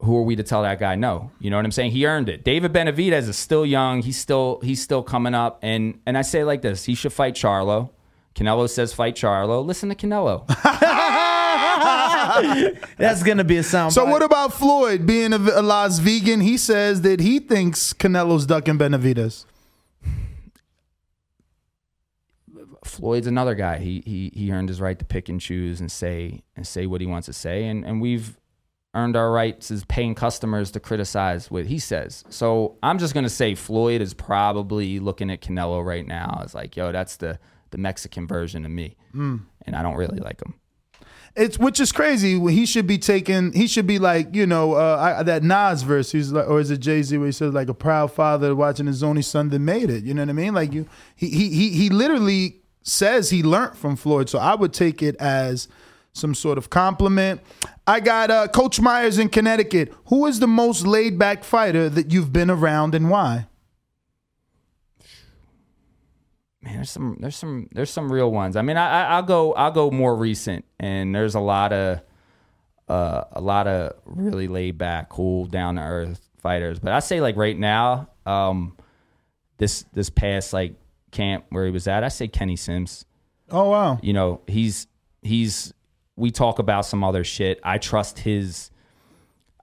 who 0.02 0.16
are 0.16 0.22
we 0.22 0.36
to 0.36 0.42
tell 0.42 0.62
that 0.62 0.78
guy 0.78 0.94
no? 0.94 1.30
You 1.40 1.50
know 1.50 1.56
what 1.56 1.64
I'm 1.64 1.72
saying? 1.72 1.92
He 1.92 2.06
earned 2.06 2.28
it. 2.28 2.44
David 2.44 2.72
Benavidez 2.72 3.28
is 3.28 3.36
still 3.36 3.66
young. 3.66 4.02
He's 4.02 4.16
still 4.16 4.60
he's 4.62 4.82
still 4.82 5.02
coming 5.02 5.34
up. 5.34 5.58
And 5.62 6.00
and 6.06 6.16
I 6.16 6.22
say 6.22 6.40
it 6.40 6.46
like 6.46 6.62
this: 6.62 6.84
he 6.84 6.94
should 6.94 7.12
fight 7.12 7.34
Charlo. 7.34 7.90
Canelo 8.34 8.68
says 8.68 8.92
fight 8.92 9.16
Charlo. 9.16 9.64
Listen 9.64 9.88
to 9.90 9.94
Canelo. 9.94 10.46
That's 12.96 13.22
gonna 13.22 13.44
be 13.44 13.58
a 13.58 13.62
sound. 13.62 13.92
So 13.92 14.04
what 14.04 14.22
about 14.22 14.52
Floyd 14.52 15.06
being 15.06 15.32
a, 15.32 15.38
a 15.38 15.62
Las 15.62 15.98
Vegan? 15.98 16.40
He 16.40 16.56
says 16.56 17.02
that 17.02 17.20
he 17.20 17.38
thinks 17.38 17.92
Canelo's 17.92 18.46
ducking 18.46 18.78
Benavidez. 18.78 19.44
Floyd's 22.84 23.26
another 23.26 23.54
guy. 23.54 23.78
He 23.78 24.02
he 24.06 24.32
he 24.34 24.50
earned 24.50 24.68
his 24.68 24.80
right 24.80 24.98
to 24.98 25.04
pick 25.04 25.28
and 25.28 25.40
choose 25.40 25.80
and 25.80 25.92
say 25.92 26.42
and 26.56 26.66
say 26.66 26.86
what 26.86 27.00
he 27.00 27.06
wants 27.06 27.26
to 27.26 27.32
say, 27.32 27.66
and 27.66 27.84
and 27.84 28.00
we've 28.00 28.39
earned 28.94 29.16
our 29.16 29.30
rights 29.30 29.70
as 29.70 29.84
paying 29.84 30.14
customers 30.14 30.70
to 30.72 30.80
criticize 30.80 31.50
what 31.50 31.66
he 31.66 31.78
says. 31.78 32.24
So 32.28 32.76
I'm 32.82 32.98
just 32.98 33.14
gonna 33.14 33.28
say 33.28 33.54
Floyd 33.54 34.00
is 34.00 34.14
probably 34.14 34.98
looking 34.98 35.30
at 35.30 35.40
Canelo 35.40 35.84
right 35.84 36.06
now 36.06 36.40
as 36.44 36.54
like, 36.54 36.76
yo, 36.76 36.90
that's 36.92 37.16
the 37.16 37.38
the 37.70 37.78
Mexican 37.78 38.26
version 38.26 38.64
of 38.64 38.70
me, 38.72 38.96
Mm. 39.14 39.42
and 39.64 39.76
I 39.76 39.82
don't 39.82 39.94
really 39.96 40.18
like 40.18 40.42
him. 40.42 40.54
It's 41.36 41.56
which 41.56 41.78
is 41.78 41.92
crazy. 41.92 42.36
He 42.50 42.66
should 42.66 42.88
be 42.88 42.98
taking. 42.98 43.52
He 43.52 43.68
should 43.68 43.86
be 43.86 44.00
like 44.00 44.34
you 44.34 44.44
know 44.44 44.72
uh, 44.74 45.16
I, 45.20 45.22
that 45.22 45.44
Nas 45.44 45.82
verse. 45.84 46.10
He's 46.10 46.32
like, 46.32 46.48
or 46.48 46.58
is 46.58 46.72
it 46.72 46.78
Jay 46.78 47.00
Z 47.02 47.16
where 47.18 47.26
he 47.26 47.32
says 47.32 47.54
like 47.54 47.68
a 47.68 47.74
proud 47.74 48.12
father 48.12 48.56
watching 48.56 48.86
his 48.86 49.04
only 49.04 49.22
son 49.22 49.50
that 49.50 49.60
made 49.60 49.88
it. 49.90 50.02
You 50.02 50.12
know 50.14 50.22
what 50.22 50.30
I 50.30 50.32
mean? 50.32 50.52
Like 50.54 50.72
you, 50.72 50.88
he 51.14 51.28
he 51.28 51.48
he 51.50 51.70
he 51.70 51.88
literally 51.90 52.56
says 52.82 53.30
he 53.30 53.44
learned 53.44 53.76
from 53.78 53.94
Floyd. 53.94 54.28
So 54.28 54.40
I 54.40 54.56
would 54.56 54.72
take 54.72 55.00
it 55.04 55.14
as 55.20 55.68
some 56.12 56.34
sort 56.34 56.58
of 56.58 56.70
compliment. 56.70 57.40
I 57.86 58.00
got 58.00 58.30
uh, 58.30 58.48
Coach 58.48 58.80
Myers 58.80 59.18
in 59.18 59.28
Connecticut. 59.28 59.92
Who 60.06 60.26
is 60.26 60.40
the 60.40 60.46
most 60.46 60.86
laid 60.86 61.18
back 61.18 61.44
fighter 61.44 61.88
that 61.88 62.12
you've 62.12 62.32
been 62.32 62.50
around 62.50 62.94
and 62.94 63.10
why? 63.10 63.46
Man, 66.62 66.74
there's 66.74 66.90
some 66.90 67.16
there's 67.20 67.36
some 67.36 67.68
there's 67.72 67.90
some 67.90 68.12
real 68.12 68.30
ones. 68.30 68.54
I 68.54 68.62
mean, 68.62 68.76
I, 68.76 69.02
I 69.02 69.04
I'll 69.16 69.22
go 69.22 69.54
I'll 69.54 69.70
go 69.70 69.90
more 69.90 70.14
recent, 70.14 70.64
and 70.78 71.14
there's 71.14 71.34
a 71.34 71.40
lot 71.40 71.72
of 71.72 72.00
uh, 72.86 73.24
a 73.32 73.40
lot 73.40 73.66
of 73.66 73.94
really 74.04 74.46
laid 74.46 74.76
back, 74.76 75.08
cool, 75.08 75.46
down 75.46 75.76
to 75.76 75.82
earth 75.82 76.28
fighters. 76.38 76.78
But 76.78 76.92
I 76.92 76.98
say 77.00 77.20
like 77.20 77.36
right 77.36 77.58
now, 77.58 78.10
um, 78.26 78.76
this 79.56 79.84
this 79.94 80.10
past 80.10 80.52
like 80.52 80.74
camp 81.12 81.46
where 81.48 81.64
he 81.64 81.70
was 81.70 81.86
at, 81.86 82.04
I 82.04 82.08
say 82.08 82.28
Kenny 82.28 82.56
Sims. 82.56 83.06
Oh 83.50 83.70
wow. 83.70 83.98
You 84.02 84.12
know, 84.12 84.42
he's 84.46 84.86
he's 85.22 85.72
we 86.20 86.30
talk 86.30 86.58
about 86.58 86.84
some 86.84 87.02
other 87.02 87.24
shit. 87.24 87.58
I 87.64 87.78
trust 87.78 88.20
his 88.20 88.70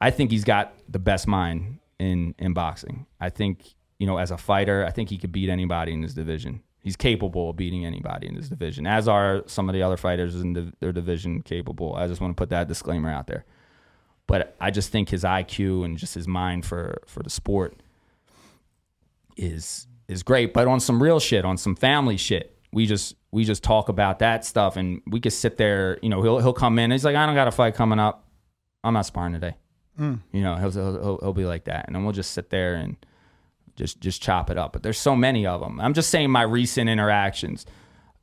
I 0.01 0.11
think 0.11 0.31
he's 0.31 0.43
got 0.43 0.73
the 0.89 0.99
best 0.99 1.27
mind 1.27 1.79
in 1.99 2.35
in 2.39 2.53
boxing. 2.53 3.05
I 3.19 3.29
think, 3.29 3.75
you 3.99 4.07
know, 4.07 4.17
as 4.17 4.31
a 4.31 4.37
fighter, 4.37 4.85
I 4.85 4.91
think 4.91 5.09
he 5.09 5.17
could 5.17 5.31
beat 5.31 5.49
anybody 5.49 5.93
in 5.93 6.01
his 6.01 6.13
division. 6.13 6.61
He's 6.81 6.95
capable 6.95 7.49
of 7.51 7.57
beating 7.57 7.85
anybody 7.85 8.27
in 8.27 8.35
his 8.35 8.49
division, 8.49 8.87
as 8.87 9.07
are 9.07 9.43
some 9.45 9.69
of 9.69 9.73
the 9.73 9.83
other 9.83 9.97
fighters 9.97 10.35
in 10.39 10.53
the, 10.53 10.73
their 10.79 10.91
division 10.91 11.41
capable. 11.41 11.95
I 11.95 12.07
just 12.07 12.21
want 12.21 12.35
to 12.35 12.39
put 12.41 12.49
that 12.49 12.67
disclaimer 12.67 13.11
out 13.11 13.27
there. 13.27 13.45
But 14.25 14.55
I 14.59 14.71
just 14.71 14.91
think 14.91 15.09
his 15.09 15.23
IQ 15.23 15.85
and 15.85 15.97
just 15.97 16.15
his 16.15 16.27
mind 16.27 16.65
for 16.65 17.01
for 17.05 17.23
the 17.23 17.29
sport 17.29 17.81
is 19.35 19.87
is 20.07 20.23
great. 20.23 20.53
But 20.53 20.67
on 20.67 20.79
some 20.79 21.03
real 21.03 21.19
shit, 21.19 21.45
on 21.45 21.57
some 21.57 21.75
family 21.75 22.17
shit, 22.17 22.57
we 22.71 22.85
just 22.85 23.15
we 23.31 23.43
just 23.43 23.63
talk 23.63 23.89
about 23.89 24.19
that 24.19 24.45
stuff, 24.45 24.77
and 24.77 25.01
we 25.07 25.19
could 25.19 25.33
sit 25.33 25.57
there. 25.57 25.99
You 26.01 26.09
know, 26.09 26.21
he'll 26.21 26.39
he'll 26.39 26.53
come 26.53 26.79
in. 26.79 26.91
He's 26.91 27.05
like, 27.05 27.15
I 27.15 27.25
don't 27.25 27.35
got 27.35 27.47
a 27.47 27.51
fight 27.51 27.75
coming 27.75 27.99
up. 27.99 28.27
I'm 28.83 28.93
not 28.93 29.05
sparring 29.05 29.33
today. 29.33 29.55
Mm. 29.99 30.19
You 30.31 30.41
know, 30.41 30.55
he'll, 30.55 30.71
he'll 30.71 31.19
he'll 31.21 31.33
be 31.33 31.45
like 31.45 31.65
that, 31.65 31.87
and 31.87 31.95
then 31.95 32.03
we'll 32.03 32.13
just 32.13 32.31
sit 32.31 32.49
there 32.49 32.75
and 32.75 32.95
just 33.75 33.99
just 33.99 34.21
chop 34.21 34.49
it 34.49 34.57
up. 34.57 34.73
But 34.73 34.83
there's 34.83 34.97
so 34.97 35.15
many 35.15 35.45
of 35.45 35.61
them. 35.61 35.79
I'm 35.79 35.93
just 35.93 36.09
saying 36.09 36.31
my 36.31 36.43
recent 36.43 36.89
interactions. 36.89 37.65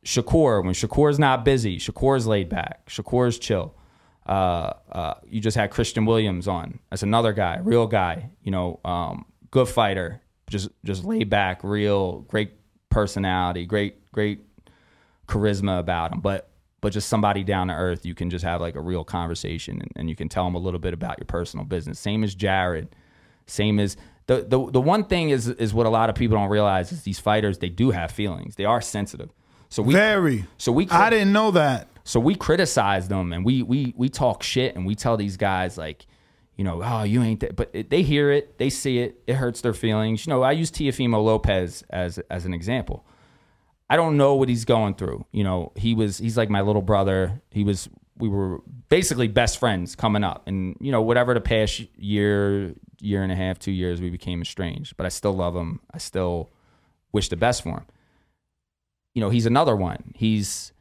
Shakur, 0.05 0.63
when 0.63 0.75
Shakur's 0.75 1.19
not 1.19 1.45
busy, 1.45 1.79
Shakur's 1.79 2.27
laid 2.27 2.49
back. 2.49 2.87
Shakur's 2.89 3.39
chill. 3.39 3.75
Uh, 4.27 4.73
uh, 4.91 5.15
you 5.27 5.41
just 5.41 5.57
had 5.57 5.71
Christian 5.71 6.07
Williams 6.07 6.49
on. 6.49 6.79
That's 6.91 7.03
another 7.03 7.33
guy, 7.33 7.59
real 7.63 7.87
guy. 7.87 8.31
You 8.43 8.51
know, 8.51 8.81
um, 8.85 9.27
good 9.51 9.69
fighter. 9.69 10.21
Just 10.49 10.69
just 10.85 11.05
laid 11.05 11.31
back, 11.31 11.65
real, 11.65 12.21
great 12.21 12.53
personality, 12.91 13.67
great 13.67 14.11
great 14.13 14.41
charisma 15.27 15.79
about 15.79 16.13
him. 16.13 16.21
But 16.21 16.51
but 16.81 16.93
just 16.93 17.09
somebody 17.09 17.43
down 17.43 17.69
to 17.69 17.75
earth. 17.75 18.05
You 18.05 18.15
can 18.15 18.29
just 18.29 18.45
have 18.45 18.61
like 18.61 18.75
a 18.75 18.81
real 18.81 19.05
conversation, 19.05 19.81
and, 19.81 19.91
and 19.97 20.11
you 20.11 20.15
can 20.15 20.29
tell 20.29 20.47
him 20.47 20.55
a 20.55 20.59
little 20.59 20.81
bit 20.81 20.93
about 20.93 21.19
your 21.19 21.25
personal 21.25 21.65
business. 21.65 21.99
Same 21.99 22.23
as 22.23 22.35
Jared. 22.35 22.95
Same 23.47 23.79
as 23.79 23.97
the, 24.27 24.45
the 24.47 24.71
the 24.71 24.81
one 24.81 25.05
thing 25.05 25.31
is 25.31 25.49
is 25.49 25.75
what 25.75 25.87
a 25.87 25.91
lot 25.91 26.09
of 26.09 26.15
people 26.15 26.37
don't 26.37 26.49
realize 26.49 26.93
is 26.93 27.03
these 27.03 27.19
fighters 27.19 27.59
they 27.59 27.69
do 27.69 27.91
have 27.91 28.11
feelings. 28.11 28.57
They 28.57 28.65
are 28.65 28.81
sensitive. 28.81 29.31
So 29.69 29.83
we 29.83 29.95
Very. 29.95 30.45
So 30.57 30.73
we 30.73 30.89
I 30.91 31.11
didn't 31.11 31.33
know 31.33 31.51
that. 31.53 31.89
So 32.05 32.21
we 32.21 32.35
criticize 32.35 33.09
them 33.09 33.33
and 33.33 33.45
we 33.45 33.63
we 33.63 33.95
we 33.97 34.09
talk 34.09 34.43
shit 34.43 34.77
and 34.77 34.87
we 34.87 34.95
tell 34.95 35.17
these 35.17 35.37
guys 35.37 35.77
like, 35.77 36.07
you 36.57 36.65
know, 36.65 36.83
oh 36.83 37.03
you 37.03 37.23
ain't 37.23 37.41
that. 37.41 37.57
But 37.57 37.71
it, 37.73 37.91
they 37.91 38.03
hear 38.03 38.31
it, 38.31 38.59
they 38.59 38.71
see 38.71 38.99
it, 38.99 39.23
it 39.27 39.35
hurts 39.35 39.63
their 39.63 39.75
feelings. 39.75 40.27
You 40.27 40.31
know, 40.31 40.43
I 40.43 40.53
use 40.53 40.71
Teofimo 40.71 41.23
Lopez 41.23 41.83
as 41.91 42.19
as 42.31 42.45
an 42.45 42.55
example. 42.55 43.07
I 43.95 43.97
don't 43.97 44.17
know 44.17 44.35
what 44.35 44.49
he's 44.49 44.65
going 44.65 44.95
through. 44.95 45.25
You 45.31 45.45
know, 45.45 45.71
he 45.77 45.95
was 45.95 46.19
he's 46.19 46.37
like 46.37 46.51
my 46.51 46.63
little 46.63 46.83
brother. 46.83 47.41
He 47.53 47.63
was 47.63 47.89
we 48.19 48.29
were 48.29 48.59
basically 48.89 49.29
best 49.29 49.59
friends 49.59 49.95
coming 49.95 50.25
up, 50.25 50.49
and 50.49 50.77
you 50.81 50.91
know 50.91 51.01
whatever 51.01 51.33
the 51.33 51.41
past 51.41 51.81
year 51.97 52.75
year 52.99 53.23
and 53.23 53.31
a 53.31 53.37
half 53.37 53.61
two 53.61 53.71
years 53.71 54.01
we 54.01 54.11
became 54.11 54.43
estranged, 54.43 54.97
but 54.97 55.07
I 55.07 55.11
still 55.11 55.33
love 55.33 55.55
him. 55.55 55.79
I 55.93 55.99
still 55.99 56.51
wish 57.13 57.29
the 57.29 57.37
best 57.37 57.63
for 57.63 57.69
him. 57.69 57.87
You 59.15 59.21
know, 59.21 59.31
he's 59.31 59.47
another 59.47 59.77
one. 59.77 60.13
He's 60.17 60.73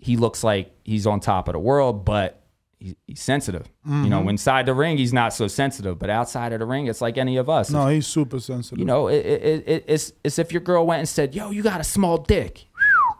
he 0.00 0.16
looks 0.16 0.42
like 0.42 0.74
he's 0.82 1.06
on 1.06 1.20
top 1.20 1.48
of 1.48 1.52
the 1.52 1.58
world, 1.58 2.06
but 2.06 2.41
he, 2.82 2.96
he's 3.06 3.20
sensitive. 3.22 3.68
You 3.86 4.08
know, 4.08 4.22
Mhm. 4.22 4.30
inside 4.30 4.66
the 4.66 4.74
ring 4.74 4.96
he's 4.98 5.12
not 5.12 5.32
so 5.32 5.46
sensitive, 5.48 5.98
but 5.98 6.10
outside 6.10 6.52
of 6.52 6.58
the 6.60 6.66
ring 6.66 6.86
it's 6.86 7.00
like 7.00 7.16
any 7.18 7.36
of 7.36 7.48
us. 7.48 7.70
No, 7.70 7.86
he's 7.88 8.06
super 8.06 8.40
sensitive. 8.40 8.78
You 8.78 8.84
know, 8.84 9.08
it, 9.08 9.24
it, 9.24 9.64
it, 9.68 9.84
it's 9.86 10.12
it's 10.24 10.38
if 10.38 10.52
your 10.52 10.60
girl 10.62 10.86
went 10.86 10.98
and 11.00 11.08
said, 11.08 11.34
"Yo, 11.34 11.50
you 11.50 11.62
got 11.62 11.80
a 11.80 11.84
small 11.84 12.18
dick." 12.18 12.66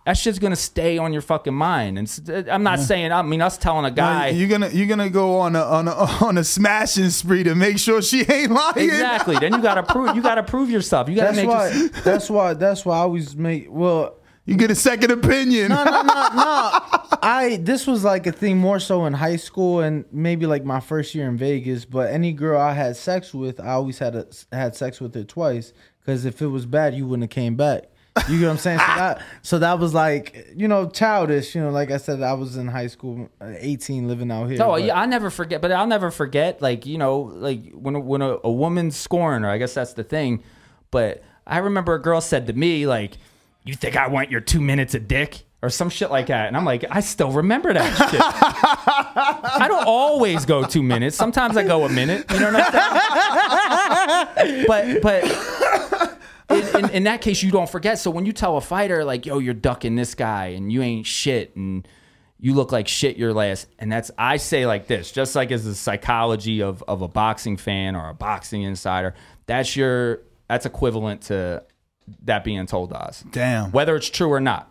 That 0.04 0.16
shit's 0.16 0.40
gonna 0.40 0.56
stay 0.56 0.98
on 0.98 1.12
your 1.12 1.22
fucking 1.22 1.54
mind. 1.54 1.96
And 1.96 2.48
I'm 2.50 2.64
not 2.64 2.80
saying. 2.80 3.12
I 3.12 3.22
mean, 3.22 3.40
us 3.40 3.56
telling 3.56 3.84
a 3.84 3.90
guy. 3.92 4.30
you're 4.30 4.48
gonna 4.48 4.68
you're 4.70 4.88
gonna 4.88 5.08
go 5.10 5.38
on 5.38 5.54
a 5.54 5.62
on 5.62 5.86
a 5.86 5.92
on 6.26 6.38
a 6.38 6.42
smashing 6.44 7.10
spree 7.10 7.44
to 7.44 7.54
make 7.54 7.78
sure 7.78 8.02
she 8.02 8.24
ain't 8.28 8.50
lying. 8.50 8.78
Exactly. 8.78 9.36
then 9.38 9.52
you 9.52 9.62
gotta 9.62 9.84
prove. 9.84 10.16
You 10.16 10.22
gotta 10.22 10.42
prove 10.42 10.70
yourself. 10.70 11.08
You 11.08 11.14
gotta 11.14 11.26
That's 11.28 11.36
make. 11.36 11.48
why. 11.48 11.68
yourself- 11.68 12.04
That's 12.04 12.30
why. 12.30 12.54
That's 12.54 12.84
why 12.84 12.96
I 12.96 13.00
always 13.02 13.36
make. 13.36 13.66
Well, 13.70 14.16
you 14.44 14.56
get 14.56 14.70
a 14.70 14.74
second 14.74 15.10
opinion. 15.10 15.68
No, 15.70 15.84
no, 15.84 16.02
no, 16.02 16.02
no. 16.02 16.80
I 17.22 17.58
this 17.62 17.86
was 17.86 18.02
like 18.04 18.26
a 18.26 18.32
thing 18.32 18.58
more 18.58 18.80
so 18.80 19.06
in 19.06 19.12
high 19.12 19.36
school 19.36 19.80
and 19.80 20.04
maybe 20.10 20.46
like 20.46 20.64
my 20.64 20.80
first 20.80 21.14
year 21.14 21.28
in 21.28 21.36
Vegas. 21.36 21.84
But 21.84 22.10
any 22.10 22.32
girl 22.32 22.60
I 22.60 22.72
had 22.72 22.96
sex 22.96 23.32
with, 23.32 23.60
I 23.60 23.70
always 23.72 23.98
had 23.98 24.16
a, 24.16 24.26
had 24.50 24.74
sex 24.74 25.00
with 25.00 25.14
her 25.14 25.24
twice. 25.24 25.72
Because 26.00 26.24
if 26.24 26.42
it 26.42 26.48
was 26.48 26.66
bad, 26.66 26.94
you 26.94 27.06
wouldn't 27.06 27.22
have 27.24 27.30
came 27.30 27.54
back. 27.54 27.84
You 28.28 28.40
get 28.40 28.46
what 28.46 28.52
I'm 28.52 28.58
saying? 28.58 28.78
So 28.80 28.84
that, 28.86 29.22
so 29.42 29.58
that 29.60 29.78
was 29.78 29.94
like 29.94 30.48
you 30.56 30.66
know 30.68 30.88
childish. 30.90 31.54
You 31.54 31.62
know, 31.62 31.70
like 31.70 31.90
I 31.92 31.96
said, 31.96 32.20
I 32.22 32.32
was 32.34 32.56
in 32.56 32.66
high 32.66 32.88
school, 32.88 33.28
uh, 33.40 33.54
18, 33.56 34.08
living 34.08 34.30
out 34.30 34.48
here. 34.48 34.58
No, 34.58 34.70
but- 34.72 34.82
yeah, 34.82 34.98
I 35.00 35.06
never 35.06 35.30
forget, 35.30 35.62
but 35.62 35.70
I'll 35.72 35.86
never 35.86 36.10
forget. 36.10 36.60
Like 36.60 36.84
you 36.84 36.98
know, 36.98 37.20
like 37.20 37.70
when 37.72 37.94
a- 37.94 38.00
when 38.00 38.20
a, 38.20 38.36
a 38.44 38.50
woman's 38.50 38.96
scoring 38.96 39.44
her, 39.44 39.48
I 39.48 39.56
guess 39.58 39.74
that's 39.74 39.92
the 39.94 40.04
thing. 40.04 40.42
But 40.90 41.22
I 41.46 41.58
remember 41.58 41.94
a 41.94 42.02
girl 42.02 42.20
said 42.20 42.46
to 42.48 42.52
me, 42.52 42.86
like, 42.86 43.16
"You 43.64 43.74
think 43.74 43.96
I 43.96 44.08
want 44.08 44.30
your 44.30 44.40
two 44.40 44.60
minutes 44.60 44.94
of 44.94 45.08
dick?" 45.08 45.44
Or 45.64 45.70
some 45.70 45.90
shit 45.90 46.10
like 46.10 46.26
that, 46.26 46.48
and 46.48 46.56
I'm 46.56 46.64
like, 46.64 46.84
I 46.90 46.98
still 46.98 47.30
remember 47.30 47.72
that 47.72 47.96
shit. 48.10 48.20
I 49.62 49.68
don't 49.68 49.86
always 49.86 50.44
go 50.44 50.64
two 50.64 50.82
minutes. 50.82 51.14
Sometimes 51.14 51.56
I 51.56 51.62
go 51.62 51.84
a 51.84 51.88
minute. 51.88 52.24
You 52.32 52.40
know 52.40 52.52
what 52.52 52.74
I'm 52.74 54.36
saying? 54.36 54.64
but 54.66 55.02
but 55.02 55.22
in, 56.50 56.84
in, 56.84 56.90
in 56.90 57.04
that 57.04 57.20
case, 57.20 57.44
you 57.44 57.52
don't 57.52 57.70
forget. 57.70 58.00
So 58.00 58.10
when 58.10 58.26
you 58.26 58.32
tell 58.32 58.56
a 58.56 58.60
fighter 58.60 59.04
like, 59.04 59.24
"Yo, 59.24 59.38
you're 59.38 59.54
ducking 59.54 59.94
this 59.94 60.16
guy, 60.16 60.46
and 60.46 60.72
you 60.72 60.82
ain't 60.82 61.06
shit," 61.06 61.54
and 61.54 61.86
you 62.40 62.54
look 62.54 62.72
like 62.72 62.88
shit 62.88 63.16
your 63.16 63.32
last, 63.32 63.68
and 63.78 63.90
that's 63.90 64.10
I 64.18 64.38
say 64.38 64.66
like 64.66 64.88
this, 64.88 65.12
just 65.12 65.36
like 65.36 65.52
as 65.52 65.64
the 65.64 65.76
psychology 65.76 66.60
of 66.60 66.82
of 66.88 67.02
a 67.02 67.08
boxing 67.08 67.56
fan 67.56 67.94
or 67.94 68.08
a 68.08 68.14
boxing 68.14 68.62
insider, 68.62 69.14
that's 69.46 69.76
your 69.76 70.22
that's 70.48 70.66
equivalent 70.66 71.22
to 71.22 71.62
that 72.24 72.44
being 72.44 72.66
told 72.66 72.90
to 72.90 72.96
us. 72.96 73.24
Damn. 73.30 73.70
Whether 73.72 73.96
it's 73.96 74.10
true 74.10 74.30
or 74.30 74.40
not. 74.40 74.68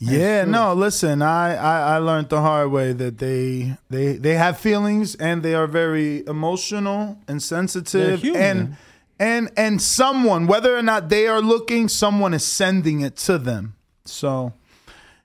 Yeah, 0.00 0.44
no, 0.46 0.74
listen, 0.74 1.22
I, 1.22 1.54
I 1.54 1.94
I 1.94 1.98
learned 1.98 2.28
the 2.28 2.40
hard 2.40 2.72
way 2.72 2.92
that 2.92 3.18
they 3.18 3.76
they 3.88 4.16
they 4.16 4.34
have 4.34 4.58
feelings 4.58 5.14
and 5.14 5.44
they 5.44 5.54
are 5.54 5.68
very 5.68 6.26
emotional 6.26 7.18
and 7.28 7.40
sensitive 7.40 8.20
human. 8.20 8.42
and 8.42 8.76
and 9.20 9.50
and 9.56 9.80
someone 9.80 10.48
whether 10.48 10.76
or 10.76 10.82
not 10.82 11.08
they 11.08 11.28
are 11.28 11.40
looking, 11.40 11.86
someone 11.86 12.34
is 12.34 12.44
sending 12.44 13.00
it 13.00 13.16
to 13.18 13.38
them. 13.38 13.76
So 14.04 14.54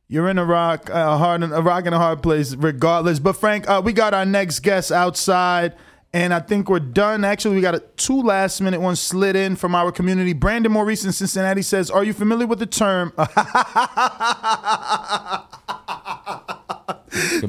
you're 0.07 0.29
in 0.29 0.37
a 0.37 0.45
rock, 0.45 0.89
a 0.89 1.17
hard, 1.17 1.43
a 1.43 1.61
rock 1.61 1.85
and 1.85 1.95
a 1.95 1.97
hard 1.97 2.21
place, 2.23 2.53
regardless. 2.55 3.19
But 3.19 3.33
Frank, 3.33 3.67
uh, 3.67 3.81
we 3.83 3.93
got 3.93 4.13
our 4.13 4.25
next 4.25 4.59
guest 4.59 4.91
outside, 4.91 5.73
and 6.17 6.33
I 6.33 6.39
think 6.39 6.67
we're 6.67 6.79
done. 6.79 7.23
Actually, 7.23 7.57
we 7.57 7.61
got 7.61 7.75
a 7.75 7.79
two 7.95 8.23
last 8.23 8.59
minute 8.59 8.81
ones 8.81 8.99
slid 8.99 9.35
in 9.35 9.55
from 9.55 9.75
our 9.75 9.91
community. 9.91 10.33
Brandon 10.33 10.71
Maurice 10.71 11.05
in 11.05 11.11
Cincinnati 11.11 11.61
says, 11.61 11.91
"Are 11.91 12.03
you 12.03 12.11
familiar 12.11 12.47
with 12.47 12.57
the 12.57 12.65
term 12.65 13.13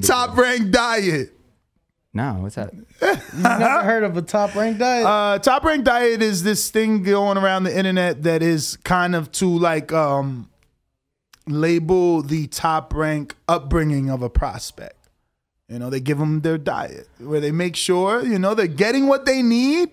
top 0.03 0.37
rank 0.37 0.71
diet?" 0.71 1.33
No, 2.13 2.33
what's 2.41 2.57
that? 2.57 2.75
You've 3.03 3.43
never 3.43 3.83
heard 3.85 4.03
of 4.03 4.19
a 4.19 4.23
top 4.23 4.55
ranked 4.55 4.81
diet? 4.81 5.07
Uh, 5.07 5.39
top 5.39 5.65
rank 5.65 5.85
diet 5.85 6.21
is 6.21 6.43
this 6.43 6.69
thing 6.69 7.03
going 7.03 7.39
around 7.39 7.65
the 7.65 7.75
internet 7.75 8.23
that 8.25 8.43
is 8.43 8.77
kind 8.85 9.15
of 9.15 9.33
to 9.33 9.47
like 9.47 9.93
um, 9.95 10.51
label 11.47 12.21
the 12.21 12.49
top 12.49 12.93
rank 12.93 13.35
upbringing 13.49 14.11
of 14.11 14.21
a 14.21 14.29
prospect. 14.29 14.98
You 15.69 15.79
know, 15.79 15.91
they 15.91 16.01
give 16.01 16.19
them 16.19 16.41
their 16.41 16.57
diet 16.57 17.09
where 17.19 17.41
they 17.41 17.51
make 17.53 17.77
sure 17.77 18.25
you 18.25 18.39
know 18.39 18.55
they're 18.55 18.67
getting 18.67 19.07
what 19.07 19.27
they 19.27 19.43
need, 19.43 19.91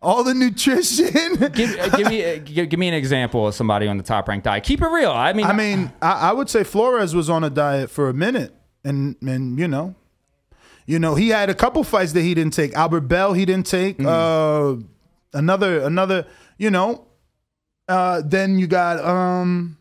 all 0.00 0.22
the 0.22 0.34
nutrition. 0.34 1.34
give, 1.52 1.76
uh, 1.78 1.88
give 1.96 2.08
me 2.08 2.24
uh, 2.24 2.38
give, 2.38 2.68
give 2.68 2.78
me 2.78 2.86
an 2.88 2.94
example 2.94 3.48
of 3.48 3.54
somebody 3.54 3.88
on 3.88 3.96
the 3.96 4.04
top 4.04 4.28
ranked 4.28 4.44
diet. 4.44 4.62
Keep 4.62 4.82
it 4.82 4.88
real. 4.88 5.10
I 5.10 5.32
mean, 5.32 5.46
I 5.46 5.52
mean, 5.52 5.92
I, 6.00 6.30
I 6.30 6.32
would 6.32 6.48
say 6.48 6.62
Flores 6.62 7.12
was 7.14 7.28
on 7.28 7.42
a 7.42 7.50
diet 7.50 7.90
for 7.90 8.08
a 8.08 8.14
minute, 8.14 8.54
and 8.84 9.16
and 9.20 9.58
you 9.58 9.66
know, 9.66 9.96
you 10.86 11.00
know, 11.00 11.16
he 11.16 11.30
had 11.30 11.50
a 11.50 11.54
couple 11.54 11.82
fights 11.82 12.12
that 12.12 12.22
he 12.22 12.32
didn't 12.32 12.52
take. 12.54 12.72
Albert 12.74 13.02
Bell, 13.02 13.32
he 13.32 13.44
didn't 13.44 13.66
take. 13.66 14.00
Uh, 14.00 14.76
another, 15.32 15.80
another, 15.80 16.26
you 16.56 16.70
know. 16.70 17.04
Uh, 17.88 18.22
then 18.24 18.58
you 18.58 18.66
got 18.66 19.04
um, 19.04 19.76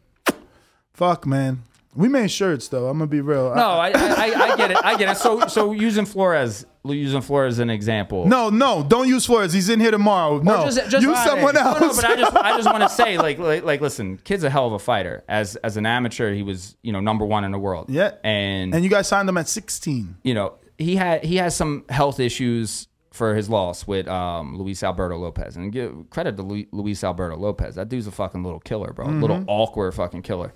fuck 0.94 1.26
man. 1.26 1.64
We 1.96 2.10
made 2.10 2.30
shirts 2.30 2.68
though. 2.68 2.88
I'm 2.88 2.98
gonna 2.98 3.08
be 3.08 3.22
real. 3.22 3.56
no, 3.56 3.70
I, 3.72 3.90
I, 3.96 4.52
I 4.52 4.56
get 4.58 4.72
it. 4.72 4.78
I 4.84 4.98
get 4.98 5.10
it. 5.10 5.18
So 5.18 5.48
so 5.48 5.72
using 5.72 6.06
Flores, 6.06 6.66
using 6.84 7.22
Flores 7.22 7.54
as 7.56 7.60
an 7.60 7.70
example. 7.70 8.28
no, 8.28 8.50
no, 8.50 8.84
don't 8.84 9.08
use 9.08 9.26
Flores. 9.26 9.54
He's 9.54 9.70
in 9.70 9.80
here 9.80 9.92
tomorrow. 9.92 10.40
No, 10.40 10.64
Or 10.64 10.66
just, 10.66 10.90
just 10.90 11.06
use 11.08 11.24
someone 11.24 11.56
else. 11.56 11.80
No, 11.80 11.88
no, 11.88 11.94
but 11.96 12.06
I 12.06 12.16
just, 12.18 12.36
I 12.36 12.58
just 12.58 12.70
want 12.70 12.84
to 12.84 12.90
say, 12.90 13.18
like, 13.18 13.40
like, 13.52 13.64
like, 13.64 13.80
listen, 13.82 14.18
kid's 14.18 14.44
a 14.44 14.50
hell 14.50 14.68
of 14.68 14.74
a 14.74 14.80
fighter. 14.80 15.24
As, 15.30 15.56
as 15.58 15.78
an 15.78 15.86
amateur, 15.86 16.34
he 16.34 16.44
was, 16.44 16.76
you 16.84 16.92
know, 16.92 17.00
number 17.00 17.26
one 17.26 17.46
in 17.46 17.52
the 17.52 17.60
world. 17.60 17.90
yeah, 17.90 18.12
and 18.24 18.76
and 18.76 18.84
you 18.84 18.90
guys 18.90 19.08
signed 19.08 19.30
him 19.30 19.38
at 19.38 19.48
16. 19.48 20.18
you 20.24 20.34
know, 20.34 20.56
he 20.78 20.98
had, 20.98 21.24
he 21.24 21.38
has 21.38 21.56
some 21.56 21.86
health 21.90 22.20
issues 22.20 22.88
for 23.14 23.34
his 23.36 23.50
loss 23.50 23.88
with 23.88 24.10
um, 24.10 24.58
Luis 24.58 24.84
Alberto 24.84 25.18
Lopez, 25.18 25.56
and 25.56 25.72
give 25.72 26.10
credit 26.10 26.36
to 26.36 26.44
Lu- 26.44 26.66
Luis 26.74 27.02
Alberto 27.06 27.38
Lopez. 27.38 27.76
That 27.76 27.88
dude's 27.88 28.08
a 28.08 28.12
fucking 28.12 28.44
little 28.44 28.60
killer, 28.60 28.92
bro. 28.92 29.06
Mhm. 29.08 29.22
Little 29.22 29.46
awkward 29.48 29.94
fucking 29.94 30.24
killer. 30.24 30.54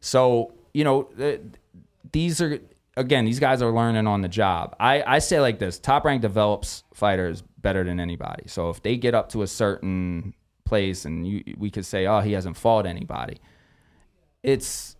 So 0.00 0.52
you 0.74 0.84
know, 0.84 1.08
uh, 1.20 1.38
these 2.12 2.40
are 2.40 2.58
again, 2.96 3.24
these 3.24 3.40
guys 3.40 3.62
are 3.62 3.72
learning 3.72 4.06
on 4.06 4.20
the 4.20 4.28
job. 4.28 4.76
I, 4.78 5.02
I 5.06 5.18
say 5.20 5.40
like 5.40 5.58
this: 5.58 5.78
Top 5.78 6.04
Rank 6.04 6.22
develops 6.22 6.84
fighters 6.92 7.42
better 7.58 7.84
than 7.84 8.00
anybody. 8.00 8.44
So 8.46 8.70
if 8.70 8.82
they 8.82 8.96
get 8.96 9.14
up 9.14 9.30
to 9.30 9.42
a 9.42 9.46
certain 9.46 10.34
place, 10.64 11.04
and 11.04 11.26
you, 11.26 11.42
we 11.56 11.70
could 11.70 11.86
say, 11.86 12.06
oh, 12.06 12.20
he 12.20 12.32
hasn't 12.32 12.56
fought 12.56 12.86
anybody. 12.86 13.40
It's, 14.42 14.96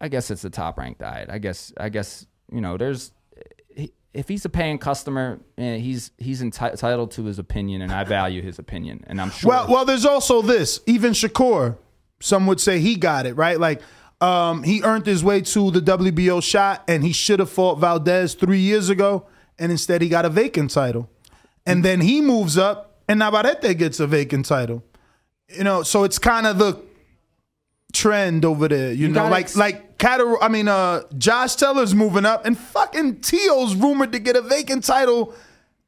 I 0.00 0.08
guess 0.08 0.30
it's 0.30 0.42
the 0.42 0.50
Top 0.50 0.78
Rank 0.78 0.98
diet. 0.98 1.28
I 1.30 1.38
guess, 1.38 1.72
I 1.76 1.88
guess 1.88 2.26
you 2.52 2.60
know, 2.60 2.76
there's. 2.76 3.12
If 4.12 4.26
he's 4.26 4.44
a 4.44 4.48
paying 4.48 4.78
customer, 4.78 5.38
eh, 5.56 5.76
he's 5.76 6.10
he's 6.18 6.42
entitled 6.42 7.12
to 7.12 7.24
his 7.24 7.38
opinion, 7.38 7.80
and 7.80 7.92
I 7.92 8.02
value 8.02 8.42
his 8.42 8.58
opinion, 8.58 9.04
and 9.06 9.20
I'm 9.20 9.30
sure. 9.30 9.48
Well, 9.48 9.66
well, 9.68 9.84
there's 9.84 10.04
also 10.04 10.42
this. 10.42 10.80
Even 10.86 11.12
Shakur, 11.12 11.76
some 12.20 12.48
would 12.48 12.60
say 12.60 12.80
he 12.80 12.96
got 12.96 13.24
it 13.24 13.34
right. 13.34 13.60
Like, 13.60 13.82
um, 14.20 14.62
he 14.62 14.82
earned 14.82 15.06
his 15.06 15.24
way 15.24 15.40
to 15.40 15.70
the 15.70 15.80
WBO 15.80 16.42
shot, 16.42 16.82
and 16.88 17.02
he 17.02 17.12
should 17.12 17.38
have 17.40 17.50
fought 17.50 17.76
Valdez 17.78 18.34
three 18.34 18.58
years 18.60 18.88
ago, 18.88 19.26
and 19.58 19.72
instead 19.72 20.02
he 20.02 20.08
got 20.08 20.24
a 20.24 20.28
vacant 20.28 20.70
title, 20.70 21.08
and 21.66 21.84
then 21.84 22.00
he 22.00 22.20
moves 22.20 22.58
up, 22.58 22.98
and 23.08 23.18
Navarrete 23.18 23.76
gets 23.78 23.98
a 24.00 24.06
vacant 24.06 24.46
title. 24.46 24.82
You 25.48 25.64
know, 25.64 25.82
so 25.82 26.04
it's 26.04 26.18
kind 26.18 26.46
of 26.46 26.58
the 26.58 26.78
trend 27.92 28.44
over 28.44 28.68
there. 28.68 28.92
You, 28.92 29.08
You 29.08 29.12
know, 29.12 29.28
like 29.28 29.44
ex- 29.46 29.56
like 29.56 29.98
Catar- 29.98 30.38
I 30.40 30.48
mean, 30.48 30.68
uh, 30.68 31.02
Josh 31.18 31.56
Taylor's 31.56 31.94
moving 31.94 32.24
up, 32.24 32.44
and 32.46 32.56
fucking 32.58 33.20
Tio's 33.20 33.74
rumored 33.74 34.12
to 34.12 34.18
get 34.18 34.36
a 34.36 34.42
vacant 34.42 34.84
title 34.84 35.34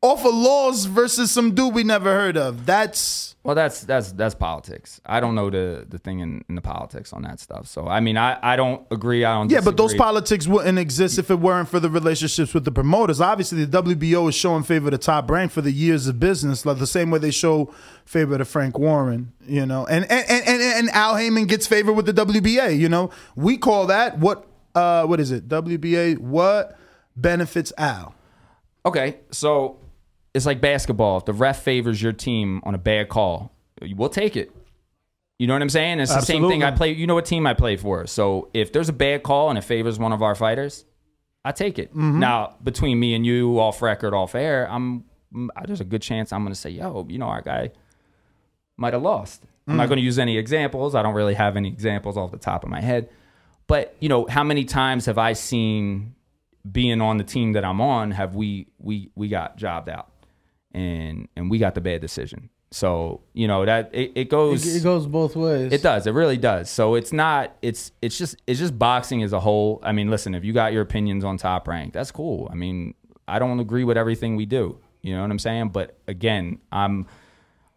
off 0.02 0.24
of 0.24 0.34
laws 0.34 0.86
versus 0.86 1.30
some 1.30 1.54
dude 1.54 1.72
we 1.72 1.84
never 1.84 2.12
heard 2.12 2.36
of. 2.36 2.66
That's 2.66 3.36
Well, 3.44 3.54
that's 3.54 3.82
that's 3.82 4.10
that's 4.12 4.34
politics. 4.34 5.00
I 5.06 5.20
don't 5.20 5.36
know 5.36 5.48
the 5.48 5.86
the 5.88 5.98
thing 5.98 6.18
in, 6.18 6.44
in 6.48 6.56
the 6.56 6.60
politics 6.60 7.12
on 7.12 7.22
that 7.22 7.38
stuff. 7.38 7.68
So 7.68 7.86
I 7.86 8.00
mean, 8.00 8.16
I, 8.16 8.36
I 8.42 8.56
don't 8.56 8.84
agree. 8.90 9.24
I 9.24 9.34
don't. 9.34 9.50
Yeah, 9.50 9.60
but 9.60 9.76
those 9.76 9.94
politics 9.94 10.48
wouldn't 10.48 10.78
exist 10.78 11.18
if 11.18 11.30
it 11.30 11.38
weren't 11.38 11.68
for 11.68 11.78
the 11.78 11.88
relationships 11.88 12.52
with 12.52 12.64
the 12.64 12.72
promoters. 12.72 13.20
Obviously, 13.20 13.64
the 13.64 13.82
WBO 13.82 14.28
is 14.28 14.34
showing 14.34 14.64
favor 14.64 14.90
to 14.90 14.98
Top 14.98 15.30
Rank 15.30 15.52
for 15.52 15.60
the 15.60 15.72
years 15.72 16.08
of 16.08 16.18
business, 16.18 16.66
like 16.66 16.78
the 16.78 16.86
same 16.86 17.12
way 17.12 17.20
they 17.20 17.30
show 17.30 17.72
favor 18.04 18.36
to 18.36 18.44
Frank 18.44 18.78
Warren. 18.78 19.32
You 19.46 19.66
know, 19.66 19.86
and 19.86 20.04
and 20.10 20.28
and, 20.28 20.48
and, 20.48 20.62
and 20.62 20.90
Al 20.90 21.16
Haymon 21.16 21.46
gets 21.46 21.68
favor 21.68 21.92
with 21.92 22.06
the 22.06 22.12
WBA. 22.12 22.76
You 22.76 22.88
know, 22.88 23.10
we 23.36 23.56
call 23.56 23.86
that 23.86 24.18
what 24.18 24.48
uh 24.74 25.04
what 25.06 25.20
is 25.20 25.30
it? 25.30 25.46
WBA 25.48 26.18
what 26.18 26.76
benefits 27.14 27.72
Al? 27.78 28.16
Okay, 28.84 29.20
so 29.30 29.78
it's 30.34 30.46
like 30.46 30.60
basketball. 30.60 31.18
If 31.18 31.24
the 31.26 31.32
ref 31.32 31.62
favors 31.62 32.00
your 32.02 32.12
team 32.12 32.60
on 32.64 32.74
a 32.74 32.78
bad 32.78 33.08
call, 33.08 33.52
we'll 33.94 34.08
take 34.08 34.36
it. 34.36 34.50
You 35.38 35.46
know 35.46 35.54
what 35.54 35.62
I'm 35.62 35.68
saying? 35.70 35.98
It's 36.00 36.14
the 36.14 36.20
same 36.20 36.48
thing. 36.48 36.62
I 36.62 36.70
play. 36.70 36.92
You 36.92 37.06
know 37.06 37.14
what 37.14 37.26
team 37.26 37.46
I 37.46 37.54
play 37.54 37.76
for. 37.76 38.06
So 38.06 38.48
if 38.54 38.72
there's 38.72 38.88
a 38.88 38.92
bad 38.92 39.22
call 39.24 39.48
and 39.50 39.58
it 39.58 39.62
favors 39.62 39.98
one 39.98 40.12
of 40.12 40.22
our 40.22 40.34
fighters, 40.34 40.84
I 41.44 41.50
take 41.52 41.78
it. 41.78 41.92
Mhm. 41.94 42.14
Now 42.18 42.54
between 42.62 43.00
me 43.00 43.14
and 43.14 43.26
you, 43.26 43.58
off 43.58 43.82
record, 43.82 44.14
off 44.14 44.34
air, 44.36 44.68
I'm 44.70 45.04
mm, 45.34 45.48
there's 45.66 45.80
a 45.80 45.84
good 45.84 46.02
chance 46.02 46.32
I'm 46.32 46.42
going 46.44 46.54
to 46.54 46.58
say, 46.60 46.70
yo, 46.70 47.06
you 47.08 47.18
know, 47.18 47.26
our 47.26 47.42
guy 47.42 47.70
might 48.76 48.92
have 48.92 49.02
lost. 49.02 49.42
I'm 49.66 49.76
not 49.76 49.86
Mm. 49.86 49.88
going 49.88 49.96
to 49.98 50.04
use 50.04 50.18
any 50.18 50.38
examples. 50.38 50.94
I 50.94 51.02
don't 51.02 51.14
really 51.14 51.34
have 51.34 51.56
any 51.56 51.68
examples 51.68 52.16
off 52.16 52.30
the 52.30 52.36
top 52.36 52.62
of 52.64 52.70
my 52.70 52.80
head. 52.80 53.08
But 53.66 53.96
you 53.98 54.08
know, 54.08 54.26
how 54.26 54.44
many 54.44 54.64
times 54.64 55.06
have 55.06 55.18
I 55.18 55.32
seen 55.32 56.14
being 56.70 57.00
on 57.00 57.16
the 57.16 57.24
team 57.24 57.52
that 57.54 57.64
I'm 57.64 57.80
on? 57.80 58.12
Have 58.12 58.36
we 58.36 58.68
we 58.78 59.10
we 59.16 59.26
got 59.28 59.56
jobbed 59.56 59.88
out, 59.88 60.08
and 60.72 61.28
and 61.36 61.50
we 61.50 61.58
got 61.58 61.74
the 61.74 61.80
bad 61.80 62.00
decision. 62.00 62.50
So 62.72 63.20
you 63.34 63.46
know 63.46 63.66
that 63.66 63.90
it, 63.92 64.12
it 64.14 64.30
goes 64.30 64.66
It, 64.66 64.80
it 64.80 64.82
goes 64.82 65.06
both 65.06 65.36
ways. 65.36 65.72
it 65.72 65.82
does. 65.82 66.06
It 66.06 66.12
really 66.12 66.38
does. 66.38 66.70
So 66.70 66.94
it's 66.94 67.12
not. 67.12 67.54
It's 67.60 67.92
it's 68.00 68.16
just 68.16 68.36
it's 68.46 68.58
just 68.58 68.78
boxing 68.78 69.22
as 69.22 69.32
a 69.32 69.40
whole. 69.40 69.80
I 69.82 69.92
mean, 69.92 70.10
listen, 70.10 70.34
if 70.34 70.44
you 70.44 70.52
got 70.52 70.72
your 70.72 70.82
opinions 70.82 71.22
on 71.22 71.36
top 71.36 71.68
rank, 71.68 71.92
that's 71.92 72.10
cool. 72.10 72.48
I 72.50 72.54
mean, 72.54 72.94
I 73.28 73.38
don't 73.38 73.60
agree 73.60 73.84
with 73.84 73.98
everything 73.98 74.36
we 74.36 74.46
do. 74.46 74.78
You 75.02 75.14
know 75.14 75.22
what 75.22 75.30
I'm 75.30 75.38
saying? 75.38 75.68
But 75.68 75.98
again, 76.08 76.60
I'm 76.70 77.06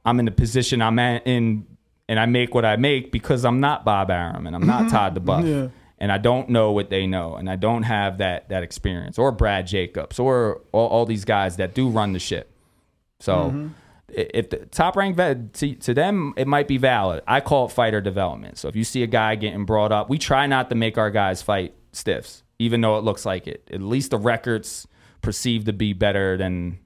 I'm 0.05 0.19
in 0.19 0.25
the 0.25 0.31
position 0.31 0.81
I'm 0.81 0.97
at 0.99 1.27
in, 1.27 1.65
and 2.07 2.19
I 2.19 2.25
make 2.25 2.53
what 2.53 2.63
I 2.63 2.77
make 2.77 3.11
because 3.11 3.43
I'm 3.43 3.59
not 3.59 3.83
Bob 3.83 4.09
Arum 4.11 4.47
and 4.47 4.55
I'm 4.55 4.65
not 4.65 4.83
mm-hmm. 4.83 4.91
Todd 4.91 5.15
duBoef. 5.15 5.47
Yeah. 5.47 5.67
And 5.97 6.11
I 6.11 6.17
don't 6.17 6.49
know 6.49 6.71
what 6.71 6.89
they 6.89 7.07
know, 7.07 7.35
and 7.35 7.49
I 7.49 7.55
don't 7.55 7.83
have 7.83 8.17
that 8.17 8.49
that 8.49 8.63
experience, 8.63 9.17
or 9.17 9.31
Brad 9.31 9.65
Jacobs, 9.65 10.19
or 10.19 10.61
all, 10.73 10.87
all 10.87 11.05
these 11.05 11.23
guys 11.23 11.55
that 11.55 11.73
do 11.73 11.89
run 11.89 12.11
the 12.11 12.19
shit. 12.19 12.51
So 13.19 13.35
Mm-hmm. 13.51 13.67
if 14.09 14.49
the 14.49 14.57
top 14.67 14.95
ranked 14.95 15.17
vet 15.17 15.53
to, 15.53 15.75
to 15.75 15.93
them 15.93 16.33
it 16.37 16.47
might 16.47 16.67
be 16.67 16.77
valid 16.77 17.23
i 17.27 17.39
call 17.41 17.65
it 17.65 17.71
fighter 17.71 17.99
development 18.01 18.55
so 18.57 18.67
if 18.67 18.75
you 18.75 18.83
see 18.83 19.01
a 19.01 19.07
guy 19.07 19.33
getting 19.35 19.65
brought 19.65 19.91
up 19.91 20.09
we 20.09 20.17
try 20.19 20.45
not 20.45 20.69
to 20.69 20.75
make 20.75 20.97
our 20.97 21.09
guys 21.09 21.41
fight 21.41 21.73
stiffs 21.91 22.43
even 22.59 22.81
though 22.81 22.97
it 22.99 23.03
looks 23.03 23.25
like 23.25 23.47
it 23.47 23.67
at 23.73 23.81
least 23.81 24.11
the 24.11 24.17
records 24.17 24.87
perceived 25.23 25.65
to 25.65 25.73
be 25.73 25.91
better 25.91 26.37
than 26.37 26.77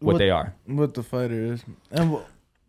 what, 0.00 0.18
they 0.18 0.30
are 0.30 0.52
What 0.66 0.94
the 0.94 1.02
fighter 1.04 1.52
is. 1.52 1.62
And 1.92 2.18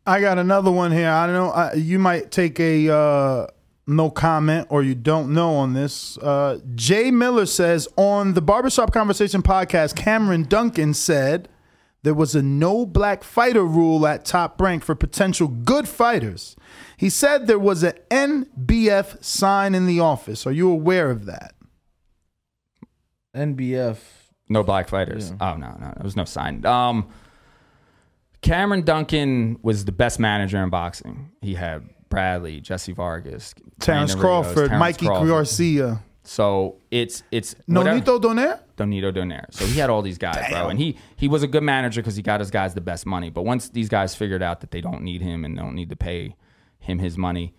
I 0.06 0.22
got 0.22 0.38
another 0.38 0.72
one 0.72 0.92
here. 0.92 1.10
I 1.10 1.26
don't 1.26 1.36
know. 1.36 1.50
I, 1.52 1.74
you 1.74 2.00
might 2.00 2.32
take 2.32 2.60
a 2.60 2.92
uh, 2.94 3.48
no 3.88 4.10
comment 4.12 4.68
or 4.70 4.82
you 4.84 4.96
don't 4.96 5.34
know 5.34 5.56
on 5.56 5.74
this. 5.74 6.18
Uh, 6.18 6.60
Jay 6.76 7.12
Miller 7.12 7.46
says 7.46 7.88
on 7.98 8.34
the 8.34 8.42
Barbershop 8.42 8.92
Conversation 8.94 9.42
podcast, 9.44 9.96
Cameron 9.96 10.44
Dunkin 10.44 10.94
said 10.96 11.50
there 12.04 12.14
was 12.14 12.36
a 12.36 12.42
no 12.42 12.86
black 12.86 13.24
fighter 13.24 13.64
rule 13.64 14.08
at 14.08 14.26
top 14.26 14.60
rank 14.62 14.84
for 14.84 14.96
potential 14.96 15.48
good 15.48 15.88
fighters. 15.88 16.56
He 16.98 17.10
said 17.10 17.48
there 17.48 17.60
was 17.60 17.84
an 17.84 17.94
NBF 18.10 19.24
sign 19.24 19.76
in 19.76 19.86
the 19.86 20.00
office. 20.00 20.48
Are 20.48 20.52
you 20.52 20.70
aware 20.70 21.10
of 21.10 21.26
that? 21.26 21.56
NBF. 23.36 23.98
no 24.50 24.64
black 24.64 24.90
fighters 24.90 25.32
oh 25.40 25.54
no 25.56 25.70
no 25.80 25.94
there 25.96 26.04
was 26.04 26.16
no 26.16 26.26
sign 26.26 26.66
um 26.66 27.08
cameron 28.42 28.82
dunkin 28.82 29.60
was 29.62 29.86
the 29.86 29.92
best 29.92 30.20
manager 30.20 30.58
in 30.64 30.72
boxing 30.72 31.30
he 31.42 31.54
had 31.54 31.88
Bradley, 32.10 32.60
Jessie 32.60 32.92
Vargas, 32.92 33.54
Terrence 33.80 34.14
Rios, 34.14 34.22
Crawford, 34.22 34.56
Terrence 34.56 34.80
Mikey 34.80 35.06
Crawford. 35.06 35.28
Garcia. 35.28 36.04
So 36.30 36.76
it's 36.92 37.24
it's 37.32 37.56
Nonito 37.68 38.22
Donaire? 38.22 38.60
Donito 38.78 39.12
Donaire. 39.12 39.48
So 39.50 39.66
he 39.66 39.80
had 39.80 39.90
all 39.90 40.04
these 40.04 40.20
guys, 40.20 40.46
bro, 40.52 40.70
and 40.70 40.78
he 40.78 40.96
he 41.16 41.28
was 41.28 41.42
a 41.42 41.48
good 41.48 41.64
manager 41.64 42.02
because 42.02 42.16
he 42.16 42.22
got 42.22 42.40
his 42.40 42.52
guys 42.52 42.76
the 42.76 42.82
best 42.82 43.08
money. 43.08 43.32
But 43.32 43.46
once 43.46 43.70
these 43.70 43.90
guys 43.90 44.14
figured 44.14 44.44
out 44.44 44.62
that 44.62 44.70
they 44.70 44.80
don't 44.80 45.02
need 45.02 45.24
him 45.24 45.44
and 45.44 45.58
don't 45.58 45.74
need 45.74 45.90
to 45.90 45.96
pay 45.96 46.36
him 46.78 47.00
his 47.00 47.18
money, 47.18 47.56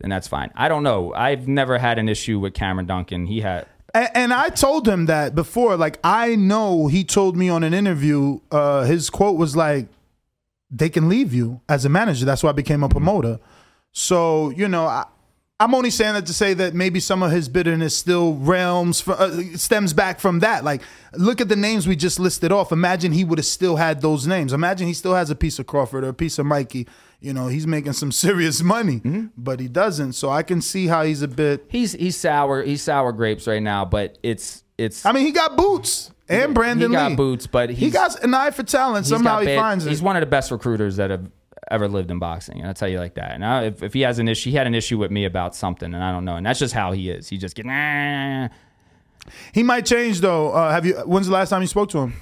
then 0.00 0.10
that's 0.10 0.26
fine. 0.26 0.50
I 0.56 0.68
don't 0.68 0.82
know. 0.82 1.14
I've 1.14 1.46
never 1.46 1.78
had 1.78 2.00
an 2.00 2.08
issue 2.08 2.40
with 2.40 2.54
Cameron 2.54 2.86
Dunkin. 2.86 3.26
He 3.26 3.40
had 3.40 3.68
And, 3.94 4.10
and 4.14 4.32
I 4.34 4.48
told 4.48 4.88
him 4.88 5.06
that 5.06 5.36
before. 5.36 5.76
Like 5.76 6.00
I 6.02 6.34
know 6.34 6.88
he 6.88 7.04
told 7.04 7.36
me 7.36 7.48
on 7.48 7.62
an 7.62 7.72
interview. 7.72 8.40
Uh, 8.50 8.82
his 8.82 9.10
quote 9.10 9.38
was 9.38 9.54
like, 9.54 9.86
"They 10.72 10.88
can 10.88 11.08
leave 11.08 11.32
you 11.32 11.60
as 11.68 11.84
a 11.84 11.88
manager." 11.88 12.24
That's 12.24 12.42
why 12.42 12.50
I 12.50 12.52
became 12.52 12.82
a 12.82 12.88
promoter. 12.88 13.38
So 13.92 14.50
you 14.50 14.66
know, 14.66 14.86
I, 14.86 15.06
I'm 15.60 15.74
only 15.76 15.90
saying 15.90 16.14
that 16.14 16.26
to 16.26 16.34
say 16.34 16.54
that 16.54 16.74
maybe 16.74 16.98
some 16.98 17.22
of 17.22 17.30
his 17.30 17.48
bitterness 17.48 17.96
still 17.96 18.34
realms 18.34 19.06
uh, 19.06 19.42
stems 19.56 19.92
back 19.92 20.18
from 20.18 20.40
that. 20.40 20.64
Like, 20.64 20.82
look 21.12 21.40
at 21.40 21.48
the 21.48 21.54
names 21.54 21.86
we 21.86 21.94
just 21.94 22.18
listed 22.18 22.50
off. 22.50 22.72
Imagine 22.72 23.12
he 23.12 23.22
would 23.22 23.38
have 23.38 23.46
still 23.46 23.76
had 23.76 24.00
those 24.00 24.26
names. 24.26 24.52
Imagine 24.52 24.88
he 24.88 24.94
still 24.94 25.14
has 25.14 25.30
a 25.30 25.36
piece 25.36 25.60
of 25.60 25.66
Crawford 25.68 26.02
or 26.02 26.08
a 26.08 26.14
piece 26.14 26.40
of 26.40 26.46
Mikey. 26.46 26.88
You 27.20 27.32
know, 27.32 27.46
he's 27.46 27.66
making 27.68 27.92
some 27.92 28.10
serious 28.26 28.60
money, 28.62 29.00
but 29.36 29.60
he 29.60 29.68
doesn't. 29.68 30.14
So 30.14 30.30
I 30.30 30.42
can 30.42 30.60
see 30.60 30.88
how 30.88 31.04
he's 31.04 31.22
a 31.22 31.28
bit. 31.28 31.64
he's 31.68 31.92
he's 31.92 32.16
sour. 32.16 32.64
He's 32.64 32.82
sour 32.82 33.12
grapes 33.12 33.46
right 33.46 33.62
now, 33.62 33.84
but 33.84 34.18
it's 34.24 34.64
it's. 34.78 35.06
I 35.06 35.12
mean, 35.12 35.24
he 35.26 35.30
got 35.30 35.56
boots 35.56 36.10
and 36.28 36.54
Brandon 36.54 36.90
he 36.90 36.96
got 36.96 37.10
Lee. 37.10 37.16
boots, 37.16 37.46
but 37.46 37.70
he 37.70 37.90
got 37.90 38.20
an 38.24 38.34
eye 38.34 38.50
for 38.50 38.64
talent. 38.64 39.06
Somehow 39.06 39.38
he 39.38 39.46
bad- 39.46 39.58
finds 39.60 39.84
He's 39.84 40.02
one 40.02 40.16
of 40.16 40.22
the 40.22 40.26
best 40.26 40.50
recruiters 40.50 40.96
that 40.96 41.10
have 41.10 41.30
ever 41.72 41.88
lived 41.88 42.10
in 42.10 42.18
boxing, 42.18 42.60
and 42.60 42.68
I 42.68 42.72
tell 42.72 42.88
you 42.88 42.98
like 42.98 43.14
that. 43.14 43.32
And 43.32 43.44
I, 43.44 43.64
if 43.64 43.82
if 43.82 43.94
he 43.94 44.02
has 44.02 44.18
an 44.18 44.28
issue, 44.28 44.50
he 44.50 44.56
had 44.56 44.66
an 44.66 44.74
issue 44.74 44.98
with 44.98 45.10
me 45.10 45.24
about 45.24 45.56
something, 45.56 45.92
and 45.92 46.02
I 46.02 46.12
don't 46.12 46.24
know, 46.24 46.36
and 46.36 46.46
that's 46.46 46.58
just 46.58 46.74
how 46.74 46.92
he 46.92 47.10
is. 47.10 47.28
He 47.28 47.38
just 47.38 47.56
get. 47.56 47.66
Nah. 47.66 48.48
He 49.52 49.62
might 49.62 49.86
change 49.86 50.20
though. 50.20 50.52
Uh, 50.52 50.70
have 50.70 50.86
you? 50.86 50.94
When's 51.06 51.26
the 51.26 51.32
last 51.32 51.50
time 51.50 51.62
you 51.62 51.68
spoke 51.68 51.90
to 51.90 51.98
him? 51.98 52.14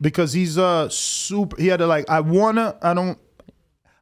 Because 0.00 0.32
he's 0.32 0.58
uh 0.58 0.88
super. 0.88 1.56
He 1.60 1.68
had 1.68 1.78
to 1.78 1.86
like. 1.86 2.08
I 2.08 2.20
wanna. 2.20 2.76
I 2.82 2.94
don't. 2.94 3.18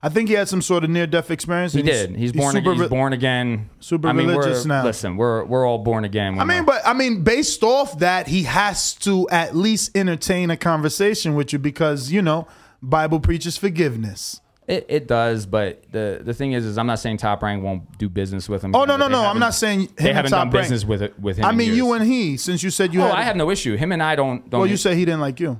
I 0.01 0.09
think 0.09 0.28
he 0.28 0.36
had 0.36 0.48
some 0.48 0.62
sort 0.62 0.85
of 0.85 0.90
near 0.90 1.09
death 1.09 1.28
experience. 1.31 1.73
He 1.73 1.82
did. 1.82 2.15
He's, 2.15 2.31
born. 2.31 2.55
super 2.55 2.73
he's 2.73 2.89
born 2.89 3.12
again. 3.12 3.69
super 3.81 4.06
I 4.06 4.12
mean, 4.12 4.28
religious 4.28 4.65
now. 4.65 4.85
Listen, 4.85 5.16
we're 5.16 5.44
we're 5.44 5.66
all 5.66 5.78
born 5.78 6.05
again. 6.05 6.39
I 6.39 6.44
mean, 6.44 6.65
but 6.65 6.82
I 6.86 6.93
mean, 6.93 7.24
based 7.24 7.65
off 7.65 7.98
that, 7.98 8.28
he 8.28 8.44
has 8.44 8.94
to 8.97 9.28
at 9.31 9.56
least 9.56 9.97
entertain 9.97 10.51
a 10.51 10.56
conversation 10.56 11.35
with 11.35 11.52
you 11.52 11.59
because 11.59 12.12
you 12.12 12.23
know, 12.23 12.47
Bible 12.81 13.19
preaches 13.19 13.56
forgiveness. 13.56 14.40
It, 14.68 14.84
it 14.90 15.08
does, 15.08 15.46
but 15.46 15.82
the 15.90 16.20
the 16.22 16.34
thing 16.34 16.52
is, 16.52 16.66
is 16.66 16.76
I'm 16.76 16.86
not 16.86 16.98
saying 16.98 17.16
Top 17.16 17.42
Rank 17.42 17.64
won't 17.64 17.96
do 17.96 18.08
business 18.08 18.48
with 18.50 18.62
him. 18.62 18.74
Oh 18.76 18.84
no, 18.84 18.96
no, 18.98 19.08
no! 19.08 19.20
I'm 19.24 19.36
haven't- 19.36 19.52
saying 19.52 19.88
they 19.96 20.12
haven't 20.12 20.30
Top 20.30 20.40
done 20.44 20.50
Rank. 20.50 20.64
business 20.64 20.84
with 20.84 21.00
it 21.02 21.18
with 21.18 21.38
him. 21.38 21.46
I 21.46 21.50
in 21.50 21.56
mean, 21.56 21.66
years. 21.68 21.76
you 21.78 21.92
and 21.94 22.04
he. 22.04 22.36
Since 22.36 22.62
you 22.62 22.68
said 22.70 22.92
you 22.92 23.00
oh, 23.02 23.06
had, 23.06 23.14
I 23.14 23.22
have 23.22 23.34
no 23.36 23.50
issue. 23.50 23.76
Him 23.76 23.92
and 23.92 24.02
I 24.02 24.14
don't. 24.14 24.48
don't 24.50 24.60
well, 24.60 24.68
you 24.68 24.76
said 24.76 24.98
he 24.98 25.06
didn't 25.06 25.20
like 25.22 25.40
you. 25.40 25.58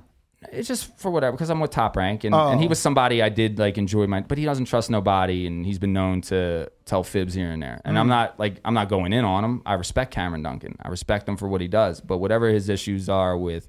it's 0.53 0.69
just 0.69 0.95
for 0.99 1.11
whatever 1.11 1.33
because 1.35 1.49
I'm 1.49 1.59
with 1.59 1.71
Top 1.71 1.97
Rank 1.97 2.25
and, 2.25 2.35
Oh. 2.35 2.49
and 2.51 2.61
he 2.61 2.69
was 2.69 2.79
somebody 2.79 3.23
I 3.23 3.31
did 3.31 3.59
like 3.59 3.79
enjoy 3.79 4.07
my, 4.07 4.21
but 4.21 4.37
he 4.37 4.45
doesn't 4.45 4.67
trust 4.67 4.91
nobody 4.91 5.47
and 5.47 5.65
he's 5.65 5.79
been 5.79 5.95
known 5.95 6.21
to 6.23 6.71
tell 6.85 7.03
fibs 7.03 7.33
here 7.33 7.51
and 7.51 7.63
there. 7.63 7.81
And 7.87 7.99
I'm 7.99 8.07
Mm. 8.07 8.11
not 8.11 8.39
like 8.39 8.61
I'm 8.65 8.75
not 8.75 8.91
going 8.91 9.15
in 9.15 9.25
on 9.25 9.43
him. 9.43 9.63
I 9.65 9.73
respect 9.75 10.13
Cameron 10.13 10.43
Dunkin. 10.43 10.77
I 10.83 10.89
respect 10.89 11.27
him 11.27 11.39
for 11.39 11.49
what 11.49 11.63
he 11.63 11.67
does. 11.69 12.03
But 12.03 12.19
whatever 12.19 12.49
his 12.51 12.69
issues 12.69 13.09
are 13.09 13.39
with 13.39 13.69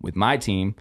with 0.00 0.16
my 0.16 0.38
team, 0.38 0.74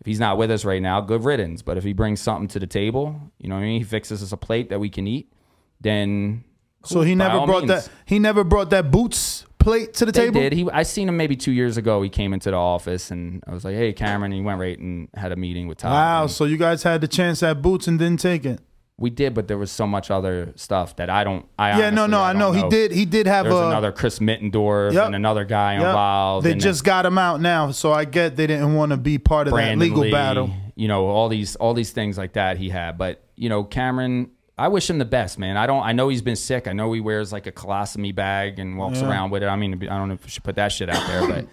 if 0.00 0.06
he's 0.06 0.20
not 0.20 0.36
with 0.38 0.50
us 0.50 0.64
right 0.64 0.82
now, 0.82 1.00
good 1.00 1.24
riddance. 1.24 1.62
But 1.62 1.76
if 1.78 1.84
he 1.84 1.92
brings 1.92 2.20
something 2.20 2.48
to 2.48 2.58
the 2.58 2.66
table, 2.66 3.20
you 3.38 3.48
know 3.48 3.54
what 3.56 3.62
I 3.62 3.64
mean, 3.64 3.78
he 3.80 3.84
fixes 3.84 4.22
us 4.22 4.32
a 4.32 4.36
plate 4.36 4.68
that 4.70 4.78
we 4.78 4.88
can 4.90 5.06
eat, 5.06 5.32
then 5.80 6.44
So 6.84 7.00
he 7.02 7.14
never 7.14 7.44
brought 7.46 7.64
means. 7.66 7.86
that. 7.86 7.88
He 8.04 8.18
never 8.18 8.44
brought 8.44 8.70
that 8.70 8.90
boots 8.90 9.44
plate 9.58 9.94
to 9.94 10.04
the 10.06 10.12
They 10.12 10.26
table. 10.26 10.40
did. 10.40 10.52
He, 10.52 10.68
I 10.70 10.84
seen 10.84 11.08
him 11.08 11.16
maybe 11.16 11.34
two 11.34 11.50
years 11.52 11.76
ago. 11.76 12.00
He 12.02 12.08
came 12.08 12.32
into 12.32 12.50
the 12.50 12.56
office 12.56 13.10
and 13.10 13.42
I 13.46 13.52
was 13.52 13.64
like, 13.64 13.74
"Hey, 13.74 13.92
Cameron." 13.92 14.30
And 14.32 14.40
he 14.40 14.44
went 14.44 14.60
right 14.60 14.78
and 14.78 15.08
had 15.14 15.32
a 15.32 15.36
meeting 15.36 15.66
with 15.66 15.78
Todd. 15.78 15.90
Wow. 15.92 16.26
So 16.28 16.44
you 16.44 16.56
guys 16.56 16.82
had 16.84 17.00
the 17.00 17.08
chance 17.08 17.42
at 17.42 17.62
boots 17.62 17.88
and 17.88 17.98
didn't 17.98 18.20
take 18.20 18.44
it. 18.46 18.60
We 18.98 19.10
did, 19.10 19.34
but 19.34 19.46
there 19.46 19.58
was 19.58 19.70
so 19.70 19.86
much 19.86 20.10
other 20.10 20.52
stuff 20.56 20.96
that 20.96 21.10
I 21.10 21.22
don't. 21.22 21.44
I 21.58 21.78
Yeah, 21.78 21.90
no, 21.90 22.06
no, 22.06 22.20
I 22.20 22.32
don't 22.32 22.40
know. 22.40 22.52
He 22.52 22.66
did- 22.70 22.92
he 22.92 23.04
did 23.04 23.26
have 23.26 23.46
a- 23.46 23.66
another 23.66 23.92
Chris 23.92 24.20
Middendorf 24.20 24.94
Yep. 24.94 25.06
and 25.06 25.14
another 25.14 25.44
guy 25.44 25.74
Yep. 25.74 25.82
involved. 25.82 26.46
They 26.46 26.54
just 26.54 26.82
got 26.82 27.04
him 27.04 27.18
out 27.18 27.42
now, 27.42 27.72
so 27.72 27.92
I 27.92 28.06
get 28.06 28.36
they 28.36 28.46
didn't 28.46 28.74
want 28.74 28.92
to 28.92 28.96
be 28.96 29.18
part 29.18 29.48
of 29.48 29.52
Brandon 29.52 29.78
that 29.80 29.84
legal 29.84 30.00
Lee, 30.00 30.10
battle. 30.10 30.50
You 30.76 30.88
know, 30.88 31.06
all 31.08 31.28
these 31.28 31.56
all 31.56 31.74
these 31.74 31.90
things 31.90 32.16
like 32.16 32.32
that 32.34 32.56
he 32.56 32.70
had, 32.70 32.96
but 32.96 33.22
you 33.36 33.48
know, 33.48 33.64
Cameron. 33.64 34.30
I 34.58 34.68
wish 34.68 34.88
him 34.88 34.96
the 34.96 35.04
best, 35.04 35.38
man. 35.38 35.58
I 35.58 35.66
don't. 35.66 35.82
I 35.82 35.92
know 35.92 36.08
he's 36.08 36.22
been 36.22 36.34
sick. 36.34 36.66
I 36.66 36.72
know 36.72 36.90
he 36.94 37.00
wears 37.00 37.30
like 37.30 37.46
a 37.46 37.52
colostomy 37.52 38.14
bag 38.14 38.58
and 38.58 38.78
walks 38.78 39.02
Yeah. 39.02 39.10
around 39.10 39.28
with 39.28 39.42
it. 39.42 39.46
I 39.48 39.56
mean, 39.56 39.74
I 39.82 39.98
don't 39.98 40.08
know 40.08 40.14
if 40.14 40.24
we 40.24 40.30
should 40.30 40.44
put 40.44 40.56
that 40.56 40.72
shit 40.72 40.88
out 40.88 41.06
there, 41.06 41.28
but 41.28 41.46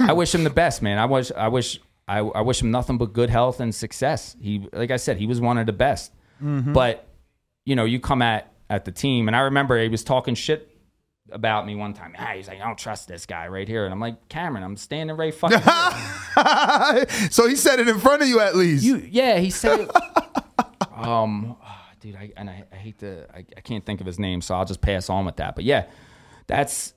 I 0.08 0.12
wish 0.12 0.32
him 0.32 0.44
the 0.44 0.50
best, 0.50 0.80
man. 0.82 0.98
I 0.98 1.06
wish. 1.06 1.32
I 1.36 1.48
wish. 1.48 1.80
I, 2.06 2.18
I 2.20 2.42
wish 2.42 2.62
him 2.62 2.70
nothing 2.70 2.98
but 2.98 3.12
good 3.12 3.30
health 3.30 3.58
and 3.58 3.74
success. 3.74 4.36
He, 4.40 4.64
like 4.72 4.92
I 4.92 4.96
said, 4.96 5.16
he 5.16 5.26
was 5.26 5.40
one 5.40 5.58
of 5.58 5.66
the 5.66 5.72
best. 5.72 6.12
Mhm. 6.42 6.72
But 6.72 7.08
you 7.64 7.74
know, 7.76 7.84
you 7.84 8.00
come 8.00 8.22
at 8.22 8.52
at 8.70 8.84
the 8.84 8.92
team, 8.92 9.28
and 9.28 9.36
I 9.36 9.40
remember 9.40 9.80
he 9.80 9.88
was 9.88 10.04
talking 10.04 10.34
shit 10.34 10.70
about 11.32 11.66
me 11.66 11.74
one 11.74 11.92
time. 11.92 12.14
Ah, 12.18 12.32
he's 12.36 12.46
like, 12.48 12.60
I 12.60 12.64
don't 12.64 12.78
trust 12.78 13.08
this 13.08 13.26
guy 13.26 13.48
right 13.48 13.66
here, 13.66 13.84
and 13.84 13.92
I'm 13.92 14.00
like, 14.00 14.28
Cameron, 14.28 14.62
I'm 14.62 14.76
standing 14.76 15.16
right 15.16 15.34
fucking. 15.34 15.58
here. 15.60 17.06
so 17.30 17.48
he 17.48 17.56
said 17.56 17.80
it 17.80 17.88
in 17.88 17.98
front 17.98 18.22
of 18.22 18.28
you 18.28 18.40
at 18.40 18.54
least. 18.56 18.84
You, 18.84 18.96
yeah, 19.10 19.38
he 19.38 19.50
said. 19.50 19.80
it. 19.80 19.90
um, 20.96 21.56
ah, 21.62 21.90
dude, 22.00 22.16
I 22.16 22.32
and 22.36 22.48
I, 22.48 22.64
I 22.72 22.76
hate 22.76 22.98
to, 23.00 23.26
I, 23.34 23.44
I 23.56 23.60
can't 23.60 23.84
think 23.84 24.00
of 24.00 24.06
his 24.06 24.18
name, 24.18 24.40
so 24.40 24.54
I'll 24.54 24.64
just 24.64 24.80
pass 24.80 25.10
on 25.10 25.24
with 25.24 25.36
that. 25.36 25.54
But 25.56 25.64
yeah, 25.64 25.86
that's 26.46 26.92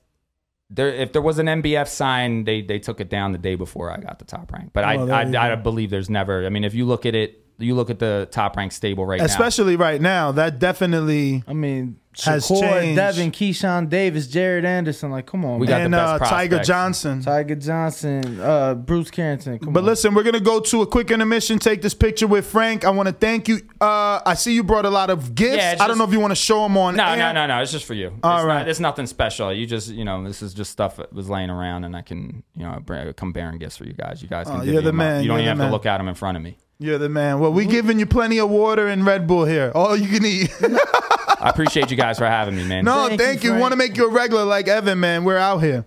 there. 0.68 0.88
If 0.88 1.12
there 1.12 1.22
was 1.22 1.38
an 1.38 1.46
MBF 1.46 1.88
sign, 1.88 2.44
they 2.44 2.62
they 2.62 2.78
took 2.78 3.00
it 3.00 3.10
down 3.10 3.32
the 3.32 3.38
day 3.38 3.56
before 3.56 3.90
I 3.90 3.96
got 3.96 4.18
the 4.18 4.24
top 4.24 4.52
rank. 4.52 4.70
But 4.72 4.84
Oh, 4.84 5.08
I, 5.08 5.22
I 5.24 5.52
I 5.52 5.54
believe 5.56 5.90
there's 5.90 6.10
never. 6.10 6.46
I 6.46 6.48
mean, 6.50 6.64
if 6.64 6.74
you 6.74 6.84
look 6.84 7.04
at 7.06 7.14
it, 7.14 7.44
you 7.60 7.74
look 7.74 7.90
at 7.90 7.98
the 7.98 8.28
top 8.30 8.56
ranked 8.56 8.74
stable 8.74 9.04
right 9.06 9.18
now. 9.18 9.24
Especially 9.24 9.76
right 9.76 10.00
now, 10.00 10.32
that 10.32 10.58
definitely. 10.58 11.44
I 11.46 11.52
mean, 11.52 11.96
has 12.24 12.48
Shakur, 12.48 12.60
changed. 12.60 12.96
Devin, 12.96 13.30
Keyshawn 13.30 13.88
Davis, 13.88 14.26
Jared 14.26 14.64
Anderson. 14.64 15.10
Like, 15.12 15.26
come 15.26 15.44
on, 15.44 15.60
We 15.60 15.66
man. 15.68 15.70
got 15.70 15.78
the 15.78 15.84
And, 15.84 16.20
best 16.20 16.22
uh, 16.32 16.34
Tiger. 16.36 16.58
Johnson. 16.58 17.22
Tiger 17.22 17.54
Johnson, 17.54 18.40
uh, 18.40 18.74
Bruce 18.74 19.10
Carrington. 19.12 19.58
Come 19.60 19.72
But 19.72 19.80
on. 19.80 19.86
listen, 19.86 20.14
we're 20.14 20.24
gonna 20.24 20.40
go 20.40 20.58
to 20.60 20.82
a 20.82 20.86
quick 20.86 21.10
intermission. 21.12 21.58
Take 21.60 21.82
this 21.82 21.94
picture 21.94 22.26
with 22.26 22.46
Frank. 22.46 22.84
I 22.84 22.90
want 22.90 23.06
to 23.08 23.12
thank 23.14 23.46
you. 23.46 23.60
Uh, 23.80 24.20
I 24.26 24.34
see 24.34 24.52
you 24.54 24.64
brought 24.64 24.84
a 24.86 24.90
lot 24.90 25.08
of 25.08 25.34
gifts. 25.36 25.56
Yeah, 25.58 25.72
it's 25.72 25.80
I 25.80 25.86
don't 25.86 25.98
know 25.98 26.04
if 26.04 26.12
you 26.12 26.20
want 26.20 26.32
to 26.32 26.34
show 26.36 26.62
them 26.64 26.76
on. 26.76 26.96
No, 26.96 27.04
air. 27.06 27.16
no, 27.16 27.32
no, 27.32 27.46
no. 27.46 27.62
It's 27.62 27.70
just 27.72 27.84
for 27.84 27.94
you. 27.94 28.12
All 28.24 28.38
it's 28.38 28.44
right. 28.44 28.58
Not, 28.60 28.68
it's 28.68 28.80
nothing 28.80 29.06
special. 29.06 29.52
You 29.52 29.66
just, 29.66 29.88
you 29.88 30.04
know, 30.04 30.22
this 30.24 30.42
is 30.42 30.52
just 30.52 30.72
stuff 30.72 30.96
that 30.96 31.12
was 31.12 31.30
laying 31.30 31.48
around, 31.50 31.84
and 31.84 31.96
I 31.96 32.02
can, 32.02 32.42
you 32.56 32.64
know, 32.64 32.80
bring, 32.84 33.12
come 33.14 33.32
bearing 33.32 33.58
gifts 33.58 33.76
for 33.76 33.84
you 33.84 33.92
guys. 33.94 34.20
You 34.20 34.28
guys 34.28 34.46
can. 34.48 34.60
Oh, 34.60 34.62
you're 34.64 34.76
the 34.82 34.88
them 34.88 35.00
up. 35.00 35.06
man, 35.06 35.22
You 35.22 35.28
don't 35.28 35.36
you're 35.36 35.42
even 35.42 35.48
have 35.50 35.58
man. 35.58 35.66
to 35.68 35.72
look 35.72 35.86
at 35.86 35.98
them 35.98 36.08
in 36.08 36.14
front 36.16 36.36
of 36.36 36.42
me. 36.42 36.58
You're 36.82 36.96
the 36.96 37.10
man. 37.10 37.40
Well, 37.40 37.52
we 37.52 37.66
giving 37.66 37.98
you 37.98 38.06
plenty 38.06 38.38
of 38.38 38.48
water 38.48 38.88
and 38.88 39.04
Red 39.04 39.26
Bull 39.26 39.44
here. 39.44 39.70
All 39.74 39.94
you 39.94 40.08
can 40.08 40.24
eat. 40.24 40.50
I 40.62 41.50
appreciate 41.50 41.90
you 41.90 41.96
guys 41.96 42.16
for 42.16 42.24
having 42.24 42.56
me, 42.56 42.64
man. 42.66 42.86
no, 42.86 43.14
thank, 43.18 43.44
you. 43.44 43.54
Want 43.54 43.72
to 43.72 43.76
make 43.76 43.98
you 43.98 44.08
a 44.08 44.10
regular 44.10 44.46
like 44.46 44.66
Evan, 44.66 44.98
man? 44.98 45.24
We're 45.24 45.36
out 45.36 45.58
here. 45.58 45.84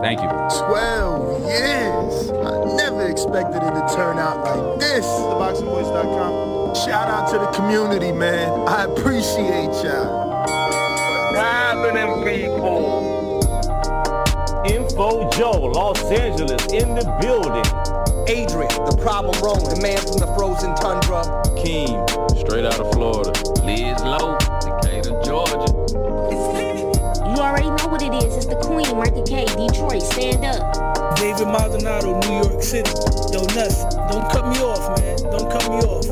Thank 0.00 0.20
you. 0.20 0.28
12 0.28 1.48
years. 1.48 2.30
I 2.30 2.76
never 2.76 3.08
expected 3.08 3.56
it 3.56 3.72
to 3.72 3.94
turn 3.96 4.18
out 4.18 4.44
like 4.44 4.78
this. 4.78 5.04
TheBoxingVoice.com. 5.04 6.74
Shout 6.76 7.08
out 7.08 7.28
to 7.32 7.38
the 7.38 7.46
community, 7.46 8.12
man. 8.12 8.68
I 8.68 8.84
appreciate 8.84 9.72
y'all. 9.82 10.46
happening, 11.34 12.24
people? 12.24 13.42
Info 14.64 15.28
Joe, 15.30 15.72
Los 15.74 16.00
Angeles, 16.04 16.72
in 16.72 16.94
the 16.94 17.18
building. 17.20 18.05
Adrian, 18.28 18.66
the 18.90 18.98
problem 19.06 19.38
wrong, 19.38 19.62
the 19.70 19.78
man 19.78 20.02
from 20.02 20.18
the 20.18 20.26
frozen 20.34 20.74
tundra. 20.82 21.22
Keem, 21.62 21.94
straight 22.42 22.66
out 22.66 22.74
of 22.80 22.90
Florida. 22.90 23.30
Liz 23.62 23.94
Lowe, 24.02 24.34
Decatur, 24.66 25.14
Georgia. 25.22 25.70
You 27.22 27.38
already 27.38 27.70
know 27.70 27.86
what 27.86 28.02
it 28.02 28.10
is. 28.18 28.34
It's 28.34 28.46
the 28.46 28.58
Queen, 28.66 28.90
Martha 28.98 29.22
K, 29.22 29.46
Detroit. 29.54 30.02
Stand 30.02 30.42
up. 30.42 30.58
David 31.14 31.46
Maldonado, 31.46 32.18
New 32.26 32.50
York 32.50 32.62
City. 32.62 32.90
Yo, 33.30 33.46
Nuts, 33.54 33.86
don't 34.10 34.26
cut 34.34 34.50
me 34.50 34.58
off, 34.58 34.82
man. 34.98 35.16
Don't 35.30 35.46
cut 35.46 35.62
me 35.70 35.78
off. 35.86 36.06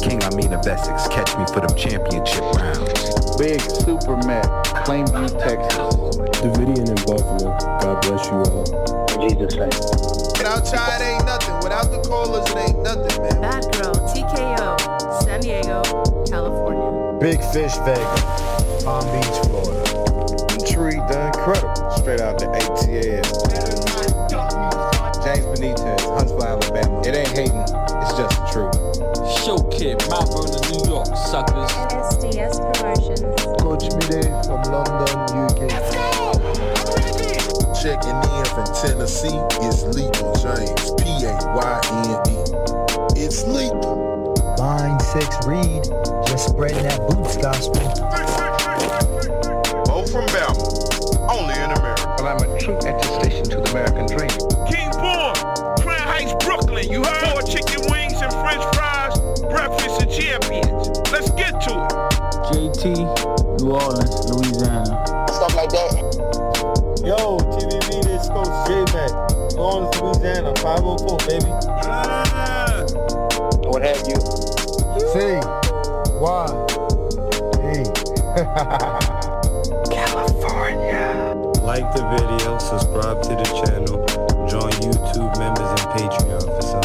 King 0.00 0.24
Amin 0.24 0.56
of 0.56 0.64
Essex, 0.64 1.08
catch 1.12 1.36
me 1.36 1.44
for 1.52 1.60
them 1.60 1.76
championship 1.76 2.40
rounds. 2.56 3.36
Big 3.36 3.60
Super 3.60 4.16
Mac, 4.24 4.48
Plainview, 4.88 5.28
Texas. 5.36 6.16
Davidian 6.40 6.88
in 6.88 7.00
Buffalo. 7.04 7.52
God 7.84 8.00
bless 8.00 8.24
you 8.32 8.40
all. 8.48 9.28
Jesus 9.28 9.60
name. 9.60 10.29
Without 10.50 10.66
Chad, 10.66 11.00
ain't 11.00 11.24
nothing. 11.26 11.54
Without 11.62 11.92
the 11.92 12.02
callers, 12.08 12.50
it 12.50 12.58
ain't 12.58 12.82
nothing, 12.82 13.22
man. 13.22 13.40
Bad 13.40 13.62
Girl, 13.70 13.94
TKO, 14.10 15.22
San 15.22 15.40
Diego, 15.40 15.78
California. 16.26 16.90
Big 17.20 17.38
Fish 17.54 17.78
Vegas, 17.86 18.82
Palm 18.82 19.06
Beach, 19.14 19.30
Florida. 19.46 19.78
Intrigue 20.50 21.06
the 21.06 21.30
Incredible, 21.30 21.90
straight 21.94 22.20
out 22.20 22.40
the 22.40 22.46
ATL. 22.50 23.22
James 25.22 25.46
Benitez, 25.46 26.18
Huntsville, 26.18 26.42
Alabama. 26.42 27.00
It 27.06 27.14
ain't 27.14 27.28
hating, 27.28 27.62
it's 28.02 28.18
just 28.18 28.34
the 28.34 28.50
truth. 28.50 28.74
Show 29.46 29.62
kid, 29.70 30.02
Mount 30.10 30.34
Vernon, 30.34 30.58
New 30.66 30.82
York, 30.90 31.06
suckers. 31.30 31.70
SDS 32.18 32.58
Promotions. 32.74 33.22
Coach 33.62 33.86
Mide 34.02 34.26
from 34.46 34.62
London, 34.66 35.14
UK. 35.46 36.19
Let's! 37.82 38.04
Checking 38.04 38.16
in 38.16 38.44
from 38.46 38.64
Tennessee, 38.74 39.40
it's 39.62 39.82
Lethal 39.84 40.34
James, 40.34 40.92
P 41.00 41.24
A 41.24 41.32
Y 41.54 41.80
N 41.92 42.10
E. 42.28 43.22
It's 43.22 43.44
lethal. 43.44 44.34
Line 44.58 45.00
six 45.00 45.26
read, 45.46 45.84
just 46.26 46.50
spreading 46.50 46.82
that 46.82 47.00
boots 47.08 47.36
gospel. 47.38 47.80
Bo 49.86 50.04
from 50.06 50.26
Bama, 50.28 51.30
only 51.30 51.54
in 51.54 51.70
America. 51.70 52.16
Well, 52.18 52.28
I'm 52.28 52.50
a 52.50 52.58
true 52.58 52.76
attestation 52.76 53.44
to 53.44 53.56
the 53.56 53.70
American 53.70 54.06
dream. 54.06 54.30
King 54.68 54.90
Born, 55.00 55.34
Crown 55.80 56.06
Heights, 56.08 56.44
Brooklyn. 56.44 56.90
You 56.90 57.02
heard? 57.02 57.32
Four 57.32 57.42
chicken 57.42 57.90
wings 57.90 58.20
and 58.20 58.32
french 58.44 58.64
fries, 58.74 59.18
breakfast 59.48 60.02
of 60.02 60.10
champions. 60.12 60.88
Let's 61.10 61.30
get 61.30 61.60
to 61.62 61.72
it. 61.80 61.92
JT, 62.52 63.60
New 63.60 63.72
Orleans, 63.72 64.30
Louisiana. 64.30 65.26
Stuff 65.28 65.54
like 65.54 65.70
that. 65.70 66.49
Yo, 67.02 67.38
TVV, 67.38 68.04
this 68.04 68.28
Coach 68.28 68.52
J-Mac. 68.68 69.10
New 69.56 69.62
Orleans, 69.62 70.00
Louisiana, 70.02 70.52
504, 70.56 71.16
baby. 71.24 71.48
What 73.64 73.80
have 73.80 74.04
you? 74.04 74.20
C. 75.08 75.40
Y. 76.20 76.44
E. 77.72 77.88
California. 79.90 81.08
Like 81.64 81.88
the 81.94 82.04
video, 82.12 82.58
subscribe 82.58 83.22
to 83.22 83.30
the 83.30 83.48
channel, 83.64 83.96
join 84.46 84.72
YouTube 84.84 85.32
members 85.38 85.70
and 85.70 85.88
Patreon 85.96 86.44
for 86.44 86.60
some. 86.60 86.84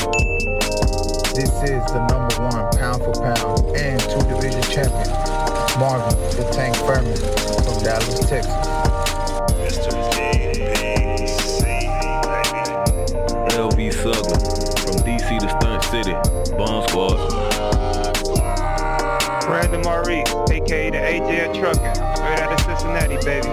This 1.35 1.51
is 1.63 1.83
the 1.91 1.99
number 2.07 2.35
one 2.41 2.71
pound 2.79 3.03
for 3.03 3.11
pound 3.11 3.67
and 3.75 3.99
two 3.99 4.23
division 4.29 4.63
champion, 4.63 5.11
Marvin 5.77 6.15
the 6.37 6.49
Tank 6.53 6.73
Furman 6.77 7.17
from 7.65 7.83
Dallas, 7.83 8.19
Texas. 8.29 8.64
City, 15.95 16.11
Bomb 16.57 16.85
Squad. 16.89 17.15
Brandon 19.47 19.81
Maurice, 19.83 20.27
aka 20.51 20.89
the 20.89 20.97
AJ 20.97 21.57
Trucking, 21.57 21.95
straight 21.95 22.39
out 22.43 22.51
of 22.51 22.59
Cincinnati, 22.67 23.15
baby. 23.23 23.47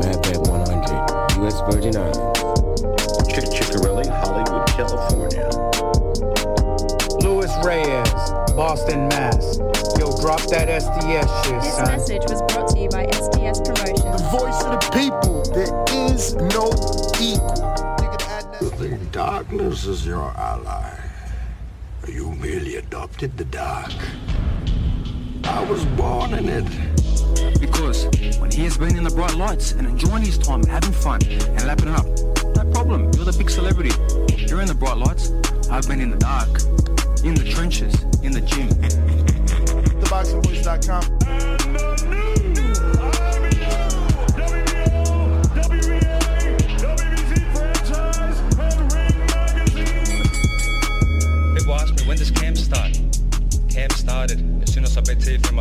Madback 0.00 0.40
100, 0.48 1.36
U.S. 1.42 1.60
Virgin 1.68 1.96
Islands. 1.96 2.40
Chick 3.28 3.44
Chickarelli, 3.52 4.08
Hollywood, 4.08 4.66
California. 4.68 5.44
Louis 7.20 7.52
Reyes, 7.62 8.30
Boston, 8.56 9.06
Mass. 9.08 9.58
Yo, 9.98 10.16
drop 10.22 10.40
that 10.48 10.68
SDS 10.70 11.44
shit, 11.44 11.60
This 11.62 11.76
son. 11.76 11.88
message 11.88 12.22
was 12.22 12.40
brought 12.50 12.68
to 12.70 12.78
you 12.78 12.88
by 12.88 13.04
SDS 13.04 13.60
Promotions. 13.66 14.22
The 14.22 14.28
voice 14.32 14.64
of 14.64 14.80
the 14.80 14.90
people. 14.96 15.42
There 15.52 15.84
is 16.08 16.36
no 16.36 16.72
equal. 17.20 17.68
The 18.60 18.70
think 18.76 19.12
darkness 19.12 19.84
is 19.84 20.06
your 20.06 20.32
ally? 20.36 20.77
You 22.98 23.04
merely 23.04 23.14
adopted 23.14 23.36
the 23.36 23.44
dark. 23.44 23.92
I 25.44 25.64
was 25.70 25.84
born 25.96 26.34
in 26.34 26.48
it. 26.48 27.60
Because 27.60 28.06
when 28.40 28.50
he 28.50 28.64
has 28.64 28.76
been 28.76 28.96
in 28.96 29.04
the 29.04 29.10
bright 29.10 29.36
lights 29.36 29.72
and 29.72 29.86
enjoying 29.86 30.24
his 30.24 30.36
time, 30.36 30.64
having 30.64 30.92
fun 30.92 31.20
and 31.24 31.66
lapping 31.66 31.88
it 31.88 31.94
up, 31.94 32.06
no 32.56 32.64
problem. 32.72 33.10
You're 33.14 33.24
the 33.24 33.36
big 33.38 33.50
celebrity. 33.50 33.94
You're 34.46 34.60
in 34.60 34.66
the 34.66 34.74
bright 34.74 34.96
lights. 34.96 35.30
I've 35.70 35.86
been 35.86 36.00
in 36.00 36.10
the 36.10 36.16
dark, 36.16 36.48
in 37.24 37.34
the 37.34 37.44
trenches, 37.48 37.94
in 38.22 38.32
the 38.32 38.40
gym. 38.40 38.68
TheBoxingVoice.com. 40.02 41.17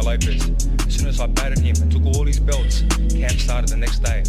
bet 0.08 0.22
Teofimo 0.22 0.48
Lopez. 0.48 0.88
As 0.88 0.95
soon 0.95 1.08
as 1.08 1.19
I 1.19 1.27
batted 1.27 1.60
him 1.60 1.76
and 1.82 1.92
took 1.92 2.06
all 2.06 2.26
his 2.26 2.40
belts, 2.40 2.82
camp 3.10 3.40
started 3.40 3.69
the 3.69 3.77
next 3.77 4.00
day. 4.00 4.24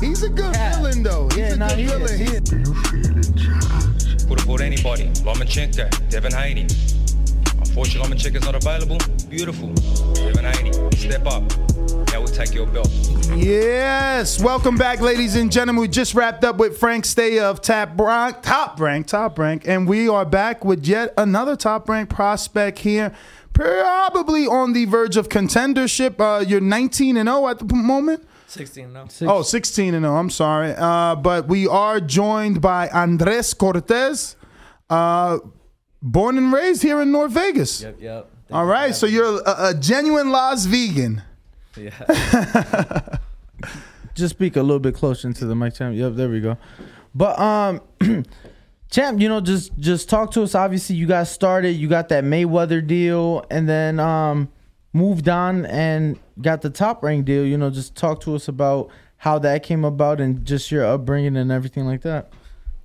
He's 0.00 0.22
a 0.22 0.28
good 0.28 0.54
villain, 0.54 1.02
though. 1.02 1.28
He's 1.34 1.52
a 1.52 1.56
good 1.56 1.76
villain. 1.76 2.18
He- 2.18 2.26
Could 4.26 4.38
have 4.38 4.46
fought 4.46 4.60
anybody. 4.60 5.08
Lomachenko, 5.24 5.88
Devin 6.10 6.32
Haney. 6.32 6.66
Unfortunately, 7.58 8.08
Lomachenko's 8.16 8.44
not 8.44 8.54
available. 8.54 8.98
Beautiful. 9.30 9.68
Devin 10.14 10.44
Haney, 10.44 10.72
step 10.96 11.26
up. 11.26 11.42
Now 12.34 12.40
we'll 12.40 12.52
your 12.52 12.66
belt. 12.66 12.88
Yes, 13.36 14.42
welcome 14.42 14.76
back, 14.76 15.00
ladies 15.00 15.36
and 15.36 15.52
gentlemen. 15.52 15.82
We 15.82 15.86
just 15.86 16.14
wrapped 16.14 16.42
up 16.42 16.56
with 16.56 16.76
Frank 16.78 17.04
Stay 17.04 17.38
of 17.38 17.60
Tap 17.60 17.98
Rank, 17.98 18.42
Top 18.42 18.80
Rank, 18.80 19.06
Top 19.06 19.38
Rank, 19.38 19.68
and 19.68 19.86
we 19.86 20.08
are 20.08 20.24
back 20.24 20.64
with 20.64 20.84
yet 20.84 21.14
another 21.16 21.54
Top 21.54 21.88
Rank 21.88 22.10
prospect 22.10 22.80
here, 22.80 23.14
probably 23.52 24.48
on 24.48 24.72
the 24.72 24.84
verge 24.86 25.16
of 25.16 25.28
contendership. 25.28 26.18
Uh, 26.18 26.40
you're 26.40 26.60
19 26.60 27.16
and 27.16 27.28
0 27.28 27.46
at 27.46 27.60
the 27.60 27.72
moment. 27.72 28.26
16 28.48 28.92
no. 28.92 29.06
Oh, 29.22 29.42
16 29.42 29.94
and 29.94 30.04
0. 30.04 30.16
I'm 30.16 30.30
sorry. 30.30 30.74
Uh, 30.76 31.14
but 31.14 31.46
we 31.46 31.68
are 31.68 32.00
joined 32.00 32.60
by 32.60 32.88
Andres 32.88 33.54
Cortes, 33.54 34.34
uh, 34.90 35.38
born 36.02 36.36
and 36.36 36.52
raised 36.52 36.82
here 36.82 37.00
in 37.00 37.12
North 37.12 37.30
Vegas. 37.30 37.82
Yep, 37.82 37.96
yep. 38.00 38.30
All 38.50 38.66
right, 38.66 38.92
so 38.92 39.06
you're 39.06 39.40
a, 39.46 39.68
a 39.68 39.74
genuine 39.74 40.30
Las 40.30 40.64
Vegan. 40.64 41.22
Yeah. 41.76 43.18
Just 44.14 44.36
speak 44.36 44.56
a 44.56 44.62
little 44.62 44.78
bit 44.78 44.94
closer 44.94 45.26
into 45.26 45.44
the 45.44 45.56
mic, 45.56 45.74
champ. 45.74 45.96
Yep, 45.96 46.14
there 46.14 46.28
we 46.28 46.40
go. 46.40 46.56
But 47.14 47.38
um, 47.38 47.80
champ, 48.90 49.20
you 49.20 49.28
know, 49.28 49.40
just 49.40 49.76
just 49.78 50.08
talk 50.08 50.30
to 50.32 50.42
us. 50.42 50.54
Obviously, 50.54 50.94
you 50.94 51.06
guys 51.06 51.30
started. 51.30 51.70
You 51.70 51.88
got 51.88 52.08
that 52.10 52.22
Mayweather 52.22 52.84
deal, 52.86 53.44
and 53.50 53.68
then 53.68 53.98
um, 53.98 54.50
moved 54.92 55.28
on 55.28 55.66
and 55.66 56.18
got 56.40 56.62
the 56.62 56.70
top 56.70 57.02
rank 57.02 57.24
deal. 57.24 57.44
You 57.44 57.58
know, 57.58 57.70
just 57.70 57.96
talk 57.96 58.20
to 58.22 58.36
us 58.36 58.46
about 58.46 58.88
how 59.16 59.38
that 59.40 59.64
came 59.64 59.84
about 59.84 60.20
and 60.20 60.44
just 60.44 60.70
your 60.70 60.86
upbringing 60.86 61.36
and 61.36 61.50
everything 61.50 61.86
like 61.86 62.02
that. 62.02 62.32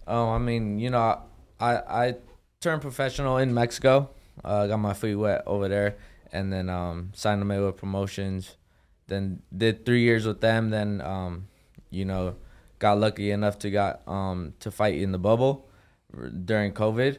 Oh, 0.08 0.30
I 0.30 0.40
mean, 0.40 0.80
you 0.80 0.90
know, 0.90 1.22
I 1.60 1.76
I 1.76 2.16
turned 2.60 2.82
professional 2.82 3.38
in 3.38 3.54
Mexico. 3.54 4.10
Uh, 4.44 4.66
got 4.66 4.78
my 4.78 4.94
feet 4.94 5.16
wet 5.16 5.44
over 5.46 5.68
there, 5.68 5.98
and 6.32 6.52
then 6.52 6.70
um, 6.70 7.12
signed 7.14 7.42
to 7.42 7.46
Mayweather 7.46 7.76
Promotions. 7.76 8.56
Then 9.10 9.42
did 9.56 9.86
three 9.86 10.02
years 10.02 10.26
with 10.26 10.42
them. 10.42 10.70
Then 10.70 11.02
um, 11.02 11.48
you 11.90 12.06
know, 12.06 12.36
got 12.80 13.00
lucky 13.00 13.32
enough 13.32 13.60
to 13.60 13.72
got 13.72 14.08
um 14.08 14.54
to 14.60 14.72
fight 14.72 14.96
in 14.96 15.12
the 15.12 15.18
bubble 15.18 15.70
during 16.46 16.74
COVID. 16.74 17.18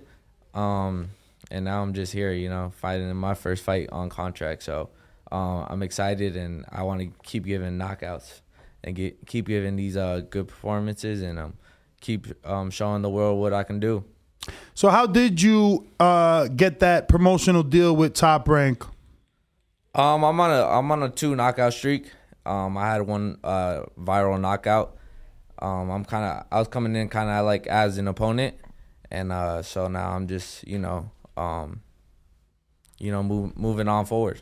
Um, 0.55 1.11
and 1.51 1.65
now 1.65 1.83
I'm 1.83 1.95
just 1.95 2.13
here, 2.13 2.33
you 2.33 2.49
know, 2.49 2.73
fighting 2.77 3.11
in 3.11 3.17
my 3.17 3.35
first 3.35 3.63
fight 3.63 3.89
on 3.91 4.09
contract. 4.09 4.63
So 4.63 4.91
uh, 5.31 5.65
I'm 5.69 5.83
excited, 5.83 6.37
and 6.37 6.65
I 6.71 6.83
want 6.83 7.01
to 7.01 7.11
keep 7.23 7.45
giving 7.45 7.79
knockouts 7.79 8.41
and 8.83 8.97
get 8.97 9.27
keep 9.27 9.47
giving 9.47 9.77
these 9.77 9.97
uh 9.97 10.23
good 10.31 10.49
performances 10.49 11.23
and 11.23 11.39
um 11.39 11.55
keep 12.01 12.27
um 12.47 12.71
showing 12.71 13.03
the 13.03 13.11
world 13.11 13.41
what 13.41 13.53
I 13.53 13.63
can 13.63 13.79
do. 13.79 14.05
So, 14.75 14.89
how 14.89 15.07
did 15.07 15.43
you 15.43 15.87
uh, 15.99 16.49
get 16.49 16.81
that 16.81 17.09
promotional 17.09 17.63
deal 17.63 17.95
with 17.95 18.15
Top 18.15 18.49
Rank? 18.49 18.85
Um, 19.95 20.25
I'm 20.25 20.39
on 20.39 20.51
a 20.51 20.67
I'm 20.67 20.91
on 20.93 21.03
a 21.03 21.09
two 21.09 21.35
knockout 21.35 21.73
streak. 21.73 22.13
Um, 22.47 22.79
I 22.79 22.93
had 22.93 23.03
one 23.03 23.39
uh 23.43 23.83
viral 23.99 24.41
knockout. 24.41 24.97
Um, 25.61 25.91
I'm 25.91 26.05
kind 26.05 26.25
of 26.25 26.47
I 26.51 26.59
was 26.59 26.69
coming 26.69 26.95
in 26.97 27.09
kind 27.09 27.29
of 27.29 27.45
like 27.45 27.67
as 27.67 27.99
an 27.99 28.09
opponent, 28.09 28.55
and 29.11 29.33
uh, 29.33 29.63
so 29.63 29.89
now 29.89 30.13
I'm 30.13 30.29
just 30.29 30.67
you 30.67 30.79
know 30.79 31.11
um, 31.37 31.83
you 32.99 33.11
know 33.11 33.23
move, 33.23 33.57
moving 33.59 33.89
on 33.89 34.07
forward. 34.07 34.41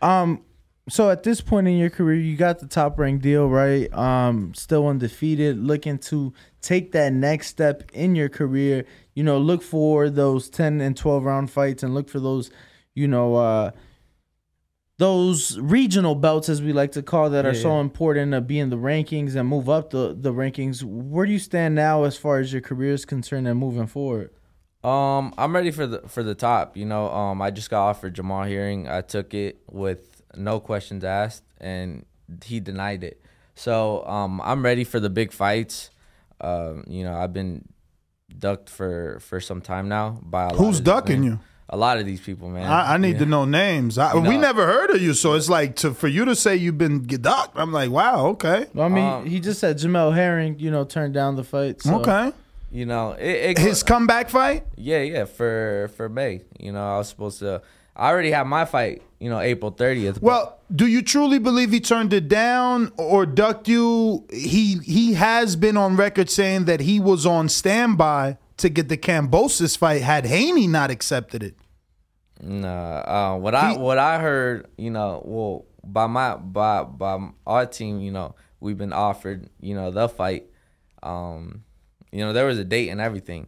Um, 0.00 0.42
so 0.88 1.10
at 1.10 1.24
this 1.24 1.40
point 1.40 1.66
in 1.66 1.76
your 1.76 1.90
career, 1.90 2.20
you 2.20 2.36
got 2.36 2.60
the 2.60 2.66
top 2.66 2.98
rank 2.98 3.20
deal, 3.20 3.48
right? 3.48 3.92
Um, 3.92 4.54
still 4.54 4.86
undefeated, 4.86 5.58
looking 5.58 5.98
to 5.98 6.32
take 6.62 6.92
that 6.92 7.12
next 7.12 7.48
step 7.48 7.82
in 7.92 8.14
your 8.14 8.28
career. 8.28 8.86
You 9.14 9.24
know, 9.24 9.38
look 9.38 9.62
for 9.62 10.08
those 10.08 10.48
ten 10.48 10.80
and 10.80 10.96
twelve 10.96 11.24
round 11.24 11.50
fights, 11.50 11.82
and 11.82 11.94
look 11.94 12.08
for 12.08 12.20
those, 12.20 12.50
you 12.94 13.08
know, 13.08 13.34
uh, 13.34 13.72
those 14.98 15.58
regional 15.58 16.14
belts, 16.14 16.48
as 16.48 16.62
we 16.62 16.72
like 16.72 16.92
to 16.92 17.02
call 17.02 17.28
that, 17.30 17.44
are 17.44 17.52
Yeah, 17.52 17.60
so 17.62 17.74
yeah. 17.74 17.80
important 17.80 18.32
to 18.32 18.40
be 18.40 18.58
in 18.58 18.70
the 18.70 18.76
rankings 18.78 19.34
and 19.36 19.48
move 19.48 19.68
up 19.68 19.90
the 19.90 20.16
the 20.18 20.32
rankings. 20.32 20.82
Where 20.82 21.26
do 21.26 21.32
you 21.32 21.38
stand 21.38 21.74
now 21.74 22.04
as 22.04 22.16
far 22.16 22.38
as 22.38 22.52
your 22.52 22.62
career 22.62 22.92
is 22.94 23.04
concerned 23.04 23.46
and 23.46 23.58
moving 23.58 23.86
forward? 23.86 24.30
Um, 24.82 25.34
I'm 25.36 25.54
ready 25.54 25.70
for 25.70 25.86
the 25.86 26.00
for 26.08 26.22
the 26.22 26.34
top. 26.34 26.76
You 26.76 26.86
know, 26.86 27.10
um, 27.10 27.42
I 27.42 27.50
just 27.50 27.68
got 27.70 27.86
offered 27.88 28.14
Jamel 28.14 28.48
Herring. 28.48 28.88
I 28.88 29.00
took 29.02 29.34
it 29.34 29.60
with 29.70 30.22
no 30.36 30.60
questions 30.60 31.04
asked, 31.04 31.44
and 31.60 32.06
he 32.44 32.60
denied 32.60 33.04
it. 33.04 33.20
So 33.54 34.06
um, 34.06 34.40
I'm 34.42 34.62
ready 34.64 34.84
for 34.84 35.00
the 35.00 35.10
big 35.10 35.32
fights. 35.32 35.90
Um, 36.40 36.84
you 36.86 37.04
know, 37.04 37.14
I've 37.18 37.32
been 37.32 37.66
ducked 38.38 38.70
for 38.70 39.18
for 39.20 39.40
some 39.40 39.60
time 39.60 39.88
now 39.88 40.20
by 40.22 40.44
a 40.44 40.48
lot 40.48 40.56
Who's 40.56 40.78
of- 40.78 40.84
ducking 40.84 41.22
you? 41.22 41.38
A 41.68 41.76
lot 41.76 41.98
of 41.98 42.06
these 42.06 42.20
people, 42.20 42.48
man. 42.48 42.64
I, 42.70 42.94
I 42.94 42.96
need 42.96 43.14
Yeah. 43.14 43.18
to 43.20 43.26
know 43.26 43.44
names. 43.44 43.98
I, 43.98 44.14
You 44.14 44.20
we 44.20 44.36
never 44.38 44.66
heard 44.66 44.90
of 44.90 45.02
you, 45.02 45.14
so 45.14 45.34
it's 45.34 45.48
like 45.48 45.74
to 45.76 45.92
for 45.94 46.06
you 46.06 46.24
to 46.24 46.36
say 46.36 46.54
you've 46.54 46.78
been 46.78 47.04
ducked. 47.06 47.58
I'm 47.58 47.72
like, 47.72 47.90
wow, 47.90 48.26
okay. 48.28 48.66
I 48.78 48.88
mean, 48.88 49.04
Um, 49.04 49.26
he 49.26 49.40
just 49.40 49.58
said 49.58 49.78
Jamel 49.78 50.14
Herring, 50.14 50.60
you 50.60 50.70
know, 50.70 50.84
turned 50.84 51.14
down 51.14 51.34
the 51.34 51.42
fight. 51.44 51.82
So. 51.82 52.00
Okay. 52.00 52.32
You 52.70 52.86
know, 52.86 53.12
it, 53.12 53.50
it 53.50 53.58
His 53.58 53.82
comeback 53.82 54.30
fight. 54.30 54.64
Yeah, 54.76 55.00
yeah, 55.00 55.24
for 55.24 55.90
for 55.96 56.08
May. 56.08 56.42
You 56.58 56.72
know, 56.72 56.94
I 56.94 56.98
was 56.98 57.08
supposed 57.08 57.40
to. 57.40 57.62
I 57.96 58.10
already 58.10 58.30
have 58.30 58.46
my 58.46 58.64
fight. 58.64 59.02
You 59.18 59.30
know, 59.30 59.40
April 59.40 59.70
thirtieth. 59.72 60.20
Well, 60.22 60.58
do 60.74 60.86
you 60.86 61.00
truly 61.02 61.38
believe 61.38 61.72
he 61.72 61.80
turned 61.80 62.12
it 62.12 62.28
down 62.28 62.92
or 62.98 63.24
ducked 63.26 63.66
you? 63.66 64.24
He 64.30 64.78
he 64.84 65.14
has 65.14 65.56
been 65.56 65.76
on 65.76 65.96
record 65.96 66.28
saying 66.30 66.66
that 66.66 66.80
he 66.80 67.00
was 67.00 67.24
on 67.24 67.48
standby 67.48 68.36
to 68.58 68.68
get 68.68 68.88
the 68.88 68.96
Kambosos 68.96 69.76
fight 69.76 70.02
had 70.02 70.26
Haney 70.26 70.66
not 70.66 70.90
accepted 70.90 71.42
it. 71.42 71.56
Nah, 72.40 73.34
uh, 73.34 73.38
what 73.38 73.54
I 73.54 73.76
what 73.76 73.98
I 73.98 74.18
heard, 74.18 74.68
you 74.76 74.90
know, 74.90 75.22
well, 75.24 75.64
by 75.82 76.06
my 76.06 76.36
by 76.36 76.84
by 76.84 77.30
our 77.46 77.66
team, 77.66 78.00
you 78.00 78.10
know, 78.10 78.34
we've 78.60 78.76
been 78.76 78.92
offered, 78.92 79.48
you 79.60 79.74
know, 79.74 79.90
the 79.90 80.08
fight. 80.08 80.46
Um, 81.02 81.64
you 82.12 82.20
know, 82.20 82.32
there 82.32 82.46
was 82.46 82.58
a 82.58 82.64
date 82.64 82.90
and 82.90 83.00
everything, 83.00 83.46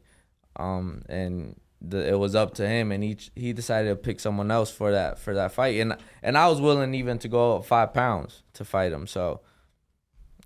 um, 0.56 1.02
and 1.08 1.60
the, 1.80 2.08
it 2.08 2.18
was 2.18 2.34
up 2.34 2.54
to 2.54 2.66
him, 2.66 2.90
and 2.90 3.04
he 3.04 3.18
he 3.34 3.52
decided 3.52 3.90
to 3.90 3.96
pick 3.96 4.20
someone 4.20 4.50
else 4.50 4.70
for 4.70 4.90
that 4.92 5.18
for 5.18 5.34
that 5.34 5.52
fight, 5.52 5.80
and 5.80 5.96
and 6.22 6.38
I 6.38 6.48
was 6.48 6.60
willing 6.60 6.94
even 6.94 7.18
to 7.18 7.28
go 7.28 7.56
up 7.56 7.66
five 7.66 7.92
pounds 7.92 8.42
to 8.54 8.64
fight 8.64 8.92
him. 8.92 9.06
So, 9.06 9.40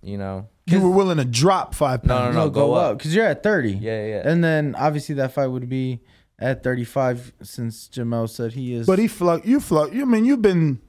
you 0.02 0.18
know, 0.18 0.48
You 0.66 0.80
were 0.80 0.90
willing 0.90 1.18
to 1.18 1.24
drop 1.24 1.74
five 1.74 2.04
No, 2.04 2.14
pounds. 2.18 2.34
no, 2.36 2.44
no, 2.44 2.50
go, 2.50 2.66
go 2.68 2.74
up 2.74 2.92
up. 2.92 2.98
because 2.98 3.14
you're 3.14 3.26
at 3.26 3.42
30. 3.42 3.72
Yeah, 3.72 4.06
yeah. 4.06 4.22
And 4.24 4.42
then 4.44 4.74
obviously 4.78 5.14
that 5.16 5.32
fight 5.32 5.48
would 5.48 5.68
be 5.68 6.00
at 6.38 6.62
35 6.62 7.32
since 7.42 7.88
Jamel 7.88 8.28
said 8.28 8.52
he 8.52 8.74
is. 8.74 8.86
But 8.86 8.98
he 8.98 9.08
flunk 9.08 9.44
you 9.44 9.58
flunk. 9.60 9.92
You 9.92 10.02
I 10.02 10.04
mean 10.04 10.24
you've 10.24 10.42
been 10.42 10.80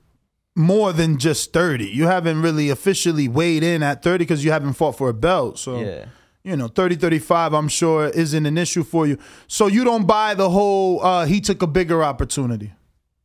more 0.56 0.94
than 0.94 1.18
just 1.18 1.52
thirty. 1.54 1.86
You 1.90 2.06
haven't 2.06 2.42
really 2.44 2.70
officially 2.70 3.28
weighed 3.28 3.64
in 3.64 3.82
at 3.82 4.04
thirty 4.04 4.24
because 4.24 4.46
you 4.46 4.52
haven't 4.52 4.74
fought 4.74 4.96
for 4.98 5.10
a 5.10 5.14
belt. 5.14 5.58
So 5.58 5.80
Yeah. 5.80 6.06
you 6.44 6.56
know 6.56 6.68
30 6.68 6.96
35 6.98 7.54
i'm 7.54 7.68
sure 7.70 8.10
isn't 8.10 8.46
an 8.46 8.58
issue 8.58 8.84
for 8.84 9.08
you 9.08 9.18
so 9.48 9.68
you 9.68 9.84
don't 9.86 10.06
buy 10.06 10.34
the 10.34 10.50
whole 10.50 11.02
uh 11.02 11.26
he 11.26 11.40
took 11.40 11.62
a 11.62 11.68
bigger 11.68 12.04
opportunity 12.04 12.74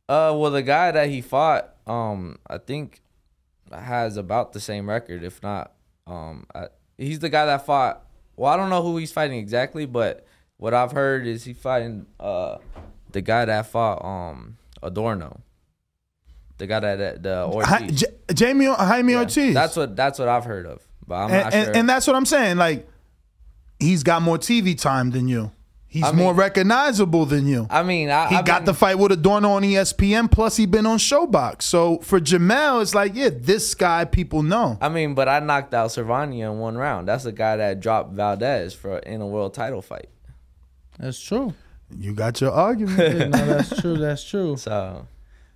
Uh, 0.07 0.33
well, 0.35 0.49
the 0.51 0.63
guy 0.63 0.89
that 0.91 1.07
he 1.09 1.21
fought, 1.21 1.75
um, 1.85 2.37
I 2.47 2.57
think 2.57 3.01
has 3.71 4.17
about 4.17 4.53
the 4.53 4.59
same 4.59 4.89
record, 4.89 5.21
if 5.23 5.43
not, 5.43 5.73
um, 6.09 6.45
I, 6.55 6.67
he's 6.97 7.19
the 7.19 7.29
guy 7.29 7.45
that 7.45 7.65
fought. 7.65 8.05
Well, 8.35 8.51
I 8.51 8.57
don't 8.57 8.69
know 8.69 8.81
who 8.81 8.97
he's 8.97 9.11
fighting 9.11 9.37
exactly, 9.37 9.85
but 9.85 10.25
what 10.57 10.73
I've 10.73 10.91
heard 10.91 11.27
is 11.27 11.43
he 11.43 11.53
fighting 11.53 12.05
uh 12.19 12.57
the 13.11 13.21
guy 13.21 13.45
that 13.45 13.67
fought 13.67 14.03
um 14.03 14.57
Adorno, 14.83 15.41
the 16.57 16.67
guy 16.67 16.79
that 16.79 16.97
that- 16.97 17.23
the 17.23 17.61
Hi- 17.65 17.81
Ortiz. 17.81 17.99
J- 18.01 18.33
jamie 18.33 18.65
jaime 18.65 19.15
ortiz 19.15 19.53
That's 19.53 19.75
what 19.75 19.95
that's 19.95 20.19
what 20.19 20.27
I've 20.27 20.45
heard 20.45 20.65
of, 20.65 20.81
but 21.07 21.15
I'm 21.15 21.31
and, 21.31 21.43
not 21.43 21.53
and, 21.53 21.75
and 21.77 21.89
that's 21.89 22.05
what 22.05 22.15
i'm 22.15 22.25
saying 22.25 22.57
like 22.57 22.87
he's 23.79 24.03
got 24.03 24.21
more 24.21 24.37
tv 24.37 24.79
time 24.79 25.09
than 25.11 25.27
you 25.27 25.51
he's 25.89 26.03
I 26.03 26.11
mean- 26.11 26.17
more 26.19 26.33
recognizable 26.33 27.25
than 27.25 27.45
you 27.47 27.67
I 27.69 27.83
mean, 27.83 28.09
I, 28.09 28.27
he 28.27 28.35
I've 28.35 28.45
got 28.45 28.59
been- 28.59 28.65
the 28.67 28.73
fight 28.75 28.97
with 28.99 29.11
Adorno 29.11 29.51
on 29.51 29.63
ESPN. 29.63 30.31
Plus, 30.31 30.55
he 30.55 30.65
been 30.65 30.85
on 30.85 30.97
Showbox. 30.99 31.63
So 31.63 31.97
for 31.99 32.19
Jamel, 32.21 32.81
it's 32.81 32.95
like, 32.95 33.15
yeah, 33.15 33.29
this 33.33 33.73
guy 33.73 34.05
people 34.05 34.43
know. 34.43 34.77
I 34.79 34.87
mean, 34.89 35.15
but 35.15 35.27
I 35.27 35.39
knocked 35.39 35.73
out 35.73 35.89
Cervania 35.89 36.51
in 36.51 36.59
one 36.59 36.77
round. 36.77 37.07
That's 37.07 37.23
the 37.25 37.31
guy 37.33 37.57
that 37.57 37.79
dropped 37.81 38.13
Valdez 38.13 38.73
for 38.73 38.99
in 38.99 39.19
a 39.21 39.27
world 39.27 39.53
title 39.53 39.81
fight. 39.81 40.07
That's 40.97 41.19
true. 41.19 41.53
You 41.97 42.13
got 42.13 42.39
your 42.39 42.51
argument. 42.51 42.99
Yeah, 43.17 43.27
no, 43.29 43.45
that's 43.45 43.81
true. 43.81 43.97
That's 43.97 44.23
true. 44.23 44.57
So, 44.57 45.07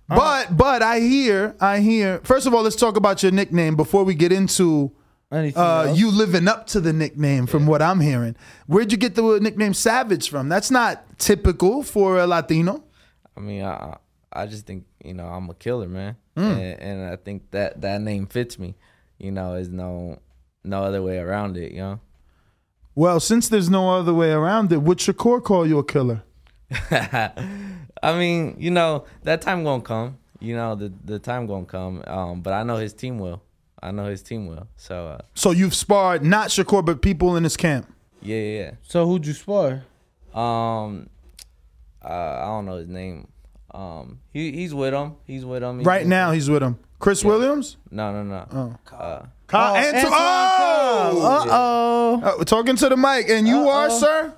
But 0.08 0.56
but 0.56 0.82
I 0.82 0.98
hear 1.00 1.54
I 1.60 1.78
hear. 1.80 2.18
First 2.24 2.46
of 2.46 2.54
all, 2.54 2.62
let's 2.62 2.76
talk 2.76 2.96
about 2.96 3.22
your 3.22 3.30
nickname 3.30 3.76
before 3.76 4.02
we 4.04 4.14
get 4.14 4.32
into 4.32 4.66
Anything 4.66 5.00
uh, 5.32 5.86
else? 5.88 5.98
you 5.98 6.10
living 6.10 6.46
up 6.48 6.66
to 6.68 6.80
the 6.80 6.92
nickname. 6.92 7.46
From 7.46 7.66
what 7.66 7.82
I'm 7.82 8.00
hearing, 8.00 8.36
where'd 8.66 8.92
you 8.92 8.98
get 8.98 9.14
the 9.14 9.38
nickname 9.40 9.74
Savage 9.74 10.28
from? 10.30 10.48
That's 10.48 10.70
not 10.70 11.18
typical 11.18 11.82
for 11.82 12.18
a 12.18 12.26
Latino. 12.26 12.84
I 13.36 13.40
mean, 13.40 13.62
I 13.62 13.72
I 13.72 13.96
I 14.42 14.46
just 14.46 14.66
think 14.66 14.84
you 15.04 15.14
know 15.14 15.26
I'm 15.26 15.48
a 15.50 15.54
killer, 15.54 15.88
man, 15.88 16.16
Mm. 16.36 16.52
and, 16.52 16.80
and 16.80 17.10
I 17.12 17.16
think 17.16 17.50
that 17.52 17.80
that 17.80 18.00
name 18.00 18.26
fits 18.26 18.58
me. 18.58 18.74
You 19.18 19.30
know, 19.32 19.54
there's 19.54 19.68
no 19.70 20.18
no 20.64 20.82
other 20.84 21.02
way 21.02 21.18
around 21.18 21.56
it. 21.56 21.72
You 21.72 21.78
know. 21.80 22.00
Well, 22.96 23.18
since 23.18 23.48
there's 23.48 23.68
no 23.70 23.90
other 23.90 24.14
way 24.14 24.30
around 24.30 24.72
it, 24.72 24.82
would 24.82 24.98
Shakur 24.98 25.42
call 25.42 25.66
you 25.66 25.78
a 25.78 25.84
killer? 25.84 26.22
I 26.90 28.18
mean, 28.18 28.56
you 28.58 28.70
know 28.70 29.04
that 29.22 29.42
time 29.42 29.64
gonna 29.64 29.82
come. 29.82 30.18
You 30.40 30.56
know 30.56 30.74
the 30.74 30.92
the 31.04 31.18
time 31.18 31.46
gonna 31.46 31.64
come. 31.66 32.02
Um, 32.06 32.40
but 32.42 32.52
I 32.52 32.62
know 32.62 32.76
his 32.76 32.92
team 32.92 33.18
will. 33.18 33.42
I 33.84 33.90
know 33.90 34.06
his 34.06 34.22
team 34.22 34.46
well. 34.46 34.66
So 34.76 35.08
uh, 35.08 35.18
So 35.34 35.50
you've 35.50 35.74
sparred 35.74 36.24
not 36.24 36.48
Shakur, 36.48 36.84
but 36.84 37.02
people 37.02 37.36
in 37.36 37.44
his 37.44 37.56
camp. 37.56 37.86
yeah, 38.22 38.36
yeah. 38.36 38.58
yeah. 38.60 38.70
So 38.82 39.06
who'd 39.06 39.26
you 39.26 39.34
spar? 39.34 39.84
Um, 40.34 41.08
uh, 42.04 42.08
I 42.08 42.44
don't 42.46 42.66
know 42.66 42.76
his 42.76 42.88
name. 42.88 43.28
Um, 43.72 44.20
he 44.32 44.52
he's 44.52 44.72
with 44.74 44.94
him. 44.94 45.16
He's 45.24 45.44
with 45.44 45.62
him. 45.62 45.78
He's 45.78 45.86
Right 45.86 46.02
with 46.02 46.08
now, 46.08 46.30
he's 46.32 46.48
with 46.48 46.62
him. 46.62 46.78
Chris 46.98 47.24
Williams. 47.24 47.76
No, 47.90 48.12
no, 48.12 48.22
no. 48.22 48.46
Oh. 48.92 48.94
Uh, 48.96 49.26
Ka- 49.46 49.72
Oh, 49.72 49.76
Anto- 49.76 49.98
Antoine 49.98 50.12
oh! 50.14 51.44
Uh-oh. 51.48 52.20
Uh, 52.24 52.34
we're 52.38 52.44
talking 52.44 52.76
to 52.76 52.88
the 52.88 52.96
mic, 52.96 53.28
and 53.28 53.46
you 53.46 53.68
are, 53.68 53.88
Uh-oh. 53.88 53.98
sir. 54.00 54.34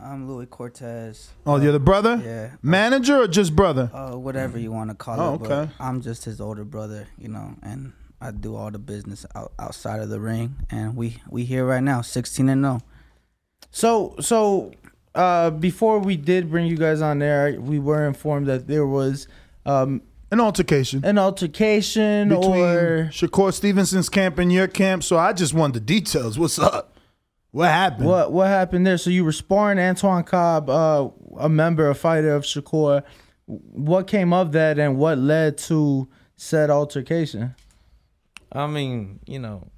I'm 0.00 0.28
Louis 0.28 0.46
Cortez. 0.46 1.30
Oh, 1.44 1.60
you're 1.60 1.72
the 1.72 1.80
brother. 1.80 2.20
Yeah. 2.24 2.50
Manager 2.62 3.22
or 3.22 3.28
just 3.28 3.54
brother? 3.54 3.90
Uh, 3.92 4.16
whatever 4.16 4.56
you 4.58 4.70
want 4.72 4.90
to 4.90 4.94
call 4.96 5.20
Oh, 5.20 5.34
it. 5.34 5.38
but 5.40 5.50
okay. 5.50 5.72
I'm 5.80 6.00
just 6.00 6.24
his 6.24 6.40
older 6.40 6.64
brother, 6.64 7.08
you 7.18 7.28
know, 7.28 7.56
and 7.62 7.92
I 8.20 8.30
do 8.32 8.56
all 8.56 8.70
the 8.70 8.78
business 8.78 9.24
out, 9.34 9.52
outside 9.58 10.00
of 10.00 10.08
the 10.08 10.20
ring. 10.20 10.56
And 10.70 10.96
we 10.96 11.18
we 11.30 11.44
here 11.44 11.64
right 11.64 11.82
now, 11.82 12.02
16 12.02 12.48
and 12.48 12.64
oh. 12.64 12.68
0. 12.68 12.82
So 13.70 14.14
so 14.20 14.72
uh, 15.14 15.50
before 15.50 15.98
we 15.98 16.16
did 16.16 16.50
bring 16.50 16.66
you 16.66 16.76
guys 16.76 17.00
on 17.00 17.18
there, 17.18 17.60
we 17.60 17.78
were 17.78 18.06
informed 18.06 18.46
that 18.46 18.66
there 18.66 18.86
was 18.86 19.26
um, 19.66 20.02
An 20.30 20.40
altercation 20.40 21.04
an 21.04 21.18
altercation 21.18 22.28
between 22.28 22.64
or 22.64 23.04
Shakur 23.12 23.52
Stevenson's 23.52 24.08
camp 24.08 24.38
and 24.38 24.52
your 24.52 24.68
camp. 24.68 25.04
So 25.04 25.18
I 25.18 25.32
just 25.32 25.54
want 25.54 25.74
the 25.74 25.80
details. 25.80 26.38
What's 26.38 26.58
up? 26.58 26.96
What 27.50 27.70
happened? 27.70 28.08
what 28.08 28.32
what 28.32 28.48
happened 28.48 28.86
there. 28.86 28.98
So 28.98 29.10
you 29.10 29.24
were 29.24 29.32
sparring 29.32 29.78
Antoine 29.78 30.24
Cobb, 30.24 30.68
uh, 30.68 31.08
a 31.38 31.48
member, 31.48 31.88
a 31.88 31.94
fighter 31.94 32.34
of 32.34 32.44
Shakur. 32.44 33.02
What 33.46 34.06
came 34.06 34.34
of 34.34 34.52
that, 34.52 34.78
and 34.78 34.98
what 34.98 35.16
led 35.18 35.56
to 35.58 36.08
said 36.36 36.68
altercation? 36.68 37.54
I 38.52 38.66
mean, 38.66 39.20
you 39.26 39.38
know, 39.38 39.68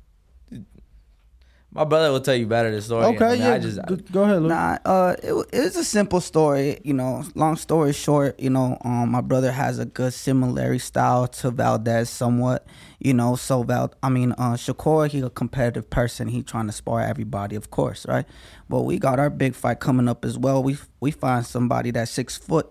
my 1.73 1.85
brother 1.85 2.11
will 2.11 2.21
tell 2.21 2.35
you 2.35 2.47
better 2.49 2.71
the 2.73 2.83
story. 2.83 3.07
Okay, 3.07 3.25
I 3.25 3.31
mean, 3.31 3.41
yeah, 3.41 3.53
I 3.55 3.59
just 3.61 3.79
G- 3.89 3.97
Go 4.11 4.25
ahead, 4.25 4.43
Lou. 4.43 4.49
Nah, 4.49 4.79
uh, 4.85 5.15
it, 5.23 5.33
wa- 5.33 5.45
it's 5.53 5.77
a 5.77 5.85
simple 5.85 6.21
story. 6.21 6.81
You 6.83 6.95
know, 6.95 7.23
long 7.37 7.55
story 7.55 7.93
short, 7.93 8.41
you 8.41 8.51
know, 8.51 8.77
um, 8.85 9.11
my 9.11 9.21
brother 9.21 9.53
has 9.53 9.79
a 9.79 9.85
good 9.85 10.13
similarity 10.13 10.81
style 10.81 11.29
to 11.29 11.51
Valdez, 11.53 12.11
somewhat. 12.11 12.67
You 12.99 13.15
know, 13.15 13.37
so 13.37 13.63
Val, 13.63 13.95
I 14.03 14.09
mean, 14.09 14.33
uh, 14.33 14.55
Shakur, 14.55 15.09
he 15.09 15.21
a 15.21 15.31
competitive 15.31 15.89
person. 15.89 16.27
He 16.27 16.43
trying 16.43 16.67
to 16.67 16.73
spar 16.73 17.01
everybody, 17.03 17.55
of 17.55 17.71
course, 17.71 18.05
right? 18.09 18.27
But 18.69 18.83
we 18.83 18.99
got 18.99 19.21
our 19.21 19.31
big 19.31 19.55
fight 19.55 19.79
coming 19.79 20.09
up 20.09 20.25
as 20.25 20.37
well. 20.37 20.63
We 20.65 20.77
we 20.99 21.13
find 21.13 21.47
somebody 21.47 21.93
that's 21.93 22.11
six 22.11 22.37
foot 22.37 22.69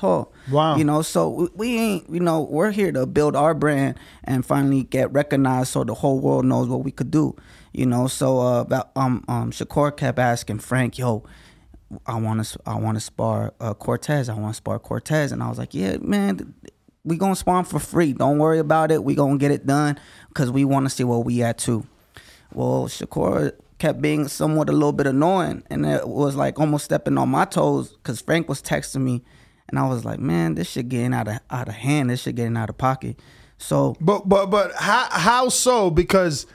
tall. 0.00 0.32
Wow. 0.50 0.76
You 0.76 0.84
know, 0.84 1.02
so 1.02 1.28
we, 1.28 1.48
we 1.54 1.78
ain't, 1.78 2.10
you 2.10 2.20
know, 2.20 2.42
we're 2.42 2.70
here 2.70 2.92
to 2.92 3.06
build 3.06 3.36
our 3.36 3.54
brand 3.54 3.98
and 4.24 4.44
finally 4.44 4.84
get 4.84 5.12
recognized 5.12 5.72
so 5.72 5.84
the 5.84 5.94
whole 5.94 6.20
world 6.20 6.44
knows 6.46 6.68
what 6.68 6.84
we 6.84 6.90
could 6.90 7.10
do. 7.10 7.36
You 7.72 7.86
know, 7.86 8.08
so 8.08 8.40
uh, 8.40 8.60
about, 8.62 8.90
um, 8.96 9.24
um, 9.28 9.50
Shakur 9.52 9.96
kept 9.96 10.18
asking 10.18 10.58
Frank, 10.58 10.98
yo, 10.98 11.24
I 12.06 12.18
want 12.18 12.44
to, 12.44 12.58
I 12.66 12.76
want 12.76 12.96
to 12.96 13.00
spar 13.00 13.52
uh, 13.60 13.74
Cortez. 13.74 14.28
I 14.28 14.34
want 14.34 14.54
to 14.54 14.56
spar 14.56 14.78
Cortez, 14.78 15.32
and 15.32 15.42
I 15.42 15.48
was 15.48 15.58
like, 15.58 15.74
yeah, 15.74 15.96
man, 16.00 16.54
we 17.04 17.16
gonna 17.16 17.36
spar 17.36 17.64
for 17.64 17.78
free. 17.78 18.12
Don't 18.12 18.38
worry 18.38 18.58
about 18.58 18.90
it. 18.90 19.02
We 19.04 19.14
gonna 19.14 19.38
get 19.38 19.50
it 19.50 19.66
done 19.66 19.98
because 20.28 20.50
we 20.50 20.64
want 20.64 20.86
to 20.86 20.90
see 20.90 21.04
where 21.04 21.18
we 21.18 21.42
at 21.42 21.58
too. 21.58 21.86
Well, 22.52 22.86
Shakur 22.86 23.52
kept 23.78 24.00
being 24.00 24.28
somewhat 24.28 24.68
a 24.68 24.72
little 24.72 24.92
bit 24.92 25.06
annoying, 25.06 25.62
and 25.70 25.86
it 25.86 26.06
was 26.06 26.36
like 26.36 26.60
almost 26.60 26.84
stepping 26.84 27.18
on 27.18 27.28
my 27.28 27.44
toes 27.44 27.92
because 27.92 28.20
Frank 28.20 28.48
was 28.48 28.62
texting 28.62 29.00
me, 29.02 29.22
and 29.70 29.78
I 29.78 29.88
was 29.88 30.04
like, 30.04 30.18
man, 30.18 30.54
this 30.54 30.68
shit 30.68 30.88
getting 30.88 31.14
out 31.14 31.28
of 31.28 31.40
out 31.50 31.68
of 31.68 31.74
hand. 31.74 32.10
This 32.10 32.22
shit 32.22 32.34
getting 32.34 32.56
out 32.56 32.68
of 32.68 32.76
pocket. 32.78 33.18
So, 33.58 33.96
But 34.00 34.28
but 34.28 34.46
but 34.46 34.72
how 34.74 35.06
how 35.10 35.48
so? 35.48 35.90
Because 35.90 36.46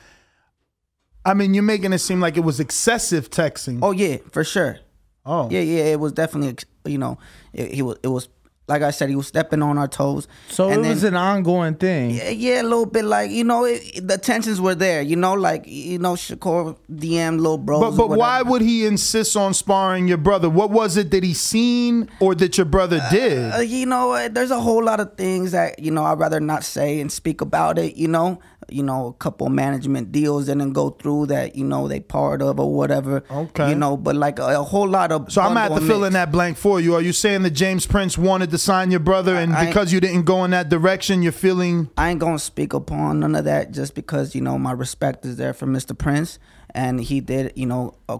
I 1.23 1.33
mean, 1.33 1.53
you're 1.53 1.63
making 1.63 1.93
it 1.93 1.99
seem 1.99 2.19
like 2.19 2.37
it 2.37 2.41
was 2.43 2.59
excessive 2.59 3.29
texting. 3.29 3.79
oh 3.81 3.91
yeah, 3.91 4.17
for 4.31 4.43
sure. 4.43 4.79
Oh. 5.25 5.49
Yeah, 5.49 5.61
yeah, 5.61 5.85
it 5.85 5.99
was 5.99 6.11
definitely, 6.11 6.55
you 6.85 6.99
know, 6.99 7.17
it, 7.51 7.71
he 7.73 7.81
was, 7.81 7.97
it 8.03 8.09
was 8.09 8.29
like 8.67 8.81
I 8.81 8.89
said, 8.91 9.09
he 9.09 9.15
was 9.15 9.27
stepping 9.27 9.61
on 9.61 9.77
our 9.77 9.87
toes. 9.87 10.27
So 10.49 10.69
And 10.69 10.83
it 10.85 10.89
was 10.89 11.03
an 11.03 11.15
ongoing 11.15 11.75
thing. 11.75 12.11
yeah, 12.11 12.29
yeah, 12.29 12.61
a 12.61 12.63
little 12.63 12.87
bit 12.87 13.05
like 13.05 13.29
you 13.29 13.43
know, 13.43 13.65
it, 13.65 14.07
the 14.07 14.17
tensions 14.17 14.59
were 14.59 14.73
there. 14.75 15.01
You 15.03 15.15
know, 15.15 15.33
like 15.33 15.65
you 15.67 15.99
know, 15.99 16.13
Shakur 16.13 16.75
DM 16.91 17.37
little 17.39 17.57
bros. 17.59 17.81
But 17.95 18.07
but 18.07 18.17
why 18.17 18.41
would 18.41 18.61
he 18.63 18.85
insist 18.85 19.37
on 19.37 19.53
sparring 19.53 20.07
your 20.07 20.17
brother? 20.17 20.49
What 20.49 20.71
was 20.71 20.97
it 20.97 21.11
that 21.11 21.23
he 21.23 21.33
seen 21.33 22.09
or 22.19 22.33
that 22.35 22.57
your 22.57 22.65
brother 22.65 22.99
did? 23.11 23.53
Uh, 23.53 23.59
you 23.59 23.85
know, 23.85 24.11
uh, 24.13 24.29
there's 24.29 24.51
a 24.51 24.59
whole 24.59 24.83
lot 24.83 24.99
of 24.99 25.15
things 25.15 25.51
that 25.51 25.77
you 25.79 25.91
know 25.91 26.03
I'd 26.03 26.17
rather 26.19 26.39
not 26.39 26.63
say 26.63 26.99
and 26.99 27.11
speak 27.11 27.41
about 27.41 27.77
it. 27.77 27.95
You 27.95 28.07
know, 28.07 28.39
you 28.69 28.83
know, 28.83 29.07
a 29.07 29.13
couple 29.13 29.47
management 29.49 30.11
deals 30.11 30.45
didn't 30.47 30.73
go 30.73 30.89
through 30.91 31.27
that. 31.27 31.55
You 31.55 31.63
know, 31.65 31.87
they 31.87 31.99
part 31.99 32.41
of 32.41 32.59
or 32.59 32.73
whatever. 32.73 33.23
Okay. 33.29 33.69
You 33.69 33.75
know, 33.75 33.97
but 33.97 34.15
like 34.15 34.39
a, 34.39 34.59
a 34.59 34.63
whole 34.63 34.87
lot 34.87 35.11
of. 35.11 35.31
So 35.31 35.41
I'm 35.41 35.55
have 35.55 35.75
to 35.75 35.81
fill 35.81 36.03
in 36.03 36.13
that 36.13 36.31
blank 36.31 36.57
for 36.57 36.79
you. 36.79 36.95
Are 36.95 37.01
you 37.01 37.13
saying 37.13 37.43
that 37.43 37.51
James 37.51 37.85
Prince 37.85 38.17
wanted 38.17 38.51
to 38.51 38.57
sign 38.57 38.91
your 38.91 38.99
brother, 38.99 39.35
and 39.35 39.53
I- 39.53 39.67
because 39.67 39.91
you 39.93 39.99
didn't 39.99 40.23
go 40.23 40.43
in 40.43 40.51
that 40.51 40.69
direction, 40.69 41.21
you're 41.21 41.31
feeling? 41.31 41.89
I 41.97 42.09
ain't 42.09 42.19
gonna 42.19 42.39
speak 42.39 42.73
upon 42.73 43.19
none 43.19 43.35
of 43.35 43.45
that 43.45 43.71
just 43.71 43.95
because 43.95 44.35
you 44.35 44.41
know 44.41 44.57
my 44.57 44.71
respect 44.71 45.25
is 45.25 45.37
there 45.37 45.53
for 45.53 45.65
Mr. 45.67 45.97
Prince 45.97 46.39
and 46.73 46.99
he 46.99 47.21
did 47.21 47.53
you 47.55 47.65
know 47.65 47.95
uh, 48.09 48.17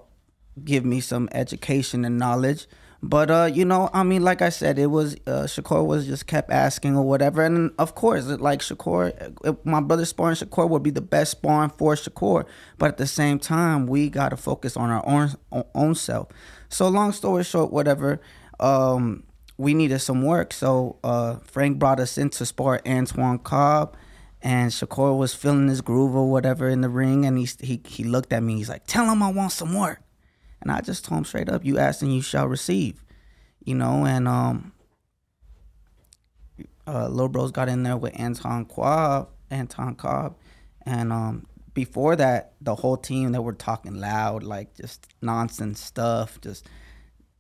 give 0.64 0.86
me 0.86 1.00
some 1.02 1.28
education 1.34 2.06
and 2.06 2.18
knowledge. 2.18 2.68
But 3.08 3.30
uh, 3.30 3.50
you 3.54 3.66
know, 3.66 3.92
I 3.94 4.02
mean, 4.02 4.24
like 4.24 4.42
I 4.42 4.50
said, 4.50 4.80
it 4.80 4.88
was 4.88 5.14
uh, 5.28 5.44
Shakur 5.44 5.86
was 5.86 6.08
just 6.08 6.26
kept 6.26 6.50
asking 6.50 6.98
or 6.98 7.04
whatever, 7.04 7.44
and 7.44 7.72
of 7.78 7.94
course, 7.94 8.26
like 8.26 8.62
Shakur, 8.62 9.14
if 9.46 9.64
my 9.64 9.80
brother 9.80 10.06
sparring 10.06 10.36
Shakur 10.36 10.68
would 10.68 10.82
be 10.82 10.90
the 10.90 11.02
best 11.02 11.30
sparring 11.32 11.70
for 11.70 11.94
Shakur. 11.94 12.46
But 12.80 12.88
at 12.88 12.98
the 12.98 13.06
same 13.06 13.38
time, 13.38 13.86
we 13.86 14.10
gotta 14.10 14.38
focus 14.38 14.76
on 14.76 14.90
our 14.90 15.08
own 15.08 15.30
own 15.76 15.94
self. 15.94 16.30
So 16.70 16.88
long 16.88 17.12
story 17.12 17.44
short, 17.44 17.72
whatever. 17.72 18.22
Um, 18.60 19.24
we 19.58 19.76
needed 19.76 20.00
some 20.00 20.24
work, 20.24 20.52
so 20.52 20.98
uh, 21.04 21.36
Frank 21.44 21.78
brought 21.78 22.00
us 22.00 22.18
in 22.18 22.32
to 22.32 22.46
spar 22.46 22.82
Antoine 22.88 23.38
Cobb, 23.38 23.96
and 24.42 24.72
Shakur 24.72 25.16
was 25.16 25.36
feeling 25.36 25.68
his 25.68 25.82
groove 25.82 26.16
or 26.16 26.32
whatever 26.32 26.68
in 26.70 26.82
the 26.82 26.90
ring, 26.90 27.24
and 27.24 27.38
he 27.38 27.48
he 27.62 27.82
he 27.86 28.04
looked 28.04 28.34
at 28.34 28.42
me. 28.42 28.56
He's 28.56 28.70
like, 28.70 28.88
"Tell 28.88 29.06
him 29.12 29.22
I 29.22 29.32
want 29.32 29.52
some 29.52 29.76
work," 29.76 30.02
and 30.66 30.72
I 30.72 30.82
just 30.82 31.06
told 31.06 31.20
him 31.20 31.26
straight 31.26 31.48
up, 31.48 31.64
"You 31.64 31.78
ask 31.78 32.02
and 32.02 32.14
you 32.14 32.22
shall 32.22 32.48
receive," 32.48 33.04
you 33.64 33.76
know. 33.76 34.06
And 34.06 34.28
um, 34.28 34.74
uh, 36.88 37.08
Lil 37.08 37.30
Bros 37.30 37.52
got 37.52 37.70
in 37.70 37.84
there 37.84 37.96
with 37.96 38.20
Anton 38.20 38.66
Cobb, 38.66 39.30
Anton 39.52 39.96
Cobb, 39.96 40.36
and 40.82 41.14
um, 41.14 41.46
before 41.76 42.16
that, 42.16 42.54
the 42.62 42.74
whole 42.74 42.98
team 42.98 43.32
they 43.32 43.40
were 43.40 43.54
talking 43.54 43.94
loud, 43.94 44.42
like 44.44 44.76
just 44.76 45.08
nonsense 45.22 45.80
stuff, 45.80 46.42
just. 46.42 46.68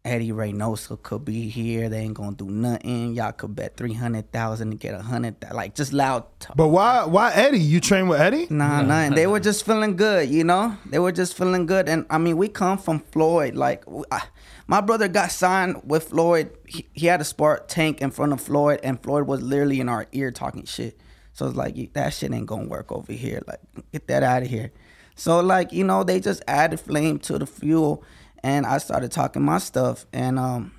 Eddie 0.05 0.31
Reynoso 0.31 1.01
could 1.01 1.25
be 1.25 1.49
here. 1.49 1.89
They 1.89 1.99
ain't 1.99 2.13
gonna 2.13 2.35
do 2.35 2.45
nothing. 2.45 3.15
Y'all 3.15 3.31
could 3.31 3.55
bet 3.55 3.75
three 3.75 3.93
hundred 3.93 4.31
thousand 4.31 4.69
to 4.71 4.77
get 4.77 4.93
a 4.93 5.01
hundred. 5.01 5.35
Like 5.51 5.73
just 5.75 5.91
loud. 5.91 6.23
Talk. 6.39 6.55
But 6.55 6.67
why? 6.67 7.03
Why 7.05 7.33
Eddie? 7.33 7.59
You 7.59 7.81
train 7.81 8.07
with 8.07 8.21
Eddie? 8.21 8.47
Nah, 8.49 8.81
nah. 8.83 9.09
They 9.09 9.25
were 9.27 9.39
just 9.39 9.65
feeling 9.65 9.95
good, 9.95 10.29
you 10.29 10.43
know. 10.43 10.77
They 10.85 10.99
were 10.99 11.11
just 11.11 11.35
feeling 11.35 11.65
good, 11.65 11.89
and 11.89 12.05
I 12.09 12.19
mean, 12.19 12.37
we 12.37 12.47
come 12.47 12.77
from 12.77 12.99
Floyd. 12.99 13.55
Like, 13.55 13.83
w- 13.85 14.05
I- 14.11 14.27
my 14.67 14.81
brother 14.81 15.07
got 15.07 15.31
signed 15.31 15.81
with 15.85 16.09
Floyd. 16.09 16.49
He, 16.67 16.87
he 16.93 17.05
had 17.07 17.21
a 17.21 17.23
spark 17.23 17.67
tank 17.67 18.01
in 18.01 18.11
front 18.11 18.31
of 18.33 18.41
Floyd, 18.41 18.79
and 18.83 19.01
Floyd 19.01 19.27
was 19.27 19.41
literally 19.41 19.79
in 19.79 19.89
our 19.89 20.07
ear 20.11 20.31
talking 20.31 20.65
shit. 20.65 20.99
So 21.33 21.47
it's 21.47 21.55
like 21.55 21.93
that 21.93 22.13
shit 22.13 22.31
ain't 22.31 22.45
gonna 22.47 22.67
work 22.67 22.91
over 22.91 23.11
here. 23.11 23.41
Like, 23.47 23.59
get 23.91 24.07
that 24.07 24.23
out 24.23 24.43
of 24.43 24.49
here. 24.49 24.71
So 25.15 25.39
like, 25.39 25.71
you 25.71 25.83
know, 25.83 26.03
they 26.03 26.19
just 26.19 26.43
added 26.47 26.79
flame 26.79 27.19
to 27.19 27.37
the 27.39 27.45
fuel, 27.45 28.03
and 28.45 28.65
I 28.67 28.77
started 28.77 29.11
talking 29.11 29.41
my 29.41 29.57
stuff, 29.57 30.05
and 30.13 30.37
um, 30.37 30.71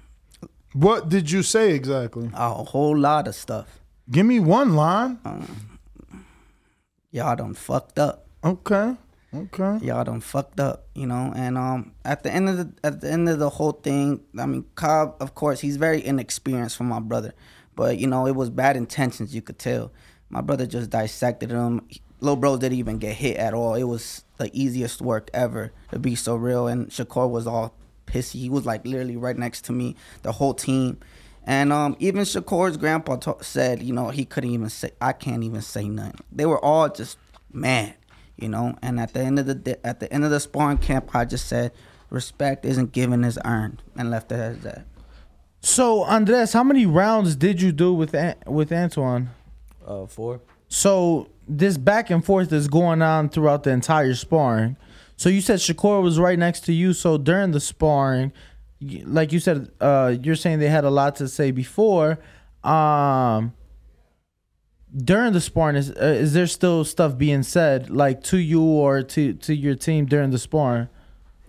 What 0.73 1.09
did 1.09 1.31
you 1.33 1.43
say 1.43 1.73
exactly? 1.75 2.31
a 2.33 2.51
whole 2.73 2.97
lot 2.97 3.27
of 3.27 3.35
stuff. 3.35 3.81
Give 4.09 4.25
me 4.25 4.39
one 4.39 4.77
line. 4.77 5.19
Y'all 7.11 7.35
done 7.36 7.55
fucked 7.55 7.99
up. 7.99 8.27
Okay. 8.45 8.95
Okay. 9.35 9.78
y'all 9.85 10.05
done 10.05 10.20
fucked 10.20 10.61
up, 10.61 10.86
you 10.95 11.07
know. 11.07 11.33
And 11.35 11.59
um, 11.59 11.93
at 12.05 12.23
the 12.23 12.33
end 12.33 12.49
of 12.49 12.57
the 12.57 12.73
at 12.85 13.01
the 13.01 13.11
end 13.11 13.28
of 13.28 13.39
the 13.41 13.51
whole 13.51 13.73
thing, 13.73 14.20
I 14.39 14.47
mean, 14.47 14.65
Cobb, 14.77 15.17
of 15.20 15.35
course, 15.35 15.61
he's 15.61 15.77
very 15.77 16.05
inexperienced 16.05 16.77
for 16.77 16.85
my 16.85 17.01
brother, 17.01 17.35
but 17.75 17.99
you 17.99 18.07
know, 18.07 18.27
it 18.27 18.36
was 18.36 18.49
bad 18.49 18.77
intentions. 18.77 19.35
You 19.35 19.43
could 19.43 19.59
tell. 19.59 19.93
My 20.31 20.41
brother 20.41 20.67
just 20.67 20.91
dissected 20.91 21.51
him. 21.51 21.86
Little 22.20 22.36
bro 22.36 22.57
didn't 22.57 22.78
even 22.78 22.99
get 22.99 23.17
hit 23.17 23.36
at 23.36 23.53
all. 23.55 23.75
It 23.75 23.85
was 23.85 24.25
the 24.39 24.50
easiest 24.52 25.00
work 25.00 25.31
ever 25.32 25.73
to 25.90 25.98
be 25.98 26.15
so 26.15 26.36
real. 26.36 26.66
And 26.66 26.89
Shakur 26.89 27.28
was 27.28 27.47
all 27.47 27.74
pissy. 28.06 28.40
He 28.40 28.48
was 28.48 28.66
like 28.66 28.84
literally 28.86 29.16
right 29.16 29.36
next 29.36 29.65
to 29.66 29.73
me, 29.73 29.97
the 30.23 30.32
whole 30.32 30.55
team. 30.55 30.98
And 31.44 31.73
um, 31.73 31.97
even 32.00 32.23
Shakur's 32.23 32.76
grandpa 32.76 33.16
ta- 33.16 33.40
said, 33.40 33.82
you 33.82 33.92
know, 33.92 34.10
he 34.10 34.24
couldn't 34.24 34.50
even 34.50 34.68
say, 34.68 34.90
I 35.00 35.12
can't 35.12 35.44
even 35.44 35.62
say 35.62 35.89
nothing. 35.89 36.20
They 36.32 36.44
were 36.47 36.62
all 36.65 36.89
just 36.89 37.18
mad, 37.52 37.94
you 38.36 38.48
know. 38.48 38.76
And 38.82 38.98
at 38.98 39.15
the 39.15 39.20
end 39.20 39.39
of 39.39 39.47
the 39.47 39.55
day, 39.55 39.76
at 39.84 40.00
the 40.00 40.12
end 40.12 40.24
of 40.24 40.31
the 40.31 40.40
sparring 40.40 40.78
camp, 40.78 41.15
I 41.15 41.24
just 41.24 41.47
said, 41.47 41.73
respect 42.10 42.65
isn't 42.65 42.92
given 42.92 43.23
is 43.24 43.39
earned, 43.44 43.82
and 43.97 44.10
left 44.10 44.32
it 44.32 44.40
as 44.40 44.60
that. 44.60 44.86
So 45.60 46.02
Andres, 46.05 46.52
how 46.52 46.62
many 46.62 46.86
rounds 46.86 47.36
did 47.36 47.60
you 47.62 47.73
do 47.73 47.92
with 47.92 48.15
An- 48.15 48.36
with 48.47 48.73
Antoine? 48.73 49.31
Uh, 49.86 50.06
four. 50.06 50.40
So 50.69 51.28
this 51.49 51.77
back 51.77 52.11
and 52.11 52.25
forth 52.25 52.53
is 52.53 52.69
going 52.69 53.03
on 53.03 53.28
throughout 53.28 53.62
the 53.62 53.70
entire 53.70 54.15
sparring. 54.15 54.77
So 55.17 55.28
you 55.28 55.41
said 55.41 55.61
Shakur 55.61 56.03
was 56.03 56.19
right 56.19 56.39
next 56.39 56.61
to 56.65 56.73
you. 56.73 56.93
So 56.93 57.17
during 57.19 57.53
the 57.53 57.61
sparring, 57.61 58.33
like 58.81 59.33
you 59.33 59.41
said, 59.41 59.70
uh, 59.81 60.15
you're 60.23 60.36
saying 60.36 60.59
they 60.59 60.69
had 60.69 60.85
a 60.85 60.91
lot 60.91 61.17
to 61.17 61.28
say 61.28 61.51
before. 61.51 62.19
Um, 62.62 63.55
during 64.97 65.33
the 65.33 65.41
sparring, 65.41 65.77
is 65.77 65.91
uh, 65.91 66.05
is 66.05 66.33
there 66.33 66.47
still 66.47 66.85
stuff 66.85 67.17
being 67.17 67.43
said 67.43 67.91
like 67.91 68.23
to 68.25 68.39
you 68.39 68.62
or 68.62 69.03
to 69.03 69.35
to 69.35 69.55
your 69.55 69.75
team 69.75 70.07
during 70.07 70.31
the 70.31 70.39
sparring? 70.39 70.89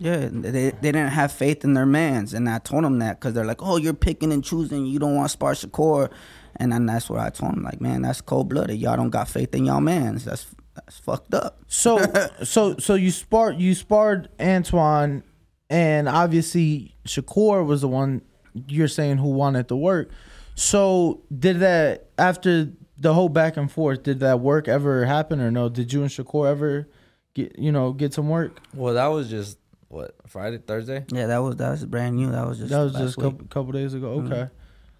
Yeah, 0.00 0.28
they, 0.30 0.70
they 0.70 0.92
didn't 0.92 1.08
have 1.08 1.32
faith 1.32 1.64
in 1.64 1.74
their 1.74 1.86
mans, 1.86 2.32
and 2.32 2.48
I 2.48 2.58
told 2.58 2.84
them 2.84 3.00
that 3.00 3.18
because 3.18 3.34
they're 3.34 3.44
like, 3.44 3.62
"Oh, 3.62 3.76
you're 3.78 3.94
picking 3.94 4.32
and 4.32 4.44
choosing. 4.44 4.86
You 4.86 4.98
don't 4.98 5.16
want 5.16 5.26
to 5.26 5.32
spar 5.32 5.54
Shakur," 5.54 6.10
and 6.58 6.72
then 6.72 6.86
that's 6.86 7.08
what 7.08 7.20
I 7.20 7.30
told 7.30 7.54
him, 7.54 7.62
Like, 7.62 7.80
man, 7.80 8.02
that's 8.02 8.20
cold 8.20 8.48
blooded. 8.48 8.78
Y'all 8.78 8.96
don't 8.96 9.10
got 9.10 9.28
faith 9.28 9.54
in 9.54 9.64
y'all 9.64 9.80
mans. 9.80 10.24
That's 10.24 10.46
that's 10.74 10.98
fucked 10.98 11.34
up. 11.34 11.60
So 11.66 11.98
so 12.44 12.76
so 12.78 12.94
you 12.94 13.10
sparred 13.10 13.60
you 13.60 13.74
sparred 13.74 14.28
Antoine, 14.40 15.22
and 15.70 16.08
obviously 16.08 16.96
Shakur 17.06 17.64
was 17.66 17.80
the 17.82 17.88
one 17.88 18.22
you're 18.66 18.88
saying 18.88 19.18
who 19.18 19.28
wanted 19.28 19.68
to 19.68 19.76
work. 19.76 20.10
So 20.54 21.22
did 21.36 21.60
that 21.60 22.10
after 22.18 22.70
the 22.98 23.14
whole 23.14 23.28
back 23.28 23.56
and 23.56 23.70
forth? 23.70 24.02
Did 24.02 24.20
that 24.20 24.40
work 24.40 24.66
ever 24.66 25.04
happen 25.04 25.40
or 25.40 25.50
no? 25.50 25.68
Did 25.68 25.92
you 25.92 26.02
and 26.02 26.10
Shakur 26.10 26.48
ever 26.48 26.88
get 27.34 27.58
you 27.58 27.72
know 27.72 27.92
get 27.92 28.14
some 28.14 28.28
work? 28.28 28.60
Well, 28.74 28.94
that 28.94 29.06
was 29.06 29.30
just 29.30 29.58
what 29.88 30.14
Friday, 30.26 30.58
Thursday. 30.58 31.04
Yeah, 31.08 31.26
that 31.26 31.38
was 31.38 31.56
that 31.56 31.70
was 31.70 31.84
brand 31.86 32.16
new. 32.16 32.30
That 32.30 32.46
was 32.46 32.58
just 32.58 32.70
That 32.70 32.82
was 32.82 32.92
last 32.94 33.02
just 33.02 33.18
a 33.18 33.22
couple, 33.22 33.46
couple 33.46 33.72
days 33.72 33.94
ago. 33.94 34.18
Mm-hmm. 34.18 34.32
Okay, 34.32 34.48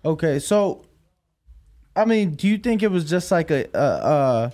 okay. 0.05 0.39
So, 0.39 0.85
I 1.99 2.05
mean, 2.05 2.35
do 2.35 2.47
you 2.49 2.59
think 2.59 2.83
it 2.83 2.91
was 2.91 3.05
just 3.09 3.31
like 3.31 3.51
a, 3.51 3.67
a, 3.75 3.78
a 3.81 4.52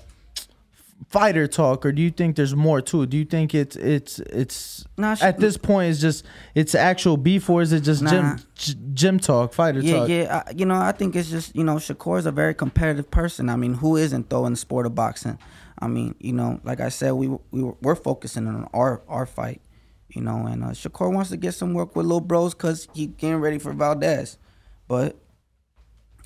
fighter 1.09 1.47
talk, 1.47 1.85
or 1.87 1.93
do 1.93 2.03
you 2.03 2.11
think 2.11 2.37
there's 2.37 2.55
more 2.57 2.81
to 2.81 3.03
it? 3.03 3.11
Do 3.11 3.17
you 3.17 3.25
think 3.25 3.55
it's 3.55 3.77
it's 3.77 4.19
it's 4.21 4.85
Nah, 4.97 5.15
sh- 5.15 5.23
at 5.23 5.39
this 5.39 5.57
point 5.57 5.91
it's 5.91 6.01
just 6.01 6.25
it's 6.55 6.75
actual 6.75 7.17
beef, 7.17 7.49
or 7.49 7.63
is 7.63 7.73
it 7.73 7.81
just 7.81 8.03
Nah. 8.03 8.37
gym 8.57 8.85
gym 8.95 9.19
talk, 9.21 9.53
fighter 9.53 9.81
Yeah, 9.81 9.99
talk? 10.01 10.09
yeah. 10.09 10.43
I, 10.47 10.53
you 10.53 10.65
know, 10.67 10.77
I 10.77 10.93
think 10.93 11.15
it's 11.17 11.31
just 11.31 11.55
you 11.55 11.65
know, 11.65 11.77
Shakur's 11.77 12.27
a 12.27 12.33
very 12.33 12.55
competitive 12.55 13.11
person. 13.11 13.49
I 13.49 13.57
mean, 13.57 13.75
who 13.75 13.97
isn't 13.97 14.31
though 14.31 14.47
in 14.47 14.53
the 14.55 14.57
sport 14.59 14.87
of 14.87 14.95
boxing? 14.95 15.39
I 15.79 15.87
mean, 15.89 16.15
you 16.21 16.33
know, 16.33 16.61
like 16.65 16.81
I 16.81 16.89
said, 16.89 17.13
we 17.13 17.29
we 17.51 17.63
were- 17.63 17.77
we're 17.83 17.97
focusing 17.97 18.47
on 18.47 18.69
our 18.73 19.03
our 19.09 19.27
fight, 19.27 19.61
you 20.09 20.23
know, 20.23 20.47
and 20.47 20.65
uh, 20.65 20.69
Shakur 20.69 21.13
wants 21.13 21.31
to 21.31 21.37
get 21.37 21.53
some 21.55 21.75
work 21.75 21.95
with 21.95 22.07
Lil 22.07 22.21
Bros 22.21 22.55
because 22.55 22.89
he 22.95 23.07
getting 23.09 23.37
ready 23.41 23.59
for 23.59 23.73
Valdez, 23.73 24.39
but 24.89 25.17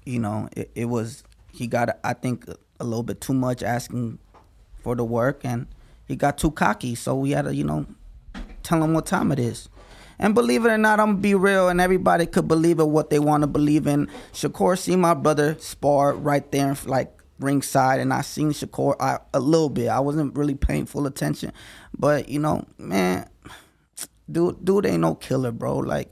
you 0.08 0.18
know, 0.18 0.48
it, 0.56 0.70
it 0.74 0.84
was 0.86 1.22
he 1.52 1.66
got 1.66 1.98
I 2.02 2.14
think 2.14 2.46
a 2.80 2.84
little 2.84 3.02
bit 3.02 3.20
too 3.20 3.34
much 3.34 3.62
asking 3.62 4.18
for 4.78 4.96
the 4.96 5.04
work, 5.04 5.40
and 5.44 5.66
he 6.06 6.16
got 6.16 6.38
too 6.38 6.50
cocky. 6.50 6.94
So 6.94 7.14
we 7.14 7.32
had 7.32 7.44
to 7.44 7.54
you 7.54 7.64
know 7.64 7.86
tell 8.62 8.82
him 8.82 8.94
what 8.94 9.06
time 9.06 9.30
it 9.32 9.38
is. 9.38 9.68
And 10.18 10.34
believe 10.34 10.64
it 10.64 10.70
or 10.70 10.78
not, 10.78 10.98
I'm 10.98 11.08
gonna 11.08 11.18
be 11.18 11.34
real, 11.34 11.68
and 11.68 11.80
everybody 11.80 12.26
could 12.26 12.48
believe 12.48 12.80
it 12.80 12.88
what 12.88 13.10
they 13.10 13.18
want 13.18 13.42
to 13.42 13.46
believe 13.46 13.86
in. 13.86 14.08
Shakur 14.32 14.78
see 14.78 14.96
my 14.96 15.14
brother 15.14 15.56
spar 15.60 16.14
right 16.14 16.50
there, 16.50 16.74
like 16.86 17.12
ringside, 17.38 18.00
and 18.00 18.12
I 18.12 18.22
seen 18.22 18.50
Shakur 18.50 18.96
I, 18.98 19.18
a 19.34 19.40
little 19.40 19.68
bit. 19.68 19.88
I 19.88 20.00
wasn't 20.00 20.36
really 20.36 20.54
paying 20.54 20.86
full 20.86 21.06
attention, 21.06 21.52
but 21.96 22.28
you 22.28 22.40
know, 22.40 22.64
man, 22.78 23.28
dude, 24.30 24.64
dude 24.64 24.86
ain't 24.86 25.02
no 25.02 25.14
killer, 25.14 25.52
bro. 25.52 25.76
Like 25.78 26.10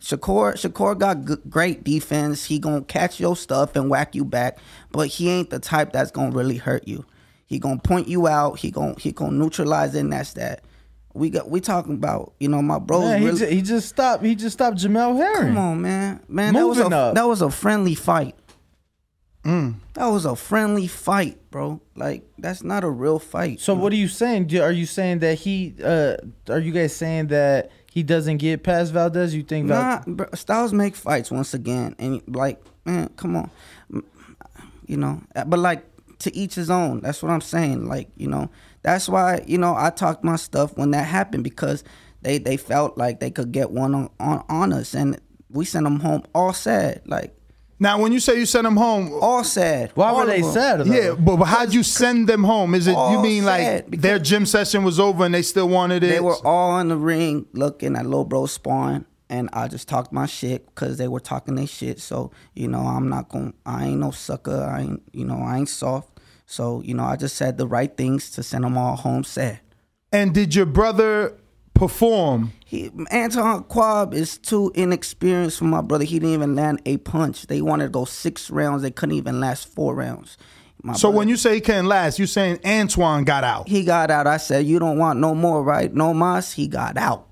Shakur, 0.00 0.54
Shakur 0.54 0.96
got 0.98 1.24
g- 1.24 1.34
great 1.48 1.82
defense. 1.84 2.44
He 2.44 2.58
gonna 2.58 2.82
catch 2.82 3.18
your 3.20 3.36
stuff 3.36 3.74
and 3.76 3.90
whack 3.90 4.14
you 4.14 4.24
back, 4.24 4.58
but 4.92 5.08
he 5.08 5.28
ain't 5.28 5.50
the 5.50 5.58
type 5.58 5.92
that's 5.92 6.10
gonna 6.10 6.30
really 6.30 6.56
hurt 6.56 6.86
you. 6.86 7.04
He 7.46 7.58
gonna 7.58 7.80
point 7.80 8.08
you 8.08 8.26
out. 8.28 8.58
He 8.60 8.70
gonna 8.70 8.94
he 8.98 9.12
gonna 9.12 9.32
neutralize 9.36 9.94
it, 9.94 10.00
and 10.00 10.12
that's 10.12 10.34
that. 10.34 10.62
we 11.14 11.30
got 11.30 11.50
we 11.50 11.60
talking 11.60 11.94
about 11.94 12.32
you 12.38 12.48
know 12.48 12.62
my 12.62 12.78
bro. 12.78 13.00
Man, 13.00 13.20
he, 13.22 13.26
really, 13.26 13.54
he 13.56 13.62
just 13.62 13.88
stopped. 13.88 14.24
He 14.24 14.34
just 14.36 14.54
stopped 14.54 14.76
Jamel 14.78 15.16
Herring. 15.16 15.48
Come 15.54 15.58
on, 15.58 15.82
man, 15.82 16.20
man. 16.28 16.54
That 16.54 16.66
was 16.66 16.78
Moving 16.78 16.92
a 16.92 16.96
up. 16.96 17.14
that 17.16 17.26
was 17.26 17.42
a 17.42 17.50
friendly 17.50 17.94
fight. 17.96 18.36
Mm. 19.44 19.76
That 19.94 20.06
was 20.06 20.24
a 20.26 20.36
friendly 20.36 20.86
fight, 20.86 21.38
bro. 21.50 21.80
Like 21.96 22.22
that's 22.38 22.62
not 22.62 22.84
a 22.84 22.90
real 22.90 23.18
fight. 23.18 23.60
So 23.60 23.74
what 23.74 23.92
are 23.92 23.96
you 23.96 24.08
saying? 24.08 24.54
Are 24.58 24.70
you 24.72 24.84
saying 24.86 25.20
that 25.20 25.36
he? 25.38 25.74
uh 25.82 26.16
Are 26.48 26.58
you 26.58 26.72
guys 26.72 26.94
saying 26.94 27.28
that 27.28 27.70
he 27.98 28.04
doesn't 28.04 28.36
get 28.36 28.62
past 28.62 28.92
Valdez? 28.92 29.34
You 29.34 29.42
think? 29.42 29.66
Nah, 29.66 30.02
bro, 30.06 30.28
Styles 30.32 30.72
make 30.72 30.94
fights 30.94 31.32
once 31.32 31.52
again, 31.52 31.96
and 31.98 32.22
like, 32.28 32.62
man, 32.84 33.08
come 33.16 33.34
on, 33.34 33.50
you 34.86 34.96
know. 34.96 35.20
Uh, 35.34 35.44
but 35.44 35.58
like, 35.58 35.84
to 36.20 36.34
each 36.36 36.54
his 36.54 36.70
own. 36.70 37.00
That's 37.00 37.24
what 37.24 37.32
I'm 37.32 37.40
saying. 37.40 37.86
Like, 37.86 38.08
you 38.16 38.28
know, 38.28 38.50
that's 38.82 39.08
why 39.08 39.42
you 39.48 39.58
know 39.58 39.74
I 39.76 39.90
talked 39.90 40.22
my 40.22 40.36
stuff 40.36 40.76
when 40.76 40.92
that 40.92 41.06
happened 41.06 41.42
because 41.42 41.82
they 42.22 42.38
they 42.38 42.56
felt 42.56 42.96
like 42.96 43.18
they 43.18 43.32
could 43.32 43.50
get 43.50 43.72
one 43.72 43.96
on 43.96 44.10
on, 44.20 44.44
on 44.48 44.72
us, 44.72 44.94
and 44.94 45.20
we 45.50 45.64
sent 45.64 45.82
them 45.82 45.98
home 45.98 46.22
all 46.36 46.52
sad. 46.52 47.02
Like, 47.04 47.36
Now, 47.80 48.00
when 48.00 48.12
you 48.12 48.18
say 48.18 48.38
you 48.38 48.46
sent 48.46 48.64
them 48.64 48.76
home, 48.76 49.12
all 49.20 49.44
sad. 49.44 49.92
Why 49.94 50.08
All 50.08 50.16
were 50.16 50.26
they 50.26 50.42
sad? 50.42 50.80
Though? 50.80 50.92
yeah, 50.92 51.14
but, 51.14 51.36
but 51.36 51.44
how'd 51.44 51.72
you 51.72 51.84
send 51.84 52.28
them 52.28 52.42
home? 52.42 52.74
Is 52.74 52.88
it 52.88 52.96
you 52.96 53.22
mean 53.22 53.44
like 53.44 53.88
their 53.90 54.18
gym 54.18 54.46
session 54.46 54.82
was 54.82 54.98
over 54.98 55.24
and 55.24 55.32
they 55.34 55.42
still 55.42 55.68
wanted 55.68 56.02
it? 56.02 56.08
They 56.08 56.20
were 56.20 56.44
all 56.44 56.78
in 56.80 56.88
the 56.88 56.96
ring 56.96 57.46
looking 57.52 57.94
at 57.94 58.04
little 58.04 58.24
Bro 58.24 58.46
spawn, 58.46 59.06
and 59.30 59.48
I 59.52 59.68
just 59.68 59.86
talked 59.86 60.12
my 60.12 60.26
shit 60.26 60.66
because 60.66 60.98
they 60.98 61.06
were 61.06 61.20
talking 61.20 61.54
their 61.54 61.68
shit. 61.68 62.00
So 62.00 62.32
you 62.54 62.66
know, 62.66 62.80
I'm 62.80 63.08
not 63.08 63.28
going. 63.28 63.52
to 63.52 63.58
I 63.64 63.84
ain't 63.86 64.00
no 64.00 64.10
sucker. 64.10 64.60
I 64.64 64.80
ain't. 64.80 65.02
You 65.12 65.24
know, 65.24 65.38
I 65.40 65.58
ain't 65.58 65.68
soft. 65.68 66.18
So 66.46 66.82
you 66.82 66.94
know, 66.94 67.04
I 67.04 67.14
just 67.14 67.36
said 67.36 67.58
the 67.58 67.66
right 67.66 67.96
things 67.96 68.30
to 68.32 68.42
send 68.42 68.64
them 68.64 68.76
all 68.76 68.96
home 68.96 69.22
sad. 69.22 69.60
And 70.10 70.34
did 70.34 70.54
your 70.54 70.66
brother 70.66 71.34
perform? 71.78 72.52
He 72.64 72.90
Antoine 73.12 73.64
Cobb 73.64 74.12
is 74.12 74.36
too 74.38 74.70
inexperienced 74.74 75.58
for 75.58 75.64
my 75.64 75.80
brother. 75.80 76.04
He 76.04 76.18
didn't 76.18 76.34
even 76.34 76.54
land 76.54 76.82
a 76.84 76.98
punch. 76.98 77.46
They 77.46 77.62
wanted 77.62 77.84
to 77.84 77.90
go 77.90 78.04
six 78.04 78.50
rounds. 78.50 78.82
They 78.82 78.90
couldn't 78.90 79.14
even 79.16 79.40
last 79.40 79.68
four 79.68 79.94
rounds. 79.94 80.36
My 80.82 80.92
so 80.92 81.08
brother- 81.08 81.18
when 81.18 81.28
you 81.28 81.36
say 81.36 81.54
he 81.54 81.60
can't 81.60 81.86
last, 81.86 82.18
you 82.18 82.26
saying 82.26 82.60
Antoine 82.64 83.24
got 83.24 83.44
out? 83.44 83.68
he 83.68 83.84
got 83.84 84.10
out, 84.10 84.26
I 84.26 84.36
said, 84.36 84.66
"You 84.66 84.78
don't 84.78 84.98
want 84.98 85.18
no 85.18 85.34
more, 85.34 85.62
right? 85.62 85.92
No 85.92 86.12
mas." 86.12 86.52
He 86.52 86.68
got 86.68 86.96
out. 86.96 87.27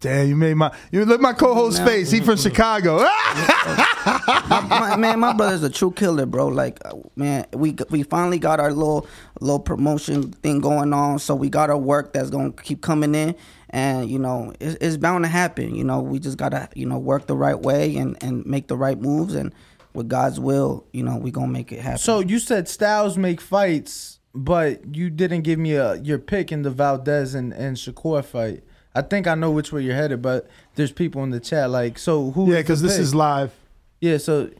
Damn, 0.00 0.28
you 0.28 0.36
made 0.36 0.54
my 0.54 0.74
you 0.90 1.04
look 1.04 1.20
my 1.20 1.34
co-host 1.34 1.80
No. 1.80 1.86
face. 1.86 2.10
He 2.10 2.20
from 2.20 2.36
Chicago. 2.38 2.98
my, 4.68 4.96
man, 4.96 5.20
my 5.20 5.32
brother's 5.32 5.62
a 5.62 5.70
true 5.70 5.90
killer, 5.90 6.26
bro. 6.26 6.48
Like, 6.48 6.78
uh, 6.84 6.96
man, 7.16 7.46
we 7.52 7.76
we 7.90 8.02
finally 8.02 8.38
got 8.38 8.60
our 8.60 8.72
little 8.72 9.06
little 9.40 9.60
promotion 9.60 10.32
thing 10.32 10.60
going 10.60 10.92
on, 10.92 11.18
so 11.18 11.34
we 11.34 11.48
got 11.50 11.70
our 11.70 11.76
work 11.78 12.12
that's 12.12 12.30
gonna 12.30 12.52
keep 12.52 12.80
coming 12.80 13.14
in, 13.14 13.34
and 13.70 14.08
you 14.08 14.18
know, 14.18 14.54
it's, 14.58 14.76
it's 14.80 14.96
bound 14.96 15.24
to 15.24 15.28
happen. 15.28 15.74
You 15.74 15.84
know, 15.84 16.00
we 16.00 16.18
just 16.18 16.38
gotta 16.38 16.68
you 16.74 16.86
know 16.86 16.98
work 16.98 17.26
the 17.26 17.36
right 17.36 17.58
way 17.58 17.96
and 17.96 18.16
and 18.22 18.44
make 18.46 18.68
the 18.68 18.76
right 18.76 18.98
moves, 18.98 19.34
and 19.34 19.54
with 19.92 20.08
God's 20.08 20.40
will, 20.40 20.86
you 20.92 21.02
know, 21.02 21.16
we 21.16 21.30
gonna 21.30 21.48
make 21.48 21.72
it 21.72 21.80
happen. 21.80 21.98
So 21.98 22.20
you 22.20 22.38
said 22.38 22.68
Styles 22.68 23.16
make 23.18 23.40
fights, 23.40 24.18
but 24.34 24.96
you 24.96 25.10
didn't 25.10 25.42
give 25.42 25.58
me 25.58 25.74
a 25.74 25.96
your 25.96 26.18
pick 26.18 26.50
in 26.50 26.62
the 26.62 26.70
Valdez 26.70 27.34
and, 27.34 27.52
and 27.52 27.76
Shakur 27.76 28.24
fight. 28.24 28.64
I 28.94 29.02
think 29.02 29.26
I 29.26 29.34
know 29.34 29.50
which 29.50 29.72
way 29.72 29.82
you're 29.82 29.94
headed, 29.94 30.22
but 30.22 30.48
there's 30.76 30.92
people 30.92 31.24
in 31.24 31.30
the 31.30 31.40
chat 31.40 31.70
like, 31.70 31.98
so 31.98 32.30
who? 32.30 32.50
yeah, 32.50 32.60
because 32.60 32.80
this 32.80 32.94
pick? 32.94 33.02
is 33.02 33.14
live. 33.14 33.52
Yeah, 34.00 34.18
so 34.18 34.50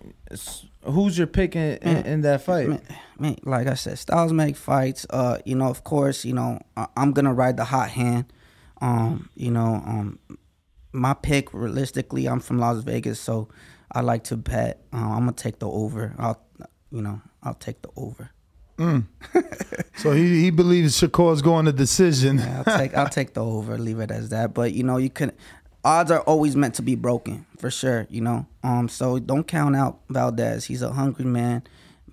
who's 0.83 1.17
your 1.17 1.27
pick 1.27 1.55
in, 1.55 1.77
in, 1.79 2.07
in 2.07 2.21
that 2.23 2.43
fight? 2.43 2.69
Man, 2.69 2.83
man, 3.19 3.37
like 3.45 3.67
I 3.67 3.75
said, 3.75 3.99
Styles 3.99 4.33
make 4.33 4.57
fights. 4.57 5.07
Uh, 5.11 5.39
you 5.45 5.55
know, 5.55 5.69
of 5.69 5.85
course, 5.85 6.25
you 6.25 6.33
know, 6.33 6.61
I, 6.77 6.87
I'm 6.97 7.13
gonna 7.13 7.35
ride 7.35 7.57
the 7.57 7.65
hot 7.65 7.91
hand. 7.91 8.33
Um, 8.81 9.29
you 9.37 9.51
know, 9.51 9.83
um, 9.87 10.19
my 10.93 11.15
pick 11.15 11.53
realistically, 11.55 12.27
I'm 12.27 12.41
from 12.41 12.59
Las 12.59 12.83
Vegas, 12.83 13.21
so 13.21 13.49
I 13.93 14.01
like 14.01 14.25
to 14.25 14.37
bet. 14.37 14.85
Uh, 14.93 14.97
I'm 14.97 15.21
gonna 15.21 15.33
take 15.33 15.59
the 15.59 15.69
over. 15.69 16.15
I'll, 16.19 16.43
you 16.91 17.03
know, 17.03 17.21
I'll 17.43 17.55
take 17.55 17.83
the 17.83 17.91
over. 17.97 18.31
Mm. 18.79 19.05
so 19.97 20.13
he 20.13 20.43
he 20.43 20.51
believes 20.51 21.01
Shakur's 21.01 21.43
going 21.43 21.67
to 21.67 21.73
decision. 21.73 22.41
I'll 22.41 22.65
take 22.65 22.95
I'll 22.97 23.09
take 23.09 23.35
the 23.35 23.45
over. 23.45 23.79
Leave 23.79 24.01
it 24.01 24.11
as 24.11 24.31
that. 24.31 24.55
But 24.55 24.73
you 24.73 24.83
know, 24.83 24.97
you 24.97 25.11
can. 25.11 25.33
Odds 25.85 26.11
are 26.11 26.21
always 26.21 26.57
meant 26.57 26.75
to 26.77 26.83
be 26.83 26.95
broken 26.95 27.45
for 27.59 27.71
sure. 27.71 28.07
You 28.09 28.23
know, 28.23 28.47
um, 28.63 28.89
so 28.89 29.19
don't 29.19 29.47
count 29.47 29.77
out 29.77 30.01
Valdez. 30.09 30.65
He's 30.65 30.83
a 30.83 30.93
hungry 30.93 31.27
man, 31.27 31.63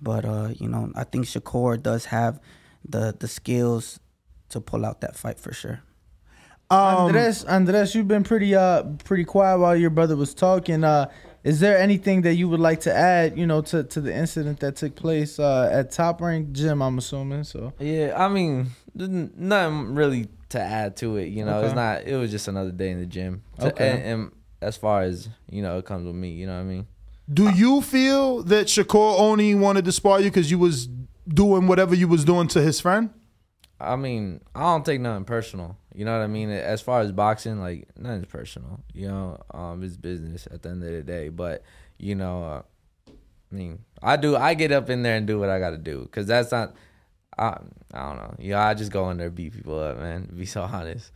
but 0.00 0.24
uh, 0.24 0.50
you 0.58 0.68
know, 0.68 0.92
I 0.94 1.04
think 1.04 1.26
Shakur 1.26 1.82
does 1.82 2.06
have 2.06 2.40
the 2.88 3.14
the 3.18 3.28
skills 3.28 3.98
to 4.50 4.60
pull 4.60 4.84
out 4.84 5.00
that 5.00 5.16
fight 5.16 5.40
for 5.40 5.52
sure. 5.52 5.82
Um, 6.70 7.06
Andres, 7.06 7.44
Andres, 7.44 7.94
you've 7.94 8.08
been 8.08 8.24
pretty 8.24 8.54
uh 8.54 8.84
pretty 9.04 9.24
quiet 9.24 9.58
while 9.58 9.76
your 9.76 9.90
brother 9.90 10.16
was 10.16 10.32
talking. 10.32 10.84
Uh, 10.84 11.10
is 11.44 11.60
there 11.60 11.76
anything 11.78 12.22
that 12.22 12.34
you 12.34 12.48
would 12.48 12.60
like 12.60 12.80
to 12.82 12.94
add, 12.94 13.36
you 13.36 13.46
know, 13.46 13.60
to, 13.62 13.82
to 13.84 14.00
the 14.00 14.14
incident 14.14 14.60
that 14.60 14.76
took 14.76 14.94
place 14.94 15.38
uh, 15.38 15.68
at 15.72 15.90
Top 15.92 16.20
Rank 16.20 16.52
Gym? 16.52 16.80
I'm 16.82 16.98
assuming 16.98 17.44
so. 17.44 17.72
Yeah, 17.78 18.14
I 18.16 18.28
mean, 18.28 18.70
nothing 18.94 19.94
really 19.94 20.28
to 20.50 20.60
add 20.60 20.96
to 20.98 21.16
it. 21.16 21.28
You 21.28 21.44
know, 21.44 21.62
it's 21.64 21.74
not. 21.74 22.02
It 22.04 22.16
was 22.16 22.30
just 22.30 22.48
another 22.48 22.70
day 22.72 22.90
in 22.90 23.00
the 23.00 23.06
gym. 23.06 23.42
So- 23.60 23.68
Okay. 23.68 23.90
And, 23.90 24.02
and 24.02 24.32
as 24.60 24.76
far 24.76 25.02
as 25.02 25.28
you 25.50 25.62
know, 25.62 25.78
it 25.78 25.84
comes 25.84 26.06
with 26.06 26.14
me. 26.14 26.30
You 26.32 26.46
know 26.46 26.54
what 26.54 26.60
I 26.60 26.64
mean? 26.64 26.86
Do 27.32 27.50
you 27.50 27.80
feel 27.82 28.42
that 28.44 28.66
Shakur 28.66 29.18
only 29.18 29.54
wanted 29.54 29.84
to 29.86 29.92
spar 29.92 30.20
you 30.20 30.30
because 30.30 30.50
you 30.50 30.58
was 30.58 30.88
doing 31.26 31.66
whatever 31.66 31.94
you 31.94 32.08
was 32.08 32.24
doing 32.24 32.48
to 32.48 32.60
his 32.60 32.80
friend? 32.80 33.10
I 33.82 33.96
mean, 33.96 34.40
I 34.54 34.60
don't 34.60 34.84
take 34.84 35.00
nothing 35.00 35.24
personal. 35.24 35.76
You 35.94 36.04
know 36.04 36.16
what 36.16 36.24
I 36.24 36.28
mean? 36.28 36.50
As 36.50 36.80
far 36.80 37.00
as 37.00 37.12
boxing, 37.12 37.60
like 37.60 37.88
nothing's 37.98 38.26
personal. 38.26 38.80
You 38.94 39.08
know, 39.08 39.40
um, 39.52 39.82
it's 39.82 39.96
business 39.96 40.46
at 40.50 40.62
the 40.62 40.70
end 40.70 40.82
of 40.82 40.90
the 40.90 41.02
day. 41.02 41.28
But 41.28 41.62
you 41.98 42.14
know, 42.14 42.42
uh, 42.44 42.62
I 43.08 43.54
mean, 43.54 43.80
I 44.02 44.16
do. 44.16 44.36
I 44.36 44.54
get 44.54 44.72
up 44.72 44.88
in 44.88 45.02
there 45.02 45.16
and 45.16 45.26
do 45.26 45.38
what 45.38 45.48
I 45.48 45.58
got 45.58 45.70
to 45.70 45.78
do 45.78 46.02
because 46.02 46.26
that's 46.26 46.52
not. 46.52 46.74
I 47.36 47.58
I 47.92 48.08
don't 48.08 48.16
know. 48.16 48.34
Yeah, 48.38 48.66
I 48.66 48.74
just 48.74 48.92
go 48.92 49.10
in 49.10 49.18
there 49.18 49.30
beat 49.30 49.54
people 49.54 49.78
up, 49.78 49.98
man. 49.98 50.32
Be 50.34 50.46
so 50.46 50.62
honest. 50.62 51.10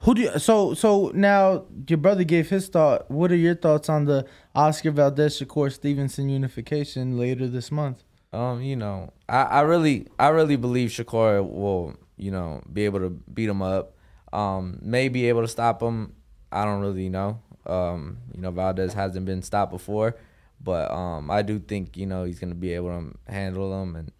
Who 0.00 0.14
do 0.14 0.22
you, 0.22 0.38
so 0.38 0.74
so 0.74 1.10
now 1.14 1.64
your 1.88 1.98
brother 1.98 2.24
gave 2.24 2.50
his 2.50 2.68
thought. 2.68 3.10
What 3.10 3.32
are 3.32 3.36
your 3.36 3.54
thoughts 3.54 3.88
on 3.88 4.04
the 4.04 4.26
Oscar 4.54 4.90
Valdez 4.90 5.40
Shakur 5.40 5.72
Stevenson 5.72 6.28
unification 6.28 7.18
later 7.18 7.48
this 7.48 7.72
month? 7.72 8.02
Um, 8.32 8.62
you 8.62 8.76
know, 8.76 9.12
I, 9.28 9.42
I 9.42 9.60
really 9.62 10.06
I 10.18 10.28
really 10.28 10.56
believe 10.56 10.90
Shakur 10.90 11.48
will, 11.48 11.94
you 12.16 12.30
know, 12.30 12.62
be 12.72 12.84
able 12.84 13.00
to 13.00 13.10
beat 13.10 13.48
him 13.48 13.62
up. 13.62 13.94
Um, 14.32 14.78
may 14.82 15.08
be 15.08 15.28
able 15.28 15.42
to 15.42 15.48
stop 15.48 15.82
him. 15.82 16.14
I 16.52 16.64
don't 16.64 16.80
really 16.80 17.08
know. 17.08 17.40
Um, 17.66 18.18
you 18.34 18.40
know, 18.40 18.50
Valdez 18.50 18.92
hasn't 18.92 19.26
been 19.26 19.42
stopped 19.42 19.72
before, 19.72 20.16
but 20.60 20.90
um, 20.90 21.30
I 21.30 21.42
do 21.42 21.58
think 21.58 21.96
you 21.96 22.06
know 22.06 22.24
he's 22.24 22.38
gonna 22.38 22.54
be 22.54 22.72
able 22.74 22.88
to 22.88 23.32
handle 23.32 23.82
him 23.82 23.96
and 23.96 24.12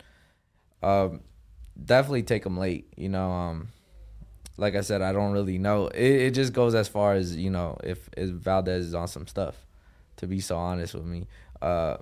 um, 0.82 1.20
definitely 1.82 2.22
take 2.22 2.44
him 2.44 2.56
late. 2.56 2.92
You 2.96 3.08
know, 3.08 3.30
um, 3.30 3.68
like 4.56 4.74
I 4.74 4.80
said, 4.80 5.02
I 5.02 5.12
don't 5.12 5.32
really 5.32 5.58
know. 5.58 5.88
It, 5.88 6.10
it 6.10 6.30
just 6.32 6.52
goes 6.52 6.74
as 6.74 6.88
far 6.88 7.14
as 7.14 7.36
you 7.36 7.50
know 7.50 7.78
if, 7.84 8.08
if 8.16 8.30
Valdez 8.30 8.86
is 8.86 8.94
on 8.94 9.08
some 9.08 9.26
stuff. 9.26 9.54
To 10.18 10.26
be 10.26 10.40
so 10.40 10.56
honest 10.56 10.94
with 10.94 11.04
me, 11.04 11.26
uh, 11.60 11.98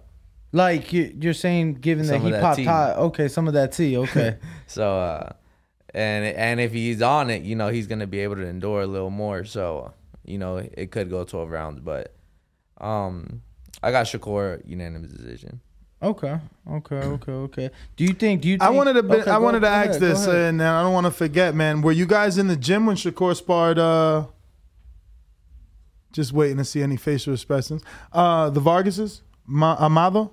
Like 0.54 0.92
you, 0.92 1.12
you're 1.20 1.34
saying, 1.34 1.74
given 1.80 2.06
that 2.06 2.12
Some 2.14 2.22
he 2.22 2.30
that 2.30 2.40
popped 2.40 2.56
tea. 2.58 2.64
high, 2.64 2.92
okay, 2.92 3.26
some 3.26 3.48
of 3.48 3.54
that 3.54 3.72
tea, 3.72 3.96
okay. 4.04 4.36
so 4.68 4.98
uh 5.00 5.32
and 5.92 6.24
and 6.24 6.60
if 6.60 6.72
he's 6.72 7.02
on 7.02 7.28
it, 7.28 7.42
you 7.42 7.56
know, 7.56 7.68
he's 7.68 7.88
gonna 7.88 8.06
be 8.06 8.20
able 8.20 8.36
to 8.36 8.46
endure 8.46 8.82
a 8.82 8.86
little 8.86 9.10
more. 9.10 9.44
So, 9.44 9.92
you 10.24 10.38
know, 10.38 10.58
it 10.58 10.92
could 10.92 11.10
go 11.10 11.24
twelve 11.24 11.50
rounds, 11.50 11.80
but 11.80 12.14
um 12.80 13.42
I 13.82 13.90
got 13.90 14.06
Shakur 14.06 14.62
unanimous 14.64 15.10
decision. 15.10 15.60
Okay, 16.00 16.38
okay, 16.70 16.96
okay, 16.96 17.32
okay. 17.32 17.70
Do 17.96 18.04
you 18.04 18.12
think? 18.12 18.42
Do 18.42 18.48
you? 18.48 18.54
Think, 18.54 18.62
I 18.62 18.70
wanted 18.70 18.92
to 18.92 19.02
be, 19.02 19.16
okay, 19.16 19.30
I 19.30 19.38
go- 19.38 19.44
wanted 19.44 19.60
to 19.60 19.68
ask 19.68 19.88
ahead, 19.90 20.00
this, 20.02 20.26
ahead. 20.26 20.50
and 20.50 20.62
I 20.62 20.82
don't 20.82 20.92
want 20.92 21.06
to 21.06 21.10
forget, 21.10 21.54
man. 21.56 21.80
Were 21.82 21.92
you 21.92 22.06
guys 22.06 22.38
in 22.38 22.46
the 22.46 22.56
gym 22.56 22.86
when 22.86 22.94
Shakur 22.96 23.34
sparred? 23.34 23.78
Uh, 23.78 24.26
just 26.12 26.32
waiting 26.32 26.58
to 26.58 26.64
see 26.64 26.82
any 26.82 26.96
facial 26.96 27.32
expressions. 27.32 27.82
Uh, 28.12 28.50
the 28.50 28.60
Vargases, 28.60 29.22
Ma- 29.46 29.76
Amado. 29.80 30.32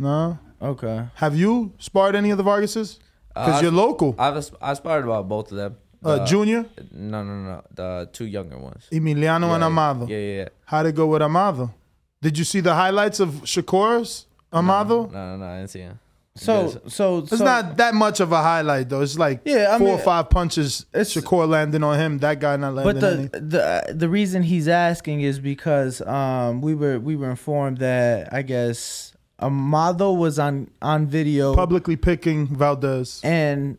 No. 0.00 0.38
Okay. 0.60 1.04
Have 1.14 1.36
you 1.36 1.72
sparred 1.78 2.14
any 2.16 2.30
of 2.30 2.38
the 2.38 2.44
Vargases? 2.44 2.98
Because 3.34 3.58
Uh, 3.58 3.62
you're 3.62 3.72
local. 3.72 4.14
I've 4.18 4.36
as- 4.36 4.52
I 4.60 4.74
sparred 4.74 5.04
about 5.04 5.28
both 5.28 5.50
of 5.52 5.56
them. 5.58 5.76
Uh, 6.04 6.24
Junior? 6.26 6.64
No, 6.92 7.22
no, 7.22 7.34
no, 7.42 7.62
the 7.74 8.08
two 8.12 8.24
younger 8.24 8.58
ones. 8.58 8.86
Emiliano 8.90 9.54
and 9.54 9.62
Amado. 9.62 10.06
Yeah, 10.06 10.16
yeah, 10.16 10.36
yeah. 10.42 10.48
How'd 10.64 10.86
it 10.86 10.94
go 10.94 11.06
with 11.06 11.20
Amado? 11.22 11.74
Did 12.22 12.38
you 12.38 12.44
see 12.44 12.60
the 12.60 12.74
highlights 12.74 13.20
of 13.20 13.28
Shakur's 13.44 14.26
Amado? 14.52 15.06
No, 15.06 15.12
no, 15.12 15.36
no, 15.36 15.44
I 15.46 15.56
didn't 15.58 15.70
see 15.70 15.80
him. 15.80 15.98
So, 16.36 16.80
so, 16.86 17.18
It's 17.18 17.36
so- 17.38 17.44
not 17.44 17.76
that 17.76 17.92
much 17.94 18.20
of 18.20 18.32
a 18.32 18.40
highlight 18.42 18.88
though. 18.88 19.02
It's 19.02 19.18
like 19.18 19.40
Yeah, 19.44 19.74
I 19.74 19.78
four 19.78 19.88
mean, 19.88 19.96
or 19.96 20.02
five 20.02 20.30
punches 20.30 20.86
It's, 20.94 21.14
Shakur 21.14 21.46
landing 21.48 21.82
on 21.82 21.98
him. 21.98 22.18
That 22.18 22.40
guy 22.40 22.56
not 22.56 22.74
landing 22.74 22.94
But 23.00 23.04
on 23.04 23.18
him. 23.18 23.28
the 23.32 23.40
the 23.40 23.94
the 23.94 24.08
reason 24.08 24.42
he's 24.44 24.68
asking 24.68 25.20
is 25.20 25.38
because 25.38 26.00
um 26.02 26.62
we 26.62 26.74
were 26.74 26.98
we 26.98 27.14
were 27.16 27.28
informed 27.30 27.78
that 27.78 28.32
I 28.32 28.40
guess 28.42 29.09
Amado 29.40 30.12
was 30.12 30.38
on 30.38 30.70
on 30.82 31.06
video 31.06 31.54
Publicly 31.54 31.96
picking 31.96 32.46
Valdez. 32.46 33.20
and 33.24 33.78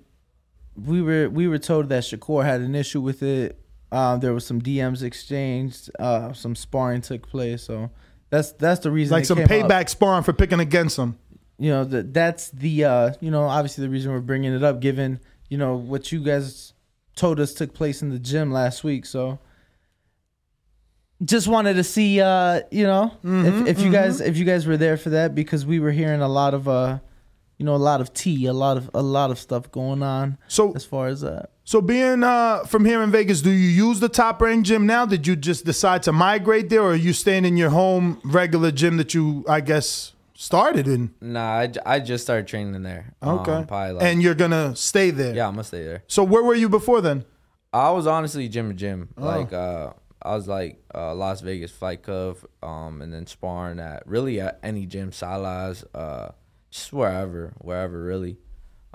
we 0.75 1.01
were 1.01 1.29
we 1.29 1.47
were 1.47 1.57
told 1.59 1.89
that 1.89 2.03
Shakur 2.03 2.43
had 2.43 2.61
an 2.61 2.75
issue 2.75 3.01
with 3.01 3.23
it. 3.23 3.59
Uh, 3.91 4.17
there 4.17 4.33
was 4.33 4.45
some 4.45 4.61
DMs 4.61 5.03
exchanged. 5.03 5.89
Uh, 5.99 6.31
some 6.33 6.55
sparring 6.55 7.01
took 7.01 7.27
place. 7.27 7.63
So 7.63 7.91
that's 8.29 8.53
that's 8.53 8.79
the 8.81 8.91
reason. 8.91 9.15
Like 9.15 9.25
some 9.25 9.37
came 9.45 9.65
up. 9.65 9.69
payback 9.69 9.89
sparring 9.89 10.23
for 10.23 10.33
picking 10.33 10.59
against 10.59 10.97
him. 10.97 11.17
You 11.57 11.71
know 11.71 11.83
that 11.83 12.13
that's 12.13 12.49
the 12.51 12.85
uh, 12.85 13.13
you 13.19 13.29
know 13.29 13.43
obviously 13.43 13.83
the 13.83 13.89
reason 13.89 14.11
we're 14.11 14.21
bringing 14.21 14.53
it 14.53 14.63
up, 14.63 14.79
given 14.79 15.19
you 15.49 15.57
know 15.57 15.75
what 15.75 16.11
you 16.11 16.23
guys 16.23 16.73
told 17.15 17.39
us 17.39 17.53
took 17.53 17.73
place 17.73 18.01
in 18.01 18.09
the 18.09 18.19
gym 18.19 18.51
last 18.51 18.83
week. 18.83 19.05
So 19.05 19.39
just 21.23 21.47
wanted 21.47 21.75
to 21.75 21.83
see 21.83 22.19
uh, 22.21 22.61
you 22.71 22.83
know 22.85 23.11
Mhm, 23.23 23.45
if, 23.67 23.67
if 23.77 23.79
you 23.83 23.89
mhm. 23.89 23.93
guys 23.93 24.21
if 24.21 24.37
you 24.37 24.45
guys 24.45 24.65
were 24.65 24.77
there 24.77 24.97
for 24.97 25.09
that 25.11 25.35
because 25.35 25.65
we 25.65 25.79
were 25.79 25.91
hearing 25.91 26.21
a 26.21 26.27
lot 26.27 26.53
of 26.53 26.67
uh, 26.67 26.99
you 27.57 27.65
know 27.65 27.75
a 27.75 27.77
lot 27.89 28.01
of 28.01 28.13
tea, 28.13 28.45
a 28.47 28.53
lot 28.53 28.77
of 28.77 28.89
a 28.93 29.01
lot 29.01 29.29
of 29.31 29.37
stuff 29.39 29.71
going 29.71 30.01
on. 30.03 30.37
So 30.47 30.73
as 30.75 30.83
far 30.85 31.07
as 31.07 31.21
that. 31.21 31.51
So 31.63 31.79
being 31.79 32.23
uh, 32.23 32.63
from 32.65 32.85
here 32.85 33.01
in 33.03 33.11
Vegas, 33.11 33.41
do 33.41 33.51
you 33.51 33.69
use 33.87 33.99
the 33.99 34.09
top 34.09 34.41
rank 34.41 34.65
gym 34.65 34.85
now? 34.87 35.05
Did 35.05 35.27
you 35.27 35.35
just 35.35 35.63
decide 35.63 36.03
to 36.03 36.11
migrate 36.11 36.69
there, 36.69 36.81
or 36.81 36.91
are 36.93 36.95
you 36.95 37.13
staying 37.13 37.45
in 37.45 37.55
your 37.55 37.69
home 37.69 38.19
regular 38.25 38.71
gym 38.71 38.97
that 38.97 39.13
you, 39.13 39.45
I 39.47 39.61
guess, 39.61 40.13
started 40.33 40.87
in? 40.87 41.13
Nah, 41.21 41.67
I 41.85 41.99
just 41.99 42.23
started 42.23 42.47
training 42.47 42.81
there. 42.81 43.13
Okay. 43.23 43.51
Um, 43.51 43.67
like, 43.69 44.03
and 44.03 44.21
you're 44.23 44.33
gonna 44.35 44.75
stay 44.75 45.11
there. 45.11 45.35
yeah, 45.35 45.47
I'm 45.47 45.53
gonna 45.53 45.63
stay 45.63 45.83
there. 45.83 46.03
So 46.07 46.23
where 46.23 46.43
were 46.43 46.55
you 46.55 46.67
before 46.67 46.99
then? 46.99 47.25
I 47.71 47.91
was 47.91 48.07
honestly 48.07 48.49
gym 48.49 48.69
to 48.69 48.73
gym. 48.75 49.09
Oh. 49.17 49.25
Like 49.25 49.53
uh 49.53 49.93
I 50.23 50.35
was 50.35 50.47
like 50.47 50.83
uh 50.93 51.13
Las 51.15 51.41
Vegas 51.41 51.71
Fight 51.71 52.03
Club, 52.03 52.37
um, 52.61 53.01
and 53.01 53.13
then 53.13 53.27
sparring 53.27 53.79
at 53.79 54.03
really 54.05 54.39
at 54.39 54.59
any 54.63 54.85
gym, 54.85 55.11
Salas, 55.11 55.83
uh 55.93 56.31
just 56.69 56.93
wherever, 56.93 57.53
wherever 57.59 58.01
really. 58.01 58.37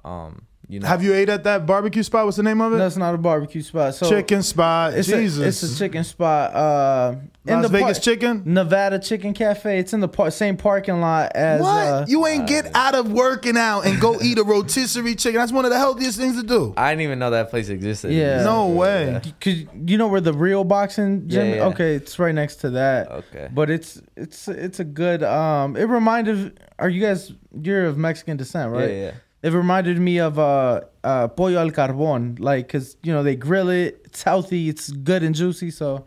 Um, 0.04 0.46
you 0.68 0.80
know 0.80 0.88
Have 0.88 1.02
you 1.02 1.14
ate 1.14 1.28
at 1.28 1.44
that 1.44 1.64
barbecue 1.64 2.02
spot? 2.02 2.24
What's 2.24 2.36
the 2.36 2.42
name 2.42 2.60
of 2.60 2.72
it? 2.72 2.78
That's 2.78 2.96
not 2.96 3.14
a 3.14 3.18
barbecue 3.18 3.62
spot. 3.62 3.94
So 3.94 4.08
chicken 4.08 4.42
spot. 4.42 4.94
It's 4.94 5.06
Jesus. 5.08 5.38
A, 5.38 5.46
it's 5.46 5.62
a 5.62 5.78
chicken 5.78 6.02
spot. 6.02 6.54
Uh, 6.54 7.14
in 7.46 7.54
Las 7.54 7.62
the 7.62 7.68
Vegas 7.68 7.98
par- 7.98 8.02
Chicken? 8.02 8.42
Nevada 8.44 8.98
Chicken 8.98 9.32
Cafe. 9.32 9.78
It's 9.78 9.92
in 9.92 10.00
the 10.00 10.08
par- 10.08 10.32
same 10.32 10.56
parking 10.56 11.00
lot 11.00 11.30
as. 11.36 11.60
what? 11.60 11.70
Uh, 11.86 12.04
you 12.08 12.26
ain't 12.26 12.48
get 12.48 12.74
out 12.74 12.96
of 12.96 13.12
working 13.12 13.56
out 13.56 13.82
and 13.86 14.00
go 14.00 14.20
eat 14.20 14.38
a 14.38 14.42
rotisserie 14.44 15.14
chicken. 15.14 15.38
That's 15.38 15.52
one 15.52 15.64
of 15.64 15.70
the 15.70 15.78
healthiest 15.78 16.18
things 16.18 16.40
to 16.40 16.46
do. 16.46 16.74
I 16.76 16.90
didn't 16.90 17.02
even 17.02 17.20
know 17.20 17.30
that 17.30 17.50
place 17.50 17.68
existed. 17.68 18.12
Yeah. 18.12 18.42
No 18.42 18.66
way. 18.68 19.20
Cause 19.40 19.54
you 19.86 19.96
know 19.98 20.08
where 20.08 20.20
the 20.20 20.32
real 20.32 20.64
boxing 20.64 21.28
gym? 21.28 21.46
Yeah, 21.50 21.54
yeah. 21.56 21.64
Okay, 21.66 21.94
it's 21.94 22.18
right 22.18 22.34
next 22.34 22.56
to 22.56 22.70
that. 22.70 23.08
Okay. 23.10 23.48
But 23.52 23.70
it's 23.70 24.02
it's 24.16 24.48
it's 24.48 24.80
a 24.80 24.84
good. 24.84 25.22
Um, 25.22 25.76
it 25.76 25.84
reminded. 25.84 26.58
Are 26.80 26.88
you 26.88 27.00
guys? 27.00 27.32
You're 27.58 27.86
of 27.86 27.96
Mexican 27.96 28.36
descent, 28.36 28.72
right? 28.72 28.90
Yeah, 28.90 28.96
yeah. 28.96 29.10
It 29.46 29.52
reminded 29.52 29.98
me 30.00 30.18
of 30.18 30.38
uh, 30.40 30.80
uh, 31.04 31.28
pollo 31.28 31.58
al 31.64 31.70
carbón, 31.70 32.40
like 32.40 32.66
because 32.66 32.96
you 33.06 33.12
know 33.14 33.22
they 33.22 33.36
grill 33.36 33.68
it. 33.70 33.90
It's 34.06 34.22
healthy. 34.24 34.68
It's 34.68 34.90
good 34.90 35.22
and 35.22 35.34
juicy. 35.40 35.70
So, 35.70 36.04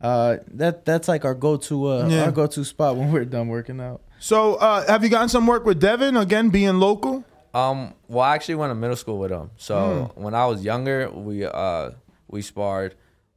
uh, 0.00 0.38
that 0.60 0.84
that's 0.88 1.06
like 1.12 1.24
our 1.28 1.34
go 1.34 1.56
to 1.68 1.74
uh, 1.88 2.08
Yeah. 2.08 2.24
our 2.24 2.32
go 2.32 2.46
to 2.46 2.64
spot 2.64 2.96
when 2.96 3.12
we're 3.12 3.26
done 3.26 3.48
working 3.48 3.78
out. 3.88 4.00
So 4.20 4.54
uh, 4.54 4.86
have 4.88 5.04
you 5.04 5.10
gotten 5.10 5.28
some 5.28 5.46
work 5.46 5.64
with 5.66 5.78
Devin 5.80 6.16
again, 6.16 6.48
being 6.48 6.80
local? 6.80 7.24
Um, 7.52 7.94
well, 8.08 8.24
I 8.24 8.34
actually 8.36 8.54
went 8.56 8.70
to 8.70 8.74
middle 8.74 8.96
school 8.96 9.18
with 9.18 9.30
him. 9.32 9.50
So 9.58 10.10
Hmm. 10.16 10.22
when 10.24 10.34
I 10.34 10.46
was 10.46 10.64
younger, 10.64 11.10
we 11.10 11.44
uh 11.44 11.90
we 12.28 12.40
sparred, 12.42 12.94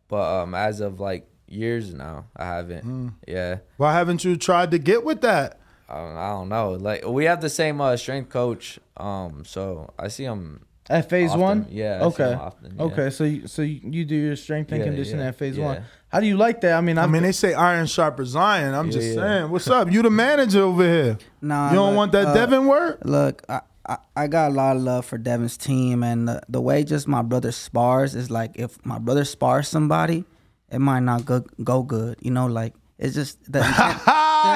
but 0.08 0.26
um 0.44 0.56
as 0.56 0.80
of 0.80 1.00
like 1.00 1.28
years 1.48 1.94
now, 1.94 2.26
I 2.38 2.46
haven't. 2.46 2.84
Hmm. 2.84 3.08
Yeah. 3.28 3.58
Why 3.78 3.92
haven't 4.00 4.24
you 4.24 4.38
tried 4.38 4.72
to 4.72 4.80
get 4.80 5.04
with 5.04 5.20
that? 5.22 5.60
I 5.94 6.30
don't, 6.32 6.50
know. 6.50 6.72
Like 6.72 7.06
we 7.06 7.26
have 7.26 7.42
the 7.42 7.50
same 7.50 7.82
uh, 7.82 7.98
strength 7.98 8.30
coach. 8.30 8.80
Um, 8.98 9.44
so 9.46 9.94
I 10.00 10.08
see 10.10 10.24
him 10.24 10.66
At 10.90 11.10
phase 11.10 11.30
often. 11.32 11.42
one, 11.42 11.66
Yeah. 11.70 11.98
I 11.98 12.00
see 12.00 12.06
Okay. 12.08 12.32
him 12.34 12.40
often, 12.40 12.76
yeah. 12.78 12.84
Okay. 12.86 13.10
So 13.10 13.24
you, 13.26 13.48
so 13.48 13.62
you, 13.62 13.80
you 13.84 14.06
do 14.06 14.16
your 14.16 14.36
strength 14.36 14.72
and 14.72 14.80
Yeah, 14.80 14.86
conditioning 14.88 15.22
yeah, 15.22 15.28
at 15.30 15.36
phase 15.38 15.58
yeah. 15.58 15.66
one. 15.66 15.84
How 16.10 16.20
do 16.20 16.28
you 16.28 16.38
like 16.38 16.62
that? 16.62 16.74
I 16.78 16.82
mean, 16.82 16.98
I 16.98 17.04
I've, 17.04 17.10
mean, 17.12 17.24
they 17.24 17.32
say 17.32 17.54
iron 17.54 17.86
sharpens 17.88 18.36
iron. 18.36 18.74
I'm 18.74 18.88
Yeah, 18.88 18.92
just 18.92 19.08
yeah. 19.10 19.16
saying. 19.16 19.52
What's 19.52 19.70
up? 19.70 19.92
You 19.92 20.02
the 20.02 20.10
manager 20.10 20.62
over 20.64 20.84
here. 20.84 21.18
Nah, 21.42 21.70
You 21.70 21.76
don't 21.76 21.90
look, 21.92 21.98
want 21.98 22.12
that 22.14 22.28
uh, 22.28 22.34
Devin 22.34 22.68
work? 22.68 23.00
Look, 23.06 23.44
I, 23.50 23.62
I 23.88 23.98
I 24.16 24.28
got 24.28 24.52
a 24.52 24.54
lot 24.54 24.76
of 24.76 24.82
love 24.84 25.06
for 25.06 25.18
Devin's 25.18 25.58
team, 25.58 26.04
and 26.04 26.28
the, 26.28 26.42
the 26.50 26.62
way 26.62 26.84
just 26.84 27.08
my 27.08 27.22
brother 27.22 27.52
spars 27.52 28.14
is 28.16 28.30
like 28.30 28.52
if 28.56 28.78
my 28.86 29.00
brother 29.00 29.24
spars 29.26 29.68
somebody, 29.68 30.26
it 30.70 30.80
might 30.80 31.00
not 31.02 31.26
go 31.26 31.44
go 31.64 31.82
good. 31.84 32.18
You 32.22 32.32
know, 32.32 32.46
like 32.48 32.74
it's 33.00 33.16
just 33.16 33.40
the 33.52 33.60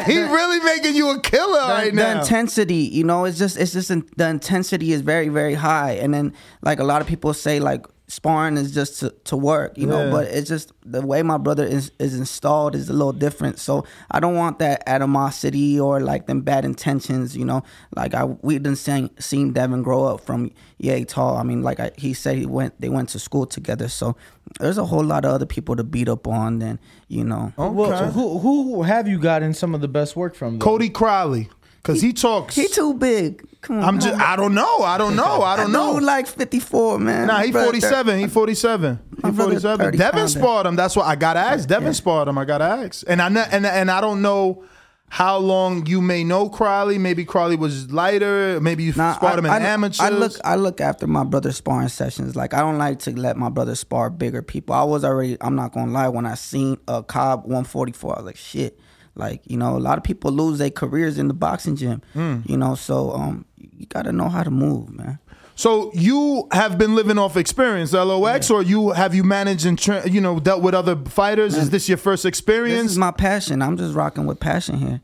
he 0.05 0.17
really 0.17 0.59
making 0.59 0.95
you 0.95 1.11
a 1.11 1.19
killer 1.19 1.61
the, 1.61 1.73
right 1.73 1.93
now. 1.93 2.13
the 2.13 2.19
intensity 2.19 2.75
you 2.75 3.03
know 3.03 3.25
it's 3.25 3.37
just 3.37 3.57
it's 3.57 3.73
just 3.73 3.91
in, 3.91 4.07
the 4.17 4.27
intensity 4.27 4.91
is 4.91 5.01
very 5.01 5.29
very 5.29 5.53
high 5.53 5.91
and 5.93 6.13
then 6.13 6.33
like 6.61 6.79
a 6.79 6.83
lot 6.83 7.01
of 7.01 7.07
people 7.07 7.33
say 7.33 7.59
like 7.59 7.85
sparring 8.07 8.55
is 8.55 8.71
just 8.71 8.99
to, 8.99 9.09
to 9.23 9.35
work 9.35 9.75
you 9.77 9.87
know 9.87 10.05
Yeah. 10.05 10.11
but 10.11 10.27
it's 10.27 10.47
just 10.47 10.71
the 10.85 11.01
way 11.05 11.23
my 11.23 11.37
brother 11.39 11.65
is, 11.65 11.91
is 11.97 12.15
installed 12.17 12.75
is 12.75 12.87
a 12.87 12.93
little 12.93 13.13
different 13.13 13.57
so 13.57 13.83
i 14.11 14.19
don't 14.19 14.35
want 14.35 14.59
that 14.59 14.83
animosity 14.87 15.79
or 15.79 15.99
like 15.99 16.27
them 16.27 16.41
bad 16.41 16.65
intentions 16.65 17.35
you 17.35 17.45
know 17.45 17.63
like 17.95 18.13
i 18.13 18.23
we 18.23 18.59
done 18.59 18.75
seen, 18.75 19.09
seen 19.19 19.53
devin 19.53 19.81
grow 19.81 20.03
up 20.05 20.21
from 20.21 20.51
yay 20.77 21.03
tall 21.03 21.37
i 21.37 21.43
mean 21.43 21.63
like 21.63 21.79
I, 21.79 21.91
he 21.97 22.13
said 22.13 22.37
he 22.37 22.45
went 22.45 22.79
they 22.79 22.89
went 22.89 23.09
to 23.09 23.19
school 23.19 23.47
together 23.47 23.87
so 23.87 24.15
there's 24.59 24.77
a 24.77 24.85
whole 24.85 25.03
lot 25.03 25.25
of 25.25 25.31
other 25.31 25.45
people 25.47 25.75
to 25.75 25.83
beat 25.83 26.07
up 26.07 26.27
on 26.27 26.59
Then 26.59 26.79
you 27.07 27.23
know 27.23 27.53
well, 27.57 28.11
who 28.11 28.37
who 28.39 28.83
have 28.83 29.07
you 29.07 29.17
gotten 29.17 29.53
some 29.55 29.73
of 29.73 29.81
the 29.81 29.87
best 29.87 30.15
work 30.15 30.35
from? 30.35 30.59
Though? 30.59 30.65
Cody 30.65 30.89
Crowley, 30.89 31.49
because 31.85 32.01
he, 32.01 32.13
talks. 32.13 32.55
he 32.55 32.67
too 32.67 32.95
big 32.95 33.47
come 33.61 33.77
on 33.77 33.83
I'm 33.83 33.99
just. 33.99 34.19
I 34.19 34.35
don't 34.35 34.55
know. 34.55 34.79
I 34.79 34.97
don't 34.97 35.15
know. 35.15 35.41
I 35.43 35.55
don't 35.55 35.71
know. 35.71 35.93
Dude, 35.93 36.03
like 36.03 36.25
54, 36.27 36.99
man. 36.99 37.27
Nah, 37.27 37.41
he 37.41 37.51
Brother, 37.51 37.67
47. 37.67 38.19
He 38.19 38.27
47. 38.27 38.99
My 39.21 39.29
He 39.29 39.35
47. 39.35 39.97
Devin 39.97 40.27
sparred 40.27 40.65
him. 40.65 40.75
That's 40.75 40.95
what 40.95 41.05
I 41.05 41.15
gotta 41.15 41.39
asked. 41.39 41.69
Devin 41.69 41.87
Yeah. 41.87 41.93
sparred 41.93 42.27
him. 42.27 42.37
I 42.37 42.45
got 42.45 42.61
asked. 42.61 43.05
And 43.07 43.21
I 43.21 43.27
and 43.27 43.65
and 43.65 43.91
I 43.91 44.01
don't 44.01 44.21
know 44.21 44.63
how 45.09 45.37
long 45.37 45.85
you 45.85 46.01
may 46.01 46.23
know 46.23 46.49
Crowley. 46.49 46.97
Maybe 46.97 47.23
Crowley 47.25 47.55
was 47.55 47.91
lighter. 47.91 48.59
Maybe 48.59 48.83
you 48.83 48.93
Nah, 48.95 49.13
sparred 49.13 49.39
him 49.39 49.45
in 49.45 49.51
I, 49.51 49.59
amateurs. 49.59 49.99
I 49.99 50.09
look, 50.09 50.33
I 50.43 50.55
look 50.55 50.81
after 50.81 51.05
my 51.07 51.23
brother's 51.23 51.57
sparring 51.57 51.89
sessions. 51.89 52.35
Like 52.35 52.53
I 52.53 52.59
don't 52.59 52.77
like 52.77 52.99
to 52.99 53.11
let 53.11 53.37
my 53.37 53.49
brother 53.49 53.75
spar 53.75 54.09
bigger 54.09 54.41
people. 54.41 54.73
I 54.75 54.83
was 54.83 55.05
already. 55.05 55.37
I'm 55.41 55.55
not 55.55 55.71
gonna 55.73 55.91
lie. 55.91 56.09
When 56.09 56.25
I 56.25 56.35
seen 56.35 56.77
a 56.87 57.03
Cobb 57.03 57.43
144, 57.43 58.13
I 58.13 58.17
was 58.17 58.25
like, 58.25 58.37
shit. 58.37 58.79
Like 59.15 59.41
you 59.45 59.57
know, 59.57 59.77
a 59.77 59.79
lot 59.79 59.97
of 59.97 60.03
people 60.03 60.31
lose 60.31 60.59
their 60.59 60.69
careers 60.69 61.17
in 61.17 61.27
the 61.27 61.33
boxing 61.33 61.75
gym. 61.75 62.01
Mm. 62.15 62.49
You 62.49 62.57
know, 62.57 62.75
so 62.75 63.11
um, 63.11 63.45
you 63.57 63.85
gotta 63.85 64.11
know 64.11 64.29
how 64.29 64.43
to 64.43 64.51
move, 64.51 64.89
man. 64.89 65.19
So 65.55 65.89
you 65.93 66.49
have 66.51 66.77
been 66.77 66.95
living 66.95 67.17
off 67.17 67.37
experience, 67.37 67.93
LOX, 67.93 68.51
or 68.51 68.61
you 68.61 68.91
have 68.91 69.15
you 69.15 69.23
managed 69.23 69.65
and 69.65 69.79
tra- 69.79 70.07
you 70.07 70.19
know 70.19 70.39
dealt 70.39 70.61
with 70.61 70.73
other 70.73 70.97
fighters? 71.05 71.55
Is 71.55 71.69
this 71.69 71.87
your 71.87 71.97
first 71.97 72.25
experience? 72.25 72.73
This 72.73 72.73
experience? 72.73 72.91
is 72.91 72.97
my 72.97 73.11
passion. 73.11 73.61
I'm 73.61 73.77
just 73.77 73.95
rocking 73.95 74.25
with 74.25 74.39
passion 74.39 74.77
here. 74.77 75.01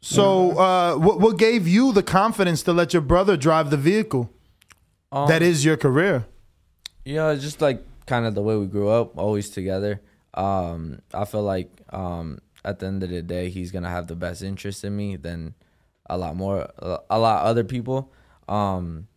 so 0.00 0.58
uh, 0.58 0.96
what 0.96 1.20
what 1.20 1.38
gave 1.38 1.68
you 1.68 1.92
the 1.92 2.02
confidence 2.02 2.64
to 2.64 2.72
let 2.72 2.92
your 2.92 3.02
brother 3.02 3.36
drive 3.36 3.70
the 3.70 3.76
vehicle? 3.76 4.30
Um, 5.12 5.28
that 5.28 5.42
is 5.42 5.64
your 5.64 5.76
career. 5.76 6.26
You 7.04 7.16
know, 7.16 7.36
just 7.36 7.60
like 7.60 7.84
kind 8.06 8.26
of 8.26 8.34
the 8.34 8.42
way 8.42 8.56
we 8.56 8.66
grew 8.66 8.88
up, 8.88 9.16
always 9.16 9.48
together. 9.48 10.00
Um, 10.34 11.02
I 11.12 11.24
feel 11.24 11.42
like 11.42 11.70
um, 11.90 12.40
at 12.64 12.78
the 12.78 12.86
end 12.86 13.02
of 13.02 13.10
the 13.10 13.22
day, 13.22 13.50
he's 13.50 13.70
gonna 13.70 13.90
have 13.90 14.06
the 14.06 14.16
best 14.16 14.42
interest 14.42 14.84
in 14.84 14.96
me 14.96 15.16
than 15.16 15.54
a 16.06 16.18
lot 16.18 16.36
more, 16.36 16.68
a 17.10 17.18
lot 17.18 17.44
other 17.44 17.64
people. 17.64 18.12
Um, 18.48 19.08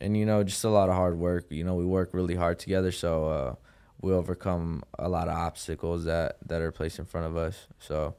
and 0.00 0.16
you 0.16 0.24
know, 0.24 0.42
just 0.42 0.64
a 0.64 0.70
lot 0.70 0.88
of 0.88 0.94
hard 0.94 1.18
work. 1.18 1.46
You 1.50 1.64
know, 1.64 1.74
we 1.74 1.84
work 1.84 2.10
really 2.12 2.34
hard 2.34 2.58
together, 2.58 2.92
so 2.92 3.26
uh, 3.26 3.54
we 4.00 4.12
overcome 4.12 4.82
a 4.98 5.08
lot 5.08 5.28
of 5.28 5.34
obstacles 5.34 6.04
that 6.04 6.38
that 6.46 6.62
are 6.62 6.72
placed 6.72 6.98
in 6.98 7.04
front 7.04 7.26
of 7.26 7.36
us. 7.36 7.66
So. 7.78 8.14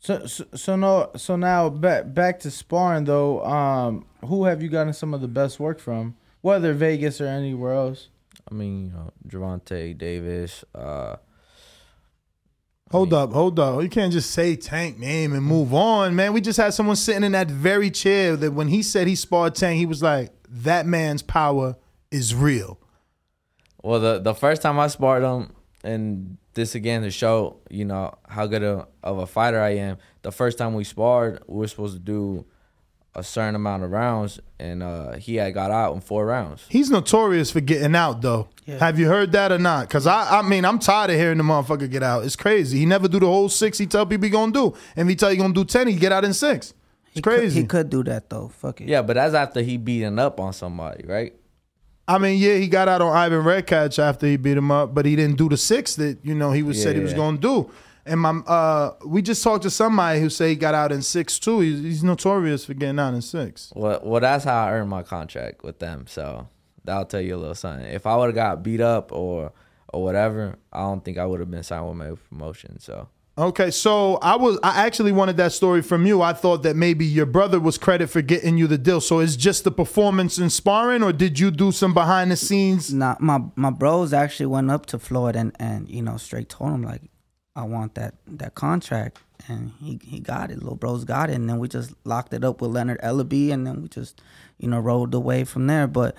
So, 0.00 0.26
so 0.26 0.44
so 0.56 0.74
no 0.74 1.12
so 1.16 1.36
now 1.36 1.68
back 1.68 2.12
back 2.12 2.40
to 2.40 2.50
sparring 2.50 3.04
though. 3.04 3.44
Um, 3.44 4.04
who 4.24 4.46
have 4.46 4.60
you 4.60 4.68
gotten 4.68 4.92
some 4.92 5.14
of 5.14 5.20
the 5.20 5.28
best 5.28 5.60
work 5.60 5.78
from? 5.78 6.16
Whether 6.40 6.72
Vegas 6.72 7.20
or 7.20 7.28
anywhere 7.28 7.74
else. 7.74 8.08
I 8.50 8.54
mean, 8.54 8.86
you 8.86 8.90
know, 8.90 9.12
Gervonta 9.28 9.96
Davis. 9.96 10.64
Uh, 10.74 11.18
Hold 12.92 13.14
up, 13.14 13.32
hold 13.32 13.58
up. 13.58 13.82
You 13.82 13.88
can't 13.88 14.12
just 14.12 14.32
say 14.32 14.54
Tank 14.54 14.98
name 14.98 15.32
and 15.32 15.42
move 15.42 15.72
on, 15.72 16.14
man. 16.14 16.34
We 16.34 16.42
just 16.42 16.58
had 16.58 16.74
someone 16.74 16.96
sitting 16.96 17.24
in 17.24 17.32
that 17.32 17.50
very 17.50 17.90
chair 17.90 18.36
that 18.36 18.52
when 18.52 18.68
he 18.68 18.82
said 18.82 19.06
he 19.06 19.14
sparred 19.14 19.54
Tank, 19.54 19.78
he 19.78 19.86
was 19.86 20.02
like, 20.02 20.30
that 20.46 20.84
man's 20.84 21.22
power 21.22 21.76
is 22.10 22.34
real. 22.34 22.78
Well, 23.82 23.98
the 23.98 24.18
the 24.18 24.34
first 24.34 24.60
time 24.60 24.78
I 24.78 24.88
sparred 24.88 25.22
him, 25.22 25.54
and 25.82 26.36
this 26.52 26.74
again 26.74 27.00
to 27.00 27.10
show 27.10 27.60
you 27.70 27.86
know 27.86 28.14
how 28.28 28.46
good 28.46 28.62
a, 28.62 28.86
of 29.02 29.16
a 29.16 29.26
fighter 29.26 29.60
I 29.60 29.70
am. 29.76 29.96
The 30.20 30.30
first 30.30 30.58
time 30.58 30.74
we 30.74 30.84
sparred, 30.84 31.42
we 31.46 31.60
were 31.60 31.68
supposed 31.68 31.94
to 31.94 31.98
do 31.98 32.44
a 33.14 33.22
certain 33.22 33.54
amount 33.54 33.82
of 33.84 33.90
rounds, 33.90 34.40
and 34.58 34.82
uh, 34.82 35.12
he 35.12 35.36
had 35.36 35.52
got 35.52 35.70
out 35.70 35.94
in 35.94 36.00
four 36.00 36.24
rounds. 36.26 36.64
He's 36.68 36.90
notorious 36.90 37.50
for 37.50 37.60
getting 37.60 37.94
out, 37.94 38.22
though. 38.22 38.48
Have 38.66 38.98
you 38.98 39.06
heard 39.08 39.32
that 39.32 39.52
or 39.52 39.58
not? 39.58 39.88
Because 39.88 40.06
I, 40.06 40.38
I 40.38 40.42
mean, 40.42 40.64
I'm 40.64 40.78
tired 40.78 41.10
of 41.10 41.16
hearing 41.16 41.36
the 41.38 41.44
motherfucker 41.44 41.90
get 41.90 42.02
out. 42.02 42.24
It's 42.24 42.36
crazy. 42.36 42.78
He 42.78 42.86
never 42.86 43.08
do 43.08 43.20
the 43.20 43.26
whole 43.26 43.48
six 43.48 43.76
he 43.76 43.86
tell 43.86 44.06
people 44.06 44.24
he 44.24 44.30
gonna 44.30 44.52
do. 44.52 44.74
And 44.96 45.10
he 45.10 45.16
tell 45.16 45.30
you 45.32 45.38
gonna 45.38 45.52
do 45.52 45.64
10, 45.64 45.88
he 45.88 45.94
get 45.96 46.12
out 46.12 46.24
in 46.24 46.32
six. 46.32 46.72
It's 47.08 47.16
He 47.16 47.20
crazy. 47.22 47.54
Could, 47.56 47.62
he 47.62 47.66
could 47.66 47.90
do 47.90 48.04
that 48.04 48.30
though. 48.30 48.48
Fuck 48.48 48.80
it. 48.80 48.88
Yeah, 48.88 49.02
but 49.02 49.14
that's 49.14 49.34
after 49.34 49.60
he 49.60 49.76
beating 49.76 50.18
up 50.18 50.40
on 50.40 50.52
somebody, 50.52 51.04
right? 51.06 51.34
I 52.08 52.18
mean, 52.18 52.38
yeah, 52.38 52.54
he 52.56 52.66
got 52.68 52.88
out 52.88 53.02
on 53.02 53.14
Ivan 53.14 53.44
Redkach 53.44 53.98
after 53.98 54.26
he 54.26 54.36
beat 54.36 54.56
him 54.56 54.70
up, 54.70 54.94
but 54.94 55.04
he 55.06 55.16
didn't 55.16 55.36
do 55.36 55.48
the 55.48 55.56
six 55.56 55.96
that 55.96 56.18
you 56.22 56.34
know 56.34 56.52
he 56.52 56.62
was 56.62 56.80
said 56.82 56.96
he 56.96 57.02
was 57.02 57.14
going 57.14 57.36
to 57.36 57.40
do. 57.40 57.70
And 58.04 58.20
my, 58.20 58.30
uh, 58.30 58.94
we 59.06 59.22
just 59.22 59.42
talked 59.44 59.62
to 59.62 59.70
somebody 59.70 60.20
who 60.20 60.28
say 60.28 60.50
he 60.50 60.56
got 60.56 60.74
out 60.74 60.90
in 60.90 61.02
six 61.02 61.38
too. 61.38 61.60
He's, 61.60 61.80
he's 61.80 62.04
notorious 62.04 62.64
for 62.64 62.74
getting 62.74 62.98
out 62.98 63.14
in 63.14 63.22
six. 63.22 63.72
Well, 63.76 64.00
well, 64.02 64.20
that's 64.20 64.44
how 64.44 64.64
I 64.66 64.72
earned 64.72 64.90
my 64.90 65.02
contract 65.02 65.62
with 65.62 65.78
them. 65.78 66.06
So 66.08 66.48
that'll 66.84 67.04
tell 67.04 67.20
you 67.20 67.36
a 67.36 67.38
little 67.38 67.54
something. 67.54 67.86
If 67.86 68.06
I 68.06 68.16
would 68.16 68.26
have 68.26 68.34
got 68.34 68.62
beat 68.62 68.80
up 68.80 69.12
or 69.12 69.52
or 69.92 70.02
whatever, 70.02 70.56
I 70.72 70.80
don't 70.80 71.04
think 71.04 71.18
I 71.18 71.26
would 71.26 71.40
have 71.40 71.50
been 71.50 71.62
signed 71.62 71.86
with 71.86 71.96
my 71.96 72.12
promotion. 72.28 72.80
So 72.80 73.08
Okay, 73.38 73.70
so 73.70 74.16
I 74.16 74.36
was 74.36 74.58
I 74.62 74.84
actually 74.84 75.12
wanted 75.12 75.38
that 75.38 75.52
story 75.52 75.80
from 75.80 76.04
you. 76.04 76.20
I 76.20 76.34
thought 76.34 76.62
that 76.64 76.76
maybe 76.76 77.06
your 77.06 77.24
brother 77.24 77.58
was 77.58 77.78
credit 77.78 78.10
for 78.10 78.20
getting 78.20 78.58
you 78.58 78.66
the 78.66 78.76
deal. 78.76 79.00
So 79.00 79.20
it's 79.20 79.36
just 79.36 79.64
the 79.64 79.70
performance 79.70 80.38
in 80.38 80.50
sparring, 80.50 81.02
or 81.02 81.14
did 81.14 81.38
you 81.38 81.50
do 81.50 81.72
some 81.72 81.94
behind 81.94 82.30
the 82.30 82.36
scenes? 82.36 82.92
Nah, 82.92 83.16
my 83.20 83.40
my 83.56 83.70
bros 83.70 84.12
actually 84.12 84.46
went 84.46 84.70
up 84.70 84.84
to 84.86 84.98
Floyd 84.98 85.34
and 85.34 85.56
and 85.58 85.88
you 85.88 86.02
know 86.02 86.18
straight 86.18 86.50
told 86.50 86.72
him 86.72 86.82
like, 86.82 87.00
I 87.54 87.64
want 87.64 87.94
that 87.96 88.14
that 88.26 88.54
contract, 88.54 89.18
and 89.46 89.72
he 89.78 90.00
he 90.02 90.20
got 90.20 90.50
it. 90.50 90.58
Little 90.62 90.74
bros 90.76 91.04
got 91.04 91.28
it, 91.28 91.34
and 91.34 91.48
then 91.48 91.58
we 91.58 91.68
just 91.68 91.92
locked 92.04 92.32
it 92.32 92.44
up 92.44 92.62
with 92.62 92.70
Leonard 92.70 92.98
Ellerbe, 93.02 93.52
and 93.52 93.66
then 93.66 93.82
we 93.82 93.88
just 93.88 94.22
you 94.58 94.68
know 94.68 94.78
rolled 94.80 95.12
away 95.14 95.44
from 95.44 95.66
there. 95.66 95.86
But 95.86 96.14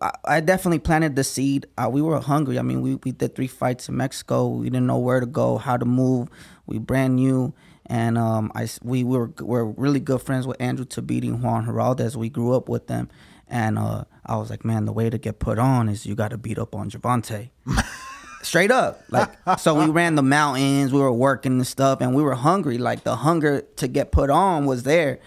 I, 0.00 0.12
I 0.24 0.40
definitely 0.40 0.78
planted 0.78 1.14
the 1.14 1.24
seed. 1.24 1.66
We 1.90 2.00
were 2.00 2.18
hungry. 2.20 2.58
I 2.58 2.62
mean, 2.62 2.80
we 2.80 2.94
we 3.04 3.12
did 3.12 3.34
three 3.34 3.46
fights 3.48 3.88
in 3.90 3.98
Mexico. 3.98 4.48
We 4.48 4.70
didn't 4.70 4.86
know 4.86 4.98
where 4.98 5.20
to 5.20 5.26
go, 5.26 5.58
how 5.58 5.76
to 5.76 5.84
move. 5.84 6.28
We 6.66 6.78
brand 6.78 7.16
new. 7.16 7.52
And 7.90 8.16
um, 8.18 8.52
I 8.54 8.64
s- 8.64 8.80
we 8.82 9.02
were 9.04 9.30
were 9.40 9.64
really 9.66 10.00
good 10.00 10.20
friends 10.22 10.46
with 10.46 10.60
Andrew 10.60 10.84
Tabiti 10.86 11.28
and 11.28 11.42
Juan 11.42 11.66
Heraldez. 11.66 12.16
We 12.16 12.28
grew 12.30 12.52
up 12.54 12.68
with 12.68 12.86
them, 12.86 13.08
and 13.46 13.78
uh, 13.78 14.04
I 14.26 14.36
was 14.36 14.48
like, 14.50 14.62
man, 14.64 14.84
the 14.84 14.92
way 14.92 15.08
to 15.10 15.16
get 15.18 15.38
put 15.38 15.58
on 15.58 15.88
is 15.88 16.04
you 16.06 16.14
got 16.14 16.28
to 16.30 16.38
beat 16.38 16.58
up 16.58 16.74
on 16.74 16.90
Gervonta. 16.90 17.48
Straight 18.42 18.70
up, 18.70 19.02
like 19.10 19.30
so 19.58 19.74
we 19.74 19.90
ran 19.90 20.14
the 20.14 20.22
mountains. 20.22 20.92
We 20.92 21.00
were 21.00 21.12
working 21.12 21.52
and 21.52 21.66
stuff, 21.66 22.00
and 22.00 22.14
we 22.14 22.22
were 22.22 22.34
hungry. 22.34 22.78
Like 22.78 23.04
the 23.04 23.16
hunger 23.16 23.62
to 23.76 23.88
get 23.88 24.12
put 24.12 24.30
on 24.30 24.66
was 24.66 24.84
there. 24.84 25.18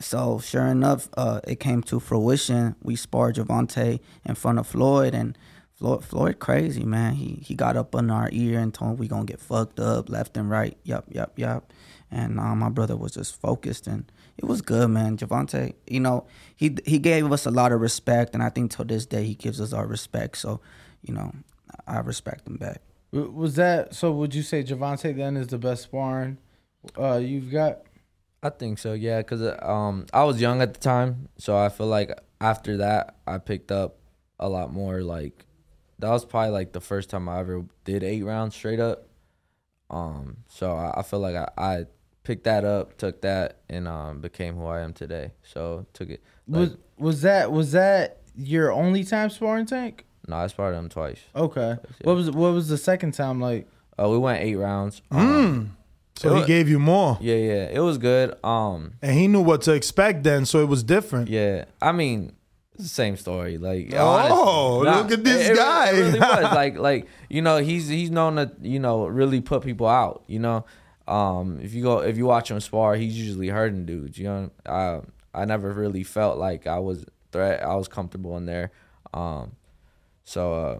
So 0.00 0.38
sure 0.38 0.66
enough, 0.66 1.08
uh, 1.16 1.40
it 1.46 1.60
came 1.60 1.82
to 1.84 2.00
fruition. 2.00 2.76
We 2.82 2.96
sparred 2.96 3.36
Gervonta 3.36 4.00
in 4.24 4.34
front 4.34 4.58
of 4.58 4.66
Floyd, 4.66 5.14
and 5.14 5.36
Floyd, 5.74 6.04
Floyd 6.04 6.38
crazy 6.38 6.84
man. 6.84 7.14
He 7.14 7.42
he 7.44 7.54
got 7.54 7.76
up 7.76 7.94
in 7.94 8.10
our 8.10 8.28
ear 8.32 8.58
and 8.58 8.72
told 8.72 8.98
we 8.98 9.08
gonna 9.08 9.24
get 9.24 9.40
fucked 9.40 9.78
up 9.78 10.08
left 10.08 10.36
and 10.36 10.50
right. 10.50 10.76
Yup, 10.84 11.06
yup, 11.08 11.38
yup. 11.38 11.72
And 12.10 12.40
uh, 12.40 12.54
my 12.54 12.68
brother 12.68 12.96
was 12.96 13.12
just 13.12 13.40
focused, 13.40 13.86
and 13.86 14.10
it 14.36 14.44
was 14.44 14.62
good, 14.62 14.88
man. 14.88 15.16
Gervonta, 15.16 15.74
you 15.86 16.00
know, 16.00 16.26
he 16.56 16.76
he 16.86 16.98
gave 16.98 17.30
us 17.30 17.44
a 17.44 17.50
lot 17.50 17.72
of 17.72 17.80
respect, 17.80 18.34
and 18.34 18.42
I 18.42 18.48
think 18.48 18.70
till 18.70 18.84
this 18.84 19.04
day 19.04 19.24
he 19.24 19.34
gives 19.34 19.60
us 19.60 19.72
our 19.72 19.86
respect. 19.86 20.38
So, 20.38 20.60
you 21.02 21.12
know, 21.12 21.32
I 21.88 22.00
respect 22.00 22.46
him 22.46 22.56
back. 22.56 22.82
Was 23.10 23.56
that 23.56 23.94
so? 23.94 24.12
Would 24.12 24.34
you 24.34 24.42
say 24.42 24.62
Gervonta 24.62 25.16
then 25.16 25.36
is 25.36 25.46
the 25.46 25.58
best 25.58 25.84
sparring 25.84 26.38
uh, 26.98 27.16
you've 27.16 27.50
got? 27.50 27.78
I 28.42 28.50
think 28.50 28.78
so, 28.78 28.92
yeah. 28.92 29.20
Cause 29.22 29.42
um, 29.62 30.06
I 30.12 30.24
was 30.24 30.40
young 30.40 30.60
at 30.62 30.74
the 30.74 30.80
time, 30.80 31.28
so 31.38 31.56
I 31.56 31.70
feel 31.70 31.86
like 31.86 32.12
after 32.40 32.76
that, 32.76 33.16
I 33.26 33.38
picked 33.38 33.72
up 33.72 33.98
a 34.38 34.48
lot 34.48 34.72
more. 34.72 35.00
Like 35.00 35.46
that 35.98 36.10
was 36.10 36.24
probably 36.24 36.50
like 36.50 36.72
the 36.72 36.80
first 36.80 37.10
time 37.10 37.28
I 37.28 37.40
ever 37.40 37.64
did 37.84 38.04
eight 38.04 38.22
rounds 38.22 38.54
straight 38.54 38.78
up. 38.78 39.08
Um, 39.90 40.38
so 40.48 40.72
I, 40.72 41.00
I 41.00 41.02
feel 41.02 41.20
like 41.20 41.34
I, 41.34 41.48
I 41.56 41.84
picked 42.22 42.44
that 42.44 42.64
up, 42.64 42.98
took 42.98 43.22
that, 43.22 43.60
and 43.70 43.88
um, 43.88 44.20
became 44.20 44.54
who 44.56 44.66
I 44.66 44.80
am 44.80 44.92
today. 44.92 45.32
So 45.42 45.86
took 45.94 46.10
it. 46.10 46.22
Like, 46.46 46.60
was 46.60 46.76
was 46.98 47.22
that 47.22 47.50
was 47.50 47.72
that 47.72 48.18
your 48.36 48.70
only 48.70 49.02
time 49.02 49.30
sparring 49.30 49.66
tank? 49.66 50.04
No, 50.28 50.36
I 50.36 50.46
sparred 50.46 50.74
him 50.74 50.88
twice. 50.88 51.18
Okay. 51.34 51.76
What 52.04 52.14
was 52.16 52.30
what 52.30 52.52
was 52.52 52.68
the 52.68 52.78
second 52.78 53.12
time 53.12 53.40
like? 53.40 53.66
Uh, 54.00 54.08
we 54.08 54.18
went 54.18 54.42
eight 54.42 54.54
rounds. 54.56 55.02
Mm. 55.10 55.18
Um, 55.18 55.76
So 56.16 56.34
he 56.34 56.40
wa- 56.40 56.46
gave 56.46 56.68
you 56.68 56.78
more, 56.78 57.16
Yeah, 57.20 57.34
yeah, 57.36 57.64
it 57.70 57.80
was 57.80 57.96
good. 57.98 58.34
Um, 58.44 58.94
and 59.02 59.12
he 59.12 59.26
knew 59.28 59.40
what 59.40 59.62
to 59.62 59.72
expect 59.72 60.22
then, 60.24 60.46
so 60.46 60.60
it 60.60 60.68
was 60.68 60.82
different. 60.82 61.28
Yeah, 61.28 61.64
I 61.80 61.92
mean, 61.92 62.32
it's 62.74 62.82
the 62.84 62.88
same 62.88 63.16
story. 63.16 63.56
Like, 63.58 63.92
Oh, 63.96 64.80
honest- 64.86 64.96
look 65.02 65.12
at 65.18 65.24
this 65.24 65.48
it- 65.48 65.52
it 65.52 65.56
guy. 65.56 65.90
really 65.90 66.18
was 66.20 66.42
like, 66.62 66.76
like 66.78 67.06
you 67.28 67.42
know, 67.42 67.58
he's 67.58 67.88
he's 67.88 68.10
known 68.10 68.36
to 68.36 68.50
you 68.62 68.78
know 68.80 69.06
really 69.06 69.40
put 69.40 69.62
people 69.62 69.86
out. 69.88 70.22
You 70.28 70.38
know, 70.40 70.64
um, 71.06 71.58
if 71.62 71.72
you 71.74 71.82
go 71.82 72.00
if 72.00 72.16
you 72.16 72.26
watch 72.26 72.50
him 72.50 72.60
spar, 72.60 72.94
he's 72.96 73.16
usually 73.18 73.48
hurting 73.48 73.86
dudes. 73.86 74.18
You 74.18 74.24
know, 74.24 74.50
I 74.66 75.00
I 75.34 75.44
never 75.44 75.72
really 75.72 76.02
felt 76.04 76.38
like 76.38 76.66
I 76.66 76.78
was 76.78 77.04
threat. 77.32 77.62
I 77.62 77.74
was 77.76 77.88
comfortable 77.88 78.36
in 78.36 78.46
there. 78.46 78.70
Um, 79.14 79.52
so 80.28 80.52
uh, 80.54 80.78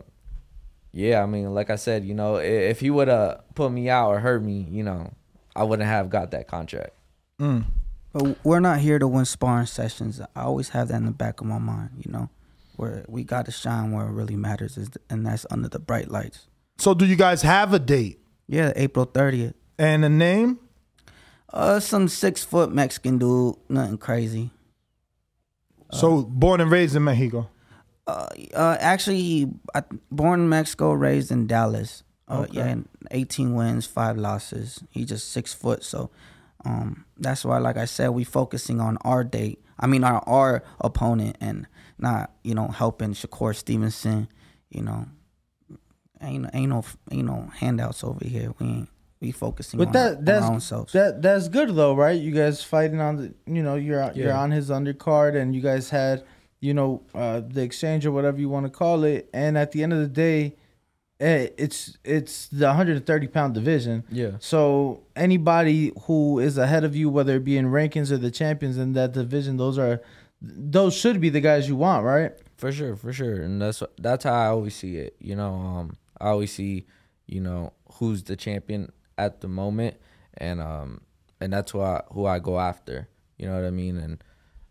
yeah, 0.92 1.22
I 1.22 1.26
mean, 1.26 1.54
like 1.54 1.70
I 1.70 1.76
said, 1.76 2.04
you 2.04 2.14
know, 2.14 2.36
i- 2.36 2.42
if 2.42 2.80
he 2.80 2.90
would 2.90 3.08
have 3.08 3.42
put 3.54 3.72
me 3.72 3.88
out 3.88 4.08
or 4.10 4.20
hurt 4.20 4.42
me, 4.42 4.66
you 4.70 4.82
know, 4.82 5.12
I 5.56 5.62
wouldn't 5.64 5.88
have 5.88 6.10
got 6.10 6.30
that 6.32 6.48
contract. 6.48 6.90
But 7.38 8.38
we're 8.44 8.60
not 8.60 8.80
here 8.80 8.98
to 8.98 9.06
win 9.06 9.24
sparring 9.24 9.66
sessions. 9.66 10.20
I 10.34 10.42
always 10.42 10.70
have 10.70 10.88
that 10.88 10.96
in 10.96 11.04
the 11.04 11.10
back 11.12 11.40
of 11.40 11.46
my 11.46 11.58
mind, 11.58 11.90
you 12.04 12.10
know, 12.10 12.28
where 12.76 13.04
we 13.08 13.22
got 13.22 13.44
to 13.46 13.52
shine 13.52 13.92
where 13.92 14.06
it 14.06 14.12
really 14.12 14.34
matters, 14.36 14.76
is 14.76 14.90
and 15.10 15.24
that's 15.26 15.46
under 15.50 15.68
the 15.68 15.78
bright 15.78 16.10
lights. 16.10 16.46
So 16.78 16.94
do 16.94 17.04
you 17.06 17.16
guys 17.16 17.42
have 17.42 17.72
a 17.72 17.78
date 17.78 18.20
Yeah, 18.46 18.72
April 18.76 19.04
thirtieth. 19.04 19.54
and 19.78 20.04
a 20.04 20.08
name? 20.08 20.58
Uh, 21.52 21.80
some 21.80 22.08
six 22.08 22.44
foot 22.44 22.70
Mexican 22.72 23.18
dude, 23.18 23.56
nothing 23.68 23.98
crazy. 23.98 24.50
So 25.92 26.22
born 26.22 26.60
and 26.60 26.70
raised 26.70 26.94
in 26.96 27.04
Mexico. 27.04 27.48
Uh, 28.08 28.26
uh 28.54 28.76
actually, 28.80 29.20
he, 29.20 29.48
I, 29.74 29.82
born 30.10 30.40
in 30.40 30.48
Mexico, 30.48 30.92
raised 30.92 31.30
in 31.30 31.46
Dallas. 31.46 32.02
Uh, 32.26 32.40
Okay. 32.42 32.58
yeah, 32.58 32.66
and 32.66 32.88
18 33.10 33.54
wins, 33.54 33.86
five 33.86 34.18
losses. 34.18 34.82
He 34.90 35.04
just 35.04 35.30
six 35.32 35.54
foot, 35.54 35.82
so 35.82 36.10
um, 36.64 37.04
that's 37.16 37.44
why, 37.44 37.58
like 37.58 37.76
I 37.76 37.86
said, 37.86 38.10
we 38.10 38.24
focusing 38.24 38.80
on 38.80 38.98
our 39.02 39.24
date. 39.24 39.64
I 39.78 39.86
mean, 39.86 40.04
our 40.04 40.22
our 40.26 40.62
opponent, 40.80 41.36
and 41.40 41.66
not 41.98 42.32
you 42.42 42.54
know 42.54 42.68
helping 42.68 43.12
Shakur 43.14 43.54
Stevenson. 43.54 44.28
You 44.70 44.82
know, 44.82 45.06
ain't 46.20 46.46
ain't 46.52 46.68
no 46.68 46.84
ain't 47.10 47.26
no 47.26 47.50
handouts 47.54 48.04
over 48.04 48.24
here. 48.24 48.52
We 48.58 48.66
ain't 48.66 48.88
we 49.20 49.32
focusing 49.32 49.78
But 49.78 49.88
on, 49.88 49.92
that 49.92 50.24
that's 50.24 50.42
on 50.42 50.48
our 50.48 50.54
own 50.54 50.60
selves. 50.60 50.92
that 50.92 51.22
that's 51.22 51.48
good 51.48 51.74
though, 51.74 51.94
right? 51.94 52.20
You 52.20 52.32
guys 52.32 52.62
fighting 52.62 53.00
on 53.00 53.16
the 53.16 53.34
you 53.46 53.62
know 53.62 53.76
you're 53.76 54.12
you're 54.14 54.32
on 54.32 54.50
his 54.50 54.70
undercard, 54.70 55.34
and 55.40 55.54
you 55.54 55.60
guys 55.60 55.90
had 55.90 56.24
you 56.60 56.74
know 56.74 57.02
uh, 57.14 57.40
the 57.46 57.62
exchange 57.62 58.04
or 58.06 58.12
whatever 58.12 58.38
you 58.38 58.48
want 58.48 58.66
to 58.66 58.70
call 58.70 59.04
it, 59.04 59.28
and 59.32 59.56
at 59.56 59.72
the 59.72 59.82
end 59.82 59.92
of 59.92 60.00
the 60.00 60.08
day, 60.08 60.56
eh, 61.20 61.48
it's 61.56 61.98
it's 62.04 62.48
the 62.48 62.66
130 62.66 63.26
pound 63.28 63.54
division. 63.54 64.04
Yeah. 64.10 64.32
So 64.40 65.02
anybody 65.16 65.92
who 66.02 66.38
is 66.38 66.58
ahead 66.58 66.84
of 66.84 66.96
you, 66.96 67.10
whether 67.10 67.36
it 67.36 67.44
be 67.44 67.56
in 67.56 67.66
rankings 67.66 68.10
or 68.10 68.16
the 68.16 68.30
champions 68.30 68.78
in 68.78 68.92
that 68.94 69.12
division, 69.12 69.56
those 69.56 69.78
are 69.78 70.00
those 70.40 70.94
should 70.94 71.20
be 71.20 71.30
the 71.30 71.40
guys 71.40 71.68
you 71.68 71.76
want, 71.76 72.04
right? 72.04 72.32
For 72.56 72.72
sure, 72.72 72.96
for 72.96 73.12
sure, 73.12 73.42
and 73.42 73.60
that's 73.60 73.82
that's 73.98 74.24
how 74.24 74.32
I 74.32 74.46
always 74.48 74.74
see 74.74 74.96
it. 74.96 75.16
You 75.20 75.36
know, 75.36 75.54
um, 75.54 75.96
I 76.20 76.28
always 76.28 76.52
see, 76.52 76.86
you 77.26 77.40
know, 77.40 77.72
who's 77.94 78.24
the 78.24 78.36
champion 78.36 78.92
at 79.16 79.40
the 79.40 79.48
moment, 79.48 79.96
and 80.34 80.60
um, 80.60 81.02
and 81.40 81.52
that's 81.52 81.72
who 81.72 81.80
I 81.80 82.02
who 82.10 82.26
I 82.26 82.38
go 82.38 82.58
after. 82.58 83.08
You 83.36 83.46
know 83.46 83.54
what 83.54 83.64
I 83.64 83.70
mean? 83.70 83.96
And 83.96 84.22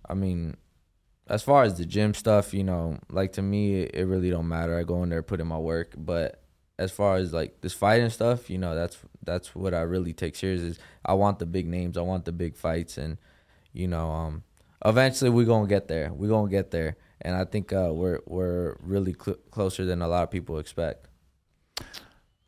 I 0.10 0.14
mean, 0.14 0.58
as 1.30 1.44
far 1.44 1.64
as 1.64 1.78
the 1.78 1.86
gym 1.86 2.14
stuff, 2.14 2.54
you 2.54 2.64
know, 2.64 3.00
like 3.10 3.34
to 3.34 3.42
me, 3.42 3.82
it, 3.82 4.06
really 4.06 4.30
don't 4.30 4.48
matter. 4.48 4.78
I 4.78 4.84
go 4.84 5.04
in 5.04 5.10
there, 5.10 5.24
put 5.24 5.40
in 5.40 5.48
my 5.48 5.58
work, 5.58 5.94
but 5.98 6.42
as 6.80 6.92
far 6.92 7.16
as 7.16 7.34
like 7.34 7.62
this 7.62 7.74
fighting 7.74 8.10
stuff, 8.10 8.50
you 8.50 8.58
know, 8.58 8.76
that's 8.76 8.98
that's 9.24 9.56
what 9.56 9.74
I 9.74 9.82
really 9.82 10.14
take 10.14 10.36
serious. 10.36 10.62
Is 10.62 10.80
I 11.06 11.14
want 11.14 11.40
the 11.40 11.46
big 11.46 11.68
names, 11.68 11.98
I 11.98 12.02
want 12.02 12.26
the 12.26 12.32
big 12.32 12.56
fights, 12.56 12.98
and 12.98 13.18
you 13.74 13.88
know, 13.88 14.10
um, 14.10 14.44
eventually 14.86 15.30
we're 15.30 15.46
gonna 15.46 15.68
get 15.68 15.88
there. 15.88 16.14
We're 16.14 16.30
gonna 16.30 16.50
get 16.50 16.72
there, 16.72 16.98
and 17.22 17.36
I 17.36 17.46
think 17.46 17.74
uh, 17.74 17.92
we're 17.94 18.20
we're 18.26 18.78
really 18.80 19.16
cl- 19.20 19.38
closer 19.52 19.86
than 19.86 20.02
a 20.02 20.08
lot 20.08 20.24
of 20.24 20.32
people 20.32 20.60
expect. 20.60 21.08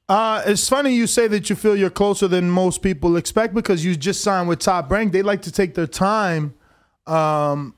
Uh, 0.07 0.41
it's 0.47 0.67
funny 0.67 0.91
you 0.91 1.05
say 1.05 1.27
that 1.27 1.51
you 1.51 1.55
feel 1.55 1.75
you're 1.75 1.91
closer 1.91 2.27
than 2.27 2.49
most 2.49 2.81
people 2.81 3.15
expect 3.15 3.53
because 3.53 3.85
you 3.85 3.95
just 3.95 4.21
signed 4.21 4.49
with 4.49 4.57
Top 4.57 4.89
Rank. 4.89 5.11
They 5.11 5.21
like 5.21 5.43
to 5.43 5.51
take 5.51 5.75
their 5.75 5.85
time 5.85 6.55
um, 7.05 7.75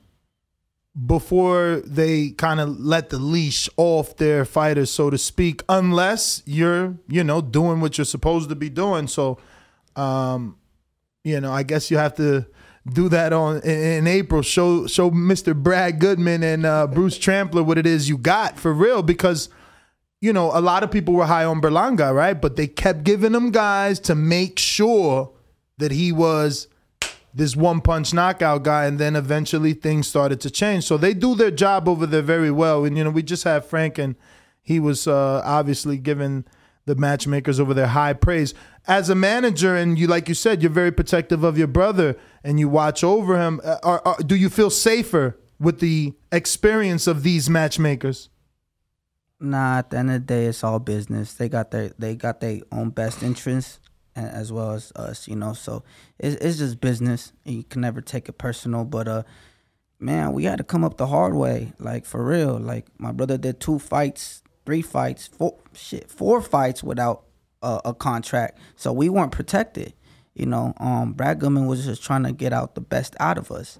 before 1.06 1.82
they 1.86 2.30
kind 2.30 2.60
of 2.60 2.78
let 2.78 3.10
the 3.10 3.18
leash 3.18 3.68
off 3.76 4.16
their 4.16 4.44
fighters, 4.44 4.90
so 4.90 5.08
to 5.08 5.16
speak, 5.16 5.62
unless 5.68 6.42
you're, 6.44 6.98
you 7.08 7.24
know, 7.24 7.40
doing 7.40 7.80
what 7.80 7.96
you're 7.96 8.04
supposed 8.04 8.50
to 8.50 8.54
be 8.54 8.68
doing. 8.68 9.06
So, 9.06 9.38
um, 9.96 10.58
you 11.24 11.40
know, 11.40 11.52
I 11.52 11.62
guess 11.62 11.90
you 11.90 11.96
have 11.96 12.14
to 12.16 12.46
do 12.92 13.08
that 13.08 13.32
on 13.32 13.60
in, 13.60 14.06
April. 14.06 14.42
Show 14.42 14.86
show 14.86 15.10
Mr. 15.10 15.54
Brad 15.54 15.98
Goodman 15.98 16.42
and 16.42 16.66
uh, 16.66 16.86
Bruce 16.86 17.16
Trampler 17.16 17.62
what 17.62 17.78
it 17.78 17.86
is 17.86 18.08
you 18.08 18.18
got 18.18 18.58
for 18.58 18.72
real 18.72 19.02
because 19.02 19.48
you 20.22 20.32
know, 20.32 20.56
a 20.56 20.60
lot 20.60 20.84
of 20.84 20.90
people 20.92 21.14
were 21.14 21.26
high 21.26 21.44
on 21.44 21.60
Berlanga, 21.60 22.14
right? 22.14 22.40
But 22.40 22.54
they 22.54 22.68
kept 22.68 23.02
giving 23.02 23.34
him 23.34 23.50
guys 23.50 23.98
to 24.00 24.14
make 24.14 24.56
sure 24.56 25.32
that 25.78 25.90
he 25.90 26.12
was 26.12 26.68
this 27.34 27.56
one 27.56 27.80
punch 27.80 28.12
knockout 28.12 28.62
guy, 28.62 28.84
and 28.86 28.98
then 28.98 29.16
eventually 29.16 29.72
things 29.72 30.06
started 30.06 30.40
to 30.40 30.50
change. 30.50 30.84
So 30.84 30.96
they 30.96 31.14
do 31.14 31.34
their 31.34 31.50
job 31.50 31.88
over 31.88 32.06
there 32.06 32.22
very 32.22 32.50
well. 32.50 32.84
And 32.84 32.96
you 32.96 33.04
know, 33.04 33.10
we 33.10 33.22
just 33.22 33.44
had 33.44 33.64
Frank, 33.64 33.98
and 33.98 34.16
he 34.60 34.78
was 34.78 35.06
uh, 35.06 35.42
obviously 35.44 35.96
given 35.96 36.44
the 36.84 36.94
matchmakers 36.94 37.60
over 37.60 37.74
there 37.74 37.86
high 37.86 38.12
praise. 38.12 38.54
As 38.86 39.08
a 39.08 39.14
manager, 39.14 39.76
and 39.76 39.98
you 39.98 40.06
like 40.06 40.28
you 40.28 40.34
said, 40.34 40.62
you're 40.62 40.70
very 40.70 40.92
protective 40.92 41.44
of 41.44 41.56
your 41.56 41.68
brother, 41.68 42.16
and 42.44 42.58
you 42.58 42.68
watch 42.68 43.04
over 43.04 43.38
him. 43.38 43.60
Uh, 43.64 43.78
Are, 43.82 44.02
are, 44.04 44.16
do 44.18 44.34
you 44.34 44.50
feel 44.50 44.70
safer 44.70 45.38
with 45.58 45.80
the 45.80 46.14
experience 46.30 47.06
of 47.06 47.22
these 47.22 47.48
matchmakers? 47.48 48.28
Nah, 49.38 49.78
at 49.78 49.90
the 49.90 49.98
end 49.98 50.10
of 50.10 50.14
the 50.14 50.20
day, 50.20 50.46
it's 50.46 50.62
all 50.62 50.78
business. 50.78 51.34
They 51.34 51.48
got 51.48 51.70
their 51.70 51.92
they 51.98 52.14
got 52.14 52.40
their 52.40 52.60
own 52.70 52.90
best 52.90 53.22
interests 53.22 53.78
as 54.14 54.52
well 54.52 54.72
as 54.72 54.92
us, 54.96 55.28
you 55.28 55.36
know. 55.36 55.52
So 55.52 55.82
it's 56.18 56.36
it's 56.36 56.58
just 56.58 56.80
business. 56.80 57.32
You 57.44 57.62
can 57.64 57.80
never 57.80 58.00
take 58.00 58.28
it 58.28 58.38
personal. 58.38 58.84
But 58.84 59.08
uh, 59.08 59.22
man, 59.98 60.32
we 60.32 60.44
had 60.44 60.58
to 60.58 60.64
come 60.64 60.84
up 60.84 60.96
the 60.96 61.06
hard 61.06 61.34
way, 61.34 61.72
like 61.78 62.04
for 62.04 62.24
real. 62.24 62.58
Like 62.58 62.86
my 62.98 63.12
brother 63.12 63.38
did 63.38 63.60
two 63.60 63.78
fights, 63.78 64.42
three 64.66 64.82
fights, 64.82 65.26
four 65.26 65.58
shit, 65.72 66.10
four 66.10 66.40
fights 66.40 66.82
without 66.82 67.24
a, 67.62 67.80
a 67.86 67.94
contract. 67.94 68.58
So 68.76 68.92
we 68.92 69.08
weren't 69.08 69.32
protected. 69.32 69.94
You 70.34 70.46
know, 70.46 70.72
um, 70.78 71.12
Brad 71.12 71.38
Goodman 71.38 71.66
was 71.66 71.84
just 71.84 72.02
trying 72.02 72.22
to 72.24 72.32
get 72.32 72.52
out 72.52 72.74
the 72.74 72.80
best 72.80 73.14
out 73.20 73.36
of 73.36 73.50
us. 73.50 73.78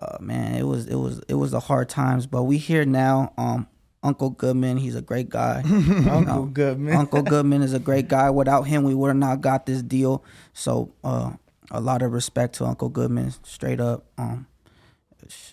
Uh, 0.00 0.16
man, 0.20 0.54
it 0.54 0.64
was 0.64 0.86
it 0.86 0.96
was 0.96 1.20
it 1.28 1.34
was 1.34 1.52
the 1.52 1.60
hard 1.60 1.88
times, 1.88 2.26
but 2.26 2.44
we 2.44 2.58
here 2.58 2.84
now. 2.84 3.32
Um, 3.36 3.68
Uncle 4.04 4.30
Goodman, 4.30 4.76
he's 4.76 4.94
a 4.94 5.02
great 5.02 5.30
guy. 5.30 5.62
Uncle 6.08 6.46
Goodman. 6.46 6.94
Uncle 6.94 7.22
Goodman 7.32 7.62
is 7.62 7.72
a 7.72 7.78
great 7.78 8.06
guy. 8.06 8.30
Without 8.30 8.62
him, 8.62 8.84
we 8.84 8.94
would 8.94 9.08
have 9.08 9.16
not 9.16 9.40
got 9.40 9.66
this 9.66 9.82
deal. 9.82 10.22
So, 10.52 10.92
uh, 11.02 11.32
a 11.70 11.80
lot 11.80 12.02
of 12.02 12.12
respect 12.12 12.54
to 12.56 12.66
Uncle 12.66 12.90
Goodman, 12.90 13.32
straight 13.42 13.80
up. 13.80 14.04
Um, 14.18 14.46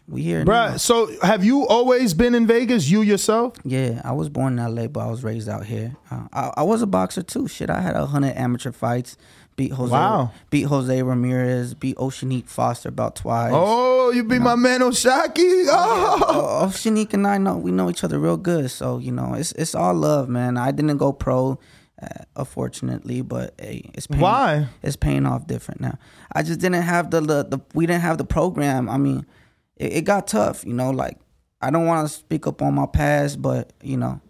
we 0.07 0.23
here. 0.23 0.43
Bruh, 0.43 0.77
so 0.80 1.09
have 1.21 1.45
you 1.45 1.65
always 1.65 2.13
been 2.13 2.35
in 2.35 2.45
Vegas, 2.45 2.89
you 2.89 3.01
yourself? 3.01 3.53
Yeah, 3.63 4.01
I 4.03 4.11
was 4.11 4.27
born 4.27 4.59
in 4.59 4.75
LA, 4.75 4.88
but 4.88 4.99
I 4.99 5.09
was 5.09 5.23
raised 5.23 5.47
out 5.47 5.65
here. 5.65 5.95
Uh, 6.09 6.27
I, 6.33 6.51
I 6.57 6.63
was 6.63 6.81
a 6.81 6.88
boxer 6.88 7.23
too. 7.23 7.47
Shit, 7.47 7.69
I 7.69 7.80
had 7.80 7.95
a 7.95 8.05
hundred 8.05 8.35
amateur 8.35 8.73
fights. 8.73 9.15
Beat 9.61 9.73
Jose. 9.73 9.91
Wow. 9.91 10.31
Beat 10.49 10.64
Jose 10.64 11.03
Ramirez. 11.03 11.75
Beat 11.75 11.95
O'Shaquie 11.99 12.48
Foster 12.48 12.90
about 12.90 13.15
twice. 13.15 13.51
Oh, 13.53 14.09
you 14.09 14.23
be 14.23 14.40
my 14.40 14.56
man 14.56 14.81
O'Shaquie. 14.81 15.67
Oh. 15.69 16.17
Oh, 16.27 16.65
Oceanique 16.65 17.14
and 17.14 17.27
I 17.27 17.38
know 17.38 17.57
we 17.57 17.69
know 17.69 17.88
each 17.88 18.03
other 18.03 18.17
real 18.17 18.38
good. 18.38 18.72
So 18.72 18.98
you 18.98 19.11
know, 19.11 19.35
it's 19.35 19.51
it's 19.51 19.75
all 19.75 19.93
love, 19.93 20.30
man. 20.30 20.57
I 20.57 20.72
didn't 20.72 20.98
go 20.98 21.14
pro, 21.14 21.59
uh, 22.01 22.07
unfortunately, 22.35 23.22
but 23.22 23.53
hey, 23.59 23.91
it's 23.93 24.07
paying, 24.07 24.22
Why? 24.22 24.67
It's 24.81 24.95
paying 24.95 25.27
off 25.27 25.45
different 25.45 25.80
now. 25.80 25.99
I 26.33 26.41
just 26.41 26.59
didn't 26.59 26.81
have 26.81 27.11
the 27.11 27.22
the, 27.22 27.43
the 27.43 27.59
we 27.75 27.85
didn't 27.85 28.01
have 28.01 28.17
the 28.17 28.25
program. 28.25 28.90
I 28.90 28.98
mean, 28.98 29.27
it, 29.75 29.93
it 29.93 30.01
got 30.06 30.25
tough. 30.25 30.65
You 30.65 30.73
know, 30.73 30.90
like 30.90 31.19
I 31.61 31.69
don't 31.69 31.85
want 31.85 32.09
to 32.09 32.11
speak 32.11 32.48
up 32.48 32.64
on 32.64 32.73
my 32.73 32.88
past, 32.88 33.40
but 33.40 33.73
you 33.83 33.98
know, 33.98 34.22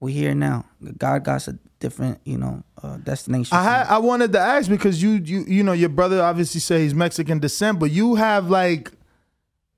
we're 0.00 0.12
here 0.12 0.34
now. 0.34 0.64
God 0.98 1.22
got 1.22 1.46
a 1.46 1.56
different, 1.78 2.20
you 2.24 2.36
know, 2.36 2.64
uh, 2.82 2.96
destination. 2.98 3.56
I 3.56 3.62
had, 3.62 3.86
I 3.86 3.98
wanted 3.98 4.32
to 4.32 4.38
ask 4.38 4.68
because 4.68 5.02
you 5.02 5.12
you 5.12 5.44
you 5.46 5.62
know 5.62 5.72
your 5.72 5.88
brother 5.88 6.22
obviously 6.22 6.60
say 6.60 6.82
he's 6.82 6.94
Mexican 6.94 7.38
descent, 7.38 7.78
but 7.78 7.90
you 7.90 8.16
have 8.16 8.50
like 8.50 8.92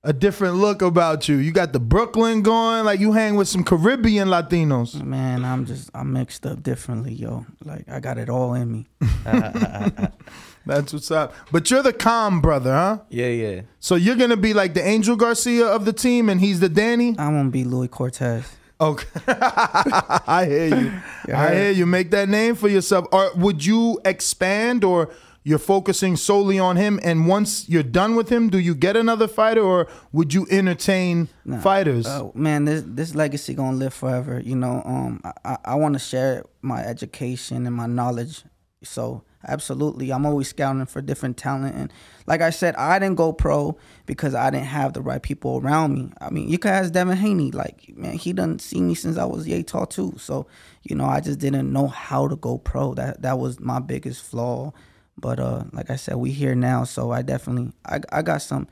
a 0.05 0.13
different 0.13 0.57
look 0.57 0.83
about 0.83 1.29
you. 1.29 1.37
You 1.37 1.51
got 1.51 1.73
the 1.73 1.81
Brooklyn 1.81 2.43
going, 2.43 2.85
like 2.85 3.01
you 3.01 3.13
hang 3.13 3.37
with 3.37 3.49
some 3.49 3.65
Caribbean 3.65 4.29
Latinos. 4.29 5.03
Man, 5.03 5.45
I'm 5.45 5.65
just 5.65 5.91
I'm 5.95 6.13
mixed 6.13 6.47
up 6.47 6.63
differently, 6.63 7.15
yo. 7.15 7.47
Like 7.65 7.89
I 7.89 8.01
got 8.01 8.19
it 8.19 8.29
all 8.29 8.55
in 8.55 8.71
me. 8.71 8.87
That's 10.67 10.93
what's 10.93 11.11
up. 11.11 11.35
But 11.53 11.71
you're 11.71 11.83
the 11.83 11.93
calm 11.93 12.41
brother, 12.41 12.73
huh? 12.73 12.99
Yeah, 13.11 13.29
yeah. 13.29 13.63
So 13.81 13.97
you're 13.97 14.17
gonna 14.17 14.37
be 14.37 14.55
like 14.55 14.75
the 14.75 14.87
Angel 14.87 15.17
Garcia 15.17 15.67
of 15.67 15.85
the 15.85 15.93
team, 15.93 16.29
and 16.29 16.41
he's 16.41 16.61
the 16.61 16.69
Danny. 16.69 17.11
I'm 17.19 17.35
gonna 17.35 17.51
be 17.51 17.65
Louis 17.65 17.89
Cortez. 17.89 18.45
Okay, 18.81 19.07
I 19.29 20.45
hear 20.49 20.67
you. 20.77 20.93
I 21.35 21.55
hear 21.55 21.71
you. 21.71 21.87
Make 21.87 22.11
that 22.11 22.29
name 22.29 22.55
for 22.55 22.69
yourself. 22.69 23.07
Or 23.13 23.31
would 23.37 23.65
you 23.65 24.01
expand, 24.05 24.83
or 24.83 25.11
you're 25.45 25.59
focusing 25.61 26.17
solely 26.17 26.59
on 26.59 26.77
him? 26.77 26.99
And 27.05 27.29
once 27.29 27.69
you're 27.69 27.85
done 27.85 28.17
with 28.17 28.29
him, 28.31 28.49
do 28.51 28.59
you 28.59 28.75
get 28.75 28.97
another 28.97 29.29
fighter, 29.29 29.63
or 29.63 29.87
would 30.13 30.35
you 30.35 30.47
entertain 30.51 31.29
Nah. 31.45 31.61
fighters? 31.61 32.07
Uh, 32.07 32.31
man, 32.35 32.65
this 32.65 32.83
this 32.87 33.15
legacy 33.15 33.55
gonna 33.55 33.77
live 33.77 33.95
forever. 33.95 34.41
You 34.45 34.57
know, 34.57 34.83
um, 34.85 35.21
I 35.25 35.33
I, 35.45 35.57
I 35.65 35.75
want 35.77 35.93
to 35.95 36.01
share 36.01 36.45
my 36.61 36.85
education 36.85 37.67
and 37.67 37.77
my 37.77 37.87
knowledge. 37.87 38.43
So 38.83 39.23
absolutely, 39.47 40.13
I'm 40.13 40.27
always 40.27 40.49
scouting 40.49 40.87
for 40.87 41.01
different 41.01 41.37
talent. 41.37 41.75
And 41.77 41.93
like 42.27 42.41
I 42.41 42.51
said, 42.51 42.75
I 42.77 42.99
didn't 42.99 43.17
go 43.17 43.33
pro 43.33 43.77
because 44.07 44.35
I 44.35 44.51
didn't 44.51 44.67
have 44.67 44.93
the 44.93 45.03
right 45.03 45.23
people 45.23 45.61
around 45.63 45.95
me. 45.95 46.13
I 46.21 46.31
mean, 46.31 46.49
you 46.49 46.59
can 46.59 46.73
ask 46.73 46.93
Devin 46.93 47.17
Haney. 47.17 47.51
Like, 47.51 47.97
man, 47.97 48.15
he 48.15 48.33
done 48.33 48.59
see 48.59 48.81
me 48.81 48.95
since 48.95 49.17
I 49.17 49.25
was 49.25 49.47
yay 49.47 49.63
tall 49.63 49.87
too. 49.87 50.15
So 50.19 50.47
you 50.83 50.95
know, 50.95 51.07
I 51.07 51.21
just 51.21 51.39
didn't 51.39 51.73
know 51.73 51.89
how 51.89 52.29
to 52.29 52.37
go 52.37 52.59
pro. 52.59 52.95
That 52.95 53.23
that 53.23 53.39
was 53.39 53.59
my 53.59 53.81
biggest 53.81 54.23
flaw. 54.23 54.73
But 55.17 55.41
uh, 55.41 55.65
like 55.73 55.91
I 55.91 55.97
said, 55.97 56.17
we 56.17 56.33
here 56.33 56.55
now. 56.55 56.85
So 56.85 57.11
I 57.11 57.23
definitely 57.23 57.73
I 57.87 58.01
I 58.11 58.23
got 58.23 58.43
some. 58.43 58.69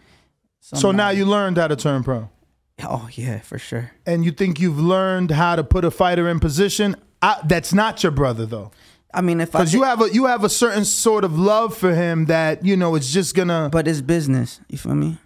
some 0.60 0.78
so 0.78 0.90
now 0.92 1.10
you 1.10 1.24
learned 1.24 1.56
how 1.56 1.68
to 1.68 1.76
turn 1.76 2.02
pro. 2.04 2.28
Oh 2.82 3.08
yeah, 3.12 3.40
for 3.40 3.58
sure. 3.58 3.92
And 4.06 4.24
you 4.24 4.32
think 4.32 4.60
you've 4.60 4.80
learned 4.80 5.30
how 5.30 5.56
to 5.56 5.64
put 5.64 5.84
a 5.84 5.90
fighter 5.90 6.28
in 6.28 6.40
position? 6.40 6.96
I, 7.20 7.40
that's 7.44 7.72
not 7.72 8.02
your 8.02 8.12
brother 8.12 8.46
though. 8.46 8.72
I 9.14 9.20
mean, 9.20 9.40
if 9.40 9.54
I 9.54 9.60
Because 9.60 9.74
you 9.74 9.82
have 9.82 10.00
a 10.00 10.12
you 10.12 10.26
have 10.26 10.44
a 10.44 10.48
certain 10.48 10.84
sort 10.84 11.24
of 11.24 11.38
love 11.38 11.76
for 11.76 11.94
him 11.94 12.26
that 12.26 12.64
you 12.64 12.76
know 12.76 12.94
it's 12.94 13.12
just 13.12 13.34
gonna. 13.34 13.68
But 13.70 13.86
it's 13.86 14.00
business. 14.00 14.60
You 14.68 14.78
feel 14.78 14.94
me? 14.94 15.18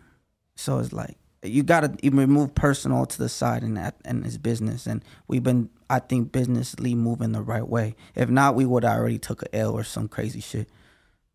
So 0.56 0.78
it's 0.78 0.92
like 0.92 1.16
you 1.42 1.62
gotta 1.62 1.94
even 2.02 2.18
remove 2.18 2.54
personal 2.54 3.06
to 3.06 3.18
the 3.18 3.28
side 3.28 3.62
and 3.62 3.76
that 3.76 3.96
and 4.04 4.26
it's 4.26 4.36
business. 4.36 4.86
And 4.86 5.04
we've 5.28 5.42
been, 5.42 5.70
I 5.88 6.00
think, 6.00 6.32
businessly 6.32 6.94
moving 6.94 7.32
the 7.32 7.42
right 7.42 7.66
way. 7.66 7.94
If 8.14 8.28
not, 8.28 8.54
we 8.54 8.66
would 8.66 8.84
have 8.84 8.98
already 8.98 9.18
took 9.18 9.42
a 9.42 9.54
L 9.54 9.72
or 9.72 9.84
some 9.84 10.08
crazy 10.08 10.40
shit. 10.40 10.68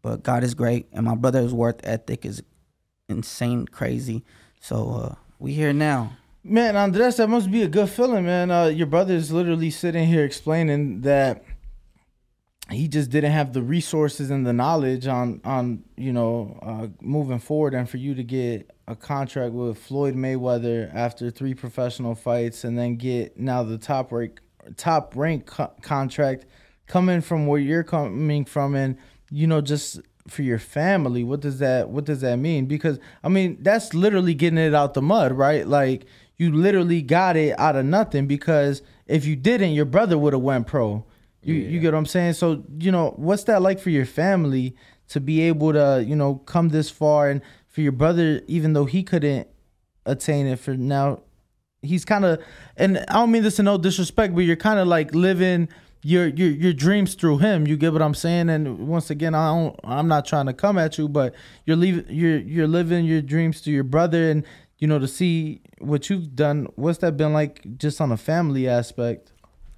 But 0.02 0.24
God 0.24 0.44
is 0.44 0.56
great, 0.56 0.88
and 0.92 1.06
my 1.06 1.16
brother's 1.16 1.54
worth 1.54 1.80
ethic 1.84 2.26
is 2.26 2.42
insane, 3.08 3.68
crazy. 3.68 4.24
So 4.60 4.90
uh, 4.90 5.16
we 5.40 5.54
here 5.54 5.74
now. 5.74 6.18
Man, 6.44 6.76
Andres, 6.76 7.18
that 7.18 7.30
must 7.30 7.52
be 7.52 7.62
a 7.62 7.68
good 7.68 7.90
feeling, 7.90 8.26
man. 8.26 8.50
Uh, 8.50 8.66
your 8.66 8.88
brother's 8.88 9.32
literally 9.32 9.70
sitting 9.70 10.08
here 10.08 10.26
explaining 10.26 11.02
that 11.02 11.44
he 12.72 12.88
just 12.88 13.10
didn't 13.10 13.32
have 13.32 13.54
the 13.54 13.62
resources 13.62 14.30
and 14.32 14.46
the 14.46 14.54
knowledge 14.54 15.08
on 15.08 15.42
on 15.44 15.84
you 15.98 16.14
know 16.14 16.60
uh, 16.62 16.88
moving 17.02 17.40
forward, 17.40 17.74
and 17.74 17.90
for 17.90 17.98
you 17.98 18.16
to 18.16 18.24
get 18.24 18.70
a 18.88 18.96
contract 18.96 19.54
with 19.54 19.78
Floyd 19.78 20.16
Mayweather 20.16 20.94
after 20.94 21.30
three 21.30 21.54
professional 21.54 22.16
fights, 22.16 22.64
and 22.64 22.78
then 22.78 22.96
get 22.96 23.38
now 23.38 23.64
the 23.64 23.78
top 23.78 24.12
rank 24.12 24.40
top 24.78 25.16
rank 25.16 25.46
co- 25.46 25.72
contract 25.82 26.46
coming 26.88 27.22
from 27.22 27.48
where 27.48 27.60
you're 27.60 27.84
coming 27.84 28.46
from, 28.46 28.76
and 28.76 28.98
you 29.30 29.48
know 29.48 29.62
just 29.62 30.00
for 30.28 30.42
your 30.44 30.60
family. 30.60 31.24
What 31.24 31.42
does 31.42 31.60
that 31.60 31.90
what 31.90 32.06
does 32.06 32.22
that 32.22 32.38
mean? 32.38 32.66
Because 32.66 33.00
i 33.24 33.30
mean 33.30 33.58
that's 33.62 33.94
literally 33.94 34.34
getting 34.34 34.60
it 34.60 34.74
out 34.74 34.94
the 34.94 35.02
mud 35.02 35.34
right? 35.34 35.68
Like 35.68 36.06
you 36.38 36.52
literally 36.52 37.02
got 37.02 37.36
it 37.36 37.58
out 37.60 37.76
of 37.76 37.86
nothing 37.86 38.28
because 38.28 38.82
if 39.08 39.26
you 39.26 39.36
didn't 39.36 39.72
your 39.72 39.86
brother 39.86 40.18
would 40.18 40.34
have 40.34 40.42
went 40.42 40.68
pro 40.68 41.06
you 41.44 41.56
you 41.56 41.80
get 41.80 41.94
what 41.94 41.98
i'm 42.00 42.06
saying? 42.06 42.34
So 42.34 42.64
you 42.80 42.92
know 42.92 43.14
what's 43.18 43.44
that 43.46 43.62
like 43.62 43.80
for 43.80 43.90
your 43.90 44.06
family 44.06 44.76
to 45.10 45.20
be 45.20 45.42
able 45.42 45.74
to 45.74 46.04
you 46.06 46.16
know 46.16 46.36
come 46.36 46.70
this 46.70 46.90
far? 46.90 47.30
And 47.30 47.42
for 47.68 47.82
your 47.82 47.94
brother 47.94 48.42
even 48.48 48.74
though 48.74 48.86
he 48.86 49.02
couldn't 49.02 49.48
attain 50.06 50.46
it 50.46 50.60
for 50.60 50.76
now 50.76 51.22
he's 51.82 52.04
kind 52.04 52.26
of 52.26 52.44
and 52.76 52.98
i 53.08 53.14
don't 53.14 53.32
mean 53.32 53.44
this 53.44 53.60
in 53.60 53.66
no 53.66 53.78
disrespect 53.78 54.36
but 54.36 54.42
you're 54.42 54.56
kind 54.56 54.80
of 54.80 54.88
like 54.88 55.14
living 55.16 55.70
your 56.04 56.28
your 56.28 56.50
your 56.50 56.74
dreams 56.74 57.16
through 57.16 57.38
him. 57.38 57.68
You 57.68 57.78
get 57.78 57.94
what 57.94 58.02
i'm 58.02 58.14
saying? 58.14 58.50
And 58.50 58.88
once 58.88 59.10
again 59.10 59.36
i 59.36 59.48
don't 59.48 59.80
i'm 59.84 60.08
not 60.08 60.26
trying 60.26 60.48
to 60.48 60.54
come 60.54 60.78
at 60.78 60.98
you 60.98 61.08
but 61.08 61.34
you're 61.66 61.78
leaving 61.78 62.06
you're 62.10 62.40
you're 62.40 62.68
living 62.68 63.06
your 63.06 63.22
dreams 63.22 63.62
through 63.62 63.74
your 63.74 63.84
brother. 63.84 64.32
And 64.32 64.44
you 64.80 64.88
know 64.88 64.98
to 64.98 65.08
see 65.08 65.62
what 65.80 66.10
you've 66.10 66.36
done 66.36 66.68
what's 66.76 67.00
that 67.00 67.18
been 67.18 67.34
like 67.34 67.78
just 67.78 68.02
on 68.02 68.12
a 68.12 68.18
family 68.18 68.68
aspect 68.68 69.31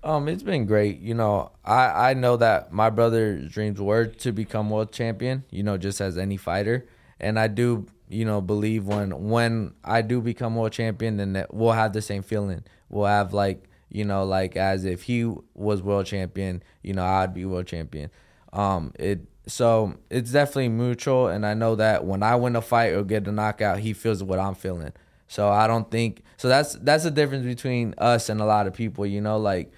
Um, 0.04 0.28
it's 0.28 0.44
been 0.44 0.66
great. 0.66 1.00
You 1.00 1.14
know, 1.14 1.52
I 1.64 2.12
I 2.12 2.14
know 2.14 2.36
that 2.38 2.74
my 2.74 2.90
brother's 2.90 3.50
dreams 3.52 3.80
were 3.80 4.06
to 4.06 4.32
become 4.32 4.70
world 4.70 4.92
champion. 4.92 5.46
You 5.50 5.64
know, 5.64 5.78
just 5.78 6.02
as 6.02 6.18
any 6.18 6.36
fighter, 6.38 6.86
and 7.20 7.40
I 7.40 7.48
do 7.48 7.86
you 8.10 8.26
know 8.26 8.42
believe 8.42 8.86
when 8.86 9.30
when 9.30 9.74
I 9.84 10.02
do 10.02 10.20
become 10.22 10.56
world 10.56 10.74
champion, 10.74 11.18
then 11.18 11.46
we'll 11.52 11.72
have 11.72 11.94
the 11.94 12.02
same 12.02 12.22
feeling. 12.22 12.64
We'll 12.90 13.06
have 13.06 13.34
like 13.34 13.64
you 13.90 14.04
know 14.04 14.26
like 14.26 14.58
as 14.58 14.84
if 14.84 15.04
he 15.04 15.32
was 15.54 15.82
world 15.82 16.06
champion. 16.06 16.64
You 16.82 16.94
know, 16.94 17.06
I'd 17.06 17.34
be 17.34 17.46
world 17.46 17.68
champion. 17.68 18.10
Um, 18.52 18.92
it 19.00 19.22
so 19.48 19.96
it's 20.10 20.32
definitely 20.32 20.70
mutual, 20.70 21.28
and 21.28 21.46
I 21.46 21.54
know 21.54 21.76
that 21.76 22.04
when 22.06 22.24
I 22.24 22.36
win 22.36 22.58
a 22.58 22.62
fight 22.62 22.94
or 22.94 23.04
get 23.04 23.26
a 23.28 23.32
knockout, 23.32 23.80
he 23.80 23.94
feels 23.94 24.22
what 24.22 24.40
I'm 24.40 24.56
feeling. 24.56 24.92
So 25.28 25.50
I 25.50 25.68
don't 25.68 25.90
think 25.90 26.24
so. 26.38 26.50
That's 26.50 26.74
that's 26.76 27.06
the 27.06 27.12
difference 27.12 27.46
between 27.46 27.96
us 27.98 28.28
and 28.30 28.42
a 28.42 28.46
lot 28.46 28.68
of 28.68 28.74
people. 28.74 29.06
You 29.06 29.22
know, 29.22 29.38
like 29.38 29.72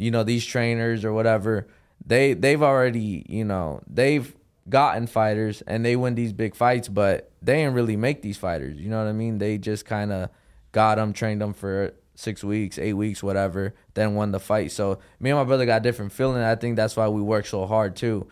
you 0.00 0.10
know 0.10 0.24
these 0.24 0.44
trainers 0.44 1.04
or 1.04 1.12
whatever. 1.12 1.68
They 2.04 2.32
they've 2.32 2.62
already 2.62 3.24
you 3.28 3.44
know 3.44 3.82
they've 3.86 4.34
gotten 4.68 5.06
fighters 5.06 5.62
and 5.62 5.84
they 5.84 5.96
win 5.96 6.14
these 6.14 6.32
big 6.32 6.54
fights, 6.54 6.88
but 6.88 7.30
they 7.42 7.56
didn't 7.56 7.74
really 7.74 7.96
make 7.96 8.22
these 8.22 8.38
fighters. 8.38 8.78
You 8.78 8.88
know 8.88 8.98
what 8.98 9.08
I 9.08 9.12
mean? 9.12 9.38
They 9.38 9.58
just 9.58 9.84
kind 9.84 10.12
of 10.12 10.30
got 10.72 10.96
them, 10.96 11.12
trained 11.12 11.40
them 11.40 11.52
for 11.52 11.92
six 12.14 12.44
weeks, 12.44 12.78
eight 12.78 12.92
weeks, 12.92 13.22
whatever, 13.22 13.74
then 13.94 14.14
won 14.14 14.30
the 14.30 14.40
fight. 14.40 14.70
So 14.72 15.00
me 15.18 15.30
and 15.30 15.38
my 15.38 15.44
brother 15.44 15.66
got 15.66 15.82
different 15.82 16.12
feeling. 16.12 16.42
I 16.42 16.54
think 16.54 16.76
that's 16.76 16.96
why 16.96 17.08
we 17.08 17.20
work 17.20 17.46
so 17.46 17.66
hard 17.66 17.96
too, 17.96 18.26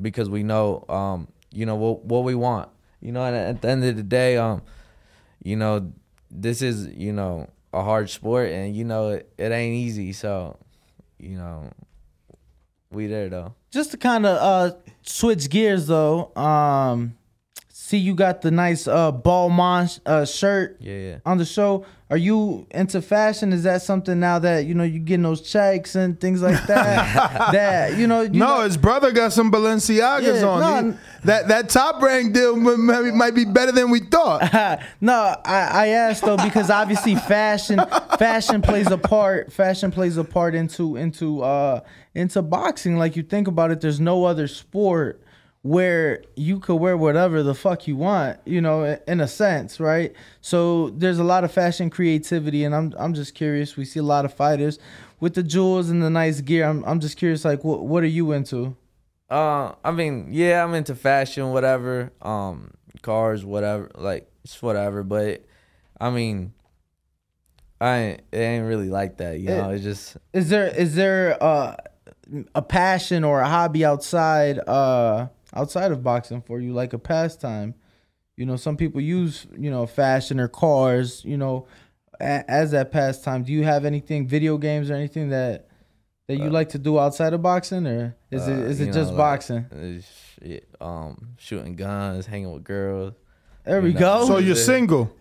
because 0.00 0.28
we 0.28 0.42
know, 0.42 0.84
um, 0.88 1.28
you 1.52 1.66
know 1.66 1.76
what 1.76 2.04
what 2.04 2.24
we 2.24 2.34
want. 2.34 2.68
You 3.00 3.12
know, 3.12 3.24
and 3.24 3.34
at 3.34 3.62
the 3.62 3.68
end 3.68 3.84
of 3.84 3.96
the 3.96 4.02
day, 4.02 4.36
um, 4.36 4.62
you 5.42 5.56
know, 5.56 5.92
this 6.30 6.62
is 6.62 6.86
you 6.88 7.12
know 7.12 7.48
a 7.72 7.82
hard 7.82 8.10
sport, 8.10 8.50
and 8.50 8.74
you 8.74 8.84
know 8.84 9.10
it, 9.10 9.32
it 9.38 9.52
ain't 9.52 9.74
easy. 9.74 10.12
So, 10.12 10.58
you 11.22 11.36
know, 11.36 11.70
we 12.90 13.06
there 13.06 13.28
though. 13.28 13.54
Just 13.70 13.92
to 13.92 13.96
kind 13.96 14.26
of 14.26 14.36
uh 14.36 14.76
switch 15.02 15.48
gears 15.48 15.86
though, 15.86 16.34
um 16.36 17.16
see 17.92 17.98
you 17.98 18.14
got 18.14 18.40
the 18.40 18.50
nice 18.50 18.88
uh 18.88 19.12
Balmain 19.12 20.00
uh 20.06 20.24
shirt 20.24 20.78
Yeah, 20.80 20.94
yeah. 20.96 21.18
on 21.26 21.36
the 21.36 21.44
show. 21.44 21.84
Are 22.10 22.16
you 22.18 22.66
into 22.70 23.00
fashion? 23.00 23.54
Is 23.54 23.62
that 23.62 23.80
something 23.80 24.20
now 24.20 24.38
that 24.40 24.66
you 24.66 24.74
know 24.74 24.84
you 24.84 24.98
getting 24.98 25.22
those 25.22 25.40
checks 25.40 25.94
and 25.94 26.18
things 26.20 26.40
like 26.42 26.66
that? 26.72 27.52
that 27.52 27.96
you 27.98 28.06
know, 28.06 28.20
you 28.22 28.38
no, 28.38 28.62
his 28.62 28.76
brother 28.76 29.12
got 29.12 29.32
some 29.32 29.50
Balenciagas 29.52 30.40
Yeah, 30.40 30.46
on. 30.46 30.60
no, 30.60 30.92
He- 30.92 30.98
that 31.24 31.48
that 31.48 31.68
top 31.68 32.02
rank 32.02 32.32
deal 32.34 32.54
m- 32.56 32.88
m- 32.90 33.16
might 33.16 33.34
be 33.34 33.44
better 33.46 33.72
than 33.72 33.90
we 33.90 34.00
thought. 34.00 34.42
no, 35.00 35.36
I, 35.44 35.60
I 35.84 35.86
asked 35.88 36.22
though 36.24 36.36
because 36.36 36.68
obviously 36.70 37.14
fashion 37.14 37.78
fashion 38.18 38.60
plays 38.62 38.90
a 38.90 38.98
part. 38.98 39.52
Fashion 39.52 39.90
plays 39.90 40.16
a 40.16 40.24
part 40.24 40.54
into 40.54 40.96
into 40.96 41.42
uh 41.42 41.80
into 42.14 42.40
boxing. 42.42 42.96
Like 42.98 43.16
you 43.16 43.22
think 43.22 43.48
about 43.48 43.70
it, 43.70 43.80
there's 43.80 44.00
no 44.00 44.24
other 44.24 44.48
sport 44.48 45.22
where 45.62 46.22
you 46.34 46.58
could 46.58 46.74
wear 46.76 46.96
whatever 46.96 47.42
the 47.42 47.54
fuck 47.54 47.86
you 47.86 47.94
want, 47.96 48.38
you 48.44 48.60
know, 48.60 48.98
in- 49.06 49.20
a 49.20 49.28
sense, 49.28 49.78
right? 49.78 50.12
So 50.40 50.90
there's 50.90 51.18
a 51.20 51.24
lot 51.24 51.44
of 51.44 51.52
fashion 51.52 51.88
creativity, 51.88 52.64
and 52.64 52.74
I'm 52.74 52.92
I'm 52.98 53.14
just 53.14 53.34
curious. 53.34 53.76
We 53.76 53.84
see 53.84 54.00
a 54.00 54.04
lot 54.04 54.24
of 54.24 54.34
fighters 54.34 54.78
with 55.20 55.34
the 55.34 55.42
jewels 55.44 55.88
and 55.88 56.02
the 56.02 56.10
nice 56.10 56.40
gear. 56.40 56.64
I'm 56.68 56.82
I'm 56.84 56.98
just 57.00 57.16
curious, 57.16 57.44
like 57.44 57.62
what 57.64 57.86
what 57.86 58.02
are 58.02 58.08
you 58.08 58.32
into? 58.32 58.76
Uh, 59.30 59.72
I 59.84 59.92
mean, 59.92 60.28
yeah, 60.30 60.62
I'm 60.62 60.74
into 60.74 60.94
fashion, 60.94 61.52
whatever. 61.52 62.12
Um, 62.20 62.72
cars, 63.02 63.44
whatever, 63.44 63.90
like 63.94 64.28
it's 64.44 64.60
whatever. 64.60 65.02
But 65.04 65.44
I 66.00 66.10
mean, 66.10 66.52
I 67.80 67.96
ain't, 67.98 68.22
it 68.32 68.36
ain't 68.38 68.66
really 68.66 68.88
like 68.88 69.18
that, 69.18 69.38
you 69.40 69.48
know. 69.50 69.70
It- 69.70 69.76
It's 69.76 69.84
just 69.84 70.16
Is 70.32 70.48
there 70.50 70.66
is 70.66 70.94
there 70.96 71.42
uh, 71.42 71.76
a 72.54 72.62
passion 72.62 73.24
or 73.24 73.40
a 73.40 73.48
hobby 73.48 73.84
outside 73.84 74.58
uh 74.66 75.28
outside 75.54 75.92
of 75.92 76.02
boxing 76.02 76.42
for 76.42 76.60
you, 76.60 76.72
like 76.72 76.92
a 76.92 76.98
pastime? 76.98 77.74
You 78.36 78.46
know, 78.46 78.56
some 78.56 78.76
people 78.76 79.00
use 79.00 79.46
you 79.56 79.70
know 79.70 79.86
fashion 79.86 80.40
or 80.40 80.48
cars, 80.48 81.24
you 81.24 81.36
know, 81.36 81.66
a, 82.20 82.50
as 82.50 82.70
that 82.70 82.90
pastime. 82.90 83.42
Do 83.42 83.52
you 83.52 83.64
have 83.64 83.84
anything, 83.84 84.26
video 84.26 84.58
games 84.58 84.90
or 84.90 84.94
anything 84.94 85.28
that 85.30 85.68
that 86.28 86.38
you 86.38 86.50
like 86.50 86.70
to 86.70 86.78
do 86.78 86.98
outside 86.98 87.32
of 87.34 87.42
boxing, 87.42 87.86
or 87.86 88.16
is 88.30 88.48
it 88.48 88.52
uh, 88.52 88.62
is 88.62 88.80
you 88.80 88.86
it 88.86 88.88
know, 88.88 88.92
just 88.94 89.10
like, 89.12 89.18
boxing? 89.18 90.02
um, 90.80 91.28
shooting 91.36 91.76
guns, 91.76 92.26
hanging 92.26 92.52
with 92.52 92.64
girls. 92.64 93.14
There 93.64 93.80
we 93.80 93.88
you 93.88 93.94
know. 93.94 94.00
go. 94.00 94.26
So 94.26 94.38
you're 94.38 94.56
single? 94.72 95.14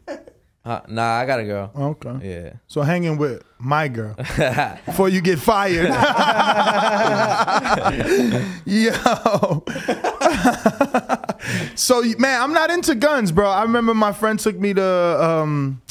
Uh, 0.63 0.79
nah, 0.87 1.15
I 1.15 1.25
got 1.25 1.39
a 1.39 1.43
girl. 1.43 1.71
Okay. 1.75 2.19
Yeah. 2.21 2.53
So 2.67 2.83
hanging 2.83 3.17
with 3.17 3.43
my 3.57 3.87
girl 3.87 4.13
before 4.85 5.09
you 5.09 5.19
get 5.19 5.39
fired. 5.39 5.87
Yo. 8.65 8.91
so 11.75 12.03
man, 12.19 12.41
I'm 12.41 12.53
not 12.53 12.69
into 12.69 12.93
guns, 12.93 13.31
bro. 13.31 13.49
I 13.49 13.63
remember 13.63 13.95
my 13.95 14.11
friend 14.11 14.39
took 14.39 14.59
me 14.59 14.75
to 14.75 15.23
um, 15.23 15.81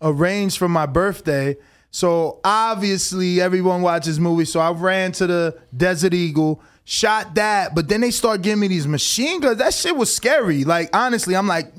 a 0.00 0.10
range 0.10 0.56
for 0.56 0.68
my 0.68 0.86
birthday. 0.86 1.56
So 1.90 2.40
obviously 2.44 3.42
everyone 3.42 3.82
watches 3.82 4.18
movies. 4.18 4.50
So 4.50 4.58
I 4.58 4.72
ran 4.72 5.12
to 5.12 5.26
the 5.26 5.58
Desert 5.76 6.14
Eagle, 6.14 6.62
shot 6.84 7.34
that, 7.34 7.74
but 7.74 7.88
then 7.88 8.00
they 8.00 8.10
start 8.10 8.40
giving 8.40 8.60
me 8.60 8.68
these 8.68 8.86
machine 8.86 9.40
guns. 9.40 9.58
That 9.58 9.74
shit 9.74 9.94
was 9.94 10.14
scary. 10.14 10.64
Like 10.64 10.88
honestly, 10.96 11.36
I'm 11.36 11.46
like, 11.46 11.74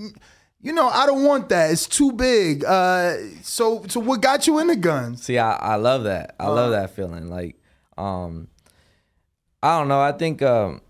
you 0.66 0.74
know, 0.74 0.90
I 0.90 1.06
don't 1.06 1.24
want 1.24 1.50
that. 1.50 1.70
It's 1.70 1.86
too 1.86 2.12
big. 2.12 2.66
Uh, 2.66 3.18
so 3.44 3.86
so 3.88 4.00
what 4.00 4.20
got 4.20 4.48
you 4.48 4.58
into 4.58 4.76
guns? 4.76 5.24
See, 5.24 5.38
I, 5.38 5.56
I 5.56 5.76
love 5.76 6.06
that. 6.06 6.36
I 6.40 6.48
love 6.48 6.72
that 6.72 6.90
feeling. 6.90 7.30
Like, 7.30 7.62
um, 8.00 8.48
I 9.62 9.78
don't 9.78 9.88
know. 9.88 10.02
I 10.02 10.12
think 10.12 10.42
um, 10.42 10.82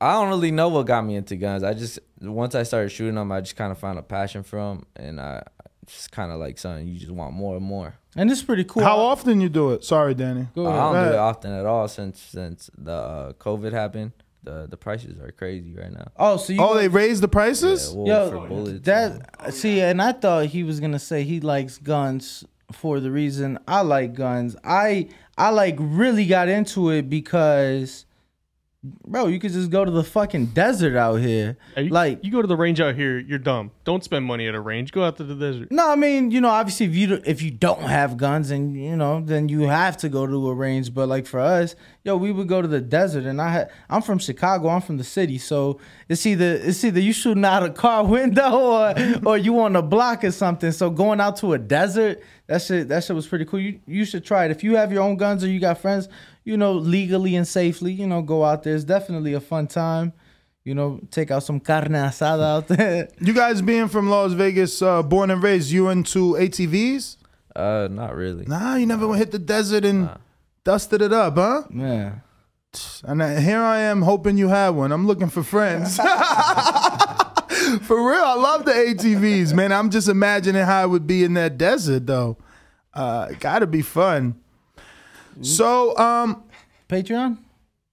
I 0.00 0.12
don't 0.12 0.30
really 0.30 0.52
know 0.52 0.68
what 0.68 0.86
got 0.86 1.04
me 1.04 1.16
into 1.16 1.36
guns. 1.36 1.62
I 1.62 1.74
just 1.74 1.98
once 2.22 2.54
I 2.54 2.62
started 2.62 2.88
shooting 2.88 3.16
them, 3.16 3.30
I 3.30 3.42
just 3.42 3.56
kind 3.56 3.70
of 3.70 3.78
found 3.78 3.98
a 3.98 4.02
passion 4.02 4.42
for 4.42 4.58
them, 4.58 4.86
and 4.96 5.20
I 5.20 5.42
just 5.84 6.10
kind 6.10 6.32
of 6.32 6.40
like 6.40 6.56
something 6.56 6.88
you 6.88 6.98
just 6.98 7.12
want 7.12 7.34
more 7.34 7.56
and 7.58 7.64
more. 7.64 7.94
And 8.16 8.30
it's 8.30 8.42
pretty 8.42 8.64
cool. 8.64 8.82
How 8.82 8.96
often 8.96 9.42
you 9.42 9.50
do 9.50 9.72
it? 9.72 9.84
Sorry, 9.84 10.14
Danny. 10.14 10.48
I 10.52 10.54
don't 10.54 10.94
do 10.94 11.12
it 11.12 11.18
often 11.18 11.52
at 11.52 11.66
all 11.66 11.88
since 11.88 12.20
since 12.20 12.70
the 12.78 12.92
uh, 12.92 13.32
COVID 13.34 13.72
happened. 13.72 14.12
The 14.46 14.66
the 14.70 14.76
prices 14.76 15.18
are 15.20 15.32
crazy 15.32 15.74
right 15.74 15.92
now. 15.92 16.06
Oh, 16.16 16.36
so 16.36 16.52
you 16.52 16.62
Oh, 16.62 16.74
they 16.74 16.86
raised 16.88 17.20
the 17.20 17.28
prices? 17.28 17.90
Yeah, 17.90 17.96
well, 17.96 18.06
Yo, 18.06 18.30
for 18.30 18.48
bullets. 18.48 18.84
that 18.86 19.34
uh, 19.40 19.50
see, 19.50 19.80
and 19.80 20.00
I 20.00 20.12
thought 20.12 20.46
he 20.46 20.62
was 20.62 20.78
gonna 20.80 21.00
say 21.00 21.24
he 21.24 21.40
likes 21.40 21.78
guns 21.78 22.44
for 22.72 23.00
the 23.00 23.10
reason 23.10 23.58
I 23.66 23.80
like 23.82 24.14
guns. 24.14 24.56
I 24.64 25.08
I 25.36 25.50
like 25.50 25.76
really 25.80 26.26
got 26.26 26.48
into 26.48 26.90
it 26.90 27.10
because, 27.10 28.05
bro, 29.06 29.26
you 29.26 29.38
could 29.38 29.52
just 29.52 29.70
go 29.70 29.84
to 29.84 29.90
the 29.90 30.04
fucking 30.04 30.46
desert 30.46 30.96
out 30.96 31.16
here. 31.16 31.56
like 31.76 32.24
you 32.24 32.30
go 32.32 32.40
to 32.42 32.48
the 32.48 32.56
range 32.56 32.80
out 32.80 32.94
here, 32.94 33.18
you're 33.18 33.38
dumb. 33.38 33.70
Don't 33.84 34.02
spend 34.04 34.24
money 34.24 34.46
at 34.48 34.54
a 34.54 34.60
range. 34.60 34.92
Go 34.92 35.04
out 35.04 35.16
to 35.18 35.24
the 35.24 35.34
desert. 35.34 35.70
No, 35.70 35.90
I 35.90 35.96
mean, 35.96 36.30
you 36.30 36.40
know, 36.40 36.48
obviously, 36.48 36.86
if 36.86 36.94
you 36.94 37.06
don't- 37.06 37.26
if 37.26 37.42
you 37.42 37.50
don't 37.50 37.82
have 37.82 38.16
guns, 38.16 38.50
and 38.50 38.76
you 38.76 38.96
know, 38.96 39.22
then 39.24 39.48
you 39.48 39.62
have 39.62 39.96
to 39.98 40.08
go 40.08 40.26
to 40.26 40.48
a 40.48 40.54
range. 40.54 40.92
But 40.94 41.08
like 41.08 41.26
for 41.26 41.40
us, 41.40 41.74
yo, 42.04 42.16
we 42.16 42.32
would 42.32 42.48
go 42.48 42.62
to 42.62 42.68
the 42.68 42.80
desert, 42.80 43.24
and 43.24 43.40
I 43.40 43.50
had 43.50 43.70
I'm 43.90 44.02
from 44.02 44.18
Chicago, 44.18 44.68
I'm 44.68 44.80
from 44.80 44.96
the 44.96 45.04
city, 45.04 45.38
so 45.38 45.78
it's 46.08 46.24
either 46.26 46.54
it's 46.62 46.82
either 46.84 47.00
you 47.00 47.12
shooting 47.12 47.44
out 47.44 47.62
a 47.62 47.70
car 47.70 48.04
window 48.16 48.50
or 48.58 48.94
or 49.24 49.38
you 49.38 49.58
on 49.60 49.76
a 49.76 49.82
block 49.82 50.24
or 50.24 50.30
something. 50.30 50.72
So 50.72 50.90
going 50.90 51.20
out 51.20 51.36
to 51.38 51.52
a 51.54 51.58
desert, 51.58 52.20
that 52.46 52.62
shit 52.62 52.88
that 52.88 53.04
shit 53.04 53.16
was 53.16 53.26
pretty 53.26 53.44
cool. 53.44 53.60
You 53.60 53.80
you 53.86 54.04
should 54.04 54.24
try 54.24 54.44
it 54.44 54.50
if 54.50 54.62
you 54.64 54.76
have 54.76 54.92
your 54.92 55.02
own 55.02 55.16
guns 55.16 55.42
or 55.44 55.48
you 55.48 55.58
got 55.60 55.78
friends, 55.78 56.08
you 56.46 56.56
know, 56.56 56.72
legally 56.72 57.34
and 57.36 57.46
safely. 57.46 57.92
You 57.92 58.06
know, 58.06 58.22
go 58.22 58.44
out 58.44 58.62
there. 58.62 58.74
It's 58.74 58.84
definitely 58.84 59.34
a 59.34 59.40
fun 59.40 59.66
time. 59.66 60.14
You 60.64 60.74
know, 60.74 61.00
take 61.10 61.30
out 61.30 61.42
some 61.42 61.60
carne 61.60 61.92
asada 61.92 62.42
out 62.42 62.68
there. 62.68 63.08
You 63.20 63.34
guys 63.34 63.60
being 63.60 63.88
from 63.88 64.08
Las 64.08 64.32
Vegas, 64.32 64.80
uh, 64.80 65.02
born 65.02 65.30
and 65.30 65.42
raised, 65.42 65.70
you 65.70 65.88
into 65.90 66.32
ATVs? 66.34 67.16
Uh, 67.54 67.88
not 67.90 68.14
really. 68.16 68.46
Nah, 68.46 68.76
you 68.76 68.86
never 68.86 69.14
hit 69.14 69.32
the 69.32 69.38
desert 69.38 69.84
and 69.84 70.10
dusted 70.64 71.02
it 71.02 71.12
up, 71.12 71.34
huh? 71.34 71.62
Yeah. 71.72 72.14
And 73.04 73.22
here 73.40 73.62
I 73.62 73.80
am 73.80 74.02
hoping 74.02 74.38
you 74.38 74.48
have 74.48 74.74
one. 74.74 74.92
I'm 74.92 75.06
looking 75.06 75.28
for 75.30 75.42
friends. 75.42 75.96
for 77.82 78.10
real, 78.10 78.24
I 78.24 78.34
love 78.34 78.64
the 78.64 78.72
ATVs, 78.72 79.54
man. 79.54 79.72
I'm 79.72 79.90
just 79.90 80.08
imagining 80.08 80.64
how 80.64 80.84
it 80.84 80.88
would 80.88 81.06
be 81.06 81.24
in 81.24 81.34
that 81.34 81.58
desert, 81.58 82.06
though. 82.06 82.38
Uh, 82.92 83.28
gotta 83.40 83.66
be 83.66 83.82
fun. 83.82 84.40
So, 85.42 85.96
um, 85.98 86.44
Patreon? 86.88 87.38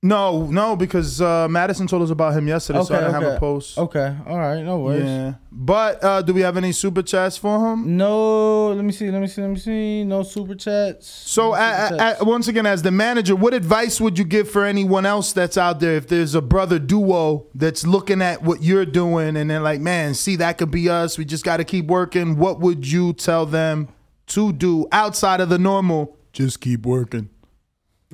No, 0.06 0.48
no, 0.48 0.76
because 0.76 1.22
uh, 1.22 1.48
Madison 1.48 1.88
told 1.88 2.02
us 2.04 2.10
about 2.10 2.34
him 2.34 2.46
yesterday, 2.46 2.84
so 2.84 2.94
I 2.94 3.00
didn't 3.00 3.14
have 3.14 3.24
a 3.36 3.40
post. 3.40 3.78
Okay, 3.78 4.14
all 4.28 4.38
right, 4.38 4.62
no 4.62 4.80
worries. 4.80 5.06
Yeah, 5.06 5.36
but 5.50 6.04
uh, 6.04 6.22
do 6.22 6.34
we 6.34 6.42
have 6.42 6.58
any 6.58 6.74
super 6.74 7.02
chats 7.02 7.38
for 7.38 7.72
him? 7.72 7.96
No, 7.96 8.74
let 8.74 8.84
me 8.84 8.92
see, 8.92 9.10
let 9.10 9.22
me 9.22 9.28
see, 9.28 9.42
let 9.42 9.52
me 9.52 9.56
see. 9.58 10.04
No 10.04 10.24
super 10.24 10.56
chats. 10.56 11.08
So, 11.08 11.52
No 11.52 11.54
a- 11.54 11.58
super 11.88 11.96
a- 11.96 11.98
chats. 12.00 12.22
a- 12.22 12.26
once 12.26 12.48
again, 12.50 12.66
as 12.66 12.82
the 12.82 12.92
manager, 12.92 13.34
what 13.34 13.54
advice 13.54 14.02
would 14.02 14.20
you 14.20 14.26
give 14.26 14.52
for 14.52 14.66
anyone 14.66 15.06
else 15.06 15.32
that's 15.32 15.58
out 15.58 15.80
there? 15.80 15.96
If 15.96 16.10
there's 16.10 16.36
a 16.36 16.42
brother 16.42 16.80
duo 16.80 17.48
that's 17.56 17.88
looking 17.88 18.22
at 18.22 18.44
what 18.44 18.62
you're 18.62 18.86
doing 18.86 19.38
and 19.38 19.50
they're 19.50 19.62
like, 19.62 19.80
man, 19.80 20.16
see, 20.16 20.36
that 20.36 20.58
could 20.58 20.70
be 20.72 20.90
us. 20.90 21.18
We 21.18 21.24
just 21.24 21.46
got 21.46 21.58
to 21.58 21.64
keep 21.64 21.86
working. 21.88 22.36
What 22.38 22.60
would 22.60 22.86
you 22.92 23.14
tell 23.14 23.46
them 23.46 23.88
to 24.28 24.52
do 24.52 24.86
outside 24.92 25.40
of 25.40 25.48
the 25.48 25.58
normal? 25.60 26.18
Just 26.34 26.60
keep 26.60 26.86
working. 26.86 27.30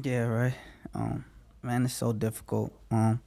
Yeah, 0.02 0.26
right. 0.26 0.54
Um, 0.94 1.26
man, 1.62 1.86
it's 1.86 1.94
so 1.94 2.14
difficult. 2.14 2.72
Um, 2.92 3.22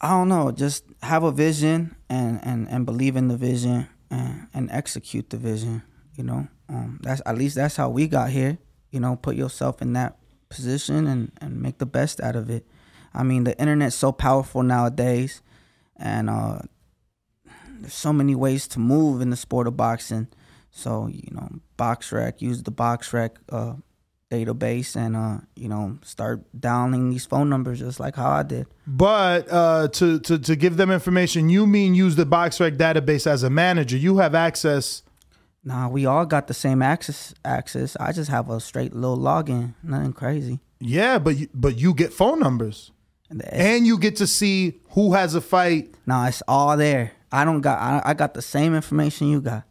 I 0.00 0.10
don't 0.10 0.28
know. 0.28 0.52
Just 0.52 0.84
have 1.02 1.22
a 1.22 1.32
vision 1.32 1.96
and 2.08 2.40
and 2.44 2.68
and 2.68 2.86
believe 2.86 3.16
in 3.16 3.28
the 3.28 3.36
vision 3.36 3.88
and 4.10 4.48
and 4.54 4.70
execute 4.70 5.30
the 5.30 5.36
vision. 5.36 5.82
You 6.16 6.24
know, 6.24 6.48
um, 6.68 7.00
that's 7.02 7.22
at 7.26 7.36
least 7.36 7.56
that's 7.56 7.76
how 7.76 7.88
we 7.88 8.06
got 8.06 8.30
here. 8.30 8.58
You 8.90 9.00
know, 9.00 9.16
put 9.16 9.34
yourself 9.34 9.82
in 9.82 9.94
that 9.94 10.18
position 10.48 11.06
and 11.06 11.32
and 11.40 11.60
make 11.60 11.78
the 11.78 11.86
best 11.86 12.20
out 12.20 12.36
of 12.36 12.48
it. 12.50 12.66
I 13.12 13.22
mean, 13.22 13.44
the 13.44 13.58
internet's 13.58 13.96
so 13.96 14.12
powerful 14.12 14.62
nowadays, 14.62 15.42
and 15.96 16.30
uh, 16.30 16.58
there's 17.80 17.94
so 17.94 18.12
many 18.12 18.34
ways 18.34 18.68
to 18.68 18.78
move 18.78 19.20
in 19.20 19.30
the 19.30 19.36
sport 19.36 19.66
of 19.66 19.76
boxing. 19.76 20.28
So 20.70 21.08
you 21.08 21.30
know, 21.32 21.48
BoxRec, 21.78 22.40
use 22.40 22.62
the 22.62 22.72
BoxRec. 22.72 23.30
Uh, 23.48 23.74
database 24.30 24.96
and 24.96 25.16
uh, 25.16 25.38
you 25.54 25.68
know, 25.68 25.98
start 26.02 26.42
dialing 26.58 27.10
these 27.10 27.26
phone 27.26 27.48
numbers 27.48 27.78
just 27.78 28.00
like 28.00 28.16
how 28.16 28.30
I 28.30 28.42
did. 28.42 28.66
But 28.86 29.46
uh, 29.50 29.88
to, 29.88 30.18
to 30.20 30.38
to 30.38 30.56
give 30.56 30.76
them 30.76 30.90
information, 30.90 31.48
you 31.48 31.66
mean 31.66 31.94
use 31.94 32.16
the 32.16 32.26
BoxRec 32.26 32.76
database 32.76 33.26
as 33.26 33.42
a 33.42 33.50
manager. 33.50 33.96
You 33.96 34.18
have 34.18 34.34
access. 34.34 35.02
Nah, 35.62 35.88
we 35.88 36.04
all 36.04 36.26
got 36.26 36.46
the 36.46 36.54
same 36.54 36.82
access. 36.82 37.34
Access. 37.44 37.96
I 37.98 38.12
just 38.12 38.30
have 38.30 38.50
a 38.50 38.60
straight 38.60 38.92
little 38.94 39.18
login. 39.18 39.74
Nothing 39.82 40.12
crazy. 40.12 40.60
Yeah, 40.80 41.18
but 41.18 41.36
you, 41.36 41.48
but 41.54 41.78
you 41.78 41.94
get 41.94 42.12
phone 42.12 42.40
numbers, 42.40 42.92
and 43.48 43.86
you 43.86 43.98
get 43.98 44.16
to 44.16 44.26
see 44.26 44.80
who 44.90 45.14
has 45.14 45.34
a 45.34 45.40
fight. 45.40 45.94
Nah, 46.06 46.26
it's 46.26 46.42
all 46.46 46.76
there. 46.76 47.12
I 47.32 47.44
don't 47.44 47.62
got. 47.62 47.78
I, 47.80 48.10
I 48.10 48.14
got 48.14 48.34
the 48.34 48.42
same 48.42 48.74
information 48.74 49.28
you 49.28 49.40
got. 49.40 49.64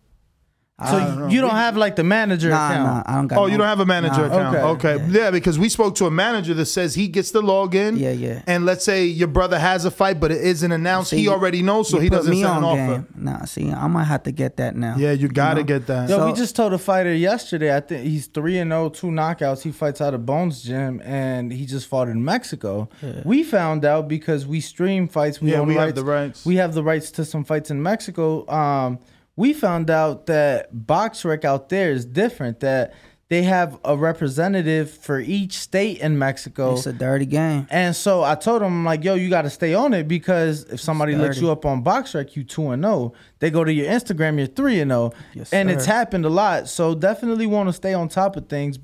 So 0.82 0.98
don't 1.00 1.30
you 1.30 1.40
don't 1.40 1.52
have 1.52 1.78
like 1.78 1.96
the 1.96 2.04
manager 2.04 2.50
Nah, 2.50 2.70
account. 2.72 2.84
nah, 2.88 3.04
I 3.06 3.16
don't 3.18 3.28
got. 3.28 3.38
Oh, 3.38 3.42
no- 3.46 3.48
you 3.52 3.58
don't 3.60 3.68
have 3.68 3.80
a 3.80 3.86
manager 3.86 4.28
nah. 4.28 4.50
account. 4.50 4.84
Okay. 4.84 5.06
Yeah. 5.10 5.30
because 5.30 5.60
we 5.60 5.70
spoke 5.70 5.94
to 5.96 6.08
a 6.08 6.12
manager 6.12 6.56
that 6.56 6.66
says 6.66 6.96
he 6.96 7.08
gets 7.08 7.30
the 7.30 7.44
log 7.44 7.76
in. 7.76 7.96
Yeah, 7.96 8.10
yeah. 8.12 8.42
And 8.48 8.66
let's 8.66 8.84
say 8.84 9.06
your 9.06 9.28
brother 9.28 9.60
has 9.60 9.86
a 9.86 9.92
fight, 9.92 10.20
but 10.20 10.32
it 10.32 10.42
isn't 10.42 10.72
announced. 10.72 11.12
See, 11.12 11.18
he 11.20 11.28
already 11.28 11.62
knows, 11.62 11.90
so 11.90 11.98
you 11.98 12.04
he 12.04 12.10
put 12.10 12.16
doesn't 12.18 12.32
me 12.32 12.42
send 12.42 12.58
an 12.58 12.64
on 12.64 12.80
offer. 12.80 12.92
game. 13.04 13.08
Nah, 13.16 13.46
see, 13.46 13.72
I 13.72 13.86
might 13.86 14.06
have 14.06 14.24
to 14.24 14.32
get 14.32 14.58
that 14.58 14.76
now. 14.76 14.96
Yeah, 14.98 15.12
you 15.12 15.28
gotta 15.28 15.60
know? 15.62 15.64
get 15.68 15.86
that. 15.88 16.10
Yo, 16.10 16.26
we 16.26 16.34
just 16.34 16.56
told 16.56 16.74
a 16.74 16.80
fighter 16.80 17.14
yesterday. 17.14 17.74
I 17.76 17.80
think 17.80 18.06
he's 18.08 18.26
three 18.26 18.58
and 18.58 18.72
0, 18.72 18.90
two 18.90 19.08
knockouts. 19.08 19.62
He 19.62 19.72
fights 19.72 20.02
out 20.02 20.16
of 20.16 20.26
Bones 20.26 20.64
Gym, 20.64 21.02
and 21.06 21.54
he 21.54 21.68
just 21.68 21.86
fought 21.88 22.08
in 22.08 22.26
Mexico. 22.26 22.90
We 23.24 23.44
found 23.44 23.86
out 23.86 24.08
because 24.08 24.48
we 24.48 24.60
stream 24.60 25.08
fights. 25.08 25.40
We 25.40 25.52
Yeah, 25.52 25.60
own 25.60 25.68
we 25.68 25.76
have 25.76 25.84
rights. 25.90 25.96
the 25.96 26.04
rights. 26.06 26.46
We 26.48 26.56
have 26.56 26.74
the 26.74 26.84
rights 26.84 27.12
to 27.12 27.26
some 27.26 27.44
fights 27.44 27.70
in 27.70 27.82
Mexico. 27.84 28.50
Um, 28.50 28.98
we 29.36 29.54
found 29.54 29.90
out 29.90 30.28
that 30.28 30.70
box 30.86 31.24
BoxRec 31.24 31.46
out 31.46 31.70
there 31.70 31.92
is 31.92 32.06
different. 32.06 32.60
That 32.60 32.94
they 33.30 33.42
have 33.42 33.80
a 33.84 33.98
representative 33.98 34.92
for 34.92 35.20
each 35.20 35.54
state 35.54 36.00
in 36.00 36.20
Mexico. 36.20 36.74
It's 36.74 36.86
a 36.86 36.94
dirty 36.94 37.26
game. 37.26 37.66
And 37.72 37.96
so 37.96 38.24
I 38.24 38.36
told 38.36 38.62
him, 38.62 38.68
I'm 38.68 38.86
like, 38.86 39.04
yo, 39.04 39.16
you 39.16 39.28
got 39.30 39.42
to 39.44 39.50
stay 39.50 39.74
on 39.74 39.94
it 39.94 40.08
because 40.08 40.66
if 40.66 40.80
somebody 40.80 41.16
looks 41.16 41.42
you 41.42 41.50
up 41.50 41.66
on 41.66 41.84
BoxRec, 41.84 42.36
you 42.36 42.44
2 42.44 42.70
and 42.70 42.84
0. 42.84 43.14
They 43.40 43.50
go 43.50 43.64
to 43.64 43.74
your 43.74 43.88
Instagram, 43.88 44.38
you're 44.38 44.46
3 44.46 44.82
and 44.82 44.92
0. 44.92 45.14
Yes, 45.34 45.52
and 45.52 45.68
sir. 45.68 45.76
it's 45.76 45.86
happened 45.86 46.26
a 46.26 46.30
lot. 46.30 46.68
So 46.70 46.94
definitely 46.94 47.48
want 47.48 47.70
to 47.70 47.74
stay 47.74 47.96
on 47.96 48.08
top 48.08 48.36
of 48.36 48.50
things, 48.50 48.78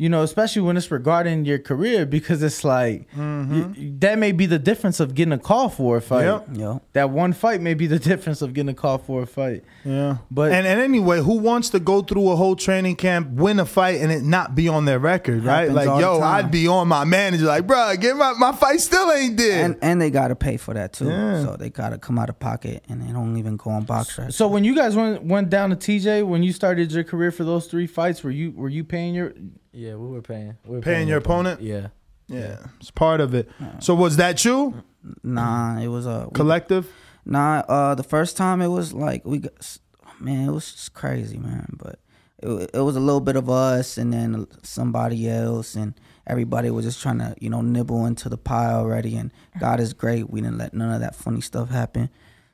you 0.00 0.08
know, 0.08 0.22
especially 0.22 0.62
when 0.62 0.76
it's 0.76 0.92
regarding 0.92 1.44
your 1.44 1.58
career 1.58 2.06
because 2.06 2.40
it's 2.40 2.62
like 2.62 3.10
mm-hmm. 3.10 3.72
you- 3.74 3.96
that 3.98 4.16
may 4.16 4.30
be 4.30 4.46
the 4.46 4.58
difference 4.58 5.00
of 5.00 5.12
getting 5.12 5.32
a 5.32 5.38
call 5.38 5.68
for 5.68 5.96
a 5.96 6.00
fight. 6.00 6.22
Yep. 6.24 6.46
Yo. 6.52 6.82
That 6.92 7.10
one 7.10 7.32
fight 7.32 7.60
may 7.60 7.74
be 7.74 7.88
the 7.88 7.98
difference 8.10 8.40
of 8.40 8.54
getting 8.54 8.68
a 8.68 8.74
call 8.74 8.98
for 8.98 9.22
a 9.22 9.26
fight. 9.26 9.64
Yeah. 9.84 10.18
But 10.30 10.52
and, 10.52 10.68
and 10.68 10.80
anyway, 10.80 11.20
who 11.20 11.38
wants 11.38 11.70
to 11.70 11.80
go 11.80 12.02
through 12.02 12.30
a 12.30 12.36
whole 12.36 12.54
training 12.54 12.94
camp, 12.94 13.30
win 13.30 13.58
a 13.58 13.66
fight, 13.66 14.00
and 14.00 14.12
it 14.12 14.22
not 14.22 14.54
be 14.54 14.68
on 14.68 14.84
their 14.84 15.00
record, 15.00 15.42
right? 15.42 15.68
Like, 15.68 15.86
yo. 15.86 16.20
I'd 16.20 16.52
be 16.52 16.68
on 16.68 16.86
my 16.86 17.04
manager, 17.04 17.46
like, 17.46 17.66
bro, 17.66 17.96
get 17.96 18.16
my, 18.16 18.34
my 18.34 18.52
fight 18.52 18.80
still 18.80 19.10
ain't 19.10 19.36
dead. 19.36 19.64
And 19.64 19.78
and 19.82 20.00
they 20.00 20.10
gotta 20.10 20.36
pay 20.36 20.58
for 20.58 20.74
that 20.74 20.92
too. 20.92 21.08
Yeah. 21.08 21.42
So 21.42 21.56
they 21.56 21.70
gotta 21.70 21.98
come 21.98 22.20
out 22.20 22.28
of 22.28 22.38
pocket 22.38 22.84
and 22.88 23.02
they 23.02 23.12
don't 23.12 23.36
even 23.36 23.56
go 23.56 23.70
on 23.70 23.84
BoxRec. 23.84 24.32
So 24.32 24.46
when 24.46 24.62
you 24.62 24.76
guys 24.76 24.94
went 24.94 25.24
went 25.24 25.50
down 25.50 25.70
to 25.70 25.76
TJ, 25.76 26.24
when 26.24 26.44
you 26.44 26.52
started 26.52 26.92
your 26.92 27.02
career 27.02 27.32
for 27.32 27.42
those 27.42 27.66
three 27.66 27.88
fights, 27.88 28.22
were 28.22 28.30
you 28.30 28.52
were 28.52 28.68
you 28.68 28.84
paying 28.84 29.14
your 29.14 29.32
Yeah, 29.78 29.94
we 29.94 30.08
were 30.08 30.22
paying. 30.22 30.56
We 30.66 30.76
were 30.76 30.82
Paying 30.82 31.06
your 31.06 31.18
opponent? 31.18 31.60
Yeah. 31.60 31.88
yeah, 32.26 32.66
it's 32.80 32.90
part 32.90 33.20
of 33.20 33.32
it. 33.32 33.48
So 33.78 33.94
was 33.94 34.16
that 34.16 34.44
you? 34.44 34.82
Nah, 35.22 35.78
it 35.78 35.86
was 35.86 36.04
a 36.04 36.26
we- 36.26 36.34
Collective? 36.34 36.92
Nah, 37.24 37.60
uh, 37.68 37.94
the 37.94 38.02
first 38.02 38.36
time 38.36 38.60
it 38.60 38.68
was 38.68 38.92
like 38.92 39.24
we 39.24 39.38
got, 39.38 39.78
man, 40.18 40.48
it 40.48 40.52
was 40.52 40.72
just 40.72 40.94
crazy, 40.94 41.38
man. 41.38 41.76
But 41.78 42.00
it, 42.42 42.70
it 42.74 42.80
was 42.80 42.96
a 42.96 43.00
little 43.00 43.20
bit 43.20 43.36
of 43.36 43.48
us 43.48 43.96
and 43.98 44.12
then 44.12 44.48
somebody 44.64 45.28
else, 45.28 45.76
and 45.76 45.94
everybody 46.26 46.70
was 46.70 46.84
just 46.84 47.00
trying 47.00 47.18
to, 47.18 47.36
you 47.40 47.48
know, 47.48 47.60
nibble 47.60 48.04
into 48.04 48.28
the 48.28 48.38
pie 48.38 48.72
already. 48.72 49.16
And 49.16 49.30
God 49.60 49.78
is 49.78 49.92
great. 49.92 50.28
We 50.28 50.40
didn't 50.40 50.58
let 50.58 50.74
none 50.74 50.90
of 50.92 51.00
that 51.02 51.14
funny 51.14 51.40
stuff 51.40 51.70
happen. 51.70 52.10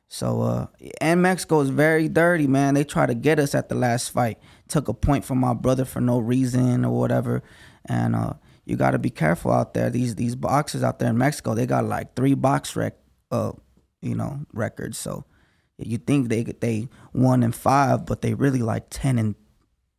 So, 0.08 0.42
uh, 0.42 0.66
and 1.00 1.22
Mexico 1.22 1.60
is 1.60 1.70
very 1.70 2.08
dirty, 2.08 2.46
man. 2.46 2.74
They 2.74 2.84
try 2.84 3.06
to 3.06 3.14
get 3.14 3.38
us 3.38 3.54
at 3.54 3.70
the 3.70 3.74
last 3.74 4.10
fight. 4.10 4.38
Took 4.68 4.88
a 4.88 4.94
point 4.94 5.24
from 5.24 5.38
my 5.38 5.52
brother 5.54 5.84
for 5.84 6.00
no 6.00 6.18
reason 6.18 6.84
or 6.84 6.98
whatever. 6.98 7.42
And 7.86 8.16
uh, 8.16 8.34
you 8.64 8.76
got 8.76 8.92
to 8.92 8.98
be 8.98 9.10
careful 9.10 9.52
out 9.52 9.74
there. 9.74 9.90
These 9.90 10.14
these 10.14 10.34
boxers 10.36 10.82
out 10.82 10.98
there 10.98 11.10
in 11.10 11.18
Mexico, 11.18 11.54
they 11.54 11.66
got 11.66 11.84
like 11.84 12.14
three 12.16 12.34
BoxRec, 12.34 12.92
uh, 13.30 13.52
you 14.00 14.14
know, 14.14 14.40
records. 14.54 14.96
So 14.98 15.24
you 15.76 15.98
think 15.98 16.28
they 16.28 16.44
they 16.44 16.88
one 17.12 17.42
and 17.42 17.54
five, 17.54 18.06
but 18.06 18.22
they 18.22 18.32
really 18.34 18.60
like 18.62 18.86
ten 18.90 19.18
and 19.18 19.34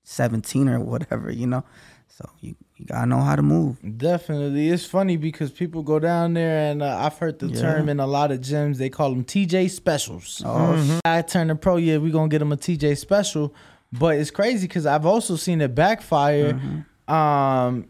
seventeen 0.03 0.67
or 0.69 0.79
whatever, 0.79 1.31
you 1.31 1.47
know. 1.47 1.63
So 2.07 2.29
you 2.39 2.55
you 2.77 2.85
gotta 2.85 3.05
know 3.07 3.19
how 3.19 3.35
to 3.35 3.41
move. 3.41 3.77
Definitely, 3.97 4.69
it's 4.69 4.85
funny 4.85 5.17
because 5.17 5.51
people 5.51 5.83
go 5.83 5.99
down 5.99 6.33
there, 6.33 6.71
and 6.71 6.81
uh, 6.81 6.97
I've 6.97 7.17
heard 7.17 7.39
the 7.39 7.47
Yeah. 7.47 7.61
term 7.61 7.89
in 7.89 7.99
a 7.99 8.07
lot 8.07 8.31
of 8.31 8.39
gyms. 8.39 8.77
They 8.77 8.89
call 8.89 9.09
them 9.11 9.23
TJ 9.25 9.69
specials. 9.69 10.41
Oh, 10.45 10.99
I 11.05 11.21
turn 11.23 11.49
to 11.49 11.55
pro, 11.55 11.75
yeah, 11.77 11.97
we 11.97 12.11
gonna 12.11 12.29
get 12.29 12.39
them 12.39 12.51
a 12.53 12.57
TJ 12.57 12.97
special, 12.97 13.53
but 13.99 14.17
it's 14.17 14.31
crazy 14.31 14.67
because 14.67 14.85
I've 14.85 15.05
also 15.05 15.35
seen 15.35 15.61
it 15.61 15.73
backfire. 15.75 16.53
Mm-hmm. 16.53 17.13
Um, 17.13 17.87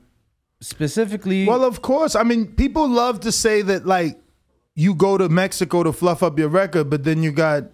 specifically, 0.61 1.45
Well, 1.47 1.63
of 1.63 1.81
course. 1.81 2.15
I 2.15 2.23
mean, 2.23 2.47
people 2.55 2.87
love 2.87 3.19
to 3.21 3.31
say 3.31 3.61
that 3.63 3.85
like 3.85 4.19
you 4.75 4.93
go 4.95 5.17
to 5.17 5.29
Mexico 5.29 5.83
to 5.83 5.93
fluff 5.93 6.23
up 6.23 6.37
your 6.39 6.49
record, 6.49 6.89
but 6.89 7.03
then 7.03 7.23
you 7.23 7.31
got 7.31 7.65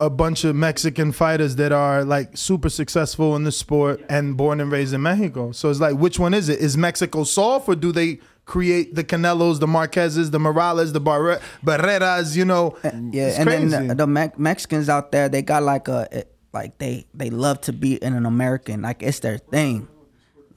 a 0.00 0.08
bunch 0.10 0.44
of 0.44 0.54
Mexican 0.54 1.10
fighters 1.12 1.56
that 1.56 1.72
are 1.72 2.04
like 2.04 2.36
super 2.36 2.68
successful 2.68 3.34
in 3.36 3.44
the 3.44 3.52
sport 3.52 4.00
and 4.08 4.36
born 4.36 4.60
and 4.60 4.70
raised 4.70 4.94
in 4.94 5.02
Mexico. 5.02 5.52
So 5.52 5.70
it's 5.70 5.80
like, 5.80 5.96
which 5.96 6.18
one 6.18 6.34
is 6.34 6.48
it? 6.48 6.60
Is 6.60 6.76
Mexico 6.76 7.24
soft, 7.24 7.68
or 7.68 7.74
do 7.76 7.90
they 7.92 8.20
create 8.44 8.94
the 8.94 9.04
Canelos, 9.04 9.58
the 9.60 9.66
Marquezes, 9.66 10.30
the 10.30 10.38
Morales, 10.38 10.92
the 10.92 11.00
Barre- 11.00 11.40
Barreras? 11.64 12.36
You 12.36 12.44
know, 12.44 12.76
Yeah, 12.84 13.26
it's 13.28 13.38
and 13.38 13.48
crazy. 13.48 13.66
then 13.68 13.88
the, 13.88 13.94
the 13.96 14.06
Me- 14.06 14.30
Mexicans 14.36 14.88
out 14.88 15.10
there, 15.12 15.28
they 15.28 15.42
got 15.42 15.62
like 15.64 15.88
a 15.88 16.08
it- 16.12 16.34
like 16.52 16.78
they 16.78 17.06
they 17.14 17.30
love 17.30 17.60
to 17.62 17.72
be 17.72 17.94
in 17.96 18.14
an 18.14 18.26
American, 18.26 18.82
like 18.82 19.02
it's 19.02 19.20
their 19.20 19.38
thing. 19.38 19.88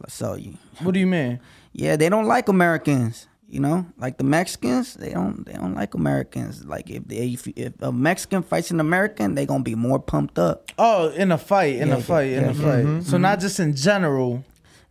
So 0.07 0.35
you, 0.35 0.57
what 0.81 0.93
do 0.93 0.99
you 0.99 1.07
mean? 1.07 1.39
Yeah, 1.73 1.95
they 1.95 2.09
don't 2.09 2.25
like 2.25 2.47
Americans. 2.49 3.27
You 3.47 3.59
know, 3.59 3.85
like 3.97 4.17
the 4.17 4.23
Mexicans, 4.23 4.93
they 4.93 5.11
don't 5.11 5.45
they 5.45 5.51
don't 5.53 5.75
like 5.75 5.93
Americans. 5.93 6.63
Like 6.65 6.89
if 6.89 7.03
they, 7.05 7.17
if, 7.33 7.47
if 7.47 7.73
a 7.81 7.91
Mexican 7.91 8.43
fights 8.43 8.71
an 8.71 8.79
American, 8.79 9.35
they 9.35 9.45
gonna 9.45 9.61
be 9.63 9.75
more 9.75 9.99
pumped 9.99 10.39
up. 10.39 10.71
oh, 10.77 11.09
in 11.09 11.33
a 11.33 11.37
fight, 11.37 11.75
in 11.75 11.89
Yeah, 11.89 11.97
a 11.97 12.01
fight, 12.01 12.29
in 12.31 12.43
yeah, 12.43 12.49
a 12.49 12.53
yeah. 12.53 12.61
fight. 12.63 12.85
Mhm, 12.85 13.03
so 13.03 13.17
mhm. 13.17 13.21
not 13.21 13.39
just 13.41 13.59
in 13.59 13.75
general, 13.75 14.45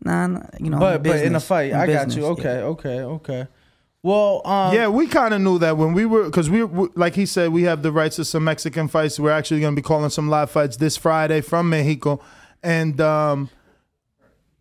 Nah, 0.05 0.27
nah 0.27 0.43
you 0.59 0.69
know, 0.69 0.79
but 0.79 1.03
but 1.03 1.23
in 1.25 1.35
a 1.35 1.41
fight. 1.41 1.71
in 1.71 1.77
I 1.77 1.87
got 1.87 2.09
business, 2.09 2.17
you. 2.17 2.23
yeah. 2.25 2.29
Okay, 2.33 2.59
okay, 2.61 3.01
okay. 3.01 3.47
Well, 4.03 4.41
um, 4.47 4.75
yeah, 4.75 4.89
we 4.89 5.07
kind 5.07 5.35
of 5.35 5.43
knew 5.43 5.59
that 5.59 5.77
when 5.77 5.93
we 5.93 6.07
were 6.07 6.25
because 6.25 6.49
we, 6.49 6.65
we 6.65 6.89
like 6.95 7.15
he 7.15 7.27
said 7.27 7.51
we 7.51 7.65
have 7.65 7.83
the 7.83 7.93
rights 7.93 8.17
to 8.17 8.25
some 8.25 8.45
Mexican 8.45 8.89
fights. 8.89 9.21
We're 9.21 9.31
actually 9.31 9.61
going 9.61 9.75
to 9.75 9.77
be 9.77 9.85
calling 9.85 10.09
some 10.11 10.29
live 10.31 10.51
fights 10.51 10.79
this 10.79 10.97
Friday 10.97 11.43
from 11.43 11.69
Mexico, 11.69 12.21
and 12.63 12.99
um, 13.01 13.51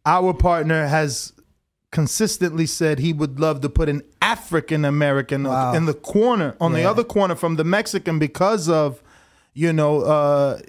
our 0.05 0.33
partner 0.33 0.87
has 0.87 1.31
consistently 1.91 2.65
said 2.65 2.99
he 2.99 3.13
would 3.13 3.39
love 3.39 3.61
to 3.61 3.69
put 3.69 3.87
an 3.89 4.01
African 4.21 4.83
American 4.85 5.43
Wow. 5.45 5.73
in 5.73 5.85
the 5.85 5.93
corner 5.93 6.55
on 6.59 6.73
the 6.73 6.83
other 6.83 7.03
corner 7.03 7.35
from 7.35 7.55
the 7.55 7.63
Mexican 7.63 8.19
because 8.19 8.67
of 8.67 9.01
you 9.53 9.71
know 9.71 10.01
uh, 10.01 10.59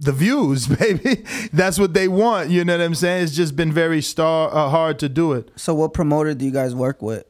the 0.00 0.10
views, 0.12 0.66
baby. 0.80 1.24
That's 1.52 1.78
what 1.78 1.94
they 1.94 2.08
want. 2.08 2.50
You 2.50 2.64
know 2.64 2.76
what 2.76 2.84
I'm 2.84 2.96
saying? 2.96 3.22
It's 3.22 3.36
just 3.36 3.54
been 3.54 3.70
very 3.72 4.02
star 4.02 4.52
uh, 4.52 4.68
hard 4.68 4.98
to 4.98 5.08
do 5.08 5.32
it. 5.32 5.50
So 5.54 5.76
what 5.76 5.94
promoter 5.94 6.34
do 6.34 6.44
you 6.44 6.50
guys 6.50 6.74
work 6.74 7.00
with? 7.00 7.24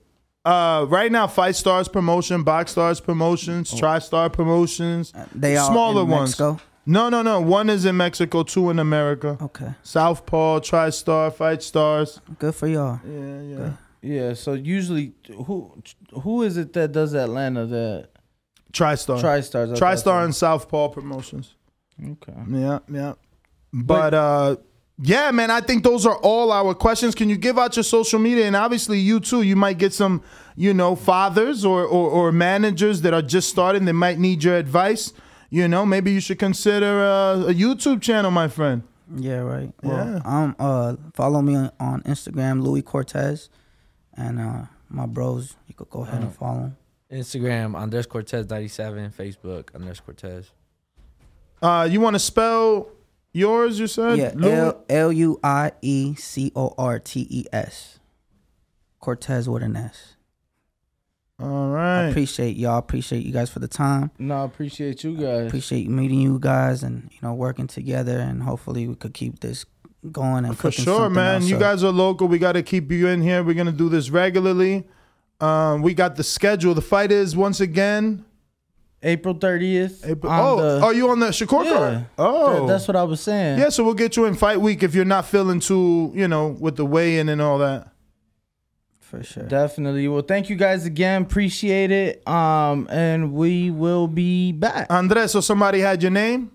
Uh, 0.47 0.85
right 0.85 1.11
now, 1.11 1.27
Fight 1.27 1.57
Stars 1.57 1.89
Promotion, 1.89 2.45
Box 2.45 2.71
Stars 2.71 3.01
Promotions, 3.01 3.73
TriStar 3.73 4.33
Promotions. 4.33 5.13
Oh. 5.17 5.27
they 5.35 5.57
all 5.57 5.71
smaller 5.71 6.03
in 6.03 6.09
ones. 6.09 6.31
Mexico? 6.31 6.61
No, 6.87 7.09
no, 7.09 7.21
no. 7.23 7.41
One 7.41 7.69
is 7.69 7.85
in 7.85 7.97
Mexico, 7.97 8.45
two 8.45 8.71
in 8.71 8.79
America. 8.79 9.37
Okay. 9.43 9.75
Southpaw, 9.83 10.61
TriStar, 10.61 11.35
Fight 11.35 11.65
Stars. 11.65 12.21
Good 12.39 12.55
for 12.55 12.69
y'all. 12.69 13.01
Yeah, 13.05 13.41
yeah. 13.41 13.73
yeah. 14.03 14.35
So 14.35 14.53
usually, 14.53 15.15
who 15.47 15.83
who 16.23 16.43
is 16.43 16.57
it 16.57 16.73
that 16.75 16.93
does 16.93 17.13
Atlanta? 17.13 17.67
That 17.67 18.11
TriStar. 18.73 19.21
TriStars. 19.21 19.73
I 19.73 19.75
thought 19.75 19.79
TriStar 19.79 20.03
so. 20.05 20.19
and 20.19 20.35
Southpaw 20.35 20.91
Promotions. 20.91 21.55
Okay. 22.01 22.35
Yeah, 22.51 22.79
yeah. 22.89 23.15
But 23.73 24.15
uh 24.15 24.57
yeah, 24.99 25.31
man, 25.31 25.51
I 25.51 25.61
think 25.61 25.85
those 25.85 26.07
are 26.07 26.17
all 26.19 26.51
our 26.53 26.75
questions. 26.75 27.15
Can 27.15 27.29
you 27.29 27.37
give 27.37 27.59
out 27.59 27.77
your 27.77 27.83
social 27.83 28.19
media? 28.19 28.47
And 28.47 28.57
obviously 28.57 28.99
you 28.99 29.21
too, 29.21 29.43
you 29.43 29.55
might 29.57 29.79
get 29.79 29.93
some, 29.93 30.23
you 30.57 30.73
know, 30.73 30.97
fathers 30.97 31.65
or 31.65 31.85
or, 31.85 32.09
or 32.11 32.33
managers 32.33 33.03
that 33.03 33.13
are 33.15 33.23
just 33.23 33.49
starting 33.49 33.85
that 33.87 33.93
might 33.95 34.19
need 34.19 34.43
your 34.43 34.57
advice. 34.57 35.13
You 35.51 35.69
know, 35.69 35.87
maybe 35.87 36.13
you 36.13 36.21
should 36.21 36.39
consider 36.39 37.03
uh, 37.05 37.51
a 37.51 37.55
YouTube 37.55 38.01
channel, 38.03 38.31
my 38.31 38.49
friend. 38.49 38.83
Yeah, 39.17 39.39
right. 39.41 39.73
Well, 39.83 40.07
Yeah. 40.07 40.21
um, 40.25 40.57
uh, 40.59 40.97
follow 41.15 41.41
me 41.41 41.55
on, 41.55 41.71
on 41.79 42.03
Instagram, 42.03 42.61
Louis 42.63 42.83
Cortes, 42.83 43.49
and 44.17 44.41
uh, 44.41 44.63
my 44.89 45.07
bros. 45.07 45.55
You 45.69 45.75
could 45.75 45.91
go 45.91 46.01
ahead 46.03 46.23
and 46.23 46.35
follow 46.35 46.63
'em. 46.65 46.77
Instagram 47.13 47.77
Andres 47.77 48.07
Cortes 48.07 48.49
ninety 48.51 48.67
seven, 48.69 49.11
Facebook 49.11 49.73
Andres 49.75 50.01
Cortes. 50.01 50.51
Uh 51.63 51.89
you 51.91 52.01
want 52.01 52.15
to 52.15 52.19
spell 52.19 52.89
yours, 53.37 53.79
you 53.79 53.87
said? 53.87 54.19
Yeah? 54.19 54.33
L 54.43 54.85
L 54.89 55.13
U 55.13 55.39
I 55.45 55.73
E 55.83 56.15
C 56.15 56.51
O 56.57 56.75
R 56.77 56.99
T 56.99 57.27
E 57.31 57.45
S. 57.53 57.99
Cortes 59.01 59.47
with 59.47 59.63
an 59.63 59.77
S. 59.77 60.17
All 61.39 61.69
right. 61.69 62.07
I 62.07 62.09
appreciate 62.09 62.57
y'all. 62.57 62.79
Appreciate 62.79 63.25
you 63.25 63.33
guys 63.33 63.51
for 63.51 63.59
the 63.59 63.69
time. 63.69 64.11
No, 64.19 64.43
I 64.43 64.45
appreciate 64.45 65.05
you 65.05 65.17
guys. 65.17 65.47
Appreciate 65.47 65.89
meeting 65.89 66.21
you 66.21 66.39
guys 66.39 66.83
and 66.83 67.11
you 67.13 67.19
know 67.23 67.35
working 67.35 67.67
together 67.67 68.19
and 68.19 68.43
hopefully 68.43 68.89
we 68.89 68.95
could 68.95 69.13
keep 69.13 69.41
this 69.41 69.67
going 70.11 70.45
and 70.45 70.57
For 70.57 70.71
sure, 70.71 71.11
man. 71.11 71.43
else 71.43 71.45
You 71.45 71.59
guys 71.59 71.85
are 71.85 71.93
local. 71.93 72.27
We 72.29 72.39
got 72.39 72.53
to 72.53 72.63
keep 72.63 72.91
you 72.91 73.09
in 73.09 73.21
here. 73.21 73.45
We're 73.45 73.55
gonna 73.55 73.73
do 73.73 73.89
this 73.89 74.09
regularly. 74.11 74.87
Um, 75.41 75.83
we 75.83 75.93
got 75.93 76.17
the 76.17 76.25
schedule. 76.25 76.73
The 76.73 76.81
fight 76.83 77.13
is 77.13 77.37
once 77.37 77.61
again 77.61 78.25
April 79.03 79.35
30th. 79.35 80.09
April, 80.09 80.33
oh, 80.33 80.57
the- 80.81 80.85
are 80.85 80.95
you 80.95 81.09
on 81.11 81.21
the 81.21 81.29
Shakur 81.29 81.65
Yeah. 81.65 81.73
card? 81.73 82.07
Oh, 82.19 82.61
That- 82.67 82.73
that's 82.73 82.89
what 82.89 82.97
I 82.97 83.03
was 83.05 83.21
saying. 83.21 83.59
Yeah, 83.59 83.69
so 83.69 83.85
we'll 83.85 83.95
get 83.95 84.17
you 84.17 84.25
in 84.25 84.35
fight 84.35 84.61
week 84.61 84.83
if 84.83 84.95
you're 84.95 85.05
not 85.05 85.27
feeling 85.27 85.61
too, 85.61 86.13
you 86.15 86.27
know, 86.29 86.57
with 86.59 86.77
the 86.77 86.87
weigh 86.87 87.19
in 87.19 87.29
and 87.29 87.41
all 87.43 87.59
that. 87.59 87.89
For 89.01 89.23
sure. 89.23 89.45
Definitely. 89.45 90.09
Well, 90.09 90.23
thank 90.23 90.51
you 90.51 90.57
guys 90.57 90.85
again. 90.85 91.23
Appreciate 91.23 91.93
it. 91.93 92.27
Um, 92.27 92.89
and 92.91 93.33
we 93.33 93.71
will 93.71 94.09
be 94.09 94.51
back. 94.51 94.89
Andres, 94.91 95.31
so 95.31 95.41
somebody 95.41 95.79
had 95.81 96.03
your 96.03 96.11
name? 96.11 96.51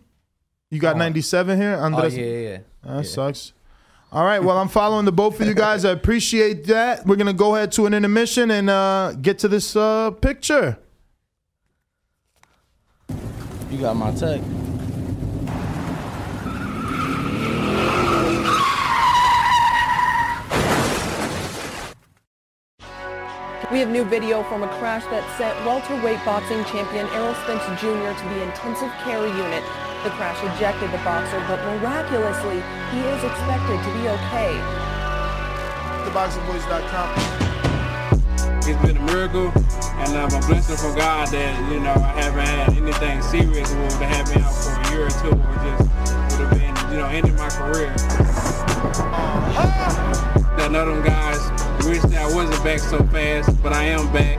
You 0.70 0.80
got 0.80 0.98
97 0.98 1.58
here? 1.58 1.76
Andres? 1.76 2.14
Oh, 2.14 2.18
yeah, 2.18 2.26
yeah, 2.26 2.50
yeah. 2.50 2.58
That 2.98 3.06
sucks. 3.06 3.54
All 4.12 4.26
right, 4.26 4.44
well, 4.44 4.58
I'm 4.58 4.68
following 4.68 5.06
the 5.06 5.12
both 5.14 5.40
of 5.40 5.48
you 5.48 5.54
guys. 5.54 5.86
I 5.86 5.92
appreciate 5.92 6.66
that. 6.66 7.06
We're 7.08 7.16
going 7.16 7.28
to 7.28 7.34
go 7.34 7.56
ahead 7.56 7.72
to 7.74 7.86
an 7.86 7.94
intermission 7.94 8.52
and 8.52 8.70
uh, 8.70 9.14
get 9.22 9.40
to 9.40 9.48
this 9.48 9.74
uh, 9.78 10.12
picture. 10.12 10.78
You 13.72 13.80
got 13.80 13.96
my 13.96 14.12
tech. 14.12 14.42
We 23.72 23.80
have 23.80 23.88
new 23.88 24.04
video 24.04 24.44
from 24.44 24.64
a 24.64 24.68
crash 24.76 25.06
that 25.06 25.24
sent 25.38 25.56
welterweight 25.66 26.20
boxing 26.26 26.66
champion 26.66 27.08
Errol 27.16 27.34
Spence 27.48 27.64
Jr. 27.80 28.12
to 28.12 28.26
the 28.36 28.44
intensive 28.44 28.92
care 29.08 29.26
unit. 29.26 29.64
The 30.04 30.12
crash 30.20 30.36
ejected 30.58 30.92
the 30.92 31.00
boxer, 31.08 31.40
but 31.48 31.64
miraculously, 31.80 32.60
he 32.92 33.00
is 33.08 33.24
expected 33.24 33.80
to 33.80 33.92
be 33.96 34.10
okay. 34.20 34.52
TheBoxingBoys.com. 36.12 37.51
It's 38.64 38.80
been 38.86 38.96
a 38.96 39.02
miracle, 39.02 39.52
and 39.56 40.16
I'm 40.16 40.28
a 40.28 40.40
blessing 40.46 40.78
from 40.78 40.96
God 40.96 41.28
that 41.30 41.72
you 41.74 41.80
know 41.80 41.94
I 41.94 42.14
haven't 42.22 42.46
had 42.46 42.70
anything 42.78 43.22
serious 43.24 43.74
or 43.74 43.90
to 43.90 44.06
have 44.06 44.30
me 44.30 44.42
out 44.42 44.54
for 44.54 44.72
a 44.78 44.92
year 44.94 45.08
or 45.08 45.10
two, 45.10 45.34
or 45.34 45.56
just 45.66 45.90
would 46.38 46.46
have 46.46 46.52
been 46.52 46.92
you 46.94 46.98
know 47.00 47.08
ending 47.08 47.36
my 47.36 47.50
career. 47.50 47.90
That 50.58 50.70
none 50.72 50.88
of 50.88 50.96
them 50.96 51.04
guys 51.04 51.42
wish 51.86 52.02
that 52.14 52.22
I 52.22 52.34
wasn't 52.34 52.64
back 52.64 52.80
so 52.80 53.04
fast, 53.06 53.50
but 53.64 53.74
I 53.74 53.84
am 53.86 54.14
back, 54.14 54.38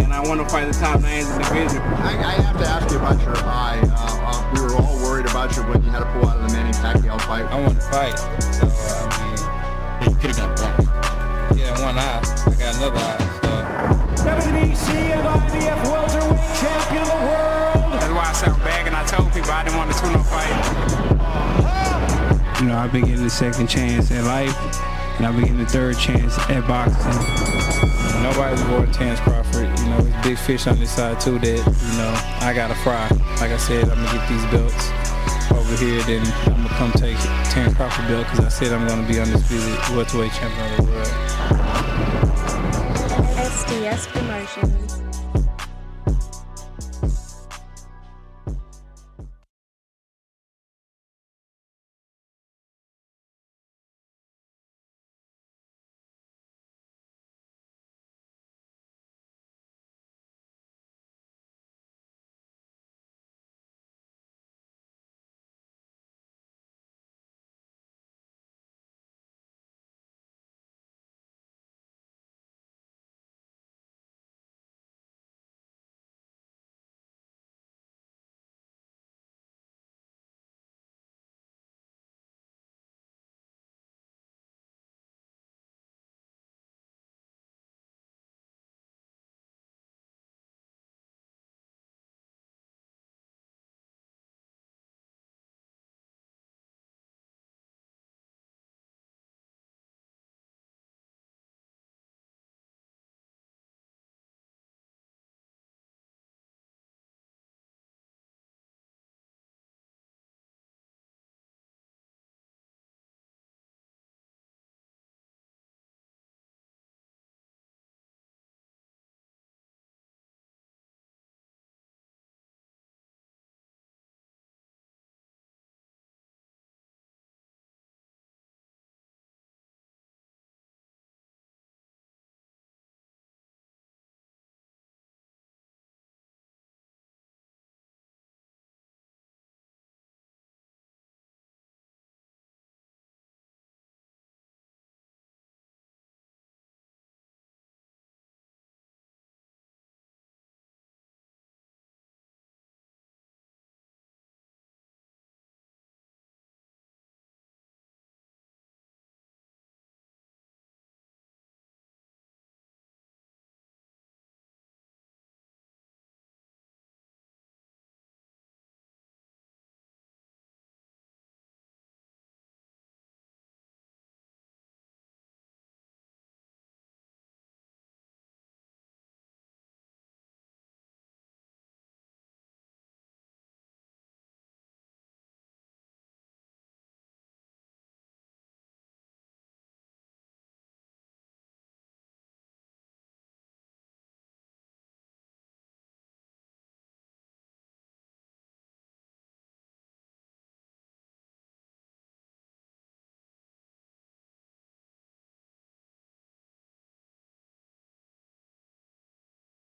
and 0.00 0.14
I 0.14 0.26
want 0.26 0.40
to 0.40 0.48
fight 0.48 0.64
the 0.72 0.78
top 0.78 1.02
names 1.02 1.28
in 1.28 1.36
the 1.36 1.44
division. 1.44 1.78
I, 2.00 2.16
I 2.24 2.32
have 2.40 2.58
to 2.58 2.66
ask 2.66 2.90
you 2.90 2.96
about 2.96 3.20
your 3.20 3.36
eye. 3.36 3.80
Uh, 3.84 4.32
uh, 4.32 4.50
we 4.54 4.60
were 4.62 4.74
all 4.76 4.96
worried 4.96 5.26
about 5.26 5.54
you 5.54 5.62
when 5.64 5.84
you 5.84 5.90
had 5.90 6.00
to 6.00 6.12
pull 6.14 6.26
out 6.26 6.38
of 6.38 6.48
the 6.48 6.56
Manny 6.56 6.72
Pacquiao 6.72 7.20
fight. 7.22 7.44
I 7.44 7.60
want 7.60 7.74
to 7.74 7.86
fight, 7.92 8.18
so 8.18 8.66
I 8.66 10.00
mean, 10.00 10.10
you 10.10 10.16
could 10.18 10.34
have 10.34 10.56
got 10.56 10.56
that. 10.56 11.54
Yeah, 11.54 11.78
one 11.84 11.98
eye. 11.98 12.22
I 12.46 12.54
got 12.58 12.74
another 12.76 12.96
eye. 12.96 13.37
WBC 14.28 14.92
and 15.16 15.24
IBF 15.24 15.80
welterweight 15.88 16.36
champion 16.60 17.00
of 17.00 17.08
the 17.08 17.14
world. 17.24 17.96
That's 17.96 18.12
why 18.12 18.28
I 18.28 18.32
sound 18.34 18.62
back 18.62 18.86
and 18.86 18.94
I 18.94 19.02
told 19.06 19.32
people 19.32 19.50
I 19.50 19.64
didn't 19.64 19.78
want 19.78 19.90
to 19.90 19.98
tune 19.98 20.14
up 20.14 20.26
fight. 20.26 20.52
You 22.60 22.66
know, 22.68 22.76
I've 22.76 22.92
been 22.92 23.06
getting 23.06 23.24
the 23.24 23.30
second 23.30 23.68
chance 23.68 24.10
at 24.10 24.24
life, 24.24 24.54
and 25.16 25.24
I've 25.24 25.34
been 25.34 25.44
getting 25.44 25.58
the 25.58 25.66
third 25.66 25.96
chance 25.96 26.36
at 26.50 26.68
boxing. 26.68 27.16
Nobody's 28.22 28.60
avoiding 28.60 28.92
Terrence 28.92 29.20
Crawford. 29.20 29.70
You 29.78 29.86
know, 29.88 29.96
it's 30.04 30.26
big 30.26 30.36
fish 30.36 30.66
on 30.66 30.78
this 30.78 30.90
side 30.90 31.18
too 31.20 31.38
that, 31.38 31.64
you 31.64 31.96
know, 31.96 32.12
I 32.44 32.52
gotta 32.52 32.74
fry. 32.74 33.08
Like 33.40 33.52
I 33.52 33.56
said, 33.56 33.88
I'm 33.88 33.96
gonna 33.96 34.12
get 34.18 34.28
these 34.28 34.44
belts 34.52 34.90
over 35.52 35.74
here, 35.82 36.02
then 36.02 36.20
I'm 36.52 36.64
gonna 36.64 36.76
come 36.76 36.92
take 36.92 37.16
Terrence 37.48 37.74
Crawford 37.74 38.08
belt 38.08 38.26
because 38.30 38.44
I 38.44 38.48
said 38.50 38.72
I'm 38.74 38.86
gonna 38.86 39.08
be 39.08 39.20
undisputed 39.20 39.72
welterweight 39.96 40.32
champion 40.32 40.80
of 40.80 40.84
the 40.84 40.92
world. 40.92 41.27
SDS 43.58 44.06
Promotions. 44.12 45.17